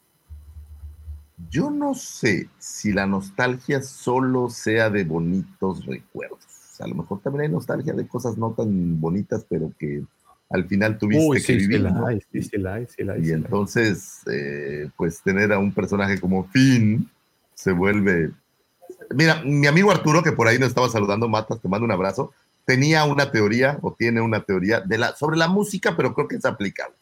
Yo 1.50 1.70
no 1.70 1.96
sé 1.96 2.50
si 2.60 2.94
la 2.94 3.06
nostalgia 3.06 3.82
solo 3.82 4.50
sea 4.50 4.90
de 4.90 5.04
bonitos 5.04 5.86
recuerdos. 5.86 6.40
A 6.80 6.88
lo 6.88 6.96
mejor 6.96 7.20
también 7.22 7.44
hay 7.44 7.50
nostalgia 7.50 7.94
de 7.94 8.08
cosas 8.08 8.38
no 8.38 8.52
tan 8.52 9.00
bonitas, 9.00 9.46
pero 9.50 9.72
que 9.78 10.04
al 10.50 10.66
final 10.66 10.98
tuviste 10.98 11.42
que 11.46 11.58
vivir. 11.58 11.82
la 11.82 11.92
¿no? 11.92 12.08
hay, 12.08 12.22
sí, 12.32 12.44
sí 12.44 12.58
la 12.58 12.76
hay, 12.76 12.86
sí 12.88 13.04
la 13.04 13.14
hay, 13.14 13.22
Y 13.22 13.26
sí 13.26 13.32
entonces, 13.32 14.22
eh, 14.32 14.90
pues 14.96 15.22
tener 15.22 15.52
a 15.52 15.60
un 15.60 15.74
personaje 15.74 16.20
como 16.20 16.46
Finn 16.46 17.10
se 17.54 17.72
vuelve. 17.72 18.32
Mira, 19.12 19.42
mi 19.44 19.68
amigo 19.68 19.92
Arturo, 19.92 20.24
que 20.24 20.32
por 20.32 20.48
ahí 20.48 20.58
nos 20.60 20.70
estaba 20.70 20.90
saludando, 20.90 21.28
Matas, 21.28 21.62
te 21.62 21.68
mando 21.68 21.86
un 21.86 21.92
abrazo, 21.92 22.34
tenía 22.66 23.04
una 23.06 23.32
teoría 23.32 23.78
o 23.82 23.94
tiene 23.94 24.22
una 24.22 24.42
teoría 24.44 24.82
de 24.82 24.98
la, 24.98 25.16
sobre 25.16 25.38
la 25.38 25.48
música, 25.48 25.96
pero 25.96 26.14
creo 26.14 26.28
que 26.28 26.38
es 26.38 26.46
aplicable. 26.46 26.96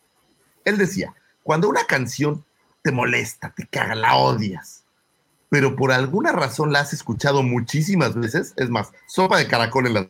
Él 0.66 0.78
decía, 0.78 1.14
cuando 1.44 1.70
una 1.70 1.86
canción 1.86 2.44
te 2.82 2.92
molesta, 2.92 3.54
te 3.56 3.68
caga, 3.68 3.96
la 3.96 4.16
odias, 4.16 4.84
pero 5.50 5.76
por 5.76 5.92
alguna 5.92 6.32
razón 6.32 6.72
la 6.72 6.80
has 6.80 6.94
escuchado 6.94 7.44
muchísimas 7.44 8.16
veces. 8.16 8.54
Es 8.58 8.70
más, 8.70 8.92
sopa 9.08 9.38
de 9.38 9.48
caracol 9.48 9.88
en 9.88 9.94
las 9.94 10.08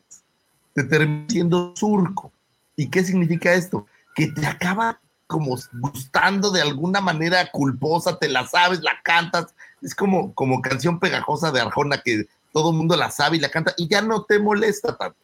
te 0.73 0.83
termina 0.83 1.25
siendo 1.29 1.73
surco. 1.75 2.31
¿Y 2.75 2.89
qué 2.89 3.03
significa 3.03 3.53
esto? 3.53 3.85
Que 4.15 4.27
te 4.27 4.45
acaba 4.45 4.99
como 5.33 5.57
gustando 5.73 6.51
de 6.51 6.61
alguna 6.61 7.01
manera 7.01 7.49
culposa, 7.49 8.19
te 8.19 8.29
la 8.29 8.45
sabes, 8.45 8.83
la 8.83 9.01
cantas. 9.03 9.55
Es 9.81 9.95
como, 9.95 10.31
como 10.35 10.61
canción 10.61 10.99
pegajosa 10.99 11.51
de 11.51 11.59
Arjona 11.59 11.97
que 11.97 12.27
todo 12.51 12.69
el 12.69 12.77
mundo 12.77 12.95
la 12.95 13.09
sabe 13.09 13.37
y 13.37 13.39
la 13.39 13.49
canta 13.49 13.73
y 13.77 13.87
ya 13.87 14.03
no 14.03 14.25
te 14.25 14.37
molesta 14.37 14.95
tanto. 14.95 15.17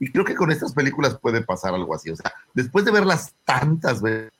Y 0.00 0.10
creo 0.10 0.24
que 0.24 0.34
con 0.34 0.50
estas 0.50 0.72
películas 0.72 1.16
puede 1.22 1.40
pasar 1.40 1.72
algo 1.72 1.94
así. 1.94 2.10
O 2.10 2.16
sea, 2.16 2.34
después 2.52 2.84
de 2.84 2.90
verlas 2.90 3.32
tantas 3.44 4.02
veces, 4.02 4.32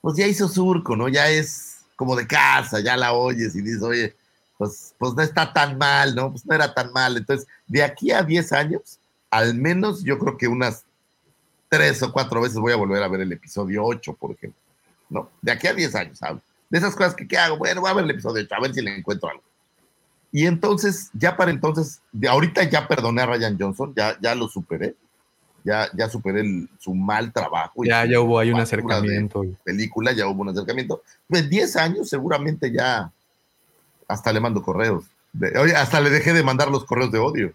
pues 0.00 0.16
ya 0.16 0.26
hizo 0.26 0.48
surco, 0.48 0.96
¿no? 0.96 1.08
Ya 1.08 1.28
es 1.28 1.82
como 1.94 2.16
de 2.16 2.26
casa, 2.26 2.80
ya 2.80 2.96
la 2.96 3.12
oyes 3.12 3.54
y 3.54 3.60
dices, 3.60 3.82
oye, 3.82 4.16
pues, 4.56 4.94
pues 4.98 5.12
no 5.12 5.20
está 5.22 5.52
tan 5.52 5.76
mal, 5.76 6.14
¿no? 6.14 6.30
Pues 6.30 6.46
no 6.46 6.54
era 6.54 6.72
tan 6.72 6.90
mal. 6.94 7.18
Entonces, 7.18 7.46
de 7.66 7.82
aquí 7.82 8.12
a 8.12 8.22
10 8.22 8.50
años, 8.52 8.98
al 9.30 9.54
menos 9.56 10.02
yo 10.04 10.18
creo 10.18 10.38
que 10.38 10.48
unas 10.48 10.84
tres 11.68 12.02
o 12.02 12.12
cuatro 12.12 12.40
veces 12.40 12.58
voy 12.58 12.72
a 12.72 12.76
volver 12.76 13.02
a 13.02 13.08
ver 13.08 13.20
el 13.22 13.32
episodio 13.32 13.84
8, 13.84 14.14
por 14.14 14.32
ejemplo. 14.32 14.60
¿No? 15.10 15.30
De 15.40 15.52
aquí 15.52 15.66
a 15.66 15.74
10 15.74 15.94
años, 15.94 16.22
hablo. 16.22 16.42
De 16.68 16.78
esas 16.78 16.94
cosas 16.94 17.14
que, 17.14 17.26
¿qué 17.26 17.38
hago? 17.38 17.56
Bueno, 17.56 17.80
voy 17.80 17.90
a 17.90 17.94
ver 17.94 18.04
el 18.04 18.10
episodio 18.10 18.42
8, 18.44 18.54
a 18.54 18.60
ver 18.60 18.74
si 18.74 18.82
le 18.82 18.96
encuentro 18.96 19.30
algo. 19.30 19.42
Y 20.30 20.46
entonces, 20.46 21.10
ya 21.14 21.36
para 21.36 21.50
entonces, 21.50 22.02
de 22.12 22.28
ahorita 22.28 22.64
ya 22.64 22.86
perdoné 22.86 23.22
a 23.22 23.26
Ryan 23.26 23.56
Johnson, 23.58 23.94
ya, 23.96 24.18
ya 24.20 24.34
lo 24.34 24.48
superé. 24.48 24.94
Ya, 25.64 25.88
ya 25.94 26.08
superé 26.08 26.40
el, 26.40 26.68
su 26.78 26.94
mal 26.94 27.32
trabajo. 27.32 27.84
Ya, 27.84 28.04
ya 28.06 28.20
hubo 28.20 28.38
ahí 28.38 28.50
un 28.50 28.60
acercamiento. 28.60 29.44
Película, 29.64 30.12
ya 30.12 30.26
hubo 30.26 30.42
un 30.42 30.50
acercamiento. 30.50 31.02
Pues 31.26 31.48
10 31.48 31.76
años 31.76 32.08
seguramente 32.08 32.70
ya 32.70 33.10
hasta 34.06 34.32
le 34.32 34.40
mando 34.40 34.62
correos. 34.62 35.04
oye, 35.60 35.74
hasta 35.74 36.00
le 36.00 36.10
dejé 36.10 36.32
de 36.32 36.42
mandar 36.42 36.70
los 36.70 36.84
correos 36.84 37.10
de 37.10 37.18
odio. 37.18 37.52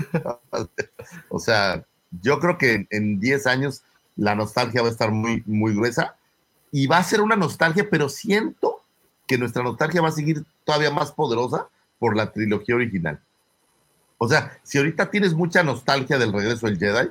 o 1.30 1.38
sea, 1.40 1.84
yo 2.10 2.40
creo 2.40 2.58
que 2.58 2.86
en 2.90 3.20
10 3.20 3.46
años 3.46 3.82
la 4.16 4.34
nostalgia 4.34 4.82
va 4.82 4.88
a 4.88 4.90
estar 4.90 5.10
muy, 5.10 5.42
muy 5.46 5.74
gruesa 5.74 6.16
y 6.72 6.86
va 6.86 6.98
a 6.98 7.04
ser 7.04 7.20
una 7.20 7.36
nostalgia, 7.36 7.88
pero 7.90 8.08
siento 8.08 8.80
que 9.26 9.38
nuestra 9.38 9.62
nostalgia 9.62 10.02
va 10.02 10.08
a 10.08 10.12
seguir 10.12 10.44
todavía 10.64 10.90
más 10.90 11.12
poderosa 11.12 11.68
por 11.98 12.16
la 12.16 12.32
trilogía 12.32 12.74
original. 12.74 13.20
O 14.18 14.28
sea, 14.28 14.58
si 14.62 14.78
ahorita 14.78 15.10
tienes 15.10 15.34
mucha 15.34 15.62
nostalgia 15.62 16.18
del 16.18 16.32
regreso 16.32 16.66
del 16.66 16.78
Jedi, 16.78 17.10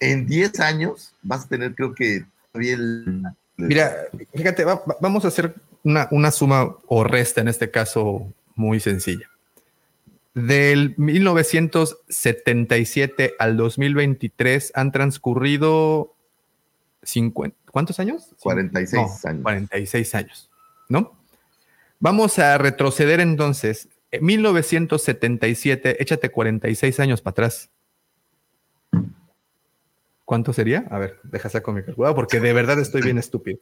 en 0.00 0.26
10 0.26 0.60
años 0.60 1.14
vas 1.22 1.44
a 1.44 1.48
tener, 1.48 1.74
creo 1.74 1.94
que, 1.94 2.24
bien. 2.54 3.22
Mira, 3.56 3.94
fíjate, 4.34 4.64
vamos 5.00 5.24
a 5.24 5.28
hacer 5.28 5.54
una, 5.84 6.08
una 6.10 6.30
suma 6.30 6.74
o 6.86 7.04
resta 7.04 7.40
en 7.40 7.48
este 7.48 7.70
caso 7.70 8.32
muy 8.54 8.80
sencilla. 8.80 9.28
Del 10.34 10.94
1977 10.96 13.34
al 13.38 13.58
2023 13.58 14.72
han 14.74 14.90
transcurrido 14.90 16.16
50, 17.02 17.54
¿cuántos 17.70 18.00
años? 18.00 18.34
46 18.40 19.26
años. 19.26 19.42
46 19.42 20.14
años, 20.14 20.50
¿no? 20.88 21.12
Vamos 21.98 22.38
a 22.38 22.56
retroceder 22.56 23.20
entonces. 23.20 23.90
En 24.10 24.24
1977, 24.24 26.02
échate 26.02 26.30
46 26.30 27.00
años 27.00 27.20
para 27.20 27.32
atrás. 27.32 27.68
¿Cuánto 30.24 30.54
sería? 30.54 30.86
A 30.90 30.98
ver, 30.98 31.20
deja 31.24 31.50
sacar 31.50 31.74
mi 31.74 31.82
calculadora 31.82 32.14
porque 32.14 32.40
de 32.40 32.54
verdad 32.54 32.80
estoy 32.80 33.02
bien 33.02 33.18
estúpido 33.18 33.58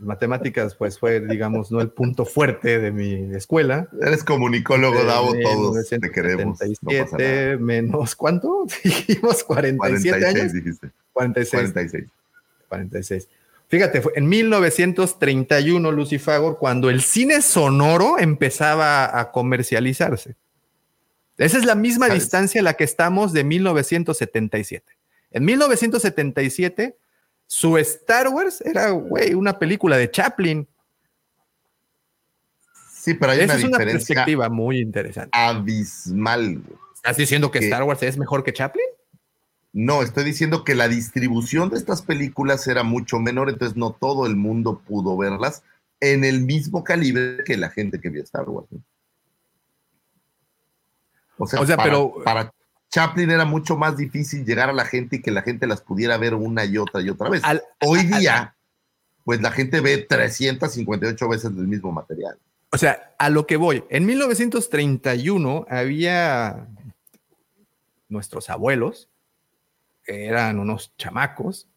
matemáticas 0.00 0.74
pues 0.74 0.98
fue, 0.98 1.20
digamos, 1.20 1.70
no 1.70 1.80
el 1.80 1.90
punto 1.90 2.24
fuerte 2.24 2.78
de 2.78 2.90
mi 2.90 3.34
escuela. 3.34 3.88
Eres 4.00 4.24
comunicólogo, 4.24 5.04
Davo, 5.04 5.32
todos 5.42 5.88
te 5.88 6.10
queremos. 6.10 6.58
menos, 7.58 8.14
¿cuánto? 8.14 8.66
Dijimos 8.84 9.44
47 9.44 10.26
años. 10.26 10.52
Dijiste. 10.52 10.90
46. 11.12 11.72
46. 11.72 12.04
46. 12.68 13.28
Fíjate, 13.68 14.00
fue 14.00 14.12
en 14.16 14.28
1931, 14.28 15.92
Lucifagor, 15.92 16.58
cuando 16.58 16.88
el 16.88 17.02
cine 17.02 17.42
sonoro 17.42 18.18
empezaba 18.18 19.18
a 19.18 19.30
comercializarse. 19.30 20.36
Esa 21.36 21.58
es 21.58 21.64
la 21.64 21.74
misma 21.74 22.08
distancia 22.08 22.60
a 22.60 22.64
la 22.64 22.74
que 22.74 22.84
estamos 22.84 23.32
de 23.32 23.44
1977. 23.44 24.92
En 25.30 25.44
1977 25.44 26.96
su 27.48 27.78
Star 27.78 28.28
Wars 28.28 28.60
era, 28.60 28.90
güey, 28.90 29.32
una 29.34 29.58
película 29.58 29.96
de 29.96 30.10
Chaplin. 30.10 30.68
Sí, 32.92 33.14
pero 33.14 33.32
hay 33.32 33.40
Esa 33.40 33.54
una 33.54 33.54
es 33.54 33.64
una 33.64 33.78
perspectiva 33.78 34.48
muy 34.50 34.78
interesante. 34.80 35.30
Abismal. 35.32 36.62
¿Estás 36.94 37.16
diciendo 37.16 37.50
que, 37.50 37.60
Star 37.60 37.84
Wars 37.84 38.02
es 38.02 38.18
mejor 38.18 38.44
que 38.44 38.52
Chaplin? 38.52 38.84
No, 39.72 40.02
estoy 40.02 40.24
diciendo 40.24 40.62
que 40.62 40.74
la 40.74 40.88
distribución 40.88 41.70
de 41.70 41.78
estas 41.78 42.02
películas 42.02 42.66
era 42.68 42.82
mucho 42.82 43.18
menor, 43.18 43.48
entonces 43.48 43.78
no 43.78 43.92
todo 43.92 44.26
el 44.26 44.36
mundo 44.36 44.82
pudo 44.86 45.16
verlas 45.16 45.62
en 46.00 46.24
el 46.24 46.42
mismo 46.42 46.84
calibre 46.84 47.44
que 47.44 47.56
la 47.56 47.70
gente 47.70 47.98
que 47.98 48.10
vio 48.10 48.22
Star 48.24 48.48
Wars. 48.48 48.68
O 51.38 51.46
sea, 51.46 51.76
pero 51.78 52.14
para 52.24 52.52
Chaplin 52.90 53.30
era 53.30 53.44
mucho 53.44 53.76
más 53.76 53.96
difícil 53.96 54.44
llegar 54.44 54.70
a 54.70 54.72
la 54.72 54.84
gente 54.84 55.16
y 55.16 55.22
que 55.22 55.30
la 55.30 55.42
gente 55.42 55.66
las 55.66 55.82
pudiera 55.82 56.16
ver 56.16 56.34
una 56.34 56.64
y 56.64 56.78
otra 56.78 57.00
y 57.02 57.10
otra 57.10 57.28
vez. 57.28 57.42
Hoy 57.84 58.04
día, 58.04 58.54
pues 59.24 59.40
la 59.42 59.50
gente 59.50 59.80
ve 59.80 59.98
358 59.98 61.28
veces 61.28 61.50
el 61.50 61.68
mismo 61.68 61.92
material. 61.92 62.38
O 62.70 62.78
sea, 62.78 63.14
a 63.18 63.30
lo 63.30 63.46
que 63.46 63.56
voy, 63.56 63.84
en 63.90 64.06
1931 64.06 65.66
había 65.68 66.66
nuestros 68.08 68.50
abuelos, 68.50 69.08
eran 70.06 70.58
unos 70.58 70.94
chamacos, 70.96 71.68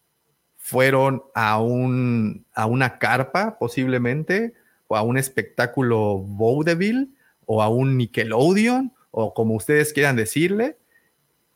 fueron 0.56 1.24
a, 1.34 1.60
un, 1.60 2.46
a 2.54 2.66
una 2.66 2.98
carpa 2.98 3.58
posiblemente, 3.58 4.54
o 4.86 4.96
a 4.96 5.02
un 5.02 5.18
espectáculo 5.18 6.18
vaudeville, 6.18 7.08
o 7.46 7.62
a 7.62 7.68
un 7.68 7.96
Nickelodeon, 7.96 8.92
o 9.10 9.34
como 9.34 9.54
ustedes 9.54 9.92
quieran 9.92 10.16
decirle, 10.16 10.78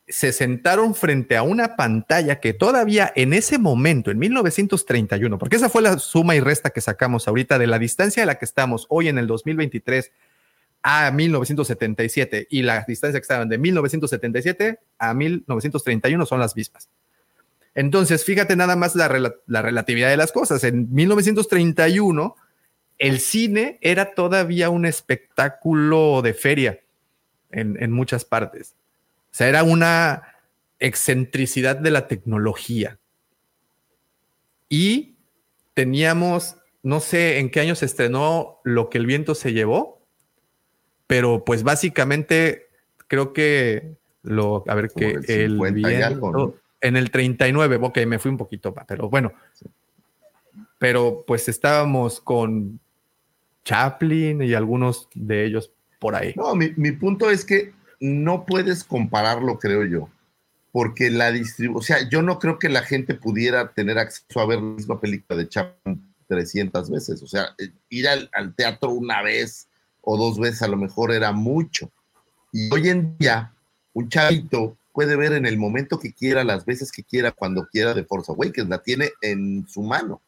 se 0.08 0.32
sentaron 0.32 0.94
frente 0.94 1.36
a 1.36 1.42
una 1.42 1.74
pantalla 1.74 2.38
que 2.38 2.52
todavía 2.52 3.12
en 3.16 3.32
ese 3.32 3.58
momento, 3.58 4.10
en 4.10 4.18
1931, 4.18 5.38
porque 5.38 5.56
esa 5.56 5.68
fue 5.68 5.82
la 5.82 5.98
suma 5.98 6.36
y 6.36 6.40
resta 6.40 6.70
que 6.70 6.80
sacamos 6.80 7.26
ahorita 7.26 7.58
de 7.58 7.66
la 7.66 7.78
distancia 7.78 8.22
de 8.22 8.26
la 8.26 8.36
que 8.36 8.44
estamos 8.44 8.86
hoy 8.88 9.08
en 9.08 9.18
el 9.18 9.26
2023 9.26 10.12
a 10.82 11.10
1977 11.10 12.46
y 12.50 12.62
la 12.62 12.84
distancia 12.86 13.18
que 13.18 13.22
estaban 13.24 13.48
de 13.48 13.58
1977 13.58 14.78
a 14.98 15.14
1931 15.14 16.26
son 16.26 16.38
las 16.38 16.54
mismas. 16.54 16.88
Entonces, 17.74 18.24
fíjate 18.24 18.54
nada 18.54 18.76
más 18.76 18.94
la, 18.94 19.08
relatividad 19.08 20.08
de 20.08 20.16
las 20.16 20.30
cosas. 20.30 20.62
En 20.62 20.94
1931, 20.94 22.36
el 22.98 23.18
cine 23.18 23.78
era 23.82 24.14
todavía 24.14 24.70
un 24.70 24.86
espectáculo 24.86 26.22
de 26.22 26.32
feria 26.32 26.80
en 27.50 27.90
muchas 27.92 28.24
partes 28.24 28.76
sea, 29.36 29.48
era 29.48 29.64
una 29.64 30.22
excentricidad 30.78 31.76
de 31.76 31.90
la 31.90 32.08
tecnología. 32.08 32.98
Y 34.70 35.16
teníamos, 35.74 36.56
no 36.82 37.00
sé 37.00 37.38
en 37.38 37.50
qué 37.50 37.60
año 37.60 37.74
se 37.74 37.84
estrenó 37.84 38.60
Lo 38.64 38.88
que 38.88 38.96
el 38.96 39.04
viento 39.04 39.34
se 39.34 39.52
llevó, 39.52 40.00
pero 41.06 41.44
pues 41.44 41.62
básicamente 41.64 42.68
creo 43.08 43.34
que 43.34 43.96
lo, 44.22 44.64
a 44.66 44.74
ver, 44.74 44.88
que 44.88 45.18
el, 45.28 45.60
viento, 45.72 46.56
en 46.80 46.96
el 46.96 47.10
39, 47.10 47.78
ok, 47.82 47.98
me 48.06 48.18
fui 48.18 48.30
un 48.30 48.38
poquito, 48.38 48.74
pero 48.88 49.10
bueno, 49.10 49.32
pero 50.78 51.24
pues 51.26 51.48
estábamos 51.48 52.20
con 52.20 52.80
Chaplin 53.64 54.42
y 54.42 54.54
algunos 54.54 55.08
de 55.14 55.44
ellos 55.44 55.70
por 55.98 56.14
ahí. 56.14 56.32
No, 56.36 56.54
mi, 56.54 56.72
mi 56.76 56.92
punto 56.92 57.30
es 57.30 57.44
que 57.44 57.75
no 58.00 58.44
puedes 58.44 58.84
compararlo, 58.84 59.58
creo 59.58 59.84
yo, 59.84 60.08
porque 60.72 61.10
la 61.10 61.32
distribución, 61.32 61.78
o 61.78 61.82
sea, 61.82 62.08
yo 62.08 62.22
no 62.22 62.38
creo 62.38 62.58
que 62.58 62.68
la 62.68 62.82
gente 62.82 63.14
pudiera 63.14 63.72
tener 63.72 63.98
acceso 63.98 64.40
a 64.40 64.46
ver 64.46 64.58
la 64.58 64.74
misma 64.74 65.00
película 65.00 65.38
de 65.38 65.48
Chaplin 65.48 66.02
300 66.28 66.90
veces, 66.90 67.22
o 67.22 67.26
sea, 67.26 67.54
eh, 67.58 67.70
ir 67.88 68.08
al, 68.08 68.54
teatro 68.54 68.90
una 68.90 69.22
vez 69.22 69.68
o 70.02 70.16
dos 70.16 70.38
veces 70.38 70.62
a 70.62 70.68
lo 70.68 70.76
mejor 70.76 71.12
era 71.12 71.32
mucho. 71.32 71.90
Y 72.52 72.72
hoy 72.72 72.88
en 72.88 73.16
día, 73.18 73.52
un 73.92 74.08
chavito 74.08 74.76
puede 74.92 75.16
ver 75.16 75.32
en 75.32 75.46
el 75.46 75.58
momento 75.58 75.98
que 75.98 76.12
quiera, 76.12 76.44
las 76.44 76.64
veces 76.64 76.90
que 76.90 77.02
quiera, 77.02 77.32
cuando 77.32 77.66
quiera 77.66 77.92
de 77.92 78.04
Force 78.04 78.32
Awakens, 78.32 78.68
la 78.68 78.82
tiene 78.82 79.10
en 79.20 79.66
su 79.68 79.82
mano. 79.82 80.20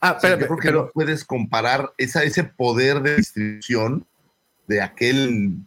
Ah, 0.00 0.18
pero, 0.20 0.38
yo 0.38 0.46
creo 0.46 0.58
que 0.58 0.72
no 0.72 0.90
puedes 0.90 1.24
comparar 1.24 1.92
esa, 1.98 2.22
ese 2.22 2.44
poder 2.44 3.02
de 3.02 3.16
distribución 3.16 4.06
de 4.66 4.80
aquel 4.80 5.58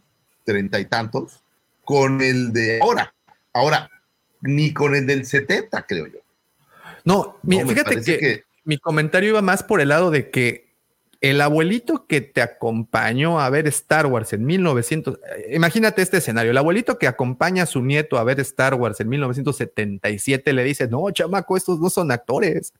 treinta 0.47 0.79
y 0.79 0.85
tantos 0.85 1.43
con 1.83 2.21
el 2.21 2.53
de 2.53 2.79
ahora. 2.81 3.13
Ahora, 3.53 3.91
ni 4.41 4.73
con 4.73 4.95
el 4.95 5.05
del 5.05 5.25
70, 5.25 5.85
creo 5.85 6.07
yo. 6.07 6.19
No, 7.03 7.37
fíjate 7.43 8.01
que, 8.01 8.43
mi 8.63 8.77
comentario 8.77 9.29
iba 9.29 9.41
más 9.41 9.63
por 9.63 9.81
el 9.81 9.89
lado 9.89 10.09
de 10.09 10.29
que 10.29 10.67
el 11.21 11.41
abuelito 11.41 12.05
que 12.07 12.21
te 12.21 12.41
acompañó 12.41 13.39
a 13.39 13.49
ver 13.49 13.67
Star 13.67 14.05
Wars 14.05 14.33
en 14.33 14.45
1900, 14.45 15.15
eh, 15.15 15.55
imagínate 15.55 16.01
este 16.01 16.17
escenario, 16.17 16.51
el 16.51 16.57
abuelito 16.57 16.97
que 16.97 17.07
acompaña 17.07 17.63
a 17.63 17.65
su 17.65 17.81
nieto 17.81 18.17
a 18.17 18.23
ver 18.23 18.39
Star 18.41 18.75
Wars 18.75 18.99
en 18.99 19.09
1977 19.09 20.53
le 20.53 20.63
dice, 20.63 20.87
no, 20.87 21.09
chamaco, 21.11 21.57
estos 21.57 21.79
no 21.79 21.89
son 21.89 22.11
actores. 22.11 22.73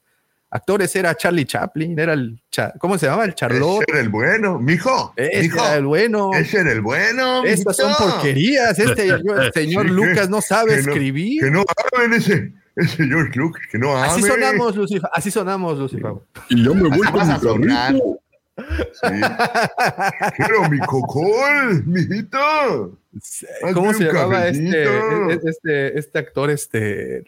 Actores 0.50 0.96
era 0.96 1.14
Charlie 1.16 1.46
Chaplin, 1.46 2.00
era 2.00 2.14
el, 2.14 2.42
¿cómo 2.80 2.98
se 2.98 3.06
llamaba? 3.06 3.26
El 3.26 3.36
Charlotte. 3.36 3.82
Ese 3.82 3.92
era 3.92 4.00
el 4.00 4.10
bueno, 4.10 4.60
mijo. 4.60 5.14
Ese 5.18 5.50
era 5.50 5.76
el 5.76 5.86
bueno. 5.86 6.32
Ese 6.34 6.60
era 6.60 6.72
el 6.72 6.82
bueno. 6.82 7.44
Estas 7.44 7.76
son 7.76 7.94
porquerías. 7.98 8.80
Este 8.80 9.08
el 9.10 9.54
señor 9.54 9.90
Lucas 9.90 10.30
no 10.30 10.42
sabe 10.42 10.76
escribir. 10.76 11.44
Que 11.44 11.52
no 11.52 11.66
hablen 11.94 12.14
ese, 12.14 12.54
ese 12.78 12.96
señor 12.96 13.36
Lucas, 13.36 13.62
que 13.70 13.78
no 13.78 13.98
hable. 13.98 14.08
Así 14.08 14.22
sonamos, 14.22 14.76
Lucifer. 14.78 15.10
Así 15.14 15.32
sonamos, 15.32 15.80
Lucifer. 15.80 16.14
Y 16.50 16.64
yo 16.64 16.74
me 16.74 16.90
voy 16.90 17.08
con 17.08 17.60
mi 17.60 17.68
carrito. 17.68 18.20
Sí. 18.94 19.08
Quiero 20.38 20.70
mi 20.70 20.80
cocol, 20.80 21.86
mijito. 21.86 22.98
¿Cómo 23.74 23.94
se 23.94 24.06
llamaba 24.06 24.48
este, 24.48 25.34
este, 25.44 26.00
este 26.00 26.20
actor? 26.20 26.50
Este, 26.50 27.26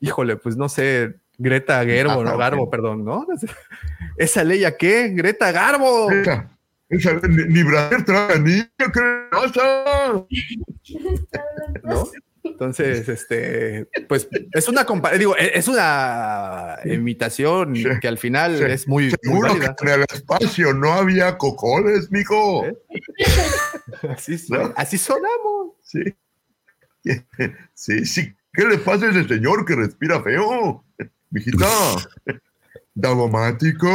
híjole, 0.00 0.36
pues 0.36 0.56
no 0.56 0.68
sé, 0.68 1.14
Greta 1.42 1.82
Gerbo, 1.86 2.22
no, 2.22 2.36
Garbo, 2.36 2.68
perdón, 2.68 3.02
¿no? 3.02 3.26
¿Esa 4.18 4.44
ley 4.44 4.64
a 4.64 4.76
qué? 4.76 5.08
Greta 5.08 5.50
Garbo. 5.50 6.10
Esa, 6.10 6.50
esa 6.90 7.14
ni, 7.26 7.44
ni 7.44 7.62
Brasil 7.62 8.04
traga 8.04 8.38
niño, 8.38 8.68
¿qué 8.76 9.00
pasa? 9.30 10.26
¿No? 11.82 12.06
Entonces, 12.44 13.08
este, 13.08 13.88
pues 14.06 14.28
es 14.52 14.68
una 14.68 14.86
digo, 15.18 15.34
e, 15.38 15.52
es 15.58 15.66
una 15.66 16.76
imitación 16.84 17.74
sí, 17.74 17.84
que 18.02 18.08
al 18.08 18.18
final 18.18 18.58
sí, 18.58 18.64
es 18.64 18.86
muy, 18.86 19.10
Seguro 19.22 19.54
que 19.58 19.64
en 19.66 19.88
el 19.88 20.02
espacio 20.12 20.74
no 20.74 20.92
había 20.92 21.38
cocoles, 21.38 22.10
mijo. 22.10 22.66
¿Eh? 22.66 22.76
Así, 24.10 24.36
son- 24.36 24.74
así 24.76 24.98
sonamos. 24.98 25.72
Sí. 25.82 26.00
Sí, 27.74 28.04
sí. 28.04 28.34
¿Qué 28.52 28.64
le 28.66 28.78
pasa 28.78 29.06
a 29.06 29.10
ese 29.10 29.26
señor 29.26 29.64
que 29.64 29.74
respira 29.74 30.22
feo? 30.22 30.84
Mijita. 31.30 31.66
Daumático. 32.94 33.88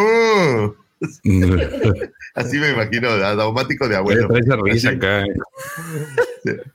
Así 2.36 2.58
me 2.58 2.72
imagino, 2.72 3.10
a 3.10 3.36
Daumático 3.36 3.88
de 3.88 3.96
abuelo. 3.98 4.28
Trae 4.28 4.40
esa 4.42 4.56
risa 4.56 4.90
Así. 4.90 4.98
acá. 4.98 5.24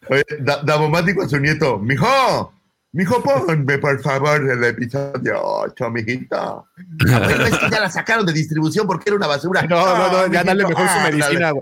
Oye, 0.08 0.24
da- 0.40 0.62
Daumático 0.62 1.22
a 1.22 1.28
su 1.28 1.38
nieto. 1.38 1.78
Mijo, 1.78 2.52
mijo, 2.92 3.22
ponme 3.22 3.78
por 3.78 4.00
favor 4.02 4.48
el 4.48 4.62
episodio 4.64 5.40
8, 5.42 5.90
mijita. 5.90 6.62
Pero 6.98 7.46
es 7.46 7.58
que 7.58 7.70
ya 7.70 7.80
la 7.80 7.90
sacaron 7.90 8.26
de 8.26 8.32
distribución 8.32 8.86
porque 8.86 9.08
era 9.10 9.16
una 9.16 9.26
basura. 9.26 9.62
No, 9.62 9.76
no, 9.96 10.06
no, 10.12 10.12
ya 10.12 10.28
mijito, 10.28 10.44
dale 10.44 10.66
mejor 10.66 10.88
su 10.88 11.00
medicina. 11.00 11.52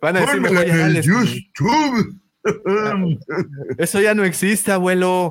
Van 0.00 0.16
a 0.16 0.20
decir 0.20 0.34
Pónmela 0.34 0.60
mejor 0.60 0.66
ya 0.76 0.86
en 0.86 0.96
el 0.96 1.02
YouTube. 1.02 2.18
Eso 3.78 4.00
ya 4.00 4.14
no 4.14 4.24
existe, 4.24 4.72
abuelo. 4.72 5.30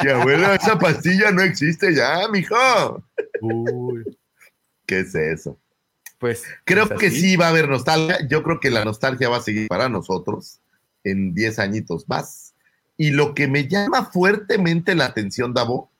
Sí, 0.00 0.08
abuelo, 0.08 0.52
esa 0.52 0.78
pastilla 0.78 1.30
no 1.30 1.42
existe 1.42 1.94
ya, 1.94 2.28
mijo. 2.30 3.02
Uy, 3.40 4.18
¿Qué 4.86 5.00
es 5.00 5.14
eso? 5.14 5.58
pues. 6.18 6.44
Creo 6.64 6.86
pues 6.86 7.00
que 7.00 7.10
sí 7.10 7.36
va 7.36 7.46
a 7.46 7.50
haber 7.50 7.68
nostalgia. 7.68 8.18
Yo 8.28 8.42
creo 8.42 8.60
que 8.60 8.70
la 8.70 8.84
nostalgia 8.84 9.28
va 9.28 9.38
a 9.38 9.42
seguir 9.42 9.68
para 9.68 9.88
nosotros 9.88 10.60
en 11.02 11.34
10 11.34 11.58
añitos 11.58 12.08
más. 12.08 12.54
Y 12.96 13.10
lo 13.10 13.34
que 13.34 13.48
me 13.48 13.66
llama 13.66 14.10
fuertemente 14.12 14.94
la 14.94 15.06
atención, 15.06 15.54
Davo, 15.54 15.90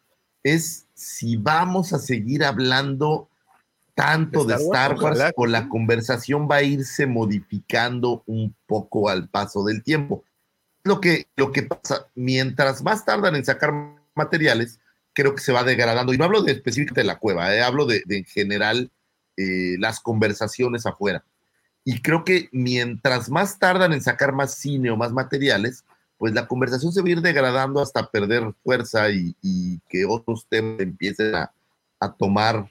es 0.42 0.86
si 0.94 1.36
vamos 1.36 1.94
a 1.94 1.98
seguir 1.98 2.44
hablando 2.44 3.29
tanto 4.00 4.44
de 4.44 4.54
Star 4.54 4.94
Wars, 4.94 5.18
Wars 5.18 5.32
o 5.36 5.46
la 5.46 5.68
conversación 5.68 6.48
va 6.50 6.56
a 6.56 6.62
irse 6.62 7.06
modificando 7.06 8.22
un 8.26 8.54
poco 8.66 9.10
al 9.10 9.28
paso 9.28 9.62
del 9.62 9.82
tiempo. 9.82 10.24
Lo 10.84 11.00
que, 11.00 11.26
lo 11.36 11.52
que 11.52 11.64
pasa, 11.64 12.06
mientras 12.14 12.82
más 12.82 13.04
tardan 13.04 13.36
en 13.36 13.44
sacar 13.44 13.72
materiales, 14.14 14.80
creo 15.12 15.34
que 15.34 15.42
se 15.42 15.52
va 15.52 15.64
degradando. 15.64 16.14
Y 16.14 16.18
no 16.18 16.24
hablo 16.24 16.42
de 16.42 16.52
específicamente 16.52 17.02
de 17.02 17.06
la 17.06 17.18
cueva, 17.18 17.54
eh, 17.54 17.62
hablo 17.62 17.84
de, 17.84 18.02
de 18.06 18.18
en 18.18 18.24
general 18.24 18.90
eh, 19.36 19.76
las 19.78 20.00
conversaciones 20.00 20.86
afuera. 20.86 21.22
Y 21.84 22.00
creo 22.00 22.24
que 22.24 22.48
mientras 22.52 23.28
más 23.28 23.58
tardan 23.58 23.92
en 23.92 24.00
sacar 24.00 24.32
más 24.32 24.54
cine 24.54 24.90
o 24.90 24.96
más 24.96 25.12
materiales, 25.12 25.84
pues 26.16 26.32
la 26.32 26.46
conversación 26.46 26.92
se 26.92 27.02
va 27.02 27.08
a 27.08 27.10
ir 27.10 27.20
degradando 27.20 27.82
hasta 27.82 28.10
perder 28.10 28.54
fuerza 28.64 29.10
y, 29.10 29.36
y 29.42 29.80
que 29.90 30.06
otros 30.06 30.46
temas 30.48 30.80
empiecen 30.80 31.34
a, 31.34 31.52
a 31.98 32.12
tomar 32.12 32.70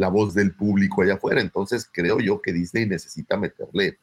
la 0.00 0.08
voz 0.08 0.32
del 0.32 0.54
público 0.54 1.02
allá 1.02 1.14
afuera. 1.14 1.40
Entonces 1.42 1.88
creo 1.92 2.20
yo 2.20 2.40
que 2.40 2.52
Disney 2.54 2.86
necesita 2.86 3.36
meterle 3.36 3.98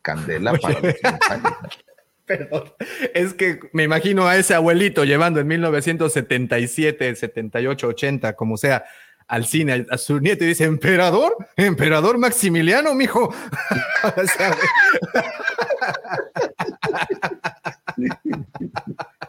candela 0.00 0.52
para 0.54 0.80
los 0.80 0.94
años. 1.30 1.52
Perdón. 2.26 2.72
Es 3.12 3.34
que 3.34 3.58
me 3.72 3.82
imagino 3.82 4.26
a 4.28 4.36
ese 4.36 4.54
abuelito 4.54 5.02
llevando 5.04 5.40
en 5.40 5.48
1977, 5.48 7.16
78, 7.16 7.88
80, 7.88 8.32
como 8.36 8.56
sea, 8.56 8.84
al 9.26 9.44
cine 9.46 9.84
a 9.90 9.98
su 9.98 10.20
nieto 10.20 10.44
y 10.44 10.48
dice, 10.48 10.64
emperador, 10.64 11.36
emperador 11.56 12.18
Maximiliano, 12.18 12.94
mijo. 12.94 13.24
O 13.24 14.26
sea, 14.36 14.54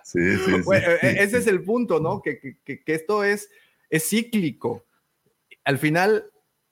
Sí, 0.03 0.19
sí, 0.37 0.43
sí. 0.45 0.61
Bueno, 0.63 0.87
e- 1.01 1.23
ese 1.23 1.37
es 1.37 1.47
el 1.47 1.63
punto, 1.63 1.99
¿no? 1.99 2.21
Que, 2.21 2.39
que- 2.39 2.57
que- 2.63 2.83
que 2.83 2.93
esto 2.93 3.23
es, 3.23 3.49
es 3.89 4.07
cíclico. 4.07 4.85
Al 5.65 5.77
final 5.77 6.25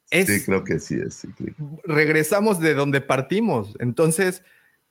es, 0.10 0.28
Sí, 0.28 0.44
creo 0.45 0.64
que 0.64 0.80
sí 0.80 0.95
es 1.06 1.22
cíclico. 1.22 1.80
regresamos 1.86 2.60
de 2.60 2.74
donde 2.74 3.02
partimos. 3.02 3.76
Entonces, 3.80 4.44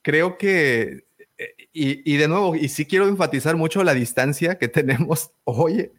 creo 0.03 0.39
que, 0.39 1.05
eh, 1.39 1.55
y, 1.73 2.11
y 2.11 2.17
de 2.17 2.29
nuevo, 2.29 2.57
y 2.57 2.69
sí 2.69 2.87
quiero 2.87 3.07
enfatizar 3.09 3.57
mucho 3.57 3.85
la 3.85 3.95
distancia 3.95 4.57
que 4.59 4.69
tenemos 5.09 5.33
hoy, 5.45 5.91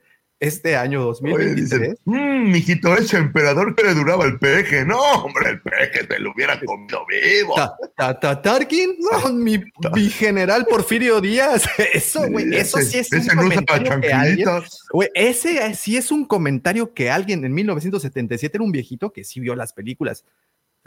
este 0.41 0.75
año 0.75 1.01
Oye, 1.01 1.05
2023. 1.05 1.55
dicen, 1.79 1.97
mmm, 2.05 2.51
mijito, 2.51 2.93
ese 2.97 3.17
emperador 3.17 3.75
que 3.75 3.83
le 3.83 3.93
duraba 3.93 4.25
el 4.25 4.39
peje. 4.39 4.83
No, 4.83 4.99
hombre, 4.99 5.51
el 5.51 5.61
peje 5.61 6.03
te 6.05 6.19
lo 6.19 6.31
hubiera 6.33 6.59
comido 6.59 7.05
vivo. 7.07 7.53
Ta- 7.55 7.77
ta- 7.95 8.19
ta- 8.19 8.41
Tarkin, 8.41 8.95
no, 8.99 9.31
mi, 9.33 9.63
mi 9.93 10.09
general 10.09 10.65
Porfirio 10.67 11.21
Díaz, 11.21 11.63
eso, 11.93 12.27
güey, 12.27 12.53
eso 12.55 12.79
sí 12.79 12.97
es 12.97 13.11
un 13.11 13.19
ese 13.19 13.35
no 13.35 13.43
usaba 13.43 13.65
comentario 13.65 14.01
que 14.01 14.11
alguien. 14.13 14.49
Güey, 14.91 15.09
ese 15.13 15.73
sí 15.75 15.95
es 15.95 16.11
un 16.11 16.25
comentario 16.25 16.91
que 16.93 17.11
alguien 17.11 17.45
en 17.45 17.53
1977 17.53 18.57
era 18.57 18.63
un 18.63 18.71
viejito 18.71 19.13
que 19.13 19.23
sí 19.23 19.39
vio 19.39 19.55
las 19.55 19.73
películas. 19.73 20.25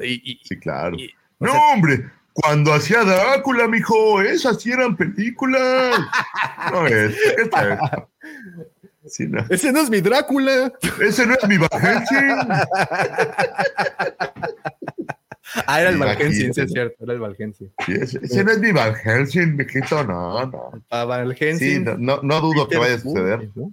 Y, 0.01 0.33
y- 0.33 0.41
Sí, 0.45 0.59
claro. 0.59 0.97
y- 0.97 1.11
No, 1.39 1.53
sea, 1.53 1.61
hombre, 1.75 2.11
cuando 2.33 2.73
hacía 2.75 3.05
Drácula, 3.05 3.69
mijo, 3.69 4.21
esas 4.21 4.61
sí 4.61 4.73
eran 4.73 4.97
películas. 4.97 5.97
No, 6.73 6.87
es, 6.89 7.15
¿qué 7.15 7.29
es 7.29 7.39
esto? 7.45 8.09
Sí, 9.07 9.27
no. 9.29 9.45
ese 9.51 9.71
no 9.73 9.81
es 9.81 9.91
mi 9.91 10.01
Drácula. 10.01 10.73
Ese 11.01 11.27
no 11.27 11.35
es 11.35 11.49
mi 11.49 11.59
Van 11.59 11.69
Helsing. 11.81 12.49
Ah, 15.67 15.81
era 15.81 15.91
el. 15.91 15.99
Valgensin, 15.99 16.53
sí 16.55 16.61
es 16.63 16.73
cierto, 16.73 17.05
era 17.05 17.13
el 17.13 17.21
Valgensin. 17.21 17.71
Sí, 17.87 17.93
ese, 17.93 18.19
ese 18.23 18.43
no 18.45 18.51
es 18.51 18.59
mi 18.59 18.73
Van 18.73 18.95
Helsing, 18.95 19.57
mijito, 19.57 20.03
no, 20.05 20.47
no. 20.47 20.73
Ah, 20.91 21.05
Valgensin. 21.05 21.69
Sí, 21.69 21.79
no, 21.81 21.97
no, 21.97 22.21
no 22.23 22.41
dudo 22.41 22.67
que 22.69 22.77
vaya 22.77 22.95
a 22.95 22.99
suceder. 22.99 23.51
¿no? 23.55 23.73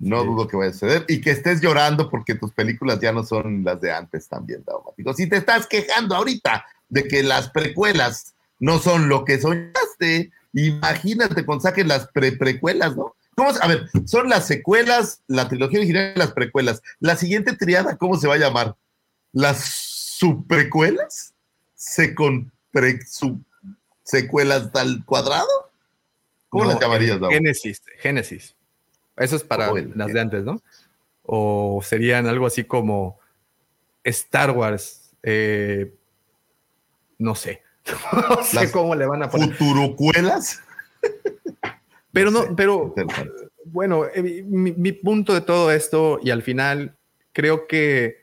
No 0.00 0.20
Sí. 0.20 0.26
dudo 0.26 0.48
que 0.48 0.56
vaya 0.56 0.70
a 0.70 0.72
suceder. 0.74 1.04
Y 1.08 1.20
que 1.20 1.30
estés 1.30 1.60
llorando 1.60 2.10
porque 2.10 2.34
tus 2.34 2.52
películas 2.52 3.00
ya 3.00 3.12
no 3.12 3.22
son 3.24 3.64
las 3.64 3.80
de 3.80 3.92
antes 3.92 4.28
también, 4.28 4.62
Daumático. 4.66 5.14
Si 5.14 5.28
te 5.28 5.36
estás 5.36 5.66
quejando 5.66 6.14
ahorita 6.16 6.64
de 6.88 7.04
que 7.04 7.22
las 7.22 7.48
precuelas 7.50 8.34
no 8.58 8.78
son 8.80 9.08
lo 9.08 9.24
que 9.24 9.38
soñaste, 9.40 10.30
imagínate 10.52 11.44
cuando 11.46 11.62
saquen 11.62 11.88
las 11.88 12.08
pre-precuelas, 12.08 12.96
¿no? 12.96 13.14
¿Cómo 13.40 13.54
se- 13.54 13.64
a 13.64 13.68
ver, 13.68 13.88
son 14.04 14.28
las 14.28 14.46
secuelas, 14.46 15.22
la 15.26 15.48
trilogía 15.48 15.78
original 15.78 16.12
y 16.14 16.18
las 16.18 16.32
precuelas. 16.32 16.82
La 16.98 17.16
siguiente 17.16 17.56
triada, 17.56 17.96
¿cómo 17.96 18.18
se 18.18 18.28
va 18.28 18.34
a 18.34 18.38
llamar? 18.38 18.76
¿Las 19.32 19.64
subprecuelas? 19.64 21.32
¿Secon 21.74 22.52
pre, 22.70 23.00
sub- 23.06 23.42
secuelas 24.02 24.68
al 24.74 25.06
cuadrado? 25.06 25.48
¿Cómo 26.50 26.64
No, 26.64 26.70
las 26.72 26.80
llamarías? 26.80 27.18
Génesis, 27.30 27.80
Génesis. 28.00 28.54
Eso 29.16 29.36
es 29.36 29.42
para 29.42 29.72
Oh, 29.72 29.78
las 29.78 30.12
de 30.12 30.20
antes, 30.20 30.44
¿no? 30.44 30.60
O 31.22 31.80
serían 31.82 32.26
algo 32.26 32.44
así 32.46 32.64
como 32.64 33.18
Star 34.04 34.50
Wars, 34.50 35.12
eh, 35.22 35.94
no 37.16 37.34
sé. 37.34 37.62
no 38.12 38.42
sé 38.42 38.56
Las 38.56 38.70
cómo 38.70 38.94
le 38.94 39.06
van 39.06 39.22
a 39.22 39.30
poner. 39.30 39.54
¿Futurocuelas? 39.56 40.60
Pero 42.12 42.30
sé. 42.30 42.48
no, 42.48 42.56
pero 42.56 42.94
bueno, 43.64 44.04
eh, 44.06 44.42
mi, 44.46 44.72
mi 44.72 44.92
punto 44.92 45.34
de 45.34 45.40
todo 45.40 45.70
esto 45.70 46.18
y 46.22 46.30
al 46.30 46.42
final 46.42 46.96
creo 47.32 47.66
que 47.66 48.20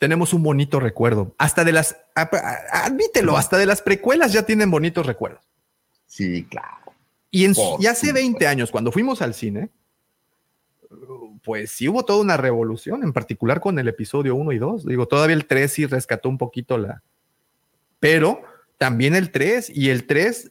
tenemos 0.00 0.32
un 0.32 0.42
bonito 0.42 0.80
recuerdo. 0.80 1.34
Hasta 1.36 1.62
de 1.62 1.72
las, 1.72 1.94
admítelo, 2.72 3.36
hasta 3.36 3.58
de 3.58 3.66
las 3.66 3.82
precuelas 3.82 4.32
ya 4.32 4.46
tienen 4.46 4.70
bonitos 4.70 5.04
recuerdos. 5.04 5.44
Sí, 6.06 6.44
claro. 6.44 6.94
Y, 7.30 7.44
en, 7.44 7.54
Por 7.54 7.82
y 7.82 7.86
hace 7.86 8.06
supuesto. 8.06 8.14
20 8.14 8.46
años, 8.46 8.70
cuando 8.70 8.92
fuimos 8.92 9.20
al 9.20 9.34
cine, 9.34 9.70
pues 11.44 11.70
sí 11.70 11.86
hubo 11.86 12.02
toda 12.04 12.22
una 12.22 12.38
revolución, 12.38 13.02
en 13.02 13.12
particular 13.12 13.60
con 13.60 13.78
el 13.78 13.88
episodio 13.88 14.34
1 14.36 14.52
y 14.52 14.58
2. 14.58 14.86
Digo, 14.86 15.06
todavía 15.06 15.36
el 15.36 15.46
3 15.46 15.70
sí 15.70 15.86
rescató 15.86 16.30
un 16.30 16.38
poquito 16.38 16.78
la... 16.78 17.02
Pero 17.98 18.40
también 18.78 19.14
el 19.14 19.30
3 19.30 19.68
y 19.68 19.90
el 19.90 20.06
3 20.06 20.50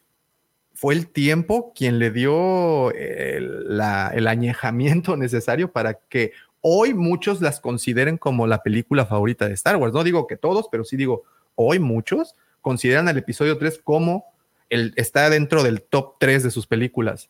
fue 0.74 0.94
el 0.94 1.08
tiempo 1.08 1.74
quien 1.76 2.00
le 2.00 2.12
dio 2.12 2.92
el, 2.92 3.80
añejamiento 3.82 5.18
necesario 5.18 5.72
para 5.72 5.96
que 5.96 6.32
hoy 6.62 6.94
muchos 6.94 7.42
las 7.42 7.60
consideren 7.60 8.18
como 8.18 8.48
la 8.48 8.64
película 8.64 9.06
favorita 9.06 9.48
de 9.48 9.54
Star 9.54 9.78
Wars. 9.78 9.94
No 9.94 10.04
digo 10.04 10.28
que 10.28 10.38
todos, 10.38 10.68
pero 10.72 10.84
sí 10.84 10.98
digo, 10.98 11.24
hoy 11.56 11.80
muchos 11.80 12.36
consideran 12.62 13.08
el 13.08 13.18
episodio 13.18 13.58
3 13.58 13.82
como 13.84 14.26
el, 14.70 14.94
está 14.96 15.30
dentro 15.30 15.64
del 15.64 15.82
top 15.82 16.16
3 16.20 16.44
de 16.44 16.52
sus 16.52 16.68
películas 16.68 17.30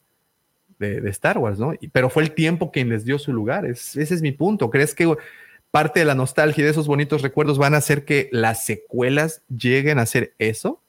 de, 0.78 1.10
Star 1.10 1.38
Wars, 1.38 1.60
¿no? 1.60 1.74
Pero 1.92 2.10
fue 2.10 2.24
el 2.24 2.32
tiempo 2.32 2.72
quien 2.72 2.90
les 2.90 3.06
dio 3.06 3.20
su 3.20 3.34
lugar. 3.34 3.66
Es- 3.66 3.96
ese 3.96 4.16
es 4.16 4.22
mi 4.22 4.32
punto. 4.32 4.70
¿Crees 4.70 4.96
que 4.96 5.14
parte 5.72 6.00
de 6.00 6.06
la 6.06 6.16
nostalgia 6.16 6.62
y 6.62 6.66
de 6.66 6.72
esos 6.72 6.88
bonitos 6.88 7.22
recuerdos 7.22 7.58
van 7.58 7.74
a 7.74 7.78
hacer 7.78 8.06
que 8.06 8.30
las 8.32 8.66
secuelas 8.66 9.44
lleguen 9.50 10.00
a 10.00 10.04
hacer 10.04 10.34
eso? 10.40 10.82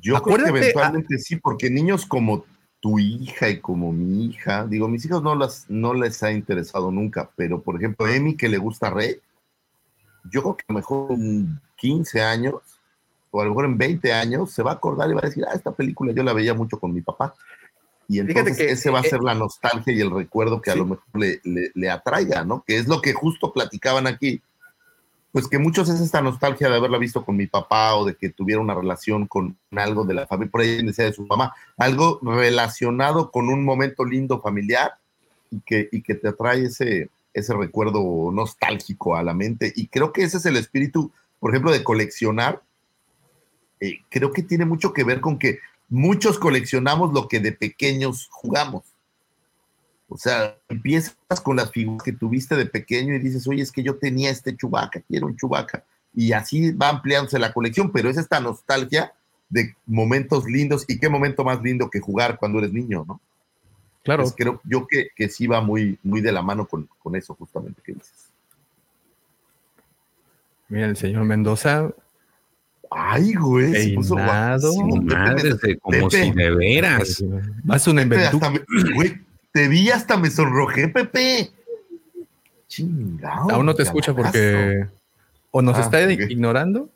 Yo 0.00 0.14
creo 0.22 0.36
que 0.36 0.42
eventualmente 0.60 1.18
sí, 1.18 1.36
porque 1.36 1.68
niños 1.68 2.06
como 2.06 2.44
tu 2.80 2.98
hija 2.98 3.48
y 3.50 3.60
como 3.60 3.92
mi 3.92 4.26
hija, 4.26 4.66
digo, 4.66 4.88
mis 4.88 5.04
hijos 5.04 5.22
no, 5.22 5.34
las, 5.34 5.66
no 5.68 5.92
les 5.94 6.22
ha 6.22 6.32
interesado 6.32 6.90
nunca, 6.90 7.30
pero 7.36 7.60
por 7.60 7.76
ejemplo, 7.76 8.06
Emi 8.06 8.36
que 8.36 8.48
le 8.48 8.56
gusta 8.58 8.88
Rey, 8.88 9.20
yo 10.30 10.42
creo 10.42 10.56
que 10.56 10.64
a 10.68 10.72
lo 10.72 10.78
mejor 10.78 11.12
en 11.12 11.60
15 11.76 12.22
años, 12.22 12.54
o 13.30 13.40
a 13.40 13.44
lo 13.44 13.50
mejor 13.50 13.64
en 13.66 13.78
20 13.78 14.12
años, 14.12 14.52
se 14.52 14.62
va 14.62 14.72
a 14.72 14.74
acordar 14.74 15.10
y 15.10 15.14
va 15.14 15.20
a 15.22 15.26
decir, 15.26 15.44
ah, 15.48 15.54
esta 15.54 15.72
película 15.72 16.12
yo 16.12 16.22
la 16.22 16.32
veía 16.32 16.54
mucho 16.54 16.78
con 16.78 16.92
mi 16.94 17.00
papá. 17.00 17.34
Y 18.08 18.18
entonces 18.18 18.56
que, 18.56 18.70
ese 18.70 18.90
va 18.90 19.00
a 19.00 19.02
eh, 19.02 19.08
ser 19.10 19.20
la 19.20 19.34
nostalgia 19.34 19.92
y 19.92 20.00
el 20.00 20.10
recuerdo 20.10 20.60
que 20.60 20.70
a 20.70 20.74
lo 20.74 20.84
mejor 20.84 21.04
le, 21.14 21.40
le- 21.44 21.70
le 21.74 21.90
atraiga, 21.90 22.44
¿no? 22.44 22.64
Que 22.66 22.76
es 22.76 22.88
lo 22.88 23.00
que 23.00 23.12
justo 23.12 23.52
platicaban 23.52 24.06
aquí. 24.06 24.42
Pues 25.32 25.46
que 25.46 25.58
muchos 25.58 25.88
es 25.88 26.00
esta 26.00 26.20
nostalgia 26.20 26.68
de 26.68 26.76
haberla 26.76 26.98
visto 26.98 27.24
con 27.24 27.36
mi 27.36 27.46
papá 27.46 27.94
o 27.94 28.04
de 28.04 28.16
que 28.16 28.30
tuviera 28.30 28.60
una 28.60 28.74
relación 28.74 29.26
con 29.26 29.56
algo 29.76 30.04
de 30.04 30.14
la 30.14 30.26
familia, 30.26 30.50
por 30.50 30.60
ahí 30.62 30.82
decía 30.82 31.04
de 31.04 31.12
su 31.12 31.24
mamá, 31.24 31.54
algo 31.76 32.18
relacionado 32.22 33.30
con 33.30 33.48
un 33.48 33.64
momento 33.64 34.04
lindo 34.04 34.40
familiar 34.40 34.94
y 35.50 35.60
que, 35.60 35.88
y 35.92 36.02
que 36.02 36.16
te 36.16 36.28
atrae 36.28 36.64
ese, 36.64 37.10
ese 37.32 37.54
recuerdo 37.54 38.30
nostálgico 38.32 39.16
a 39.16 39.22
la 39.22 39.34
mente. 39.34 39.72
Y 39.76 39.86
creo 39.86 40.12
que 40.12 40.22
ese 40.22 40.38
es 40.38 40.46
el 40.46 40.56
espíritu, 40.56 41.12
por 41.38 41.50
ejemplo, 41.50 41.70
de 41.70 41.84
coleccionar. 41.84 42.62
Eh, 43.80 44.00
creo 44.08 44.32
que 44.32 44.42
tiene 44.42 44.64
mucho 44.64 44.92
que 44.92 45.04
ver 45.04 45.20
con 45.20 45.38
que 45.38 45.60
muchos 45.88 46.38
coleccionamos 46.38 47.12
lo 47.12 47.28
que 47.28 47.40
de 47.40 47.52
pequeños 47.52 48.28
jugamos. 48.30 48.84
O 50.12 50.18
sea, 50.18 50.56
empiezas 50.68 51.16
con 51.42 51.56
las 51.56 51.70
figuras 51.70 52.02
que 52.02 52.12
tuviste 52.12 52.56
de 52.56 52.66
pequeño 52.66 53.14
y 53.14 53.20
dices, 53.20 53.46
oye, 53.46 53.62
es 53.62 53.70
que 53.70 53.82
yo 53.84 53.96
tenía 53.96 54.30
este 54.30 54.56
chubaca, 54.56 55.00
quiero 55.08 55.26
un 55.28 55.36
chubaca. 55.36 55.84
Y 56.12 56.32
así 56.32 56.72
va 56.72 56.88
ampliándose 56.88 57.38
la 57.38 57.52
colección, 57.52 57.92
pero 57.92 58.10
es 58.10 58.16
esta 58.16 58.40
nostalgia 58.40 59.12
de 59.48 59.76
momentos 59.86 60.44
lindos. 60.46 60.84
¿Y 60.88 60.98
qué 60.98 61.08
momento 61.08 61.44
más 61.44 61.62
lindo 61.62 61.88
que 61.88 62.00
jugar 62.00 62.38
cuando 62.38 62.58
eres 62.58 62.72
niño, 62.72 63.04
no? 63.06 63.20
Claro. 64.02 64.24
Pues 64.24 64.34
creo 64.36 64.60
yo 64.64 64.86
que, 64.88 65.10
que 65.14 65.28
sí 65.28 65.46
va 65.46 65.60
muy, 65.60 65.96
muy 66.02 66.20
de 66.20 66.32
la 66.32 66.42
mano 66.42 66.66
con, 66.66 66.88
con 67.00 67.14
eso, 67.14 67.34
justamente 67.36 67.80
que 67.84 67.92
dices. 67.92 68.30
Mira, 70.68 70.86
el 70.86 70.96
señor 70.96 71.24
Mendoza. 71.24 71.90
Ay, 72.90 73.34
güey, 73.34 73.72
se 73.72 73.94
puso 73.94 74.16
Madre, 74.16 74.68
como 75.80 76.08
Pepe, 76.08 76.10
si 76.10 76.30
de 76.32 76.50
veras. 76.50 77.22
Más 77.62 77.86
un 77.86 77.96
Pepe, 77.96 78.02
invento. 78.16 78.36
hasta 78.38 78.50
me- 78.50 78.94
güey, 78.94 79.20
te 79.52 79.68
vi 79.68 79.90
hasta 79.90 80.16
me 80.16 80.30
sonrojé, 80.30 80.88
Pepe. 80.88 81.50
Chingado. 82.68 83.50
Aún 83.50 83.66
no 83.66 83.74
te 83.74 83.82
escucha 83.82 84.14
porque 84.14 84.86
o 85.50 85.60
nos 85.62 85.76
Ah, 85.76 85.80
está 85.82 86.10
ignorando. 86.12 86.88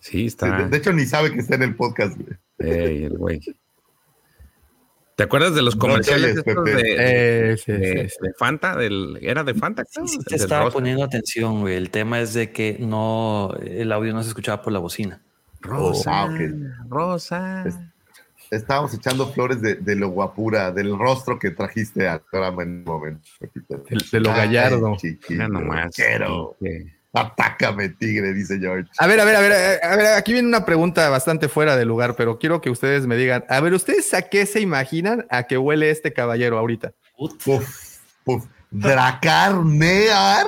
Sí, 0.00 0.26
está. 0.26 0.66
de 0.66 0.76
hecho, 0.76 0.92
ni 0.92 1.04
sabe 1.06 1.30
que 1.32 1.40
está 1.40 1.54
en 1.56 1.62
el 1.62 1.76
podcast, 1.76 2.16
güey. 2.16 2.36
Ey, 2.58 3.04
el 3.04 3.16
güey. 3.18 3.40
¿Te 5.14 5.24
acuerdas 5.24 5.54
de 5.54 5.60
los 5.60 5.76
comerciales 5.76 6.38
estos 6.38 6.64
de, 6.64 7.52
Eh, 7.52 7.56
sí, 7.58 7.72
de- 7.72 8.02
sí, 8.08 8.08
sí. 8.08 8.16
de 8.26 8.32
Fanta? 8.32 8.74
Del, 8.74 9.18
¿Era 9.20 9.44
de 9.44 9.52
Fanta? 9.52 9.84
Sí, 9.86 10.00
sí 10.06 10.18
te 10.24 10.36
estaba 10.36 10.64
rosa. 10.64 10.72
poniendo 10.74 11.04
atención, 11.04 11.60
güey. 11.60 11.76
El 11.76 11.90
tema 11.90 12.20
es 12.20 12.32
de 12.32 12.52
que 12.52 12.78
no, 12.80 13.52
el 13.62 13.92
audio 13.92 14.14
no 14.14 14.22
se 14.22 14.30
escuchaba 14.30 14.62
por 14.62 14.72
la 14.72 14.78
bocina. 14.78 15.20
Rosa. 15.60 16.10
Ah, 16.22 16.24
ok. 16.24 16.40
Rosa. 16.88 17.89
Es- 18.50 18.62
Estábamos 18.62 18.92
echando 18.94 19.26
flores 19.32 19.60
de, 19.62 19.76
de 19.76 19.94
lo 19.96 20.08
guapura, 20.08 20.72
del 20.72 20.98
rostro 20.98 21.38
que 21.38 21.50
trajiste 21.50 22.08
al 22.08 22.20
programa 22.20 22.62
en 22.64 22.68
un 22.78 22.84
momento. 22.84 23.28
De- 23.40 23.98
de 24.12 24.20
lo 24.20 24.30
gallardo. 24.30 24.96
chiquito, 24.96 25.26
Mira 25.30 25.48
nomás. 25.48 25.94
quiero. 25.94 26.56
Sí. 26.60 26.86
Atácame, 27.12 27.88
tigre, 27.88 28.32
dice 28.32 28.58
George. 28.60 28.88
A 28.98 29.06
ver, 29.08 29.18
a 29.18 29.24
ver, 29.24 29.34
a 29.34 29.40
ver, 29.40 29.80
a 29.84 29.96
ver, 29.96 30.06
aquí 30.14 30.32
viene 30.32 30.46
una 30.46 30.64
pregunta 30.64 31.08
bastante 31.08 31.48
fuera 31.48 31.76
de 31.76 31.84
lugar, 31.84 32.14
pero 32.14 32.38
quiero 32.38 32.60
que 32.60 32.70
ustedes 32.70 33.04
me 33.08 33.16
digan, 33.16 33.44
a 33.48 33.58
ver, 33.60 33.72
¿ustedes 33.74 34.14
a 34.14 34.22
qué 34.22 34.46
se 34.46 34.60
imaginan 34.60 35.26
a 35.28 35.42
que 35.48 35.58
huele 35.58 35.90
este 35.90 36.12
caballero 36.12 36.56
ahorita? 36.56 36.92
Puf, 37.16 37.34
puf. 38.24 38.46
Dracarnear. 38.70 40.46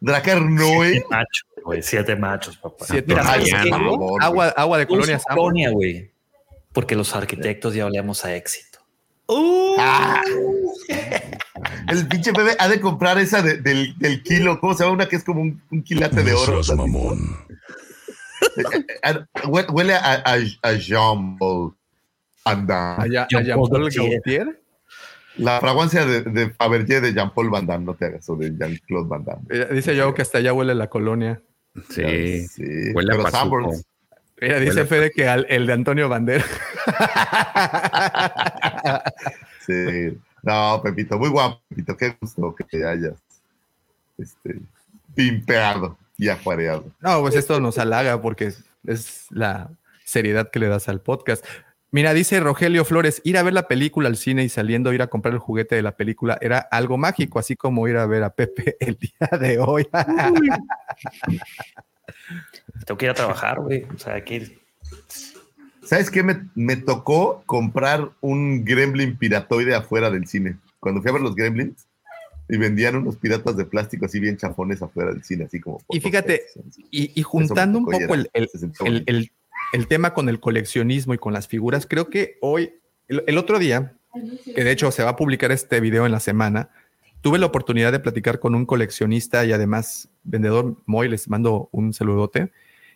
Dracarnoe. 0.00 0.90
Siete 0.92 1.06
machos, 1.10 1.46
güey. 1.64 1.82
Siete 1.82 2.16
machos, 2.16 2.56
papá. 2.56 2.84
Siete 2.86 3.14
machos. 3.14 3.50
Agua, 4.20 4.46
agua 4.56 4.78
de 4.78 4.86
colonia, 4.86 5.70
güey. 5.70 6.10
Porque 6.78 6.94
los 6.94 7.12
arquitectos 7.16 7.74
ya 7.74 7.82
hablamos 7.82 8.24
a 8.24 8.36
éxito. 8.36 8.78
Ah. 9.80 10.22
El 11.88 12.06
pinche 12.06 12.30
bebé 12.30 12.54
ha 12.56 12.68
de 12.68 12.80
comprar 12.80 13.18
esa 13.18 13.42
de- 13.42 13.56
del, 13.56 13.98
del 13.98 14.22
kilo. 14.22 14.60
¿Cómo 14.60 14.74
se 14.74 14.84
llama? 14.84 14.94
Una 14.94 15.08
que 15.08 15.16
es 15.16 15.24
como 15.24 15.40
un, 15.40 15.60
un 15.72 15.82
quilate 15.82 16.22
de 16.22 16.34
oro. 16.34 16.62
seas 16.62 16.76
mamón. 16.78 17.36
Hue- 19.42 19.66
Huele 19.72 19.94
a, 19.94 20.22
a, 20.24 20.36
a 20.62 20.72
Jean 20.74 21.36
Paul 21.36 21.74
Anda. 22.44 22.94
Allá, 23.02 23.26
Jean 23.28 23.44
Paul 23.58 23.70
Paul 23.70 23.90
Gaultier. 23.90 24.62
La 25.38 25.58
fragancia 25.58 26.06
de, 26.06 26.22
de 26.22 26.50
Fabergé 26.50 27.00
de 27.00 27.12
Jean 27.12 27.34
Paul 27.34 27.50
Van 27.50 27.66
Damme, 27.66 27.86
no 27.86 27.94
te 27.94 28.04
hagas, 28.04 28.28
o 28.30 28.36
de 28.36 28.52
Jean-Claude 28.56 29.08
Van 29.08 29.24
Damme. 29.24 29.42
Eh, 29.50 29.66
Dice 29.72 29.96
yo 29.96 30.14
que 30.14 30.22
hasta 30.22 30.38
allá 30.38 30.52
huele 30.52 30.76
la 30.76 30.86
colonia. 30.88 31.42
Sí. 31.90 32.46
Sí, 32.46 32.62
Huele 32.94 33.14
a. 33.20 33.30
Sanborns, 33.32 33.84
Mira, 34.40 34.60
dice 34.60 34.82
Huele- 34.82 34.86
Fede 34.86 35.10
que 35.10 35.28
al- 35.28 35.46
el 35.48 35.66
de 35.66 35.72
Antonio 35.72 36.08
Bandera. 36.08 36.44
sí. 39.66 40.18
No, 40.42 40.80
Pepito, 40.82 41.18
muy 41.18 41.28
guapo, 41.28 41.60
Pepito, 41.68 41.96
qué 41.96 42.16
gusto 42.20 42.54
que 42.54 42.64
te 42.64 42.86
hayas 42.86 43.14
este, 44.16 44.60
pimpeado 45.14 45.98
y 46.16 46.28
ajuareado. 46.28 46.84
No, 47.00 47.20
pues 47.22 47.34
esto 47.34 47.60
nos 47.60 47.78
halaga 47.78 48.20
porque 48.22 48.46
es, 48.46 48.64
es 48.86 49.26
la 49.30 49.70
seriedad 50.04 50.50
que 50.50 50.58
le 50.60 50.68
das 50.68 50.88
al 50.88 51.00
podcast. 51.00 51.44
Mira, 51.90 52.12
dice 52.12 52.38
Rogelio 52.40 52.84
Flores, 52.84 53.20
ir 53.24 53.38
a 53.38 53.42
ver 53.42 53.54
la 53.54 53.66
película 53.66 54.08
al 54.08 54.16
cine 54.16 54.44
y 54.44 54.48
saliendo 54.50 54.92
ir 54.92 55.00
a 55.02 55.06
comprar 55.06 55.32
el 55.34 55.40
juguete 55.40 55.74
de 55.74 55.82
la 55.82 55.96
película 55.96 56.36
era 56.40 56.58
algo 56.58 56.98
mágico, 56.98 57.38
así 57.38 57.56
como 57.56 57.88
ir 57.88 57.96
a 57.96 58.06
ver 58.06 58.22
a 58.24 58.30
Pepe 58.30 58.76
el 58.78 58.96
día 58.96 59.38
de 59.38 59.58
hoy. 59.58 59.88
Tengo 62.86 62.98
que 62.98 63.06
ir 63.06 63.10
a 63.10 63.14
trabajar, 63.14 63.60
güey. 63.60 63.84
O 63.94 63.98
sea, 63.98 64.18
ir. 64.26 64.58
¿Sabes 65.82 66.10
qué? 66.10 66.22
Me, 66.22 66.48
me 66.54 66.76
tocó 66.76 67.42
comprar 67.46 68.10
un 68.20 68.64
gremlin 68.64 69.16
piratoide 69.16 69.74
afuera 69.74 70.10
del 70.10 70.26
cine. 70.26 70.56
Cuando 70.80 71.00
fui 71.00 71.08
a 71.10 71.12
ver 71.14 71.22
los 71.22 71.34
gremlins 71.34 71.86
y 72.48 72.56
vendían 72.56 72.96
unos 72.96 73.16
piratas 73.16 73.56
de 73.56 73.64
plástico 73.64 74.06
así 74.06 74.20
bien 74.20 74.36
chafones 74.36 74.80
afuera 74.82 75.12
del 75.12 75.22
cine, 75.24 75.44
así 75.44 75.60
como... 75.60 75.80
Y 75.90 76.00
fíjate, 76.00 76.44
y, 76.90 77.18
y 77.18 77.22
juntando 77.22 77.78
un 77.78 77.84
poco 77.86 78.14
el, 78.14 78.30
el- 78.32 78.48
el- 78.52 78.60
bonito. 78.78 78.84
el- 79.06 79.32
el 79.74 79.86
tema 79.86 80.14
con 80.14 80.28
el 80.30 80.40
coleccionismo 80.40 81.12
y 81.14 81.18
con 81.18 81.34
las 81.34 81.46
figuras, 81.46 81.86
creo 81.86 82.08
que 82.08 82.38
hoy, 82.40 82.72
el, 83.08 83.22
el 83.26 83.36
otro 83.36 83.58
día, 83.58 83.92
que 84.54 84.64
de 84.64 84.70
hecho 84.70 84.90
se 84.92 85.02
va 85.02 85.10
a 85.10 85.16
publicar 85.16 85.52
este 85.52 85.80
video 85.80 86.06
en 86.06 86.12
la 86.12 86.20
semana, 86.20 86.70
tuve 87.20 87.38
la 87.38 87.46
oportunidad 87.46 87.92
de 87.92 88.00
platicar 88.00 88.38
con 88.40 88.54
un 88.54 88.66
coleccionista 88.66 89.44
y 89.44 89.52
además 89.52 90.08
vendedor, 90.24 90.76
Moy, 90.86 91.08
les 91.08 91.28
mando 91.28 91.68
un 91.72 91.92
saludote, 91.92 92.52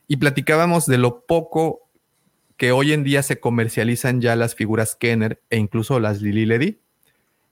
y 0.08 0.16
platicábamos 0.16 0.86
de 0.86 0.98
lo 0.98 1.24
poco 1.26 1.88
que 2.56 2.72
hoy 2.72 2.92
en 2.92 3.02
día 3.02 3.22
se 3.22 3.40
comercializan 3.40 4.20
ya 4.20 4.36
las 4.36 4.54
figuras 4.54 4.94
Kenner 4.94 5.40
e 5.50 5.56
incluso 5.56 5.98
las 6.00 6.20
Lili 6.20 6.46
Ledy. 6.46 6.78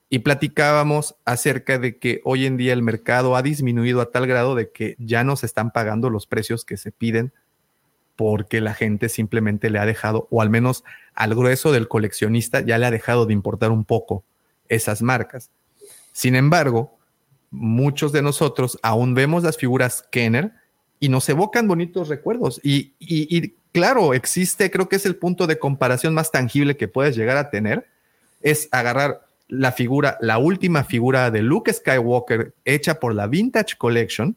Y 0.09 0.21
platicábamos 0.21 1.17
acerca 1.25 1.79
de 1.79 1.99
que 1.99 2.21
hoy 2.25 2.45
en 2.47 2.57
día 2.57 2.73
el 2.73 2.83
mercado 2.83 3.37
ha 3.37 3.43
disminuido 3.43 4.01
a 4.01 4.11
tal 4.11 4.27
grado 4.27 4.55
de 4.55 4.71
que 4.71 4.97
ya 4.99 5.23
no 5.25 5.37
se 5.37 5.47
están 5.47 5.71
pagando 5.71 6.11
los 6.11 6.27
precios 6.27 6.65
que 6.65 6.77
se 6.77 6.93
piden 6.93 7.33
porque 8.17 8.61
la 8.61 8.75
gente 8.75 9.09
simplemente 9.09 9.71
le 9.71 9.79
ha 9.79 9.87
dejado, 9.87 10.29
o 10.31 10.43
al 10.43 10.51
menos 10.51 10.85
al 11.15 11.35
grueso 11.35 11.73
del 11.73 11.89
coleccionista, 11.89 12.61
ya 12.61 12.77
le 12.77 12.87
ha 12.87 12.91
dejado 12.91 13.25
de 13.25 13.33
importar 13.33 13.71
un 13.71 13.85
poco 13.85 14.25
esas 14.69 15.01
marcas. 15.01 15.51
Sin 16.21 16.37
embargo, 16.37 16.99
muchos 17.51 18.13
de 18.13 18.21
nosotros 18.21 18.79
aún 18.83 19.15
vemos 19.15 19.43
las 19.43 19.57
figuras 19.57 20.05
Kenner 20.13 20.53
y 20.99 21.09
nos 21.09 21.27
evocan 21.31 21.67
bonitos 21.67 22.11
recuerdos. 22.11 22.61
Y, 22.63 23.55
claro, 23.73 24.13
existe, 24.13 24.71
creo 24.71 24.87
que 24.87 24.97
es 24.97 25.07
el 25.07 25.17
punto 25.17 25.47
de 25.47 25.59
comparación 25.59 26.13
más 26.13 26.31
tangible 26.31 26.77
que 26.77 26.89
puedes 26.89 27.17
llegar 27.17 27.39
a 27.39 27.49
tener, 27.49 27.87
es 28.43 28.69
agarrar 28.71 29.23
la 29.49 29.73
figura, 29.73 30.19
la 30.21 30.37
última 30.37 30.85
figura 30.85 31.31
de 31.31 31.41
Luke 31.41 31.73
Skywalker 31.73 32.53
hecha 32.67 33.01
por 33.01 33.15
la 33.15 33.27
Vintage 33.27 33.79
Collection 33.79 34.37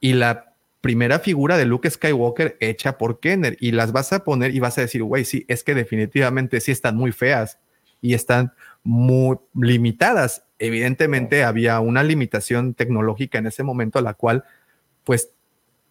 y 0.00 0.14
la 0.14 0.52
primera 0.80 1.20
figura 1.20 1.56
de 1.58 1.66
Luke 1.66 1.88
Skywalker 1.88 2.56
hecha 2.58 2.98
por 2.98 3.20
Kenner. 3.20 3.56
Y 3.60 3.70
las 3.70 3.92
vas 3.92 4.12
a 4.12 4.24
poner 4.24 4.52
y 4.52 4.58
vas 4.58 4.76
a 4.78 4.80
decir, 4.80 5.04
güey, 5.04 5.24
sí, 5.24 5.44
es 5.46 5.62
que 5.62 5.76
definitivamente 5.76 6.60
sí 6.60 6.72
están 6.72 6.96
muy 6.96 7.12
feas 7.12 7.60
y 8.00 8.14
están 8.14 8.52
muy 8.82 9.36
limitadas. 9.54 10.42
Evidentemente 10.58 11.44
había 11.44 11.80
una 11.80 12.02
limitación 12.02 12.74
tecnológica 12.74 13.38
en 13.38 13.46
ese 13.46 13.62
momento, 13.62 14.00
la 14.00 14.14
cual 14.14 14.44
pues 15.04 15.30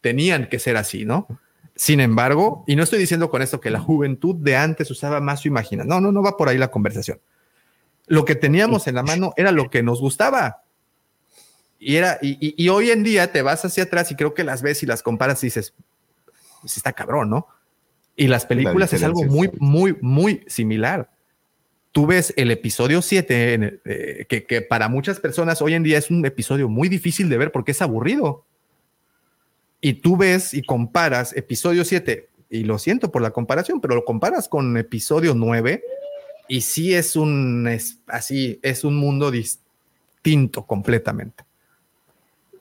tenían 0.01 0.47
que 0.47 0.59
ser 0.59 0.77
así, 0.77 1.05
¿no? 1.05 1.27
Sin 1.75 1.99
embargo, 1.99 2.63
y 2.67 2.75
no 2.75 2.83
estoy 2.83 2.99
diciendo 2.99 3.29
con 3.29 3.41
esto 3.41 3.59
que 3.59 3.69
la 3.69 3.79
juventud 3.79 4.35
de 4.35 4.55
antes 4.55 4.89
usaba 4.89 5.21
más 5.21 5.41
su 5.41 5.47
imaginación, 5.47 5.89
no, 5.89 6.01
no, 6.01 6.11
no 6.11 6.23
va 6.23 6.35
por 6.35 6.49
ahí 6.49 6.57
la 6.57 6.71
conversación. 6.71 7.19
Lo 8.07 8.25
que 8.25 8.35
teníamos 8.35 8.87
en 8.87 8.95
la 8.95 9.03
mano 9.03 9.33
era 9.37 9.51
lo 9.51 9.69
que 9.69 9.83
nos 9.83 9.99
gustaba. 10.01 10.63
Y, 11.79 11.97
era, 11.97 12.17
y, 12.21 12.69
hoy 12.69 12.89
en 12.89 13.03
día 13.03 13.31
te 13.31 13.43
vas 13.43 13.63
hacia 13.63 13.83
atrás 13.83 14.11
y 14.11 14.15
creo 14.15 14.33
que 14.33 14.43
las 14.43 14.63
ves 14.63 14.81
y 14.81 14.87
las 14.87 15.03
comparas 15.03 15.43
y 15.43 15.47
dices, 15.47 15.75
pues 16.61 16.77
está 16.77 16.93
cabrón, 16.93 17.29
¿no? 17.29 17.47
Y 18.15 18.27
las 18.27 18.47
películas 18.47 18.91
es 18.93 19.03
algo 19.03 19.23
muy, 19.25 19.51
muy, 19.59 19.95
muy 20.01 20.43
similar. 20.47 21.11
Tú 21.91 22.05
ves 22.05 22.33
el 22.37 22.51
episodio 22.51 23.01
7, 23.01 23.79
eh, 23.85 24.25
que, 24.27 24.61
para 24.61 24.87
muchas 24.87 25.19
personas 25.19 25.61
hoy 25.61 25.73
en 25.73 25.83
día 25.83 25.97
es 25.97 26.11
un 26.11 26.25
episodio 26.25 26.69
muy 26.69 26.89
difícil 26.89 27.29
de 27.29 27.37
ver 27.37 27.51
porque 27.51 27.71
es 27.71 27.81
aburrido. 27.81 28.45
Y 29.81 29.93
tú 29.93 30.17
ves 30.17 30.53
y 30.53 30.61
comparas 30.61 31.35
episodio 31.35 31.85
7, 31.85 32.29
y 32.49 32.63
lo 32.63 32.77
siento 32.77 33.11
por 33.11 33.21
la 33.21 33.31
comparación, 33.31 33.81
pero 33.81 33.95
lo 33.95 34.05
comparas 34.05 34.47
con 34.47 34.77
episodio 34.77 35.33
9 35.35 35.83
y 36.47 36.61
sí 36.61 36.93
es 36.93 37.15
un, 37.15 37.67
es, 37.67 37.99
así, 38.07 38.59
es 38.63 38.83
un 38.83 38.95
mundo 38.95 39.31
distinto 39.31 40.65
completamente. 40.65 41.43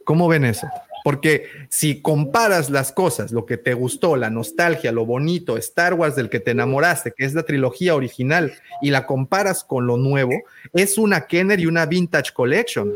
¿Cómo 0.04 0.28
ven 0.28 0.44
eso? 0.44 0.68
Porque 1.06 1.44
si 1.68 2.02
comparas 2.02 2.68
las 2.68 2.90
cosas, 2.90 3.30
lo 3.30 3.46
que 3.46 3.56
te 3.56 3.74
gustó, 3.74 4.16
la 4.16 4.28
nostalgia, 4.28 4.90
lo 4.90 5.06
bonito, 5.06 5.56
Star 5.56 5.94
Wars 5.94 6.16
del 6.16 6.28
que 6.28 6.40
te 6.40 6.50
enamoraste, 6.50 7.14
que 7.16 7.24
es 7.24 7.32
la 7.32 7.44
trilogía 7.44 7.94
original, 7.94 8.52
y 8.82 8.90
la 8.90 9.06
comparas 9.06 9.62
con 9.62 9.86
lo 9.86 9.98
nuevo, 9.98 10.32
es 10.72 10.98
una 10.98 11.28
Kenner 11.28 11.60
y 11.60 11.66
una 11.66 11.86
Vintage 11.86 12.32
Collection. 12.34 12.92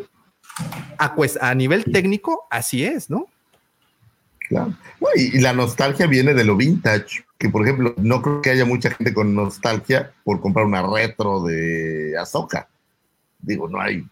A, 0.98 1.14
pues, 1.14 1.38
a 1.40 1.54
nivel 1.54 1.84
técnico, 1.84 2.48
así 2.50 2.84
es, 2.84 3.10
¿no? 3.10 3.28
Claro. 4.48 4.74
y, 5.14 5.38
la 5.38 5.52
nostalgia 5.52 6.08
viene 6.08 6.34
de 6.34 6.42
lo 6.42 6.56
vintage, 6.56 7.24
que 7.38 7.48
por 7.48 7.62
ejemplo, 7.62 7.94
no 7.96 8.22
creo 8.22 8.42
que 8.42 8.50
haya 8.50 8.64
mucha 8.64 8.90
gente 8.90 9.14
con 9.14 9.36
nostalgia 9.36 10.12
por 10.24 10.40
comprar 10.40 10.66
una 10.66 10.82
retro 10.82 11.44
de 11.44 12.18
Azoka. 12.18 12.68
Digo, 13.38 13.68
no 13.68 13.80
hay 13.80 14.04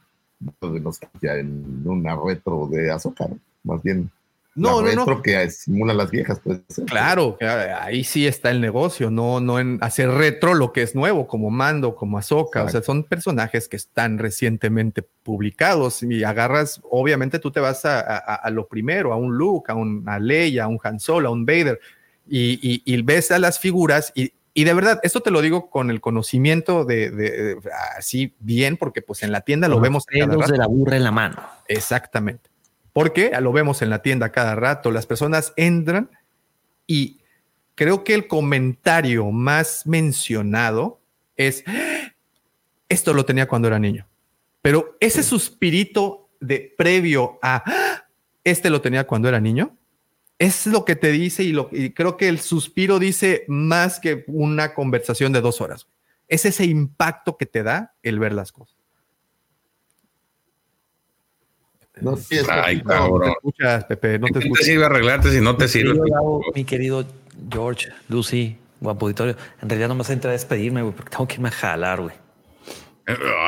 nostalgia 0.60 1.34
en 1.34 1.82
una 1.84 2.14
retro 2.14 2.68
de 2.70 2.92
Azoka, 2.92 3.26
¿no? 3.26 3.40
Más 3.64 3.82
bien 3.82 4.10
no, 4.58 4.82
no, 4.82 5.06
no. 5.06 5.22
que 5.22 5.48
simula 5.50 5.94
las 5.94 6.10
viejas, 6.10 6.40
pues. 6.42 6.60
Claro, 6.86 7.38
ahí 7.80 8.02
sí 8.02 8.26
está 8.26 8.50
el 8.50 8.60
negocio, 8.60 9.10
no, 9.10 9.40
no 9.40 9.60
en 9.60 9.78
hacer 9.80 10.10
retro 10.10 10.54
lo 10.54 10.72
que 10.72 10.82
es 10.82 10.96
nuevo, 10.96 11.28
como 11.28 11.50
Mando, 11.50 11.94
como 11.94 12.18
Ahsoka. 12.18 12.64
O 12.64 12.68
sea, 12.68 12.82
son 12.82 13.04
personajes 13.04 13.68
que 13.68 13.76
están 13.76 14.18
recientemente 14.18 15.02
publicados 15.02 16.02
y 16.02 16.24
agarras, 16.24 16.80
obviamente 16.90 17.38
tú 17.38 17.52
te 17.52 17.60
vas 17.60 17.84
a, 17.84 18.50
lo 18.50 18.66
primero, 18.66 19.12
a 19.12 19.16
un 19.16 19.36
Luke, 19.36 19.70
a 19.70 19.76
una 19.76 20.18
Leia, 20.18 20.64
a 20.64 20.68
un 20.68 20.80
Han 20.82 20.98
Solo, 20.98 21.28
a 21.28 21.32
un 21.32 21.46
Vader, 21.46 21.78
y, 22.28 23.02
ves 23.02 23.30
a 23.30 23.38
las 23.38 23.60
figuras 23.60 24.12
y, 24.14 24.32
de 24.64 24.74
verdad, 24.74 24.98
esto 25.04 25.20
te 25.20 25.30
lo 25.30 25.40
digo 25.40 25.70
con 25.70 25.88
el 25.88 26.00
conocimiento 26.00 26.84
de, 26.84 27.56
así 27.96 28.34
bien, 28.40 28.76
porque 28.76 29.02
pues 29.02 29.22
en 29.22 29.30
la 29.30 29.42
tienda 29.42 29.68
lo 29.68 29.78
vemos. 29.78 30.04
Los 30.10 30.50
de 30.50 30.58
la 30.58 30.66
burra 30.66 30.96
en 30.96 31.04
la 31.04 31.12
mano. 31.12 31.40
Exactamente. 31.68 32.50
Porque 32.92 33.30
lo 33.40 33.52
vemos 33.52 33.82
en 33.82 33.90
la 33.90 34.02
tienda 34.02 34.32
cada 34.32 34.54
rato, 34.54 34.90
las 34.90 35.06
personas 35.06 35.52
entran 35.56 36.10
y 36.86 37.20
creo 37.74 38.02
que 38.02 38.14
el 38.14 38.26
comentario 38.26 39.30
más 39.30 39.86
mencionado 39.86 41.00
es, 41.36 41.64
esto 42.88 43.14
lo 43.14 43.24
tenía 43.24 43.46
cuando 43.46 43.68
era 43.68 43.78
niño, 43.78 44.06
pero 44.62 44.96
ese 45.00 45.22
suspirito 45.22 46.28
de 46.40 46.74
previo 46.76 47.38
a, 47.42 47.62
este 48.42 48.70
lo 48.70 48.80
tenía 48.80 49.06
cuando 49.06 49.28
era 49.28 49.40
niño, 49.40 49.76
es 50.38 50.66
lo 50.66 50.84
que 50.84 50.96
te 50.96 51.10
dice 51.12 51.42
y, 51.42 51.52
lo, 51.52 51.68
y 51.72 51.90
creo 51.90 52.16
que 52.16 52.28
el 52.28 52.38
suspiro 52.38 52.98
dice 52.98 53.44
más 53.48 53.98
que 53.98 54.24
una 54.28 54.74
conversación 54.74 55.32
de 55.32 55.40
dos 55.40 55.60
horas. 55.60 55.88
Es 56.28 56.44
ese 56.44 56.64
impacto 56.64 57.36
que 57.36 57.46
te 57.46 57.62
da 57.62 57.94
el 58.02 58.18
ver 58.18 58.32
las 58.32 58.52
cosas. 58.52 58.77
No, 62.00 62.16
sí, 62.16 62.38
Ay, 62.48 62.82
cabrón. 62.82 63.20
No 63.20 63.24
te 63.24 63.30
escuchas, 63.30 63.84
Pepe, 63.84 64.18
no 64.18 64.26
te 64.28 64.38
escuchas. 64.38 64.58
te 64.66 64.72
sirve 64.72 64.84
arreglarte 64.84 65.30
si 65.30 65.40
no 65.40 65.56
te 65.56 65.68
sirve? 65.68 65.98
mi 66.54 66.64
querido 66.64 67.06
George, 67.50 67.88
Lucy, 68.08 68.56
guapo 68.80 69.06
auditorio, 69.06 69.36
en 69.62 69.68
realidad 69.68 69.88
no 69.88 69.94
me 69.94 70.04
voy 70.04 70.16
a 70.22 70.28
despedirme, 70.28 70.82
güey, 70.82 70.94
porque 70.94 71.10
tengo 71.10 71.26
que 71.26 71.34
irme 71.34 71.48
a 71.48 71.52
jalar, 71.52 72.00
güey. 72.00 72.14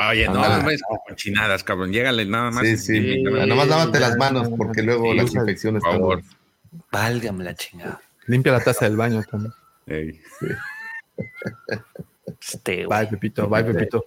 Oye, 0.09 0.25
no, 0.27 0.33
no 0.33 0.63
me 0.63 0.75
cochinadas, 1.07 1.63
cabrón. 1.63 1.91
Llégale 1.91 2.25
nada 2.25 2.49
más. 2.49 2.65
Sí, 2.65 2.77
sí. 2.77 3.23
Nada 3.23 3.53
más 3.53 3.67
lávate 3.67 3.99
las 3.99 4.17
manos 4.17 4.49
porque 4.57 4.81
luego 4.81 5.13
las 5.13 5.33
infecciones. 5.33 5.83
Por 5.83 5.91
favor. 5.91 6.23
Válgame 6.91 7.43
la 7.43 7.53
chingada. 7.53 8.01
Limpia 8.25 8.53
la 8.53 8.61
taza 8.61 8.85
del 8.85 8.97
baño 8.97 9.21
también. 9.23 9.53
Sí. 9.87 10.47
Este, 12.39 12.87
bye, 12.87 13.07
Pepito, 13.07 13.47
bye, 13.47 13.63
Pepito. 13.63 14.05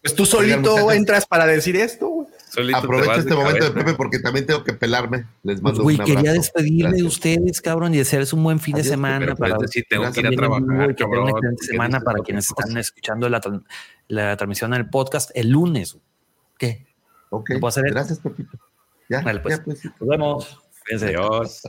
pues 0.00 0.14
tú 0.14 0.24
solito 0.24 0.92
entras 0.92 1.26
para 1.26 1.46
decir 1.46 1.76
esto, 1.76 2.08
güey. 2.08 2.28
Aprovecho 2.74 3.14
este 3.14 3.34
momento 3.34 3.64
de 3.64 3.70
Pepe 3.70 3.94
porque 3.94 4.18
también 4.18 4.46
tengo 4.46 4.62
que 4.62 4.74
pelarme. 4.74 5.26
Les 5.42 5.60
pues, 5.60 5.62
mando 5.62 5.82
pues, 5.82 5.98
güey, 5.98 6.14
quería 6.14 6.32
despedirme 6.32 6.98
de 6.98 7.04
ustedes, 7.04 7.60
cabrón, 7.60 7.94
y 7.94 7.98
desearles 7.98 8.32
un 8.32 8.44
buen 8.44 8.60
fin 8.60 8.76
de 8.76 8.84
semana. 8.84 9.34
para 9.34 9.56
sí, 9.68 9.82
tengo 9.88 10.10
que 10.12 10.20
ir 10.20 10.26
a 10.26 10.30
trabajar. 10.30 10.94
Que 10.94 11.04
una 11.04 11.30
excelente 11.30 11.64
semana 11.64 12.00
para 12.00 12.22
quienes 12.22 12.46
están 12.46 12.76
escuchando 12.76 13.28
la, 13.28 13.40
la 14.08 14.36
transmisión 14.36 14.72
del 14.72 14.88
podcast 14.90 15.30
el 15.34 15.50
lunes. 15.50 15.96
¿Qué? 16.58 16.86
Ok, 17.30 17.52
gracias, 17.60 18.18
Pepito. 18.18 18.58
Ya, 19.08 19.22
vale, 19.22 19.40
pues, 19.40 19.56
ya, 19.56 19.64
pues 19.64 19.84
Nos 19.84 20.08
vemos. 20.08 20.58
Adiós. 20.90 21.62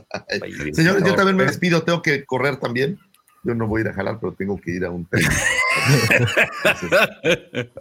Señores, 0.72 1.04
yo 1.04 1.14
también 1.14 1.36
me 1.36 1.44
despido, 1.44 1.82
tengo 1.82 2.02
que 2.02 2.24
correr 2.24 2.58
también. 2.58 2.98
Yo 3.42 3.54
no 3.54 3.66
voy 3.66 3.80
a 3.80 3.84
ir 3.84 3.88
a 3.88 3.94
jalar, 3.94 4.18
pero 4.20 4.32
tengo 4.32 4.60
que 4.60 4.72
ir 4.72 4.84
a 4.84 4.90
un 4.90 5.06
tren. 5.06 5.24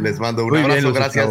les 0.00 0.20
mando 0.20 0.44
un 0.44 0.56
abrazo, 0.56 0.92
gracias. 0.92 1.28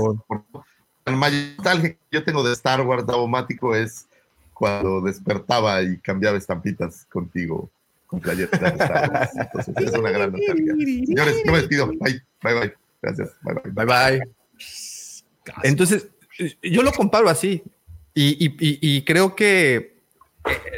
El 1.09 1.15
mayor 1.15 1.55
nostalgia 1.57 1.89
que 1.91 1.97
yo 2.11 2.23
tengo 2.23 2.43
de 2.43 2.53
Star 2.53 2.81
Wars 2.81 3.05
Davomático 3.05 3.75
es 3.75 4.07
cuando 4.53 5.01
despertaba 5.01 5.81
y 5.81 5.97
cambiaba 5.97 6.37
estampitas 6.37 7.05
contigo 7.11 7.69
con 8.07 8.19
playetas 8.19 8.59
de 8.59 8.67
Star 8.67 9.11
Wars. 9.11 9.31
Entonces, 9.35 9.75
es 9.77 9.97
una 9.97 10.11
gran 10.11 10.31
nostalgia. 10.31 10.73
Señores, 10.75 11.35
yo 11.45 11.51
me 11.51 11.57
despido. 11.57 11.87
Bye, 11.87 12.21
bye, 12.43 12.53
bye. 12.53 12.73
Gracias. 13.01 13.29
Bye, 13.41 13.55
bye. 13.63 13.85
Bye, 13.85 13.85
bye. 13.85 14.29
Entonces, 15.63 16.09
yo 16.61 16.83
lo 16.83 16.91
comparo 16.91 17.29
así. 17.29 17.63
Y, 18.13 18.45
y, 18.45 18.57
y, 18.59 19.03
creo 19.03 19.35
que 19.35 19.95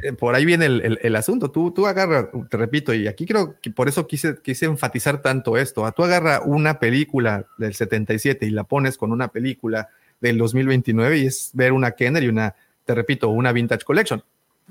eh, 0.04 0.14
por 0.14 0.36
ahí 0.36 0.46
viene 0.46 0.66
el, 0.66 1.00
el, 1.02 1.16
asunto. 1.16 1.50
Tú, 1.50 1.72
tú 1.72 1.88
agarra, 1.88 2.30
te 2.50 2.58
repito, 2.58 2.94
y 2.94 3.08
aquí 3.08 3.26
creo 3.26 3.60
que 3.60 3.72
por 3.72 3.90
eso 3.90 4.06
quise, 4.06 4.38
quise 4.44 4.66
enfatizar 4.66 5.22
tanto 5.22 5.58
esto. 5.58 5.90
Tú 5.94 6.04
agarra 6.04 6.42
una 6.42 6.80
película 6.80 7.48
del 7.58 7.74
77 7.74 8.46
y 8.46 8.52
la 8.52 8.64
pones 8.64 8.98
con 8.98 9.12
una 9.12 9.30
película 9.30 9.90
del 10.22 10.38
2029 10.38 11.18
y 11.18 11.26
es 11.26 11.52
ver 11.54 11.74
una 11.74 11.92
Kenner 11.92 12.24
y 12.24 12.30
una, 12.30 12.56
te 12.86 12.96
repito, 12.96 13.30
una 13.30 13.52
Vintage 13.52 13.84
Collection. 13.84 14.24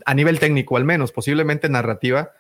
A 0.07 0.15
nivel 0.15 0.39
técnico 0.39 0.77
al 0.77 0.85
menos, 0.85 1.13
posiblemente 1.13 1.69
narrativa, 1.69 2.33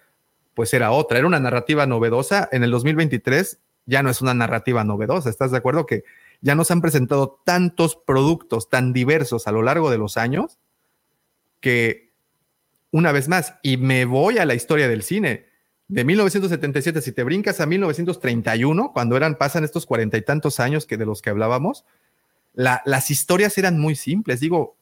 pues 0.54 0.72
era 0.72 0.92
otra. 0.92 1.18
Era 1.18 1.26
una 1.26 1.40
narrativa 1.40 1.86
novedosa. 1.86 2.48
En 2.52 2.64
el 2.64 2.70
2023 2.70 3.58
ya 3.86 4.02
no 4.02 4.10
es 4.10 4.22
una 4.22 4.32
narrativa 4.32 4.84
novedosa. 4.84 5.28
¿Estás 5.28 5.50
de 5.50 5.58
acuerdo 5.58 5.84
que 5.84 6.04
ya 6.40 6.54
nos 6.54 6.70
han 6.70 6.80
presentado 6.80 7.40
tantos 7.44 7.96
productos 7.96 8.70
tan 8.70 8.92
diversos 8.92 9.46
a 9.46 9.52
lo 9.52 9.62
largo 9.62 9.90
de 9.90 9.98
los 9.98 10.16
años 10.16 10.58
que, 11.60 12.12
una 12.90 13.12
vez 13.12 13.28
más, 13.28 13.54
y 13.62 13.76
me 13.76 14.06
voy 14.06 14.38
a 14.38 14.46
la 14.46 14.54
historia 14.54 14.88
del 14.88 15.02
cine, 15.02 15.46
de 15.88 16.04
1977, 16.04 17.02
si 17.02 17.12
te 17.12 17.24
brincas 17.24 17.60
a 17.60 17.66
1931, 17.66 18.92
cuando 18.92 19.16
eran, 19.16 19.34
pasan 19.34 19.64
estos 19.64 19.86
cuarenta 19.86 20.16
y 20.16 20.22
tantos 20.22 20.60
años 20.60 20.86
que 20.86 20.96
de 20.96 21.04
los 21.04 21.20
que 21.20 21.30
hablábamos, 21.30 21.84
las 22.54 23.10
historias 23.10 23.56
eran 23.58 23.78
muy 23.78 23.94
simples. 23.94 24.40
Digo, 24.40 24.76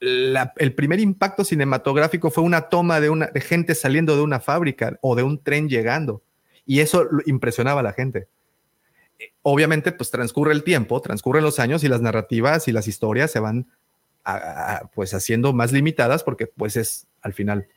el 0.00 0.74
primer 0.74 1.00
impacto 1.00 1.44
cinematográfico 1.44 2.30
fue 2.30 2.44
una 2.44 2.62
toma 2.62 3.00
de, 3.00 3.10
una, 3.10 3.26
de 3.26 3.40
gente 3.40 3.74
saliendo 3.74 4.16
de 4.16 4.22
una 4.22 4.40
fábrica 4.40 4.98
o 5.00 5.14
de 5.14 5.22
un 5.22 5.42
tren 5.42 5.68
llegando. 5.68 6.22
Y 6.66 6.80
eso 6.80 7.08
impresionaba 7.26 7.80
a 7.80 7.84
la 7.84 7.92
gente. 7.92 8.28
Obviamente, 9.42 9.92
pues 9.92 10.10
transcurre 10.10 10.52
el 10.52 10.64
tiempo, 10.64 11.00
transcurren 11.00 11.44
los 11.44 11.58
años 11.58 11.84
y 11.84 11.88
las 11.88 12.00
narrativas 12.00 12.68
y 12.68 12.72
las 12.72 12.88
historias 12.88 13.30
se 13.30 13.40
van 13.40 13.66
pues 14.94 15.12
haciendo 15.12 15.52
más 15.52 15.70
limitadas 15.70 16.24
porque 16.24 16.46
pues 16.46 16.76
es 16.76 17.06
al 17.20 17.34
final 17.34 17.68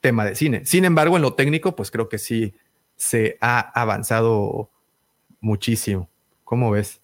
tema 0.00 0.24
de 0.24 0.34
cine. 0.34 0.64
Sin 0.64 0.84
embargo, 0.84 1.16
en 1.16 1.22
lo 1.22 1.34
técnico, 1.34 1.76
pues 1.76 1.90
creo 1.90 2.08
que 2.08 2.18
sí 2.18 2.54
se 2.96 3.36
ha 3.40 3.60
avanzado 3.80 4.70
muchísimo 5.40 6.08
¿Cómo 6.44 6.70
ves? 6.70 7.01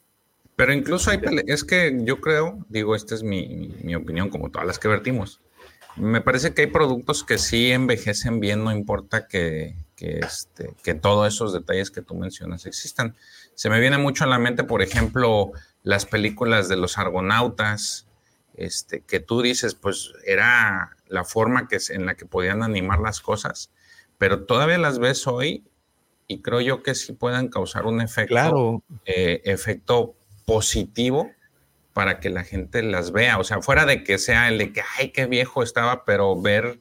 Pero 0.58 0.72
incluso 0.72 1.10
hay 1.12 1.18
pele- 1.18 1.44
es 1.46 1.62
que 1.62 1.96
yo 2.02 2.20
creo, 2.20 2.58
digo, 2.68 2.94
esta 2.96 3.14
es 3.14 3.22
mi, 3.22 3.46
mi- 3.48 3.74
mi 3.84 3.94
opinión, 3.94 4.28
como 4.28 4.50
todas 4.50 4.66
las 4.66 4.78
que 4.80 4.88
vertimos. 4.88 5.40
Me 5.94 6.20
parece 6.20 6.52
que 6.52 6.62
hay 6.62 6.66
productos 6.66 7.22
que 7.22 7.38
sí 7.38 7.70
envejecen 7.70 8.40
bien, 8.40 8.64
no 8.64 8.72
importa 8.72 9.28
que, 9.28 9.76
que, 9.94 10.18
este, 10.18 10.74
que 10.82 10.94
todos 10.94 11.32
esos 11.32 11.52
detalles 11.52 11.92
que 11.92 12.02
tú 12.02 12.14
mencionas 12.16 12.66
existan. 12.66 13.14
Se 13.54 13.70
me 13.70 13.78
viene 13.80 13.98
mucho 13.98 14.24
a 14.24 14.26
la 14.26 14.40
mente, 14.40 14.64
por 14.64 14.82
ejemplo, 14.82 15.52
las 15.84 16.06
películas 16.06 16.68
de 16.68 16.76
los 16.76 16.98
argonautas, 16.98 18.08
este, 18.56 19.00
que 19.02 19.20
tú 19.20 19.42
dices, 19.42 19.76
pues 19.76 20.12
era 20.26 20.96
la 21.06 21.22
forma 21.24 21.68
que, 21.68 21.78
en 21.90 22.04
la 22.04 22.16
que 22.16 22.26
podían 22.26 22.64
animar 22.64 22.98
las 22.98 23.20
cosas, 23.20 23.70
pero 24.18 24.44
todavía 24.44 24.78
las 24.78 24.98
ves 24.98 25.28
hoy 25.28 25.62
y 26.26 26.40
creo 26.42 26.60
yo 26.60 26.82
que 26.82 26.96
sí 26.96 27.12
pueden 27.12 27.46
causar 27.48 27.86
un 27.86 28.00
efecto 28.00 28.34
Claro, 28.34 28.82
eh, 29.06 29.40
efecto 29.44 30.14
positivo 30.48 31.30
para 31.92 32.20
que 32.20 32.30
la 32.30 32.42
gente 32.42 32.82
las 32.82 33.12
vea. 33.12 33.38
O 33.38 33.44
sea, 33.44 33.60
fuera 33.60 33.84
de 33.84 34.02
que 34.02 34.16
sea 34.16 34.48
el 34.48 34.56
de 34.56 34.72
que, 34.72 34.80
ay, 34.98 35.10
qué 35.10 35.26
viejo 35.26 35.62
estaba, 35.62 36.06
pero 36.06 36.40
ver 36.40 36.80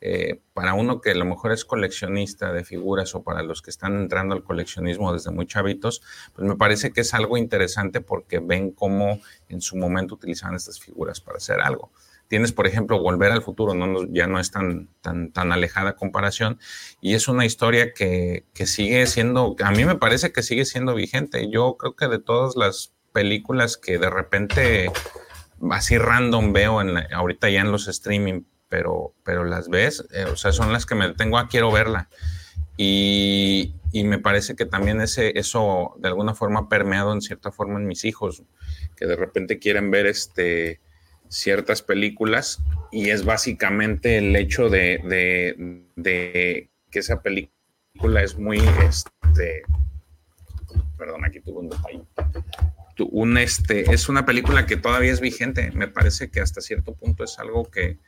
eh, 0.00 0.40
para 0.54 0.74
uno 0.74 1.00
que 1.00 1.10
a 1.10 1.14
lo 1.16 1.24
mejor 1.24 1.50
es 1.50 1.64
coleccionista 1.64 2.52
de 2.52 2.64
figuras 2.64 3.12
o 3.16 3.24
para 3.24 3.42
los 3.42 3.60
que 3.60 3.70
están 3.70 4.00
entrando 4.00 4.36
al 4.36 4.44
coleccionismo 4.44 5.12
desde 5.12 5.32
muy 5.32 5.48
chavitos, 5.48 6.00
pues 6.32 6.46
me 6.46 6.54
parece 6.54 6.92
que 6.92 7.00
es 7.00 7.12
algo 7.12 7.36
interesante 7.36 8.00
porque 8.00 8.38
ven 8.38 8.70
cómo 8.70 9.18
en 9.48 9.60
su 9.60 9.76
momento 9.76 10.14
utilizaban 10.14 10.54
estas 10.54 10.78
figuras 10.78 11.20
para 11.20 11.38
hacer 11.38 11.60
algo. 11.60 11.90
Tienes, 12.32 12.52
por 12.52 12.66
ejemplo, 12.66 12.98
Volver 12.98 13.30
al 13.30 13.42
Futuro, 13.42 13.74
no, 13.74 14.06
ya 14.10 14.26
no 14.26 14.40
es 14.40 14.50
tan, 14.50 14.88
tan, 15.02 15.32
tan 15.32 15.52
alejada 15.52 15.96
comparación, 15.96 16.58
y 17.02 17.12
es 17.12 17.28
una 17.28 17.44
historia 17.44 17.92
que, 17.92 18.46
que 18.54 18.64
sigue 18.66 19.06
siendo, 19.06 19.54
a 19.62 19.70
mí 19.70 19.84
me 19.84 19.96
parece 19.96 20.32
que 20.32 20.42
sigue 20.42 20.64
siendo 20.64 20.94
vigente. 20.94 21.50
Yo 21.50 21.76
creo 21.76 21.94
que 21.94 22.08
de 22.08 22.18
todas 22.18 22.56
las 22.56 22.94
películas 23.12 23.76
que 23.76 23.98
de 23.98 24.08
repente 24.08 24.90
así 25.72 25.98
random 25.98 26.54
veo 26.54 26.80
en 26.80 26.94
la- 26.94 27.06
ahorita 27.12 27.50
ya 27.50 27.60
en 27.60 27.70
los 27.70 27.86
streaming, 27.86 28.44
pero, 28.70 29.12
pero 29.24 29.44
las 29.44 29.68
ves, 29.68 30.02
eh, 30.14 30.24
o 30.24 30.36
sea, 30.36 30.52
son 30.52 30.72
las 30.72 30.86
que 30.86 30.94
me 30.94 31.12
tengo 31.12 31.36
a 31.36 31.48
quiero 31.48 31.70
verla. 31.70 32.08
Y, 32.78 33.74
y 33.92 34.04
me 34.04 34.18
parece 34.18 34.56
que 34.56 34.64
también 34.64 35.02
ese, 35.02 35.38
eso 35.38 35.96
de 35.98 36.08
alguna 36.08 36.34
forma 36.34 36.60
ha 36.60 36.68
permeado 36.70 37.12
en 37.12 37.20
cierta 37.20 37.52
forma 37.52 37.78
en 37.78 37.86
mis 37.86 38.06
hijos, 38.06 38.42
que 38.96 39.04
de 39.04 39.16
repente 39.16 39.58
quieren 39.58 39.90
ver 39.90 40.06
este, 40.06 40.80
ciertas 41.32 41.80
películas 41.82 42.62
y 42.90 43.08
es 43.08 43.24
básicamente 43.24 44.18
el 44.18 44.36
hecho 44.36 44.68
de, 44.68 45.00
que 46.90 46.98
esa 46.98 47.22
película 47.22 48.22
es 48.22 48.36
muy, 48.38 48.58
este, 48.86 49.62
perdón, 50.98 51.24
aquí 51.24 51.40
tuve 51.40 51.60
un 51.60 51.70
detalle. 51.70 52.02
Un, 53.10 53.38
este, 53.38 53.92
es 53.92 54.08
una 54.10 54.26
película 54.26 54.66
que 54.66 54.76
todavía 54.76 55.10
es 55.10 55.20
vigente. 55.20 55.72
Me 55.72 55.88
parece 55.88 56.30
que 56.30 56.40
hasta 56.40 56.60
cierto 56.60 56.94
punto 56.94 57.24
es 57.24 57.38
algo 57.38 57.64
que, 57.64 57.98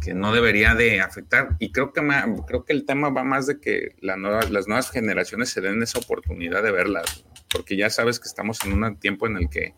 que 0.00 0.14
no 0.14 0.32
debería 0.32 0.74
de 0.74 1.00
afectar. 1.00 1.56
Y 1.58 1.72
creo 1.72 1.92
que, 1.92 2.00
creo 2.46 2.64
que 2.64 2.72
el 2.72 2.86
tema 2.86 3.10
va 3.10 3.24
más 3.24 3.46
de 3.46 3.60
que 3.60 3.96
la 4.00 4.16
nueva- 4.16 4.48
las 4.48 4.68
nuevas 4.68 4.90
generaciones 4.90 5.50
se 5.50 5.60
den 5.60 5.82
esa 5.82 5.98
oportunidad 5.98 6.62
de 6.62 6.70
verlas, 6.70 7.26
porque 7.50 7.76
ya 7.76 7.90
sabes 7.90 8.20
que 8.20 8.28
estamos 8.28 8.64
en 8.64 8.82
un 8.82 8.96
tiempo 8.96 9.26
en 9.26 9.36
el 9.36 9.50
que 9.50 9.74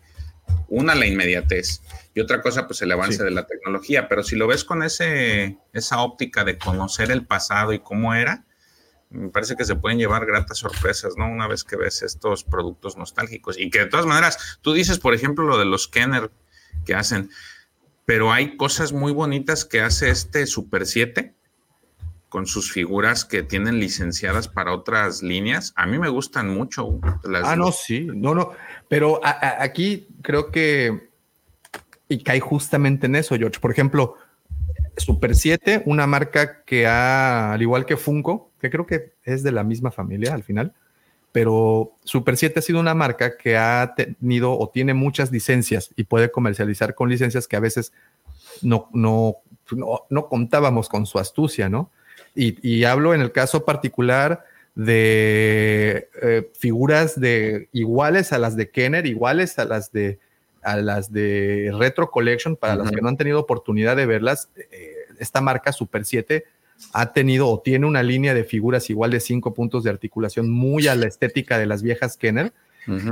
una, 0.69 0.95
la 0.95 1.07
inmediatez 1.07 1.83
y 2.15 2.21
otra 2.21 2.43
cosa, 2.43 2.67
pues 2.67 2.83
el 2.83 2.93
avance 2.93 3.19
Sí. 3.19 3.25
de 3.25 3.31
la 3.31 3.47
tecnología. 3.47 4.09
Pero 4.09 4.23
si 4.23 4.37
lo 4.37 4.47
ves 4.47 4.65
con 4.65 4.83
ese, 4.83 5.59
esa 5.73 6.01
óptica 6.01 6.45
de 6.45 6.59
conocer 6.59 7.11
el 7.11 7.25
pasado 7.27 7.73
y 7.73 7.79
cómo 7.79 8.15
era, 8.15 8.45
me 9.11 9.29
parece 9.31 9.57
que 9.57 9.65
se 9.65 9.75
pueden 9.77 9.99
llevar 9.99 10.27
gratas 10.27 10.59
sorpresas, 10.59 11.15
¿no? 11.17 11.27
Una 11.31 11.47
vez 11.49 11.65
que 11.65 11.77
ves 11.77 12.03
estos 12.03 12.45
productos 12.45 12.97
nostálgicos. 12.99 13.59
Y 13.59 13.71
que 13.71 13.79
de 13.81 13.87
todas 13.87 14.05
maneras, 14.05 14.59
tú 14.61 14.73
dices, 14.75 14.99
por 14.99 15.15
ejemplo, 15.15 15.47
lo 15.47 15.59
de 15.59 15.65
los 15.65 15.89
Kenner 15.89 16.31
que 16.85 16.95
hacen, 16.95 17.31
pero 18.05 18.33
hay 18.33 18.57
cosas 18.57 18.93
muy 18.93 19.13
bonitas 19.13 19.65
que 19.65 19.81
hace 19.81 20.11
este 20.11 20.47
Super 20.47 20.87
7 20.87 21.35
con 22.29 22.47
sus 22.47 22.71
figuras 22.71 23.25
que 23.25 23.43
tienen 23.43 23.81
licenciadas 23.81 24.49
para 24.49 24.75
otras 24.75 25.23
líneas. 25.23 25.73
A 25.77 25.87
mí 25.87 25.99
me 25.99 26.11
gustan 26.11 26.51
mucho. 26.51 27.01
Las, 27.25 27.45
Ah, 27.47 27.57
no, 27.57 27.73
sí, 27.73 28.07
no, 28.13 28.35
no. 28.35 28.53
Pero 28.89 29.21
aquí 29.23 30.09
creo 30.23 30.51
que 30.51 31.09
y 32.09 32.23
cae 32.23 32.41
justamente 32.41 33.07
en 33.07 33.17
eso, 33.17 33.37
George. 33.37 33.61
Por 33.61 33.71
ejemplo, 33.71 34.17
Super 34.97 35.37
7, 35.37 35.83
una 35.87 36.07
marca 36.07 36.63
que 36.65 36.87
ha, 36.87 37.53
al 37.53 37.63
igual 37.63 37.85
que 37.85 37.97
Funko, 37.97 38.51
que 38.61 38.71
creo 38.71 38.87
que 38.87 39.13
es 39.25 39.43
de 39.43 39.53
la 39.53 39.63
misma 39.63 39.91
familia 39.91 40.35
al 40.35 40.43
final, 40.43 40.73
pero 41.33 41.93
Super 42.05 42.37
7 42.37 42.59
ha 42.59 42.63
sido 42.63 42.81
una 42.81 42.95
marca 42.95 43.37
que 43.37 43.57
ha 43.57 43.95
tenido 43.95 44.59
o 44.59 44.71
tiene 44.71 44.95
muchas 44.95 45.31
licencias 45.31 45.91
y 45.97 46.05
puede 46.05 46.31
comercializar 46.31 46.95
con 46.95 47.11
licencias 47.11 47.47
que 47.47 47.57
a 47.57 47.61
veces 47.61 47.93
no, 48.63 48.89
no, 48.93 49.37
no, 49.71 50.07
no 50.09 50.29
contábamos 50.29 50.89
con 50.89 51.07
su 51.07 51.19
astucia, 51.19 51.69
¿no? 51.69 51.91
Y 52.35 52.85
hablo 52.85 53.15
en 53.15 53.21
el 53.21 53.33
caso 53.33 53.65
particular 53.65 54.45
de 54.79 56.09
eh, 56.23 56.51
figuras 56.57 57.19
de 57.19 57.69
iguales 57.73 58.33
a 58.33 58.39
las 58.39 58.55
de 58.55 58.71
Kenner, 58.71 59.07
iguales 59.07 59.59
a 59.59 59.65
las 59.65 59.91
de 59.91 60.21
a 60.63 60.77
las 60.77 61.13
de 61.13 61.73
Retro 61.77 62.13
Collection, 62.13 62.55
para 62.55 62.77
las 62.77 62.93
que 62.93 63.01
no 63.01 63.09
han 63.09 63.17
tenido 63.17 63.41
oportunidad 63.41 63.97
de 63.97 64.07
verlas, 64.07 64.51
eh, 64.57 64.93
esta 65.19 65.41
marca 65.41 65.73
Super 65.73 66.05
7 66.05 66.45
ha 66.93 67.13
tenido 67.13 67.49
o 67.49 67.61
tiene 67.61 67.87
una 67.87 68.05
línea 68.05 68.35
de 68.35 68.45
figuras 68.45 68.89
igual 68.89 69.11
de 69.11 69.19
cinco 69.19 69.53
puntos 69.53 69.83
de 69.83 69.91
articulación 69.91 70.49
muy 70.49 70.87
a 70.87 70.95
la 70.95 71.07
estética 71.07 71.59
de 71.59 71.67
las 71.67 71.83
viejas 71.83 72.17
Kenner. 72.17 72.53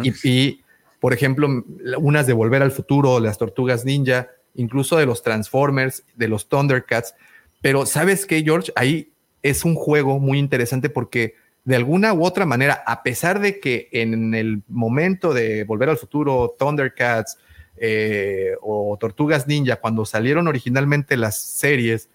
Y, 0.02 0.12
y, 0.22 0.60
por 1.00 1.12
ejemplo, 1.12 1.64
unas 1.98 2.26
de 2.26 2.32
Volver 2.32 2.62
al 2.62 2.70
Futuro, 2.70 3.18
las 3.20 3.38
Tortugas 3.38 3.84
Ninja, 3.84 4.28
incluso 4.54 4.96
de 4.96 5.04
los 5.04 5.22
Transformers, 5.22 6.04
de 6.14 6.28
los 6.28 6.48
Thundercats. 6.48 7.14
Pero 7.60 7.86
¿sabes 7.86 8.24
qué, 8.24 8.42
George? 8.42 8.72
Ahí 8.76 9.10
es 9.42 9.64
un 9.64 9.74
juego 9.74 10.18
muy 10.18 10.38
interesante 10.38 10.88
porque 10.88 11.34
de 11.66 11.74
alguna 11.74 12.14
u 12.14 12.24
otra 12.24 12.46
manera, 12.46 12.84
a 12.86 13.02
pesar 13.02 13.40
de 13.40 13.58
que 13.58 13.88
en 13.90 14.34
el 14.34 14.62
momento 14.68 15.34
de 15.34 15.64
Volver 15.64 15.88
al 15.88 15.98
Futuro, 15.98 16.54
Thundercats 16.56 17.38
eh, 17.76 18.52
o 18.62 18.96
Tortugas 18.98 19.48
Ninja, 19.48 19.74
cuando 19.74 20.04
salieron 20.04 20.46
originalmente 20.46 21.16
las 21.16 21.36
series, 21.40 22.08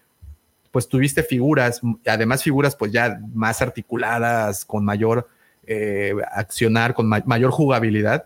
pues 0.70 0.88
tuviste 0.88 1.22
figuras, 1.22 1.82
además 2.06 2.42
figuras 2.42 2.74
pues 2.76 2.92
ya 2.92 3.20
más 3.34 3.60
articuladas, 3.60 4.64
con 4.64 4.86
mayor 4.86 5.28
eh, 5.66 6.14
accionar, 6.32 6.94
con 6.94 7.06
ma 7.06 7.22
mayor 7.26 7.50
jugabilidad. 7.50 8.24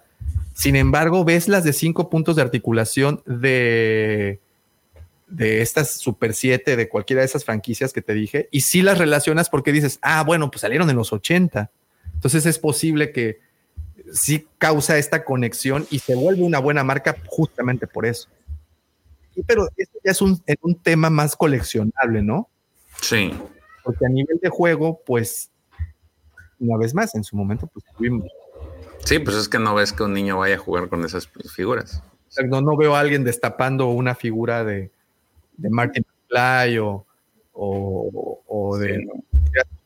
Sin 0.55 0.77
embargo, 0.77 1.25
ves 1.25 1.49
las 1.49 1.65
de 1.65 1.73
cinco 1.73 2.09
puntos 2.09 2.37
de 2.37 2.43
articulación 2.43 3.21
de, 3.27 4.39
de 5.27 5.61
estas 5.61 5.91
Super 5.91 6.35
7, 6.35 6.77
de 6.77 6.89
cualquiera 6.89 7.21
de 7.21 7.27
esas 7.27 7.45
franquicias 7.45 7.93
que 7.93 8.03
te 8.03 8.15
dije, 8.15 8.49
y 8.51 8.61
sí 8.63 8.83
las 8.83 8.99
relacionas 8.99 9.51
porque 9.51 9.73
dices, 9.73 9.99
ah, 10.03 10.23
bueno, 10.25 10.51
pues 10.51 10.61
salieron 10.61 10.89
en 10.91 10.97
los 10.97 11.13
80. 11.13 11.71
Entonces 12.15 12.47
es 12.47 12.59
posible 12.59 13.13
que 13.13 13.41
sí 14.13 14.47
causa 14.59 14.99
esta 14.99 15.25
conexión 15.25 15.87
y 15.91 15.99
se 15.99 16.15
vuelve 16.15 16.43
una 16.43 16.59
buena 16.59 16.85
marca 16.85 17.17
justamente 17.27 17.87
por 17.87 18.07
eso. 18.07 18.29
Pero 19.47 19.69
esto 19.77 19.99
ya 20.03 20.13
es 20.13 20.23
un, 20.23 20.43
es 20.47 20.57
un 20.63 20.77
tema 20.77 21.11
más 21.11 21.37
coleccionable, 21.37 22.23
¿no? 22.23 22.49
Sí. 23.03 23.33
Porque 23.83 24.07
a 24.07 24.09
nivel 24.09 24.39
de 24.41 24.49
juego, 24.49 25.03
pues, 25.05 25.51
una 26.59 26.79
vez 26.79 26.95
más, 26.95 27.15
en 27.15 27.23
su 27.23 27.37
momento, 27.37 27.67
pues 27.67 27.85
tuvimos. 27.97 28.31
Sí, 29.05 29.19
pues 29.19 29.37
es 29.37 29.49
que 29.49 29.59
no 29.59 29.75
ves 29.75 29.93
que 29.93 30.05
un 30.05 30.15
niño 30.15 30.39
vaya 30.39 30.55
a 30.55 30.59
jugar 30.59 30.89
con 30.89 31.05
esas 31.05 31.29
figuras. 31.55 32.03
No, 32.49 32.63
no 32.63 32.77
veo 32.77 32.97
a 32.97 33.01
alguien 33.01 33.25
destapando 33.25 33.89
una 33.89 34.15
figura 34.15 34.65
de, 34.65 34.91
de 35.57 35.71
Martin 35.71 36.05
McFly 36.31 36.79
o, 36.79 37.07
o, 37.53 38.43
o 38.47 38.79
de 38.79 38.97
Sí, 38.97 39.05
¿no? 39.05 39.23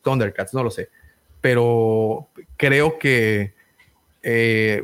Thundercats, 0.01 0.53
no 0.53 0.63
lo 0.63 0.71
sé. 0.71 0.89
Pero 1.41 2.29
creo 2.57 2.99
que 2.99 3.53
eh, 4.23 4.83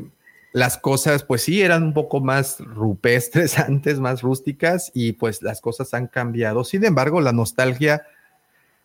las 0.53 0.77
cosas, 0.77 1.24
pues 1.24 1.43
sí, 1.43 1.61
eran 1.61 1.83
un 1.83 1.93
poco 1.93 2.19
más 2.19 2.59
rupestres 2.59 3.59
antes, 3.59 3.99
más 3.99 4.22
rústicas, 4.22 4.91
y 4.93 5.14
pues 5.14 5.41
las 5.41 5.61
cosas 5.61 5.93
han 5.93 6.07
cambiado. 6.07 6.64
Sin 6.64 6.83
embargo, 6.85 7.22
la 7.22 7.33
nostalgia 7.33 8.06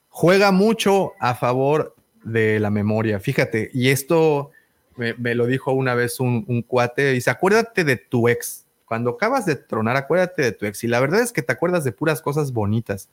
juega 0.08 0.52
mucho 0.52 1.12
a 1.18 1.34
favor 1.34 1.94
de 2.22 2.60
la 2.60 2.70
memoria. 2.70 3.20
Fíjate, 3.20 3.70
y 3.72 3.88
esto 3.88 4.50
me, 4.96 5.14
me 5.14 5.34
lo 5.34 5.46
dijo 5.46 5.72
una 5.72 5.94
vez 5.94 6.20
un, 6.20 6.44
un 6.48 6.62
cuate, 6.62 7.12
dice, 7.12 7.30
acuérdate 7.30 7.84
de 7.84 7.96
tu 7.96 8.28
ex. 8.28 8.61
Cuando 8.92 9.12
acabas 9.12 9.46
de 9.46 9.56
tronar, 9.56 9.96
acuérdate 9.96 10.42
de 10.42 10.52
tu 10.52 10.66
ex. 10.66 10.84
Y 10.84 10.86
la 10.86 11.00
verdad 11.00 11.22
es 11.22 11.32
que 11.32 11.40
te 11.40 11.50
acuerdas 11.50 11.82
de 11.82 11.92
puras 11.92 12.20
cosas 12.20 12.52
bonitas. 12.52 13.08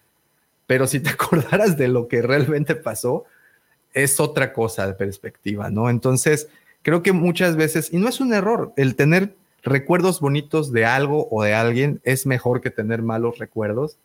Pero 0.68 0.88
si 0.88 1.00
te 1.00 1.10
acordaras 1.12 1.78
de 1.78 1.88
lo 1.88 2.10
que 2.10 2.22
realmente 2.22 2.76
pasó, 2.76 3.24
es 3.94 4.20
otra 4.20 4.52
cosa 4.52 4.88
de 4.88 4.94
perspectiva, 4.94 5.70
¿no? 5.70 5.90
Entonces, 5.90 6.50
creo 6.82 7.02
que 7.02 7.14
muchas 7.14 7.56
veces, 7.56 7.94
y 7.94 7.98
no 7.98 8.10
es 8.10 8.20
un 8.20 8.34
error, 8.34 8.74
el 8.76 8.98
tener 8.98 9.38
recuerdos 9.64 10.20
bonitos 10.20 10.74
de 10.74 10.84
algo 10.84 11.30
o 11.32 11.44
de 11.44 11.54
alguien 11.54 12.02
es 12.04 12.26
mejor 12.26 12.60
que 12.60 12.72
tener 12.72 13.02
malos 13.02 13.38
recuerdos. 13.38 13.98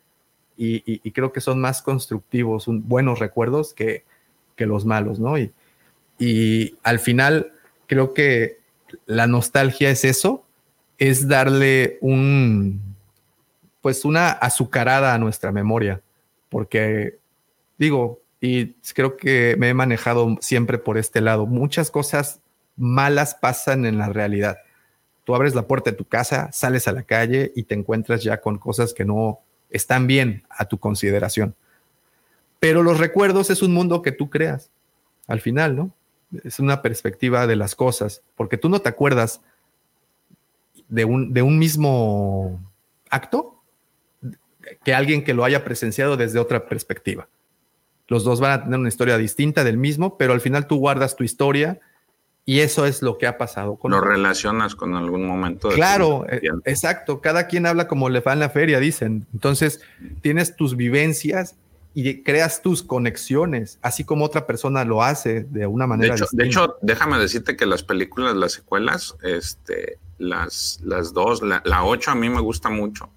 Y, 0.56 1.10
creo 1.10 1.32
que 1.32 1.40
son 1.40 1.60
más 1.60 1.82
constructivos, 1.82 2.66
buenos 2.68 3.18
recuerdos 3.18 3.74
que, 3.74 4.04
los 4.58 4.84
malos, 4.84 5.18
¿no? 5.18 5.34
Y 6.20 6.78
al 6.84 7.00
final, 7.00 7.52
creo 7.88 8.14
que 8.14 8.58
la 9.06 9.26
nostalgia 9.26 9.90
es 9.90 10.04
eso, 10.04 10.43
es 10.98 11.28
darle 11.28 11.98
un, 12.00 12.80
pues 13.80 14.04
una 14.04 14.30
azucarada 14.30 15.14
a 15.14 15.18
nuestra 15.18 15.52
memoria, 15.52 16.00
porque 16.48 17.18
digo, 17.78 18.20
y 18.40 18.74
creo 18.94 19.16
que 19.16 19.56
me 19.58 19.70
he 19.70 19.74
manejado 19.74 20.36
siempre 20.40 20.78
por 20.78 20.98
este 20.98 21.20
lado, 21.20 21.46
muchas 21.46 21.90
cosas 21.90 22.40
malas 22.76 23.34
pasan 23.34 23.86
en 23.86 23.98
la 23.98 24.08
realidad. 24.08 24.58
Tú 25.24 25.34
abres 25.34 25.54
la 25.54 25.66
puerta 25.66 25.90
de 25.90 25.96
tu 25.96 26.04
casa, 26.04 26.52
sales 26.52 26.86
a 26.86 26.92
la 26.92 27.02
calle 27.02 27.52
y 27.56 27.62
te 27.62 27.74
encuentras 27.74 28.22
ya 28.22 28.40
con 28.40 28.58
cosas 28.58 28.92
que 28.92 29.04
no 29.04 29.40
están 29.70 30.06
bien 30.06 30.44
a 30.50 30.66
tu 30.66 30.78
consideración. 30.78 31.54
Pero 32.60 32.82
los 32.82 32.98
recuerdos 32.98 33.50
es 33.50 33.62
un 33.62 33.72
mundo 33.72 34.02
que 34.02 34.12
tú 34.12 34.30
creas, 34.30 34.70
al 35.26 35.40
final, 35.40 35.76
¿no? 35.76 35.90
Es 36.44 36.58
una 36.58 36.82
perspectiva 36.82 37.46
de 37.46 37.56
las 37.56 37.74
cosas, 37.74 38.22
porque 38.36 38.58
tú 38.58 38.68
no 38.68 38.80
te 38.80 38.88
acuerdas 38.88 39.40
de 40.88 41.04
un, 41.04 41.32
de 41.32 41.42
un 41.42 41.58
mismo 41.58 42.60
acto 43.10 43.62
que 44.84 44.94
alguien 44.94 45.24
que 45.24 45.34
lo 45.34 45.44
haya 45.44 45.64
presenciado 45.64 46.16
desde 46.16 46.38
otra 46.38 46.66
perspectiva. 46.66 47.28
Los 48.06 48.24
dos 48.24 48.40
van 48.40 48.52
a 48.52 48.64
tener 48.64 48.78
una 48.78 48.88
historia 48.88 49.16
distinta 49.16 49.64
del 49.64 49.78
mismo, 49.78 50.16
pero 50.16 50.32
al 50.32 50.40
final 50.40 50.66
tú 50.66 50.76
guardas 50.76 51.16
tu 51.16 51.24
historia 51.24 51.80
y 52.46 52.60
eso 52.60 52.84
es 52.84 53.00
lo 53.00 53.16
que 53.16 53.26
ha 53.26 53.38
pasado 53.38 53.76
con... 53.76 53.90
Lo 53.90 54.00
relacionas 54.00 54.74
con 54.74 54.94
algún 54.94 55.26
momento. 55.26 55.70
claro, 55.70 56.26
eh, 56.28 56.42
exacto. 56.66 57.22
Cada 57.22 57.46
quien 57.46 57.64
habla 57.64 57.88
como 57.88 58.10
le 58.10 58.20
va 58.20 58.34
en 58.34 58.40
la 58.40 58.50
feria, 58.50 58.80
dicen. 58.80 59.26
Entonces, 59.32 59.80
tienes 60.20 60.54
tus 60.54 60.76
vivencias 60.76 61.56
y 61.94 62.22
creas 62.22 62.60
tus 62.60 62.82
conexiones, 62.82 63.78
así 63.80 64.04
como 64.04 64.24
otra 64.24 64.46
persona 64.46 64.84
lo 64.84 65.02
hace 65.02 65.44
de 65.44 65.66
una 65.66 65.86
manera. 65.86 66.14
De 66.14 66.20
hecho, 66.20 66.28
de 66.32 66.44
hecho 66.44 66.76
déjame 66.82 67.18
decirte 67.18 67.56
que 67.56 67.66
las 67.66 67.84
películas, 67.84 68.34
las 68.34 68.52
secuelas, 68.52 69.16
este, 69.22 69.98
las, 70.18 70.80
las 70.82 71.12
dos, 71.12 71.42
la, 71.42 71.62
la 71.64 71.84
ocho 71.84 72.10
a 72.10 72.14
mí 72.16 72.28
me 72.28 72.40
gusta 72.40 72.68
mucho, 72.68 73.08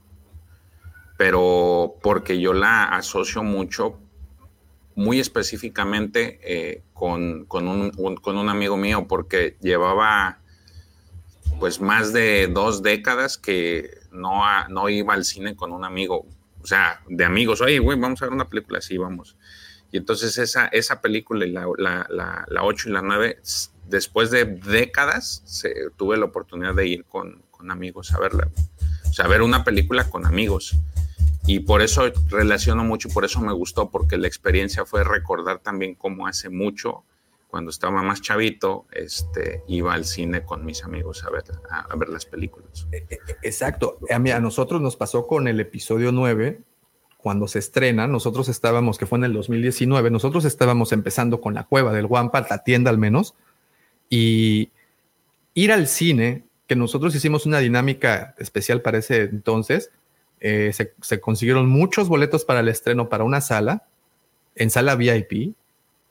pero 1.17 1.95
porque 2.03 2.39
yo 2.39 2.53
la 2.53 2.83
asocio 2.83 3.43
mucho 3.43 3.97
muy 4.97 5.19
específicamente 5.19 6.39
eh, 6.43 6.81
con, 6.93 7.45
con, 7.45 7.67
un, 7.67 7.91
con, 7.91 8.37
un, 8.37 8.49
amigo 8.49 8.77
mío, 8.77 9.05
porque 9.07 9.55
llevaba 9.61 10.39
pues 11.59 11.79
más 11.79 12.13
de 12.13 12.47
dos 12.47 12.81
décadas 12.81 13.37
que 13.37 13.91
no, 14.11 14.41
no 14.69 14.89
iba 14.89 15.13
al 15.13 15.23
cine 15.23 15.55
con 15.55 15.71
un 15.71 15.85
amigo, 15.85 16.25
o 16.67 16.69
sea, 16.69 16.99
de 17.07 17.23
amigos, 17.23 17.61
oye, 17.61 17.79
güey, 17.79 17.97
vamos 17.97 18.21
a 18.21 18.25
ver 18.25 18.33
una 18.33 18.49
película, 18.49 18.81
sí, 18.81 18.97
vamos. 18.97 19.37
Y 19.89 19.95
entonces 19.95 20.37
esa, 20.37 20.67
esa 20.67 20.99
película, 20.99 21.45
la, 21.45 21.65
la, 22.09 22.45
la, 22.45 22.63
8 22.65 22.89
y 22.89 22.91
la 22.91 23.01
9, 23.01 23.39
después 23.85 24.31
de 24.31 24.43
décadas, 24.43 25.43
se, 25.45 25.73
tuve 25.95 26.17
la 26.17 26.25
oportunidad 26.25 26.75
de 26.75 26.85
ir 26.85 27.05
con, 27.05 27.41
con 27.51 27.71
amigos 27.71 28.11
a 28.11 28.19
verla. 28.19 28.49
O 29.09 29.13
sea, 29.13 29.27
ver 29.27 29.43
una 29.43 29.63
película 29.63 30.09
con 30.09 30.25
amigos. 30.25 30.75
Y 31.45 31.61
por 31.61 31.81
eso 31.81 32.11
relaciono 32.27 32.83
mucho, 32.83 33.07
por 33.07 33.23
eso 33.23 33.39
me 33.39 33.53
gustó, 33.53 33.89
porque 33.89 34.17
la 34.17 34.27
experiencia 34.27 34.83
fue 34.83 35.05
recordar 35.05 35.59
también 35.59 35.95
cómo 35.95 36.27
hace 36.27 36.49
mucho, 36.49 37.05
cuando 37.47 37.71
estaba 37.71 38.03
más 38.03 38.21
chavito, 38.21 38.85
este, 38.91 39.63
iba 39.67 39.93
al 39.93 40.05
cine 40.05 40.43
con 40.43 40.65
mis 40.65 40.83
amigos 40.83 41.23
a 41.23 41.29
ver, 41.29 41.43
a, 41.69 41.95
ver 41.95 42.09
las 42.09 42.25
películas. 42.25 42.87
E, 42.91 43.05
e, 43.09 43.19
exacto. 43.43 43.99
A, 44.09 44.19
mí, 44.19 44.31
a 44.31 44.39
nosotros 44.39 44.81
nos 44.81 44.95
pasó 44.95 45.25
con 45.25 45.47
el 45.47 45.59
episodio 45.59 46.11
9, 46.11 46.59
cuando 47.17 47.47
se 47.47 47.59
estrena, 47.59 48.07
nosotros 48.07 48.47
estábamos, 48.47 48.97
que 48.97 49.05
fue 49.05 49.17
en 49.17 49.25
el 49.25 49.33
2019, 49.33 50.11
nosotros 50.11 50.45
estábamos 50.45 50.91
empezando 50.91 51.41
con 51.41 51.53
la 51.53 51.63
cueva 51.63 51.91
del 51.93 52.05
Wampa, 52.05 52.45
la 52.49 52.63
tienda 52.63 52.89
al 52.89 52.97
menos, 52.97 53.33
y 54.09 54.71
ir 55.53 55.71
al 55.71 55.87
cine, 55.87 56.43
que 56.67 56.75
nosotros 56.75 57.15
hicimos 57.15 57.45
una 57.45 57.59
dinámica 57.59 58.35
especial 58.37 58.81
para 58.81 58.99
ese 58.99 59.23
entonces, 59.23 59.91
eh, 60.39 60.71
se, 60.73 61.19
consiguieron 61.19 61.67
muchos 61.67 62.07
boletos 62.07 62.45
para 62.45 62.59
el 62.59 62.67
estreno 62.67 63.09
para 63.09 63.23
una 63.23 63.41
sala, 63.41 63.87
en 64.55 64.69
sala 64.69 64.95
VIP, 64.95 65.55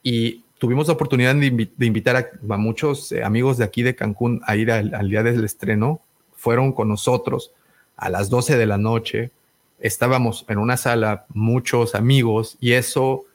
y 0.03 0.43
tuvimos 0.57 0.87
la 0.87 0.93
oportunidad 0.93 1.35
de, 1.35 1.69
invitar 1.85 2.15
a, 2.15 2.57
muchos 2.57 3.11
eh, 3.11 3.23
amigos 3.23 3.57
de 3.57 3.63
aquí 3.63 3.83
de 3.83 3.95
Cancún 3.95 4.41
a 4.45 4.55
ir 4.55 4.71
al, 4.71 5.09
día 5.09 5.23
del 5.23 5.43
estreno. 5.43 6.01
Fueron 6.35 6.73
con 6.73 6.89
nosotros 6.89 7.51
a 7.95 8.09
las 8.09 8.29
12 8.29 8.57
de 8.57 8.65
la 8.65 8.77
noche. 8.77 9.31
Estábamos 9.79 10.45
en 10.47 10.57
una 10.57 10.77
sala, 10.77 11.25
muchos 11.29 11.95
amigos, 11.95 12.57
y 12.59 12.73
eso 12.73 13.25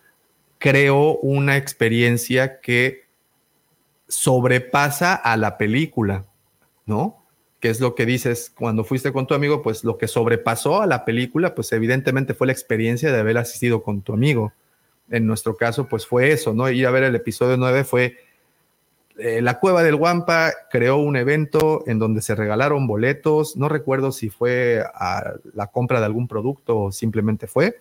creó 0.59 1.17
una 1.19 1.57
experiencia 1.57 2.61
que 2.61 3.05
sobrepasa 4.09 5.15
a 5.15 5.37
la 5.37 5.57
película, 5.57 6.25
¿no? 6.87 7.23
que 7.63 7.71
es 7.71 7.81
lo 7.81 7.95
que 7.95 8.07
dices 8.07 8.53
cuando 8.59 8.83
fuiste 8.83 9.13
con 9.13 9.29
tu 9.29 9.35
amigo, 9.35 9.63
pues 9.63 9.85
lo 9.85 9.97
que 9.97 10.09
sobrepasó 10.09 10.83
a 10.83 10.87
la 10.87 11.05
película, 11.05 11.55
pues 11.55 11.71
evidentemente 11.73 12.35
fue 12.35 12.49
la 12.49 12.53
experiencia 12.53 13.13
de 13.13 13.21
haber 13.21 13.39
asistido 13.39 13.85
con 13.85 14.03
tu 14.03 14.13
amigo. 14.13 14.53
En 15.13 15.27
nuestro 15.27 15.57
caso, 15.57 15.87
pues 15.87 16.07
fue 16.07 16.33
eso, 16.33 16.53
¿no? 16.53 16.69
Ir 16.69 16.87
a 16.87 16.91
ver 16.91 17.05
el 17.05 17.15
episodio 17.15 17.57
9 17.57 17.85
fue 17.85 18.17
eh, 19.19 19.43
la 19.43 19.61
Cueva 19.61 19.83
del 19.83 19.97
Guampa 19.97 20.53
creó 20.71 20.97
un 20.97 21.17
evento 21.17 21.85
en 21.87 21.99
donde 21.99 22.23
se 22.23 22.35
regalaron 22.35 22.87
boletos, 22.87 23.57
no 23.57 23.69
recuerdo 23.69 24.11
si 24.11 24.31
fue 24.31 24.83
a 24.95 25.35
la 25.55 25.67
compra 25.67 26.01
de 26.01 26.07
algún 26.07 26.27
producto 26.27 26.79
o 26.79 26.93
simplemente 26.93 27.47
fue. 27.47 27.79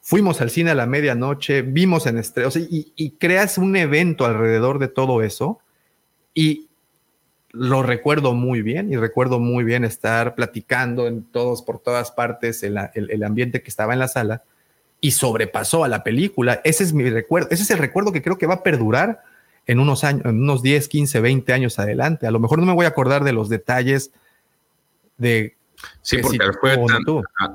Fuimos 0.00 0.40
al 0.40 0.50
cine 0.50 0.72
a 0.72 0.74
la 0.74 0.86
medianoche, 0.86 1.62
vimos 1.62 2.06
en 2.06 2.18
estrellas 2.18 2.56
y, 2.56 2.92
y 2.94 3.12
creas 3.12 3.56
un 3.56 3.74
evento 3.76 4.26
alrededor 4.26 4.78
de 4.78 4.88
todo 4.88 5.22
eso 5.22 5.60
y 6.34 6.68
lo 7.54 7.84
recuerdo 7.84 8.34
muy 8.34 8.62
bien 8.62 8.92
y 8.92 8.96
recuerdo 8.96 9.38
muy 9.38 9.62
bien 9.62 9.84
estar 9.84 10.34
platicando 10.34 11.06
en 11.06 11.22
todos, 11.22 11.62
por 11.62 11.78
todas 11.78 12.10
partes, 12.10 12.64
el, 12.64 12.76
el, 12.94 13.22
ambiente 13.22 13.62
que 13.62 13.70
estaba 13.70 13.92
en 13.92 14.00
la 14.00 14.08
sala 14.08 14.42
y 15.04 15.10
sobrepasó 15.10 15.84
a 15.84 15.88
la 15.88 16.02
película. 16.02 16.62
Ese 16.64 16.82
es 16.82 16.94
mi 16.94 17.10
recuerdo, 17.10 17.48
ese 17.50 17.64
es 17.64 17.70
el 17.70 17.76
recuerdo 17.76 18.10
que 18.10 18.22
creo 18.22 18.38
que 18.38 18.46
va 18.46 18.54
a 18.54 18.62
perdurar 18.62 19.22
en 19.66 19.78
unos 19.78 20.02
años, 20.02 20.24
en 20.24 20.38
unos 20.38 20.62
10, 20.62 20.88
15, 20.88 21.20
20 21.20 21.52
años 21.52 21.78
adelante. 21.78 22.26
A 22.26 22.30
lo 22.30 22.40
mejor 22.40 22.58
no 22.58 22.64
me 22.64 22.72
voy 22.72 22.86
a 22.86 22.88
acordar 22.88 23.22
de 23.22 23.34
los 23.34 23.50
detalles 23.50 24.12
de... 25.18 25.58
Sí, 26.00 26.16
porque 26.22 26.38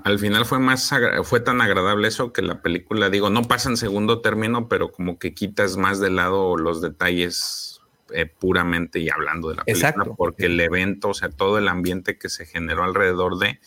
al 0.04 0.20
final 0.20 0.46
fue 0.46 0.60
más 0.60 0.94
fue 1.24 1.40
tan 1.40 1.60
agradable 1.60 2.08
eso 2.08 2.32
que 2.32 2.44
la 2.44 2.62
película, 2.62 3.10
digo, 3.10 3.32
no 3.32 3.42
pasa 3.42 3.70
en 3.70 3.78
segundo 3.78 4.22
término, 4.22 4.68
pero 4.68 4.92
como 4.92 5.18
que 5.18 5.34
quitas 5.34 5.76
más 5.76 6.00
de 6.00 6.12
lado 6.12 6.56
los 6.56 6.84
detalles 6.84 7.82
eh, 8.14 8.28
puramente 8.28 9.00
y 9.00 9.10
hablando 9.10 9.50
de 9.50 9.56
la 9.56 9.64
película, 9.64 10.06
porque 10.16 10.46
el 10.46 10.60
evento, 10.60 11.10
o 11.10 11.14
sea, 11.16 11.30
todo 11.30 11.58
el 11.58 11.68
ambiente 11.68 12.20
que 12.20 12.30
se 12.30 12.46
generó 12.46 12.84
alrededor 12.84 13.40
de 13.40 13.60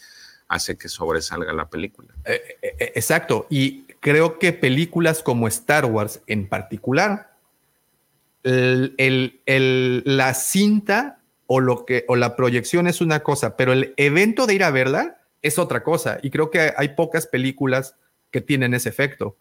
hace 0.52 0.76
que 0.76 0.88
sobresalga 0.88 1.52
la 1.52 1.68
película. 1.68 2.08
Eh, 2.24 2.40
eh, 2.62 2.92
exacto, 2.94 3.46
y 3.50 3.84
creo 4.00 4.38
que 4.38 4.52
películas 4.52 5.22
como 5.22 5.48
Star 5.48 5.86
Wars 5.86 6.20
en 6.26 6.48
particular, 6.48 7.32
la 8.44 10.34
cinta 10.34 11.18
o, 11.46 11.60
lo 11.60 11.84
que, 11.84 12.04
o 12.08 12.16
la 12.16 12.34
proyección 12.34 12.86
es 12.86 13.00
una 13.00 13.20
cosa, 13.20 13.56
pero 13.56 13.72
el 13.72 13.94
evento 13.96 14.46
de 14.46 14.54
ir 14.54 14.64
a 14.64 14.70
verla 14.70 15.18
es 15.42 15.58
otra 15.58 15.82
cosa, 15.82 16.18
y 16.22 16.30
creo 16.30 16.50
que 16.50 16.72
hay 16.76 16.88
pocas 16.90 17.26
películas 17.26 17.96
que 18.30 18.40
tienen 18.40 18.74
ese 18.74 18.88
efecto 18.88 19.36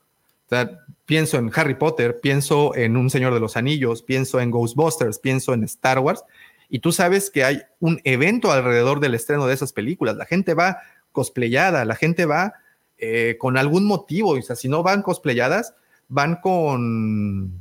pienso 1.06 1.38
en 1.38 1.52
Harry 1.56 1.76
Potter, 1.76 2.20
pienso 2.20 2.76
en 2.76 2.98
Un 2.98 3.10
Señor 3.10 3.34
de 3.34 3.40
los 3.40 3.56
Anillos, 3.56 4.04
pienso 4.04 4.40
en 4.40 4.52
Ghostbusters, 4.52 5.20
pienso 5.20 5.54
en 5.54 5.64
Star 5.64 6.00
Wars, 6.00 6.24
y 6.70 6.80
tú 6.80 6.92
sabes 6.92 7.30
que 7.30 7.44
hay 7.44 7.62
un 7.80 8.00
evento 8.04 8.52
alrededor 8.52 9.00
del 9.00 9.14
estreno 9.14 9.46
de 9.46 9.54
esas 9.54 9.74
películas. 9.74 10.16
La 10.16 10.26
gente 10.26 10.54
va 10.54 10.78
cosplayada, 11.12 11.86
la 11.86 11.96
gente 11.96 12.26
va 12.26 12.54
eh, 12.98 13.38
con 13.40 13.58
algún 13.58 13.86
motivo, 13.86 14.32
o 14.32 14.42
sea, 14.42 14.56
si 14.56 14.70
no 14.70 14.84
van 14.84 15.02
cosplayadas, 15.02 15.76
van 16.08 16.38
con 16.38 17.52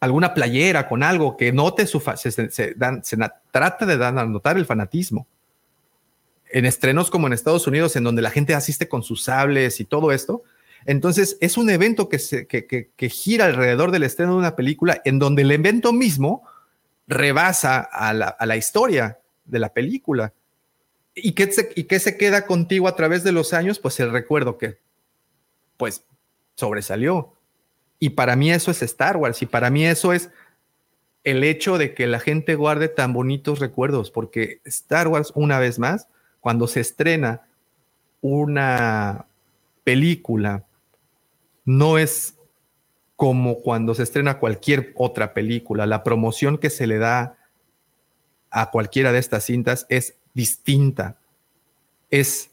alguna 0.00 0.34
playera, 0.34 0.88
con 0.88 1.02
algo 1.02 1.36
que 1.36 1.52
note 1.52 1.86
su 1.86 2.00
se, 2.00 2.74
trata 3.50 3.86
de 3.86 3.96
dar 3.96 4.28
notar 4.28 4.56
el 4.56 4.66
fanatismo. 4.66 5.26
En 6.50 6.66
estrenos 6.66 7.10
como 7.10 7.28
en 7.28 7.32
Estados 7.32 7.66
Unidos, 7.66 7.96
en 7.96 8.04
donde 8.04 8.20
la 8.20 8.30
gente 8.30 8.54
asiste 8.54 8.88
con 8.88 9.02
sus 9.02 9.24
sables 9.24 9.80
y 9.80 9.84
todo 9.84 10.12
esto, 10.12 10.42
entonces, 10.84 11.38
es 11.40 11.56
un 11.56 11.70
evento 11.70 12.08
que, 12.08 12.18
se, 12.18 12.46
que, 12.46 13.08
gira 13.08 13.46
alrededor 13.46 13.90
del 13.90 14.02
estreno 14.02 14.32
de 14.32 14.38
una 14.38 14.56
película 14.56 15.00
en 15.04 15.18
donde 15.18 15.42
el 15.42 15.50
evento 15.50 15.92
mismo 15.92 16.42
rebasa 17.06 17.80
a 17.80 18.12
la, 18.12 18.56
historia 18.56 19.18
de 19.44 19.58
la 19.58 19.72
película. 19.72 20.32
¿Y 21.14 21.32
qué, 21.32 21.50
se, 21.52 21.70
¿Y 21.76 21.84
qué 21.84 21.98
se 21.98 22.16
queda 22.16 22.46
contigo 22.46 22.88
a 22.88 22.96
través 22.96 23.24
de 23.24 23.32
los 23.32 23.52
años? 23.52 23.78
Pues 23.78 24.00
el 24.00 24.10
recuerdo 24.10 24.58
que, 24.58 24.78
pues, 25.76 26.04
sobresalió. 26.54 27.34
Y 27.98 28.10
para 28.10 28.36
mí 28.36 28.50
eso 28.50 28.70
es 28.70 28.82
Star 28.82 29.16
Wars 29.16 29.42
y 29.42 29.46
para 29.46 29.70
mí 29.70 29.86
eso 29.86 30.12
es 30.12 30.30
el 31.24 31.44
hecho 31.44 31.78
de 31.78 31.94
que 31.94 32.06
la 32.06 32.18
gente 32.18 32.56
guarde 32.56 32.88
tan 32.88 33.12
bonitos 33.12 33.60
recuerdos, 33.60 34.10
porque 34.10 34.60
Star 34.64 35.06
Wars, 35.06 35.32
una 35.36 35.58
vez 35.60 35.78
más, 35.78 36.08
cuando 36.40 36.66
se 36.66 36.80
estrena 36.80 37.42
una 38.20 39.26
película 39.84 40.64
no 41.64 41.98
es 41.98 42.34
como 43.16 43.60
cuando 43.60 43.94
se 43.94 44.02
estrena 44.02 44.38
cualquier 44.38 44.92
otra 44.96 45.32
película. 45.32 45.86
La 45.86 46.02
promoción 46.02 46.58
que 46.58 46.70
se 46.70 46.88
le 46.88 46.98
da 46.98 47.36
a 48.50 48.70
cualquiera 48.70 49.12
de 49.12 49.20
estas 49.20 49.44
cintas 49.44 49.86
es 49.88 50.16
distinta. 50.34 51.18
Es 52.10 52.52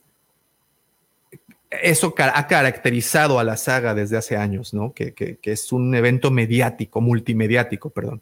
eso 1.69 2.15
ha 2.17 2.47
caracterizado 2.47 3.39
a 3.39 3.43
la 3.43 3.55
saga 3.55 3.93
desde 3.93 4.17
hace 4.17 4.35
años, 4.37 4.73
¿no? 4.73 4.93
Que, 4.93 5.13
que, 5.13 5.37
es 5.43 5.71
un 5.71 5.93
evento 5.93 6.31
mediático, 6.31 6.99
multimediático, 6.99 7.91
perdón. 7.91 8.21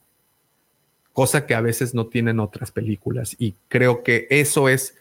Cosa 1.13 1.45
que 1.45 1.55
a 1.55 1.61
veces 1.61 1.93
no 1.93 2.07
tienen 2.07 2.39
otras 2.39 2.71
películas. 2.71 3.35
Y 3.39 3.55
creo 3.69 4.03
que 4.03 4.27
eso 4.29 4.69
es 4.69 4.95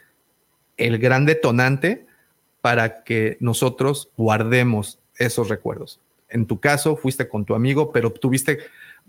el 0.76 0.98
gran 0.98 1.26
detonante 1.26 2.06
para 2.60 3.02
que 3.02 3.36
nosotros 3.40 4.10
guardemos 4.16 4.98
esos 5.16 5.48
recuerdos. 5.48 6.00
En 6.28 6.46
tu 6.46 6.60
caso, 6.60 6.96
fuiste 6.96 7.28
con 7.28 7.44
tu 7.44 7.54
amigo, 7.54 7.92
pero 7.92 8.12
tuviste, 8.12 8.58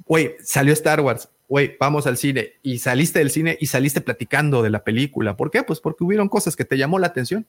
güey, 0.05 0.35
salió 0.43 0.73
Star 0.73 1.01
Wars, 1.01 1.29
güey, 1.47 1.75
vamos 1.79 2.07
al 2.07 2.17
cine 2.17 2.53
y 2.61 2.79
saliste 2.79 3.19
del 3.19 3.31
cine 3.31 3.57
y 3.59 3.67
saliste 3.67 4.01
platicando 4.01 4.61
de 4.61 4.69
la 4.69 4.83
película. 4.83 5.37
¿Por 5.37 5.51
qué? 5.51 5.63
Pues 5.63 5.79
porque 5.79 6.03
hubieron 6.03 6.29
cosas 6.29 6.55
que 6.55 6.65
te 6.65 6.77
llamó 6.77 6.99
la 6.99 7.07
atención 7.07 7.45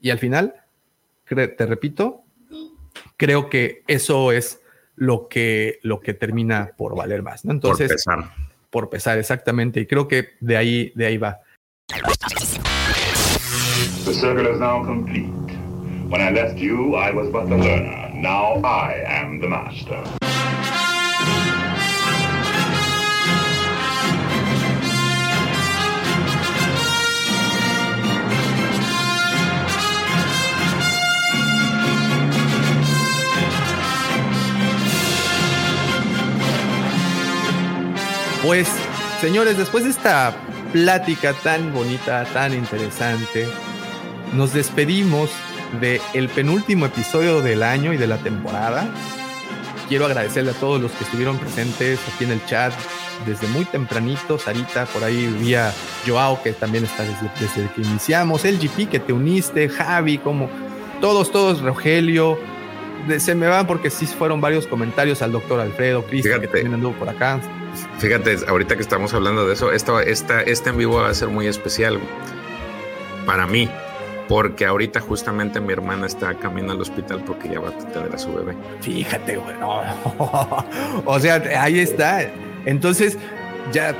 y 0.00 0.10
al 0.10 0.18
final, 0.18 0.54
te 1.26 1.66
repito, 1.66 2.22
creo 3.16 3.48
que 3.48 3.82
eso 3.86 4.32
es 4.32 4.60
lo 4.96 5.28
que, 5.28 5.78
lo 5.82 6.00
que 6.00 6.14
termina 6.14 6.72
por 6.76 6.96
valer 6.96 7.22
más. 7.22 7.44
¿no? 7.44 7.52
Entonces, 7.52 7.88
por 7.88 7.96
pesar. 7.96 8.34
Por 8.70 8.90
pesar, 8.90 9.18
exactamente. 9.18 9.80
Y 9.80 9.86
creo 9.86 10.08
que 10.08 10.30
de 10.40 10.56
ahí, 10.56 10.92
de 10.94 11.06
ahí 11.06 11.16
va. 11.16 11.40
The 14.04 14.14
circle 14.14 14.50
is 14.50 14.58
now 14.58 14.84
complete. 14.84 15.28
When 16.08 16.20
I 16.20 16.30
left 16.30 16.58
you, 16.58 16.96
I 16.96 17.12
was 17.12 17.30
but 17.30 17.48
the 17.48 17.56
learner. 17.56 18.10
Now 18.14 18.60
I 18.64 19.04
am 19.06 19.40
the 19.40 19.48
master. 19.48 20.27
Pues, 38.48 38.66
señores, 39.20 39.58
después 39.58 39.84
de 39.84 39.90
esta 39.90 40.34
plática 40.72 41.34
tan 41.34 41.70
bonita, 41.70 42.24
tan 42.32 42.54
interesante, 42.54 43.46
nos 44.32 44.54
despedimos 44.54 45.30
del 45.82 46.00
el 46.14 46.30
penúltimo 46.30 46.86
episodio 46.86 47.42
del 47.42 47.62
año 47.62 47.92
y 47.92 47.98
de 47.98 48.06
la 48.06 48.16
temporada. 48.16 48.88
Quiero 49.90 50.06
agradecerle 50.06 50.52
a 50.52 50.54
todos 50.54 50.80
los 50.80 50.92
que 50.92 51.04
estuvieron 51.04 51.36
presentes 51.36 52.00
aquí 52.08 52.24
en 52.24 52.30
el 52.30 52.46
chat 52.46 52.72
desde 53.26 53.46
muy 53.48 53.66
tempranito. 53.66 54.38
Sarita, 54.38 54.86
por 54.86 55.04
ahí 55.04 55.26
vía 55.26 55.70
Joao, 56.06 56.42
que 56.42 56.54
también 56.54 56.84
está 56.84 57.02
desde, 57.02 57.30
desde 57.38 57.70
que 57.74 57.82
iniciamos. 57.82 58.46
El 58.46 58.58
GP, 58.58 58.88
que 58.88 58.98
te 58.98 59.12
uniste. 59.12 59.68
Javi, 59.68 60.16
como 60.16 60.48
todos, 61.02 61.30
todos, 61.30 61.60
Rogelio. 61.60 62.38
se 63.18 63.34
me 63.34 63.46
van 63.46 63.66
porque 63.66 63.90
sí 63.90 64.06
fueron 64.06 64.40
varios 64.40 64.66
comentarios 64.66 65.20
al 65.20 65.32
doctor 65.32 65.60
Alfredo, 65.60 66.02
Cristian, 66.06 66.40
que 66.40 66.48
también 66.48 66.72
anduvo 66.72 66.94
por 66.94 67.10
acá. 67.10 67.42
Fíjate, 67.98 68.38
ahorita 68.46 68.76
que 68.76 68.82
estamos 68.82 69.12
hablando 69.14 69.46
de 69.46 69.54
eso, 69.54 69.72
esta, 69.72 70.02
esta, 70.02 70.42
este 70.42 70.70
en 70.70 70.78
vivo 70.78 70.96
va 70.96 71.08
a 71.08 71.14
ser 71.14 71.28
muy 71.28 71.46
especial 71.46 71.98
para 73.26 73.46
mí, 73.46 73.68
porque 74.28 74.66
ahorita 74.66 75.00
justamente 75.00 75.60
mi 75.60 75.72
hermana 75.72 76.06
está 76.06 76.34
camino 76.34 76.72
al 76.72 76.80
hospital 76.80 77.22
porque 77.24 77.48
ya 77.48 77.60
va 77.60 77.70
a 77.70 77.78
tener 77.78 78.14
a 78.14 78.18
su 78.18 78.32
bebé. 78.32 78.54
Fíjate, 78.80 79.36
güey. 79.36 79.56
o 81.04 81.20
sea, 81.20 81.42
ahí 81.60 81.80
está. 81.80 82.30
Entonces, 82.64 83.18
ya 83.72 83.94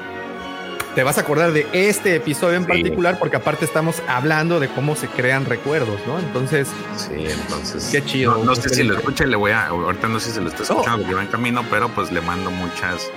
te 0.95 1.05
vas 1.05 1.17
a 1.19 1.21
acordar 1.21 1.53
de 1.53 1.67
este 1.73 2.17
episodio 2.17 2.57
en 2.57 2.67
particular, 2.67 3.19
porque 3.19 3.37
aparte 3.37 3.65
estamos 3.65 4.03
hablando 4.09 4.59
de 4.59 4.69
cómo 4.69 4.97
se 4.97 5.07
crean 5.07 5.45
recuerdos, 5.45 6.01
¿no? 6.07 6.19
Entonces, 6.19 6.69
sí, 6.97 7.27
entonces, 7.29 7.89
qué 7.93 8.05
chido. 8.05 8.43
No, 8.45 8.55
sé 8.57 8.69
si 8.71 8.83
lo 8.83 8.97
escucha, 8.97 9.25
le 9.25 9.37
voy 9.37 9.53
a, 9.53 9.67
ahorita 9.69 10.09
no 10.09 10.19
sé 10.19 10.33
si 10.33 10.41
lo 10.41 10.49
está 10.49 10.65
escuchando, 10.65 10.99
porque 10.99 11.15
va 11.15 11.23
en 11.23 11.29
camino, 11.29 11.65
pero 11.71 11.89
pues 11.91 12.11
le 12.11 12.21
mando 12.21 12.51
muchas 12.51 13.11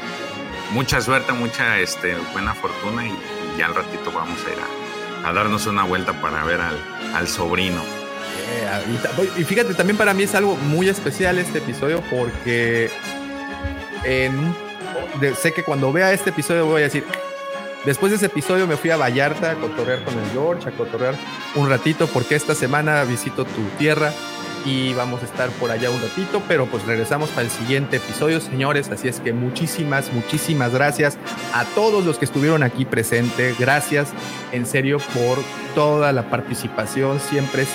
mucha 0.72 1.02
suerte, 1.02 1.34
mucha 1.34 1.80
este, 1.80 2.16
buena 2.34 2.54
fortuna 2.54 3.08
y, 3.08 3.12
ya 3.58 3.66
al 3.66 3.76
ratito 3.76 4.12
vamos 4.12 4.38
a 4.46 4.52
ir 4.52 4.58
a, 5.26 5.34
darnos 5.34 5.68
una 5.68 5.84
vuelta 5.84 6.14
para 6.22 6.44
ver 6.44 6.60
al, 6.62 7.28
sobrino. 7.28 7.82
Eh, 8.50 9.30
y 9.38 9.44
fíjate, 9.44 9.74
también 9.74 9.98
para 9.98 10.14
mí 10.14 10.24
es 10.24 10.34
algo 10.36 10.56
muy 10.56 10.90
especial 10.90 11.38
este 11.38 11.60
episodio 11.60 12.02
porque 12.10 12.90
sé 15.40 15.54
que 15.54 15.64
cuando 15.64 15.92
vea 15.92 16.14
este 16.14 16.32
episodio 16.32 16.66
voy 16.66 16.82
a 16.82 16.86
decir, 16.86 17.06
después 17.86 18.12
de 18.12 18.18
ese 18.18 18.26
episodio 18.28 18.68
me 18.68 18.78
fui 18.78 18.90
a 18.90 18.98
Vallarta 18.98 19.52
a 19.52 19.56
cotorrear 19.56 20.04
con 20.04 20.18
el 20.18 20.30
George, 20.32 20.70
a 20.70 20.72
cotorrear 20.72 21.16
un 21.56 21.70
ratito 21.70 22.08
porque 22.08 22.36
esta 22.36 22.56
semana 22.56 23.04
visito 23.04 23.46
tu 23.46 23.62
tierra 23.78 24.14
y 24.66 24.94
vamos 24.94 25.22
a 25.22 25.26
estar 25.26 25.50
por 25.52 25.72
allá 25.72 25.90
un 25.90 26.02
ratito, 26.02 26.42
pero 26.48 26.66
pues 26.66 26.86
regresamos 26.86 27.30
para 27.30 27.44
el 27.44 27.50
siguiente 27.50 27.98
episodio, 27.98 28.40
señores. 28.40 28.90
Así 28.90 29.08
es 29.08 29.20
que 29.20 29.34
muchísimas, 29.34 30.12
muchísimas 30.14 30.74
gracias 30.74 31.18
a 31.54 31.66
todos 31.76 32.06
los 32.06 32.18
que 32.18 32.26
estuvieron 32.26 32.64
aquí 32.64 32.86
presentes. 32.86 33.58
Gracias 33.60 34.10
en 34.52 34.66
serio 34.66 34.98
por 35.14 35.40
toda 35.76 36.12
la 36.12 36.30
participación. 36.30 37.20
Siempre 37.20 37.64
es 37.64 37.70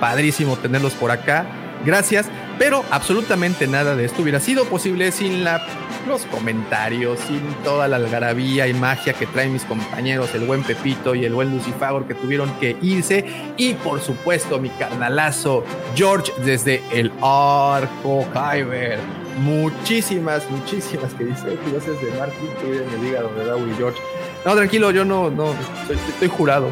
padrísimo 0.00 0.56
tenerlos 0.56 0.94
por 0.94 1.10
acá. 1.10 1.46
Gracias, 1.84 2.26
pero 2.58 2.84
absolutamente 2.90 3.66
nada 3.66 3.96
de 3.96 4.04
esto 4.04 4.22
hubiera 4.22 4.40
sido 4.40 4.64
posible 4.66 5.12
sin 5.12 5.44
la 5.44 5.64
los 6.06 6.24
comentarios, 6.26 7.18
sin 7.20 7.40
toda 7.64 7.88
la 7.88 7.96
algarabía 7.96 8.66
y 8.66 8.74
magia 8.74 9.12
que 9.12 9.26
traen 9.26 9.52
mis 9.52 9.64
compañeros, 9.64 10.34
el 10.34 10.44
buen 10.44 10.62
Pepito 10.62 11.14
y 11.14 11.24
el 11.24 11.34
buen 11.34 11.50
Lucifagor 11.50 12.06
que 12.06 12.14
tuvieron 12.14 12.52
que 12.58 12.76
irse. 12.82 13.24
Y 13.56 13.74
por 13.74 14.00
supuesto, 14.00 14.58
mi 14.58 14.70
carnalazo 14.70 15.64
George 15.94 16.32
desde 16.44 16.82
el 16.92 17.12
Arco 17.22 18.26
Kyber. 18.32 18.98
Muchísimas, 19.38 20.48
muchísimas 20.50 21.14
que 21.14 21.24
dice 21.24 21.58
gracias 21.70 22.02
de 22.02 22.10
Martín 22.18 22.50
que 22.60 22.76
en 22.76 23.00
el 23.00 23.08
hígado 23.08 23.34
de 23.34 23.46
Dawi 23.46 23.70
y 23.70 23.74
George. 23.74 23.98
No, 24.44 24.56
tranquilo, 24.56 24.90
yo 24.90 25.04
no, 25.04 25.30
no, 25.30 25.54
estoy, 25.88 26.28
jurado. 26.28 26.68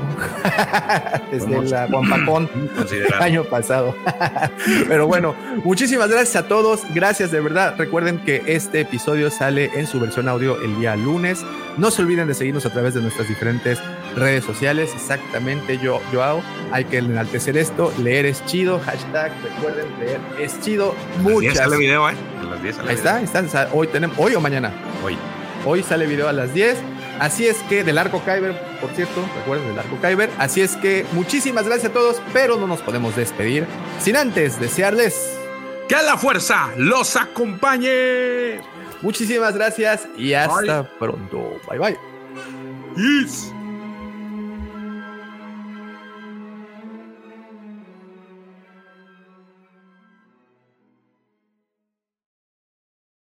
Desde 1.31 1.63
la 1.67 1.87
Guampacón 1.87 2.51
el 2.91 3.15
año 3.15 3.45
pasado. 3.45 3.95
Pero 4.89 5.07
bueno, 5.07 5.37
muchísimas 5.63 6.11
gracias 6.11 6.45
a 6.45 6.49
todos. 6.49 6.81
Gracias 6.93 7.31
de 7.31 7.41
verdad. 7.41 7.77
Recuerden 7.79 8.19
que 8.19 8.43
este 8.47 8.81
episodio 8.81 9.31
sale 9.31 9.71
en 9.75 9.87
su 9.87 10.01
versión 10.01 10.29
audio 10.29 10.61
el 10.61 10.81
día 10.81 10.97
lunes. 10.97 11.45
No 11.77 11.93
se 11.93 12.03
olviden 12.03 12.27
de 12.27 12.35
seguirnos 12.35 12.67
a 12.67 12.71
través 12.71 12.95
de 12.95 13.03
nuestras 13.03 13.29
diferentes 13.29 13.79
redes 14.17 14.45
sociales. 14.45 14.91
Exactamente, 14.93 15.79
yo, 15.79 16.01
Joao. 16.13 16.43
Hay 16.73 16.87
que 16.87 16.99
enaltecer 16.99 17.57
esto. 17.57 17.93
Leer 18.03 18.27
es 18.27 18.45
chido. 18.47 18.81
Hashtag, 18.81 19.31
recuerden, 19.45 19.87
leer 20.01 20.21
es 20.41 20.61
chido. 20.61 20.97
Muchas. 21.23 21.57
sale 21.59 21.77
video, 21.77 22.11
¿eh? 22.11 22.15
Ahí 22.85 22.95
está, 22.97 23.17
ahí 23.17 23.25
está. 23.25 23.69
Hoy 23.73 23.87
tenemos, 23.87 24.19
hoy 24.19 24.35
o 24.35 24.41
mañana. 24.41 24.73
Hoy. 25.05 25.17
Hoy 25.65 25.85
sale 25.85 26.07
video 26.07 26.29
a 26.29 26.33
las 26.33 26.53
10. 26.53 27.00
Así 27.21 27.47
es 27.47 27.59
que 27.69 27.85
del 27.85 27.99
arco 27.99 28.23
Kyber, 28.25 28.59
por 28.81 28.91
cierto, 28.93 29.23
recuerden 29.37 29.69
del 29.69 29.79
arco 29.79 29.97
Kyber. 30.01 30.31
Así 30.39 30.63
es 30.63 30.77
que 30.77 31.05
muchísimas 31.13 31.67
gracias 31.67 31.91
a 31.91 31.95
todos, 31.95 32.21
pero 32.33 32.57
no 32.57 32.67
nos 32.67 32.81
podemos 32.81 33.15
despedir 33.15 33.67
sin 34.01 34.17
antes 34.17 34.59
desearles 34.59 35.39
que 35.87 35.97
la 35.97 36.17
fuerza 36.17 36.71
los 36.77 37.17
acompañe. 37.17 38.61
Muchísimas 39.03 39.55
gracias 39.55 40.09
y 40.17 40.33
hasta 40.33 40.89
pronto. 40.99 41.61
Bye 41.69 41.79
bye. 41.79 41.99
Peace. 42.95 43.60